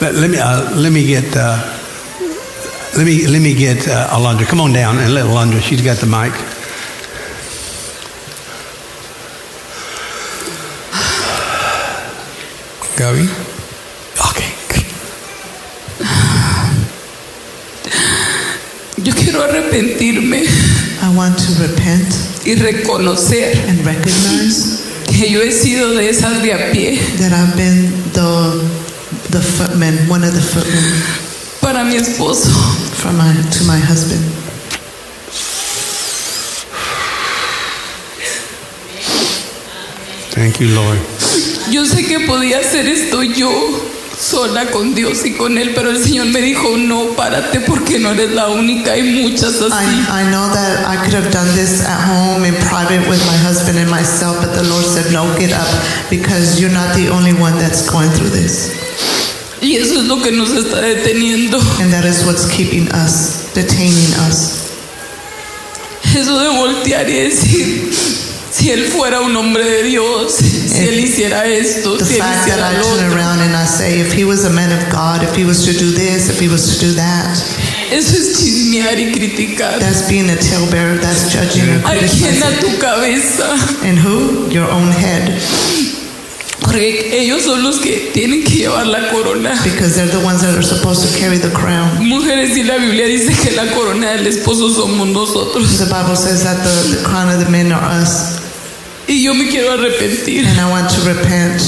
Let, 0.00 0.14
let 0.14 0.30
me 0.30 0.38
uh, 0.38 0.70
let 0.76 0.90
me 0.92 1.04
get 1.04 1.36
uh, 1.36 1.58
let 2.96 3.04
me 3.04 3.26
let 3.26 3.42
me 3.42 3.52
get 3.52 3.86
uh, 3.86 4.08
Alondra. 4.16 4.46
Come 4.46 4.62
on 4.62 4.72
down 4.72 4.96
and 4.98 5.12
let 5.12 5.26
Alondra. 5.26 5.60
She's 5.60 5.82
got 5.82 5.98
the 5.98 6.06
mic. 6.06 6.32
Gaby. 12.98 13.28
Ok. 14.18 14.40
Yo 19.04 19.14
quiero 19.14 19.44
arrepentirme 19.44 20.42
I 20.42 21.14
want 21.14 21.38
to 21.38 21.62
repent 21.62 22.12
y 22.44 22.56
reconocer 22.56 23.56
and 23.68 23.84
recognize 23.86 24.82
que 25.16 25.30
yo 25.30 25.40
he 25.42 25.52
sido 25.52 25.94
de 25.94 26.10
esas 26.10 26.42
de 26.42 26.52
a 26.52 26.72
pie 26.72 26.98
that 27.20 27.32
I've 27.32 27.56
been 27.56 27.92
the 28.14 28.66
the 29.30 29.40
footman, 29.40 29.94
one 30.10 30.24
of 30.24 30.34
the 30.34 30.40
footmen 30.40 30.82
para 31.60 31.84
mi 31.84 31.94
esposo. 31.94 32.50
from 32.96 33.16
my 33.16 33.32
to 33.32 33.64
my 33.64 33.78
husband. 33.78 34.37
Thank 40.38 40.60
you, 40.60 40.68
Lord. 40.68 40.98
Yo 41.72 41.84
sé 41.84 42.06
que 42.06 42.20
podía 42.20 42.60
hacer 42.60 42.86
esto 42.86 43.24
yo 43.24 43.50
sola 44.16 44.66
con 44.66 44.94
Dios 44.94 45.24
y 45.24 45.32
con 45.32 45.58
Él, 45.58 45.72
pero 45.74 45.90
el 45.90 46.00
Señor 46.00 46.26
me 46.26 46.40
dijo, 46.40 46.76
no, 46.76 47.16
párate 47.16 47.58
porque 47.58 47.98
no 47.98 48.12
eres 48.12 48.30
la 48.30 48.48
única, 48.48 48.92
hay 48.92 49.02
muchas 49.02 49.60
así. 49.60 50.06
I, 50.08 50.22
I 50.22 50.30
know 50.30 50.48
that 50.48 50.86
I 50.86 50.96
could 50.96 51.14
have 51.14 51.32
done 51.32 51.48
this 51.56 51.84
at 51.84 52.00
home 52.06 52.46
in 52.46 52.54
private 52.70 53.00
with 53.08 53.18
my 53.26 53.36
husband 53.36 53.78
and 53.78 53.90
myself, 53.90 54.38
but 54.40 54.54
the 54.54 54.62
Lord 54.62 54.84
said, 54.84 55.12
no, 55.12 55.26
get 55.36 55.52
up 55.52 55.66
because 56.08 56.60
you're 56.60 56.72
not 56.72 56.94
the 56.94 57.08
only 57.10 57.32
one 57.32 57.58
that's 57.58 57.88
going 57.90 58.10
through 58.10 58.30
this. 58.30 58.70
Y 59.60 59.74
eso 59.74 59.98
es 60.00 60.06
lo 60.06 60.22
que 60.22 60.30
nos 60.30 60.50
está 60.50 60.80
deteniendo. 60.80 61.58
And 61.80 61.92
that 61.92 62.04
is 62.04 62.24
what's 62.24 62.48
keeping 62.48 62.88
us, 62.92 63.52
detaining 63.54 64.14
us. 64.28 64.70
Eso 66.14 66.38
de 66.38 66.48
voltear 66.48 67.08
y 67.10 67.12
decir, 67.12 67.90
si 68.58 68.70
Él 68.70 68.86
fuera 68.90 69.20
un 69.20 69.36
hombre 69.36 69.64
de 69.64 69.82
Dios, 69.84 70.34
si 70.34 70.78
Él 70.88 70.98
hiciera 71.00 71.46
esto, 71.46 71.96
The 71.96 72.04
si 72.04 72.14
Él 72.14 72.20
fact 72.20 72.48
that 72.48 72.58
hiciera 72.58 72.72
I 72.72 72.76
lo 72.76 72.82
turn 72.82 73.06
otro. 73.06 73.16
around 73.16 73.40
and 73.40 73.54
I 73.56 73.64
say, 73.66 74.00
if 74.00 74.12
he 74.12 74.24
was 74.24 74.44
a 74.44 74.50
man 74.50 74.72
of 74.72 74.90
God, 74.90 75.22
if 75.22 75.34
he 75.36 75.44
was 75.44 75.64
to 75.64 75.72
do 75.72 75.90
this, 75.92 76.28
if 76.28 76.40
he 76.40 76.48
was 76.48 76.76
to 76.78 76.86
do 76.86 76.92
that, 76.94 77.38
Eso 77.90 78.16
es 78.18 78.38
chismear 78.38 78.98
y 78.98 79.12
criticar. 79.12 79.78
That's 79.78 80.06
being 80.10 80.28
a 80.28 80.36
talebearer. 80.36 81.00
That's 81.00 81.32
judging 81.32 81.70
or 81.70 81.78
¿A 81.86 81.96
quién 81.96 82.36
a 82.42 82.46
criticizing. 82.46 82.72
tu 82.72 82.78
cabeza? 82.78 83.48
And 83.82 83.98
who? 83.98 84.50
Your 84.50 84.68
own 84.70 84.92
head. 84.92 85.32
Porque 86.60 87.18
ellos 87.22 87.44
son 87.44 87.62
los 87.62 87.78
que 87.78 88.10
tienen 88.12 88.44
que 88.44 88.56
llevar 88.56 88.86
la 88.86 89.08
corona. 89.10 89.58
Because 89.64 89.94
they're 89.94 90.10
the 90.10 90.22
ones 90.22 90.42
that 90.42 90.54
are 90.54 90.62
supposed 90.62 91.00
to 91.08 91.18
carry 91.18 91.38
the 91.38 91.50
crown. 91.50 91.88
Mujeres 92.06 92.56
y 92.58 92.62
la 92.64 92.76
Biblia 92.76 93.06
dice 93.06 93.32
que 93.42 93.52
la 93.56 93.64
corona 93.72 94.10
del 94.12 94.26
esposo 94.26 94.68
somos 94.74 95.08
nosotros. 95.08 95.78
The 95.78 95.86
Bible 95.86 96.16
says 96.16 96.44
that 96.44 96.58
the, 96.62 96.96
the 96.98 97.02
crown 97.04 97.30
of 97.30 97.42
the 97.42 97.50
men 97.50 97.72
are 97.72 97.82
us. 97.82 98.37
Y 99.08 99.22
yo 99.22 99.34
me 99.34 99.48
quiero 99.48 99.72
arrepentir. 99.72 100.46
And 100.46 100.60
I 100.60 100.70
want 100.70 100.90
to 100.90 101.00
repent. 101.02 101.60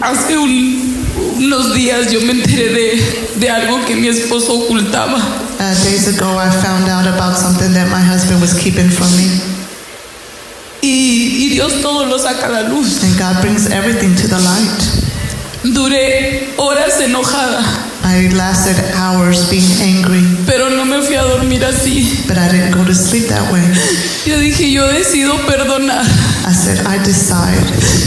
Hace 0.00 0.36
un- 0.36 1.06
unos 1.38 1.72
días 1.74 2.10
yo 2.10 2.20
me 2.22 2.32
enteré 2.32 2.68
de, 2.72 3.28
de 3.36 3.48
algo 3.50 3.84
que 3.86 3.94
mi 3.94 4.08
esposo 4.08 4.52
ocultaba. 4.54 5.18
Uh, 5.60 5.74
days 5.84 6.08
ago, 6.08 6.36
I 6.38 6.50
found 6.50 6.88
out 6.88 7.06
about 7.06 7.38
something 7.38 7.72
that 7.74 7.88
my 7.88 8.00
husband 8.02 8.40
was 8.40 8.52
keeping 8.58 8.90
from 8.90 9.06
me. 9.16 9.40
Y, 10.82 11.46
y 11.46 11.48
Dios 11.50 11.80
todo 11.80 12.06
lo 12.06 12.18
saca 12.18 12.46
a 12.46 12.50
la 12.50 12.68
luz. 12.68 13.00
And 13.04 13.16
God 13.16 13.40
brings 13.40 13.70
everything 13.70 14.16
to 14.16 14.26
the 14.26 14.38
light. 14.40 15.01
Duré 15.64 16.52
horas 16.56 16.98
enojada, 17.00 17.62
I 18.04 18.28
lasted 18.34 18.76
hours 18.96 19.48
being 19.48 19.62
angry, 19.80 20.20
pero 20.44 20.68
no 20.70 20.84
me 20.84 21.00
fui 21.02 21.14
a 21.14 21.22
dormir 21.22 21.64
así. 21.64 22.24
but 22.26 22.36
I 22.36 22.48
didn't 22.50 22.72
go 22.72 22.84
to 22.84 22.92
sleep 22.94 23.28
that 23.28 23.50
way. 23.52 23.62
Yo 24.26 24.38
dije, 24.38 24.72
yo 24.72 24.88
decido 24.88 25.36
perdonar. 25.46 26.04
I 26.44 26.52
said, 26.52 26.84
I 26.84 26.98
decide 26.98 27.54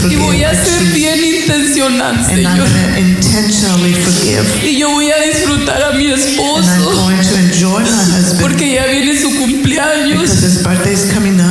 to 0.02 0.08
Y 0.08 0.16
voy 0.16 0.44
forgive 0.44 0.46
a 0.46 0.54
ser 0.54 0.92
bien 0.92 1.24
intencional, 1.24 2.14
and 2.30 2.46
I'm 2.46 2.58
to 2.58 2.98
intentionally 3.00 3.94
forgive. 3.94 4.44
Y 4.62 4.76
yo 4.76 4.90
voy 4.90 5.10
a 5.10 5.16
disfrutar 5.24 5.82
a 5.82 5.92
mi 5.96 6.12
And 6.12 6.12
I'm 6.12 6.28
esposo. 6.28 6.92
going 6.92 7.16
to 7.22 7.34
enjoy 7.36 7.80
my 7.80 8.04
husband 8.04 8.40
Porque 8.42 8.74
ya 8.74 8.84
viene 8.86 9.18
su 9.18 9.30
cumpleaños. 9.30 10.20
because 10.20 10.42
his 10.44 10.62
birthday's 10.62 11.10
coming 11.10 11.40
up, 11.40 11.45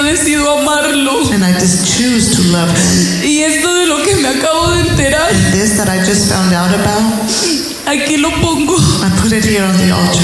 yo 0.00 0.06
decido 0.06 0.58
amarlo. 0.58 1.30
and 1.32 1.44
I 1.44 1.52
just 1.52 1.96
choose 1.96 2.34
to 2.36 2.42
love 2.52 2.70
him. 2.70 3.24
Y 3.24 3.42
esto 3.42 3.74
de 3.74 3.86
lo 3.86 4.02
que 4.02 4.16
me 4.16 4.28
acabo 4.28 4.70
de 4.72 4.80
enterar, 4.80 5.28
This 5.52 5.76
that 5.76 5.88
I 5.88 5.98
just 5.98 6.30
found 6.30 6.52
out 6.54 6.72
about, 6.72 7.02
aquí 7.86 8.16
lo 8.16 8.30
pongo. 8.40 8.76
I 8.76 9.10
put 9.22 9.32
it 9.32 9.44
here 9.44 9.64
on 9.64 9.76
the 9.76 9.92
altar. 9.92 10.22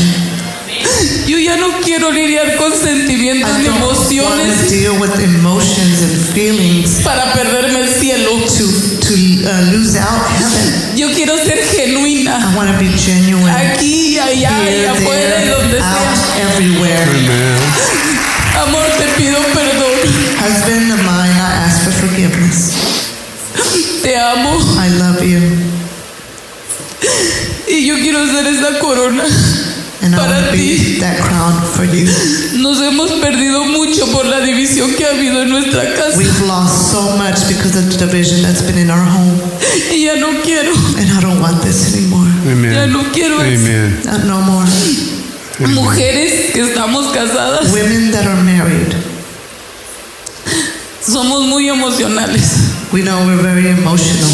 Yo 1.27 1.39
ya 1.39 1.57
no 1.57 1.81
quiero 1.83 2.11
lidiar 2.13 2.57
con 2.57 2.73
sentimientos 2.73 3.51
I 3.51 3.63
ni 3.63 3.67
don't 3.67 3.81
want 3.81 3.97
to 3.97 4.15
emociones 4.15 4.71
deal 4.71 4.93
with 5.01 5.19
emotions 5.21 6.03
and 6.03 6.17
feelings 6.33 7.01
para 7.03 7.33
perderme 7.33 7.81
el 7.81 7.89
cielo. 7.89 8.31
to 8.31 8.67
to 9.01 9.15
uh, 9.15 9.73
lose 9.73 9.99
out 9.99 10.23
heaven. 10.39 10.97
Yo 10.97 11.09
quiero 11.13 11.37
ser 11.37 11.59
genuina. 11.59 12.39
I 12.39 12.57
want 12.57 12.71
to 12.71 12.79
be 12.79 12.89
genuine. 12.97 13.51
Aquí, 13.51 14.15
y 14.15 14.19
allá, 14.19 14.51
y 14.51 14.69
Here, 14.69 14.89
afuera, 14.89 15.43
y 15.43 15.45
there, 15.45 15.51
donde 15.51 15.79
sea. 15.79 15.91
out, 15.91 16.41
everywhere. 16.41 17.07
Amor, 18.63 18.87
te 18.99 19.05
pido 19.23 19.39
Te 24.07 24.15
amo. 24.17 24.57
I 24.79 24.89
love 25.01 25.21
you, 25.21 25.41
Y 27.69 27.87
yo 27.87 27.97
quiero 27.97 28.25
ser 28.27 28.47
esa 28.47 28.79
corona 28.79 29.25
and 30.03 30.15
I 30.15 30.19
para 30.19 30.31
want 30.31 30.47
to 30.47 30.53
ti. 30.53 30.95
be 30.95 31.01
that 31.01 31.19
crown 31.19 31.61
for 31.75 31.85
you. 31.85 32.07
Nos 32.63 32.81
hemos 32.81 33.11
perdido 33.21 33.65
mucho 33.65 34.07
por 34.13 34.25
la 34.27 34.39
división 34.43 34.95
que 34.95 35.05
ha 35.05 35.11
habido 35.11 35.43
en 35.43 35.49
nuestra 35.51 35.93
casa. 35.95 36.17
We've 36.17 36.47
lost 36.47 36.93
so 36.93 37.17
much 37.17 37.49
because 37.49 37.77
of 37.77 37.91
the 37.91 38.07
division 38.07 38.43
that's 38.43 38.63
been 38.63 38.79
in 38.79 38.91
our 38.91 39.03
home, 39.05 39.41
Y 39.91 40.05
ya 40.05 40.15
no 40.15 40.29
quiero, 40.45 40.73
and 40.99 41.11
I 41.11 41.21
don't 41.21 41.41
want 41.41 41.61
this 41.63 41.93
anymore. 41.93 42.29
Amen. 42.47 42.75
ya 42.75 42.87
no 42.87 43.03
quiero. 43.13 43.41
Amen. 43.41 44.01
Not 44.05 44.25
no 44.25 44.41
more. 44.41 44.67
Mujeres 45.75 46.53
que 46.53 46.61
estamos 46.63 47.13
casadas, 47.13 47.73
Women 47.73 48.13
that 48.13 48.25
are 48.27 48.41
married, 48.45 48.95
somos 51.11 51.47
muy 51.47 51.69
emocionales. 51.69 52.73
we 52.93 53.03
know 53.03 53.25
we're 53.27 53.41
very 53.43 53.69
emotional. 53.69 54.29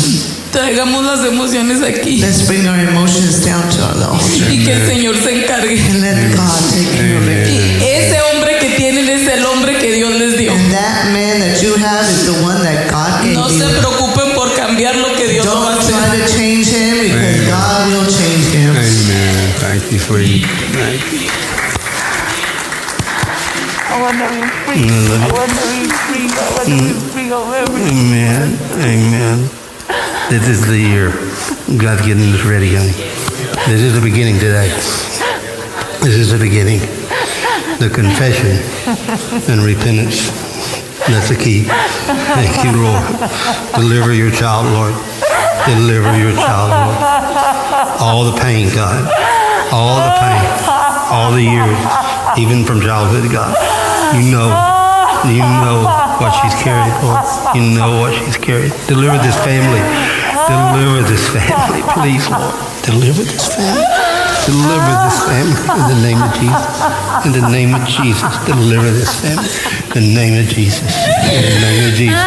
Traigamos 0.53 1.03
las 1.07 1.25
emociones 1.25 1.81
aquí 1.83 2.19
Let's 2.21 2.47
bring 2.47 2.69
our 2.69 2.79
emotions 2.79 3.43
down 3.43 3.63
to 3.71 3.77
the 3.99 4.05
altar 4.05 4.51
y 4.53 4.63
que 4.65 4.73
el 4.75 4.87
Señor 4.87 5.17
se 5.17 5.33
encargue. 5.43 5.79
and 5.81 6.01
let 6.03 6.37
God 6.37 6.61
take 6.71 6.91
care 6.95 7.17
of 7.17 7.27
it. 7.27 7.49
Y 7.81 7.85
ese 7.87 8.21
hombre 8.21 8.59
que 8.61 8.69
tienen 8.77 9.09
es 9.09 9.27
el 9.33 9.47
hombre 9.47 9.79
que 9.79 9.93
Dios 9.93 10.13
les 10.13 10.37
dio. 10.37 10.53
And 10.53 10.71
that 10.73 11.07
man 11.11 11.41
that 11.41 11.63
you 11.63 11.75
have 11.77 12.05
is 12.07 12.27
the 12.27 12.43
one 12.45 12.61
that 12.63 12.91
God 12.91 13.23
gave 13.25 13.35
No 13.35 13.49
se 13.49 13.65
you. 13.65 13.79
preocupen 13.81 14.35
por 14.35 14.53
cambiar 14.55 14.95
lo 14.97 15.15
que 15.17 15.27
Dios 15.29 15.47
no 15.47 15.55
va 15.63 15.73
a 15.73 15.75
Don't 15.77 15.85
hacer. 15.85 15.95
try 15.95 16.21
to 16.21 16.27
change 16.37 16.67
him 16.69 17.01
because 17.01 17.49
God 17.49 17.89
will 17.89 18.07
change 18.13 18.53
him. 18.53 18.77
Amen. 18.77 19.55
Thank 19.59 19.91
you, 19.91 19.99
sweetie. 19.99 20.45
Thank 20.45 21.13
you. 21.13 21.31
Amen. 27.33 28.57
Amen. 28.81 29.51
This 30.31 30.49
is 30.49 30.67
the 30.67 30.79
year. 30.79 31.11
God's 31.79 32.07
getting 32.07 32.33
us 32.33 32.45
ready, 32.45 32.75
honey. 32.75 32.93
This 33.69 33.83
is 33.83 33.95
the 33.95 34.01
beginning 34.01 34.39
today. 34.39 34.69
This 36.01 36.17
is 36.17 36.33
the 36.33 36.39
beginning. 36.39 36.81
The 37.79 37.91
confession 37.93 38.57
and 39.51 39.61
repentance. 39.61 40.31
That's 41.09 41.29
the 41.29 41.37
key. 41.37 41.65
Thank 41.69 42.65
you, 42.65 42.81
Lord. 42.81 43.05
Deliver 43.75 44.15
your 44.15 44.31
child, 44.31 44.67
Lord. 44.73 44.95
Deliver 45.67 46.17
your 46.17 46.33
child, 46.33 46.71
Lord. 46.73 46.97
All 48.01 48.25
the 48.25 48.41
pain, 48.41 48.73
God. 48.75 49.05
All 49.73 49.97
the 50.01 50.15
pain. 50.17 50.41
All 51.13 51.33
the 51.33 51.43
years, 51.43 51.79
even 52.39 52.65
from 52.65 52.81
childhood, 52.81 53.31
God. 53.31 53.55
You 54.17 54.31
know. 54.31 54.79
You 55.25 55.39
know 55.39 56.02
what 56.21 56.33
she's 56.43 56.55
carried, 56.61 56.93
Lord. 57.05 57.21
You 57.55 57.63
know 57.79 58.01
what 58.01 58.13
she's 58.15 58.37
carried. 58.37 58.73
Deliver 58.89 59.19
this 59.23 59.37
family. 59.45 59.81
Deliver 60.49 61.03
this 61.09 61.25
family, 61.31 61.83
please, 61.95 62.29
Lord. 62.29 62.55
Deliver 62.83 63.23
this 63.23 63.55
family. 63.55 63.87
Deliver 64.43 64.93
this 65.07 65.19
family 65.23 65.55
in 65.63 65.87
the 65.87 66.01
name 66.03 66.21
of 66.23 66.35
Jesus. 66.35 66.67
In 67.25 67.31
the 67.33 67.47
name 67.49 67.75
of 67.75 67.87
Jesus. 67.87 68.33
Deliver 68.45 68.91
this 68.91 69.21
family. 69.23 69.47
In 69.95 70.03
the 70.03 70.15
name 70.19 70.35
of 70.43 70.51
Jesus. 70.51 70.83
In 70.83 71.43
the 71.47 71.61
name 71.63 71.87
of 71.87 71.95
Jesus. 71.95 72.19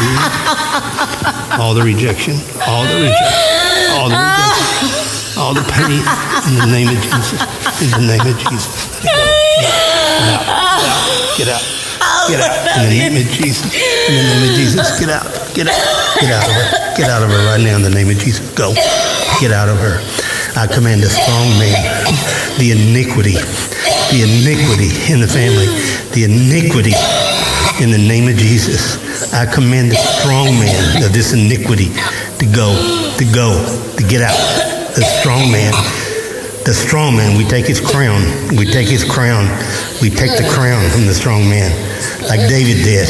Hmm? 0.00 1.60
All 1.60 1.74
the 1.74 1.82
rejection. 1.82 2.40
All 2.66 2.84
the 2.84 2.96
rejection. 2.96 3.92
All 3.92 4.08
the 4.08 4.16
rejection. 4.16 4.88
All 5.36 5.52
the 5.54 5.66
pain. 5.68 6.00
In 6.48 6.54
the 6.58 6.66
name 6.72 6.88
of 6.88 7.02
Jesus. 7.02 7.32
In 7.82 7.90
the 7.92 8.06
name 8.08 8.24
of 8.24 8.38
Jesus. 8.38 9.02
Get 9.02 9.12
out. 9.12 9.28
Get 10.80 10.88
out. 10.88 11.36
Get 11.36 11.48
out. 11.48 11.77
Get 12.28 12.40
out 12.40 12.52
in 12.76 12.88
the 12.88 12.92
name 12.92 13.16
of 13.16 13.26
Jesus. 13.32 13.64
In 13.72 14.12
the 14.12 14.24
name 14.24 14.44
of 14.48 14.52
Jesus. 14.56 15.00
Get 15.00 15.08
out. 15.08 15.24
Get 15.56 15.68
out. 15.68 15.80
Get 16.20 16.30
out 16.30 16.44
of 16.44 16.54
her. 16.54 16.66
Get 16.96 17.08
out 17.08 17.22
of 17.22 17.30
her 17.30 17.42
right 17.48 17.60
now 17.60 17.76
in 17.76 17.82
the 17.82 17.90
name 17.90 18.10
of 18.10 18.18
Jesus. 18.18 18.44
Go. 18.52 18.74
Get 19.40 19.52
out 19.52 19.68
of 19.68 19.78
her. 19.78 20.00
I 20.56 20.66
command 20.66 21.02
a 21.04 21.10
strong 21.10 21.48
man. 21.56 21.76
The 22.60 22.72
iniquity. 22.72 23.36
The 24.12 24.24
iniquity 24.24 24.92
in 25.12 25.20
the 25.20 25.30
family. 25.30 25.68
The 26.12 26.24
iniquity 26.28 26.96
in 27.80 27.90
the 27.90 28.00
name 28.00 28.28
of 28.28 28.36
Jesus. 28.36 29.00
I 29.32 29.46
command 29.46 29.90
the 29.90 29.96
strong 29.96 30.52
man 30.60 31.04
of 31.04 31.12
this 31.12 31.32
iniquity 31.32 31.92
to 32.40 32.46
go, 32.48 32.72
to 33.16 33.24
go, 33.32 33.56
to 33.96 34.02
get 34.04 34.22
out. 34.22 34.38
The 34.96 35.04
strong 35.04 35.52
man 35.52 35.72
the 36.68 36.74
strong 36.74 37.16
man, 37.16 37.38
we 37.38 37.44
take 37.44 37.64
his 37.64 37.80
crown. 37.80 38.20
We 38.52 38.66
take 38.66 38.88
his 38.88 39.02
crown. 39.02 39.48
We 40.04 40.10
take 40.10 40.36
the 40.36 40.44
crown 40.52 40.84
from 40.90 41.06
the 41.06 41.14
strong 41.14 41.48
man, 41.48 41.72
like 42.28 42.48
David 42.48 42.84
did. 42.84 43.08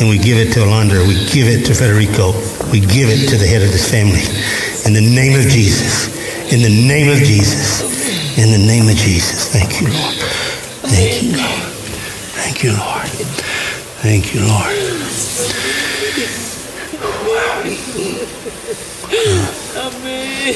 And 0.00 0.08
we 0.08 0.18
give 0.18 0.38
it 0.38 0.52
to 0.54 0.60
Alondra. 0.60 1.06
We 1.06 1.14
give 1.26 1.48
it 1.48 1.66
to 1.66 1.74
Federico. 1.74 2.32
We 2.70 2.80
give 2.80 3.08
it 3.10 3.28
to 3.30 3.36
the 3.36 3.46
head 3.46 3.62
of 3.62 3.72
this 3.72 3.90
family. 3.90 4.22
In 4.86 4.94
the 4.94 5.02
name 5.02 5.38
of 5.38 5.46
Jesus. 5.50 6.08
In 6.52 6.62
the 6.62 6.70
name 6.70 7.10
of 7.10 7.18
Jesus. 7.18 7.82
In 8.38 8.52
the 8.52 8.58
name 8.58 8.88
of 8.88 8.94
Jesus. 8.96 9.48
Thank 9.52 9.80
you, 9.80 9.88
Lord. 9.88 10.14
Thank 10.86 11.22
you, 11.22 11.36
Lord. 11.36 11.68
Thank 12.38 12.62
you, 12.62 12.72
Lord. 12.72 13.08
Thank 14.00 14.34
you, 14.34 14.46
Lord. 14.46 14.74
Amen. 19.76 20.54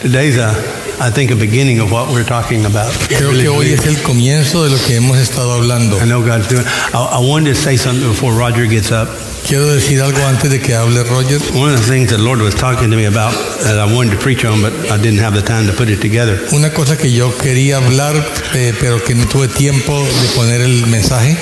Today's, 0.00 0.38
uh, 0.38 0.54
I 1.00 1.10
think, 1.10 1.30
a 1.30 1.36
beginning 1.36 1.78
of 1.78 1.92
what 1.92 2.08
we're 2.10 2.26
talking 2.26 2.66
about. 2.66 2.92
Creo 3.08 3.30
que 3.30 3.48
hoy 3.48 3.72
es 3.72 3.86
el 3.86 4.02
comienzo 4.02 4.64
de 4.64 4.70
lo 4.70 4.78
que 4.84 4.96
hemos 4.96 5.16
estado 5.18 5.52
hablando. 5.52 5.96
I 6.00 6.06
know 6.06 6.24
God's 6.24 6.48
doing. 6.48 6.64
I, 6.92 7.18
I 7.18 7.20
wanted 7.20 7.54
to 7.54 7.60
say 7.60 7.76
something 7.76 8.08
before 8.08 8.32
Roger 8.32 8.66
gets 8.66 8.90
up. 8.90 9.08
Quiero 9.46 9.66
decir 9.66 10.02
algo 10.02 10.18
antes 10.26 10.50
de 10.50 10.58
que 10.58 10.74
hable 10.74 11.02
Roger. 11.04 11.38
One 11.56 11.72
of 11.72 11.78
the 11.78 11.86
things 11.86 12.10
the 12.10 12.18
Lord 12.18 12.40
was 12.40 12.54
talking 12.54 12.90
to 12.90 12.96
me 12.96 13.06
about 13.06 13.32
that 13.62 13.78
I 13.78 13.86
wanted 13.94 14.10
to 14.10 14.18
preach 14.18 14.44
on, 14.44 14.60
but 14.60 14.72
I 14.90 14.98
didn't 14.98 15.20
have 15.20 15.34
the 15.34 15.42
time 15.42 15.66
to 15.68 15.72
put 15.72 15.88
it 15.88 16.00
together. 16.00 16.36
Una 16.52 16.70
cosa 16.70 16.96
que 16.96 17.10
yo 17.10 17.30
quería 17.30 17.76
hablar, 17.78 18.16
eh, 18.54 18.74
pero 18.80 18.98
que 18.98 19.14
no 19.14 19.24
tuve 19.26 19.48
tiempo 19.48 20.02
de 20.02 20.28
poner 20.34 20.60
el 20.60 20.86
mensaje. 20.88 21.36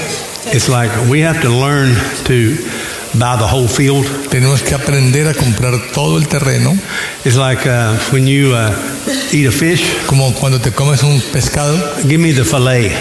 It's 0.53 0.69
like 0.69 0.91
we 1.11 1.21
have 1.23 1.41
to 1.43 1.49
learn 1.49 1.97
to 2.27 2.57
buy 3.19 3.37
the 3.37 3.47
whole 3.47 3.69
field. 3.69 4.07
Tenemos 4.31 4.63
que 4.63 4.75
aprender 4.75 5.29
a 5.29 5.35
comprar 5.35 5.75
todo 5.93 6.19
el 6.19 6.27
terreno, 6.29 6.77
It's 7.25 7.37
like 7.37 7.67
uh, 7.67 7.97
when 8.13 8.27
you 8.27 8.55
uh, 8.55 8.71
eat 9.33 9.47
a 9.47 9.53
fish, 9.53 9.83
como 10.07 10.33
cuando 10.35 10.61
te 10.61 10.71
comes 10.71 11.03
un 11.03 11.21
pescado, 11.33 11.77
give 12.03 12.19
me 12.19 12.33
the 12.33 12.45
fillet. 12.45 12.93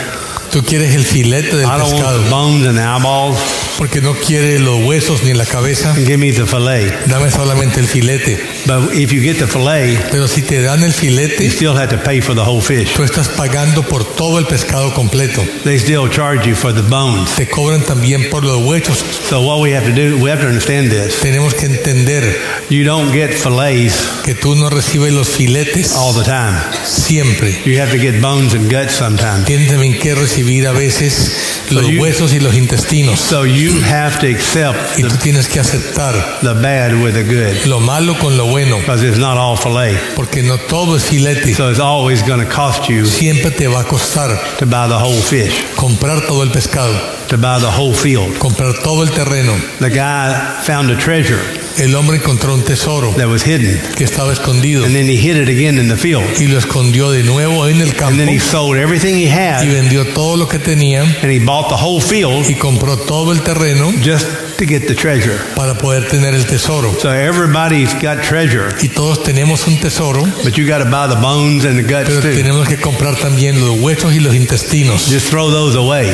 tú 0.52 0.64
quieres 0.64 0.96
el 0.96 1.04
filete 1.04 1.56
del 1.56 1.66
I 1.66 1.78
don't 1.78 1.82
want 1.82 1.96
pescado, 1.96 2.24
the 2.24 2.30
bones 2.30 2.68
and 2.68 2.78
the 2.78 2.84
eyeballs. 2.84 3.38
Porque 3.78 4.02
no 4.02 4.14
quieres 4.14 4.62
los 4.62 4.84
huesos 4.84 5.24
ni 5.24 5.34
la 5.34 5.46
cabeza, 5.46 5.94
Give 5.96 6.18
me 6.18 6.32
the 6.32 6.46
fillet. 6.46 6.92
dame 7.08 7.30
solamente 7.32 7.80
el 7.80 7.88
filete. 7.88 8.38
But 8.66 8.94
if 8.94 9.12
you 9.12 9.22
get 9.22 9.38
the 9.38 9.48
fillet, 9.48 9.98
Pero 10.12 10.28
si 10.28 10.42
te 10.42 10.62
dan 10.62 10.84
el 10.84 10.92
you 10.92 10.98
filete, 11.00 11.50
still 11.50 11.76
have 11.78 11.90
to 11.90 11.98
pay 12.04 12.22
for 12.22 12.34
the 12.36 12.42
whole 12.42 12.62
fish. 12.62 12.94
tú 12.96 13.04
estás 13.04 13.28
pagando 13.30 13.84
por 13.84 14.04
todo 14.16 14.40
el 14.40 14.46
pescado 14.46 14.94
completo. 14.94 15.44
They 15.64 15.78
still 15.78 16.10
charge 16.10 16.48
you 16.48 16.56
for 16.56 16.74
the 16.74 16.82
bones. 16.82 17.36
Te 17.36 17.48
cobran 17.48 17.82
también 17.82 18.30
por 18.30 18.44
los 18.44 18.64
huesos. 18.64 19.04
So 19.30 19.42
what 19.42 19.60
we 19.62 19.76
have 19.76 19.86
to 19.86 19.94
do, 19.94 20.18
we 20.18 20.30
have 20.32 20.42
to 20.42 20.48
understand 20.48 20.90
this. 20.92 21.20
Tenemos 21.22 21.54
que 21.54 21.66
entender 21.66 22.24
You 22.70 22.84
don't 22.84 23.12
get 23.14 23.32
fillets 23.32 23.96
que 24.24 24.34
tú 24.36 24.56
no 24.56 24.70
recibes 24.70 25.14
los 25.14 25.28
filetes 25.28 25.94
all 25.94 26.14
the 26.16 26.24
time. 26.24 26.58
siempre. 26.86 27.62
You 27.66 27.80
have 27.82 27.92
to 27.92 27.98
get 28.00 28.22
bones 28.22 28.54
and 28.54 28.72
guts 28.72 28.96
sometimes. 28.96 29.46
Tienes 29.46 29.70
que 30.00 30.16
recibir 30.16 30.68
a 30.68 30.72
veces 30.72 31.32
los 31.70 31.88
you- 31.88 32.02
huesos 32.02 32.34
y 32.34 32.40
los 32.40 32.56
intestinos. 32.56 33.20
So 33.20 33.46
you 33.46 33.65
have 33.72 34.20
to 34.20 34.28
accept 34.28 34.98
Y 34.98 35.04
tú 35.04 35.10
the, 35.10 35.18
tienes 35.18 35.48
que 35.48 35.60
aceptar 35.60 36.14
the 36.42 36.54
bad 36.54 36.94
with 37.02 37.14
the 37.14 37.24
good 37.24 37.66
lo 37.66 37.80
malo 37.80 38.18
con 38.20 38.38
lo 38.38 38.46
bueno, 38.48 38.78
because 38.80 39.04
it's 39.04 39.18
not 39.18 39.38
all 39.38 39.56
fillet. 39.58 39.98
porque 40.16 40.42
no 40.42 40.58
todo 40.58 40.96
es 40.96 41.06
filete. 41.06 41.54
So 41.54 41.70
it's 41.70 41.80
always 41.80 42.22
going 42.24 42.40
to 42.40 42.52
cost 42.52 42.90
you 42.90 43.06
Siempre 43.06 43.52
te 43.52 43.68
va 43.68 43.82
a 43.82 43.84
costar 43.84 44.30
to 44.58 44.66
buy 44.66 44.88
the 44.88 44.98
whole 44.98 45.22
fish, 45.22 45.64
comprar 45.76 46.22
todo 46.28 46.44
el 46.44 46.50
pescado, 46.50 46.94
to 47.28 47.38
buy 47.38 47.60
the 47.60 47.72
whole 47.72 47.94
field. 47.94 48.38
comprar 48.40 48.74
todo 48.84 49.04
el 49.04 49.10
terreno. 49.10 49.54
The 49.80 49.90
guy 49.90 50.64
found 50.64 50.90
a 50.92 50.98
treasure 50.98 51.42
El 51.78 51.94
hombre 51.96 52.18
encontró 52.18 52.54
un 52.54 52.64
tesoro 52.64 53.14
that 53.18 53.28
was 53.28 53.44
hidden 53.46 53.80
que 53.96 54.06
estaba 54.06 54.32
escondido 54.32 54.86
and 54.86 54.94
then 54.96 55.08
he 55.10 55.18
hid 55.18 55.36
it 55.36 55.50
again 55.50 55.78
in 55.78 55.90
the 55.90 55.98
field. 55.98 56.24
y 56.40 56.48
lo 56.48 56.58
escondió 56.58 57.12
de 57.12 57.24
nuevo 57.24 57.68
en 57.68 57.82
el 57.82 57.90
And 57.90 57.98
campo 57.98 58.18
then 58.18 58.30
he 58.30 58.40
sold 58.40 58.78
everything 58.78 59.14
he 59.16 59.26
y 59.26 59.30
had 59.30 59.66
vendió 59.68 60.06
todo 60.14 60.38
lo 60.38 60.48
que 60.48 60.58
tenía 60.60 61.02
and 61.02 61.30
he 61.32 61.40
bought 61.40 61.68
the 61.70 61.76
whole 61.76 62.00
field 62.02 62.50
y 62.50 62.56
compró 62.56 62.98
todo 62.98 63.32
el 63.34 63.42
terreno 63.42 63.92
just 64.04 64.26
to 64.58 64.66
get 64.66 64.88
the 64.88 64.96
treasure. 64.96 65.38
para 65.56 65.74
poder 65.78 66.08
tener 66.08 66.34
el 66.34 66.46
tesoro. 66.46 66.94
So 67.02 67.10
everybody's 67.12 67.94
got 68.02 68.22
treasure, 68.24 68.74
Y 68.82 68.88
todos 68.88 69.22
tenemos 69.24 69.68
un 69.68 69.78
tesoro, 69.78 70.24
but 70.46 70.54
you 70.58 70.66
got 70.66 70.80
to 70.80 70.86
buy 70.90 71.08
the 71.14 71.20
bones 71.20 71.66
and 71.66 71.78
the 71.78 71.84
guts 71.84 72.08
pero 72.08 72.22
too. 72.22 72.34
tenemos 72.34 72.68
que 72.70 72.78
comprar 72.78 73.18
también 73.18 73.60
los 73.60 73.78
huesos 73.82 74.14
y 74.16 74.22
los 74.22 74.34
intestinos. 74.34 75.08
Just 75.12 75.28
throw 75.30 75.52
those 75.52 75.78
away, 75.78 76.10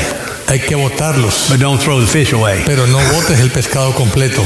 Hay 0.48 0.60
que 0.60 0.76
botarlos, 0.76 1.46
but 1.50 1.60
don't 1.60 1.80
throw 1.80 2.02
the 2.02 2.08
fish 2.08 2.34
away. 2.34 2.64
pero 2.66 2.88
no 2.88 2.98
botes 3.14 3.40
el 3.40 3.52
pescado 3.52 3.94
completo. 3.94 4.44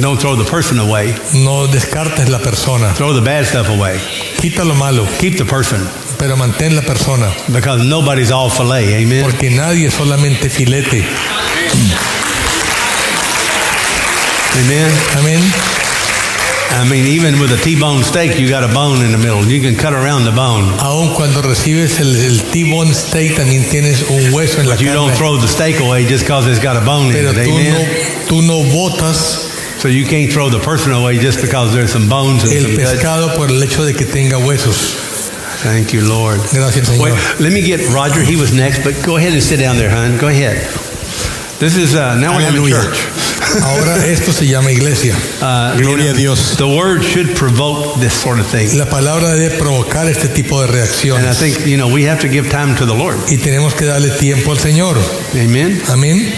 Don't 0.00 0.18
throw 0.20 0.34
the 0.36 0.44
person 0.44 0.78
away. 0.78 1.14
No 1.34 1.66
descartes 1.66 2.28
la 2.28 2.38
persona. 2.38 2.92
Throw 2.94 3.12
the 3.12 3.20
bad 3.20 3.46
stuff 3.46 3.68
away. 3.68 3.98
Quita 4.40 4.64
lo 4.64 4.74
malo, 4.74 5.06
Keep 5.20 5.38
the 5.38 5.44
person 5.44 5.88
pero 6.18 6.36
mantén 6.36 6.74
la 6.74 6.82
persona. 6.82 7.30
because 7.52 7.84
nobody's 7.84 8.30
all 8.30 8.48
fillet. 8.48 8.94
Amen. 9.02 9.22
Porque 9.24 9.50
nadie 9.50 9.86
es 9.88 9.94
solamente 9.94 10.48
filete. 10.48 11.04
Amen. 14.56 14.90
Amén. 15.18 15.40
I 16.80 16.88
mean, 16.88 17.06
even 17.06 17.38
with 17.40 17.52
a 17.52 17.56
T-bone 17.62 18.02
steak, 18.02 18.38
you 18.38 18.48
got 18.48 18.64
a 18.64 18.72
bone 18.72 19.04
in 19.04 19.12
the 19.12 19.18
middle. 19.18 19.44
You 19.44 19.60
can 19.60 19.76
cut 19.76 19.92
around 19.92 20.24
the 20.24 20.32
bone, 20.32 20.72
Aun 20.80 21.14
cuando 21.14 21.42
recibes 21.42 22.00
el, 22.00 22.16
el 22.16 22.40
T-bone 22.50 22.92
steak 22.94 23.36
también 23.36 23.68
tienes 23.68 24.02
un 24.02 24.32
hueso 24.32 24.60
en 24.60 24.68
la 24.68 24.74
but 24.74 24.80
you 24.82 24.92
don't 24.92 25.12
throw 25.14 25.36
the 25.36 25.46
steak 25.46 25.78
away 25.80 26.04
just 26.06 26.24
because 26.24 26.46
it's 26.48 26.58
got 26.62 26.76
a 26.76 26.84
bone 26.84 27.08
in 27.08 27.12
Pero 27.12 27.30
it. 27.30 27.46
tú 27.46 27.52
no, 27.52 27.60
Amen. 27.60 28.26
tú 28.28 28.42
no 28.42 28.62
botas 28.72 29.53
So 29.84 29.90
you 29.90 30.06
can't 30.06 30.32
throw 30.32 30.48
the 30.48 30.60
person 30.60 30.92
away 30.92 31.18
just 31.18 31.42
because 31.42 31.74
there's 31.74 31.92
some 31.92 32.08
bones 32.08 32.42
and 32.42 32.54
el 32.54 32.62
some 32.62 32.76
pescado 32.80 33.36
por 33.36 33.50
el 33.50 33.60
hecho 33.62 33.84
de 33.84 33.92
que 33.92 34.06
tenga 34.06 34.38
huesos. 34.38 34.96
Thank 35.60 35.92
you, 35.92 36.00
Lord. 36.00 36.40
Gracias, 36.54 36.88
Señor. 36.88 37.12
Wait, 37.12 37.38
let 37.38 37.52
me 37.52 37.60
get 37.60 37.92
Roger. 37.92 38.22
He 38.22 38.34
was 38.34 38.54
next, 38.56 38.82
but 38.82 38.94
go 39.04 39.18
ahead 39.18 39.34
and 39.34 39.42
sit 39.42 39.60
down 39.60 39.76
there, 39.76 39.90
hon. 39.90 40.16
Go 40.16 40.28
ahead. 40.28 40.56
This 41.60 41.76
is 41.76 41.94
uh, 41.94 42.16
now 42.16 42.34
we 42.34 42.44
have 42.44 42.54
a 42.54 42.66
church. 42.66 42.96
Ahora 43.62 44.06
esto 44.06 44.32
se 44.32 44.46
llama 44.46 44.72
iglesia. 44.72 45.14
Uh, 45.42 45.76
Gloria 45.76 46.12
a 46.12 46.14
Dios. 46.14 46.56
The 46.56 46.66
word 46.66 47.02
should 47.02 47.36
provoke 47.36 48.00
this 48.00 48.14
sort 48.14 48.40
of 48.40 48.46
thing, 48.46 48.78
La 48.78 48.86
palabra 48.86 49.34
debe 49.34 49.58
provocar 49.58 50.08
este 50.08 50.32
tipo 50.32 50.62
de 50.62 50.80
and 51.14 51.28
I 51.28 51.34
think 51.34 51.66
you 51.66 51.76
know 51.76 51.92
we 51.92 52.04
have 52.04 52.22
to 52.22 52.28
give 52.28 52.48
time 52.48 52.74
to 52.76 52.86
the 52.86 52.94
Lord. 52.94 53.18
Y 53.28 53.36
tenemos 53.36 53.74
que 53.74 53.84
darle 53.84 54.08
tiempo 54.18 54.50
al 54.50 54.56
Señor. 54.56 54.96
Amen. 55.34 55.78
Amén. 55.88 56.32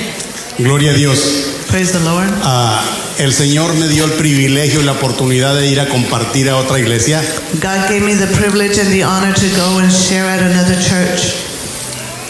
Gloria 0.59 0.91
a 0.91 0.95
Dios. 0.95 1.56
Praise 1.69 1.93
the 1.93 2.01
Lord. 2.01 2.29
Ah, 2.43 2.81
el 3.19 3.33
Señor 3.33 3.75
me 3.75 3.89
dio 3.89 4.05
el 4.05 4.13
privilegio 4.13 4.81
y 4.81 4.85
la 4.85 4.93
oportunidad 4.93 5.57
de 5.57 5.67
ir 5.67 5.81
a 5.81 5.89
compartir 5.89 6.49
a 6.49 6.57
otra 6.57 6.79
iglesia 6.79 7.23
God 7.55 7.89
gave 7.89 8.01
me 8.01 8.15
the 8.15 8.29
privilege 8.37 8.79
and 8.81 8.93
the 8.93 9.03
honor 9.03 9.35
to 9.35 9.49
go 9.57 9.79
and 9.81 9.91
share 9.91 10.27
at 10.27 10.41
another 10.41 10.77
church. 10.81 11.56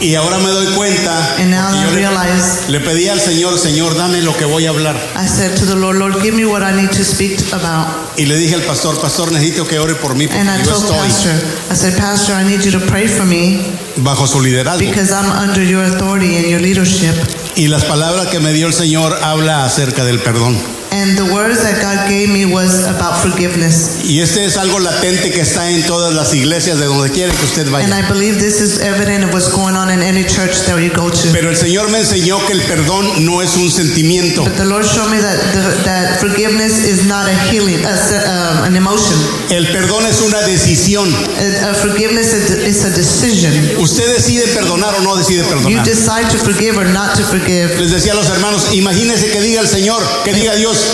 Y 0.00 0.14
ahora 0.14 0.38
me 0.38 0.50
doy 0.50 0.66
cuenta. 0.74 1.36
And 1.38 1.50
now 1.50 1.68
I 1.74 1.86
realize- 1.94 2.68
le 2.68 2.80
pedí 2.80 3.08
al 3.08 3.20
Señor, 3.20 3.58
Señor, 3.58 3.96
dame 3.96 4.20
lo 4.22 4.36
que 4.36 4.44
voy 4.44 4.66
a 4.66 4.70
hablar. 4.70 4.96
I 5.16 5.26
said 5.26 5.54
to 5.58 5.64
the 5.66 5.74
Lord, 5.74 5.96
Lord, 5.96 6.20
give 6.22 6.32
me 6.36 6.44
what 6.44 6.62
I 6.62 6.72
need 6.74 6.90
to 6.90 7.04
speak 7.04 7.40
about. 7.52 7.86
Y 8.18 8.26
le 8.26 8.36
dije 8.36 8.54
al 8.54 8.62
pastor, 8.62 8.98
pastor, 9.00 9.32
necesito 9.32 9.66
que 9.66 9.78
ore 9.78 9.94
por 9.94 10.14
mí 10.14 10.26
porque 10.26 10.40
And 10.40 10.50
I 10.50 10.64
yo 10.64 10.72
told 10.72 10.84
estoy 10.84 11.08
Pastor, 11.08 11.32
I 11.72 11.74
said, 11.76 11.96
Pastor, 11.96 12.34
I 12.40 12.44
need 12.44 12.62
you 12.62 12.72
to 12.72 12.80
pray 12.86 13.08
for 13.08 13.24
me 13.24 13.60
bajo 13.96 14.26
su 14.26 14.40
liderazgo. 14.40 14.78
because 14.80 15.10
I'm 15.12 15.30
under 15.30 15.62
your 15.62 15.84
authority 15.84 16.36
and 16.36 16.46
your 16.46 16.60
leadership. 16.60 17.14
Y 17.56 17.68
las 17.68 17.84
palabras 17.84 18.26
que 18.28 18.38
me 18.40 18.52
dio 18.52 18.66
el 18.66 18.74
Señor 18.74 19.18
habla 19.22 19.64
acerca 19.64 20.04
del 20.04 20.18
perdón. 20.18 20.75
And 20.96 21.18
the 21.18 21.28
words 21.30 21.60
that 21.60 21.76
God 21.82 22.08
gave 22.08 22.28
me 22.32 22.46
was 22.46 22.86
about 22.88 23.20
forgiveness. 23.20 24.02
Y 24.04 24.20
este 24.20 24.44
es 24.46 24.56
algo 24.56 24.78
latente 24.78 25.30
que 25.30 25.42
está 25.42 25.70
en 25.70 25.82
todas 25.86 26.14
las 26.14 26.32
iglesias 26.32 26.78
de 26.78 26.86
donde 26.86 27.10
quiera 27.10 27.32
que 27.34 27.44
usted 27.44 27.66
And 27.66 27.72
vaya. 27.72 27.98
I 27.98 28.08
believe 28.08 28.38
this 28.38 28.60
is 28.62 28.78
evident 28.80 29.24
of 29.24 29.32
what's 29.34 29.52
going 29.52 29.76
on 29.76 29.90
in 29.90 30.00
any 30.00 30.24
church 30.24 30.56
that 30.64 30.80
you 30.80 30.90
go 30.94 31.10
to. 31.10 31.28
Pero 31.32 31.50
el 31.50 31.56
Señor 31.56 31.90
me 31.90 31.98
enseñó 31.98 32.38
que 32.46 32.54
el 32.54 32.62
perdón 32.62 33.26
no 33.26 33.42
es 33.42 33.56
un 33.56 33.70
sentimiento. 33.70 34.42
But 34.44 34.56
the 34.56 34.64
Lord 34.64 34.86
showed 34.86 35.10
me 35.10 35.20
that 35.20 35.36
the, 35.52 35.82
that 35.84 36.18
forgiveness 36.20 36.84
is 36.86 37.04
not 37.06 37.28
a 37.28 37.34
healing, 37.50 37.84
a, 37.84 37.92
um, 37.92 38.64
an 38.64 38.76
emotion. 38.76 39.16
El 39.50 39.66
perdón 39.66 40.06
es 40.06 40.22
una 40.22 40.40
decisión. 40.46 41.12
A, 41.12 41.70
a 41.70 41.74
forgiveness 41.74 42.32
is 42.32 42.50
a, 42.50 42.66
is 42.66 42.84
a 42.84 42.90
decision. 42.96 43.52
Usted 43.78 44.14
decide 44.14 44.48
perdonar 44.54 44.94
o 44.94 45.02
no 45.02 45.14
decide 45.16 45.42
You 45.42 45.48
perdonar. 45.48 45.84
decide 45.84 46.30
to 46.30 46.38
forgive 46.38 46.78
or 46.78 46.86
not 46.86 47.16
to 47.16 47.22
forgive. 47.24 47.78
Les 47.78 47.90
decía 47.90 48.12
a 48.12 48.16
los 48.16 48.28
hermanos, 48.28 48.62
imagínense 48.72 49.26
que 49.30 49.42
diga 49.42 49.60
el 49.60 49.68
Señor, 49.68 50.02
que 50.24 50.32
diga 50.32 50.54
Dios, 50.54 50.85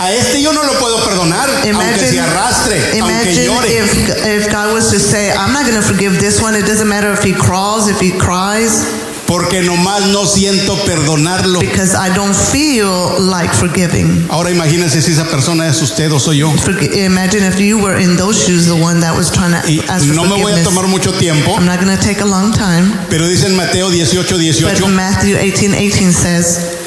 a 0.00 0.12
este 0.12 0.40
yo 0.40 0.52
no 0.52 0.62
lo 0.62 0.78
puedo 0.78 0.96
perdonar, 1.04 1.48
aunque 1.50 2.06
se 2.06 2.20
arrastre, 2.20 2.76
aunque 3.00 3.32
imagine 3.32 3.44
llore. 3.46 3.78
if, 3.78 4.26
if 4.26 4.52
God 4.52 4.72
was 4.72 4.90
to 4.90 4.98
say, 5.00 5.30
I'm 5.32 5.52
not 5.52 5.64
going 5.66 5.74
to 5.74 5.82
forgive 5.82 6.18
this 6.20 6.40
one. 6.40 6.54
It 6.54 6.66
doesn't 6.66 6.88
matter 6.88 7.12
if 7.12 7.22
he 7.24 7.32
crawls, 7.32 7.88
if 7.88 7.98
he 8.00 8.12
cries, 8.12 8.84
Porque 9.26 9.60
nomás 9.60 10.06
no 10.10 10.24
siento 10.24 10.74
perdonarlo. 10.86 11.60
because 11.60 11.94
I 11.94 12.14
don't 12.14 12.34
feel 12.34 13.20
like 13.20 13.52
forgiving. 13.52 14.24
Ahora 14.30 14.50
imagínense 14.50 15.02
si 15.02 15.10
esa 15.12 15.24
persona 15.24 15.66
es 15.68 15.82
usted 15.82 16.10
o 16.12 16.18
soy 16.18 16.38
yo. 16.38 16.50
Imagine 16.94 17.44
if 17.44 17.58
you 17.60 17.78
were 17.78 18.00
in 18.00 18.16
those 18.16 18.42
shoes, 18.42 18.66
the 18.66 18.74
one 18.74 19.00
that 19.00 19.14
was 19.14 19.30
trying 19.30 19.52
Y 19.66 19.80
to 19.80 19.92
ask 19.92 20.06
for 20.06 20.14
no 20.14 20.24
me 20.24 20.40
voy 20.40 20.52
a 20.52 20.62
tomar 20.64 20.86
mucho 20.88 21.12
tiempo, 21.12 21.56
I'm 21.56 21.66
not 21.66 21.78
going 21.78 21.94
to 21.94 22.02
take 22.02 22.22
a 22.22 22.24
long 22.24 22.52
time, 22.54 22.90
pero 23.10 23.26
dice 23.28 23.48
en 23.48 23.56
Mateo 23.56 23.90
18, 23.90 24.22
but 24.62 24.78
18 24.78 24.94
Matthew 24.94 25.36
18, 25.36 25.74
18 25.74 26.12
says, 26.12 26.78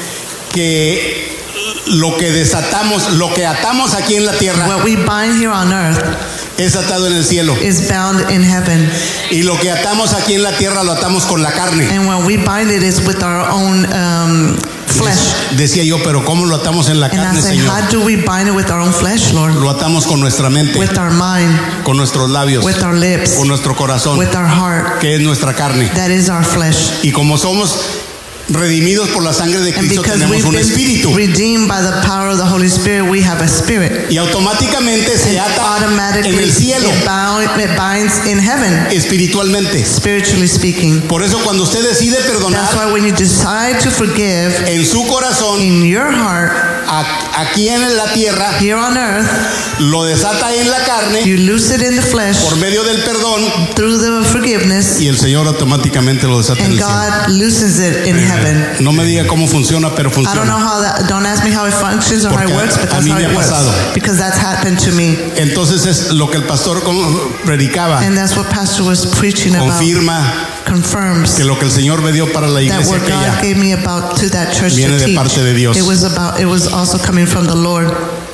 que 0.52 1.41
lo 1.86 2.16
que 2.16 2.30
desatamos, 2.30 3.12
lo 3.14 3.32
que 3.34 3.44
atamos 3.46 3.94
aquí 3.94 4.14
en 4.16 4.24
la 4.26 4.32
tierra 4.32 4.66
What 4.68 4.84
we 4.84 4.96
bind 4.96 5.36
here 5.40 5.48
on 5.52 5.72
earth 5.72 6.00
es 6.58 6.76
atado 6.76 7.06
en 7.06 7.14
el 7.14 7.24
cielo. 7.24 7.56
is 7.62 7.88
bound 7.88 8.30
in 8.30 8.42
heaven, 8.44 8.88
Y 9.30 9.42
lo 9.42 9.58
que 9.58 9.70
atamos 9.70 10.12
aquí 10.12 10.34
en 10.34 10.42
la 10.42 10.52
tierra 10.56 10.84
lo 10.84 10.92
atamos 10.92 11.24
con 11.24 11.42
la 11.42 11.50
carne. 11.52 11.88
and 11.90 12.06
when 12.06 12.24
we 12.26 12.36
bind 12.36 12.70
it 12.70 12.82
is 12.82 13.00
with 13.00 13.22
our 13.22 13.50
own 13.50 13.84
um, 13.92 14.56
flesh. 14.86 15.18
Decía 15.56 15.82
yo, 15.82 15.98
pero 16.04 16.24
¿cómo 16.24 16.44
lo 16.46 16.56
atamos 16.56 16.88
en 16.88 17.00
la 17.00 17.06
And 17.06 17.14
I 17.14 17.16
carne, 17.18 17.40
say, 17.42 17.56
Señor? 17.58 17.68
how 17.68 17.90
do 17.90 18.00
we 18.04 18.16
bind 18.16 18.48
it 18.48 18.54
with 18.54 18.70
our 18.70 18.80
own 18.80 18.92
flesh, 18.92 19.32
Lord? 19.32 19.54
Lo 19.54 19.70
atamos 19.70 20.06
con 20.06 20.20
nuestra 20.20 20.50
mente, 20.50 20.78
With 20.78 20.96
our 20.98 21.10
mind, 21.10 21.82
con 21.84 21.96
nuestros 21.96 22.30
labios, 22.30 22.62
with 22.64 22.82
our 22.84 22.94
lips, 22.94 23.30
con 23.32 23.48
nuestro 23.48 23.74
corazón, 23.74 24.18
with 24.18 24.34
our 24.36 24.46
heart. 24.46 25.00
que 25.00 25.14
es 25.16 25.20
nuestra 25.22 25.54
carne. 25.54 25.88
That 25.94 26.10
is 26.10 26.28
our 26.28 26.44
flesh. 26.44 26.76
Y 27.02 27.10
como 27.12 27.38
somos 27.38 27.74
redimidos 28.48 29.08
por 29.10 29.22
la 29.22 29.32
sangre 29.32 29.60
de 29.60 29.72
Cristo, 29.72 30.02
tenemos 30.02 30.44
un 30.44 30.56
espíritu. 30.56 31.14
redeemed 31.14 31.68
by 31.68 31.80
the 31.82 32.06
power 32.06 32.28
of 32.30 32.38
the 32.38 32.44
Holy 32.44 32.68
Spirit, 32.68 33.08
we 33.08 33.22
have 33.22 33.42
a 33.42 33.48
spirit. 33.48 34.10
Y 34.10 34.16
automáticamente 34.18 35.16
se 35.16 35.38
ata 35.38 35.54
en 35.78 35.82
Automatically, 35.82 36.38
el 36.42 36.52
cielo, 36.52 36.88
it, 36.88 37.04
bound, 37.04 37.44
it 37.60 37.70
binds 37.76 38.26
in 38.26 38.38
heaven, 38.38 38.72
espiritualmente. 38.92 39.84
spiritually 39.84 40.48
speaking. 40.48 41.00
Por 41.02 41.22
eso 41.22 41.38
cuando 41.44 41.62
usted 41.64 41.82
decide 41.86 42.16
That's 42.16 42.30
perdonar 42.30 42.74
why 42.74 42.92
when 42.92 43.04
you 43.04 43.12
decide 43.12 43.78
to 43.80 43.90
forgive 43.90 44.52
en 44.66 44.84
su 44.84 45.06
corazón, 45.06 45.60
in 45.60 45.84
your 45.86 46.10
heart, 46.10 46.52
aquí 47.36 47.68
en 47.68 47.96
la 47.96 48.12
tierra, 48.12 48.50
here 48.60 48.74
on 48.76 48.96
earth, 48.96 49.28
lo 49.80 50.04
desata 50.04 50.54
en 50.54 50.70
la 50.70 50.78
carne 50.84 51.24
you 51.24 51.36
loose 51.38 51.74
it 51.74 51.80
in 51.82 51.96
the 51.96 52.02
flesh 52.02 52.38
por 52.48 52.56
medio 52.56 52.82
del 52.84 52.98
perdón 53.02 53.42
through 53.74 53.98
the 53.98 54.24
forgiveness, 54.28 55.00
y 55.00 55.08
el 55.08 55.18
Señor 55.18 55.46
automáticamente 55.46 56.26
lo 56.26 56.38
desata 56.38 56.60
en 56.64 56.72
and 56.72 56.76
cielo. 56.76 56.90
God 56.90 57.28
loosens 57.38 57.78
it 57.78 58.06
in 58.06 58.16
Amen. 58.16 58.31
Heaven. 58.36 58.84
No 58.84 58.92
me 58.92 59.04
diga 59.04 59.26
cómo 59.26 59.46
funciona, 59.48 59.90
pero 59.94 60.10
I 60.10 60.12
don't 60.12 60.24
know 60.46 60.58
funciona. 60.58 60.60
how 60.60 60.80
that, 60.80 61.08
don't 61.08 61.26
ask 61.26 61.44
me 61.44 61.50
how 61.50 61.66
it 61.66 61.74
functions 61.74 62.24
or 62.24 62.30
how 62.30 62.46
it 62.48 62.54
works, 62.54 62.76
but 62.76 62.88
a 62.88 62.92
that's 62.92 63.04
mí 63.06 63.10
how 63.10 63.18
me 63.18 63.24
it 63.24 63.30
ha 63.30 63.36
works. 63.36 63.50
pasado. 63.50 63.70
Because 63.94 64.18
that's 64.18 64.38
happened 64.38 64.78
to 64.80 64.92
me. 64.92 65.16
Entonces 65.36 65.86
es 65.86 66.12
lo 66.12 66.28
que 66.30 66.36
el 66.38 66.44
pastor 66.44 66.80
predicaba. 67.44 68.00
And 68.02 68.16
that's 68.16 68.36
what 68.36 68.48
Pastor 68.50 68.84
was 68.84 69.06
preaching 69.18 69.54
about. 69.54 69.78
Confirma 69.80 70.22
Confirms 70.66 71.34
que 71.34 71.44
lo 71.44 71.58
que 71.58 71.64
el 71.66 71.70
Señor 71.72 72.02
me 72.02 72.12
dio 72.12 72.32
para 72.32 72.46
la 72.48 72.60
that 72.60 72.62
iglesia 72.64 72.92
what 72.92 73.00
God 73.00 73.10
aquella 73.12 73.40
gave 73.42 73.56
me 73.58 73.72
about 73.72 74.16
to 74.16 74.28
that 74.30 74.54
church 74.54 74.74
Viene 74.74 74.92
to 74.94 74.98
de 75.00 75.06
teach. 75.06 75.16
parte 75.16 75.42
de 75.42 75.54
Dios. 75.54 75.76
It 75.76 75.84
was 75.86 76.04
about 76.04 76.40
it 76.40 76.46
was 76.46 76.66
also 76.72 76.98
coming 76.98 77.26
from 77.26 77.46
the 77.46 77.54
Lord. 77.54 77.88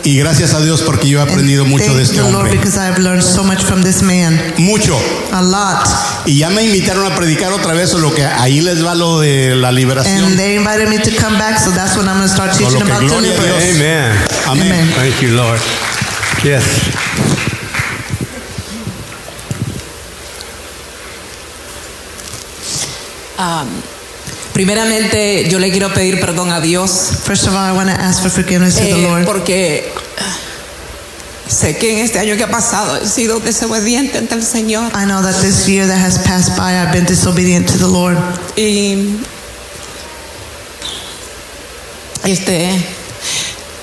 Y 0.09 0.17
gracias 0.17 0.55
a 0.55 0.61
Dios 0.61 0.81
porque 0.81 1.07
yo 1.07 1.19
he 1.19 1.23
And 1.23 1.31
aprendido 1.31 1.67
mucho 1.67 1.85
thank 1.85 1.97
de 1.99 2.03
este 2.03 2.17
the 2.17 2.23
Lord 2.23 2.35
hombre. 2.37 2.57
because 2.57 2.79
I've 2.79 2.99
learned 2.99 3.23
so 3.23 3.45
much 3.45 3.63
from 3.63 3.83
this 3.83 4.03
man. 4.03 4.41
Mucho. 4.57 4.99
A 5.33 5.43
lot. 5.43 5.87
Y 6.25 6.39
ya 6.39 6.49
me 6.49 6.63
invitaron 6.63 7.05
a 7.11 7.15
predicar 7.15 7.53
otra 7.53 7.75
vez 7.75 7.93
lo 7.93 8.15
que 8.15 8.25
ahí 8.25 8.63
les 8.63 8.83
va 8.83 8.95
lo 8.95 9.21
de 9.21 9.55
la 9.55 9.71
liberación. 9.71 10.25
And 10.25 10.37
they 10.39 10.57
invited 10.57 10.89
me 10.89 10.99
to 10.99 11.11
come 11.23 11.39
back, 11.39 11.59
so 11.59 11.71
that's 11.73 11.95
when 11.97 12.09
I'm 12.09 12.17
going 12.17 12.29
to 12.29 12.35
start 12.35 12.53
teaching 12.57 12.79
lo 12.79 12.87
que 12.87 12.93
about 12.93 13.11
deliverance. 13.11 13.77
Amen. 13.77 14.13
Amén. 14.47 14.73
Amen. 14.73 14.93
Thank 14.95 15.21
you, 15.21 15.37
Lord. 15.37 15.61
Yes. 16.43 16.65
Primeramente, 24.59 25.49
yo 25.49 25.61
le 25.61 25.71
quiero 25.71 25.95
pedir 25.95 26.19
perdón 26.19 26.51
a 26.51 26.61
Dios 26.61 26.91
First 27.23 27.47
of 27.47 27.55
all, 27.55 27.65
I 27.65 27.71
want 27.71 27.91
to 27.91 27.95
ask 27.95 28.21
for 28.21 28.29
forgiveness 28.29 28.75
to 28.75 28.83
the 28.83 28.91
eh, 28.91 29.09
Lord 29.09 29.25
porque 29.25 29.89
sé 31.49 31.77
que 31.79 31.93
en 31.93 32.05
este 32.05 32.19
año 32.19 32.37
que 32.37 32.43
ha 32.43 32.51
pasado 32.51 32.97
he 32.97 33.07
sido 33.07 33.39
desobediente 33.39 34.19
ante 34.19 34.35
el 34.35 34.43
Señor 34.43 34.91
I 34.97 35.05
know 35.05 35.23
that 35.23 35.41
this 35.43 35.69
year 35.69 35.87
that 35.87 36.01
has 36.05 36.19
passed 36.19 36.57
by, 36.57 36.77
I've 36.77 36.91
been 36.91 37.07
disobedient 37.07 37.69
to 37.69 37.79
the 37.79 37.87
Lord. 37.87 38.19
y 38.57 39.15
este 42.25 42.85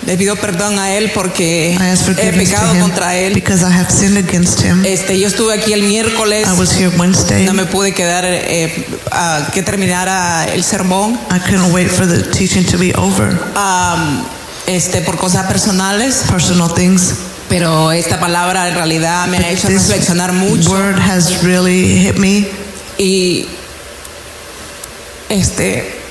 le 0.06 0.18
pido 0.18 0.36
perdón 0.36 0.78
a 0.80 0.92
él 0.94 1.12
porque 1.14 1.74
he 1.76 2.34
pecado 2.34 2.80
contra 2.80 3.16
él. 3.16 3.34
because 3.34 3.64
I 3.64 3.72
have 3.72 3.90
sinned 3.90 4.18
against 4.18 4.62
him. 4.62 4.86
Este, 4.86 5.20
yo 5.20 5.28
estuve 5.28 5.54
aquí 5.54 5.74
el 5.74 5.84
miércoles, 5.84 6.48
I 6.48 6.60
was 6.60 6.72
here 6.72 6.90
Wednesday. 6.98 7.44
no 7.46 7.54
me 7.54 7.66
pude 7.66 7.94
quedar 7.94 8.24
eh, 8.26 8.86
a 9.12 9.50
que 9.54 9.64
terminara 9.64 10.46
el 10.54 10.64
sermón. 10.64 11.20
I 11.32 11.40
couldn't 11.40 11.74
wait 11.74 11.90
for 11.90 12.06
the 12.08 12.24
teaching 12.32 12.66
to 12.66 12.78
be 12.78 12.94
over. 12.96 13.38
Am, 13.56 14.24
este, 14.68 15.02
por 15.02 15.18
cosas 15.18 15.46
personales, 15.48 16.24
Personal 16.30 16.74
things. 16.74 17.14
pero 17.50 17.92
esta 17.92 18.20
palabra 18.20 18.68
en 18.70 18.76
realidad 18.76 19.28
me 19.28 19.38
ha 19.38 19.50
hecho 19.52 19.68
reflexionar 19.70 20.34
mucho 20.34 20.72
word 20.72 20.98
has 21.00 21.44
really 21.44 22.00
hit 22.00 22.18
me. 22.18 22.48
y 22.98 23.48
este 25.30 26.02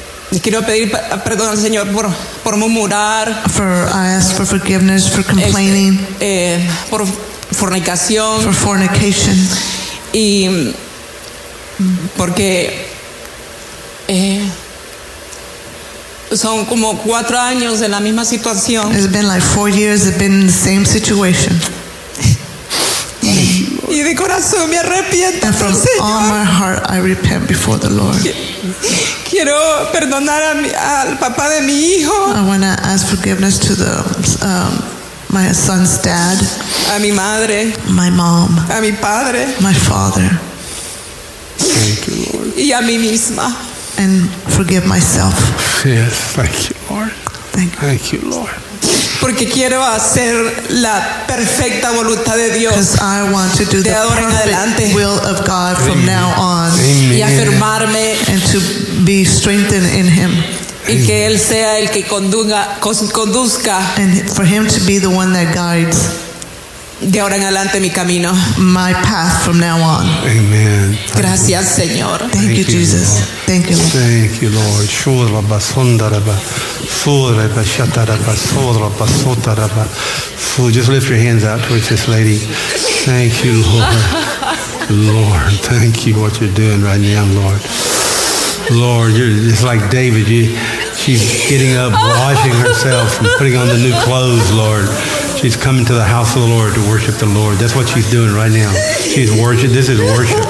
quiero 0.41 0.63
pedir 0.63 0.91
perdón 1.25 1.51
al 1.51 1.59
Señor 1.59 1.89
por, 1.93 2.09
por 2.43 2.57
murmurar, 2.57 3.43
For 3.51 3.89
I 3.93 4.15
ask 4.15 4.35
for 4.37 4.47
forgiveness 4.47 5.09
for 5.09 5.25
complaining, 5.25 5.99
este, 6.13 6.57
eh, 6.57 6.71
por 6.91 7.05
fornicación. 7.53 8.41
For 8.43 8.55
fornication, 8.55 9.37
y 10.13 10.75
porque 12.17 12.87
eh, 14.09 14.41
son 16.33 16.65
como 16.67 16.99
cuatro 16.99 17.39
años 17.39 17.81
de 17.81 17.89
la 17.89 18.01
misma 18.01 18.25
situación. 18.25 18.93
It's 18.93 19.11
been 19.11 19.29
like 19.29 19.43
four 19.43 19.69
years. 19.69 20.07
I've 20.07 20.19
been 20.19 20.41
in 20.41 20.47
the 20.47 20.53
same 20.53 20.85
situation, 20.85 21.61
y 23.91 24.01
de 24.03 24.15
corazón 24.15 24.69
me 24.71 24.79
arrepiento 24.79 25.47
and 25.47 25.55
ante 25.55 25.59
from 25.59 25.73
el 25.73 25.79
Señor. 25.79 26.01
all 26.03 26.29
my 26.29 26.45
heart, 26.45 26.91
I 26.91 26.99
repent 27.01 27.47
before 27.49 27.79
the 27.79 27.91
Lord. 27.91 28.17
Quiero 29.29 29.57
perdonar 29.93 30.43
a 30.43 30.55
mi- 30.55 30.71
al 30.75 31.19
papá 31.19 31.49
de 31.51 31.61
mi 31.63 31.73
hijo, 31.97 32.13
I 32.35 32.43
want 32.47 32.63
to 32.63 32.69
ask 32.85 33.07
forgiveness 33.07 33.59
to 33.61 33.75
the 33.75 33.95
um, 34.45 34.83
my 35.31 35.53
son's 35.53 35.99
dad, 36.03 36.39
a 36.95 36.99
mi 37.01 37.11
madre, 37.13 37.73
my 37.91 38.11
mom, 38.11 38.57
a 38.71 38.81
mi 38.81 38.93
padre 38.93 39.47
my 39.61 39.75
father, 39.75 40.39
Thank 41.59 42.07
you, 42.09 42.27
Lord. 42.33 42.57
y 42.57 42.73
a 42.73 42.81
mí 42.81 42.99
misma. 42.99 43.55
and 43.99 44.29
forgive 44.57 44.87
myself. 44.87 45.35
Yes. 45.85 46.13
Thank 46.35 46.69
you, 46.71 46.77
Lord. 46.91 47.13
Thank 47.53 47.73
you. 47.75 47.79
Thank 47.81 48.13
you, 48.13 48.21
Lord. 48.29 48.51
Porque 49.25 49.49
quiero 49.49 49.83
hacer 49.83 50.35
la 50.69 51.25
perfecta 51.27 51.93
voluntad 51.93 52.37
de 52.37 52.51
Dios. 52.51 52.75
Because 52.75 52.99
I 53.01 53.33
want 53.33 53.55
to 53.57 53.65
do 53.65 53.83
the 53.83 53.89
De 53.89 53.95
ahora 53.95 54.21
en 54.21 54.31
adelante. 54.31 54.83
perfect 54.83 54.95
will 54.95 55.19
of 55.27 55.47
God 55.47 55.79
from 55.79 56.05
now 56.05 56.35
on, 56.37 56.71
y 57.11 57.23
afirmarme 57.23 58.19
and 58.29 58.43
to 58.53 58.61
be 59.03 59.25
strengthened 59.25 59.87
in 59.95 60.07
Him, 60.07 60.31
y 60.87 61.07
que 61.07 61.27
Él 61.27 61.39
sea 61.39 61.79
el 61.79 61.89
que 61.89 62.05
conduzca 62.05 63.97
and 63.97 64.29
for 64.31 64.45
Him 64.45 64.67
to 64.67 64.81
be 64.85 64.99
the 64.99 65.09
one 65.09 65.33
that 65.33 65.55
guides 65.55 66.07
de 67.05 67.21
ahora 67.21 67.37
en 67.37 67.43
adelante 67.43 67.81
mi 67.81 67.91
camino. 67.91 68.33
my 68.57 68.93
path 68.95 69.43
from 69.45 69.59
now 69.59 69.77
on. 69.83 70.07
Amen. 70.25 70.99
Gracias, 71.17 71.69
Señor. 71.77 72.19
Thank 72.31 72.35
you, 72.35 72.41
Thank 72.41 72.59
you, 72.59 72.65
Jesus. 72.65 73.09
Lord. 73.21 73.29
Thank 73.47 73.71
you, 73.71 73.77
Lord. 73.77 73.93
Thank 73.93 74.43
you, 74.43 74.51
Lord. 74.51 74.89
Shuraba 74.89 75.61
sundaraba, 75.61 76.35
suraba 76.89 77.63
shataraba, 77.65 78.35
suraba 78.35 79.07
sotaraba. 79.07 79.85
Fu- 79.87 80.71
Just 80.71 80.89
lift 80.89 81.09
your 81.09 81.19
hands 81.19 81.45
out 81.45 81.61
towards 81.65 81.89
this 81.89 82.09
lady. 82.09 82.39
Thank 83.05 83.45
you, 83.45 83.63
Lord. 83.63 84.01
Lord, 84.91 85.53
thank 85.65 86.07
you 86.07 86.15
what 86.21 86.41
you're 86.41 86.53
doing 86.55 86.83
right 86.83 87.01
now, 87.01 87.25
Lord. 87.35 87.61
Lord, 88.71 89.13
you're 89.13 89.29
just 89.51 89.63
like 89.65 89.91
David. 89.91 90.27
You, 90.29 90.57
she's 90.97 91.21
getting 91.51 91.77
up, 91.77 91.93
washing 91.93 92.53
herself, 92.65 93.19
and 93.21 93.29
putting 93.37 93.57
on 93.57 93.69
the 93.69 93.77
new 93.79 93.93
clothes, 94.05 94.51
Lord. 94.53 94.89
She's 95.45 95.61
coming 95.61 95.85
to 95.85 95.93
the 95.93 96.09
house 96.09 96.35
of 96.37 96.41
the 96.41 96.49
Lord 96.49 96.73
to 96.73 96.81
worship 96.89 97.17
the 97.21 97.29
Lord. 97.29 97.61
That's 97.61 97.77
what 97.77 97.87
she's 97.87 98.11
doing 98.11 98.33
right 98.33 98.49
now. 98.49 98.73
She's 98.97 99.29
worship. 99.29 99.77
This 99.77 99.93
is 99.93 100.01
worship. 100.01 100.41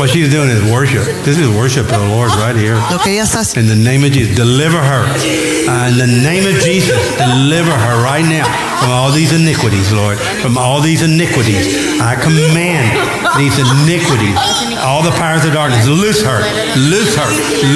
What 0.00 0.08
she's 0.08 0.32
doing 0.32 0.48
is 0.48 0.64
worship. 0.72 1.04
This 1.20 1.36
is 1.36 1.52
worship 1.52 1.84
of 1.92 2.00
the 2.00 2.08
Lord 2.08 2.32
right 2.40 2.56
here. 2.56 2.80
Lo 2.88 2.96
que 2.96 3.12
ella 3.12 3.28
está. 3.28 3.60
In 3.60 3.68
the 3.68 3.76
name 3.76 4.08
of 4.08 4.12
Jesus, 4.12 4.34
deliver 4.34 4.80
her. 4.80 5.04
Uh, 5.04 5.92
in 5.92 6.00
the 6.00 6.08
name 6.08 6.48
of 6.48 6.56
Jesus, 6.64 6.96
deliver 7.20 7.76
her 7.76 8.00
right 8.00 8.24
now 8.24 8.48
from 8.80 8.88
all 8.88 9.12
these 9.12 9.36
iniquities, 9.36 9.92
Lord. 9.92 10.16
From 10.40 10.56
all 10.56 10.80
these 10.80 11.04
iniquities. 11.04 12.00
I 12.00 12.16
command 12.16 12.96
these 13.36 13.60
iniquities, 13.60 14.40
all 14.80 15.04
the 15.04 15.12
powers 15.20 15.44
of 15.44 15.52
darkness, 15.52 15.84
loose 15.84 16.24
her, 16.24 16.40
loose 16.88 17.12
her, 17.20 17.28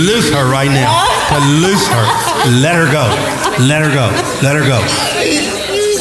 loose 0.08 0.32
her 0.32 0.48
right 0.48 0.72
now. 0.72 0.88
To 1.30 1.38
loose 1.60 1.86
her. 1.86 2.04
Let 2.64 2.74
her 2.74 2.90
go. 2.90 3.06
Let 3.60 3.84
her 3.84 3.92
go. 3.92 4.08
Let 4.42 4.56
her 4.56 4.64
go. 4.66 4.80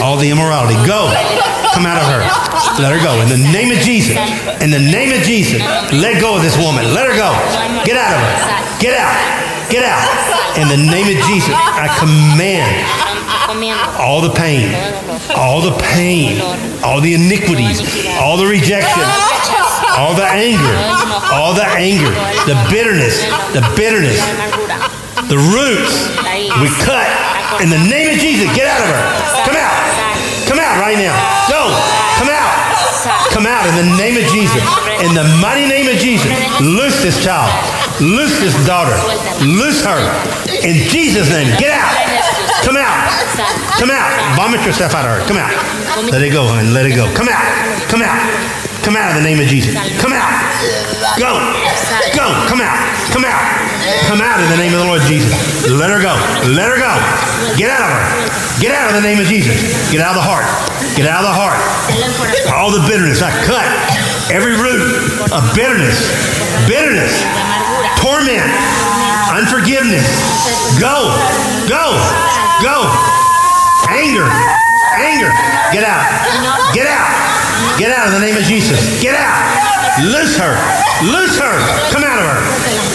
All 0.01 0.17
the 0.17 0.29
immorality, 0.29 0.75
go. 0.87 1.11
Come 1.73 1.85
out 1.85 1.99
of 1.99 2.07
her. 2.07 2.23
Let 2.81 2.95
her 2.95 3.01
go. 3.03 3.19
In 3.21 3.29
the 3.29 3.43
name 3.51 3.71
of 3.71 3.79
Jesus. 3.83 4.15
In 4.63 4.71
the 4.71 4.79
name 4.79 5.11
of 5.11 5.21
Jesus. 5.27 5.61
Let 5.91 6.19
go 6.19 6.35
of 6.35 6.41
this 6.41 6.57
woman. 6.57 6.93
Let 6.95 7.07
her 7.07 7.15
go. 7.15 7.31
Get 7.83 7.99
out 7.99 8.15
of 8.15 8.21
her. 8.23 8.35
Get 8.79 8.95
out. 8.95 9.15
Get 9.69 9.83
out. 9.83 10.01
In 10.57 10.67
the 10.67 10.79
name 10.79 11.07
of 11.11 11.19
Jesus. 11.27 11.53
I 11.53 11.91
command 11.99 12.73
all 13.99 14.21
the 14.21 14.29
pain, 14.29 14.73
all 15.35 15.61
the 15.61 15.75
pain, 15.93 16.39
all 16.83 17.01
the 17.01 17.13
iniquities, 17.13 17.81
all 18.21 18.37
the 18.37 18.45
rejection, 18.45 19.03
all 19.97 20.15
the 20.15 20.25
anger, 20.25 20.75
all 21.33 21.53
the 21.53 21.65
anger, 21.65 22.13
the 22.45 22.55
bitterness, 22.69 23.21
the 23.53 23.61
bitterness, 23.75 24.21
the 25.27 25.37
roots. 25.37 26.09
We 26.61 26.69
cut 26.85 27.09
in 27.61 27.69
the 27.69 27.81
name 27.89 28.13
of 28.13 28.19
Jesus. 28.21 28.47
Get 28.55 28.67
out 28.67 28.81
of 28.81 28.89
her. 28.89 29.03
Come 29.45 29.57
out. 29.57 29.88
Right 30.89 31.05
now. 31.05 31.13
Go. 31.45 31.69
Come 32.17 32.33
out. 32.33 32.49
Come 33.29 33.45
out 33.45 33.61
in 33.69 33.77
the 33.77 33.93
name 33.93 34.17
of 34.17 34.25
Jesus. 34.33 34.57
In 35.05 35.13
the 35.13 35.21
mighty 35.37 35.69
name 35.69 35.85
of 35.85 36.01
Jesus. 36.01 36.25
Loose 36.65 36.97
this 37.05 37.13
child. 37.21 37.45
Loose 38.01 38.33
this 38.41 38.57
daughter. 38.65 38.97
Loose 39.45 39.85
her. 39.85 40.01
In 40.65 40.81
Jesus' 40.89 41.29
name. 41.29 41.45
Get 41.61 41.77
out. 41.77 41.93
Come 42.65 42.73
out. 42.73 42.97
Come 43.77 43.93
out. 43.93 44.09
Vomit 44.33 44.65
yourself 44.65 44.95
out 44.95 45.05
of 45.05 45.13
her. 45.13 45.21
Come 45.29 45.37
out. 45.37 45.53
Let 46.09 46.25
it 46.25 46.33
go, 46.33 46.49
honey. 46.49 46.73
Let 46.73 46.87
it 46.87 46.95
go. 46.97 47.05
Come 47.13 47.29
out. 47.29 47.45
Come 47.85 48.01
out. 48.01 48.17
Come 48.81 48.97
out 48.97 49.13
in 49.13 49.21
the 49.21 49.29
name 49.29 49.37
of 49.37 49.45
Jesus. 49.45 49.77
Come 50.01 50.17
out. 50.17 50.25
Go. 51.21 51.37
Go. 52.17 52.25
Come 52.49 52.65
out. 52.65 52.81
Come 53.13 53.25
out. 53.29 53.69
Come 54.09 54.21
out 54.21 54.41
in 54.41 54.49
the 54.49 54.57
name 54.57 54.73
of 54.73 54.79
the 54.81 54.89
Lord 54.89 55.01
Jesus. 55.05 55.29
Let 55.69 55.93
her 55.93 56.01
go. 56.01 56.17
Let 56.49 56.73
her 56.73 56.81
go. 56.81 56.93
Get 57.61 57.69
out 57.69 57.85
of 57.85 57.93
her. 57.93 58.49
Get 58.59 58.75
out 58.75 58.89
in 58.89 58.95
the 58.95 59.01
name 59.07 59.19
of 59.19 59.27
Jesus. 59.27 59.55
Get 59.91 60.01
out 60.01 60.17
of 60.17 60.23
the 60.23 60.27
heart. 60.27 60.68
Get 60.99 61.07
out 61.07 61.23
of 61.23 61.31
the 61.31 61.37
heart. 61.39 61.55
All 62.51 62.75
the 62.75 62.83
bitterness. 62.83 63.23
I 63.23 63.31
cut 63.47 63.63
every 64.27 64.59
root 64.59 64.83
of 65.31 65.39
bitterness. 65.55 65.95
Bitterness. 66.67 67.23
Torment. 68.03 68.43
Unforgiveness. 69.31 70.03
Go. 70.75 71.07
Go. 71.71 71.95
Go. 72.59 72.83
Anger. 73.87 74.27
Anger. 74.99 75.31
Get 75.71 75.87
out. 75.87 76.03
Get 76.75 76.91
out. 76.91 77.07
Get 77.79 77.95
out 77.95 78.11
in 78.11 78.19
the 78.19 78.23
name 78.27 78.35
of 78.35 78.43
Jesus. 78.43 78.75
Get 78.99 79.15
out. 79.15 79.39
Loose 80.03 80.35
her. 80.35 80.51
Loose 81.07 81.39
her. 81.39 81.55
Come 81.95 82.03
out 82.03 82.19
of 82.19 82.27
her. 82.27 82.43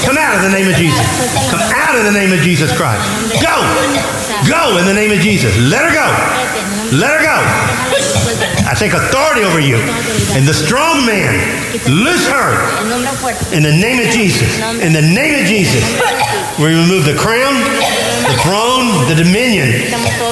Come 0.05 0.21
out 0.21 0.37
of 0.37 0.43
the 0.45 0.53
name 0.53 0.69
of 0.69 0.77
Jesus. 0.77 1.01
Come 1.49 1.65
out 1.73 1.97
of 1.97 2.05
the 2.05 2.13
name 2.13 2.37
of 2.37 2.41
Jesus 2.45 2.69
Christ. 2.77 3.01
Go. 3.41 3.57
Go 4.45 4.77
in 4.77 4.85
the 4.85 4.93
name 4.93 5.11
of 5.11 5.25
Jesus. 5.25 5.57
Let 5.57 5.89
her 5.89 5.95
go. 5.97 6.09
Let 7.01 7.17
her 7.17 7.23
go. 7.25 7.84
I 8.65 8.73
take 8.73 8.93
authority 8.97 9.45
over 9.45 9.61
you. 9.61 9.77
And 10.33 10.49
the 10.49 10.57
strong 10.57 11.05
man, 11.05 11.37
loose 11.85 12.25
her 12.27 12.57
in 13.53 13.63
the 13.63 13.73
name 13.73 14.01
of 14.01 14.09
Jesus. 14.09 14.49
In 14.81 14.93
the 14.93 15.05
name 15.05 15.37
of 15.37 15.47
Jesus. 15.47 15.85
We 16.59 16.73
remove 16.73 17.05
the 17.05 17.15
crown, 17.15 17.55
the 18.25 18.37
throne, 18.41 18.89
the 19.09 19.17
dominion. 19.21 19.69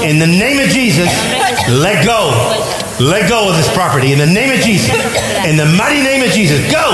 In 0.01 0.19
the 0.19 0.27
name 0.27 0.59
of 0.59 0.69
Jesus, 0.73 1.13
let 1.69 2.05
go. 2.05 2.33
Let 3.01 3.29
go 3.29 3.51
of 3.51 3.57
this 3.57 3.69
property. 3.75 4.13
In 4.13 4.19
the 4.19 4.27
name 4.27 4.53
of 4.53 4.61
Jesus. 4.61 4.95
In 5.45 5.57
the 5.57 5.67
mighty 5.67 6.03
name 6.03 6.23
of 6.25 6.33
Jesus. 6.33 6.61
Go. 6.73 6.89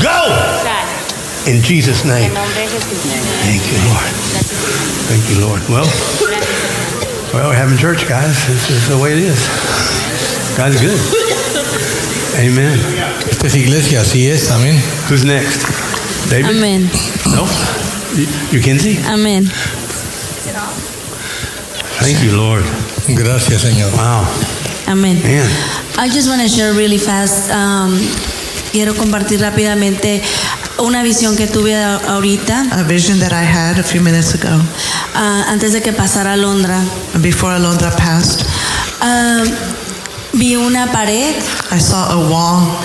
Go. 0.00 0.18
In 1.46 1.62
Jesus' 1.62 2.04
name. 2.04 2.32
Thank 2.32 3.62
you, 3.72 3.78
Lord. 3.88 4.12
Thank 5.08 5.24
you, 5.30 5.40
Lord. 5.46 5.62
Well, 5.68 5.88
well, 7.32 7.48
we're 7.50 7.56
having 7.56 7.78
church, 7.78 8.06
guys. 8.08 8.46
This 8.46 8.70
is 8.70 8.88
the 8.88 8.98
way 8.98 9.12
it 9.12 9.18
is. 9.18 9.67
God's 10.58 10.80
good. 10.82 10.98
Amen. 12.40 12.80
Esta 13.30 13.46
es 13.46 13.54
iglesia, 13.54 14.00
así 14.00 14.28
es, 14.28 14.50
amén. 14.50 14.76
Who's 15.08 15.22
next? 15.22 15.62
David? 16.30 16.46
Amén. 16.46 16.90
No? 17.30 17.46
You, 18.50 18.60
can 18.60 18.80
see? 18.80 18.98
Amén. 19.06 19.48
Thank 22.00 22.20
you, 22.24 22.32
Lord. 22.32 22.64
Gracias, 23.06 23.62
Señor. 23.62 23.92
Wow. 23.92 24.26
Amén. 24.88 25.22
Man. 25.22 25.46
I 25.96 26.10
just 26.10 26.28
want 26.28 26.42
to 26.42 26.48
share 26.48 26.72
really 26.72 26.98
fast. 26.98 27.50
um, 27.52 27.96
quiero 28.72 28.96
compartir 28.96 29.40
rápidamente 29.40 30.22
una 30.78 31.04
visión 31.04 31.36
que 31.36 31.46
tuve 31.46 31.76
ahorita 31.76 32.66
A 32.72 32.82
vision 32.82 33.20
that 33.20 33.32
I 33.32 33.44
had 33.44 33.78
a 33.78 33.82
few 33.84 34.00
minutes 34.00 34.34
ago, 34.34 34.60
ah, 35.14 35.44
antes 35.48 35.72
de 35.72 35.82
que 35.82 35.92
pasara 35.92 36.32
a 36.32 36.36
Londra. 36.36 36.80
before 37.20 37.54
Alondra 37.54 37.94
passed. 37.96 38.44
Ah, 39.00 39.44
vi 40.38 40.56
una 40.56 40.90
pared 40.92 41.34
I 41.70 41.78
saw 41.80 42.10
a 42.12 42.16
wall 42.28 42.78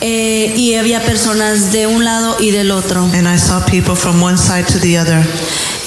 eh, 0.00 0.52
y 0.56 0.76
había 0.76 1.00
personas 1.02 1.72
de 1.72 1.86
un 1.88 2.04
lado 2.04 2.36
y 2.38 2.50
del 2.52 2.70
otro. 2.70 3.02
and 3.14 3.26
I 3.26 3.36
saw 3.36 3.60
people 3.64 3.96
from 3.96 4.22
one 4.22 4.36
side 4.38 4.64
to 4.68 4.78
the 4.78 4.96
other. 4.96 5.26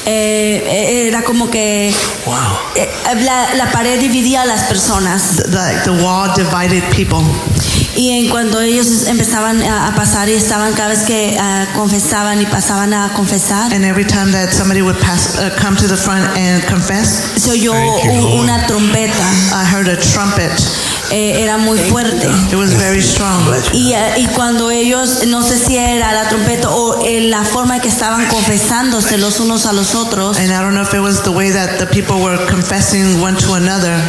Eh, 0.06 0.64
eh, 0.66 1.08
era 1.08 1.22
como 1.24 1.50
que 1.50 1.94
Wow. 2.26 2.36
eh, 2.76 2.90
la, 3.24 3.54
la 3.56 3.72
pared 3.72 4.00
dividía 4.00 4.42
a 4.42 4.46
las 4.46 4.64
personas. 4.64 5.38
The, 5.38 5.44
the, 5.44 5.82
the 5.86 6.04
wall 6.04 6.30
divided 6.36 6.84
people. 6.94 7.20
Y 7.96 8.10
en 8.18 8.30
cuanto 8.30 8.60
ellos 8.62 8.88
empezaban 9.08 9.62
a, 9.64 9.88
a 9.88 9.96
pasar 9.96 10.28
y 10.28 10.34
estaban 10.34 10.74
cada 10.74 10.90
vez 10.90 11.02
que 11.04 11.38
ah, 11.40 11.68
confesaban 11.76 12.42
y 12.42 12.46
pasaban 12.48 12.94
a 12.94 13.14
confesar, 13.14 13.72
And 13.74 13.86
every 13.86 14.06
time 14.06 14.32
that 14.32 14.52
somebody 14.54 14.82
would 14.82 14.98
pass, 15.00 15.38
uh, 15.38 15.52
come 15.62 15.76
to 15.78 15.88
the 15.88 15.98
front 15.98 16.26
and 16.38 16.64
confess, 16.68 17.22
se 17.38 17.52
oyó 17.52 17.74
una 17.74 18.66
trompeta. 18.66 19.30
I 19.54 19.64
heard 19.66 19.88
a 19.88 19.98
trumpet. 19.98 20.52
Eh, 21.12 21.44
era 21.44 21.58
muy 21.58 21.78
fuerte. 21.78 22.26
It 22.50 22.56
was 22.56 22.74
very 22.78 23.02
strong. 23.02 23.42
Y, 23.74 23.92
eh, 23.94 24.14
y 24.20 24.26
cuando 24.28 24.72
ellos, 24.72 25.26
no 25.28 25.44
sé 25.44 25.60
si 25.60 25.78
era 25.78 26.14
la 26.14 26.30
trompeta 26.30 26.70
o 26.70 27.06
eh, 27.06 27.22
la 27.22 27.44
forma 27.44 27.76
en 27.76 27.82
que 27.82 27.90
estaban 27.90 28.26
confesándose 28.28 29.18
los 29.18 29.40
unos 29.42 29.66
a 29.66 29.74
los 29.74 29.94
otros, 29.94 30.38
And 30.40 30.48
I 30.50 30.54
don't 30.62 30.72
know 30.74 30.84
if 30.84 30.94
it 30.94 31.02
was 31.02 31.22
the 31.24 31.30
way 31.32 31.52
that 31.52 31.80
the 31.80 31.86
people 31.86 32.16
were 32.24 32.38
confessing 32.48 33.22
one 33.22 33.36
to 33.40 33.56
another. 33.56 34.00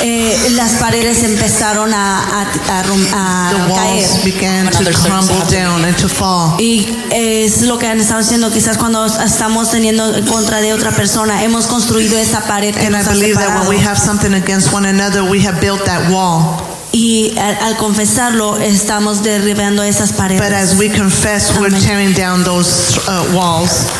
eh, 0.00 0.36
las 0.52 0.72
paredes 0.74 1.22
empezaron 1.24 1.92
a, 1.92 2.20
a, 2.20 2.78
a 2.78 2.82
rom- 2.84 3.14
a 3.14 3.50
The 3.54 3.70
walls 3.72 4.06
caer. 4.22 4.24
began 4.24 4.66
to 4.70 4.92
crumble 4.92 5.36
down 5.50 5.84
and 5.84 5.96
to 5.96 6.08
fall. 6.08 6.54
Y 6.60 6.86
es 7.10 7.62
lo 7.62 7.78
que 7.78 7.88
han 7.88 8.00
estado 8.00 8.20
haciendo 8.20 8.52
quizás 8.52 8.76
cuando 8.78 9.04
estamos 9.06 9.70
teniendo 9.72 10.14
en 10.14 10.24
contra 10.26 10.60
de 10.60 10.72
otra 10.72 10.92
persona. 10.92 11.42
Hemos 11.42 11.66
construido 11.66 12.16
esa 12.16 12.42
pared 12.42 12.74
que 12.74 12.86
And 12.86 12.94
I 12.96 13.00
ha 13.00 13.10
believe 13.10 13.34
that 13.38 13.58
when 13.58 13.68
we 13.68 13.78
have 13.84 13.98
something 13.98 14.34
against 14.34 14.72
one 14.72 14.88
another, 14.88 15.22
we 15.24 15.44
have 15.44 15.60
built 15.60 15.84
that 15.86 16.10
wall. 16.10 16.43
Y 16.92 17.36
al, 17.38 17.56
al 17.56 17.76
confesarlo 17.76 18.56
estamos 18.56 19.22
derribando 19.22 19.82
esas 19.82 20.12
paredes. 20.12 20.40
But 20.40 20.52
as 20.52 20.78
we 20.78 20.88
confess, 20.88 21.50
we're 21.58 21.66
Amen. 21.66 21.80
tearing 21.80 22.12
down 22.12 22.44
those 22.44 22.98
uh, 23.08 23.32
walls. 23.34 23.90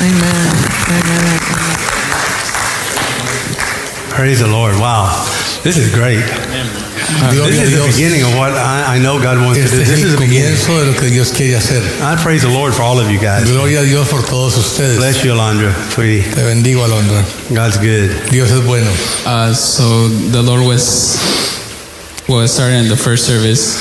Amen. 0.00 0.46
Amen. 0.88 1.40
Praise 4.10 4.40
the 4.40 4.46
Lord. 4.46 4.76
Wow. 4.78 5.10
This 5.64 5.76
is 5.76 5.92
great. 5.94 6.22
This 7.20 7.36
Gloria 7.36 7.60
a 7.60 7.64
is 7.64 7.72
the 7.72 7.86
beginning 7.92 8.22
of 8.22 8.34
what 8.36 8.52
I, 8.52 8.96
I 8.96 8.98
know 8.98 9.20
God 9.20 9.38
wants 9.38 9.60
to 9.60 9.68
do. 9.68 9.76
This 9.78 10.02
is 10.02 10.12
the 10.12 10.18
beginning. 10.18 10.56
comienzo 10.56 10.78
de 10.78 10.92
lo 10.92 10.94
que 10.98 11.10
Dios 11.10 11.32
quiere 11.32 11.56
hacer. 11.56 11.82
I 12.02 12.16
praise 12.16 12.42
the 12.42 12.52
Lord 12.52 12.74
for 12.74 12.82
all 12.82 12.98
of 12.98 13.10
you 13.10 13.18
guys. 13.18 13.44
Gloria 13.50 13.80
a 13.80 13.84
Dios 13.84 14.08
por 14.08 14.22
todos 14.22 14.56
ustedes. 14.56 14.96
Bless 14.96 15.24
you, 15.24 15.32
Alondra, 15.32 15.74
sweetie. 15.90 16.22
Te 16.22 16.42
bendigo, 16.42 16.84
Alondra. 16.84 17.24
God's 17.52 17.78
good. 17.78 18.10
Dios 18.30 18.50
es 18.50 18.64
bueno. 18.64 18.90
Uh, 19.26 19.52
so 19.54 20.08
the 20.08 20.42
Lord 20.42 20.66
was 20.66 21.18
was 22.28 22.52
starting 22.52 22.80
in 22.84 22.88
the 22.88 22.96
first 22.96 23.26
service. 23.26 23.76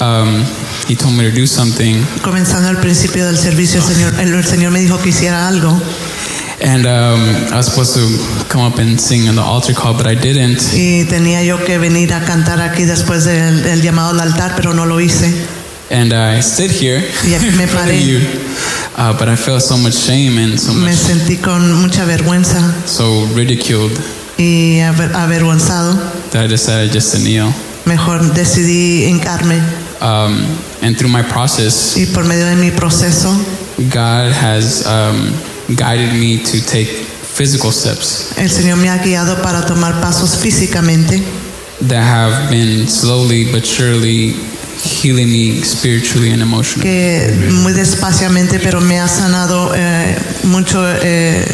Um, 0.00 0.44
he 0.88 0.96
told 0.96 1.14
me 1.14 1.24
to 1.28 1.30
do 1.30 1.46
something, 1.46 2.02
Comenzando 2.22 2.68
al 2.68 2.80
principio 2.80 3.26
del 3.26 3.36
servicio, 3.36 3.80
el 3.80 3.86
Señor, 3.86 4.14
el, 4.18 4.34
el 4.34 4.44
Señor 4.44 4.72
me 4.72 4.80
dijo 4.80 4.98
que 5.00 5.10
hiciera 5.10 5.46
algo. 5.46 5.78
And 6.62 6.86
um, 6.86 7.20
I 7.52 7.56
was 7.56 7.66
supposed 7.66 7.94
to 7.94 8.06
come 8.48 8.60
up 8.62 8.78
and 8.78 9.00
sing 9.00 9.28
on 9.28 9.36
the 9.36 9.42
altar 9.42 9.72
call, 9.74 9.94
but 9.94 10.06
I 10.06 10.14
didn't. 10.14 10.60
Y 10.72 11.04
tenía 11.08 11.42
yo 11.44 11.58
que 11.64 11.78
venir 11.78 12.12
a 12.12 12.20
cantar 12.24 12.60
aquí 12.60 12.84
después 12.84 13.24
del, 13.24 13.62
del 13.62 13.82
llamado 13.82 14.10
al 14.10 14.20
altar, 14.20 14.52
pero 14.56 14.72
no 14.74 14.84
lo 14.86 15.00
hice. 15.00 15.32
And 15.90 16.12
I 16.12 16.40
stood 16.40 16.70
here 16.70 17.02
Y 17.26 17.34
aquí 17.34 17.50
me 17.56 17.64
in 17.64 17.68
paré. 17.74 18.00
you, 18.06 18.20
uh, 18.96 19.12
but 19.18 19.28
I 19.28 19.34
felt 19.36 19.60
so 19.62 19.76
much 19.76 19.94
shame 19.94 20.38
and 20.38 20.58
so 20.60 20.72
Me 20.72 20.90
much 20.90 20.94
sentí 20.98 21.36
con 21.38 21.72
mucha 21.82 22.04
vergüenza 22.04 22.60
so 22.86 23.26
ridiculed 23.34 23.98
y 24.38 24.78
aver- 24.82 25.12
avergonzado. 25.16 25.94
that 26.30 26.44
I 26.44 26.46
decided 26.46 26.92
just 26.92 27.12
to 27.12 27.18
kneel. 27.18 27.52
Mejor 27.86 28.20
decidí 28.34 29.06
hincarme. 29.08 29.58
Um, 30.00 30.46
and 30.80 30.96
through 30.96 31.10
my 31.10 31.22
process, 31.22 31.96
Y 31.96 32.06
por 32.06 32.24
medio 32.24 32.46
de 32.46 32.54
mi 32.56 32.70
proceso, 32.70 33.28
God 33.90 34.30
has 34.32 34.86
um, 34.86 35.34
guided 35.76 36.12
me 36.12 36.38
to 36.38 36.60
take 36.64 36.86
physical 37.34 37.72
steps 37.72 38.32
el 38.36 38.50
Señor 38.50 38.76
me 38.76 38.88
ha 38.88 38.98
guiado 38.98 39.40
para 39.42 39.64
tomar 39.64 40.00
pasos 40.00 40.36
físicamente 40.36 41.22
that 41.88 42.02
have 42.02 42.50
been 42.50 42.86
slowly 42.88 43.50
but 43.50 43.64
surely 43.64 44.34
healing 44.82 45.30
me 45.30 45.62
spiritually 45.62 46.30
and 46.30 46.42
emotionally. 46.42 46.82
que 46.82 47.50
muy 47.50 47.72
despaciamente, 47.72 48.58
pero 48.60 48.80
me 48.80 48.98
ha 48.98 49.08
sanado 49.08 49.72
eh, 49.74 50.16
mucho 50.44 50.82
eh, 51.02 51.44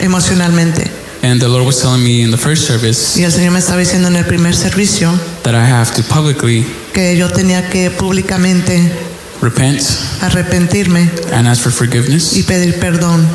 emocionalmente. 0.00 0.90
And 1.22 1.40
the 1.40 1.48
Lord 1.48 1.64
was 1.64 1.80
telling 1.80 2.04
me 2.04 2.20
in 2.22 2.30
the 2.30 2.36
first 2.36 2.66
service 2.66 3.18
Y 3.18 3.24
el 3.24 3.32
Señor 3.32 3.52
me 3.52 3.58
estaba 3.58 3.78
diciendo 3.78 4.08
en 4.08 4.16
el 4.16 4.26
primer 4.26 4.54
servicio 4.54 5.10
that 5.42 5.54
I 5.54 5.70
have 5.72 5.94
to 5.94 6.02
publicly 6.02 6.66
que 6.92 7.16
yo 7.16 7.30
tenía 7.30 7.70
que 7.70 7.90
públicamente 7.90 8.92
repent 9.40 9.80
arrepentirme 10.20 11.10
and 11.32 11.48
ask 11.48 11.62
for 11.62 11.72
forgiveness 11.72 12.34
y 12.34 12.42
pedir 12.42 12.78
perdón, 12.78 13.26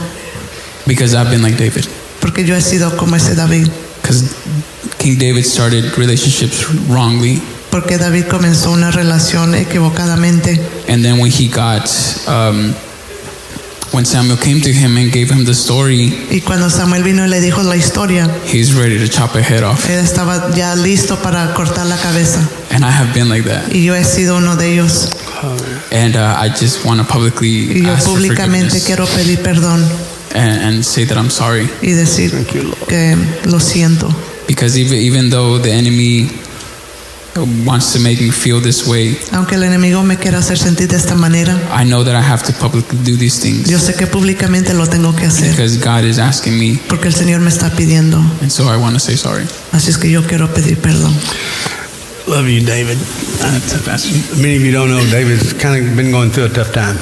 because 0.90 1.14
I've 1.16 1.30
been 1.30 1.42
like 1.42 1.56
David. 1.58 1.86
porque 2.20 2.44
yo 2.46 2.54
he 2.56 2.62
sido 2.62 2.98
como 2.98 3.16
ese 3.16 3.36
David. 3.36 3.70
Because 4.02 4.24
King 4.98 5.18
David 5.18 5.46
started 5.46 5.98
relationships 5.98 6.66
wrongly, 6.90 7.42
Porque 7.72 7.98
David 7.98 8.26
comenzó 8.28 8.72
una 8.72 8.92
relación 8.92 9.56
equivocadamente. 9.56 10.60
and 10.90 11.04
then 11.06 11.20
when 11.20 11.32
he 11.32 11.48
got, 11.48 11.88
um, 12.28 12.74
when 13.92 14.06
Samuel 14.06 14.38
came 14.38 14.60
to 14.62 14.72
him 14.74 14.98
and 14.98 15.12
gave 15.12 15.30
him 15.32 15.46
the 15.46 15.54
story, 15.54 16.12
Y 16.32 16.42
cuando 16.42 16.70
Samuel 16.70 17.04
vino 17.04 17.24
y 17.24 17.30
le 17.30 17.40
dijo 17.42 17.62
la 17.64 17.76
historia, 17.76 18.28
he's 18.46 18.74
ready 18.74 18.98
to 18.98 19.08
chop 19.08 19.36
a 19.36 19.42
head 19.42 19.64
off. 19.64 19.88
él 19.90 20.00
estaba 20.00 20.52
ya 20.56 20.76
listo 20.76 21.18
para 21.22 21.54
cortar 21.54 21.86
la 21.86 21.98
cabeza. 21.98 22.40
And 22.72 22.84
I 22.84 22.92
have 22.92 23.14
been 23.14 23.30
like 23.30 23.44
that. 23.48 23.72
Y 23.74 23.84
yo 23.86 23.96
he 23.96 24.04
sido 24.04 24.38
uno 24.38 24.56
de 24.56 24.74
ellos. 24.74 25.10
And 25.92 26.16
uh, 26.18 26.36
I 26.38 26.50
just 26.50 26.84
want 26.86 27.00
to 27.00 27.06
publicly 27.08 27.80
Y 27.80 27.82
yo 27.86 27.94
ask 27.94 28.06
for 28.06 28.16
públicamente 28.18 28.80
forgiveness 28.80 28.86
quiero 28.86 29.06
pedir 29.06 29.40
perdón 29.40 29.82
and, 30.36 30.62
and 30.64 30.84
say 30.86 31.06
that 31.06 31.18
I'm 31.18 31.30
sorry. 31.30 31.70
y 31.82 31.92
decir 31.94 32.32
que 32.46 32.64
lo 33.46 33.60
siento. 33.60 34.08
Because 34.48 34.78
even, 34.78 35.00
even 35.00 35.30
though 35.30 35.60
the 35.62 35.72
enemy 35.72 36.30
wants 37.66 37.94
to 37.94 38.00
make 38.00 38.20
me 38.20 38.32
feel 38.32 38.60
this 38.60 38.86
way, 38.88 39.16
Aunque 39.32 39.56
el 39.56 39.64
enemigo 39.64 40.04
me 40.04 40.18
quiera 40.18 40.40
hacer 40.40 40.58
sentir 40.58 40.88
de 40.90 40.98
esta 40.98 41.16
manera, 41.16 41.56
I 41.72 41.86
know 41.86 42.04
that 42.04 42.16
I 42.16 42.22
have 42.22 42.44
to 42.44 42.54
publicly 42.54 42.98
do 43.06 43.16
these 43.16 43.40
things 43.40 43.70
yo 43.70 43.78
sé 43.80 43.94
que 43.96 44.08
públicamente 44.08 44.74
lo 44.74 44.88
tengo 44.88 45.16
que 45.16 45.28
hacer. 45.28 45.52
because 45.52 45.78
God 45.78 46.04
is 46.04 46.18
asking 46.20 46.58
me, 46.60 46.80
Porque 46.90 47.08
el 47.08 47.14
Señor 47.14 47.40
me 47.42 47.50
está 47.50 47.70
pidiendo. 47.70 48.18
and 48.42 48.52
so 48.52 48.68
I 48.68 48.76
want 48.78 48.96
to 48.96 49.00
say 49.00 49.16
sorry. 49.16 49.46
Así 49.72 49.90
es 49.92 49.98
que 49.98 50.10
yo 50.10 50.24
quiero 50.28 50.52
pedir 50.54 50.78
perdón. 50.80 51.14
Love 52.28 52.48
you, 52.50 52.62
David. 52.66 52.98
Many 54.38 54.58
of 54.58 54.62
you 54.64 54.72
don't 54.72 54.90
know 54.90 55.00
David's 55.10 55.54
kind 55.54 55.76
of 55.88 55.96
been 55.96 56.12
going 56.12 56.30
through 56.32 56.46
a 56.46 56.50
tough 56.50 56.72
time. 56.74 56.98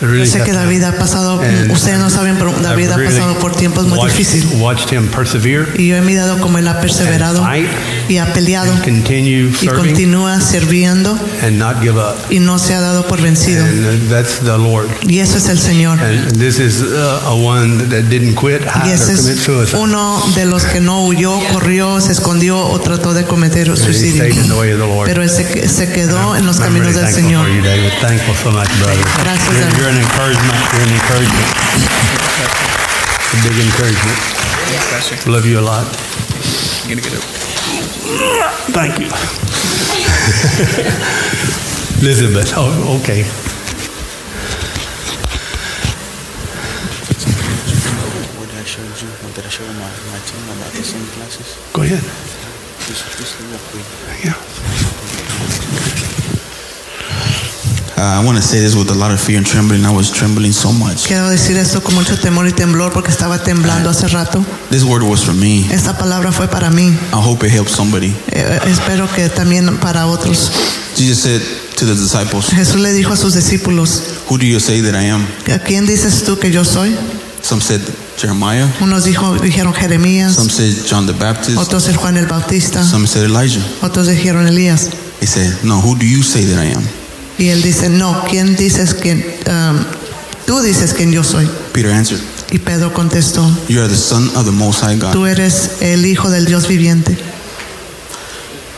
Really 0.00 0.24
Yo 0.24 0.32
sé 0.32 0.42
que 0.42 0.52
David 0.52 0.82
ha 0.84 0.92
pasado, 0.92 1.40
And 1.42 1.70
ustedes 1.70 1.98
no 1.98 2.08
saben, 2.08 2.36
pero 2.38 2.52
David 2.52 2.84
I've 2.84 2.92
ha 2.92 2.96
really 2.96 3.12
pasado 3.14 3.38
por 3.38 3.54
tiempos 3.54 3.86
muy 3.86 3.98
difíciles. 4.08 4.46
Y 5.76 5.88
yo 5.88 5.96
he 5.96 6.00
mirado 6.00 6.38
cómo 6.38 6.58
él 6.58 6.68
ha 6.68 6.80
perseverado 6.80 7.46
y 8.08 8.18
ha 8.18 8.32
peleado 8.32 8.72
y 9.60 9.66
continúa 9.66 10.40
sirviendo 10.40 11.18
and 11.42 11.58
not 11.58 11.80
give 11.80 11.98
up. 11.98 12.16
y 12.30 12.38
no 12.38 12.58
se 12.58 12.74
ha 12.74 12.80
dado 12.80 13.06
por 13.06 13.20
vencido. 13.20 13.64
And 13.64 14.08
that's 14.08 14.38
the 14.40 14.56
Lord. 14.56 14.88
Y 15.06 15.18
eso 15.18 15.38
es 15.38 15.48
el 15.48 15.58
Señor. 15.58 16.00
And 16.00 16.38
this 16.38 16.58
is 16.58 16.80
uh, 16.82 17.26
a 17.26 17.34
one 17.34 17.88
that 17.88 18.04
didn't 18.08 18.36
quit, 18.36 18.62
Y 18.86 18.90
ese 18.90 19.12
es 19.12 19.74
uno 19.74 20.22
de 20.34 20.46
los 20.46 20.64
que 20.64 20.80
no 20.80 21.04
huyó, 21.04 21.38
corrió, 21.52 22.00
se 22.00 22.12
escondió 22.12 22.58
o 22.58 22.80
trató 22.80 23.12
de 23.12 23.24
cometer 23.24 23.76
suicidio. 23.76 24.24
Pero 25.04 25.22
él 25.22 25.30
se, 25.30 25.68
se 25.68 25.92
quedó 25.92 26.36
en 26.36 26.46
los 26.46 26.58
caminos 26.58 26.94
really 26.94 27.04
del 27.04 27.14
Señor. 27.14 27.46
Gracias, 29.22 29.60
David. 29.60 29.89
An 29.90 29.98
encouragement. 29.98 30.54
You're 30.70 30.86
an 30.86 30.94
encouragement. 30.94 31.50
A 33.30 33.36
big 33.42 33.58
encouragement. 33.58 34.18
Love 35.26 35.46
you 35.46 35.58
a 35.58 35.64
lot. 35.66 35.86
Thank 38.70 38.98
you. 39.00 39.06
Elizabeth. 42.02 42.52
Oh, 42.56 42.98
okay. 43.02 43.24
Showed 48.70 49.02
you, 49.02 49.08
what 49.08 49.34
did 49.34 49.44
I 49.44 49.48
show 49.48 49.66
my, 49.66 49.90
my 50.12 50.18
team 50.30 50.44
about 50.44 50.70
the 50.70 50.84
sunglasses? 50.84 51.56
Go 51.72 51.82
ahead. 51.82 52.04
Just, 52.86 53.18
just. 53.18 53.34
Yeah. 54.22 54.36
Uh, 58.00 58.18
I 58.18 58.24
want 58.24 58.38
to 58.38 58.42
say 58.42 58.60
this 58.60 58.74
with 58.74 58.88
a 58.88 58.94
lot 58.94 59.10
of 59.10 59.20
fear 59.20 59.36
and 59.36 59.46
trembling. 59.46 59.84
I 59.84 59.90
was 59.94 60.10
trembling 60.10 60.52
so 60.52 60.72
much. 60.72 61.06
Quiero 61.06 61.28
decir 61.28 61.58
esto 61.58 61.82
con 61.82 61.94
mucho 61.94 62.16
temor 62.16 62.46
y 62.48 62.52
temblor 62.52 62.94
porque 62.94 63.10
estaba 63.10 63.42
temblando 63.42 63.90
hace 63.90 64.08
rato. 64.08 64.42
This 64.70 64.84
word 64.84 65.02
was 65.02 65.22
for 65.22 65.34
me. 65.34 65.66
Esta 65.70 65.98
palabra 65.98 66.32
fue 66.32 66.48
para 66.48 66.70
mí. 66.70 66.96
I 67.12 67.16
hope 67.16 67.44
it 67.46 67.52
helps 67.52 67.72
somebody. 67.72 68.14
Eh, 68.32 68.58
espero 68.68 69.06
que 69.14 69.28
también 69.28 69.76
para 69.80 70.06
otros. 70.06 70.50
Jesus 70.96 71.18
said 71.18 71.42
to 71.76 71.84
the 71.84 71.94
disciples, 71.94 72.46
Jesús 72.46 72.80
le 72.80 72.94
dijo 72.94 73.12
a 73.12 73.18
sus 73.18 73.34
discípulos, 73.34 74.02
Who 74.30 74.38
do 74.38 74.46
you 74.46 74.60
say 74.60 74.80
that 74.80 74.94
I 74.94 75.10
am? 75.10 75.26
¿a 75.52 75.58
quién 75.58 75.84
dices 75.86 76.24
tú 76.24 76.38
que 76.38 76.50
yo 76.50 76.64
soy? 76.64 76.96
Some 77.42 77.60
said 77.60 77.82
Jeremiah. 78.16 78.66
Unos 78.80 79.04
dijo, 79.04 79.34
dijeron 79.40 79.74
Jeremías, 79.74 80.36
Some 80.36 80.48
said 80.48 80.72
John 80.88 81.06
the 81.06 81.12
Baptist. 81.12 81.58
otros 81.58 81.86
el 81.88 81.98
Juan 81.98 82.16
el 82.16 82.26
Bautista, 82.26 82.82
Some 82.82 83.06
said 83.06 83.24
Elijah. 83.24 83.62
otros 83.82 84.06
dijeron 84.06 84.46
Elías. 84.46 84.88
He 85.20 85.26
said, 85.26 85.52
No, 85.64 85.82
who 85.82 85.96
do 85.96 86.06
you 86.06 86.22
say 86.22 86.44
that 86.46 86.58
I 86.58 86.72
am? 86.72 86.99
Y 87.40 87.48
él 87.48 87.62
dice, 87.62 87.88
no, 87.88 88.24
¿quién 88.28 88.54
dices 88.54 88.92
que 88.94 89.14
um, 89.46 89.78
tú 90.46 90.60
dices 90.60 90.92
quién 90.94 91.10
yo 91.10 91.24
soy? 91.24 91.48
Peter 91.72 91.90
answered, 91.90 92.20
Y 92.50 92.58
Pedro 92.58 92.92
contestó, 92.92 93.48
You 93.68 93.80
are 93.80 93.88
the 93.88 93.96
Son 93.96 94.28
of 94.36 94.44
the 94.44 94.50
Most 94.52 94.80
High 94.82 94.98
God. 94.98 95.12
tú 95.12 95.24
eres 95.26 95.70
el 95.80 96.04
hijo 96.04 96.28
del 96.30 96.44
Dios 96.44 96.68
viviente. 96.68 97.16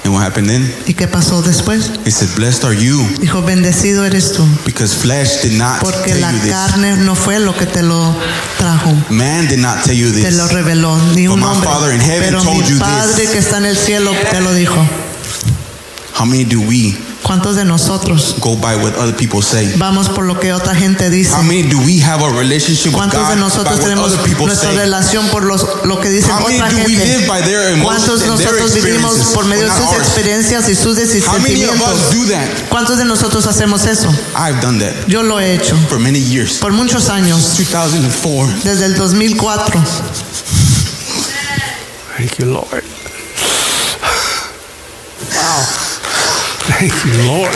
And 0.05 0.13
what 0.15 0.23
happened 0.25 0.49
then? 0.49 0.75
¿Y 0.87 0.95
qué 0.95 1.07
pasó 1.07 1.43
después? 1.43 1.91
He 2.05 2.11
said, 2.11 2.29
Blessed 2.37 2.65
are 2.65 2.75
you, 2.77 2.99
Dijo, 3.21 3.41
bendecido 3.43 4.05
eres 4.05 4.33
tú, 4.33 4.45
because 4.65 4.95
flesh 4.95 5.43
did 5.43 5.53
not 5.59 5.81
porque 5.81 6.13
tell 6.13 6.21
la 6.21 6.33
you 6.33 6.39
this. 6.41 6.51
carne 6.53 6.97
no 6.99 7.15
fue 7.15 7.39
lo 7.41 7.57
que 7.57 7.67
te 7.67 7.83
lo 7.83 8.15
trajo, 8.59 8.93
Man 9.11 9.47
did 9.49 9.59
not 9.59 9.83
tell 9.85 9.95
you 9.97 10.11
te 10.13 10.31
lo 10.33 10.45
this. 10.47 10.53
reveló, 10.53 10.97
ni 11.15 11.27
But 11.29 11.35
un 11.37 11.43
hombre. 11.45 11.69
Father 11.69 11.93
in 11.95 12.01
heaven 12.01 12.31
Pero 12.31 12.43
told 12.43 12.63
mi 12.65 12.69
you 12.71 12.79
Padre 12.79 13.15
this. 13.23 13.31
que 13.31 13.39
está 13.39 13.59
en 13.59 13.67
el 13.67 13.77
cielo 13.77 14.13
te 14.31 14.41
lo 14.41 14.53
dijo. 14.55 14.77
How 16.19 16.27
many 16.27 16.45
do 16.45 16.61
we 16.61 16.97
¿Cuántos 17.23 17.55
de 17.57 17.65
nosotros 17.65 18.35
go 18.41 18.57
by 18.57 18.75
what 18.77 18.95
other 18.99 19.15
people 19.15 19.43
say? 19.43 19.73
vamos 19.77 20.09
por 20.09 20.25
lo 20.25 20.39
que 20.41 20.53
otra 20.53 20.75
gente 20.75 21.09
dice? 21.09 21.33
How 21.35 21.43
many 21.43 21.63
do 21.63 21.79
we 21.79 22.03
have 22.03 22.23
a 22.25 22.29
relationship 22.31 22.89
with 22.89 22.97
¿Cuántos 22.97 23.21
de 23.29 23.35
God 23.35 23.35
by 23.35 23.41
nosotros 23.41 23.79
what 23.79 23.85
tenemos 23.85 24.13
other 24.13 24.25
people 24.25 24.47
nuestra 24.47 24.71
say? 24.71 24.79
relación 24.79 25.27
por 25.29 25.45
los, 25.45 25.65
lo 25.85 26.01
que 26.01 26.11
dicen 26.11 26.33
How 26.33 26.41
many 26.49 26.57
otra 26.61 26.71
do 26.71 26.77
we 26.79 26.97
gente? 26.97 27.07
live 27.19 27.27
by 27.29 27.41
their 27.43 27.81
¿Cuántos 27.83 28.21
emotions 28.21 28.23
and 28.23 28.39
their 28.39 28.53
nosotros 28.53 28.75
vivimos 28.75 29.13
experiences, 29.17 29.35
por 29.35 29.45
medio 29.47 29.63
de 29.63 29.69
not 29.69 29.79
sus 29.79 29.87
ours? 29.89 30.07
experiencias 30.07 30.69
y 30.69 30.75
sus 30.75 30.99
How 31.29 31.39
many 31.39 31.65
of 31.65 31.81
us 31.81 32.01
sentimientos? 32.01 32.11
do 32.13 32.27
that? 32.33 32.69
¿Cuántos 32.69 32.99
de 32.99 33.05
nosotros 33.05 33.47
hacemos 33.47 33.87
eso? 33.87 34.09
I've 34.37 34.61
done 34.61 34.79
that 34.81 34.93
Yo 35.07 35.23
lo 35.23 35.39
he 35.41 35.55
hecho 35.55 35.77
for 35.89 35.99
many 36.01 36.19
years. 36.21 36.59
por 36.59 36.73
muchos 36.73 37.09
años, 37.09 37.57
2004. 37.57 38.53
desde 38.65 38.87
el 38.87 38.97
2004. 38.97 39.81
Thank 42.19 42.39
you, 42.39 42.47
Lord. 42.47 42.85
Thank 46.83 47.05
you, 47.07 47.15
Lord. 47.31 47.55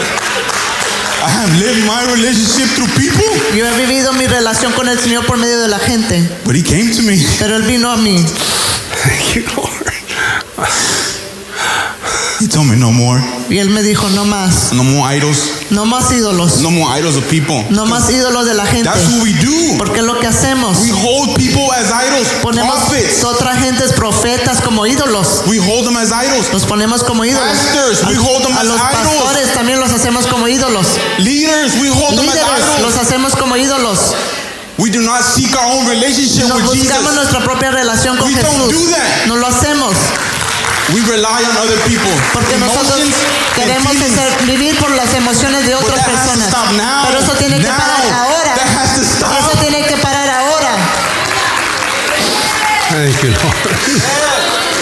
I 1.18 1.28
have 1.28 1.50
lived 1.58 1.84
my 1.84 2.00
relationship 2.14 2.68
through 2.76 2.86
people, 2.94 3.26
Yo 3.58 3.66
he 3.66 3.84
vivido 3.84 4.12
mi 4.12 4.24
relación 4.28 4.72
con 4.72 4.88
el 4.88 5.00
Señor 5.00 5.26
por 5.26 5.36
medio 5.36 5.58
de 5.58 5.66
la 5.66 5.80
gente, 5.80 6.22
but 6.44 6.54
He 6.54 6.62
came 6.62 6.94
to 6.94 7.02
me. 7.02 7.18
pero 7.40 7.56
Él 7.56 7.62
vino 7.62 7.90
a 7.90 7.96
mí. 7.96 8.24
Thank 9.02 9.34
you, 9.34 9.42
Lord. 9.56 10.95
He 12.38 12.46
told 12.48 12.66
me 12.68 12.76
no 12.76 12.92
more, 12.92 13.18
Y 13.48 13.56
Él 13.58 13.70
me 13.70 13.82
dijo, 13.82 14.10
no 14.10 14.24
más, 14.26 14.72
no 14.74 14.84
more 14.84 15.16
idols, 15.16 15.38
no 15.70 15.86
más 15.86 16.12
ídolos, 16.12 16.58
no 16.60 16.70
more 16.70 16.98
idols 16.98 17.16
of 17.16 17.24
people. 17.30 17.64
no 17.70 17.86
más 17.86 18.10
ídolos 18.10 18.44
de 18.44 18.52
la 18.52 18.66
gente. 18.66 18.84
That's 18.90 19.06
what 19.06 19.22
we 19.22 19.32
do. 19.32 19.78
Porque 19.78 20.00
es 20.00 20.04
lo 20.04 20.18
que 20.20 20.26
hacemos. 20.26 20.76
We 20.82 20.90
hold 20.90 21.34
people 21.36 21.66
as 21.72 21.86
idols, 21.90 22.28
Ponemos 22.42 22.74
prophets. 22.76 23.24
otra 23.24 23.56
gentes 23.56 23.92
profetas 23.92 24.60
como 24.60 24.86
ídolos. 24.86 25.44
We 25.46 25.58
hold 25.58 25.86
them 25.86 25.96
as 25.96 26.10
idols. 26.12 26.52
Los 26.52 26.64
ponemos 26.66 27.02
como 27.04 27.24
ídolos. 27.24 27.56
Pastors, 27.56 28.04
we 28.06 28.16
hold 28.16 28.42
them 28.44 28.54
A 28.56 28.60
as 28.60 28.66
los 28.66 28.80
idols. 28.80 29.16
pastores 29.22 29.54
también 29.54 29.80
los 29.80 29.92
hacemos 29.92 30.26
como 30.26 30.46
ídolos. 30.46 30.86
Leaders, 31.18 31.72
we 31.80 31.88
hold 31.88 32.16
them 32.18 32.28
as 32.28 32.34
Líderes 32.34 32.80
los 32.82 32.92
idols. 32.92 32.96
hacemos 32.96 33.34
como 33.36 33.56
ídolos. 33.56 34.14
We 34.78 34.90
do 34.90 35.00
not 35.00 35.22
seek 35.22 35.56
our 35.56 35.72
own 35.72 35.86
relationship 35.88 36.48
No 36.48 36.56
with 36.56 36.64
buscamos 36.66 37.12
Jesus. 37.12 37.14
nuestra 37.14 37.40
propia 37.40 37.70
relación 37.70 38.18
con 38.18 38.26
We 38.28 38.34
don't 38.34 38.68
Jesús. 38.68 38.72
do 38.84 38.90
that. 38.90 39.26
No 39.26 39.36
lo 39.36 39.46
hacemos 39.46 39.94
We 40.94 41.02
rely 41.10 41.42
on 41.44 41.56
other 41.58 41.78
people. 41.88 42.12
porque 42.32 42.56
nosotros 42.58 43.00
queremos 43.56 43.92
hacer- 43.96 44.46
vivir 44.46 44.78
por 44.78 44.90
las 44.90 45.12
emociones 45.14 45.66
de 45.66 45.74
But 45.74 45.84
otras 45.84 45.98
that 46.00 46.08
has 46.14 46.22
to 46.22 46.28
personas. 46.30 46.48
stop 46.48 46.70
now. 46.72 47.06
Pero 47.08 47.18
eso 47.20 47.32
tiene 47.32 47.56
que 47.58 47.66
Now. 47.68 47.76
parar 47.76 48.12
ahora. 48.14 48.54
That 48.54 48.68
has 48.78 48.94
to 48.94 49.04
stop. 49.04 49.32
Eso 49.38 49.58
tiene 49.60 49.84
que 49.84 49.96
parar 49.98 50.28
ahora. 50.30 50.70
Thank 52.90 53.22
you, 53.22 53.30
Lord. 53.30 54.76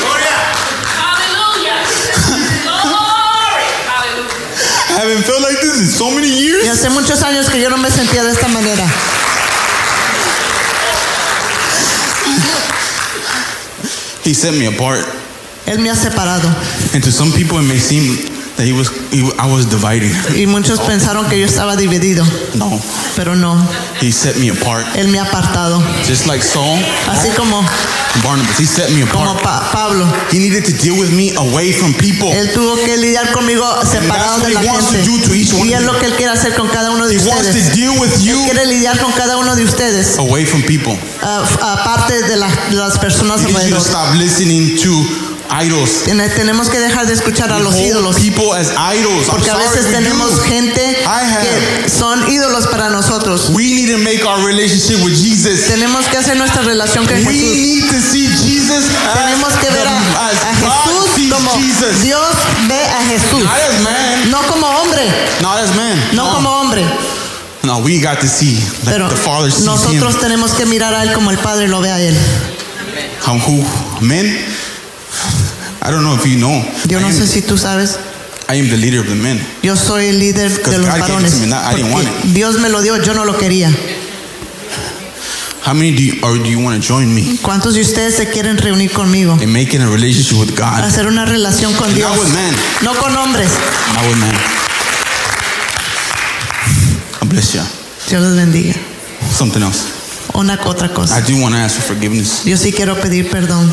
I 4.89 4.98
haven't 5.01 5.24
felt 5.24 5.40
like 5.43 5.59
this 5.60 5.81
in 5.81 5.89
so 5.89 6.10
many 6.10 6.28
Y 6.28 6.43
years. 6.44 6.68
hace 6.68 6.89
muchos 6.90 7.22
años 7.22 7.48
que 7.48 7.60
yo 7.60 7.70
no 7.70 7.78
me 7.78 7.90
sentía 7.90 8.22
de 8.24 8.31
esta 8.32 8.48
manera. 8.48 8.85
He 14.24 14.32
set 14.35 14.55
me 14.55 14.66
apart. 14.66 15.06
Él 15.66 15.78
me 15.81 15.91
ha 15.91 15.97
separado. 15.97 16.49
And 16.93 17.03
to 17.05 17.11
some 17.12 17.32
people, 17.32 17.59
it 17.59 17.62
may 17.66 17.78
seem 17.78 18.07
that 18.57 18.66
he 18.66 18.73
was, 18.73 18.89
he, 19.11 19.23
I 19.39 19.47
was 19.51 19.66
dividing. 19.66 20.12
Y 20.36 20.47
muchos 20.47 20.78
pensaron 20.81 21.27
que 21.28 21.39
yo 21.41 21.47
estaba 21.47 21.74
dividido, 21.77 22.24
No, 22.55 22.81
pero 23.16 23.35
no. 23.35 23.57
he 24.01 24.12
set 24.12 24.36
me 24.36 24.51
apart. 24.51 24.86
Él 24.95 25.09
me 25.09 25.19
ha 25.19 25.24
apartado. 25.24 25.82
Just 26.07 26.27
like 26.27 26.43
Saul, 26.45 26.78
Así 27.11 27.31
como, 27.35 27.65
Barnabas, 28.23 28.61
he 28.61 28.66
set 28.66 28.91
me 28.91 29.03
como 29.11 29.31
apart. 29.31 29.43
Pa- 29.43 29.70
Pablo. 29.73 30.07
He 30.31 30.39
needed 30.39 30.65
to 30.66 30.73
deal 30.85 30.95
with 31.01 31.11
me 31.11 31.35
away 31.36 31.73
from 31.73 31.95
people. 31.95 32.31
Él 32.31 32.53
tuvo 32.53 32.77
que 32.77 32.97
lidiar 32.97 33.32
conmigo 33.32 33.65
separado 33.85 34.39
de 34.47 34.51
la 34.55 34.62
he 34.62 34.66
wants 34.69 34.86
to 34.93 34.99
gente. 35.03 35.66
Y 35.66 35.73
es 35.73 35.82
lo 35.82 35.99
que 35.99 36.07
Él 36.07 36.12
quiere 36.15 36.31
hacer 36.32 36.55
con 36.55 36.69
cada 36.69 36.91
uno 36.93 37.09
de 37.09 37.16
ustedes. 37.16 37.70
to 37.70 37.74
deal 37.74 37.99
with 37.99 38.12
Él 38.23 38.36
quiere 38.45 38.66
lidiar 38.66 38.99
con 39.01 39.11
cada 39.12 39.36
uno 39.39 39.57
de 39.57 39.65
ustedes, 39.65 40.16
away 40.19 40.45
from 40.45 40.62
people. 40.62 40.97
aparte 41.61 42.23
de, 42.23 42.36
la- 42.36 42.49
de 42.70 42.77
las 42.77 42.99
personas 42.99 43.41
He 43.41 43.47
needs 43.47 43.65
you 43.65 43.70
to 43.70 43.77
alrededor. 43.77 43.81
stop 43.81 44.15
listening 44.15 44.77
to 44.78 45.23
idols. 45.62 46.05
Tenemos 46.36 46.68
que 46.68 46.78
dejar 46.81 47.06
de 47.06 47.14
escuchar 47.14 47.52
a 47.52 47.56
We 47.59 47.62
los 47.62 47.76
ídolos. 47.76 48.16
people 48.16 48.52
as 48.55 48.72
idols. 48.97 49.26
Porque 49.28 49.51
a 49.51 49.56
veces 49.56 49.86
we 49.86 49.93
tenemos 49.93 50.40
gente 50.43 50.97
que 51.82 51.89
son 51.89 52.28
ídolos 52.31 52.66
para 52.66 52.90
nosotros. 52.90 53.51
We 53.51 53.64
need 53.74 53.90
to 53.93 53.98
make 53.98 54.24
our 54.24 54.44
relationship 54.44 55.02
with 55.05 55.14
Jesus. 55.14 55.66
Tenemos 55.66 56.06
que 56.06 56.16
hacer 56.16 56.36
nuestra 56.36 56.62
relación 56.62 57.06
con 57.06 57.14
We 57.16 57.22
Jesús. 57.24 57.56
need 57.56 57.85
to 57.90 58.01
see 58.01 58.26
Jesus 58.28 58.85
Tenemos 59.14 59.52
que 59.55 59.70
ver 59.70 59.86
a, 59.86 59.94
Jesús 60.55 61.10
sees 61.14 61.32
como 61.32 61.51
Jesus. 61.52 62.02
Dios 62.02 62.26
ve 62.68 62.81
a 62.86 63.02
Jesús. 63.06 63.43
Not 63.44 63.52
as 63.52 63.81
man, 63.82 64.31
No 64.31 64.43
como 64.48 64.66
hombre, 64.66 65.05
not 65.40 65.59
as 65.59 65.74
man. 65.74 65.98
no 66.12 66.31
como 66.35 66.48
hombre. 66.51 66.85
No, 67.62 67.78
we 67.78 67.98
got 67.98 68.20
to 68.20 68.26
see 68.28 68.56
like 68.85 68.90
Pero 68.98 69.09
the 69.09 69.16
Father 69.16 69.51
sees 69.51 69.64
nosotros 69.64 70.14
him. 70.16 70.20
tenemos 70.20 70.53
que 70.53 70.66
mirar 70.66 70.93
a 70.95 71.03
Él 71.03 71.12
como 71.14 71.30
el 71.30 71.38
Padre 71.38 71.66
lo 71.69 71.80
ve 71.80 71.90
a 71.90 71.98
Él. 72.01 72.14
Men? 75.85 75.93
I 75.93 75.95
don't 75.95 76.03
know 76.04 76.14
if 76.14 76.27
you 76.27 76.38
know. 76.38 76.64
Yo 76.88 76.98
no 77.01 77.06
I, 77.06 77.11
am, 77.11 77.16
sé 77.16 77.27
si 77.27 77.43
tú 77.43 77.59
sabes, 77.59 77.98
I 78.48 78.56
am 78.56 78.69
the 78.69 78.77
leader 78.77 79.01
of 79.01 79.06
the 79.09 79.14
men. 79.14 79.40
yo 79.63 79.77
soy 79.77 80.06
el 80.06 80.19
líder 80.19 80.51
de 80.51 80.79
los 80.79 80.87
God 80.87 80.96
it 80.96 81.01
varones. 81.01 81.40
me, 81.40 81.46
not- 81.46 81.64
I 81.64 81.74
didn't 81.77 81.93
want 81.93 82.09
Porque 82.09 82.29
Dios 82.32 82.59
me 82.59 82.69
lo 82.69 82.82
dio, 82.82 82.96
yo 83.03 83.14
no 83.14 83.24
lo 83.24 83.35
quería. 83.38 83.71
How 85.66 85.72
many 85.72 85.93
do 85.96 86.03
you, 86.03 86.13
or 86.22 86.37
do 86.37 86.45
you 86.51 86.61
want 86.61 86.77
to 86.77 86.87
join 86.87 87.14
me 87.14 87.38
¿Cuántos 87.40 87.72
de 87.74 87.80
ustedes 87.80 88.16
se 88.16 88.27
quieren 88.27 88.59
reunir 88.59 88.90
conmigo? 88.93 89.38
in 89.43 89.51
making 89.51 89.80
a 89.80 89.88
relationship 89.88 90.37
with 90.38 90.54
God? 90.54 90.85
Hacer 90.85 91.06
una 91.06 91.24
relación 91.24 91.72
con 91.74 91.88
Not 91.88 91.96
Dios. 91.96 92.19
with 92.19 92.35
men. 92.35 92.54
No 92.82 92.93
con 92.95 93.14
hombres. 93.16 93.51
Not 93.95 94.06
with 94.06 94.16
man. 94.19 94.35
God 97.21 97.29
bless 97.30 97.54
you. 97.54 97.63
Dios 98.09 98.22
les 98.22 98.37
bendiga. 98.37 98.74
Something 99.32 99.63
else. 99.63 99.85
Una 100.35 100.59
otra 100.64 100.93
cosa. 100.93 101.16
I 101.16 101.22
do 101.22 101.40
want 101.40 101.54
to 101.54 101.61
ask 101.61 101.77
for 101.77 101.95
forgiveness 101.95 102.45
Yo 102.45 102.56
sí 102.56 102.72
quiero 102.72 102.96
pedir 103.01 103.30
perdón 103.30 103.72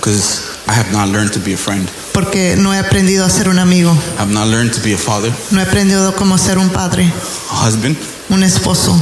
because 0.00 0.40
have 0.76 0.92
not 0.92 1.08
learned 1.08 1.32
to 1.32 1.40
be 1.40 1.52
a 1.54 1.56
friend. 1.56 1.88
porque 2.12 2.56
no 2.56 2.72
he 2.72 2.78
aprendido 2.78 3.24
a 3.24 3.30
ser 3.30 3.48
un 3.48 3.58
amigo. 3.58 3.92
I 4.16 4.20
have 4.22 4.32
not 4.32 4.46
learned 4.48 4.72
to 4.74 4.80
be 4.80 4.92
a 4.94 4.98
father, 4.98 5.32
No 5.50 5.60
he 5.60 5.64
aprendido 5.64 6.14
cómo 6.14 6.38
ser 6.38 6.58
un 6.58 6.70
padre, 6.70 7.10
a 7.50 7.66
husband, 7.66 7.96
un 8.30 8.42
esposo, 8.42 8.94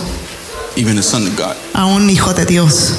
even 0.77 0.99
a 0.99 1.03
son 1.03 1.25
to 1.25 1.31
God. 1.43 1.55
a 1.75 1.87
un 1.87 2.09
hijo 2.11 2.33
de 2.35 2.45
Dios. 2.45 2.95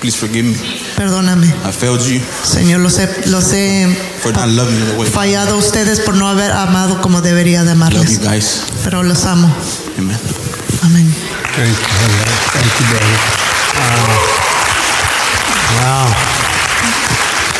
Please 0.00 0.16
forgive 0.18 0.44
me. 0.44 0.54
Perdóname. 0.94 1.46
I 1.64 1.72
failed 1.72 2.00
you 2.02 2.20
Señor, 2.44 2.80
los 2.80 2.98
he, 2.98 3.08
los 3.26 3.50
he 3.52 3.86
for 4.20 4.30
not 4.32 4.48
loving 4.48 4.78
you 4.78 4.84
the 4.92 4.98
way. 4.98 5.08
fallado 5.10 5.54
a 5.54 5.56
ustedes 5.56 6.00
por 6.00 6.14
no 6.14 6.28
haber 6.28 6.52
amado 6.52 7.00
como 7.00 7.22
debería 7.22 7.64
de 7.64 7.74
love 7.74 7.90
you 7.92 7.98
amarles. 7.98 8.18
guys. 8.20 8.60
Pero 8.84 9.02
los 9.02 9.24
amo. 9.24 9.50
Amen. 9.98 10.18
Amén. 10.82 11.14
Thank 11.56 11.68
you, 11.68 11.74
Thank 12.52 12.66
you, 12.78 12.86
David. 12.92 13.20
Wow. 15.80 16.06
Wow. 16.06 16.45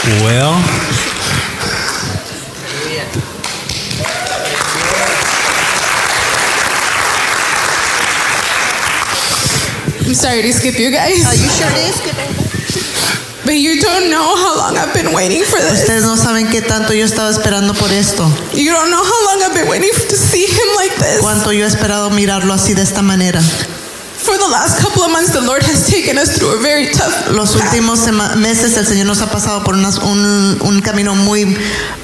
Well, 0.06 0.54
I'm 10.06 10.14
sorry 10.14 10.42
to 10.42 10.52
skip 10.52 10.78
you 10.78 10.92
guys. 10.92 11.26
Are 11.26 11.34
you 11.34 11.48
sure 11.50 11.66
it 11.74 11.90
is? 11.90 11.96
But 13.44 13.54
you 13.58 13.80
don't 13.80 14.10
know 14.10 14.36
how 14.36 14.56
long 14.58 14.76
I've 14.78 14.94
been 14.94 15.12
waiting 15.12 15.42
for 15.42 15.58
this. 15.58 15.82
Ustedes 15.82 16.04
no 16.04 16.16
saben 16.16 16.48
qué 16.50 16.62
tanto 16.62 16.92
yo 16.92 17.04
estaba 17.04 17.30
esperando 17.30 17.74
por 17.74 17.90
esto. 17.92 18.30
You 18.54 18.72
don't 18.72 18.90
know 18.90 19.02
how 19.02 19.24
long 19.24 19.42
I've 19.42 19.54
been 19.54 19.68
waiting 19.68 19.90
to 19.90 20.16
see 20.16 20.46
him 20.46 20.68
like 20.76 20.94
this. 20.98 21.20
Cuánto 21.20 21.52
yo 21.52 21.64
he 21.64 21.68
esperado 21.68 22.10
mirarlo 22.10 22.54
así 22.54 22.74
de 22.74 22.82
esta 22.82 23.02
manera. 23.02 23.40
The 24.46 24.52
last 24.52 24.78
couple 24.78 25.02
of 25.02 25.10
months, 25.10 25.32
the 25.32 25.40
Lord 25.40 25.62
has 25.64 25.88
taken 25.90 26.16
us 26.18 26.38
through 26.38 26.54
a 26.54 26.62
very 26.62 26.86
tough 26.92 27.30
Los 27.34 27.56
últimos 27.56 28.06
meses 28.36 28.76
el 28.76 28.86
Señor 28.86 29.06
nos 29.06 29.20
ha 29.20 29.26
pasado 29.26 29.64
por 29.64 29.74
unas- 29.74 29.98
un, 29.98 30.58
un 30.62 30.80
camino 30.82 31.16
muy 31.16 31.56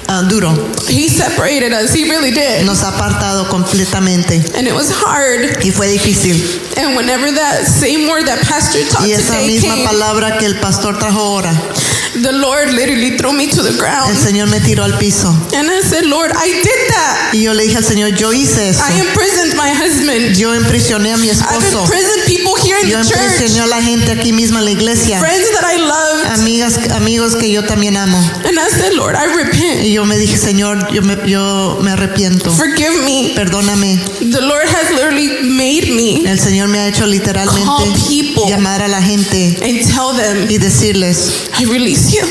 ah, 0.09 0.23
duro. 0.27 0.51
He 0.89 1.07
separated 1.07 1.71
us. 1.71 1.93
He 1.95 2.03
really 2.03 2.31
did. 2.31 2.65
Nos 2.65 2.83
ha 2.83 2.89
apartado 2.89 3.47
completamente 3.47 4.43
And 4.57 4.67
it 4.67 4.73
was 4.73 4.91
hard. 4.91 5.63
y 5.63 5.71
fue 5.71 5.87
difícil. 5.87 6.35
And 6.77 6.97
whenever 6.97 7.31
that 7.31 7.65
same 7.65 8.09
word 8.09 8.25
that 8.25 8.41
Pastor 8.41 8.81
taught 8.89 9.07
Y 9.07 9.13
esa 9.13 9.35
today 9.39 9.47
misma 9.47 9.75
came, 9.75 9.85
palabra 9.85 10.37
que 10.37 10.45
el 10.45 10.55
pastor 10.59 10.99
trajo 10.99 11.19
ahora, 11.21 11.53
the 12.21 12.31
Lord 12.31 12.71
literally 12.73 13.17
threw 13.17 13.33
me 13.33 13.47
to 13.49 13.61
the 13.61 13.69
el 13.69 13.77
ground. 13.77 14.15
Señor 14.17 14.47
me 14.49 14.59
tiró 14.59 14.83
al 14.83 14.97
piso. 14.97 15.29
And 15.53 15.69
I 15.69 15.81
said, 15.81 16.05
Lord, 16.05 16.31
I 16.35 16.47
did 16.47 16.81
that. 16.89 17.33
Y 17.33 17.41
yo 17.43 17.53
le 17.53 17.63
dije 17.63 17.77
al 17.77 17.83
Señor, 17.83 18.15
yo 18.15 18.31
hice 18.31 18.69
eso. 18.69 18.83
I 18.83 18.99
imprisoned 18.99 19.55
my 19.55 19.69
husband. 19.73 20.35
Yo 20.37 20.53
imprisioné 20.55 21.13
a 21.13 21.17
mi 21.17 21.29
I've 21.29 21.37
esposo. 21.41 21.81
imprisoned 21.83 22.25
people 22.27 22.53
here 22.61 22.77
in 22.83 22.89
Yo 22.89 22.97
the 22.99 23.09
church. 23.09 23.59
a 23.59 23.65
la 23.67 23.81
gente 23.81 24.11
aquí 24.11 24.31
misma 24.33 24.59
en 24.59 24.65
la 24.65 24.71
iglesia. 24.71 25.19
Friends 25.19 25.51
that 25.51 25.65
I 25.65 25.77
loved. 25.77 26.39
Amigas, 26.39 26.77
amigos 26.91 27.35
que 27.35 27.51
yo 27.51 27.63
también 27.63 27.97
amo. 27.97 28.17
And 28.45 28.59
I 28.59 28.69
said, 28.69 28.93
Lord, 28.93 29.15
I 29.15 29.25
repent. 29.35 29.83
Y 29.83 29.93
yo 29.93 30.05
me 30.05 30.17
dije, 30.17 30.37
Señor, 30.37 30.91
yo 30.91 31.01
me, 31.01 31.17
yo 31.27 31.79
me 31.81 31.91
arrepiento. 31.91 32.51
Forgive 32.51 33.01
me. 33.03 33.33
Perdóname. 33.35 33.99
The 34.19 34.41
Lord 34.41 34.67
has 34.67 34.91
literally 34.91 35.29
made 35.43 35.91
me 35.91 36.25
El 36.25 36.39
Señor 36.39 36.67
me 36.69 36.79
ha 36.79 36.87
hecho 36.87 37.05
literalmente 37.05 37.65
Call 37.65 37.93
people. 38.07 38.43
llamar 38.49 38.81
a 38.81 38.87
la 38.87 39.01
gente 39.01 39.57
and 39.61 39.81
tell 39.87 40.13
them, 40.15 40.47
y 40.49 40.57
decirles, 40.57 41.49
I 41.59 41.65
release 41.65 42.02
you. 42.11 42.21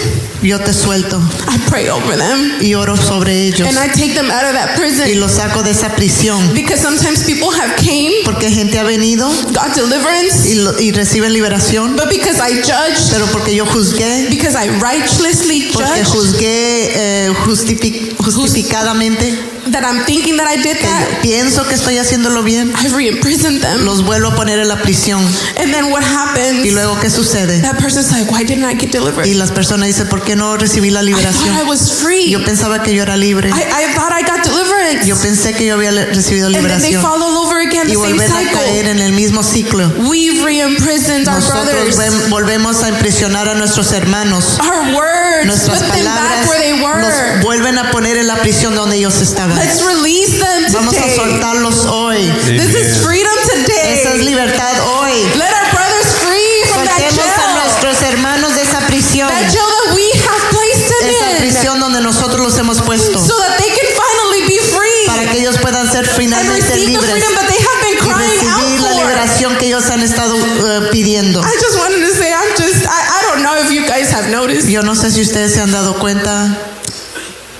yo 0.42 0.59
te 0.59 0.73
suelto 0.73 1.20
I 1.49 1.59
pray 1.70 1.89
over 1.89 2.17
them. 2.18 2.52
y 2.60 2.75
oro 2.75 2.97
sobre 2.97 3.47
ellos 3.47 3.68
And 3.68 3.78
I 3.78 3.89
take 3.92 4.15
them 4.15 4.31
out 4.31 4.42
of 4.44 4.52
that 4.55 4.76
y 4.76 4.81
prison. 4.81 5.20
los 5.20 5.33
saco 5.33 5.62
de 5.62 5.70
esa 5.70 5.94
prisión. 5.94 6.52
Because 6.55 6.81
sometimes 6.83 7.20
people 7.25 7.49
have 7.57 7.76
came, 7.76 8.12
Porque 8.25 8.51
gente 8.51 8.78
ha 8.78 8.83
venido 8.84 9.28
got 9.52 9.75
deliverance, 9.75 10.49
y, 10.49 10.55
lo- 10.57 10.78
y 10.81 10.91
reciben 10.92 11.33
liberación, 11.33 11.94
but 11.97 12.09
because 12.09 12.41
I 12.41 12.57
judged, 12.62 13.10
pero 13.12 13.26
porque 13.26 13.55
yo 13.55 13.65
juzgué, 13.67 14.26
because 14.31 14.57
I 14.57 14.68
righteously 14.81 15.70
porque 15.73 15.89
judged, 15.89 16.07
juzgué 16.07 17.26
eh, 17.26 17.33
justifi- 17.47 18.15
justificadamente, 18.18 19.33
that 19.70 19.84
I'm 19.84 20.05
thinking 20.05 20.36
that 20.39 20.47
I 20.49 20.57
did 20.60 20.76
that, 20.81 21.20
pienso 21.23 21.66
que 21.66 21.74
estoy 21.74 21.99
haciéndolo 21.99 22.42
bien, 22.42 22.73
I 22.76 22.89
re-imprisoned 22.89 23.60
them. 23.60 23.84
los 23.84 24.05
vuelvo 24.05 24.28
a 24.28 24.34
poner 24.34 24.58
en 24.58 24.68
la 24.68 24.76
prisión. 24.82 25.20
And 25.57 25.73
then 25.73 25.91
what 25.92 26.02
happens? 26.02 26.65
Y 26.66 26.70
luego, 26.70 26.99
¿qué 27.00 27.10
sucede? 27.10 27.60
That 27.60 27.78
person's 27.78 28.10
like, 28.10 28.31
why 28.31 28.44
didn't 28.44 28.65
I 28.65 28.74
get 28.74 28.91
delivered? 28.91 29.26
Y 29.26 29.34
las 29.34 29.50
personas 29.52 29.86
dicen, 29.86 30.08
¿por 30.08 30.23
qué 30.23 30.34
no 30.36 30.57
recibí 30.57 30.91
la 30.91 31.02
I 31.02 31.12
thought 31.12 31.23
I 31.23 31.23
liberación? 31.23 31.68
was 31.68 31.92
free. 32.00 32.31
Yo 32.31 32.44
pensaba 32.44 32.82
que 32.82 32.94
yo 32.94 33.02
era 33.02 33.16
libre. 33.16 33.50
I, 33.50 33.52
I 33.52 33.94
thought 33.94 34.12
I 34.12 34.23
got 34.23 34.42
deliverance. 34.44 35.07
Yo 35.07 35.16
pensé 35.16 35.52
que 35.55 35.66
yo 35.66 35.74
había 35.74 35.91
recibido 35.92 36.47
and 36.49 36.57
then 36.57 36.65
they 36.65 36.91
liberación. 36.91 37.02
fall 37.02 37.23
all 37.23 37.36
over 37.47 37.60
again, 37.60 37.89
Y 37.89 37.94
the 37.94 38.00
same 38.00 38.16
volver 38.18 38.32
a 38.32 38.50
caer 38.52 38.89
en 38.89 38.99
el 38.99 39.12
mismo 39.12 39.42
ciclo. 39.42 39.89
We've 40.08 40.44
re-imprisoned 40.44 41.28
our 41.28 41.36
Nosotros 41.41 41.65
brothers. 41.73 41.97
ven- 41.99 42.31
volvemos 42.31 42.82
a 42.82 42.89
impresionar 42.89 43.49
a 43.49 43.55
nuestros 43.55 43.92
hermanos. 43.92 44.58
Our 44.60 44.94
words, 44.94 45.47
Nuestras 45.47 45.82
put 45.82 45.92
them 45.92 46.05
back 46.05 46.18
palabras 46.18 46.49
where 46.49 46.60
they 46.60 46.82
were. 46.82 47.00
los 47.02 47.42
vuelven 47.44 47.78
a 47.78 47.91
poner 47.91 48.16
en 48.16 48.26
la 48.26 48.36
prisión 48.36 48.74
donde 48.74 48.97
ellos 48.97 49.20
estaban. 49.20 49.51
Let's 49.56 49.82
release 49.82 50.39
them 50.39 50.72
Vamos 50.72 50.94
a 50.97 51.00
today. 51.02 51.16
soltarlos 51.16 51.86
hoy. 51.86 52.22
This 52.47 52.74
is 52.74 52.98
freedom 53.05 53.34
today. 53.44 54.00
Esa 54.00 54.14
es 54.14 54.24
libertad 54.24 54.74
hoy. 54.84 55.12
Let 55.36 55.52
our 55.52 55.68
brothers 55.72 56.08
free 56.22 56.64
from 56.72 56.84
that 56.84 56.98
Soltemos 56.98 57.28
a 57.28 57.42
jail. 57.42 57.55
nuestros 57.62 58.02
hermanos 58.02 58.55
de 58.55 58.62
esa 58.62 58.81
prisión. 58.86 59.28
That 59.28 59.50
jail 59.50 59.68
that 59.68 59.94
we 59.94 60.06
have 60.26 60.42
placed 60.50 60.89
them 60.89 61.08
Esa 61.10 61.31
in. 61.31 61.36
prisión 61.39 61.81
donde 61.81 62.00
nosotros 62.00 62.40
los 62.40 62.56
hemos 62.58 62.81
puesto. 62.82 63.18
So 63.18 63.36
that 63.39 63.56
they 63.58 63.68
can 63.68 63.89
finally 63.94 64.42
be 64.48 64.58
free. 64.72 65.06
Para 65.06 65.31
que 65.31 65.40
ellos 65.40 65.58
puedan 65.58 65.90
ser 65.90 66.05
and 66.06 66.16
finalmente 66.16 66.60
receive 66.60 66.86
the 66.86 66.90
libres. 66.92 67.10
freedom 67.10 67.34
that 67.34 67.48
they 67.48 67.60
have 67.60 67.81
been 67.82 67.97
Y 67.97 68.00
crying 68.00 68.48
out 68.48 68.62
recibir 68.62 68.81
la 68.81 68.89
for. 68.89 68.97
liberación 68.98 69.56
que 69.58 69.66
ellos 69.66 69.84
han 69.90 70.02
estado 70.02 70.34
eh, 70.36 70.89
pidiendo. 70.90 71.40
I 71.40 71.55
just 71.60 71.76
wanted 71.78 72.00
to 72.00 72.14
say, 72.16 72.32
I'm 72.32 72.50
just, 72.56 72.84
I, 72.86 73.00
I 73.18 73.22
don't 73.28 73.42
know 73.42 73.55
if 73.60 73.70
you 73.70 73.86
guys 73.86 74.10
have 74.12 74.31
noticed, 74.31 74.68
Yo 74.68 74.82
no 74.82 74.94
sé 74.94 75.10
si 75.10 75.20
ustedes 75.22 75.52
se 75.55 75.60
han 75.60 75.70
dado 75.70 75.94
cuenta, 75.98 76.48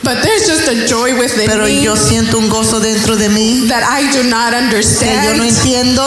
but 0.03 0.21
there's 0.23 0.47
just 0.47 0.67
a 0.69 0.87
joy 0.87 1.15
within 1.19 1.47
pero 1.47 1.65
me 1.65 1.81
yo 1.83 1.97
siento 1.97 2.39
un 2.39 2.49
gozo 2.49 2.81
dentro 2.81 3.17
de 3.17 3.29
mí 3.29 3.69
that 3.69 3.83
I 3.85 4.03
do 4.13 4.23
not 4.25 4.51
que 4.53 4.59
yo 4.59 4.65
understand. 4.67 5.39
no 5.39 5.45
entiendo. 5.45 6.03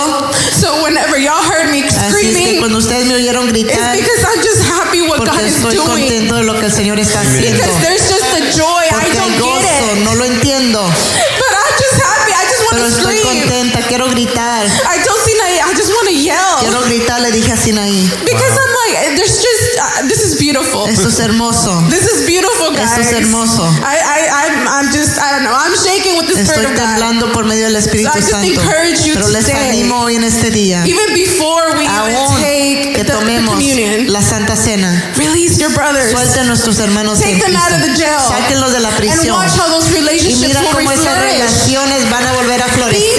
So 0.60 0.84
whenever 0.84 1.18
y'all 1.18 1.44
heard 1.44 1.72
me 1.72 1.84
Así 1.84 1.96
es 1.96 2.16
que 2.16 2.32
screaming, 2.34 2.60
cuando 2.60 2.78
ustedes 2.80 3.06
me 3.06 3.16
oyeron 3.16 3.46
it's 3.50 3.54
gritar, 3.54 3.96
because 3.96 4.22
I'm 4.26 4.42
just 4.44 4.62
happy 4.68 5.02
what 5.02 5.20
God 5.20 5.30
porque 5.30 5.46
is 5.48 5.56
estoy 5.56 5.76
doing. 5.76 5.88
contento 5.88 6.36
de 6.36 6.44
lo 6.44 6.54
que 6.60 6.66
el 6.66 6.72
Señor 6.74 7.00
está 7.00 7.22
haciendo. 7.22 7.58
Because 7.58 7.82
there's 7.82 8.04
just 8.10 8.34
a 8.36 8.42
joy. 8.52 8.84
I 8.92 8.92
Porque 8.92 9.14
don't 9.16 9.32
get 9.34 9.42
gozo, 9.42 9.94
it. 9.96 10.04
no 10.04 10.16
lo 10.16 10.26
entiendo, 10.26 10.82
But 10.84 11.52
I'm 11.56 11.74
just 11.80 11.98
happy. 12.04 12.32
I 12.34 12.44
just 12.50 12.62
want 12.64 12.76
pero 12.76 12.86
to 12.86 12.92
estoy 12.96 13.18
scream. 13.20 13.40
contenta, 13.42 13.80
quiero 13.88 14.08
gritar. 14.10 14.66
I 14.66 14.98
don't 15.04 15.22
see 15.26 15.36
I 15.66 15.74
just 15.74 15.92
want 15.94 16.08
to 16.08 16.14
yell. 16.16 16.58
Quiero 16.62 16.82
gritar, 16.86 17.22
le 17.22 17.32
dije 17.32 17.52
a 17.52 17.58
Sinaí. 17.58 18.10
Because 18.24 18.54
I'm 18.54 18.72
like, 18.86 19.16
there's 19.16 19.42
just, 19.42 19.78
uh, 19.80 20.08
this 20.08 20.22
is 20.24 20.38
beautiful. 20.40 20.88
Esto 20.88 21.10
es 21.10 21.20
hermoso. 21.20 21.82
This 21.90 22.06
is 22.06 22.26
beautiful, 22.26 22.55
guys. 22.76 22.92
Esto 22.98 23.02
es 23.02 23.12
hermoso. 23.14 23.64
I, 23.82 23.98
I, 23.98 24.30
I'm, 24.30 24.68
I'm 24.68 24.92
just, 24.92 25.18
I 25.18 25.32
don't 25.32 25.44
know. 25.44 25.54
I'm 25.56 25.74
shaking 25.76 26.18
with 26.18 26.28
the 26.28 26.40
Estoy 26.42 26.64
Spirit 26.64 26.72
of 26.72 26.78
God. 26.78 26.88
temblando 26.90 27.32
por 27.32 27.46
medio 27.46 27.66
del 27.66 27.76
Espíritu 27.78 28.12
So 28.12 28.18
I 28.18 28.22
just 28.22 28.32
Santo. 28.32 28.48
encourage 28.62 29.06
you 29.08 29.14
Pero 29.14 29.30
les 29.30 29.46
today, 29.46 29.70
animo 29.70 30.02
hoy 30.02 30.16
en 30.16 30.24
este 30.24 30.52
día, 30.52 30.84
Even 30.86 31.14
before 31.14 31.76
we 31.78 31.88
aún 31.88 32.36
take 32.42 32.94
que 32.96 33.04
the, 33.04 33.04
the 33.04 33.12
tomemos 33.12 33.56
communion, 33.56 34.12
la 34.12 34.22
Santa 34.22 34.56
Cena. 34.56 34.92
release 35.18 35.58
your 35.58 35.72
brothers. 35.74 36.14
A 36.16 36.44
nuestros 36.44 36.80
hermanos 36.80 37.20
Take 37.20 37.40
them 37.40 37.56
out 37.56 37.72
of 37.72 37.82
the 37.82 37.94
jail. 37.96 38.20
Sáquenlos 38.28 38.72
de 38.74 38.80
la 38.82 38.90
And 38.90 38.98
prisión. 38.98 39.36
watch 39.38 39.56
how 39.58 39.68
those 39.70 39.90
Y 39.90 39.94
relationships 39.96 40.48
mira 40.48 40.62
will 40.62 40.76
cómo 40.76 40.92
esas 40.92 41.18
relaciones 41.22 42.10
van 42.10 42.26
a 42.26 42.34
volver 42.34 42.62
a 42.62 42.68
florecer. 42.68 43.15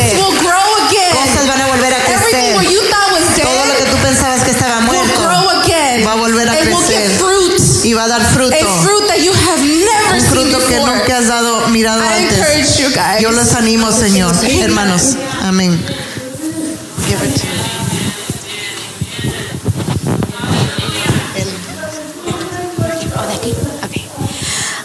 Yo 13.21 13.31
los 13.31 13.55
animo, 13.55 13.93
Señor. 13.93 14.35
Hermanos. 14.61 15.17
Amén. 15.43 15.79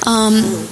Um, 0.05 0.67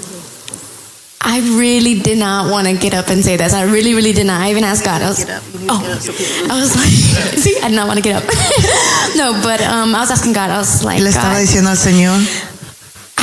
I 1.22 1.40
really 1.58 2.02
did 2.02 2.18
not 2.18 2.52
want 2.52 2.68
to 2.68 2.76
get 2.76 2.94
up 2.94 3.10
and 3.10 3.24
say 3.24 3.38
this. 3.38 3.54
I 3.54 3.64
really, 3.64 3.94
really 3.94 4.12
did 4.12 4.26
not. 4.26 4.42
I 4.42 4.50
even 4.52 4.64
asked 4.64 4.84
God. 4.84 5.02
I 5.02 5.10
was, 5.10 5.26
oh, 5.70 6.48
I 6.50 6.60
was 6.60 6.76
like, 6.76 6.90
see, 7.40 7.56
I 7.62 7.70
did 7.70 7.76
not 7.76 7.88
want 7.88 7.98
to 7.98 8.04
get 8.04 8.16
up. 8.16 8.24
no, 9.16 9.40
but 9.42 9.62
um, 9.62 9.96
I 9.96 10.02
was 10.02 10.12
asking 10.12 10.34
God. 10.34 10.50
I 10.50 10.58
was 10.58 10.84
like, 10.84 11.00
Le 11.00 11.10
estaba 11.10 11.40
diciendo 11.40 11.70
al 11.70 11.78
Señor, 11.78 12.20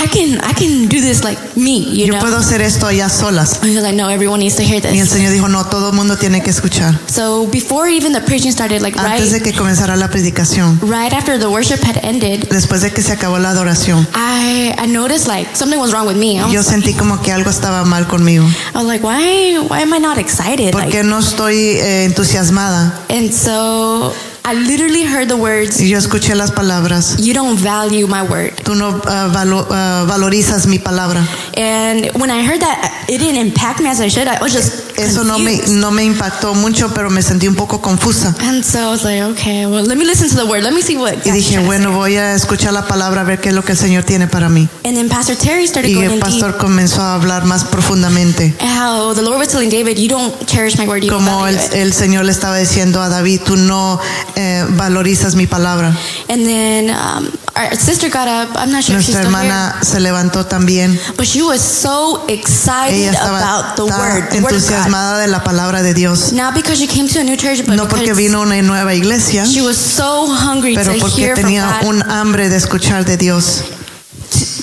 I 0.03 0.09
can 0.09 0.41
I 0.45 0.53
can 0.55 0.89
do 0.89 1.01
this 1.01 1.25
like 1.25 1.39
me, 1.57 1.81
you 1.91 2.07
Yo 2.07 2.13
know. 2.15 2.21
puedo 2.21 2.37
hacer 2.39 2.61
esto 2.63 2.87
allá 2.87 3.09
solas. 3.09 3.59
And 3.63 3.71
he 3.71 3.75
was 3.77 3.83
like, 3.85 3.97
no, 3.97 4.09
everyone 4.09 4.41
needs 4.41 4.57
to 4.57 4.63
hear 4.63 4.81
Y 4.85 4.99
el 4.99 5.07
this. 5.07 5.11
Señor 5.11 5.33
dijo, 5.33 5.49
no, 5.49 5.65
todo 5.67 5.91
el 5.91 5.95
mundo 5.97 6.17
tiene 6.17 6.43
que 6.43 6.51
escuchar. 6.51 6.95
So 7.09 7.47
before 7.47 7.89
even 7.89 8.13
the 8.13 8.21
preaching 8.21 8.53
started, 8.53 8.83
like 8.83 8.99
Antes 8.99 9.31
de 9.33 9.39
right 9.39 9.45
que 9.45 9.53
comenzara 9.55 9.97
la 9.97 10.09
predicación, 10.09 10.79
right 10.83 11.13
after 11.13 11.39
the 11.39 11.49
worship 11.49 11.81
had 11.83 11.97
ended, 12.05 12.49
después 12.51 12.83
de 12.83 12.91
que 12.93 13.03
se 13.03 13.13
acabó 13.13 13.39
la 13.39 13.51
adoración, 13.51 14.07
I 14.15 14.75
I 14.79 14.87
noticed 14.87 15.27
like 15.27 15.49
something 15.57 15.79
was 15.79 15.93
wrong 15.93 16.07
with 16.07 16.17
me. 16.17 16.39
I 16.39 16.51
yo 16.53 16.59
was, 16.61 16.67
sentí 16.67 16.93
como 16.95 17.21
que 17.23 17.33
algo 17.33 17.51
estaba 17.51 17.85
mal 17.85 18.07
conmigo. 18.07 18.45
I 18.75 18.79
was 18.79 18.87
like, 18.87 19.03
why 19.05 19.59
why 19.69 19.81
am 19.83 19.93
I 19.95 19.99
not 19.99 20.19
excited? 20.19 20.73
¿Por 20.73 20.83
Like, 20.83 21.03
no 21.05 21.19
estoy 21.19 21.57
eh, 21.57 22.05
entusiasmada? 22.05 22.93
and 23.09 23.33
so 23.33 24.13
I 24.49 24.55
literally 24.55 25.03
heard 25.05 25.29
the 25.29 25.35
words, 25.35 25.81
Y 25.81 25.89
yo 25.89 25.99
escuché 25.99 26.35
las 26.37 26.53
palabras. 26.53 27.17
"You 27.19 27.35
don't 27.35 27.59
value 27.61 28.07
my 28.07 28.23
word." 28.23 28.53
Tú 28.63 28.75
no 28.77 29.01
ah, 29.07 29.29
valo- 29.33 29.67
ah, 29.71 30.05
valorizas 30.07 30.67
mi 30.67 30.79
palabra. 30.79 31.27
And 31.57 32.11
when 32.15 32.31
I 32.31 32.47
heard 32.47 32.61
that, 32.61 32.93
it 33.09 33.19
didn't 33.19 33.39
impact 33.41 33.81
me 33.81 33.89
as 33.89 33.99
I 34.01 34.09
should. 34.09 34.29
I 34.29 34.39
was 34.41 34.53
just 34.53 34.97
Eso 34.99 35.25
no 35.25 35.39
me, 35.39 35.57
confused. 35.57 35.75
no 35.75 35.91
me 35.91 36.05
impactó 36.05 36.55
mucho, 36.55 36.89
pero 36.95 37.11
me 37.11 37.23
sentí 37.23 37.49
un 37.49 37.55
poco 37.57 37.81
confusa. 37.83 38.35
And 38.41 38.63
so 38.65 38.79
I 38.79 38.91
was 38.91 39.03
like, 39.03 39.21
okay, 39.33 39.67
well, 39.67 39.85
let 39.85 39.97
me 39.99 40.05
listen 40.05 40.29
to 40.31 40.37
the 40.37 40.45
word. 40.47 40.63
Let 40.63 40.73
me 40.75 40.83
see 40.83 40.97
what. 40.97 41.15
Y 41.27 41.31
dije, 41.33 41.59
bueno, 41.59 41.91
voy 41.93 42.17
a 42.17 42.35
escuchar 42.35 42.73
la 42.73 42.87
palabra, 42.87 43.23
a 43.23 43.25
ver 43.25 43.41
qué 43.41 43.49
es 43.49 43.55
lo 43.55 43.63
que 43.65 43.73
el 43.73 43.79
Señor 43.79 44.05
tiene 44.05 44.27
para 44.29 44.49
mí. 44.49 44.69
And 44.85 44.95
then 44.97 45.09
Pastor 45.09 45.35
Terry 45.37 45.67
started 45.67 45.91
Y 45.91 45.97
el 45.99 46.05
in 46.05 46.11
deep. 46.13 46.21
pastor 46.21 46.57
comenzó 46.57 47.03
a 47.03 47.15
hablar 47.15 47.45
más 47.47 47.65
profundamente. 47.65 48.55
How 48.61 49.13
the 49.15 49.23
Lord 49.23 49.39
was 49.39 49.49
telling 49.49 49.71
David, 49.71 49.99
you 49.99 50.09
don't 50.09 50.33
cherish 50.47 50.79
my 50.79 50.87
word, 50.87 51.03
you 51.03 51.11
don't 51.11 51.25
Como 51.25 51.47
el, 51.47 51.57
value 51.57 51.67
it. 51.69 51.75
el 51.75 51.93
Señor 51.93 52.25
le 52.25 52.33
estaba 52.33 52.59
diciendo 52.59 53.03
a 53.03 53.09
David, 53.09 53.41
tú 53.45 53.57
no 53.57 53.99
eh, 54.37 54.65
valorizas 54.77 55.35
mi 55.35 55.47
palabra. 55.47 55.89
And 56.29 56.45
then 56.47 56.91
um, 56.91 57.29
our 57.57 57.75
sister 57.75 58.09
got 58.11 58.29
up. 58.29 58.55
I'm 58.57 58.71
not 58.71 58.85
sure 58.85 58.97
if 58.99 59.05
she's 59.05 59.15
Nuestra 59.15 59.31
still 59.31 59.41
here. 59.41 59.51
hermana 59.51 59.79
se 59.83 59.99
levantó 60.01 60.45
también. 60.47 60.99
But 61.17 61.27
she 61.27 61.43
was 61.43 61.61
so 61.63 62.23
excited 62.29 63.09
Ella 63.09 63.13
estaba 63.13 63.39
about 63.39 63.77
the 63.77 63.87
tan 63.87 63.99
word, 63.99 64.09
the 64.09 64.13
word 64.13 64.25
of 64.27 64.31
God. 64.31 64.53
entusiasmada 64.53 65.19
de 65.21 65.27
la 65.29 65.43
palabra 65.43 65.83
de 65.83 65.95
Dios. 65.95 66.33
Not 66.33 66.55
because 66.55 66.79
she 66.79 66.87
came 66.87 67.09
to 67.09 67.21
a 67.21 67.25
new 67.25 67.37
church, 67.37 67.65
but 67.67 67.77
No 67.77 67.89
porque 67.89 68.05
because 68.13 68.17
vino 68.19 68.39
a 68.39 68.43
una 68.43 68.61
nueva 68.63 68.95
iglesia, 68.95 69.45
she 69.47 69.63
was 69.63 69.77
so 69.79 70.27
hungry 70.29 70.75
pero 70.75 70.93
to 70.95 71.01
porque 71.01 71.17
hear 71.23 71.35
from 71.35 71.45
tenía 71.47 71.81
God. 71.81 71.89
un 71.89 72.03
hambre 72.11 72.49
de 72.49 72.57
escuchar 72.57 73.05
de 73.05 73.17
Dios. 73.17 73.63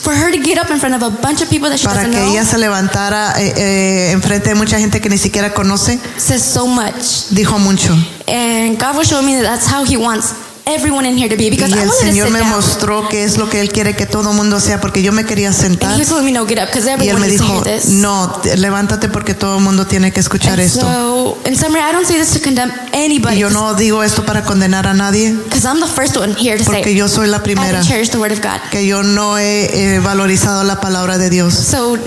For 0.03 0.13
her 0.13 0.31
to 0.31 0.37
get 0.37 0.57
up 0.57 0.69
in 0.69 0.79
front 0.79 0.95
of 0.95 1.01
a 1.01 1.09
bunch 1.21 1.41
of 1.41 1.49
people 1.49 1.69
that 1.69 1.79
she 1.79 1.85
Para 1.87 2.01
doesn't 2.03 2.11
que 2.11 2.19
know 2.19 2.35
ella 2.35 2.43
se 2.45 2.57
levantara 2.57 3.33
eh, 3.39 3.53
eh, 3.55 4.11
enfrente 4.11 4.49
de 4.49 4.55
mucha 4.55 4.77
gente 4.77 4.99
que 4.99 5.09
ni 5.09 5.17
siquiera 5.17 5.53
conoce, 5.53 5.97
says 6.17 6.41
so 6.43 6.67
much. 6.67 7.29
dijo 7.31 7.57
mucho. 7.57 7.93
And 8.27 8.77
God 8.77 8.97
was 8.97 9.07
showing 9.07 9.25
me 9.25 9.35
that 9.35 9.43
that's 9.43 9.65
how 9.65 9.85
He 9.85 9.95
wants 9.95 10.33
everyone 10.65 11.05
in 11.07 11.17
here 11.17 11.29
to 11.29 11.35
be. 11.35 11.49
Because 11.49 11.71
Y 11.71 11.77
I 11.79 11.81
el 11.83 11.87
wanted 11.89 11.99
to 11.99 12.05
Señor 12.11 12.27
sit 12.27 12.33
me 12.33 12.39
down. 12.39 12.49
mostró 12.51 13.07
que 13.09 13.23
es 13.23 13.37
lo 13.37 13.49
que 13.49 13.61
Él 13.61 13.69
quiere 13.71 13.95
que 13.95 14.05
todo 14.05 14.33
mundo 14.33 14.59
sea, 14.59 14.79
porque 14.79 15.01
yo 15.01 15.11
me 15.11 15.25
quería 15.25 15.47
And 15.49 15.55
sentar. 15.57 15.93
He 15.95 15.99
was 15.99 16.07
telling 16.07 16.25
me, 16.25 16.31
no, 16.31 16.45
get 16.45 16.59
up, 16.59 16.67
because 16.67 16.85
Y 17.03 17.09
Él 17.09 17.19
me 17.19 17.27
needs 17.27 17.37
to 17.41 17.43
dijo, 17.43 17.63
hear 17.65 17.79
this. 17.81 17.89
no, 17.89 18.39
te- 18.41 18.57
levántate 18.57 19.09
porque 19.09 19.33
todo 19.33 19.57
el 19.57 19.63
mundo 19.63 19.85
tiene 19.87 20.11
que 20.11 20.19
escuchar 20.19 20.53
And 20.53 20.61
esto. 20.61 20.81
so, 20.81 21.37
in 21.45 21.55
summary, 21.55 21.81
I 21.83 21.91
don't 21.91 22.05
say 22.07 22.17
this 22.17 22.31
to 22.33 22.39
condemn 22.39 22.71
anybody. 22.93 23.35
Y 23.35 23.39
yo 23.39 23.49
no 23.49 23.73
digo 23.75 24.03
esto 24.03 24.25
para 24.25 24.43
condenar 24.43 24.87
a 24.87 24.93
nadie, 24.93 25.31
Because 25.33 25.65
I'm 25.65 25.79
the 25.79 25.87
first 25.87 26.15
one 26.17 26.33
here 26.35 26.57
to 26.57 26.63
porque 26.63 26.83
say, 26.83 26.95
yo 26.95 27.07
soy 27.07 27.27
la 27.27 27.37
I 27.37 27.41
primera, 27.41 27.81
the 27.83 28.17
word 28.19 28.31
of 28.31 28.41
God. 28.41 28.59
que 28.71 28.85
yo 28.85 29.03
no 29.03 29.37
he 29.37 29.95
eh, 29.95 29.99
valorizado 29.99 30.63
la 30.63 30.79
palabra 30.79 31.17
de 31.17 31.29
Dios. 31.29 31.53
So, 31.53 31.97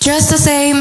just 0.00 0.30
to 0.30 0.38
say, 0.38 0.72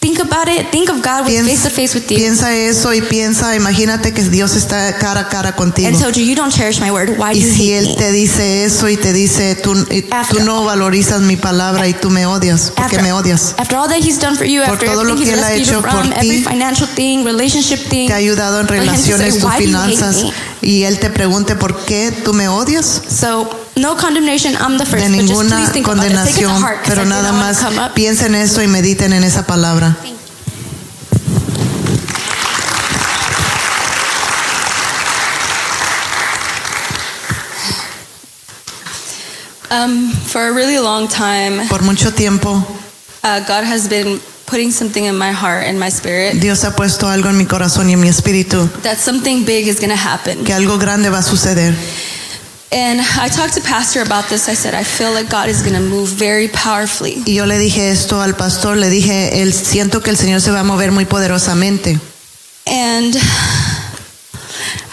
think 0.00 0.18
about 0.20 0.48
it. 0.48 0.70
Think 0.70 0.88
of 0.90 1.02
God 1.02 1.26
Piensa, 1.26 1.44
face 1.48 1.62
to 1.62 1.70
face 1.70 1.94
with 1.94 2.10
you. 2.10 2.16
piensa 2.18 2.54
eso 2.54 2.92
y 2.94 3.00
piensa, 3.00 3.54
imagínate 3.56 4.12
que 4.12 4.22
Dios 4.24 4.54
está 4.56 4.96
cara 4.98 5.20
a 5.22 5.28
cara 5.28 5.54
contigo. 5.56 5.88
And 5.88 5.98
told 6.00 6.14
you, 6.16 6.24
you 6.24 6.34
don't 6.34 6.52
cherish 6.54 6.80
my 6.80 6.90
word. 6.90 7.10
Why 7.18 7.32
do 7.34 7.38
Y 7.38 7.42
you 7.42 7.52
si 7.54 7.72
hate 7.72 7.78
Él 7.78 7.88
me? 7.88 7.96
te 7.96 8.12
dice 8.12 8.64
eso 8.64 8.88
y 8.88 8.96
te 8.96 9.12
dice, 9.12 9.54
tú, 9.56 9.74
y 9.90 10.02
tú 10.30 10.40
no 10.44 10.64
valorizas 10.64 11.20
mi 11.22 11.36
palabra 11.36 11.88
y 11.88 11.94
tú 11.94 12.10
me 12.10 12.26
odias, 12.26 12.70
porque 12.74 12.96
After- 12.96 13.02
me 13.02 13.12
odias. 13.12 13.54
After 13.58 13.76
all 13.76 13.88
that 13.88 13.98
He's 13.98 14.18
done 14.20 14.36
for 14.36 14.46
you, 14.46 14.62
Por 14.64 14.74
after 14.74 14.88
todo 14.88 15.04
lo 15.04 15.16
que 15.16 15.32
Él 15.32 15.42
ha 15.42 15.52
hecho 15.54 15.80
from, 15.82 16.08
por 16.08 16.18
every 16.18 16.38
ti, 16.38 16.44
financial 16.44 16.88
thing, 16.94 17.24
relationship 17.24 17.78
thing, 17.88 18.06
Te 18.08 18.12
ha 18.14 18.16
ayudado 18.16 18.60
en 18.60 18.68
relaciones, 18.68 19.34
tus 19.34 19.44
"Why 19.44 19.50
do 19.50 19.70
you 19.70 19.76
hate 19.78 19.94
finanzas, 19.96 20.16
me?" 20.24 20.32
y 20.62 20.82
Él 20.84 20.98
te 20.98 21.10
pregunte, 21.10 21.56
¿por 21.56 21.84
qué 21.84 22.12
tú 22.24 22.32
me 22.34 22.48
odias? 22.48 23.02
So, 23.08 23.48
no 23.76 23.96
condemnation. 23.96 24.54
I'm 24.56 24.78
the 24.78 24.84
first, 24.84 25.04
De 25.04 25.10
but 25.10 25.20
just 25.20 25.44
ninguna 25.44 25.72
to 25.72 25.82
condenación, 25.82 26.60
heart, 26.60 26.84
pero 26.86 27.04
nada 27.04 27.32
más 27.32 27.64
piensen 27.94 28.34
eso 28.34 28.62
y 28.62 28.68
mediten 28.68 29.12
en 29.12 29.24
esa 29.24 29.46
palabra. 29.46 29.96
Um, 39.70 40.10
for 40.12 40.48
a 40.48 40.52
really 40.52 40.78
long 40.78 41.08
time, 41.08 41.68
Por 41.68 41.82
mucho 41.82 42.10
tiempo, 42.10 42.64
uh, 43.22 43.40
God 43.40 43.64
has 43.64 43.86
been 43.86 44.18
putting 44.46 44.70
something 44.72 45.04
in 45.04 45.14
my 45.18 45.30
heart 45.30 45.64
and 45.66 45.78
my 45.78 45.90
spirit 45.90 46.40
Dios 46.40 46.64
ha 46.64 46.74
puesto 46.74 47.06
algo 47.06 47.28
en 47.28 47.36
mi 47.36 47.44
corazón 47.44 47.90
y 47.90 47.92
en 47.92 48.00
mi 48.00 48.08
espíritu, 48.08 48.66
that 48.82 48.96
something 48.96 49.44
big 49.44 49.68
is 49.68 49.78
going 49.78 49.90
to 49.90 49.96
happen. 49.96 50.42
que 50.42 50.54
algo 50.54 50.78
grande 50.78 51.10
va 51.10 51.18
a 51.18 51.22
suceder. 51.22 51.74
And 52.70 53.00
I 53.00 53.28
talked 53.30 53.54
to 53.54 53.62
Pastor 53.62 54.02
about 54.02 54.28
this. 54.28 54.46
I 54.48 54.54
said, 54.54 54.74
I 54.74 54.84
feel 54.84 55.12
like 55.14 55.30
God 55.30 55.48
is 55.48 55.62
going 55.62 55.74
to 55.74 55.80
move 55.80 56.08
very 56.10 56.48
powerfully. 56.48 57.22
Y 57.26 57.32
yo 57.34 57.46
le 57.46 57.56
dije 57.58 57.90
esto 57.90 58.20
al 58.20 58.34
pastor, 58.34 58.76
le 58.76 58.90
dije, 58.90 59.40
"El- 59.40 59.54
siento 59.54 60.02
que 60.02 60.10
el 60.10 60.18
Señor 60.18 60.40
se 60.42 60.50
va 60.50 60.60
a 60.60 60.64
mover 60.64 60.92
muy 60.92 61.06
poderosamente. 61.06 61.98
And 62.66 63.16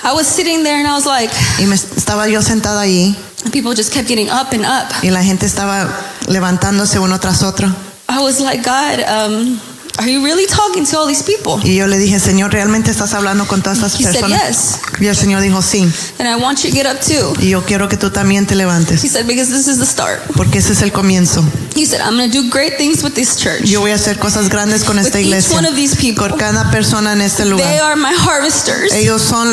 I 0.03 0.13
was 0.13 0.27
sitting 0.27 0.63
there 0.63 0.77
and 0.79 0.87
I 0.87 0.93
was 0.93 1.05
like, 1.05 1.31
Y 1.59 1.65
me, 1.65 1.75
estaba 1.75 2.29
yo 2.29 2.41
sentada 2.41 2.81
allí. 2.81 3.15
people 3.51 3.73
just 3.75 3.91
kept 3.91 4.07
getting 4.07 4.29
up 4.29 4.53
and 4.53 4.63
up. 4.65 4.91
y 5.03 5.09
la 5.09 5.23
gente 5.23 5.45
estaba 5.45 5.87
levantándose 6.27 6.99
uno 6.99 7.19
tras 7.19 7.43
otro. 7.43 7.67
I 8.07 8.19
was 8.19 8.39
like, 8.39 8.63
God, 8.63 8.99
um, 9.09 9.59
are 9.97 10.07
you 10.11 10.23
really 10.23 10.45
talking 10.47 10.85
to 10.85 10.97
all 10.99 11.07
these 11.07 11.23
people? 11.23 11.59
Y 11.63 11.75
yo 11.75 11.87
le 11.87 11.97
dije, 11.97 12.19
Señor, 12.19 12.51
¿realmente 12.51 12.91
estás 12.91 13.13
hablando 13.13 13.47
con 13.47 13.61
todas 13.61 13.77
estas 13.77 13.95
He 13.99 14.03
said, 14.03 14.13
personas? 14.21 14.41
yes. 14.47 15.01
Y 15.01 15.07
el 15.07 15.15
Señor 15.15 15.41
dijo, 15.41 15.61
sí. 15.61 15.81
And 16.19 16.27
I 16.27 16.35
want 16.35 16.59
you 16.63 16.69
to 16.69 16.75
get 16.75 16.85
up 16.85 16.99
too. 16.99 17.33
Y 17.41 17.49
yo 17.49 17.63
quiero 17.63 17.87
que 17.89 17.97
tú 17.97 18.09
también 18.11 18.45
te 18.45 18.53
He 18.53 18.57
levantes, 18.57 19.01
said, 19.01 19.25
because 19.27 19.49
this 19.51 19.67
is 19.67 19.77
the 19.79 19.85
start. 19.85 20.19
porque 20.35 20.59
ese 20.59 20.73
es 20.73 20.81
el 20.81 20.91
comienzo. 20.91 21.43
He 21.75 21.85
said, 21.85 21.99
I'm 22.01 22.15
going 22.17 22.31
to 22.31 22.41
do 22.41 22.49
great 22.49 22.77
things 22.77 23.03
with 23.03 23.13
this 23.15 23.35
church. 23.37 23.63
Yo 23.63 23.81
voy 23.81 23.91
a 23.91 23.95
hacer 23.95 24.17
cosas 24.17 24.49
grandes 24.49 24.83
con 24.83 24.97
With 24.97 25.05
esta 25.07 25.19
each 25.19 25.25
iglesia. 25.27 25.55
one 25.57 25.67
of 25.67 25.75
these 25.75 25.95
people. 25.95 26.27
Por 26.27 26.37
cada 26.37 26.71
persona 26.71 27.13
en 27.13 27.21
este 27.21 27.43
They 27.43 27.49
lugar. 27.51 27.81
are 27.81 27.95
my 27.95 28.13
harvesters. 28.15 28.93
Ellos 28.93 29.21
son 29.21 29.49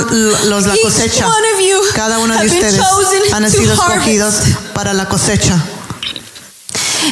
los 0.49 0.67
la 0.67 0.75
Each 0.75 0.83
cosecha. 0.83 1.27
one 1.27 1.47
of 1.55 1.61
you 1.61 1.81
Cada 1.95 2.19
uno 2.19 2.37
de 2.39 2.47
ustedes 2.47 2.81
han 3.33 3.51
sido 3.51 3.73
escogidos 3.75 4.35
para 4.75 4.93
la 4.95 5.09
cosecha. 5.09 5.57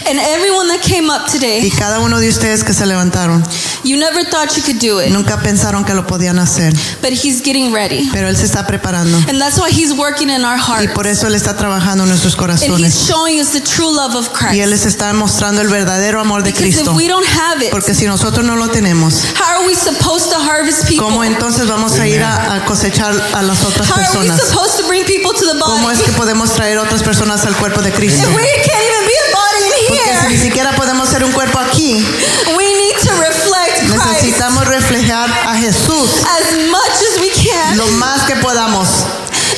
And 0.07 0.19
everyone 0.19 0.69
that 0.69 0.81
came 0.83 1.11
up 1.11 1.29
Y 1.29 1.33
today, 1.33 1.70
cada 1.70 2.01
uno 2.01 2.19
de 2.20 2.29
ustedes 2.29 2.65
que 2.65 2.73
se 2.73 2.87
levantaron, 2.87 3.43
you 3.85 3.97
never 3.97 4.25
thought 4.25 4.57
you 4.57 4.62
could 4.62 4.79
do 4.81 5.01
it, 5.01 5.11
nunca 5.11 5.37
pensaron 5.43 5.85
que 5.85 5.95
lo 5.95 6.07
podían 6.07 6.39
hacer. 6.39 6.73
but 7.03 7.12
He's 7.12 7.43
getting 7.43 7.73
ready. 7.73 8.09
Pero 8.12 8.29
Él 8.29 8.37
se 8.37 8.45
está 8.47 8.67
preparando. 8.67 9.17
And 9.29 9.41
that's 9.41 9.59
why 9.59 9.70
He's 9.70 9.93
working 9.93 10.31
in 10.31 10.45
our 10.45 10.57
Y 10.57 10.61
hearts. 10.61 10.93
por 10.95 11.07
eso 11.07 11.27
Él 11.27 11.35
está 11.35 11.55
trabajando 11.57 12.05
en 12.05 12.11
nuestros 12.11 12.35
And 12.35 12.51
He's 12.51 12.61
corazones. 12.69 13.07
showing 13.07 13.41
us 13.41 13.51
the 13.53 13.61
true 13.61 13.91
love 13.95 14.15
of 14.17 14.29
Y 14.53 14.61
Él 14.61 14.69
Christ. 14.70 14.70
les 14.70 14.87
está 14.87 15.12
mostrando 15.12 15.61
el 15.61 15.69
verdadero 15.69 16.20
amor 16.20 16.43
de 16.43 16.51
Because 16.51 16.62
Cristo. 16.75 16.91
if 16.93 16.97
we 16.97 17.07
don't 17.07 17.27
have 17.27 17.62
it, 17.65 17.70
Porque 17.70 17.95
si 17.95 18.07
nosotros 18.07 18.45
no 18.45 18.57
lo 18.57 18.69
tenemos, 18.69 19.15
how 19.39 19.61
are 19.61 19.67
we 19.67 19.75
supposed 19.75 20.31
to 20.31 20.39
harvest 20.39 20.85
people? 20.89 21.05
¿cómo 21.05 21.23
entonces 21.25 21.67
vamos 21.69 21.99
a 21.99 22.09
ir 22.09 22.23
a, 22.23 22.55
a 22.57 22.65
cosechar 22.65 23.12
a 23.35 23.43
las 23.43 23.62
otras 23.65 23.89
How 23.89 23.95
are 23.95 24.03
we 24.19 24.29
personas? 24.29 24.41
supposed 24.49 24.77
to 24.81 24.87
bring 24.89 25.05
people 25.05 25.33
to 25.33 25.47
the 25.47 25.59
¿Cómo 25.61 25.85
body? 25.89 25.95
es 25.97 26.03
que 26.03 26.12
podemos 26.12 26.53
traer 26.53 26.79
otras 26.79 27.03
personas 27.03 27.45
al 27.47 27.55
cuerpo 27.57 27.83
de 27.83 27.93
Cristo? 27.93 28.23
If 28.29 28.35
we 28.35 28.43
can't 28.65 28.83
even 28.83 29.00
siquiera 30.51 30.73
podemos 30.73 31.09
ser 31.09 31.23
un 31.25 31.31
cuerpo 31.31 31.61
aquí, 31.61 32.05
we 32.57 32.65
need 32.65 32.97
to 32.99 33.12
reflect 33.20 33.83
necesitamos 33.85 34.67
reflejar 34.67 35.31
a 35.47 35.55
Jesús 35.57 36.11
as 36.27 36.59
much 36.69 36.97
as 37.09 37.20
we 37.20 37.31
can. 37.31 37.77
lo 37.77 37.87
más 37.99 38.23
que 38.23 38.35
podamos. 38.37 38.89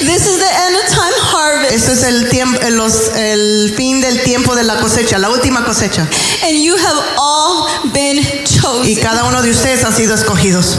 This 0.00 0.26
is 0.26 0.38
the 0.38 0.52
end 0.66 0.76
of 0.76 0.90
time 0.90 1.14
harvest. 1.32 1.72
Este 1.72 1.92
es 1.92 2.02
el 2.02 2.28
tiempo, 2.28 2.58
los, 2.70 3.08
el 3.14 3.72
fin 3.74 4.00
del 4.02 4.22
tiempo 4.22 4.54
de 4.54 4.64
la 4.64 4.76
cosecha, 4.80 5.16
la 5.18 5.30
última 5.30 5.64
cosecha. 5.64 6.06
And 6.42 6.58
you 6.62 6.76
have 6.76 6.98
all 7.16 7.68
been 7.92 8.18
Y 8.18 8.44
chosen. 8.44 8.96
cada 8.96 9.24
uno 9.24 9.40
de 9.42 9.50
ustedes 9.50 9.84
han 9.84 9.94
sido 9.94 10.14
escogidos. 10.14 10.76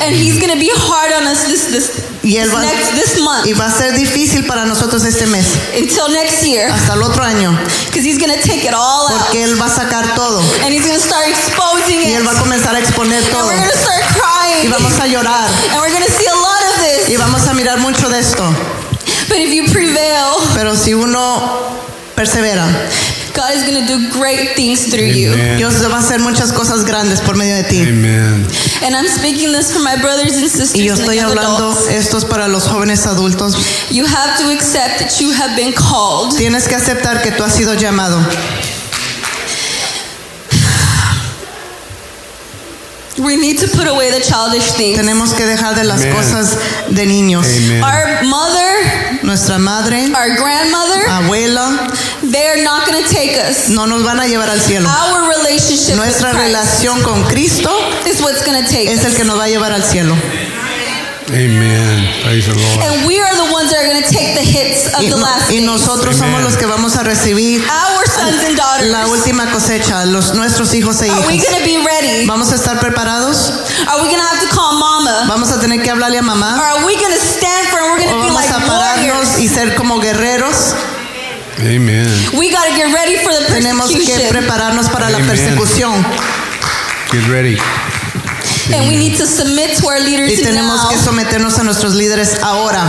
And 0.00 0.14
he's 0.14 0.38
going 0.38 0.52
to 0.52 0.58
be 0.58 0.70
hard 0.72 1.12
on 1.20 1.26
us 1.26 1.44
this 1.44 1.66
this, 1.70 1.90
Y, 2.22 2.36
él 2.36 2.54
va, 2.54 2.60
next 2.60 2.92
this 2.94 3.18
month 3.20 3.46
y 3.46 3.54
va 3.54 3.66
a 3.66 3.70
ser 3.70 3.94
difícil 3.94 4.44
para 4.46 4.66
nosotros 4.66 5.04
este 5.04 5.26
mes, 5.26 5.46
until 5.74 6.12
next 6.12 6.42
year 6.42 6.70
hasta 6.70 6.92
el 6.94 7.02
otro 7.02 7.22
año, 7.24 7.56
he's 8.04 8.18
take 8.42 8.66
it 8.66 8.74
all 8.74 9.08
out 9.08 9.18
porque 9.22 9.42
Él 9.42 9.58
va 9.60 9.66
a 9.66 9.74
sacar 9.74 10.14
todo. 10.14 10.40
and 10.62 10.72
he's 10.72 10.84
start 11.00 11.26
exposing 11.28 12.02
Y. 12.02 12.12
Él 12.14 12.26
va 12.26 12.32
a 12.32 12.38
comenzar 12.40 12.74
a 12.74 12.78
exponer 12.78 13.18
And 13.22 13.30
todo. 13.32 13.46
we're 13.46 13.56
going 13.56 13.70
to 13.70 13.78
start 13.78 14.02
Y 14.02 14.20
crying. 14.20 14.70
vamos 14.70 14.92
a 15.00 15.06
llorar. 15.06 15.48
And 15.70 15.80
we're 15.80 15.90
see 16.10 16.26
a 16.26 16.34
lot 16.34 16.62
of 16.74 17.08
Y 17.08 17.08
this. 17.08 17.18
vamos 17.18 17.46
a 17.46 17.54
mirar 17.54 17.78
mucho 17.78 18.08
de 18.10 18.18
esto. 18.18 18.44
But 19.28 19.38
if 19.38 19.52
you 19.52 19.64
prevail, 19.72 20.34
Pero 20.54 20.76
si 20.76 20.92
uno 20.92 21.40
persevera, 22.14 22.66
God 23.34 23.54
is 23.54 23.62
going 23.62 23.80
to 23.80 23.86
do 23.86 24.10
great 24.10 24.54
things 24.56 24.90
through 24.90 25.06
you. 25.06 25.32
Dios 25.56 25.80
va 25.88 25.96
a 25.96 26.00
hacer 26.00 26.18
muchas 26.20 26.52
cosas 26.52 26.84
grandes 26.84 27.20
por 27.20 27.36
medio 27.36 27.56
de 27.56 27.64
ti. 27.64 27.80
Amen. 27.82 28.46
And 28.82 28.94
I'm 28.96 29.06
speaking 29.08 29.52
this 29.52 29.72
for 29.72 29.80
my 29.80 29.96
brothers 29.96 30.32
and 30.36 30.48
sisters 30.48 30.74
Y 30.74 30.84
yo 30.84 30.94
estoy 30.94 31.18
hablando 31.18 31.70
adults. 31.70 31.88
estos 31.88 32.24
para 32.24 32.48
los 32.48 32.66
jóvenes 32.66 33.06
adultos. 33.06 33.56
You 33.90 34.04
have 34.06 34.36
to 34.38 34.50
accept 34.50 34.98
that 35.00 35.20
you 35.20 35.32
have 35.32 35.54
been 35.56 35.72
called. 35.72 36.36
Tienes 36.36 36.66
que 36.68 36.74
aceptar 36.76 37.22
que 37.22 37.30
tú 37.32 37.44
has 37.44 37.54
sido 37.54 37.74
llamado. 37.74 38.18
We 43.20 43.36
need 43.36 43.58
to 43.60 43.68
put 43.68 43.86
away 43.86 44.10
the 44.10 44.20
childish 44.20 44.72
things. 44.72 44.98
Tenemos 44.98 45.34
que 45.34 45.44
dejar 45.46 45.74
de 45.74 45.84
las 45.84 46.00
Amen. 46.00 46.14
cosas 46.14 46.56
de 46.88 47.06
niños. 47.06 47.46
Amen. 47.46 47.82
Our 47.84 48.24
mother, 48.24 49.20
Nuestra 49.22 49.58
madre, 49.58 50.06
our 50.14 50.34
grandmother, 50.36 51.02
abuela, 51.08 51.76
they're 52.22 52.62
not 52.64 52.86
going 52.86 53.02
to 53.04 53.08
take 53.08 53.36
us. 53.36 53.68
no 53.68 53.86
nos 53.86 54.02
van 54.02 54.18
a 54.20 54.26
llevar 54.26 54.48
al 54.48 54.60
cielo. 54.60 54.88
Our 54.88 55.28
relationship 55.28 55.96
Nuestra 55.96 56.28
with 56.30 56.36
Christ 56.38 56.46
relación 56.46 57.02
con 57.02 57.22
Cristo 57.24 57.70
is 58.06 58.20
what's 58.22 58.42
going 58.44 58.62
to 58.62 58.68
take 58.68 58.90
es 58.90 59.04
el 59.04 59.10
us. 59.12 59.16
que 59.16 59.24
nos 59.24 59.38
va 59.38 59.44
a 59.44 59.48
llevar 59.48 59.72
al 59.72 59.82
cielo. 59.84 60.16
Amen. 61.30 61.96
Praise 62.26 62.46
the 62.50 62.54
Lord. 62.58 62.78
And 62.82 63.06
we 63.06 63.20
are 63.22 63.30
the 63.38 63.52
ones 63.54 63.70
that 63.70 63.78
are 63.78 63.88
going 63.88 64.02
to 64.02 64.10
take 64.10 64.34
the 64.34 64.42
hits 64.42 64.90
of 64.94 65.02
Y, 65.02 65.10
the 65.10 65.16
last 65.16 65.46
y 65.50 65.62
days. 65.62 65.66
nosotros 65.66 66.16
somos 66.18 66.42
Amen. 66.42 66.44
los 66.44 66.56
que 66.56 66.66
vamos 66.66 66.96
a 66.96 67.04
recibir 67.04 67.62
Our 67.70 68.04
sons 68.10 68.42
and 68.42 68.56
daughters. 68.56 68.90
la 68.90 69.06
última 69.06 69.46
cosecha, 69.52 70.04
los 70.06 70.34
nuestros 70.34 70.74
hijos 70.74 71.00
e 71.02 71.08
Are 71.10 71.26
we 71.28 71.34
hijas. 71.38 71.46
going 71.50 71.62
to 71.62 71.64
be 71.64 71.78
ready? 71.86 72.26
Vamos 72.26 72.50
a 72.50 72.56
estar 72.56 72.80
preparados. 72.80 73.50
Are 73.86 74.02
we 74.02 74.08
going 74.10 74.18
to 74.20 74.26
have 74.26 74.40
to 74.42 74.48
call 74.54 74.74
mama? 74.78 75.26
Vamos 75.28 75.50
a 75.52 75.60
tener 75.60 75.80
que 75.82 75.90
hablarle 75.90 76.18
a 76.18 76.20
Or 76.20 76.24
mamá. 76.26 76.58
are 76.58 76.84
we 76.84 76.96
going 76.96 77.14
to 77.14 77.20
stand 77.24 77.68
for 77.68 77.78
and 77.78 77.92
we're 77.92 77.98
going 78.02 78.10
O 78.10 78.18
to 78.18 78.22
be 78.26 78.34
vamos 78.34 78.34
like 78.34 78.50
a 78.50 78.60
pararnos 78.66 79.28
warriors? 79.30 79.38
y 79.38 79.46
ser 79.48 79.74
como 79.76 80.00
guerreros. 80.00 80.74
Amen. 81.60 82.08
We 82.34 82.50
got 82.50 82.66
to 82.66 82.74
get 82.74 82.92
ready 82.92 83.16
for 83.22 83.30
the 83.32 83.46
Tenemos 83.54 83.86
que 83.88 83.98
persecution. 84.02 84.30
prepararnos 84.34 84.88
para 84.88 85.10
la 85.10 85.18
persecución. 85.18 86.04
Get 87.12 87.28
ready. 87.28 87.56
And 88.72 88.88
we 88.88 88.96
need 88.96 89.16
to 89.18 89.26
submit 89.26 89.76
to 89.78 89.86
our 89.88 90.00
leaders 90.00 90.30
Y 90.30 90.36
tenemos 90.42 90.88
que 90.88 90.96
now. 90.96 91.02
someternos 91.02 91.58
a 91.58 91.64
nuestros 91.64 91.94
líderes 91.94 92.38
ahora. 92.42 92.80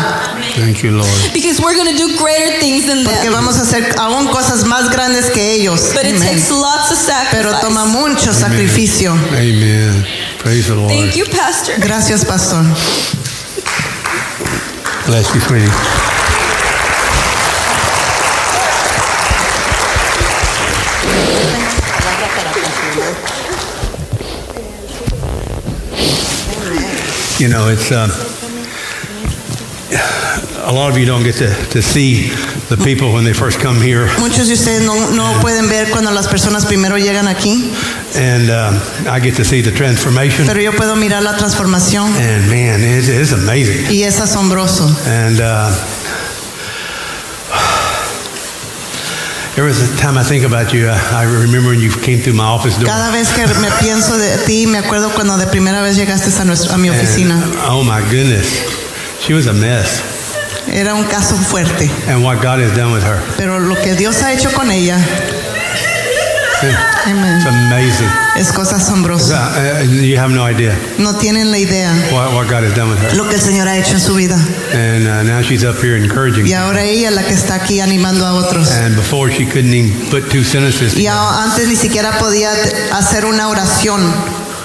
Thank 0.56 0.84
you, 0.84 0.92
Lord. 0.92 1.10
Because 1.34 1.60
we're 1.60 1.76
going 1.76 1.92
to 1.92 1.98
do 1.98 2.18
greater 2.18 2.60
things 2.60 2.86
than 2.86 3.04
Porque 3.04 3.24
them. 3.30 3.34
vamos 3.34 3.58
a 3.58 3.62
hacer 3.62 3.96
aún 3.98 4.28
cosas 4.28 4.64
más 4.66 4.90
grandes 4.92 5.30
que 5.32 5.54
ellos. 5.56 5.92
But 5.94 6.06
it 6.06 6.16
Amen. 6.16 6.22
takes 6.22 6.50
lots 6.52 6.92
of 6.92 7.00
Pero 7.32 7.52
toma 7.62 7.86
sacrifice. 7.86 8.00
mucho 8.00 8.34
sacrificio. 8.34 9.12
Amen. 9.34 10.06
Praise 10.40 10.68
the 10.68 10.76
Lord. 10.76 10.90
Thank 10.90 11.16
you, 11.16 11.26
Pastor. 11.26 11.74
Gracias, 11.80 12.26
pastor. 12.26 12.64
Bless 15.08 15.34
you, 15.34 15.42
sweetie. 15.42 15.72
You 27.42 27.48
know, 27.50 27.70
it's 27.70 27.92
um, 27.92 28.12
a 30.64 30.72
lot 30.72 30.92
of 30.92 30.98
you 31.00 31.08
don't 31.08 31.24
get 31.24 31.36
to, 31.38 31.50
to 31.72 31.82
see 31.82 32.30
the 32.70 32.78
people 32.78 33.12
when 33.14 33.24
they 33.24 33.34
first 33.34 33.60
come 33.60 33.82
here, 33.82 34.08
Muchos 34.20 34.48
de 34.48 34.54
ustedes 34.54 34.84
no, 34.84 35.10
no 35.10 35.34
pueden 35.42 35.68
ver 35.68 35.90
cuando 35.90 36.12
las 36.12 36.28
personas 36.28 36.66
primero 36.68 36.98
llegan 37.00 37.28
aquí, 37.28 37.74
and 38.16 38.50
um, 38.52 38.80
I 39.08 39.20
get 39.20 39.36
to 39.38 39.44
see 39.44 39.62
the 39.62 39.72
transformation. 39.72 40.46
pero 40.46 40.62
yo 40.62 40.72
puedo 40.72 40.96
mirar 40.96 41.24
la 41.24 41.36
transformación 41.36 42.16
And 42.16 42.48
man, 42.48 42.82
it's, 42.84 43.08
it's 43.10 43.32
amazing. 43.34 43.88
y 43.90 44.04
es 44.04 44.20
asombroso. 44.20 44.86
And 45.08 45.42
uh, 45.42 45.72
every 49.58 49.74
time 49.98 50.18
I 50.18 50.24
think 50.24 50.44
about 50.46 50.74
you, 50.74 50.88
I, 50.90 51.22
I 51.22 51.24
remember 51.24 51.70
when 51.70 51.80
you 51.80 51.92
came 51.92 52.20
through 52.20 52.36
my 52.36 52.46
office 52.46 52.76
door. 52.78 52.86
Cada 52.88 53.12
vez 53.12 53.30
que 53.34 53.46
me 53.62 53.70
pienso 53.80 54.18
de 54.18 54.38
ti, 54.46 54.66
me 54.68 54.78
acuerdo 54.80 55.10
cuando 55.14 55.38
de 55.38 55.48
primera 55.48 55.82
vez 55.82 55.98
llegaste 55.98 56.30
a, 56.40 56.46
nuestro- 56.46 56.74
a 56.74 56.78
mi 56.78 56.90
oficina. 56.90 57.36
And, 57.44 57.56
oh 57.70 57.84
my 57.84 58.02
goodness, 58.10 58.48
she 59.22 59.34
was 59.34 59.48
a 59.48 59.54
mess. 59.54 60.02
Era 60.68 60.94
un 60.96 61.06
caso 61.06 61.36
fuerte, 61.36 61.90
And 62.08 62.24
what 62.24 62.42
God 62.42 62.60
has 62.60 62.72
done 62.78 62.94
with 62.94 63.04
her, 63.04 63.20
pero 63.36 63.60
lo 63.60 63.76
que 63.76 63.96
Dios 63.96 64.22
ha 64.22 64.32
hecho 64.32 64.52
con 64.52 64.70
ella 64.72 64.98
it's 66.64 67.46
amazing. 67.46 68.10
es 68.36 68.52
cosa 68.52 68.76
asombrosa. 68.78 69.52
Uh, 69.82 69.84
you 70.02 70.18
have 70.18 70.34
no 70.34 70.44
idea 70.48 70.78
No 70.98 71.16
tienen 71.16 71.52
la 71.52 71.58
idea 71.58 71.92
what, 72.12 72.34
what 72.34 72.48
God 72.50 72.64
has 72.64 72.76
done 72.76 72.90
with 72.92 73.00
her. 73.00 73.16
lo 73.16 73.28
que 73.28 73.36
el 73.36 73.42
Señor 73.42 73.68
ha 73.68 73.78
hecho 73.78 73.94
en 73.96 74.00
su 74.00 74.14
vida. 74.16 74.36
And 74.74 75.08
uh, 75.08 75.24
now 75.24 75.42
she's 75.42 75.64
up 75.64 75.78
here 75.82 75.96
encouraging. 75.98 76.46
Y 76.48 76.54
ahora 76.54 76.84
ella 76.84 77.10
es 77.10 77.16
la 77.16 77.24
que 77.24 77.34
está 77.34 77.56
aquí 77.56 77.80
animando 77.82 78.26
a 78.26 78.34
otros. 78.34 78.70
And 78.72 78.96
before 78.96 79.32
she 79.32 79.46
couldn't 79.46 79.74
even 79.74 79.92
put 80.10 80.30
two 80.30 80.44
sentences. 80.44 80.94
Y 80.96 81.08
a- 81.08 81.44
antes 81.44 81.68
ni 81.68 81.76
siquiera 81.76 82.12
podía 82.20 82.52
hacer 82.94 83.26
una 83.26 83.48
oración, 83.50 84.02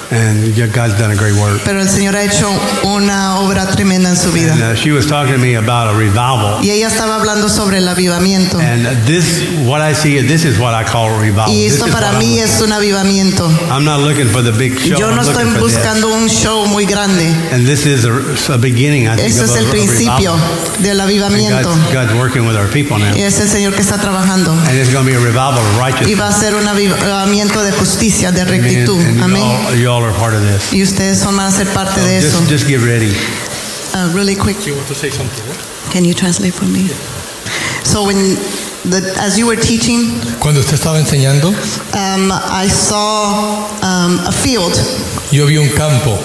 And 0.08 0.54
yeah, 0.56 0.66
God's 0.66 0.96
done 0.98 1.10
a 1.10 1.16
great 1.16 1.34
work. 1.34 1.60
pero 1.64 1.80
el 1.80 1.88
Señor 1.88 2.14
ha 2.14 2.22
hecho 2.22 2.48
una 2.84 3.40
obra 3.40 3.66
tremenda 3.66 4.08
en 4.10 4.16
su 4.16 4.30
vida. 4.30 4.52
And 4.52 4.62
uh, 4.62 4.74
she 4.76 4.92
was 4.92 5.06
talking 5.06 5.32
to 5.34 5.38
me 5.38 5.56
about 5.56 5.88
a 5.88 5.98
revival. 5.98 6.62
Y 6.62 6.70
ella 6.70 6.86
estaba 6.88 7.16
hablando 7.16 7.48
sobre 7.48 7.78
el 7.78 7.88
avivamiento. 7.88 8.58
And 8.60 8.86
this, 9.04 9.42
what 9.66 9.80
I 9.80 9.94
see, 9.94 10.20
this 10.22 10.44
is 10.44 10.58
what 10.60 10.74
I 10.74 10.84
call 10.88 11.10
a 11.10 11.18
revival. 11.18 11.50
Y 11.52 11.64
This 11.64 11.74
esto 11.74 11.86
is 11.86 11.92
para 11.92 12.10
I'm 12.12 12.18
mí 12.20 12.38
es 12.38 12.60
un 12.60 12.72
avivamiento. 12.72 13.48
I'm 13.70 13.84
not 13.84 14.00
looking 14.00 14.28
for 14.28 14.42
the 14.44 14.52
big 14.52 14.78
show. 14.78 14.96
Yo 14.96 15.10
no 15.10 15.20
I'm 15.22 15.28
estoy 15.28 15.44
this. 15.44 15.58
buscando 15.60 16.08
un 16.14 16.28
show 16.28 16.66
muy 16.66 16.86
grande. 16.86 17.26
And 17.52 17.66
this 17.66 17.84
is 17.86 18.04
a, 18.04 18.12
a 18.54 18.58
beginning, 18.58 19.08
I 19.08 19.16
think, 19.16 19.34
of 19.36 19.42
es 19.42 19.56
el 19.56 19.66
principio 19.66 20.34
revival. 20.36 20.82
del 20.84 21.00
And 21.00 21.10
avivamiento. 21.10 21.68
God's, 21.68 21.92
God's 21.92 22.14
working 22.14 22.46
with 22.46 22.56
our 22.56 22.68
people 22.68 22.96
now. 22.98 23.12
Y 23.16 23.22
es 23.22 23.40
el 23.40 23.48
Señor 23.48 23.74
que 23.74 23.82
está 23.82 23.98
trabajando. 23.98 24.52
And 24.52 24.78
it's 24.78 24.92
going 24.92 25.04
to 25.04 25.10
be 25.10 25.16
a 25.16 25.20
revival 25.20 25.58
of 25.58 25.74
Y 25.74 25.80
righteousness. 25.80 26.20
va 26.20 26.28
a 26.28 26.32
ser 26.32 26.54
un 26.54 26.68
avivamiento 26.68 27.60
de 27.64 27.72
justicia, 27.72 28.30
de 28.30 28.44
rectitud. 28.44 29.00
Amén. 29.20 29.42
All, 29.96 30.02
you 30.02 30.08
are 30.08 30.18
part 30.18 30.34
of 30.34 30.42
this. 30.42 30.72
Y 30.72 30.82
ustedes 30.82 31.18
son, 31.18 31.36
van 31.36 31.46
a 31.46 31.50
ser 31.50 31.66
parte 31.72 32.00
de 32.00 32.18
eso. 32.18 32.38
Just, 32.40 32.50
just 32.50 32.68
get 32.68 32.80
ready. 32.80 33.12
Uh, 33.94 34.12
really 34.14 34.34
quick. 34.34 34.66
You 34.66 34.74
want 34.74 34.88
to 34.88 34.94
say 34.94 35.10
something? 35.10 35.44
Can 35.90 36.04
you 36.04 36.14
translate 36.14 36.54
for 36.54 36.66
me? 36.66 36.88
So 37.84 38.04
when 38.04 38.36
the, 38.84 39.14
as 39.18 39.38
you 39.38 39.46
were 39.46 39.56
teaching, 39.56 40.20
Cuando 40.38 40.60
usted 40.60 40.74
estaba 40.74 40.98
enseñando, 40.98 41.48
um, 41.94 42.30
I 42.32 42.68
saw 42.68 43.70
um, 43.82 44.18
a 44.26 44.32
field 44.32 44.74
yo 45.30 45.46
vi 45.46 45.56
un 45.56 45.68
campo 45.70 46.18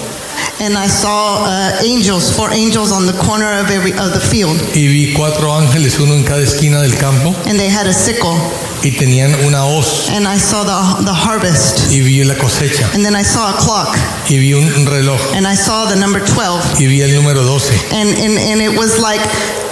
and 0.62 0.78
I 0.78 0.86
saw 0.86 1.42
uh, 1.42 1.82
angels, 1.82 2.30
four 2.30 2.52
angels 2.52 2.92
on 2.92 3.06
the 3.06 3.12
corner 3.26 3.50
of 3.58 3.68
every 3.70 3.90
of 3.98 4.14
the 4.14 4.20
field, 4.20 4.56
y 4.74 4.86
vi 4.86 5.12
cuatro 5.12 5.52
ángeles, 5.52 5.98
uno 5.98 6.14
en 6.14 6.22
cada 6.22 6.40
esquina 6.40 6.80
del 6.80 6.96
campo, 6.96 7.34
and 7.46 7.58
they 7.58 7.68
had 7.68 7.88
a 7.88 7.92
sickle, 7.92 8.38
y 8.84 8.92
tenían 8.92 9.34
una 9.44 9.66
hoz, 9.66 10.08
and 10.10 10.26
I 10.26 10.38
saw 10.38 10.62
the 10.62 11.04
the 11.04 11.12
harvest, 11.12 11.90
y 11.90 12.00
vi 12.00 12.22
la 12.22 12.34
cosecha, 12.34 12.86
and 12.94 13.04
then 13.04 13.16
I 13.16 13.24
saw 13.24 13.50
a 13.50 13.58
clock, 13.58 13.98
y 14.30 14.38
vi 14.38 14.54
un 14.54 14.86
reloj, 14.86 15.20
and 15.34 15.48
I 15.48 15.56
saw 15.56 15.84
the 15.84 15.96
number 15.96 16.20
twelve, 16.20 16.62
y 16.78 16.86
vi 16.86 17.02
el 17.02 17.10
número 17.10 17.42
12. 17.42 17.92
and 17.92 18.08
and 18.10 18.38
and 18.38 18.62
it 18.62 18.78
was 18.78 19.00
like 19.00 19.20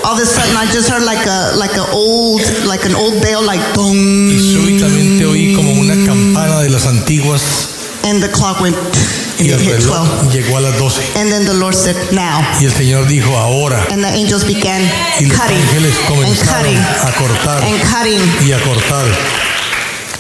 all 0.03 0.15
of 0.15 0.21
a 0.21 0.27
sudden 0.27 0.57
I 0.57 0.67
just 0.67 0.91
heard 0.91 1.05
like 1.05 1.25
a 1.25 1.55
like 1.57 1.77
an 1.79 1.87
old 1.95 2.43
like 2.67 2.85
an 2.85 2.97
old 2.97 3.23
bell 3.23 3.43
like 3.47 3.63
Y 3.79 4.39
súbitamente 4.55 5.25
oí 5.25 5.55
como 5.55 5.71
una 5.73 5.95
campana 6.05 6.63
de 6.63 6.71
las 6.71 6.87
antiguas, 6.87 7.43
and 8.03 8.21
the 8.21 8.29
clock 8.29 8.61
went 8.61 8.77
y 9.41 9.51
el 9.51 9.65
reloj 9.67 10.31
llegó 10.33 10.57
a 10.57 10.61
las 10.61 10.79
12. 10.79 11.03
and 11.17 11.31
then 11.31 11.45
the 11.45 11.55
Lord 11.55 11.75
said 11.75 11.97
now. 12.13 12.41
Y 12.61 12.65
el 12.67 12.73
Señor 12.73 13.07
dijo, 13.09 13.37
ahora. 13.37 13.87
And 13.91 14.03
the 14.03 14.09
angels 14.11 14.45
began 14.45 14.83
Y 15.21 15.27
los 15.27 15.37
cutting 15.39 15.57
ángeles 15.59 15.95
and 15.97 16.09
comenzaron 16.09 16.63
cutting 16.63 16.79
a 16.79 17.13
cortar 17.19 17.63
and 17.63 17.81
cutting. 17.83 18.21
y 18.47 18.53
a 18.53 18.59
cortar. 18.61 19.07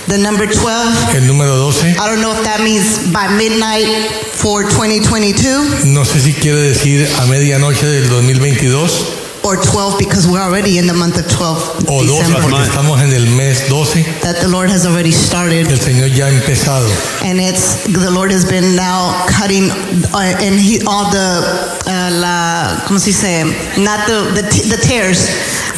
The 0.08 0.18
number 0.18 0.48
12, 0.48 1.14
El 1.16 1.26
número 1.28 1.56
12, 1.56 1.90
I 1.92 2.08
don't 2.08 2.20
know 2.20 2.32
if 2.32 2.42
that 2.42 2.60
means 2.62 3.12
by 3.12 3.28
midnight 3.28 3.86
for 4.34 4.64
2022 4.64 5.84
no 5.84 6.04
sé 6.04 6.18
si 6.20 6.32
quiere 6.32 6.58
decir 6.58 7.06
a 7.20 7.26
medianoche 7.26 7.86
del 7.86 8.08
2022 8.08 9.04
or 9.42 9.56
12 9.56 9.98
because 9.98 10.26
we're 10.28 10.40
already 10.40 10.76
in 10.78 10.86
the 10.86 10.92
month 10.94 11.16
of 11.18 11.26
12 11.30 11.84
o 11.88 12.04
12 12.04 12.06
December. 12.06 12.40
porque 12.42 12.62
estamos 12.64 13.00
en 13.00 13.12
el 13.12 13.26
mes 13.36 13.66
12. 13.68 14.04
That 14.22 14.36
the 14.40 14.48
Lord 14.48 14.68
has 14.70 14.84
already 14.86 15.12
started. 15.12 15.66
El 15.70 15.78
Señor 15.78 16.08
ya 16.14 16.26
ha 16.26 16.30
empezado. 16.30 16.88
And 17.24 17.40
it's 17.40 17.84
the 17.84 18.10
Lord 18.10 18.32
has 18.32 18.44
been 18.44 18.76
now 18.76 19.14
cutting 19.28 19.70
uh, 20.12 20.36
and 20.44 20.58
he 20.60 20.80
all 20.86 21.10
the 21.10 21.80
uh, 21.86 22.10
la 22.20 22.84
como 22.86 22.98
se 22.98 23.10
dice 23.12 23.44
not 23.78 24.06
the 24.06 24.42
the, 24.42 24.48
t- 24.48 24.68
the 24.68 24.76
tears 24.76 25.28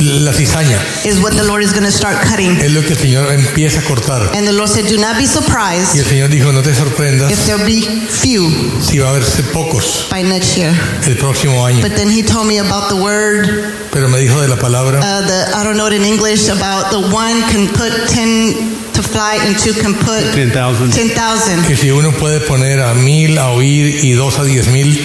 La 0.03 0.33
cizaña 0.33 0.79
is 1.05 1.21
what 1.21 1.33
the 1.35 1.45
Lord 1.45 1.63
is 1.63 1.73
going 1.73 1.85
to 1.85 1.93
start 1.93 2.17
cutting. 2.27 2.57
es 2.61 2.73
lo 2.73 2.83
que 2.83 2.95
el 2.95 2.99
Señor 2.99 3.33
empieza 3.33 3.81
a 3.81 3.83
cortar. 3.85 4.23
And 4.35 4.47
the 4.47 4.53
Lord 4.53 4.69
said, 4.69 4.87
"Do 4.89 4.97
not 4.99 5.17
be 5.17 5.23
Y 5.25 5.27
surprised 5.27 5.97
el 5.97 6.05
Señor 6.05 6.29
dijo, 6.29 6.53
no 6.53 6.63
te 6.63 6.75
sorprendas 6.75 7.31
if 7.31 7.45
there 7.47 7.63
be 7.65 7.83
few 8.09 8.51
si 8.81 8.99
va 8.99 9.09
a 9.09 9.11
haberse 9.11 9.43
pocos 9.53 10.09
by 10.11 10.23
next 10.25 10.57
year." 10.57 10.73
el 11.07 11.17
próximo 11.17 11.65
año. 11.65 11.81
But 11.81 11.95
then 11.95 12.11
he 12.11 12.23
told 12.23 12.47
me 12.49 12.59
about 12.59 12.89
the 12.89 12.97
word, 12.97 13.73
Pero 13.93 14.09
me 14.09 14.19
dijo 14.19 14.41
de 14.41 14.49
la 14.49 14.57
palabra 14.57 14.99
uh, 14.99 15.27
the 15.27 15.55
I 15.55 15.63
don't 15.63 15.77
know 15.77 15.87
it 15.87 15.93
in 15.95 16.05
English 16.05 16.49
about 16.49 16.91
the 16.91 16.99
one 17.15 17.41
can 17.53 17.69
put 17.69 17.93
ten 18.09 18.55
to 18.95 19.03
fly 19.03 19.39
and 19.47 19.57
two 19.59 19.73
can 19.73 19.95
put 19.95 20.35
10,000. 20.35 20.91
ten 20.91 21.11
thousand. 21.11 21.65
que 21.67 21.77
si 21.77 21.91
uno 21.91 22.11
puede 22.13 22.41
poner 22.41 22.81
a 22.81 22.93
mil 22.95 23.39
a 23.39 23.51
oír 23.51 24.05
y 24.05 24.13
dos 24.13 24.39
a 24.39 24.45
diez 24.45 24.67
mil, 24.69 24.99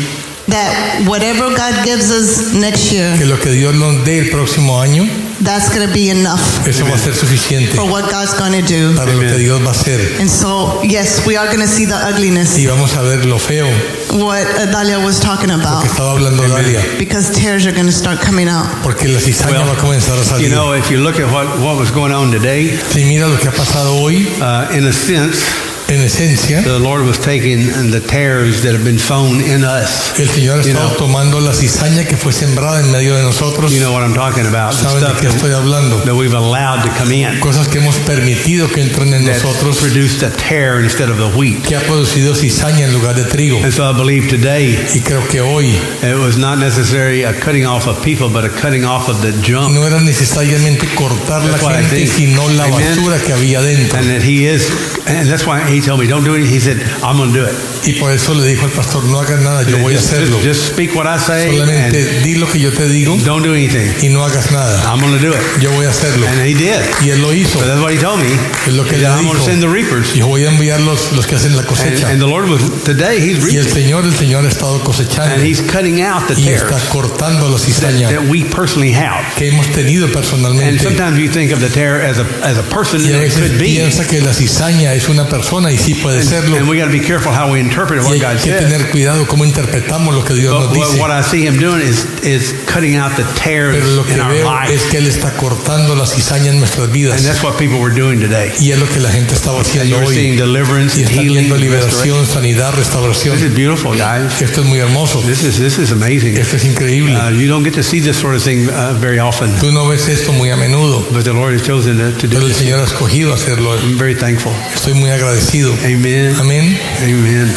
That 0.47 1.05
whatever 1.07 1.49
God 1.49 1.83
gives 1.83 2.09
us 2.09 2.53
next 2.53 2.91
year, 2.93 3.17
que 3.17 3.25
lo 3.25 3.37
que 3.37 3.51
Dios 3.51 3.75
nos 3.75 4.05
dé 4.05 4.19
el 4.19 4.29
próximo 4.29 4.79
año, 4.81 5.03
that's 5.43 5.67
going 5.75 5.85
to 5.85 5.93
be 5.93 6.09
enough 6.09 6.65
Eso 6.65 6.85
va 6.85 6.95
a 6.95 6.97
ser 6.97 7.13
suficiente 7.13 7.75
for 7.75 7.83
what 7.83 8.09
God's 8.09 8.33
going 8.39 8.53
to 8.53 8.65
do. 8.65 8.95
para 8.95 9.13
lo 9.13 9.19
que 9.19 9.37
Dios 9.37 9.61
va 9.61 9.67
a 9.67 9.71
hacer. 9.71 9.99
And 10.21 10.29
so, 10.29 10.81
yes, 10.83 11.25
we 11.27 11.35
are 11.35 11.47
going 11.47 11.59
to 11.59 11.67
see 11.67 11.85
the 11.85 11.95
ugliness, 11.95 12.57
Y 12.57 12.65
vamos 12.65 12.95
a 12.95 13.01
ver 13.01 13.25
lo 13.25 13.37
feo 13.39 13.67
what 14.13 14.47
Dalia 14.71 15.03
was 15.03 15.19
talking 15.19 15.51
about, 15.51 15.83
que 15.83 15.89
estaba 15.89 16.13
hablando 16.13 16.47
Dalia. 16.47 16.81
because 16.97 17.29
tears 17.35 17.65
are 17.67 17.73
going 17.73 17.85
to 17.85 17.91
start 17.91 18.21
coming 18.21 18.47
out. 18.47 18.65
Porque 18.83 19.09
la 19.09 19.19
cizaña 19.19 19.65
va 19.65 19.73
a 19.73 19.77
comenzar 19.77 20.17
a 20.17 20.23
salir. 20.23 20.47
You 20.47 20.55
know, 20.55 20.71
if 20.73 20.89
you 20.89 20.99
look 21.03 21.19
at 21.19 21.29
what, 21.29 21.59
what 21.59 21.77
was 21.77 21.91
going 21.91 22.13
on 22.13 22.31
today, 22.31 22.69
si 22.71 23.03
mira 23.03 23.27
lo 23.27 23.37
que 23.37 23.49
ha 23.49 23.51
pasado 23.53 23.99
hoy, 24.01 24.25
uh, 24.41 24.71
in 24.71 24.87
a 24.87 24.93
sense, 24.93 25.43
en 25.89 26.01
esencia, 26.01 26.61
the 26.63 26.79
Lord 26.79 27.05
was 27.05 27.17
taking 27.19 27.67
the 27.91 28.01
tares 28.01 28.61
that 28.63 28.73
have 28.73 28.83
been 28.83 28.99
sown 28.99 29.39
in 29.41 29.63
us. 29.63 30.17
el 30.19 30.27
Señor 30.27 30.61
You 30.63 30.71
estado 30.71 30.89
know. 30.89 30.97
tomando 30.97 31.39
la 31.39 31.53
cizaña 31.53 32.05
que 32.05 32.17
fue 32.17 32.33
sembrada 32.33 32.81
en 32.81 32.91
medio 32.91 33.15
de 33.15 33.23
nosotros. 33.23 33.71
You 33.71 33.79
know 33.79 33.93
what 33.93 34.03
I'm 34.03 34.13
talking 34.13 34.45
about. 34.45 34.73
The 34.75 34.83
¿Saben 34.89 35.03
de 35.15 35.21
qué 35.21 35.27
estoy 35.27 35.51
hablando? 35.53 36.01
that 36.05 36.15
we've 36.15 36.33
allowed 36.35 36.83
to 36.83 36.89
come 36.97 37.11
in. 37.13 37.39
Cosas 37.39 37.67
que 37.67 37.79
hemos 37.79 37.95
permitido 37.99 38.67
que 38.69 38.81
entren 38.81 39.13
en 39.13 39.25
that 39.25 39.41
nosotros, 39.43 39.77
produced 39.79 40.23
a 40.23 40.29
tear 40.31 40.81
instead 40.81 41.09
of 41.09 41.17
the 41.17 41.37
wheat. 41.37 41.63
que 41.63 41.75
ha 41.75 41.81
producido 41.81 42.35
cizaña 42.35 42.85
en 42.85 42.93
lugar 42.93 43.15
de 43.15 43.23
trigo. 43.23 43.63
And 43.63 43.71
so 43.73 43.89
I 43.89 43.93
believe 43.93 44.27
today 44.29 44.77
Y 44.95 44.99
creo 45.01 45.25
que 45.27 45.41
hoy 45.41 45.67
it 46.03 46.17
was 46.19 46.37
not 46.37 46.57
necessarily 46.59 47.23
a 47.23 47.33
cutting 47.33 47.65
off 47.65 47.87
of 47.87 48.01
people, 48.03 48.29
but 48.29 48.43
a 48.43 48.49
cutting 48.49 48.83
off 48.85 49.07
of 49.09 49.21
the 49.21 49.31
junk. 49.41 49.73
no 49.73 49.85
era 49.85 49.99
necesariamente 50.01 50.87
cortar 50.95 51.43
la 51.43 51.57
That's 51.57 51.63
I 51.63 51.83
gente, 51.83 52.07
sino 52.07 52.49
la 52.49 52.65
Amen. 52.65 52.79
basura 52.95 53.17
que 53.19 53.33
había 53.33 53.61
dentro. 53.61 53.97
And 53.99 54.09
that 54.09 54.21
he 54.23 54.45
is, 54.47 54.69
and 55.07 55.29
that's 55.29 55.45
why 55.45 55.61
he 55.69 55.76
told 55.81 55.99
me, 55.99 56.07
don't 56.07 56.23
do 56.23 56.35
it. 56.35 56.45
He 56.45 56.59
said, 56.59 56.77
I'm 57.03 57.17
going 57.17 57.33
to 57.33 57.39
do 57.39 57.45
it. 57.45 57.55
Y 57.87 57.93
por 57.99 58.11
eso 58.11 58.33
le 58.33 58.43
dijo 58.45 58.65
al 58.65 58.71
pastor, 58.71 59.03
no 59.05 59.19
hagas 59.21 59.39
nada, 59.41 59.63
yo 59.63 59.77
voy 59.77 59.93
a 59.93 59.97
just, 59.97 60.11
hacerlo. 60.13 60.39
just, 60.43 60.73
speak 60.73 60.93
what 60.93 61.07
I 61.07 61.17
say 61.17 61.47
Solamente 61.57 62.21
di 62.23 62.35
lo 62.35 62.47
que 62.47 62.59
yo 62.59 62.69
te 62.71 62.87
digo 62.89 63.13
and 63.13 63.23
don't 63.23 63.43
do 63.43 63.53
anything. 63.53 63.87
y 64.03 64.09
no 64.09 64.23
hagas 64.25 64.51
nada. 64.51 64.83
I'm 64.91 64.99
going 64.99 65.13
to 65.17 65.19
do 65.23 65.31
it. 65.33 65.39
Yo 65.61 65.71
voy 65.71 65.85
a 65.85 65.89
hacerlo. 65.89 66.27
And 66.27 66.41
he 66.41 66.53
did. 66.53 66.81
Y 67.01 67.09
él 67.11 67.21
lo 67.21 67.31
hizo. 67.31 67.59
But 67.59 67.67
that's 67.67 67.79
what 67.81 67.93
he 67.93 67.97
told 67.99 68.19
me. 68.19 68.27
Es 68.67 68.73
lo 68.73 68.83
que 68.83 68.97
He 68.97 69.01
le 69.01 69.07
said, 69.07 69.11
I'm 69.17 69.23
going 69.25 69.37
to 69.37 69.39
dijo. 69.39 69.45
send 69.45 69.61
the 69.61 69.69
reapers. 69.69 70.15
Y 70.15 70.21
voy 70.21 70.43
a 70.45 70.49
enviar 70.51 70.81
los, 70.81 71.13
los 71.13 71.25
que 71.25 71.35
hacen 71.35 71.55
la 71.55 71.61
And, 71.61 71.67
cosecha. 71.69 72.09
and 72.11 72.19
the 72.21 72.27
Lord 72.27 72.49
was, 72.49 72.61
today 72.83 73.19
he's 73.21 73.37
Y 73.51 73.55
el 73.57 73.63
reaping. 73.65 73.73
Señor, 73.73 74.03
el 74.05 74.15
Señor 74.15 74.43
ha 74.43 74.49
estado 74.49 74.79
cosechando 74.83 75.35
And 75.35 75.43
he's 75.45 75.61
cutting 75.61 76.01
out 76.01 76.27
the 76.27 76.33
y 76.39 76.43
tares 76.45 76.63
está 76.63 76.79
cortando 76.91 77.47
la 77.49 77.57
that, 77.57 77.65
cizaña 77.65 78.09
that 78.09 78.27
we 78.29 78.43
personally 78.43 78.91
have. 78.93 79.23
que 79.37 79.47
hemos 79.49 79.67
tenido 79.71 80.05
And 80.07 80.13
personalmente. 80.13 80.83
sometimes 80.83 81.17
you 81.19 81.29
think 81.29 81.51
of 81.53 81.61
the 81.61 81.69
tear 81.69 82.01
as 82.01 82.17
a, 82.19 82.25
as 82.43 82.57
a 82.57 82.63
person, 82.63 82.99
Y 83.01 83.13
and 83.13 83.23
it 83.23 83.31
could 83.33 83.57
be. 83.57 83.75
piensa 83.79 84.05
que 84.05 84.19
la 84.21 84.33
cizaña 84.33 84.93
es 84.93 85.07
una 85.07 85.27
persona 85.29 85.66
y 85.71 85.77
sí 85.77 85.93
puede 85.95 86.23
serlo. 86.23 86.55
and 86.57 86.67
we 86.69 86.77
got 86.77 86.85
to 86.85 86.91
be 86.91 86.99
careful 86.99 87.31
how 87.31 87.51
we 87.51 87.59
interpret 87.59 87.99
Y 88.01 88.05
what 88.05 88.13
hay 88.13 88.19
God 88.19 88.41
que 88.41 88.51
says. 88.51 88.61
tener 88.69 88.89
cuidado 88.89 89.25
cómo 89.27 89.45
interpretamos 89.45 90.13
lo 90.13 90.23
que 90.23 90.33
Dios 90.33 90.53
But 90.53 90.75
nos 90.75 90.87
dice. 90.89 90.99
what 91.01 91.11
I 91.11 91.21
see 91.23 91.45
him 91.45 91.57
doing 91.59 91.81
is, 91.81 92.05
is 92.23 92.53
cutting 92.65 92.95
out 92.97 93.15
the 93.15 93.23
tears 93.41 93.75
Pero 93.75 93.95
lo 93.95 94.03
que 94.03 94.13
in 94.13 94.21
our 94.21 94.31
veo 94.31 94.49
life. 94.51 94.73
es 94.73 94.81
que 94.83 94.97
Él 94.97 95.07
está 95.07 95.31
cortando 95.37 95.95
la 95.95 96.05
cizaña 96.05 96.51
en 96.51 96.59
nuestras 96.59 96.91
vidas. 96.91 97.17
And 97.17 97.25
that's 97.25 97.43
what 97.43 97.57
people 97.57 97.79
were 97.79 97.93
doing 97.93 98.19
today. 98.19 98.51
Y 98.59 98.71
es 98.71 98.79
lo 98.79 98.87
que 98.87 98.99
la 98.99 99.09
gente 99.11 99.33
estaba 99.33 99.61
haciendo 99.61 99.97
seeing 100.09 100.31
hoy. 100.33 100.37
deliverance 100.37 100.97
Y 100.97 101.03
and 101.03 101.09
está 101.11 101.21
healing. 101.21 101.33
viendo 101.39 101.57
liberación, 101.57 102.25
sanidad, 102.25 102.73
restauración. 102.75 103.35
This 103.37 103.49
is 103.51 103.55
beautiful, 103.55 103.91
guys. 103.97 104.41
Esto 104.41 104.61
es 104.61 104.67
muy 104.67 104.79
hermoso. 104.79 105.21
This 105.21 105.43
is, 105.43 105.57
this 105.57 105.77
is 105.77 105.91
amazing. 105.91 106.37
Esto 106.37 106.55
es 106.57 106.65
increíble. 106.65 107.15
Uh, 107.15 107.29
you 107.31 107.47
don't 107.47 107.63
get 107.63 107.73
to 107.73 107.83
see 107.83 107.99
this 107.99 108.17
sort 108.17 108.35
of 108.35 108.43
thing 108.43 108.67
uh, 108.69 108.93
very 108.99 109.19
often. 109.19 109.49
Tú 109.59 109.71
no 109.71 109.87
ves 109.87 110.07
esto 110.07 110.31
muy 110.31 110.49
a 110.49 110.55
menudo, 110.55 111.05
But 111.11 111.23
the 111.23 111.33
Lord 111.33 111.53
has 111.53 111.63
chosen 111.65 111.97
to, 111.97 112.11
to 112.19 112.27
do 112.27 112.35
pero 112.37 112.47
el. 112.47 112.53
Señor 112.53 112.79
ha 112.79 112.83
escogido 112.85 113.33
hacerlo. 113.33 113.75
I'm 113.75 113.97
very 113.97 114.15
thankful. 114.15 114.51
Estoy 114.73 114.93
muy 114.93 115.09
agradecido. 115.09 115.56
Amen. 115.65 116.35
Amén. 116.39 116.79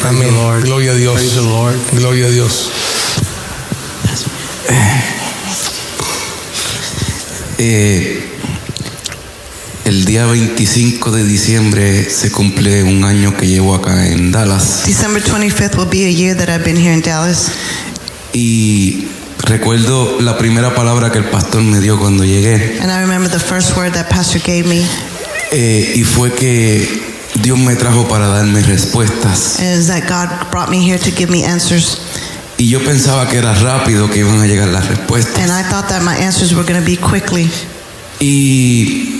Amén. 0.03 0.33
Lord. 0.33 0.63
Gloria 0.63 0.91
a 0.91 0.95
Dios. 0.95 1.13
Praise 1.13 1.35
the 1.35 1.41
Lord. 1.41 1.75
Gloria 1.93 2.25
a 2.25 2.29
Dios. 2.29 2.71
Eh, 7.59 8.23
el 9.85 10.05
día 10.05 10.25
25 10.25 11.11
de 11.11 11.23
diciembre 11.23 12.09
se 12.09 12.31
cumple 12.31 12.83
un 12.83 13.03
año 13.03 13.37
que 13.37 13.45
llevo 13.45 13.75
acá 13.75 14.07
en 14.07 14.31
Dallas 14.31 14.83
December 14.87 15.23
25th 15.23 15.77
will 15.77 15.87
be 15.87 16.05
a 16.05 16.11
year 16.11 16.35
that 16.35 16.49
I've 16.49 16.63
been 16.65 16.75
here 16.77 16.91
in 16.93 17.03
Dallas. 17.03 17.51
y 18.33 19.05
recuerdo 19.43 20.19
la 20.21 20.39
primera 20.39 20.73
palabra 20.73 21.11
que 21.11 21.19
el 21.19 21.25
pastor 21.25 21.61
me 21.61 21.79
dio 21.79 21.99
cuando 21.99 22.25
llegué 22.25 22.79
And 22.81 22.91
I 22.91 22.99
remember 22.99 23.29
the 23.29 23.39
first 23.39 23.77
word 23.77 23.93
that 23.93 24.09
Pastor 24.09 24.41
gave 24.41 24.63
me 24.63 24.81
eh, 25.51 25.93
y 25.97 26.03
fue 26.03 26.33
que 26.33 27.10
Dios 27.41 27.57
me 27.57 27.75
trajo 27.75 28.07
para 28.07 28.27
darme 28.27 28.61
respuestas 28.61 29.59
is 29.59 29.87
that 29.87 30.03
God 30.07 30.29
brought 30.51 30.69
me 30.69 30.77
here 30.79 30.99
to 30.99 31.11
give 31.11 31.31
me 31.31 31.43
answers. 31.45 31.97
y 32.57 32.69
yo 32.69 32.79
pensaba 32.83 33.27
que 33.27 33.37
era 33.37 33.53
rápido 33.55 34.09
que 34.09 34.19
iban 34.19 34.39
a 34.41 34.45
llegar 34.47 34.67
las 34.69 34.87
respuestas 34.87 35.39
And 35.39 35.51
I 35.51 35.63
thought 35.69 35.87
that 35.89 36.01
my 36.03 36.15
answers 36.15 36.53
were 36.53 36.63
going 36.63 36.79
to 36.79 36.85
be 36.85 36.97
quickly. 36.97 37.49
y 38.19 39.17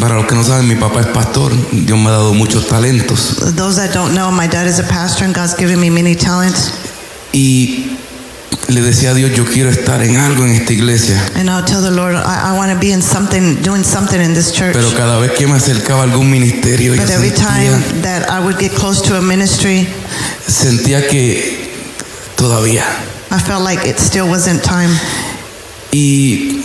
para 0.00 0.14
los 0.16 0.26
que 0.26 0.34
no 0.34 0.42
saben 0.44 0.68
mi 0.68 0.74
papá 0.74 1.00
es 1.00 1.06
pastor 1.06 1.52
Dios 1.72 1.98
me 1.98 2.08
ha 2.08 2.12
dado 2.12 2.34
muchos 2.34 2.66
talentos 2.68 3.36
Those 3.56 3.76
that 3.76 3.94
don't 3.94 4.14
know, 4.14 4.30
my 4.30 4.46
dad 4.48 4.66
is 4.66 4.78
a 4.78 4.82
pastor 4.84 5.24
and 5.24 5.34
God's 5.34 5.54
given 5.56 5.80
me 5.80 5.90
many 5.90 6.14
talents. 6.16 6.70
y 7.32 7.96
le 8.68 8.80
decía 8.80 9.10
a 9.10 9.14
Dios 9.14 9.32
yo 9.32 9.44
quiero 9.44 9.70
estar 9.70 10.02
en 10.02 10.16
algo 10.16 10.44
en 10.44 10.50
esta 10.50 10.72
iglesia 10.72 11.20
And 11.36 11.48
I'll 11.48 11.64
tell 11.64 11.82
the 11.82 11.90
Lord, 11.90 12.14
I, 12.16 12.52
I 12.52 12.56
want 12.56 12.72
to 12.72 12.78
be 12.78 12.92
in 12.92 13.00
something, 13.02 13.62
doing 13.62 13.84
something 13.84 14.20
in 14.20 14.34
this 14.34 14.52
church. 14.52 14.74
Pero 14.74 14.90
cada 14.96 15.18
vez 15.20 15.32
que 15.32 15.46
me 15.46 15.54
acercaba 15.54 16.00
a 16.00 16.04
algún 16.04 16.30
ministerio, 16.30 16.94
yo 16.94 17.02
But 17.02 17.10
every 17.10 17.30
time 17.30 17.70
sentía, 17.70 18.02
that 18.02 18.30
I 18.30 18.40
would 18.44 18.58
get 18.58 18.72
close 18.72 19.00
to 19.02 19.16
a 19.16 19.22
ministry, 19.22 19.86
sentía 20.46 21.06
que 21.08 21.70
todavía. 22.36 22.84
I 23.30 23.38
felt 23.38 23.62
like 23.62 23.84
it 23.86 23.98
still 23.98 24.28
wasn't 24.28 24.62
time. 24.62 24.90
Y 25.92 26.62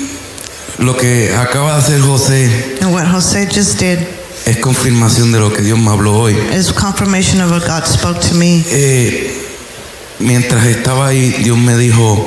lo 0.79 0.97
que 0.97 1.33
acaba 1.35 1.73
de 1.73 1.79
hacer 1.79 2.01
José 2.01 2.77
And 2.81 2.93
what 2.93 3.05
Jose 3.05 3.45
just 3.45 3.79
did 3.79 3.99
es 4.45 4.57
confirmación 4.57 5.31
de 5.31 5.39
lo 5.39 5.51
que 5.53 5.61
Dios 5.61 5.77
me 5.77 5.91
habló 5.91 6.13
hoy. 6.13 6.33
is 6.51 6.71
confirmation 6.71 7.41
of 7.41 7.51
what 7.51 7.61
God 7.67 7.85
spoke 7.85 8.19
to 8.29 8.33
me. 8.33 8.63
Eh, 8.71 9.50
mientras 10.21 10.65
estaba 10.65 11.07
ahí, 11.07 11.31
Dios 11.43 11.57
me 11.57 11.75
dijo, 11.77 12.17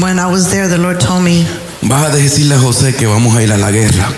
When 0.00 0.18
I 0.18 0.26
was 0.26 0.50
there, 0.50 0.68
the 0.68 0.78
Lord 0.78 0.98
told 1.00 1.22
me, 1.22 1.46
vas 1.82 2.06
a 2.12 2.16
decirle 2.16 2.54
a 2.54 2.58
José 2.58 2.94
que 2.94 3.06
vamos 3.06 3.34
a 3.36 3.42
ir 3.42 3.52
a 3.52 3.56
la 3.58 3.70
guerra, 3.70 4.08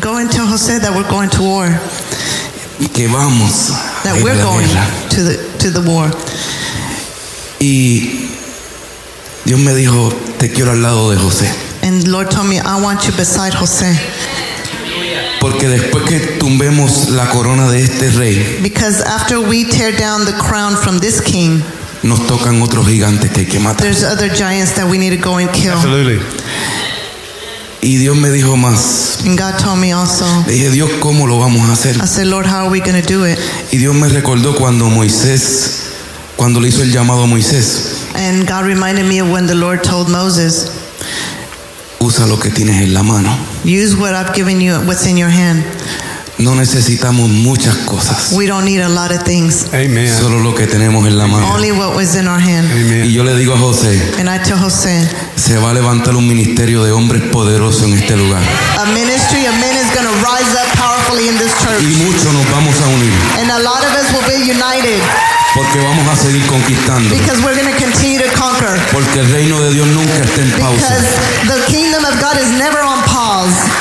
go 0.00 0.16
and 0.16 0.30
tell 0.30 0.46
Jose 0.46 0.78
that 0.78 0.94
we're 0.94 1.08
going 1.08 1.28
to 1.30 1.42
war, 1.42 1.68
que 2.94 3.08
vamos 3.08 3.70
a 3.70 4.02
that 4.04 4.16
ir 4.16 4.20
a 4.20 4.24
we're 4.24 4.36
la 4.36 4.44
going 4.44 4.66
guerra. 4.66 5.08
to 5.10 5.22
the, 5.22 5.58
to 5.58 5.70
the 5.70 5.80
war. 5.90 6.10
Y 7.58 8.28
Dios 9.44 9.60
me 9.60 9.74
dijo, 9.74 10.10
te 10.38 10.48
quiero 10.50 10.70
al 10.72 10.82
lado 10.82 11.10
de 11.10 11.16
José. 11.18 11.46
And 11.82 12.02
the 12.02 12.10
Lord 12.10 12.30
told 12.30 12.46
me, 12.48 12.58
I 12.58 12.80
want 12.82 13.06
you 13.06 13.12
beside 13.12 13.52
Jose. 13.54 13.86
Porque 15.40 15.68
después 15.68 16.04
que 16.04 16.20
tumbemos 16.38 17.08
la 17.10 17.26
corona 17.30 17.70
de 17.70 17.82
este 17.82 18.10
rey, 18.18 18.58
Because 18.62 19.00
after 19.02 19.40
we 19.40 19.64
tear 19.64 19.90
down 19.92 20.24
the 20.26 20.32
crown 20.32 20.76
from 20.76 20.98
this 21.00 21.20
king, 21.22 21.62
nos 22.02 22.26
tocan 22.26 22.60
otros 22.62 22.86
gigantes 22.86 23.30
que 23.30 23.40
hay 23.40 23.46
que 23.46 23.58
matar. 23.60 23.82
there's 23.82 24.04
other 24.04 24.28
giants 24.34 24.74
that 24.74 24.86
we 24.88 24.98
need 24.98 25.10
to 25.10 25.22
go 25.22 25.36
and 25.38 25.50
kill. 25.52 25.72
Absolutely. 25.74 26.18
Y 27.82 27.96
Dios 27.96 28.14
me 28.16 28.28
dijo 28.30 28.56
más. 28.56 29.20
And 29.24 29.38
God 29.38 29.58
told 29.58 29.78
me 29.78 29.92
also, 29.92 30.26
Le 30.46 30.52
dije, 30.52 30.70
Dios, 30.70 30.90
¿cómo 31.00 31.26
lo 31.26 31.38
vamos 31.38 31.68
a 31.68 31.72
hacer? 31.72 31.96
I 31.96 32.06
said, 32.06 32.26
Lord, 32.26 32.46
how 32.46 32.66
are 32.66 32.70
we 32.70 32.80
going 32.80 33.00
to 33.00 33.06
do 33.06 33.24
it? 33.24 33.38
Y 33.72 33.78
Dios 33.78 33.94
me 33.94 34.08
recordó 34.08 34.54
cuando 34.54 34.90
Moisés, 34.90 35.84
cuando 36.36 36.60
le 36.60 36.68
hizo 36.68 36.82
el 36.82 36.92
llamado 36.92 37.22
a 37.22 37.26
Moisés, 37.26 37.96
And 38.14 38.46
God 38.46 38.64
reminded 38.66 39.06
me 39.06 39.20
of 39.20 39.30
when 39.30 39.46
the 39.46 39.54
Lord 39.54 39.82
told 39.82 40.08
Moses, 40.10 40.70
usa 42.00 42.26
lo 42.26 42.38
que 42.38 42.50
tienes 42.50 42.82
en 42.82 42.92
la 42.92 43.02
mano. 43.02 43.34
use 43.64 43.96
what 43.96 44.14
I've 44.14 44.34
given 44.34 44.60
you, 44.60 44.74
what's 44.86 45.06
in 45.06 45.16
your 45.16 45.30
hand. 45.30 45.64
No 46.40 46.54
necesitamos 46.54 47.28
muchas 47.28 47.76
cosas, 47.84 48.32
We 48.32 48.46
don't 48.46 48.64
need 48.64 48.80
a 48.80 48.88
lot 48.88 49.12
of 49.12 49.22
things, 49.24 49.66
Amen. 49.74 50.08
solo 50.18 50.40
lo 50.40 50.54
que 50.54 50.66
tenemos 50.66 51.06
en 51.06 51.18
la 51.18 51.26
mano. 51.26 51.46
only 51.52 51.70
what 51.70 51.94
was 51.94 52.14
in 52.14 52.26
our 52.26 52.40
hand. 52.40 52.66
Y 53.06 53.12
yo 53.12 53.24
le 53.24 53.36
digo 53.36 53.52
a 53.54 53.58
José, 53.58 53.92
And 54.18 54.26
I 54.30 54.38
tell 54.42 54.56
Jose, 54.58 55.06
se 55.36 55.58
va 55.58 55.70
a 55.70 55.74
levantar 55.74 56.16
un 56.16 56.26
ministerio 56.26 56.82
de 56.82 56.92
hombres 56.92 57.22
poderosos 57.30 57.82
en 57.82 57.92
este 57.92 58.16
lugar. 58.16 58.40
a 58.80 58.86
ministry 58.86 59.44
of 59.46 59.54
men 59.60 59.76
is 59.76 59.92
going 59.94 60.08
to 60.08 60.16
rise 60.24 60.50
up 60.56 60.68
powerfully 60.78 61.28
in 61.28 61.36
this 61.36 61.52
Y 61.60 61.66
church. 61.66 61.82
muchos 62.08 62.32
nos 62.32 62.50
vamos 62.50 62.74
a 62.80 62.88
unir, 62.88 63.12
And 63.42 63.50
a 63.50 63.58
lot 63.60 63.84
of 63.84 63.92
us 64.00 64.08
will 64.10 64.24
be 64.26 64.40
united 64.50 64.98
porque 65.54 65.78
vamos 65.80 66.08
a 66.08 66.16
seguir 66.16 66.40
conquistando. 66.46 67.10
because 67.14 67.36
we're 67.44 67.54
going 67.54 67.68
to 67.68 67.78
continue 67.78 68.18
to 68.18 68.30
conquer. 68.40 68.80
Porque 68.92 69.20
el 69.20 69.28
reino 69.30 69.60
de 69.60 69.74
Dios 69.74 69.86
nunca 69.88 70.14
está 70.24 70.40
en 70.40 70.50
pausa. 70.52 70.88
Because 70.88 71.60
the 71.60 71.66
kingdom 71.70 72.02
of 72.06 72.16
God 72.18 72.38
is 72.40 72.48
never 72.56 72.80
on. 72.80 72.89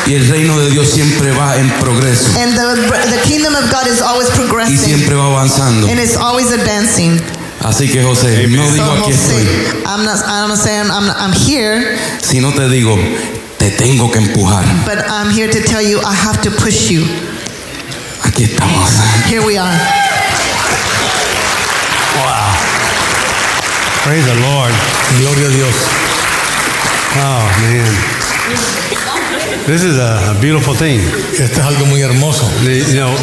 Y 0.08 0.14
el 0.16 0.28
reino 0.28 0.58
de 0.60 0.70
Dios 0.72 0.88
siempre 0.90 1.32
va 1.32 1.58
en 1.58 1.70
progreso. 1.80 2.30
And 2.40 2.56
the, 2.56 3.16
the 3.16 3.22
kingdom 3.28 3.54
of 3.56 3.70
God 3.72 3.88
is 3.88 4.02
always 4.02 4.30
Y 4.30 4.36
progressing. 4.38 4.78
siempre 4.78 5.16
va 5.16 5.26
avanzando. 5.28 5.88
And 5.90 6.00
it's 6.00 6.16
always 6.16 6.52
advancing. 6.52 7.22
Así 7.62 7.90
que 7.90 8.02
José, 8.02 8.48
no 8.48 8.66
So 8.68 8.74
digo 8.74 8.92
aquí 8.94 9.12
estoy, 9.12 9.44
I'm 9.86 10.06
not, 10.06 10.22
I'm 10.26 10.48
not 10.50 10.58
saying 10.58 10.90
I'm, 10.90 11.10
I'm 11.12 11.34
here, 11.34 11.98
sino 12.22 12.54
te 12.54 12.70
digo, 12.70 12.98
te 13.58 13.70
tengo 13.72 14.10
que 14.12 14.20
empujar. 14.20 14.64
but 14.86 14.98
I'm 15.10 15.30
here 15.30 15.50
to 15.52 15.62
tell 15.62 15.82
you 15.82 16.00
I 16.00 16.14
have 16.14 16.42
to 16.44 16.52
push 16.52 16.90
you. 16.90 17.06
Aquí 18.24 18.46
estamos. 18.46 18.90
Here 19.28 19.42
we 19.46 19.58
are. 19.58 19.76
Wow. 22.16 22.56
Praise 24.06 24.26
the 24.26 24.36
Lord. 24.40 24.74
Gloria 25.20 25.48
a 25.48 25.52
Dios. 25.52 25.76
Oh, 27.18 27.44
man. 27.62 29.19
This 29.66 29.84
is 29.84 29.98
a, 29.98 30.36
beautiful 30.42 30.74
thing. 30.76 31.00
Esto 31.40 31.44
es 31.62 31.66
algo 31.68 31.86
muy 31.86 32.02
hermoso. 32.02 32.46
The- 32.64 32.80
you 32.80 32.96
know, 32.96 33.14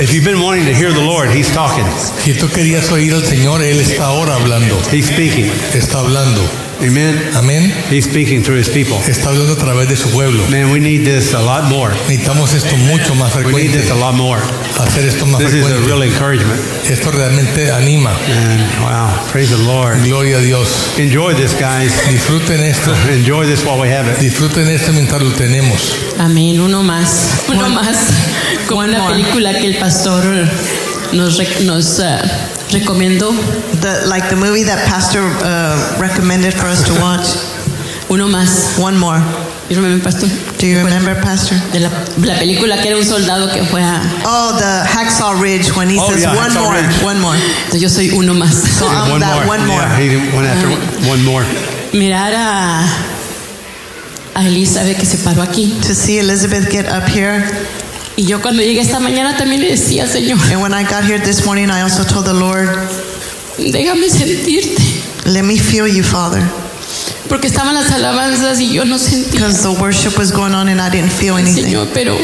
if 0.00 0.12
you've 0.12 0.24
been 0.24 0.40
wanting 0.42 0.64
to 0.66 0.74
hear 0.74 0.92
the 0.92 1.04
Lord, 1.04 1.30
He's 1.30 1.48
talking. 1.52 1.86
Si 2.18 2.34
tú 2.34 2.48
querías 2.48 2.90
oír 2.90 3.14
al 3.14 3.24
Señor, 3.24 3.62
Él 3.62 3.80
está 3.80 4.06
ahora 4.06 4.34
hablando. 4.34 4.76
He's 4.90 5.06
speaking. 5.06 5.50
Está 5.74 6.00
hablando. 6.00 6.40
Amen. 6.82 7.30
Amén. 7.36 7.72
He's 7.90 8.04
speaking 8.06 8.42
through 8.42 8.58
His 8.58 8.68
people. 8.68 8.96
Está 9.06 9.28
hablando 9.30 9.52
a 9.52 9.56
través 9.56 9.88
de 9.88 9.96
su 9.96 10.08
pueblo. 10.10 10.42
Man, 10.50 10.72
we 10.72 10.80
need 10.80 11.04
this 11.04 11.32
a 11.32 11.40
lot 11.40 11.64
more. 11.70 11.94
Necesitamos 12.08 12.52
esto 12.54 12.76
mucho 12.76 13.14
más 13.14 13.34
We 13.36 13.42
need 13.42 13.70
frecuente. 13.70 13.78
this 13.78 13.90
a 13.90 13.94
lot 13.94 14.14
more. 14.14 14.40
Hacer 14.78 15.04
esto 15.06 15.24
más 15.26 15.38
This 15.38 15.54
is 15.54 15.64
a 15.64 15.68
frecuente. 15.68 15.86
real 15.86 16.02
encouragement. 16.02 16.60
Esto 16.90 17.10
realmente 17.12 17.70
anima. 17.70 18.10
And 18.10 18.60
wow, 18.80 19.10
praise 19.30 19.50
the 19.50 19.62
Lord. 19.64 20.02
Gloria 20.04 20.38
a 20.38 20.40
Dios. 20.40 20.98
Enjoy 20.98 21.34
this, 21.34 21.54
guys. 21.54 21.92
Disfruten 22.10 22.60
esto. 22.60 22.92
Enjoy 23.12 23.46
this 23.46 23.64
while 23.64 23.80
we 23.80 23.88
have 23.88 24.10
it. 24.10 24.18
Disfruten 24.18 24.68
esto 24.68 24.92
mientras 24.92 25.22
lo 25.22 25.30
tenemos. 25.30 25.94
Amén, 26.18 26.60
uno 26.60 26.82
más. 26.82 27.44
Uno 27.48 27.68
más. 27.68 27.96
Como 28.68 28.80
una 28.82 29.06
película 29.08 29.54
que 29.54 29.66
el 29.66 29.76
pastor 29.76 30.24
nos, 31.12 31.38
nos 31.62 31.98
eh, 32.00 32.18
recomendó. 32.72 33.32
The, 33.80 34.06
like 34.06 34.28
the 34.28 34.36
movie 34.36 34.64
that 34.64 34.86
Pastor 34.88 35.20
uh, 35.22 35.98
recommended 36.00 36.54
for 36.54 36.66
us 36.66 36.82
to 36.86 36.92
watch. 37.00 37.26
Uno 38.10 38.28
más. 38.28 38.78
One 38.78 38.98
more. 38.98 39.20
You 39.70 39.76
remember, 39.80 40.04
pastor? 40.04 40.28
Do 40.58 40.66
you 40.66 40.76
remember, 40.84 41.14
Pastor? 41.22 41.56
De 41.72 41.80
la, 41.80 41.88
la 42.18 42.34
película 42.38 42.76
que 42.82 42.88
era 42.90 42.98
un 42.98 43.04
soldado 43.06 43.48
que 43.50 43.64
fue 43.64 43.80
a... 43.80 44.02
Oh, 44.26 44.58
the 44.58 44.84
Hacksaw 44.86 45.40
Ridge 45.40 45.74
when 45.74 45.88
he 45.88 45.98
Oh, 45.98 46.10
says 46.10 46.22
yeah, 46.24 46.34
one 46.36 46.50
Hacksaw 46.50 46.62
more, 46.62 46.74
Ridge. 46.74 47.02
one 47.02 47.20
more. 47.22 47.34
Entonces 47.36 47.80
yo 47.80 47.88
soy 47.88 48.10
uno 48.10 48.34
más. 48.34 48.52
So 48.52 48.86
I'm 48.86 49.12
one 49.12 49.20
that 49.20 49.46
more. 49.46 49.56
one 49.56 49.66
more. 49.66 49.80
Yeah, 49.80 49.96
he 49.98 50.16
went 50.36 50.46
after 50.46 50.68
one 51.08 51.24
more. 51.24 51.42
Mirar 51.94 52.34
a, 52.34 52.84
a 54.34 54.46
Elizabeth 54.46 54.98
que 54.98 55.06
se 55.06 55.16
paró 55.18 55.40
aquí. 55.42 55.80
To 55.86 55.94
see 55.94 56.18
Elizabeth 56.18 56.70
get 56.70 56.86
up 56.86 57.08
here. 57.08 57.48
Y 58.22 58.26
yo 58.26 58.40
cuando 58.40 58.62
llegué 58.62 58.80
esta 58.80 59.00
mañana 59.00 59.36
también 59.36 59.60
le 59.62 59.70
decía, 59.70 60.06
Señor, 60.06 60.38
And 60.52 60.62
when 60.62 60.72
I 60.72 60.84
got 60.84 61.02
here 61.02 61.18
this 61.18 61.44
morning, 61.44 61.70
I 61.70 61.82
also 61.82 62.04
told 62.04 62.24
the 62.24 62.32
Lord, 62.32 62.68
déjame 63.58 64.08
sentirte. 64.08 64.80
let 65.26 65.42
me 65.42 65.58
feel 65.58 65.88
you, 65.88 66.04
Father. 66.04 66.40
Porque 67.28 67.48
estaban 67.48 67.74
las 67.74 67.90
alabanzas 67.90 68.60
y 68.60 68.70
yo 68.72 68.84
no 68.84 68.96
sentía. 68.96 69.32
Because 69.32 69.62
the 69.62 69.72
worship 69.72 70.16
was 70.16 70.30
going 70.30 70.54
on 70.54 70.68
and 70.68 70.80
I 70.80 70.88
didn't 70.88 71.10
feel 71.10 71.36
anything. 71.36 71.64
Señor, 71.64 71.88
pero 71.92 72.16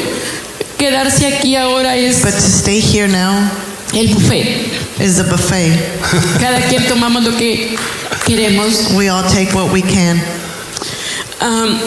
quedarse 0.79 1.27
aquí 1.27 1.57
ahora 1.57 1.97
es 1.97 2.23
But 2.23 2.35
to 2.35 2.49
stay 2.49 2.81
here 2.81 3.09
now 3.09 3.51
el 3.93 4.07
buffet. 4.15 4.71
is 5.01 5.19
a 5.19 5.25
buffet. 5.25 5.73
Cada 6.41 6.61
quien 6.69 6.87
tomamos 6.87 7.25
lo 7.25 7.37
que 7.37 7.77
queremos. 8.25 8.95
We 8.95 9.09
all 9.09 9.25
take 9.25 9.53
what 9.53 9.73
we 9.73 9.83
can. 9.83 10.21
Am, 11.41 11.81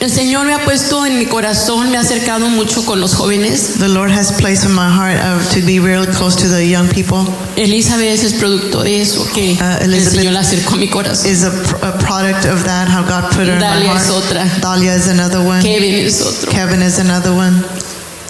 el 0.00 0.10
Señor 0.10 0.46
me 0.46 0.54
ha 0.54 0.64
puesto 0.64 1.04
en 1.06 1.18
mi 1.18 1.26
corazón, 1.26 1.90
me 1.90 1.96
ha 1.96 2.00
acercado 2.00 2.48
mucho 2.48 2.84
con 2.84 3.00
los 3.00 3.14
jóvenes. 3.14 3.78
The 3.78 3.88
Lord 3.88 4.10
has 4.12 4.30
placed 4.32 4.64
in 4.64 4.72
my 4.72 4.88
heart 4.88 5.18
of, 5.20 5.52
to 5.54 5.60
be 5.66 5.80
real 5.80 6.06
close 6.06 6.36
to 6.40 6.48
the 6.48 6.64
young 6.64 6.86
people. 6.88 7.24
Elizabeth 7.56 8.22
es 8.22 8.34
producto 8.34 8.82
de 8.84 9.02
eso 9.02 9.26
que 9.34 9.56
Uh, 9.60 9.82
el 9.82 10.00
Señor 10.00 10.32
la 10.34 10.40
acercó 10.40 10.74
a 10.74 10.78
mi 10.78 10.88
corazón. 10.88 11.26
Is 11.30 11.42
a, 11.44 11.50
pr- 11.50 11.82
a 11.82 11.98
product 11.98 12.44
of 12.46 12.62
that, 12.64 12.86
how 12.88 13.02
God 13.02 13.30
put 13.32 13.46
her 13.48 13.54
in 13.54 13.60
my 13.60 13.66
Dalia 13.66 13.88
heart. 13.90 14.02
es 14.04 14.10
otra. 14.10 14.44
Dalia 14.60 14.94
is 14.96 15.08
another 15.08 15.40
one. 15.40 15.62
Kevin 15.62 15.94
es 16.06 16.20
otro. 16.20 16.50
Kevin 16.52 16.80
is 16.82 16.98
another 16.98 17.32
one. 17.34 17.64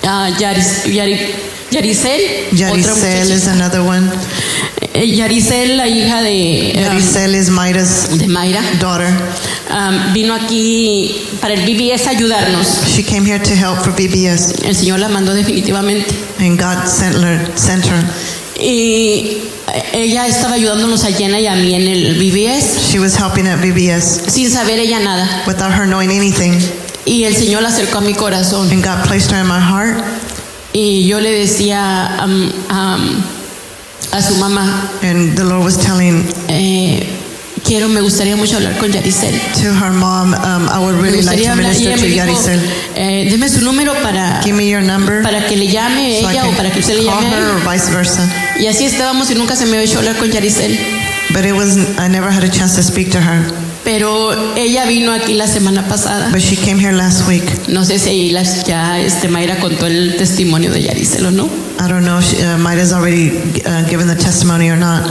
Ah, 0.04 0.30
Yaris, 0.38 0.86
Yari, 0.86 1.18
Yaricel, 1.70 2.48
otra 2.70 2.94
Yaricel 2.94 3.30
is 3.30 3.46
another 3.46 3.82
one. 3.84 4.08
Eh, 5.00 5.14
Yaricel, 5.14 5.76
la 5.76 5.86
hija 5.86 6.22
de, 6.22 6.72
um, 6.74 6.82
Yaricel 6.82 7.34
is 7.36 7.50
Maida's 7.50 8.18
de 8.18 8.26
Mayra, 8.26 8.60
daughter. 8.80 9.06
um, 9.70 10.12
vino 10.12 10.34
aquí 10.34 11.14
para 11.40 11.54
el 11.54 11.60
BBS 11.64 12.08
a 12.08 12.10
ayudarnos. 12.10 12.66
She 12.96 13.04
came 13.04 13.24
here 13.24 13.38
to 13.38 13.54
help 13.54 13.78
for 13.84 13.94
BBS, 13.94 14.54
El 14.64 14.74
Señor 14.74 14.98
la 14.98 15.08
mandó 15.08 15.34
definitivamente. 15.34 16.06
and 16.40 16.58
God 16.58 16.86
sent 16.88 17.14
her. 17.22 17.46
Sent 17.54 17.84
her. 17.86 18.04
Y 18.60 19.38
ella 19.92 20.26
estaba 20.26 20.54
ayudándonos 20.54 21.04
a 21.04 21.12
Jenna 21.12 21.38
y 21.38 21.46
a 21.46 21.54
mí 21.54 21.74
en 21.76 21.86
el 21.86 22.14
BBS 22.18 22.88
She 22.90 22.98
was 22.98 23.14
helping 23.16 23.46
at 23.46 23.60
BBS 23.60 24.22
sin 24.32 24.50
saber 24.50 24.80
ella 24.80 24.98
nada. 24.98 25.44
without 25.46 25.70
her 25.72 25.86
knowing 25.86 26.10
anything, 26.10 26.58
Y 27.04 27.22
el 27.24 27.36
Señor 27.36 27.62
la 27.62 27.68
acercó 27.68 27.98
a 27.98 28.00
mi 28.00 28.14
corazón. 28.14 28.68
and 28.72 28.82
God 28.84 29.06
placed 29.06 29.30
her 29.30 29.40
in 29.40 29.46
my 29.46 29.60
heart. 29.60 30.02
Y 30.72 31.06
yo 31.06 31.20
le 31.20 31.30
decía 31.30 32.16
am, 32.20 32.52
am, 32.68 33.22
a 34.12 34.22
su 34.22 34.34
mamá, 34.36 34.90
And 35.02 35.36
the 35.36 35.44
Lord 35.44 35.64
was 35.64 35.76
telling 35.76 36.24
eh, 36.48 37.06
quiero, 37.64 37.88
me 37.88 38.00
gustaría 38.00 38.36
mucho 38.36 38.56
hablar 38.56 38.76
con 38.78 38.90
Yaricel. 38.90 39.32
to 39.60 39.72
her 39.74 39.92
mom, 39.92 40.32
um, 40.34 40.68
I 40.68 40.78
would 40.78 40.96
really 41.00 41.22
like 41.22 41.42
to 41.42 41.56
minister 41.56 41.94
to 41.96 42.06
Yaricel. 42.06 42.58
eh, 42.96 43.28
deme 43.30 43.48
su 43.48 43.60
número 43.60 43.92
para, 44.02 44.40
Give 44.42 44.56
me 44.56 44.68
your 44.68 44.82
number 44.82 45.22
para 45.22 45.46
que 45.46 45.56
le 45.56 45.66
llame 45.68 46.20
so 46.22 46.30
ella 46.30 46.46
o 46.48 46.52
para 46.52 46.70
que 46.70 46.80
usted 46.80 46.96
le 46.96 47.04
call 47.04 47.22
llame 47.22 47.34
a 47.34 47.38
her 47.38 47.50
or 47.56 47.60
vice 47.70 47.90
versa. 47.92 48.22
Y 48.58 48.66
así 48.66 48.84
estábamos 48.86 49.30
y 49.30 49.34
nunca 49.34 49.54
se 49.56 49.66
me 49.66 49.82
hecho 49.82 49.98
hablar 49.98 50.16
con 50.16 50.30
Yaricel. 50.30 50.76
But 51.32 51.44
it 51.44 51.52
was 51.52 51.76
I 51.98 52.08
never 52.08 52.30
had 52.30 52.44
a 52.44 52.48
chance 52.50 52.74
to 52.76 52.82
speak 52.82 53.10
to 53.12 53.20
her. 53.20 53.44
Pero 53.88 54.54
ella 54.54 54.84
vino 54.84 55.12
aquí 55.12 55.32
la 55.32 55.46
semana 55.46 55.88
pasada. 55.88 56.28
But 56.30 56.42
she 56.42 56.56
came 56.56 56.78
here 56.78 56.92
last 56.92 57.26
week. 57.26 57.42
No 57.68 57.86
sé 57.86 57.98
si 57.98 58.28
las- 58.32 58.66
ya 58.66 59.00
este 59.00 59.28
Mayra 59.28 59.56
contó 59.60 59.86
el 59.86 60.14
testimonio 60.18 60.70
de 60.70 60.82
Yaricel 60.82 61.24
o 61.24 61.30
no. 61.30 61.46
I 61.80 61.88
don't 61.88 62.02
know 62.04 62.18
if 62.18 62.26
she, 62.30 62.36
uh, 62.44 62.58
Maida's 62.58 62.92
already 62.92 63.30
uh, 63.64 63.88
given 63.88 64.06
the 64.06 64.14
testimony 64.14 64.68
or 64.70 64.76
not. 64.76 65.08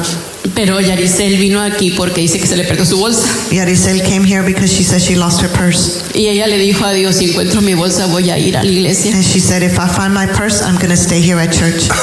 Pero 0.56 0.80
Yaricel 0.80 1.38
vino 1.38 1.62
aquí 1.62 1.92
porque 1.92 2.22
dice 2.22 2.40
que 2.40 2.48
se 2.48 2.56
le 2.56 2.64
perdió 2.64 2.86
su 2.86 2.98
bolsa. 2.98 3.28
Yaricel 3.52 4.02
came 4.04 4.26
here 4.26 4.44
because 4.44 4.72
she 4.72 4.84
said 4.84 5.02
she 5.02 5.16
lost 5.16 5.42
her 5.42 5.50
purse. 5.50 6.02
Y 6.14 6.28
ella 6.28 6.48
le 6.48 6.58
dijo 6.58 6.86
a 6.86 6.94
Dios, 6.94 7.16
si 7.16 7.26
encuentro 7.26 7.62
mi 7.62 7.74
bolsa 7.74 8.06
voy 8.08 8.30
a 8.30 8.38
ir 8.38 8.58
a 8.58 8.64
la 8.64 8.70
iglesia. 8.72 9.14
And 9.14 9.24
she 9.24 9.40
said, 9.40 9.64
if 9.64 9.78
I 9.80 9.88
find 9.88 10.14
my 10.14 10.26
purse, 10.26 10.62
I'm 10.64 10.76
going 10.76 10.90
to 10.90 10.98
stay 10.98 11.22
here 11.22 11.40
at 11.40 11.52
church. 11.52 11.88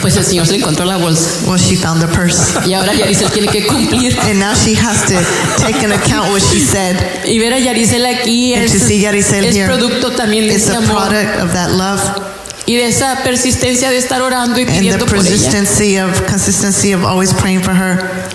Pues 0.00 0.16
el 0.16 0.24
Señor 0.24 0.46
se 0.46 0.54
encontró 0.54 0.84
la 0.84 0.96
bolsa. 0.96 1.28
Well, 1.48 1.58
she 1.58 1.74
found 1.74 2.00
the 2.00 2.06
purse. 2.06 2.38
Y 2.66 2.72
ahora 2.72 2.94
Yaricel 2.94 3.30
tiene 3.30 3.48
que 3.48 3.66
cumplir. 3.66 4.16
And 4.28 4.38
now 4.38 4.54
she 4.54 4.74
has 4.74 5.02
to 5.06 5.14
take 5.60 5.82
into 5.82 5.96
account 5.96 6.30
what 6.30 6.40
she 6.40 6.60
said. 6.60 6.96
Y 7.26 7.38
ver 7.38 7.52
a 7.52 7.58
Yaricel 7.58 8.06
aquí 8.06 8.54
And 8.54 8.64
es, 8.64 8.72
to 8.72 8.78
see 8.78 9.00
Yaricel 9.00 9.44
es 9.44 9.56
here, 9.56 9.66
producto 9.66 10.12
también 10.12 10.46
de 10.46 10.54
It's 10.54 10.68
ese 10.68 10.74
a 10.74 10.78
amor 10.78 11.08
product 11.08 11.40
of 11.42 11.52
that 11.52 11.72
love 11.72 12.37
y 12.68 12.76
de 12.76 12.86
esa 12.86 13.22
persistencia 13.24 13.90
de 13.90 13.96
estar 13.96 14.20
orando 14.20 14.60
y 14.60 14.66
pidiendo 14.66 15.06
por 15.06 15.16
ella. 15.16 15.24
persistency 15.28 15.98
of 15.98 16.10
consistency 16.28 16.92
of 16.92 17.02
always 17.04 17.32
praying 17.32 17.62
for 17.62 17.74
her. 17.74 18.28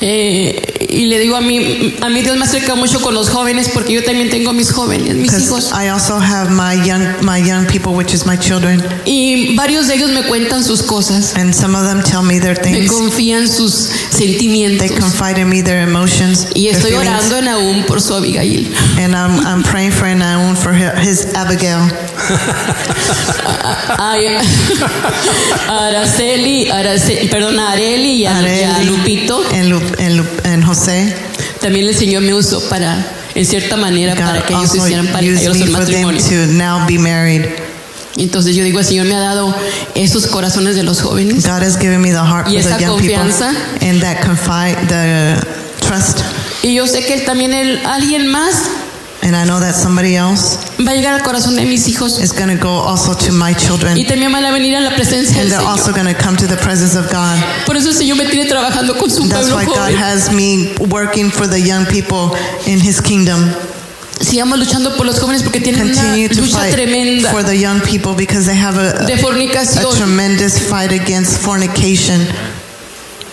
Eh, 0.00 0.86
y 0.90 1.06
le 1.06 1.18
digo 1.18 1.34
a 1.36 1.40
mí, 1.40 1.94
a 2.00 2.08
mí 2.08 2.22
Dios 2.22 2.36
me 2.36 2.44
acerca 2.44 2.74
mucho 2.76 3.00
con 3.00 3.14
los 3.14 3.30
jóvenes 3.30 3.68
porque 3.72 3.92
yo 3.94 4.04
también 4.04 4.30
tengo 4.30 4.52
mis 4.52 4.70
jóvenes, 4.70 5.14
mis 5.16 5.32
hijos. 5.40 5.72
I 5.72 5.88
also 5.88 6.18
have 6.20 6.50
my 6.50 6.74
young 6.86 7.02
my 7.22 7.38
young 7.42 7.66
people, 7.66 7.92
which 7.94 8.12
is 8.14 8.24
my 8.26 8.36
children, 8.38 8.80
Y 9.06 9.56
varios 9.56 9.88
de 9.88 9.94
ellos 9.94 10.10
me 10.10 10.22
cuentan 10.22 10.62
sus 10.64 10.82
cosas, 10.82 11.34
and 11.36 11.52
some 11.54 11.76
of 11.76 11.84
them 11.86 12.02
tell 12.02 12.22
me 12.22 12.38
their 12.38 12.56
me 12.64 12.72
things. 12.72 12.90
confían 12.92 13.48
sus 13.48 13.88
They 14.16 14.28
sentimientos. 14.38 14.90
confide 14.92 15.38
in 15.40 15.48
me 15.48 15.62
their 15.62 15.82
emotions, 15.82 16.46
Y 16.54 16.64
their 16.68 16.76
estoy 16.76 16.92
feelings. 16.92 17.08
orando 17.08 17.38
en 17.38 17.48
aún 17.48 17.84
por 17.86 18.00
su 18.00 18.14
Abigail. 18.14 18.72
and 18.98 19.14
I'm 19.16 19.44
I'm 19.46 19.62
praying 19.64 19.92
for 19.92 20.06
Naun 20.14 20.56
for 20.56 20.72
hi- 20.72 21.00
his 21.04 21.26
Abigail. 21.34 21.80
Ay, 23.98 24.26
Araceli, 25.68 26.68
Arace- 26.70 27.28
perdón, 27.30 27.58
Areli 27.58 28.12
y 28.12 28.26
a, 28.26 28.32
y 28.32 28.62
a 28.62 28.74
Areli 28.76 28.86
Lupito. 28.86 29.42
and 29.52 29.68
Lu, 29.68 29.80
and, 29.98 30.16
Lu, 30.16 30.24
and 30.44 30.64
Jose. 30.64 31.14
También 31.60 31.86
el 31.88 31.94
Señor 31.94 32.22
me 32.22 32.34
usó 32.34 32.60
para, 32.68 32.96
en 33.34 33.46
cierta 33.46 33.76
manera, 33.76 34.14
para 34.14 34.40
God 34.40 34.46
que 34.46 34.52
ellos 34.54 34.70
also 34.70 34.84
hicieran 34.84 35.06
pareja 35.08 35.32
y 35.40 35.44
ellos 35.44 35.56
en 35.56 35.62
them 35.62 35.72
matrimonio. 35.72 36.20
Entonces 38.16 38.54
yo 38.54 38.62
digo, 38.62 38.78
el 38.78 38.84
Señor 38.84 39.06
me 39.06 39.16
ha 39.16 39.20
dado 39.20 39.52
esos 39.96 40.28
corazones 40.28 40.76
de 40.76 40.84
los 40.84 41.00
jóvenes 41.02 41.44
God 41.44 41.62
has 41.64 41.76
given 41.76 42.00
me 42.00 42.10
the 42.10 42.18
heart 42.18 42.48
y 42.48 42.56
esa 42.58 42.76
the 42.76 42.84
young 42.84 42.96
people 43.00 43.16
confianza. 43.16 43.50
and 43.80 44.00
that 44.00 44.20
confide 44.24 44.76
the 44.88 45.34
trust. 45.84 46.20
Y 46.62 46.74
yo 46.74 46.86
sé 46.86 47.04
que 47.04 47.18
también 47.18 47.52
él, 47.52 47.80
alguien 47.84 48.28
más 48.28 48.54
And 49.22 49.34
I 49.34 49.44
know 49.46 49.58
that 49.58 49.74
somebody 49.74 50.16
else 50.16 50.58
va 50.78 50.90
a 50.90 50.94
llegar 50.94 51.14
al 51.14 51.22
corazón 51.22 51.56
de 51.56 51.64
mis 51.64 51.88
hijos 51.88 52.18
is 52.20 52.32
going 52.32 52.48
to 52.54 52.62
go 52.62 52.80
also 52.86 53.14
to 53.14 53.32
my 53.32 53.54
children. 53.54 53.96
y 53.96 54.04
también 54.04 54.30
van 54.30 54.44
a 54.44 54.50
venir 54.52 54.76
a 54.76 54.80
la 54.80 54.90
presencia 54.94 55.40
And 55.40 55.48
del 55.50 55.58
they're 55.60 55.66
also 55.66 55.92
going 55.92 56.06
to 56.06 56.20
come 56.22 56.36
to 56.36 56.46
the 56.46 56.56
presence 56.58 56.94
of 56.94 57.10
God. 57.10 57.38
Por 57.64 57.74
eso 57.76 57.88
el 57.88 57.94
Señor 57.94 58.16
me 58.18 58.26
tiene 58.26 58.44
trabajando 58.46 58.98
con 58.98 59.10
su 59.10 59.26
That's 59.28 59.48
pueblo 59.48 59.56
why 59.56 59.64
God 59.64 59.76
joven. 59.92 59.96
has 59.96 60.30
me 60.30 60.74
working 60.90 61.30
for 61.30 61.46
the 61.48 61.58
young 61.58 61.86
people 61.86 62.36
in 62.66 62.80
His 62.80 63.00
kingdom. 63.00 63.50
Sigamos 64.20 64.58
luchando 64.58 64.94
por 64.96 65.06
los 65.06 65.18
jóvenes 65.18 65.42
porque 65.42 65.60
tienen 65.60 65.82
una 65.90 65.94
Continue 65.94 66.28
to 66.28 66.40
lucha 66.42 66.58
fight 66.58 66.74
tremenda 66.74 67.30
for 67.30 67.42
the 67.42 67.56
young 67.56 67.80
people 67.80 68.14
because 68.14 68.44
they 68.46 68.54
have 68.56 68.76
a, 68.78 69.06
de 69.06 69.14
a 69.14 69.16
fornicación. 69.18 69.90
tremendous 69.96 70.58
fight 70.58 70.92
against 70.92 71.38
fornication. 71.38 72.20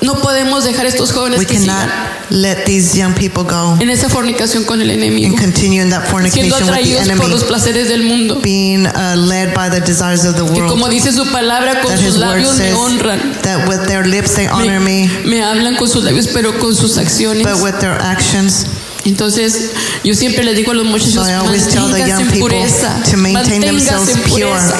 No 0.01 0.15
podemos 0.19 0.63
dejar 0.63 0.87
estos 0.87 1.11
jóvenes 1.11 1.37
We 1.39 1.45
que 1.45 1.53
cannot 1.59 1.83
sigan 1.83 2.41
let 2.41 2.65
these 2.65 2.97
young 2.97 3.13
people 3.13 3.43
go 3.43 3.77
en 3.79 3.89
esa 3.89 4.09
fornicación 4.09 4.63
con 4.63 4.81
el 4.81 4.89
enemigo, 4.89 5.27
and 5.27 5.39
continue 5.39 5.81
in 5.81 5.89
that 5.91 6.01
siendo 6.07 6.11
fornication 6.11 6.49
with 6.51 6.57
the 6.57 6.63
atraídos 6.71 7.01
por 7.09 7.11
enemy, 7.11 7.29
los 7.29 7.43
placeres 7.43 7.87
del 7.87 8.03
mundo. 8.03 8.39
being 8.41 8.87
uh, 8.87 9.15
led 9.15 9.53
by 9.53 9.69
the 9.69 9.79
desires 9.81 10.25
of 10.25 10.35
the 10.35 10.43
Que 10.43 10.59
como 10.61 10.85
world. 10.85 10.89
dice 10.91 11.11
su 11.11 11.25
palabra, 11.27 11.81
con 11.81 11.91
That 11.91 11.99
sus 11.99 12.07
His 12.07 12.17
word 12.17 12.21
labios 12.37 12.51
me 12.53 12.57
says 12.57 12.75
honran. 12.75 13.19
that 13.43 13.67
with 13.69 13.85
their 13.87 14.05
lips 14.07 14.33
they 14.35 14.47
honor 14.47 14.79
me, 14.79 15.07
Me 15.25 15.43
hablan 15.43 15.75
con 15.75 15.87
sus 15.89 16.03
labios, 16.03 16.27
pero 16.33 16.57
con 16.59 16.73
sus 16.75 16.97
acciones 16.97 17.43
but 17.43 17.61
with 17.61 17.77
their 17.79 17.93
actions 18.01 18.65
Entonces, 19.05 19.71
yo 20.03 20.13
siempre 20.15 20.43
les 20.43 20.55
digo 20.55 20.71
a 20.71 20.75
los 20.75 20.85
muchachos, 20.85 21.13
So 21.13 21.21
I 21.23 21.33
always 21.35 21.67
tell 21.67 21.87
the 21.87 21.99
manténganse 21.99 22.09
young 22.09 22.21
en 22.21 22.27
people 22.31 22.49
pureza, 22.49 23.03
to 23.11 23.17
maintain 23.17 23.61
manténganse 23.61 23.85
themselves 23.89 24.15
en 24.15 24.21
pure. 24.23 24.45
pureza. 24.49 24.77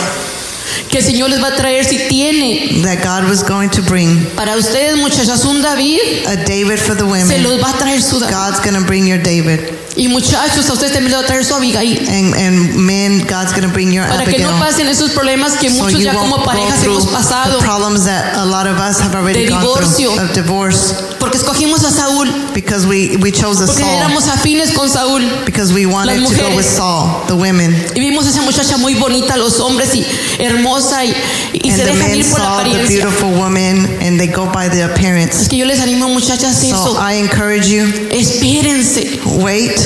Que 0.89 0.99
el 0.99 1.03
Señor 1.03 1.29
les 1.29 1.41
va 1.41 1.47
a 1.47 1.55
traer 1.55 1.85
si 1.85 1.97
tiene 2.09 2.81
That 2.83 3.03
God 3.03 3.29
was 3.29 3.43
going 3.43 3.69
to 3.69 3.81
bring 3.83 4.25
para 4.35 4.55
ustedes 4.57 4.97
muchachas 4.97 5.45
un 5.45 5.61
David, 5.61 5.99
a 6.27 6.35
David 6.35 6.77
for 6.77 6.95
the 6.95 7.03
se 7.03 7.05
women. 7.05 7.43
los 7.43 7.61
va 7.61 7.69
a 7.69 7.77
traer 7.77 8.01
su 8.01 8.19
David. 8.19 8.33
God's 8.35 8.59
going 8.59 8.75
to 8.79 8.85
bring 8.85 9.07
your 9.07 9.21
David. 9.21 9.59
Y 9.97 10.07
muchachos, 10.07 10.69
a 10.69 10.73
ustedes 10.73 10.93
también 10.93 11.11
les 11.11 11.19
va 11.19 11.23
a 11.23 11.27
traer 11.27 11.43
su 11.43 11.53
Abigail. 11.53 11.99
And, 12.07 12.33
and 12.35 12.75
men, 12.77 13.19
God's 13.27 13.51
going 13.51 13.63
to 13.67 13.73
bring 13.73 13.91
your 13.91 14.05
Para 14.07 14.23
que 14.23 14.35
Abigail. 14.35 14.51
no 14.51 14.59
pasen 14.59 14.87
esos 14.87 15.11
problemas 15.11 15.53
que 15.59 15.69
So 15.69 15.83
muchos 15.83 16.01
ya 16.01 16.13
como 16.13 16.43
parejas 16.45 16.83
hemos 16.83 17.05
pasado. 17.07 17.59
the 17.59 17.63
problems 17.65 18.05
that 18.05 18.35
a 18.37 18.45
lot 18.45 18.67
of 18.67 18.77
us 18.79 18.99
have 19.01 19.13
already 19.15 19.45
De 19.45 19.49
gone 19.49 19.61
divorcio. 19.61 20.13
through 20.15 20.23
of 20.29 20.33
divorce 20.33 20.93
Porque 21.19 21.37
escogimos 21.37 21.83
a 21.83 21.91
Saúl. 21.91 22.27
because 22.53 22.87
we, 22.87 23.17
we 23.17 23.31
chose 23.31 23.61
a 23.61 23.65
Porque 23.67 23.83
Saul 23.83 23.95
éramos 23.95 24.27
afines 24.29 24.71
con 24.71 24.89
Saúl. 24.89 25.21
because 25.45 25.73
we 25.73 25.85
wanted 25.85 26.19
Las 26.21 26.29
to 26.31 26.35
go 26.37 26.47
with 26.49 26.65
mujeres. 26.65 26.65
Saul, 26.77 27.25
the 27.27 27.35
women. 27.35 27.75
Y 27.93 27.99
vimos 27.99 28.25
a 28.25 28.29
esa 28.29 28.41
muchacha 28.43 28.77
muy 28.77 28.95
bonita, 28.95 29.35
los 29.37 29.59
hombres, 29.59 29.93
y 29.93 30.05
hermosa, 30.39 31.03
y, 31.03 31.13
y 31.53 31.69
And 31.69 31.77
se 31.77 31.85
dejan 31.85 32.15
ir 32.15 32.25
por 32.29 32.39
la 32.39 32.45
saw 32.45 32.63
the 32.63 32.69
apariencia. 32.71 32.87
beautiful 33.05 33.29
woman 33.31 33.85
and 34.01 34.17
they 34.19 34.27
go 34.27 34.45
by 34.51 34.69
the 34.69 34.83
appearance. 34.83 35.41
Es 35.41 35.49
que 35.49 35.57
yo 35.57 35.65
les 35.65 35.79
animo, 35.81 36.07
muchachas, 36.07 36.55
So 36.57 36.65
eso. 36.67 36.97
I 36.97 37.15
encourage 37.19 37.67
you, 37.67 37.83
Espérense. 38.09 39.19
wait, 39.41 39.80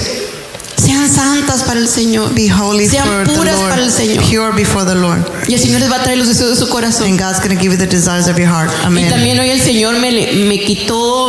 Sean 0.86 1.10
santas 1.10 1.64
para 1.64 1.80
el 1.80 1.88
Señor. 1.88 2.34
be 2.36 2.48
holy 2.50 2.88
Sean 2.88 3.08
for 3.08 3.28
the 3.28 3.34
puras 3.34 3.60
para 3.62 3.82
el 3.82 3.92
Señor. 3.92 4.24
pure 4.30 4.52
before 4.54 4.86
the 4.86 4.96
Lord. 4.96 5.20
Y 5.48 5.54
el 5.54 5.60
Señor 5.60 5.80
les 5.82 5.92
va 5.92 5.98
a 5.98 6.04
traer 6.04 6.18
los 6.18 6.28
deseos 6.28 6.52
de 6.52 6.56
su 6.56 6.70
corazón. 6.70 7.08
And 7.08 7.20
God's 7.20 7.40
going 7.40 7.56
to 7.56 7.62
give 7.62 7.72
you 7.72 7.78
the 7.78 7.88
desires 7.88 8.28
of 8.28 8.38
your 8.38 8.48
heart. 8.48 8.72
Y 8.84 8.86
Amen. 8.86 9.10
también 9.10 9.40
hoy 9.40 9.50
el 9.50 9.62
Señor 9.62 9.98
me, 10.00 10.12
me 10.12 10.60
quitó 10.60 11.28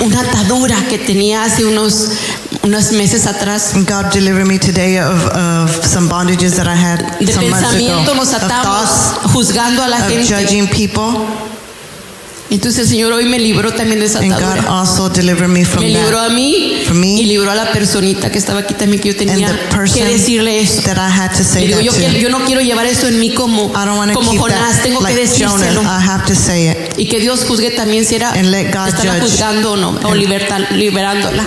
una 0.00 0.20
atadura 0.20 0.76
que 0.88 0.98
tenía 0.98 1.44
hace 1.44 1.64
unos, 1.64 2.08
unos 2.62 2.92
meses 2.92 3.26
atrás. 3.26 3.72
God 3.74 4.12
delivered 4.12 4.46
me 4.46 4.58
today 4.58 4.98
of, 4.98 5.24
of 5.36 5.84
some 5.86 6.08
bondages 6.08 6.56
that 6.56 6.66
I 6.66 6.74
had 6.76 7.18
De 7.20 7.32
some 7.32 7.48
months 7.50 7.68
ago. 7.68 7.78
pensamiento 7.78 8.14
nos 8.14 8.28
Of 8.34 8.42
atamos 8.42 8.64
thoughts, 8.64 9.32
juzgando 9.32 9.82
a 9.82 9.88
la 9.88 9.98
of 9.98 10.08
gente. 10.08 10.26
judging 10.26 10.66
people. 10.68 11.26
Entonces 12.50 12.82
el 12.84 12.88
Señor 12.88 13.12
hoy 13.12 13.24
me 13.24 13.38
libró 13.38 13.72
también 13.72 13.98
de 13.98 14.06
esa 14.06 14.18
And 14.20 14.30
God 14.32 14.42
atadura. 14.42 14.78
also 14.80 15.08
delivered 15.08 15.48
me 15.48 15.64
from 15.64 15.82
Me 15.82 15.88
libró 15.90 16.20
a 16.20 16.28
that. 16.28 16.34
mí 16.34 16.82
From 16.86 16.98
me. 17.00 17.06
y 17.20 17.24
libró 17.24 17.50
a 17.50 17.54
la 17.54 17.72
personita 17.72 18.30
que 18.30 18.38
estaba 18.38 18.60
aquí 18.60 18.74
también 18.74 19.00
que 19.02 19.08
yo 19.08 19.16
tenía 19.16 19.48
And 19.48 19.58
the 19.58 19.74
person 19.76 19.98
que 19.98 20.04
decirle 20.04 20.60
eso. 20.60 20.82
that 20.82 20.96
I 20.98 21.10
had 21.10 21.32
to 21.36 21.42
say 21.42 21.66
digo, 21.66 21.78
that 21.78 21.84
yo, 21.84 21.92
quiero- 21.92 22.12
to. 22.12 22.18
yo 22.20 22.28
no 22.28 22.44
quiero 22.44 22.60
llevar 22.60 22.86
eso 22.86 23.08
en 23.08 23.18
mí 23.18 23.30
como, 23.32 23.70
I 23.70 23.86
don't 23.86 23.96
want 23.96 24.12
to 24.12 24.16
como 24.18 24.30
keep 24.32 24.40
Jonás, 24.40 24.76
that 24.76 24.82
tengo 24.84 25.02
que 25.02 25.14
decírselo. 25.14 25.80
Jonah. 25.82 25.98
I 25.98 26.06
have 26.06 26.26
to 26.26 26.34
say 26.34 26.68
it. 26.70 26.76
Y 26.98 27.06
que 27.06 27.18
Dios 27.18 27.44
juzgue 27.48 27.70
también 27.70 28.04
si 28.04 28.14
era 28.16 28.30
And 28.32 28.50
let 28.50 28.70
God 28.72 28.88
estaba 28.88 29.14
judge. 29.14 29.20
juzgando 29.22 29.72
o 29.72 29.76
no, 29.76 29.88
o 30.04 30.12
And- 30.12 30.70
liberándola. 30.76 31.44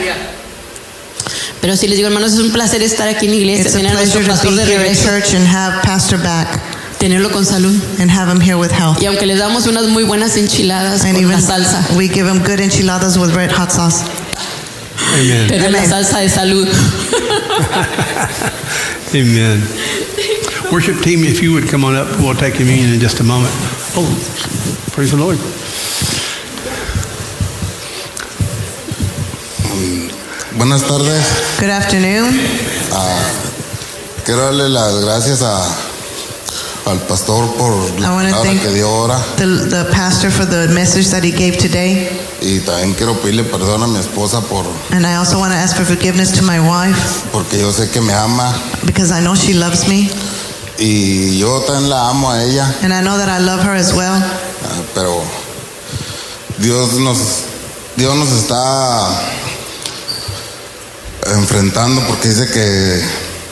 Pero 1.61 1.75
sí 1.77 1.87
les 1.87 1.97
digo, 1.97 2.07
hermanos, 2.07 2.33
es 2.33 2.39
un 2.39 2.51
placer 2.51 2.81
estar 2.83 3.07
aquí 3.07 3.25
en 3.25 3.31
la 3.31 3.37
iglesia, 3.37 3.65
It's 3.65 3.73
a 3.73 3.77
tener 3.77 3.91
a 3.93 3.95
nuestro 3.95 4.21
pleasure 4.21 4.33
to 4.41 4.49
pastor 4.49 4.51
be 4.51 4.65
de 4.65 4.71
here 4.73 4.89
at 4.89 4.95
regreso, 4.95 5.09
church 5.09 5.35
and 5.35 5.47
have 5.47 5.81
Pastor 5.83 6.17
back 6.21 6.59
tenerlo 6.99 7.31
con 7.31 7.45
salud. 7.45 7.75
and 7.99 8.09
have 8.09 8.29
him 8.29 8.39
here 8.41 8.57
with 8.57 8.71
health. 8.71 9.01
Y 9.01 9.05
aunque 9.05 9.25
les 9.25 9.39
damos 9.39 9.67
unas 9.67 9.87
muy 9.87 10.03
buenas 10.03 10.35
enchiladas 10.37 11.03
And 11.03 11.13
con 11.15 11.27
la 11.27 11.33
even 11.33 11.41
salsa, 11.41 11.85
we 11.95 12.07
give 12.07 12.27
him 12.27 12.39
good 12.43 12.59
enchiladas 12.59 13.17
with 13.17 13.33
red 13.35 13.51
hot 13.51 13.71
sauce. 13.71 14.03
Amen. 15.13 15.47
pero 15.47 15.65
es 15.65 15.71
la 15.71 15.77
Amen. 15.79 15.89
salsa 15.89 16.19
de 16.19 16.29
salud. 16.29 16.67
Amen. 19.13 19.63
Worship 20.71 21.01
team, 21.01 21.23
if 21.23 21.41
you 21.41 21.53
would 21.53 21.69
come 21.69 21.85
on 21.85 21.95
up, 21.95 22.07
we'll 22.19 22.35
take 22.35 22.55
communion 22.55 22.93
in 22.93 22.99
just 22.99 23.19
a 23.19 23.23
moment. 23.23 23.53
Oh, 23.95 24.05
praise 24.91 25.11
the 25.11 25.17
Lord. 25.17 25.37
Buenas 30.57 30.83
tardes. 30.83 31.23
Good 31.59 31.69
afternoon. 31.69 32.39
Ah, 32.91 33.31
quiero 34.25 34.41
darle 34.41 34.69
las 34.69 34.99
gracias 35.01 35.41
a, 35.43 35.63
al 36.89 36.99
pastor 37.01 37.53
por 37.55 37.73
la 37.99 38.09
palabra 38.09 38.51
que 38.61 38.69
dio 38.71 38.87
ahora. 38.87 39.19
The, 39.37 39.45
the 39.45 39.85
pastor 39.91 40.31
for 40.31 40.45
the 40.45 40.67
message 40.69 41.09
that 41.09 41.23
he 41.23 41.31
gave 41.31 41.57
today. 41.57 42.09
y 42.41 42.59
también 42.59 42.93
quiero 42.93 43.15
pedirle 43.19 43.43
perdón 43.43 43.83
a 43.83 43.87
mi 43.87 43.99
esposa 43.99 44.41
por 44.41 44.65
And 44.91 45.05
I 45.05 45.15
also 45.15 45.39
want 45.39 45.51
to 45.53 45.57
ask 45.57 45.75
for 45.75 45.85
forgiveness 45.85 46.31
to 46.33 46.43
my 46.43 46.59
wife. 46.59 47.23
porque 47.31 47.59
yo 47.59 47.71
sé 47.71 47.89
que 47.89 48.01
me 48.01 48.13
ama. 48.13 48.53
Because 48.85 49.11
I 49.11 49.21
know 49.21 49.35
she 49.35 49.53
loves 49.53 49.87
me. 49.87 50.09
Y 50.79 51.39
yo 51.39 51.59
también 51.61 51.89
la 51.89 52.09
amo 52.09 52.29
a 52.31 52.43
ella, 52.43 52.73
and 52.83 52.93
I 52.93 53.01
know 53.01 53.17
that 53.17 53.29
I 53.29 53.39
love 53.43 53.61
her 53.63 53.75
as 53.75 53.93
well. 53.93 54.13
ah, 54.13 54.81
pero 54.93 55.23
Dios 56.59 56.93
nos 56.99 57.17
Dios 57.95 58.15
nos 58.15 58.31
está 58.31 59.09
enfrentando 61.35 62.01
porque 62.07 62.29
dice 62.29 62.47
que 62.47 63.01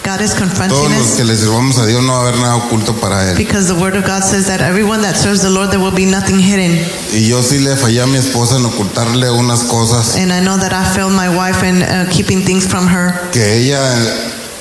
God 0.05 0.21
is 0.21 0.33
confronting 0.33 0.77
todos 0.77 0.91
los 0.91 1.07
us 1.11 1.15
que 1.17 1.23
le 1.23 1.35
sirvamos 1.35 1.77
a 1.79 1.85
Dios 1.85 2.03
no 2.03 2.13
va 2.13 2.19
a 2.19 2.21
haber 2.27 2.35
nada 2.39 2.55
oculto 2.57 2.93
para 2.95 3.31
él. 3.31 3.35
because 3.37 3.67
the 3.67 3.73
word 3.73 3.95
of 3.95 4.05
God 4.05 4.23
says 4.23 4.45
that 4.45 4.61
everyone 4.61 5.01
that 5.01 5.15
serves 5.15 5.41
the 5.41 5.49
Lord 5.49 5.71
there 5.71 5.79
will 5.79 5.95
be 5.95 6.05
nothing 6.05 6.39
hidden. 6.39 6.77
Y 7.11 7.27
yo 7.27 7.41
sí 7.41 7.59
le 7.59 7.75
fallé 7.75 8.01
a 8.01 8.05
mi 8.05 8.17
esposa 8.17 8.57
en 8.57 8.65
ocultarle 8.65 9.29
unas 9.31 9.61
cosas 9.63 10.15
And 10.15 10.31
I 10.31 10.39
know 10.41 10.57
that 10.57 10.73
I 10.73 10.85
failed 10.95 11.13
my 11.13 11.29
wife 11.29 11.63
in 11.63 11.81
uh, 11.81 12.07
keeping 12.11 12.43
things 12.45 12.65
from 12.65 12.87
her. 12.87 13.13
que 13.31 13.41
ella 13.57 13.79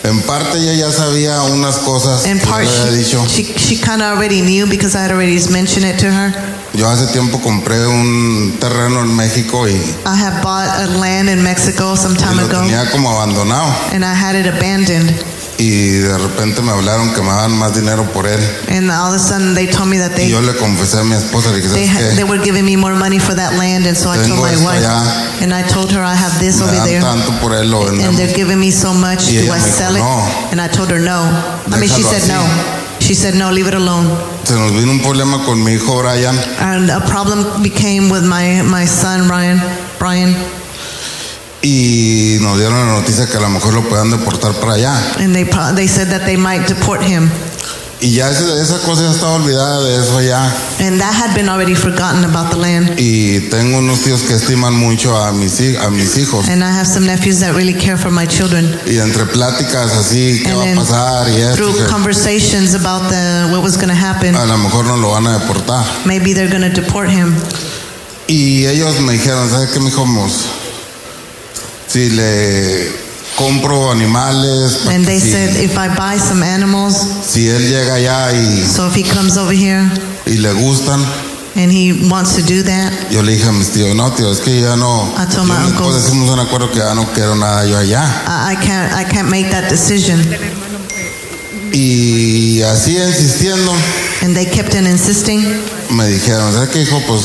en 0.04 0.20
parte 0.22 0.58
ella 0.58 0.74
ya 0.74 0.92
sabía 0.92 1.42
unas 1.44 1.76
cosas 1.78 2.26
In 2.26 2.38
que 2.38 2.44
yo 2.44 2.50
part, 2.50 2.64
le 2.64 2.70
había 2.70 2.92
dicho. 2.92 3.24
she, 3.28 3.44
she, 3.44 3.58
she 3.58 3.76
kind 3.76 4.02
of 4.02 4.16
already 4.16 4.40
knew 4.42 4.66
because 4.66 4.94
I 4.94 5.00
had 5.02 5.10
already 5.10 5.38
mentioned 5.50 5.86
it 5.86 5.98
to 6.00 6.10
her. 6.10 6.32
Yo 6.74 6.88
hace 6.88 7.06
tiempo 7.12 7.38
compré 7.40 7.86
un 7.86 8.56
terreno 8.58 9.00
en 9.02 9.14
México 9.14 9.66
y, 9.68 9.70
y 9.72 9.94
I 10.04 10.14
had 10.16 10.42
bought 10.42 10.68
a 10.68 10.88
land 10.98 11.28
in 11.30 11.40
Mexico 11.42 11.94
some 11.94 12.16
time 12.16 12.36
lo 12.36 12.46
ago 12.46 12.58
tenía 12.62 12.90
como 12.90 13.10
abandonado 13.10 13.72
and 13.92 14.04
I 14.04 14.12
had 14.12 14.34
it 14.34 14.46
abandoned. 14.46 15.14
Y 15.58 15.98
de 15.98 16.18
repente 16.18 16.60
me 16.62 16.72
hablaron 16.72 17.12
que 17.12 17.20
me 17.20 17.28
daban 17.28 17.52
más 17.52 17.74
dinero 17.74 18.04
por 18.12 18.26
él. 18.26 18.40
And 18.68 18.90
all 18.90 19.14
of 19.14 19.14
a 19.14 19.18
sudden 19.18 19.54
they 19.54 19.66
told 19.66 19.88
me 19.88 19.98
that 19.98 20.12
y 20.12 20.14
they 20.14 20.30
yo 20.30 20.40
le 20.40 20.54
confesé 20.56 20.98
a 20.98 21.04
mi 21.04 21.14
esposa 21.14 21.50
le 21.50 21.60
dije 21.60 22.14
they, 22.16 22.24
were 22.24 22.42
giving 22.42 22.64
me 22.64 22.76
more 22.76 22.94
money 22.94 23.18
for 23.18 23.34
that 23.34 23.52
land 23.54 23.86
and 23.86 23.96
so 23.96 24.10
I 24.10 24.16
told 24.16 24.40
my 24.40 24.56
wife 24.64 24.84
allá. 24.84 25.42
and 25.42 25.54
I 25.54 25.62
told 25.62 25.92
her 25.92 26.02
I 26.02 26.14
have 26.14 26.38
this 26.40 26.58
me 26.60 26.66
over 26.66 26.84
there. 26.84 27.00
tanto 27.00 27.32
por 27.40 27.52
él 27.54 27.70
lo 27.70 27.86
and 27.86 28.16
they're 28.18 28.34
giving 28.34 28.58
me 28.58 28.70
so 28.70 28.92
much 28.92 29.28
Y 29.30 29.46
do 29.46 29.52
I 29.52 29.58
dijo, 29.58 29.76
sell 29.78 29.96
it 29.96 30.00
"No. 30.00 30.26
and 30.50 30.60
I 30.60 30.68
told 30.68 30.90
her 30.90 30.98
no. 31.00 31.22
I 31.70 31.78
mean 31.78 31.88
she 31.88 32.02
said 32.02 32.22
así. 32.22 32.28
no 32.28 32.42
she 33.00 33.14
said 33.14 33.34
no 33.34 33.50
leave 33.50 33.68
it 33.68 33.74
alone. 33.74 34.08
Se 34.44 34.54
nos 34.54 34.72
vino 34.72 34.90
un 34.90 35.00
problema 35.00 35.44
con 35.44 35.62
mi 35.62 35.74
hijo 35.74 36.00
Brian. 36.00 36.36
And 36.58 36.90
a 36.90 37.00
problem 37.00 37.62
became 37.62 38.08
with 38.10 38.24
my 38.24 38.62
my 38.62 38.86
son 38.86 39.28
Ryan 39.28 39.60
Brian 39.98 40.34
y 41.64 42.36
nos 42.42 42.58
dieron 42.58 42.86
la 42.86 42.92
noticia 42.92 43.26
que 43.26 43.38
a 43.38 43.40
lo 43.40 43.48
mejor 43.48 43.72
lo 43.72 43.82
puedan 43.88 44.10
deportar 44.10 44.52
para 44.52 44.74
allá. 44.74 44.94
And 45.18 45.34
they 45.34 45.44
they 45.74 45.88
said 45.88 46.08
that 46.10 46.24
they 46.26 46.36
might 46.36 46.68
deport 46.68 47.02
him. 47.02 47.30
Y 48.02 48.10
ya 48.16 48.28
ese- 48.28 48.60
esa 48.60 48.80
cosa 48.80 49.00
ya 49.02 49.12
estaba 49.12 49.32
olvidada 49.36 49.82
de 49.82 49.96
eso 49.96 50.20
ya. 50.20 50.44
And 50.78 51.00
that 51.00 51.14
had 51.14 51.34
been 51.34 51.48
already 51.48 51.74
forgotten 51.74 52.22
about 52.22 52.50
the 52.50 52.56
land. 52.58 52.98
Y 52.98 53.48
tengo 53.48 53.78
unos 53.78 54.00
tíos 54.00 54.20
que 54.20 54.34
estiman 54.34 54.74
mucho 54.74 55.16
a 55.16 55.32
mis, 55.32 55.58
a 55.80 55.88
mis 55.88 56.18
hijos. 56.18 56.46
And 56.50 56.62
I 56.62 56.66
have 56.70 56.86
some 56.86 57.06
nephews 57.06 57.40
that 57.40 57.54
really 57.54 57.72
care 57.72 57.96
for 57.96 58.10
my 58.10 58.26
children. 58.26 58.78
Y 58.84 58.98
entre 58.98 59.24
pláticas 59.24 59.92
así 59.92 60.42
qué 60.44 60.50
And 60.50 60.76
va 60.76 60.82
a 60.82 60.84
pasar 60.84 61.30
y 61.30 61.40
esto 61.40 61.56
through 61.72 61.86
conversations 61.88 62.74
about 62.74 63.08
the 63.08 63.46
what 63.50 63.62
was 63.62 63.76
going 63.76 63.88
to 63.88 63.94
happen. 63.94 64.36
a 64.36 64.44
lo 64.44 64.58
mejor 64.58 64.84
no 64.84 64.98
lo 64.98 65.12
van 65.12 65.26
a 65.26 65.38
deportar. 65.38 65.82
Maybe 66.04 66.34
they're 66.34 66.50
going 66.50 66.70
to 66.70 66.78
deport 66.78 67.08
him. 67.08 67.34
Y 68.26 68.66
ellos 68.66 69.00
me 69.00 69.14
dijeron 69.14 69.48
¿sabes 69.48 69.70
qué 69.70 69.80
mijos? 69.80 70.63
Si 71.86 72.10
le 72.10 72.92
compro 73.36 73.90
animales 73.90 74.86
and 74.88 75.04
they 75.04 75.18
si, 75.18 75.30
said 75.30 75.56
if 75.56 75.76
I 75.76 75.88
buy 75.88 76.18
some 76.18 76.42
animals 76.42 76.96
si 77.26 77.48
él 77.48 77.68
llega 77.68 77.94
allá 77.94 78.32
y, 78.32 78.64
so 78.66 78.86
if 78.86 78.94
he 78.94 79.02
comes 79.02 79.36
over 79.36 79.52
here 79.54 79.82
y 80.26 80.38
le 80.38 80.52
gustan 80.52 81.04
and 81.56 81.70
he 81.70 82.08
wants 82.08 82.34
to 82.36 82.42
do 82.42 82.62
that 82.62 82.92
yo 83.10 83.22
le 83.22 83.32
dije 83.32 83.48
a 83.48 83.52
mis 83.52 83.70
tíos 83.70 83.94
no 83.94 84.10
tío 84.12 84.30
es 84.30 84.40
que 84.40 84.60
ya 84.60 84.76
no 84.76 85.12
I 85.16 85.26
told 85.26 85.48
my 85.48 85.56
uncles. 85.56 86.04
hicimos 86.04 86.30
un 86.30 86.38
acuerdo 86.38 86.70
que 86.70 86.78
ya 86.78 86.94
no 86.94 87.06
quiero 87.12 87.34
nada 87.34 87.64
yo 87.66 87.76
allá 87.76 88.04
I, 88.26 88.52
I 88.52 88.56
can't 88.56 88.92
I 88.92 89.04
can't 89.04 89.30
make 89.30 89.50
that 89.50 89.68
decision 89.68 90.18
y 91.72 92.62
así 92.62 92.96
insistiendo 92.96 93.72
and 94.22 94.34
they 94.34 94.46
kept 94.46 94.74
on 94.76 94.86
insisting 94.86 95.42
me 95.90 96.06
dijeron 96.06 96.52
¿sabes 96.52 96.68
qué 96.70 96.82
hijo? 96.82 97.00
pues 97.06 97.22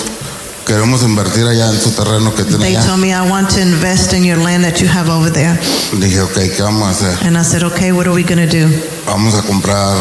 queremos 0.69 1.01
invertir 1.01 1.45
allá 1.47 1.69
en 1.71 1.81
su 1.81 1.89
terreno 1.91 2.33
que 2.35 2.43
tiene 2.43 2.59
they 2.63 2.75
allá 2.75 2.85
told 2.85 2.99
me 3.01 3.09
I 3.11 3.21
want 3.27 3.49
to 3.55 3.59
invest 3.59 4.13
in 4.13 4.23
your 4.23 4.37
land 4.37 4.63
that 4.63 4.79
you 4.79 4.87
have 4.87 5.09
over 5.09 5.31
there. 5.31 5.57
Le 5.93 6.05
dije 6.05 6.21
ok 6.21 6.37
¿qué 6.55 6.61
vamos 6.61 6.87
a 6.87 6.91
hacer? 6.91 7.27
and 7.27 7.35
I 7.37 7.43
said 7.43 7.63
okay 7.63 7.91
what 7.91 8.05
are 8.05 8.13
we 8.13 8.23
going 8.23 8.37
to 8.37 8.45
do 8.47 8.69
vamos 9.07 9.33
a 9.33 9.41
comprar 9.41 9.97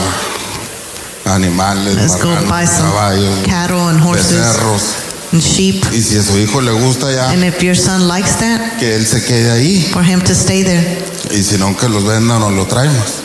animales 1.25 1.95
let's 1.97 2.17
go 2.17 2.29
marranos, 2.29 2.51
buy 2.51 2.67
some 2.67 2.91
caballos 2.91 3.47
cattle 3.47 3.89
and 3.89 3.99
horses 4.01 4.39
becerros. 4.39 4.83
and 5.33 5.43
sheep. 5.43 5.85
Y 5.93 6.03
si 6.03 6.17
a 6.17 6.23
su 6.23 6.39
hijo 6.39 6.61
le 6.61 6.73
gusta 6.73 7.11
ya 7.13 7.31
and 7.31 7.45
if 7.45 7.63
your 7.63 7.75
son 7.77 8.07
likes 8.09 8.37
that 8.39 8.79
que 8.79 8.95
él 8.97 9.07
se 9.07 9.23
quede 9.25 9.51
ahí. 9.51 9.83
for 9.93 10.03
him 10.03 10.21
to 10.21 10.35
stay 10.35 10.63
there. 10.63 11.03
Y 11.31 11.43
si 11.43 11.57
no 11.59 11.75
que 11.77 11.89
los 11.89 12.05
vendan 12.05 12.43
o 12.43 12.51
lo 12.51 12.67
traemos 12.67 13.25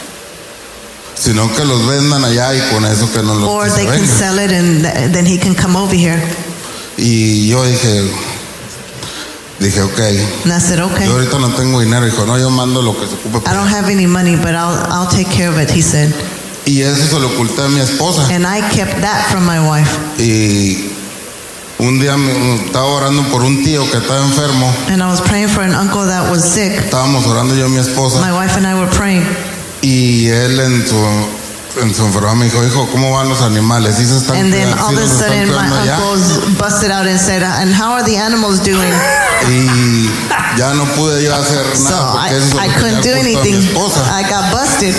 sino 1.18 1.54
que 1.56 1.64
los 1.64 1.86
vendan 1.88 2.24
allá 2.26 2.54
y 2.54 2.60
con 2.72 2.84
eso 2.86 3.10
que 3.14 3.22
no 3.24 3.34
or 3.48 3.66
los 3.68 3.76
they 3.76 3.86
can 3.86 4.02
vengan. 4.02 4.18
sell 4.18 4.40
it 4.40 4.52
and 4.52 4.82
th- 4.84 5.12
then 5.14 5.26
he 5.26 5.38
can 5.38 5.56
come 5.56 5.78
over 5.78 5.96
here 5.96 6.22
y 6.98 7.48
yo 7.48 7.64
dije 7.66 8.04
Dije, 9.60 9.82
ok. 9.82 10.00
And 10.44 10.52
I 10.54 10.60
said, 10.60 10.80
okay. 10.80 11.08
Yo 11.08 11.14
ahorita 11.14 11.40
no 11.40 11.50
tengo 11.56 11.80
dinero. 11.80 12.06
Dijo, 12.06 12.26
no, 12.26 12.38
yo 12.38 12.50
mando 12.50 12.82
lo 12.82 13.00
que 13.00 13.08
se 13.08 13.16
ocupe. 13.16 13.50
I 13.50 13.54
don't 13.54 13.72
have 13.72 13.90
any 13.90 14.06
money, 14.06 14.36
but 14.36 14.56
I'll, 14.56 14.76
I'll 14.92 15.08
take 15.08 15.30
care 15.30 15.48
of 15.48 15.58
it, 15.58 15.70
he 15.70 15.82
said. 15.82 16.14
Y 16.66 16.82
eso 16.82 17.06
se 17.06 17.20
lo 17.20 17.28
oculté 17.28 17.62
a 17.62 17.70
mi 17.70 17.80
esposa. 17.80 18.28
And 18.30 18.46
I 18.46 18.62
kept 18.76 19.02
that 19.02 19.26
from 19.32 19.46
my 19.46 19.60
wife. 19.60 19.98
Y 20.18 20.92
un 21.80 22.00
día 22.00 22.18
me, 22.18 22.56
estaba 22.66 22.86
orando 22.86 23.24
por 23.32 23.44
un 23.44 23.64
tío 23.64 23.90
que 23.90 23.98
estaba 23.98 24.26
enfermo. 24.26 24.70
And 24.90 25.02
I 25.02 25.08
was 25.08 25.22
praying 25.22 25.50
for 25.50 25.64
an 25.64 25.74
uncle 25.74 26.06
that 26.08 26.30
was 26.30 26.44
sick. 26.44 26.74
Estábamos 26.74 27.26
orando 27.28 27.56
yo 27.56 27.68
y 27.68 27.70
mi 27.70 27.80
esposa. 27.80 28.20
My 28.20 28.34
wife 28.34 28.58
and 28.58 28.68
I 28.68 28.76
were 28.76 28.90
praying. 28.92 29.24
Y 29.82 30.28
él 30.28 30.60
en 30.60 30.88
su, 30.88 30.98
su 31.74 32.06
enfermedad 32.06 32.36
me 32.36 32.46
dijo, 32.46 32.64
hijo, 32.66 32.88
¿cómo 32.92 33.12
van 33.12 33.28
los 33.30 33.42
animales? 33.42 33.96
¿Sí 33.98 34.06
se 34.06 34.18
están 34.18 34.38
And 34.38 34.54
then 34.54 34.72
all 34.74 34.90
¿Sí 34.90 34.96
of 34.96 35.04
a 35.04 35.08
sudden, 35.08 35.48
my 35.50 35.54
cuidando 35.56 35.76
allá?" 35.82 35.98
uncles 35.98 36.58
busted 36.58 36.92
out 36.92 37.08
and 37.08 37.20
said, 37.20 37.44
and 37.44 37.74
how 37.74 37.94
are 37.94 38.04
the 38.04 38.18
animals 38.18 38.60
doing? 38.60 38.94
Y 39.50 40.10
ya 40.58 40.74
no 40.74 40.86
pude 40.96 41.24
yo 41.24 41.34
hacer 41.36 41.66
So 41.76 41.90
nada 41.90 42.28
I, 42.30 42.36
eso 42.36 42.58
couldn't 42.80 43.04
do 43.04 43.14
anything. 43.14 43.56
I 43.56 44.24
got 44.30 44.52
busted. 44.52 44.96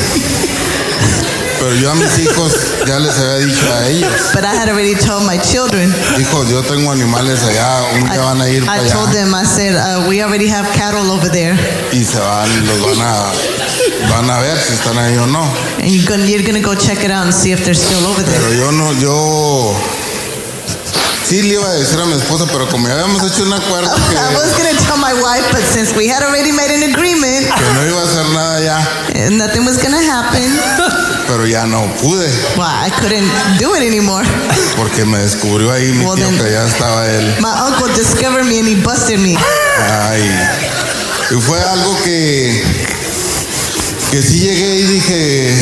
Pero 1.64 1.76
yo 1.76 1.90
a 1.92 1.94
mis 1.94 2.18
hijos 2.18 2.52
ya 2.86 2.98
les 2.98 3.16
había 3.16 3.46
dicho 3.46 3.72
a 3.72 3.88
ellos, 3.88 4.12
But 4.34 4.44
I 4.44 4.54
had 4.54 4.68
already 4.68 4.94
told 4.94 5.24
my 5.24 5.38
children. 5.38 5.90
hijos, 6.20 6.50
yo 6.50 6.62
tengo 6.62 6.92
animales 6.92 7.42
allá, 7.42 7.80
un 7.94 8.04
día 8.10 8.20
van 8.20 8.40
a 8.42 8.50
ir 8.50 8.66
para 8.66 8.82
I 8.82 8.90
told 8.90 9.10
them, 9.12 9.34
I 9.34 9.44
said, 9.46 9.74
uh, 9.74 10.06
we 10.06 10.22
already 10.22 10.46
have 10.46 10.68
cattle 10.76 11.10
over 11.10 11.30
there. 11.30 11.56
y 11.90 12.04
se 12.04 12.18
van, 12.18 12.48
los 12.66 12.80
van 12.98 13.00
a, 13.00 13.32
van 14.10 14.28
a 14.30 14.40
ver 14.42 14.58
si 14.58 14.74
están 14.74 14.98
ahí 14.98 15.16
o 15.16 15.26
no. 15.26 15.48
And 15.80 15.90
you're 15.90 16.04
gonna, 16.06 16.26
you're 16.26 16.42
gonna 16.44 16.60
go 16.60 16.74
check 16.74 17.02
it 17.02 17.10
out 17.10 17.24
and 17.24 17.32
see 17.34 17.50
if 17.52 17.64
they're 17.64 17.74
still 17.74 18.04
over 18.08 18.22
Pero 18.22 18.48
there. 18.48 18.58
yo 18.58 18.70
no, 18.70 18.92
yo 19.00 19.74
sí 21.28 21.42
le 21.42 21.54
iba 21.54 21.66
a 21.68 21.72
decir 21.74 21.98
a 22.00 22.04
mi 22.06 22.14
esposa, 22.14 22.46
pero 22.52 22.68
como 22.68 22.86
ya 22.88 22.94
habíamos 22.94 23.22
hecho 23.24 23.42
un 23.44 23.52
acuerdo 23.52 23.90
que, 23.94 24.16
I 24.16 24.34
was 24.34 24.52
gonna 24.56 24.74
tell 24.86 24.96
my 24.98 25.14
wife, 25.14 25.46
but 25.52 25.62
since 25.72 25.94
we 25.96 26.06
had 26.08 26.22
already 26.22 26.52
made 26.52 26.70
an 26.70 26.82
agreement, 26.92 27.46
que 27.46 27.64
no 27.74 27.86
iba 27.86 28.00
a 28.00 28.04
hacer 28.04 28.28
nada 28.34 28.60
ya, 28.62 28.78
and 29.26 29.38
nothing 29.38 29.64
was 29.64 29.78
gonna 29.82 30.00
happen, 30.02 30.52
pero 31.28 31.46
ya 31.46 31.66
no 31.66 31.86
pude, 32.00 32.28
well, 32.56 32.68
I 32.68 32.90
couldn't 33.00 33.28
do 33.58 33.74
it 33.74 33.82
anymore. 33.82 34.24
porque 34.76 35.04
me 35.04 35.18
descubrió 35.18 35.72
ahí 35.72 35.92
mi 35.92 36.04
Well, 36.04 36.16
tío 36.16 36.28
then- 36.28 36.38
que 36.38 36.50
ya 36.52 36.64
estaba 36.66 37.06
él. 37.08 37.24
My 37.40 37.52
uncle 37.68 37.88
discovered 37.94 38.44
me 38.46 38.58
and 38.58 38.68
he 38.68 38.74
busted 38.76 39.18
me. 39.18 39.36
Ay, 39.78 40.22
y 41.30 41.40
fue 41.40 41.58
algo 41.62 41.96
que, 42.04 42.62
que 44.10 44.22
sí 44.22 44.40
llegué 44.40 44.76
y 44.80 44.82
dije, 44.82 45.54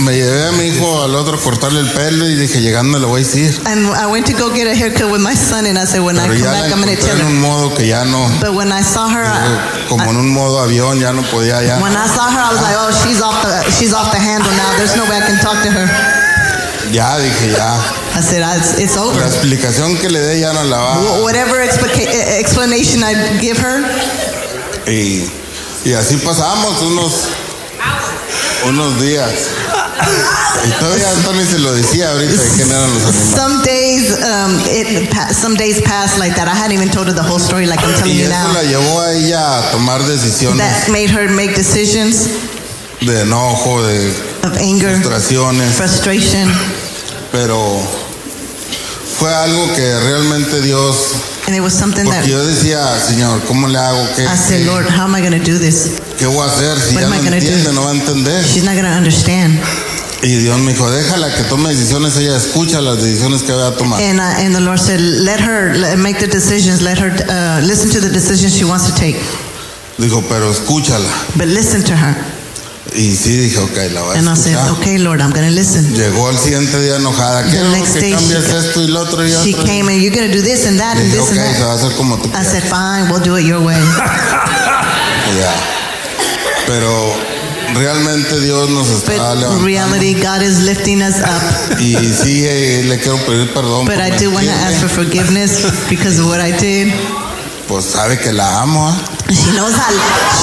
me 0.00 0.12
llevé 0.14 0.48
a 0.48 0.52
mi 0.52 0.64
hijo 0.68 1.02
al 1.04 1.14
otro 1.14 1.36
a 1.36 1.40
cortarle 1.40 1.80
el 1.80 1.88
pelo 1.90 2.28
y 2.28 2.34
dije, 2.34 2.60
llegando 2.60 2.98
le 2.98 3.06
voy 3.06 3.22
a 3.22 3.24
decir. 3.24 3.54
And 3.66 3.86
I 3.94 4.06
went 4.06 4.26
to 4.26 4.32
go 4.32 4.50
get 4.52 4.66
a 4.66 4.74
haircut 4.74 5.10
with 5.10 5.20
my 5.20 5.34
son, 5.34 5.66
and 5.66 5.78
I 5.78 5.84
said, 5.86 6.00
when 6.02 6.18
I 6.18 6.26
come 6.26 6.42
back, 6.42 6.72
I'm 6.72 6.80
gonna 6.80 6.92
encontré 6.92 6.96
tell 7.04 7.20
en 7.20 7.26
her. 7.26 7.26
un 7.26 7.40
modo 7.40 7.74
que 7.74 7.86
ya 7.86 8.04
no, 8.04 8.26
But 8.40 8.54
when 8.54 8.72
I 8.72 8.82
saw 8.82 9.08
her, 9.08 9.24
I, 9.24 9.88
como 9.88 10.10
en 10.10 10.16
un 10.16 10.28
modo 10.32 10.60
avión, 10.60 10.98
ya 11.00 11.12
no 11.12 11.22
podía 11.22 11.62
ya. 11.62 11.78
when 11.80 11.92
I 11.96 12.06
saw 12.08 12.28
her, 12.30 12.40
I 12.40 12.52
was 12.52 12.62
like, 12.62 12.76
oh, 12.78 12.90
she's 12.92 13.22
off 13.22 13.40
the 13.42 13.70
she's 13.70 13.92
off 13.94 14.10
the 14.12 14.18
handle 14.18 14.50
now. 14.56 14.70
There's 14.76 14.96
no 14.96 15.04
way 15.04 15.16
I 15.18 15.26
can 15.26 15.38
talk 15.40 15.62
to 15.62 15.70
her. 15.70 15.86
Ya 16.92 17.16
dije, 17.18 17.52
ya. 17.56 17.78
I 18.14 18.20
said, 18.20 18.42
"Ah, 18.44 18.54
it's, 18.78 18.96
over. 18.96 19.18
La 19.20 19.26
explicación 19.26 19.96
que 19.98 20.08
le 20.10 20.20
dé 20.20 20.40
ya 20.40 20.52
no 20.52 20.62
la 20.64 20.76
va. 20.78 20.94
Wh- 21.00 21.22
Whatever 21.24 21.60
explanation 21.60 23.02
I 23.02 23.14
give 23.40 23.58
her, 23.58 23.82
Y, 24.86 25.24
y 25.84 25.92
así 25.94 26.16
pasamos 26.18 26.80
unos, 26.82 27.12
unos 28.68 29.00
días. 29.00 29.30
Y 30.66 30.70
todavía 30.80 31.06
Tony 31.24 31.44
se 31.44 31.58
lo 31.58 31.72
decía 31.74 32.10
ahorita 32.10 32.42
de 32.42 32.48
quién 32.56 32.70
eran 32.70 32.92
los 32.94 33.02
animales. 33.04 33.34
some 33.34 33.62
days 33.64 34.10
um, 34.22 34.60
it 34.66 35.12
some 35.34 35.56
days 35.56 35.80
passed 35.82 36.18
like 36.18 36.34
that. 36.36 36.48
I 36.48 36.54
hadn't 36.54 36.72
even 36.76 36.90
told 36.90 37.06
her 37.08 37.12
the 37.14 37.22
whole 37.22 37.38
story 37.38 37.66
like 37.66 37.80
I'm 37.84 37.94
telling 37.94 38.14
Y 38.16 38.20
you 38.20 38.24
eso 38.26 38.32
now. 38.32 38.52
la 38.54 38.62
llevó 38.62 39.00
a 39.00 39.12
ella 39.12 39.58
a 39.58 39.70
tomar 39.72 40.02
decisiones 40.02 40.58
That 40.58 40.88
made 40.90 41.10
her 41.10 41.28
make 41.30 41.54
decisions 41.54 42.28
de 43.00 43.20
enojo, 43.22 43.82
de 43.86 44.08
of 44.46 44.56
anger, 44.56 44.96
frustraciones, 45.02 45.74
frustration, 45.74 46.50
pero 47.32 47.78
fue 49.18 49.32
algo 49.34 49.72
que 49.74 50.00
realmente 50.00 50.60
Dios, 50.62 50.96
and 51.46 51.54
it 51.54 51.60
was 51.60 51.72
something 51.74 52.04
that 52.04 52.22
porque 52.22 52.30
yo 52.30 52.44
decía, 52.44 52.98
Señor, 53.00 53.42
¿cómo 53.46 53.68
le 53.68 53.78
hago? 53.78 54.06
¿Qué, 54.16 54.24
I 54.26 54.36
said, 54.36 54.66
Lord, 54.66 54.86
how 54.88 55.04
am 55.04 55.14
I 55.14 55.20
going 55.20 55.38
to 55.38 55.44
do 55.44 55.58
this? 55.58 56.00
qué 56.18 56.26
voy 56.26 56.46
a 56.46 56.50
hacer? 56.50 56.78
Si 56.80 56.94
What 56.94 57.02
ya 57.02 57.06
am 57.06 57.12
I 57.14 57.16
no 57.18 57.24
gonna 57.24 57.40
do? 57.40 57.46
entiende, 57.46 57.72
no 57.72 57.82
va 57.84 57.90
a 57.90 57.94
entender. 57.94 58.44
She's 58.44 58.64
not 58.64 58.74
going 58.74 58.84
to 58.86 58.96
understand. 58.96 59.58
Y 60.22 60.36
Dios 60.36 60.58
me 60.58 60.72
dijo, 60.72 60.90
déjala 60.90 61.34
que 61.34 61.42
tome 61.44 61.68
decisiones, 61.68 62.16
ella 62.16 62.36
escucha 62.36 62.80
las 62.80 62.96
decisiones 63.02 63.42
que 63.42 63.52
va 63.52 63.68
a 63.68 63.76
tomar. 63.76 64.00
And, 64.00 64.18
uh, 64.18 64.40
and 64.40 64.54
the 64.54 64.60
Lord 64.60 64.78
said, 64.80 64.98
let 65.00 65.38
her 65.38 65.74
let, 65.76 65.98
make 65.98 66.18
the 66.18 66.26
decisions. 66.26 66.80
Let 66.80 66.98
her 66.98 67.10
uh, 67.28 67.60
listen 67.66 67.90
to 67.90 68.00
the 68.00 68.08
decisions 68.08 68.56
she 68.56 68.64
wants 68.64 68.86
to 68.90 68.94
take. 68.96 69.16
Dijo, 69.98 70.22
pero 70.28 70.50
escúchala. 70.50 71.08
But 71.36 71.48
listen 71.48 71.82
to 71.84 71.94
her. 71.94 72.14
Y 72.92 73.16
sí 73.16 73.36
dije, 73.36 73.58
ok, 73.58 73.76
la 73.92 74.02
voy 74.02 74.14
a 74.16 74.18
And 74.18 74.28
I 74.28 74.34
said, 74.36 74.52
escuchar. 74.54 74.70
okay, 74.78 74.98
Lord, 74.98 75.20
I'm 75.20 75.30
going 75.32 75.48
to 75.48 75.54
listen. 75.54 75.94
Llegó 75.96 76.28
al 76.28 76.38
siguiente 76.38 76.80
día 76.80 76.96
enojada. 76.96 77.42
The 77.42 77.50
Quiero 77.50 77.70
next 77.70 77.94
que 77.94 78.00
day 78.00 78.12
cambies 78.12 78.44
she- 78.46 78.58
esto 78.58 78.82
y 78.82 78.86
lo 78.88 79.00
otro 79.00 79.26
y 79.26 79.30
She 79.30 79.54
otro. 79.54 79.64
came 79.64 79.88
and 79.92 80.02
you're 80.02 80.14
going 80.14 80.30
to 80.30 80.36
do 80.36 80.42
this 80.42 80.66
and 80.66 80.78
that 80.78 80.96
and 80.98 81.10
Dije, 81.10 81.18
this 81.18 81.30
ok, 81.30 81.38
and 81.38 81.56
se 81.56 81.62
va 81.64 81.72
a 81.72 81.76
that. 81.76 81.84
hacer 81.86 81.96
como 81.96 82.18
tú 82.18 82.28
I 82.28 82.44
said, 82.44 82.62
fine, 82.64 83.10
we'll 83.10 83.22
do 83.24 83.36
it 83.36 83.44
your 83.46 83.60
way. 83.64 83.80
Ya. 85.34 85.52
Pero 86.66 87.14
realmente 87.74 88.38
Dios 88.40 88.68
nos 88.70 88.88
está 88.88 89.12
But 89.12 89.38
levantando. 89.38 89.64
reality, 89.64 90.14
God 90.14 90.42
is 90.42 90.58
lifting 90.60 91.02
us 91.02 91.16
up. 91.16 91.80
Y 91.80 91.94
sí, 91.96 92.44
eh, 92.46 92.82
le 92.86 92.98
quiero 92.98 93.16
pedir 93.24 93.52
perdón. 93.52 93.86
But 93.86 93.98
I 93.98 94.10
do 94.10 94.30
want 94.30 94.46
to 94.46 94.52
ask 94.52 94.76
for 94.80 94.88
forgiveness 94.90 95.64
because 95.88 96.18
of 96.20 96.26
what 96.28 96.40
I 96.40 96.52
did. 96.52 96.92
Pues 97.66 97.86
sabe 97.86 98.18
que 98.18 98.32
la 98.32 98.60
amo. 98.62 98.86
¿ah? 98.86 98.96
She 99.30 99.50
knows 99.52 99.74
I, 99.74 99.92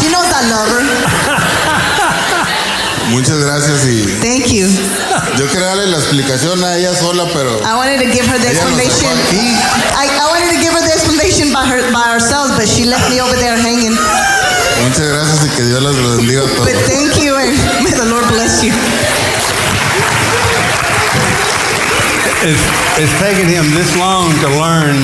she 0.01 0.09
knows 0.09 0.25
I 0.25 0.49
love 0.49 0.69
her. 0.71 0.81
Muchas 3.11 3.39
gracias 3.39 3.85
y 3.85 4.03
Thank 4.21 4.47
you. 4.51 4.67
yo 5.37 5.47
quería 5.47 5.67
darle 5.67 5.87
la 5.87 5.97
explicación 5.97 6.63
a 6.63 6.77
ella 6.77 6.95
sola, 6.95 7.25
pero 7.33 7.59
I 7.59 7.75
wanted 7.75 7.99
to 7.99 8.07
give 8.11 8.25
her 8.25 8.39
the 8.39 8.49
Ella 8.49 8.63
explanation. 8.63 9.11
I, 9.99 10.07
I 10.07 10.27
wanted 10.31 10.49
to 10.55 10.59
give 10.63 10.71
her 10.71 10.81
the 10.81 10.93
explanation 10.95 11.51
by 11.51 11.65
her 11.67 11.81
by 11.91 12.07
ourselves, 12.09 12.51
but 12.55 12.67
she 12.67 12.85
left 12.85 13.09
me 13.09 13.19
over 13.19 13.35
there 13.35 13.57
hanging. 13.57 13.91
muchas 14.87 15.07
gracias 15.11 15.43
y 15.43 15.49
que 15.55 15.63
Dios 15.63 15.81
las 15.83 15.95
bendiga 16.17 16.41
a 16.41 16.47
todos. 16.47 16.65
But 16.65 16.79
thank 16.87 17.19
you, 17.21 17.35
and 17.35 17.51
may 17.83 17.91
the 17.91 18.07
Lord 18.07 18.25
bless 18.31 18.63
you. 18.63 18.71
It's, 22.43 22.63
it's 22.97 23.13
taken 23.19 23.45
him 23.45 23.69
this 23.75 23.95
long 23.97 24.31
to 24.41 24.49
learn 24.57 24.95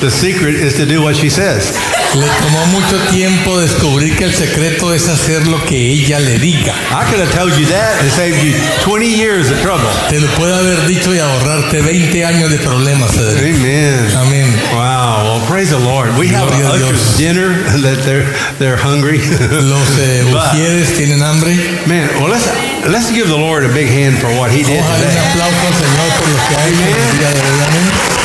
the 0.00 0.10
secret 0.10 0.54
is 0.54 0.74
to 0.76 0.86
do 0.86 1.02
what 1.02 1.14
she 1.14 1.28
says. 1.30 1.70
Le 2.14 2.26
tomó 2.26 2.66
mucho 2.66 2.96
tiempo 3.12 3.60
descubrir 3.60 4.16
que 4.16 4.24
el 4.24 4.34
secreto 4.34 4.92
es 4.92 5.08
hacer 5.08 5.46
lo 5.46 5.64
que 5.64 5.92
ella 5.92 6.18
le 6.18 6.40
diga. 6.40 6.74
I 6.90 7.04
could 7.08 7.20
have 7.20 7.32
told 7.32 7.56
you 7.56 7.64
that 7.66 8.00
and 8.00 8.10
saved 8.10 8.42
you 8.42 8.52
20 8.82 9.06
years 9.06 9.48
of 9.48 9.60
trouble. 9.62 9.88
Te 10.08 10.18
lo 10.18 10.26
puede 10.34 10.52
haber 10.52 10.86
dicho 10.88 11.14
y 11.14 11.20
ahorrarte 11.20 11.80
20 11.80 12.24
años 12.24 12.50
de 12.50 12.58
problemas, 12.58 13.12
Federico. 13.12 13.60
Amen. 13.60 14.16
Amén. 14.16 14.60
Wow. 14.74 15.22
Well, 15.22 15.46
praise 15.46 15.70
the 15.70 15.78
Lord. 15.78 16.10
We 16.18 16.26
have 16.34 16.48
Gloria 16.48 16.66
a 16.66 16.72
a 16.72 16.90
usher's 16.90 17.16
dinner 17.16 17.54
that 17.86 18.02
they're 18.04 18.26
they're 18.58 18.76
hungry. 18.76 19.18
Los 19.62 19.98
eh, 19.98 20.24
But, 20.32 20.50
tienen 20.96 21.22
hambre. 21.22 21.54
man, 21.86 22.08
well 22.18 22.28
let's 22.28 22.50
let's 22.90 23.12
give 23.12 23.28
the 23.28 23.38
Lord 23.38 23.62
a 23.64 23.72
big 23.72 23.88
hand 23.88 24.18
for 24.18 24.28
what 24.34 24.50
He 24.50 24.64
did 24.64 24.82
darle 24.82 25.06
un 25.06 25.18
aplauso 25.30 25.66
al 25.66 25.74
Señor 25.74 26.10
por 26.18 26.28
lo 26.28 26.38
que 26.48 26.56
ha 26.56 26.66
hecho 26.66 26.90
el 26.90 27.18
día 27.18 27.30
de 27.30 27.40
hoy. 27.40 27.60
Amén. 27.70 28.19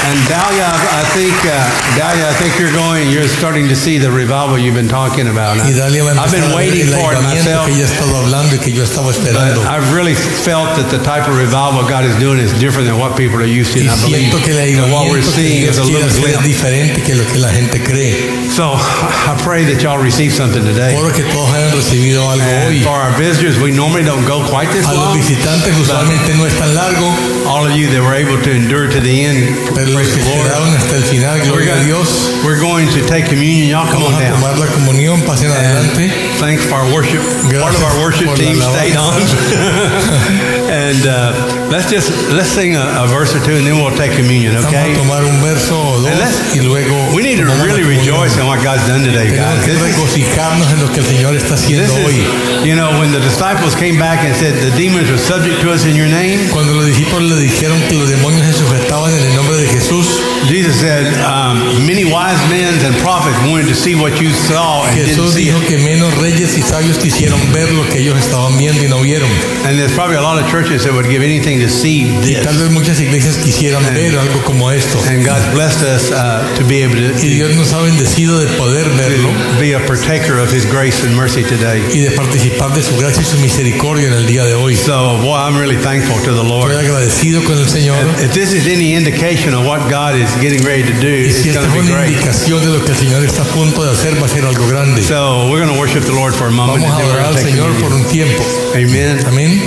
And 0.00 0.16
Dahlia, 0.26 0.64
I 0.72 1.04
think 1.12 1.36
uh, 1.44 1.52
Dahlia, 1.94 2.24
I 2.26 2.34
think 2.40 2.56
you're 2.58 2.72
going. 2.72 3.10
You're 3.12 3.28
starting 3.28 3.68
to 3.68 3.76
see 3.76 3.98
the 3.98 4.10
revival 4.10 4.56
you've 4.58 4.74
been 4.74 4.88
talking 4.88 5.28
about. 5.28 5.58
Dalia 5.60 6.02
a 6.08 6.16
I've 6.18 6.32
been 6.32 6.50
waiting 6.56 6.88
for 6.88 7.12
it 7.12 7.20
myself. 7.22 7.68
que 7.68 7.76
ella 7.76 7.84
ha 7.86 8.18
hablando 8.24 8.56
y 8.56 8.58
que 8.58 8.72
yo 8.72 8.82
estaba 8.82 9.12
But 9.12 9.20
esperando. 9.20 9.60
I've 9.68 9.92
really 9.94 10.14
felt 10.16 10.74
that 10.80 10.88
the 10.90 10.98
type 11.04 11.28
of 11.28 11.36
revival 11.36 11.84
God 11.86 12.04
is 12.08 12.16
doing 12.18 12.40
is 12.40 12.50
different 12.58 12.88
than 12.88 12.98
what 12.98 13.14
people 13.16 13.38
are 13.38 13.46
used 13.46 13.72
to. 13.76 13.80
And 13.84 13.90
I 13.90 13.96
believe 14.00 14.32
siento 14.32 14.40
que 14.42 14.52
el 14.56 14.80
that 14.80 14.90
what 14.90 15.10
we're 15.12 15.22
seeing 15.22 15.68
is 15.68 15.76
a 15.78 15.84
little 15.84 16.08
hacer 16.08 16.32
es 16.32 16.40
glimpse. 16.40 16.48
diferente 16.48 17.02
que 17.04 17.14
lo 17.14 17.24
que 17.28 17.38
la 17.38 17.50
gente 17.52 17.78
cree. 17.84 18.48
So 18.50 18.72
I 18.74 19.36
pray 19.44 19.64
that 19.68 19.82
y'all 19.84 20.00
receive 20.02 20.32
something 20.32 20.64
today. 20.64 20.96
Oro 20.96 21.12
que 21.12 21.22
todos 21.28 21.52
hayan 21.54 21.70
recibido 21.76 22.24
algo 22.28 22.42
And 22.42 22.74
hoy. 22.74 22.82
for 22.82 22.96
our 22.96 23.12
visitors, 23.20 23.60
we 23.60 23.70
normally 23.70 24.02
don't 24.04 24.24
go 24.26 24.42
quite 24.48 24.72
this 24.72 24.88
A 24.88 24.92
los 24.96 25.12
long. 25.12 25.16
visitantes 25.16 25.76
usualmente 25.76 26.34
no 26.34 26.46
es 26.46 26.56
tan 26.58 26.74
largo, 26.74 27.06
All 27.46 27.66
of 27.68 27.76
you 27.76 27.86
that 27.92 28.00
were 28.02 28.14
able 28.16 28.40
to 28.42 28.50
endure 28.50 28.88
to 28.88 28.98
the 29.00 29.24
end, 29.24 29.44
pero 29.90 30.04
praise 30.04 30.16
the 30.16 30.24
Lord. 30.24 30.50
hasta 30.76 30.96
el 30.96 31.02
final, 31.04 31.40
gloria 31.40 31.72
a 31.72 31.76
going, 31.76 31.86
Dios. 31.86 32.42
we're 32.44 32.60
going 32.60 32.88
to 32.88 33.06
take 33.06 33.26
communion. 33.26 33.68
Y'all 33.68 33.86
come 33.86 34.02
Vamos 34.02 34.14
on 34.14 34.22
a 34.22 34.24
down. 34.24 34.40
tomar 34.40 34.58
la 34.58 34.66
comunión, 34.66 35.20
pasen 35.22 35.50
adelante. 35.50 36.08
Thanks 36.38 36.64
for 36.66 36.74
our 36.74 36.92
worship. 36.92 37.22
Part 37.60 37.74
of 37.74 37.82
Gracias 37.82 37.82
our 37.82 38.00
worship 38.02 38.26
por 38.26 38.36
la 38.36 38.44
team 38.44 38.56
stayed 38.60 38.96
on. 38.96 39.20
and 40.70 41.06
uh, 41.06 41.59
Let's 41.70 41.86
just 41.88 42.10
let's 42.34 42.50
sing 42.50 42.74
a, 42.74 42.82
a 42.98 43.06
verse 43.06 43.30
or 43.30 43.38
two 43.46 43.54
and 43.54 43.62
then 43.62 43.78
we'll 43.78 43.94
take 43.94 44.10
communion, 44.18 44.58
Vamos 44.58 44.66
okay? 44.74 44.90
a 44.90 44.98
tomar 44.98 45.22
un 45.22 45.38
verso 45.40 45.78
o 45.78 46.02
dos 46.02 46.10
And 46.10 46.58
y 46.58 46.66
luego 46.66 47.14
We 47.14 47.22
need 47.22 47.38
to 47.38 47.46
really 47.62 47.86
rejoice 47.86 48.34
in 48.36 48.46
what 48.50 48.58
God's 48.66 48.82
done 48.90 49.06
today, 49.06 49.30
guys. 49.30 49.62
que 49.64 49.78
regocijarnos 49.78 50.66
en 50.74 50.80
lo 50.82 50.90
que 50.90 50.98
el 50.98 51.06
Señor 51.06 51.36
está 51.36 51.54
haciendo 51.54 51.86
hoy. 52.02 52.26
you 52.66 52.74
know, 52.74 52.90
when 52.98 53.12
the 53.12 53.20
disciples 53.22 53.76
came 53.78 53.98
back 54.02 54.18
and 54.26 54.34
said, 54.34 54.50
The 54.58 54.74
demons 54.76 55.08
are 55.14 55.18
subject 55.22 55.62
to 55.62 55.70
us 55.70 55.86
in 55.86 55.94
your 55.94 56.10
name, 56.10 56.42
Cuando 56.50 56.74
los 56.74 56.86
discípulos 56.86 57.30
le 57.30 57.38
dijeron 57.38 57.78
que 57.88 57.94
los 57.94 58.10
demonios 58.10 58.44
se 58.50 58.54
sujetaban 58.58 59.12
en 59.14 59.22
el 59.30 59.34
nombre 59.36 59.56
de 59.56 59.68
Jesús, 59.68 60.18
Jesus 60.50 60.74
said, 60.74 61.06
um, 61.22 61.86
Many 61.86 62.02
wise 62.04 62.42
men 62.50 62.74
and 62.82 62.96
prophets 62.98 63.38
wanted 63.46 63.68
to 63.70 63.76
see 63.78 63.94
what 63.94 64.18
you 64.20 64.30
saw 64.34 64.82
and 64.90 64.96
didn't 64.98 65.14
Jesús 65.14 65.34
see 65.38 65.44
dijo 65.46 65.60
que 65.68 65.78
menos 65.78 66.10
reyes 66.18 66.58
y 66.58 66.62
sabios 66.62 66.98
quisieron 66.98 67.38
ver 67.52 67.70
lo 67.72 67.86
que 67.86 68.00
ellos 68.02 68.18
estaban 68.18 68.58
viendo 68.58 68.82
y 68.82 68.88
no 68.88 68.98
vieron. 68.98 69.30
And 69.64 69.78
there's 69.78 69.94
probably 69.94 70.16
a 70.16 70.22
lot 70.22 70.42
of 70.42 70.50
churches 70.50 70.82
that 70.82 70.92
would 70.92 71.06
give 71.06 71.22
anything 71.22 71.59
see 71.59 71.59
Y 71.68 72.34
tal 72.42 72.56
vez 72.56 72.70
muchas 72.70 72.98
iglesias 73.00 73.36
quisieran 73.36 73.82
ver 73.94 74.16
algo 74.18 74.42
como 74.44 74.70
esto. 74.70 74.98
And 75.08 75.24
God's 75.26 75.46
blessed 75.52 75.82
us 75.82 76.10
uh, 76.10 76.42
to 76.56 76.64
be 76.64 76.82
able 76.82 76.96
to, 76.96 77.24
Y 77.24 77.28
Dios 77.34 77.54
nos 77.56 77.72
ha 77.72 77.80
bendecido 77.82 78.38
de 78.38 78.46
poder 78.56 78.88
verlo 78.96 79.30
be 79.58 79.74
a 79.74 79.80
partaker 79.86 80.38
of 80.38 80.52
His 80.52 80.64
grace 80.70 81.02
and 81.04 81.14
mercy 81.16 81.42
today. 81.42 81.82
y 81.92 82.00
de 82.00 82.10
participar 82.12 82.72
de 82.74 82.82
su 82.82 82.96
gracia 82.96 83.22
y 83.22 83.24
su 83.26 83.38
misericordia 83.38 84.08
en 84.08 84.14
el 84.14 84.26
día 84.26 84.44
de 84.44 84.54
hoy. 84.54 84.76
So, 84.76 85.18
boy, 85.18 85.36
I'm 85.38 85.58
really 85.58 85.76
thankful 85.76 86.16
to 86.24 86.32
the 86.34 86.42
Lord. 86.42 86.70
Estoy 86.72 86.86
agradecido 86.86 87.44
con 87.44 87.58
el 87.58 87.68
Señor. 87.68 87.96
If 88.22 88.32
this 88.32 88.52
is 88.52 88.66
any 88.66 88.94
indication 88.94 89.54
of 89.54 89.66
what 89.66 89.80
God 89.90 90.14
is 90.16 90.30
getting 90.40 90.64
ready 90.64 90.82
to 90.84 91.00
do, 91.00 91.08
Y 91.08 91.28
it's 91.28 91.36
si 91.42 91.48
esta 91.50 91.60
going 91.60 91.70
to 91.70 91.76
fue 91.76 91.82
be 91.82 91.92
una 91.92 92.00
great. 92.02 92.12
indicación 92.14 92.60
de 92.62 92.70
lo 92.78 92.84
que 92.84 92.92
el 92.92 92.96
Señor 92.98 93.22
está 93.24 93.42
a 93.42 93.46
punto 93.46 93.84
de 93.84 93.90
hacer, 93.92 94.20
va 94.20 94.26
a 94.26 94.28
ser 94.28 94.44
algo 94.44 94.66
grande. 94.68 95.02
So, 95.02 95.48
we're 95.50 95.60
going 95.64 95.72
to 95.72 95.78
worship 95.78 96.02
the 96.04 96.12
Lord 96.12 96.34
for 96.34 96.46
a 96.48 96.50
moment. 96.50 96.82
Vamos 96.82 96.98
a 96.98 97.02
and 97.02 97.10
adorar 97.10 97.26
al 97.26 97.38
Señor 97.38 97.72
por 97.80 97.92
un 97.92 98.04
tiempo. 98.04 98.42
Amen. 98.74 99.18
Amén. 99.26 99.60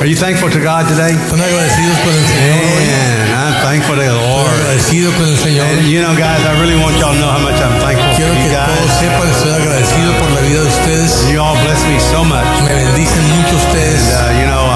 Are 0.00 0.08
you 0.08 0.16
thankful 0.16 0.48
to 0.48 0.60
God 0.64 0.88
today? 0.88 1.12
I'm 1.12 1.36
thankful 3.60 3.96
to 3.96 4.00
the 4.00 4.16
Lord. 4.16 4.48
And 4.48 5.84
you 5.92 6.00
know, 6.00 6.16
guys, 6.16 6.40
I 6.40 6.56
really 6.56 6.80
want 6.80 6.96
y'all 6.96 7.12
to 7.12 7.20
know 7.20 7.28
how 7.28 7.44
much 7.44 7.60
I'm 7.60 7.76
thankful 7.84 8.08
for 8.16 8.32
you 8.32 8.48
guys. 8.48 8.72
Sepan, 8.96 9.28
por 10.16 10.32
la 10.32 10.40
vida 10.40 10.64
de. 10.64 11.28
You 11.28 11.44
all 11.44 11.52
bless 11.68 11.84
me 11.84 12.00
so 12.00 12.24
much. 12.24 12.48
Me 12.64 13.04
mucho. 13.28 13.60
And, 13.76 14.08
uh, 14.08 14.40
you 14.40 14.48
know, 14.48 14.69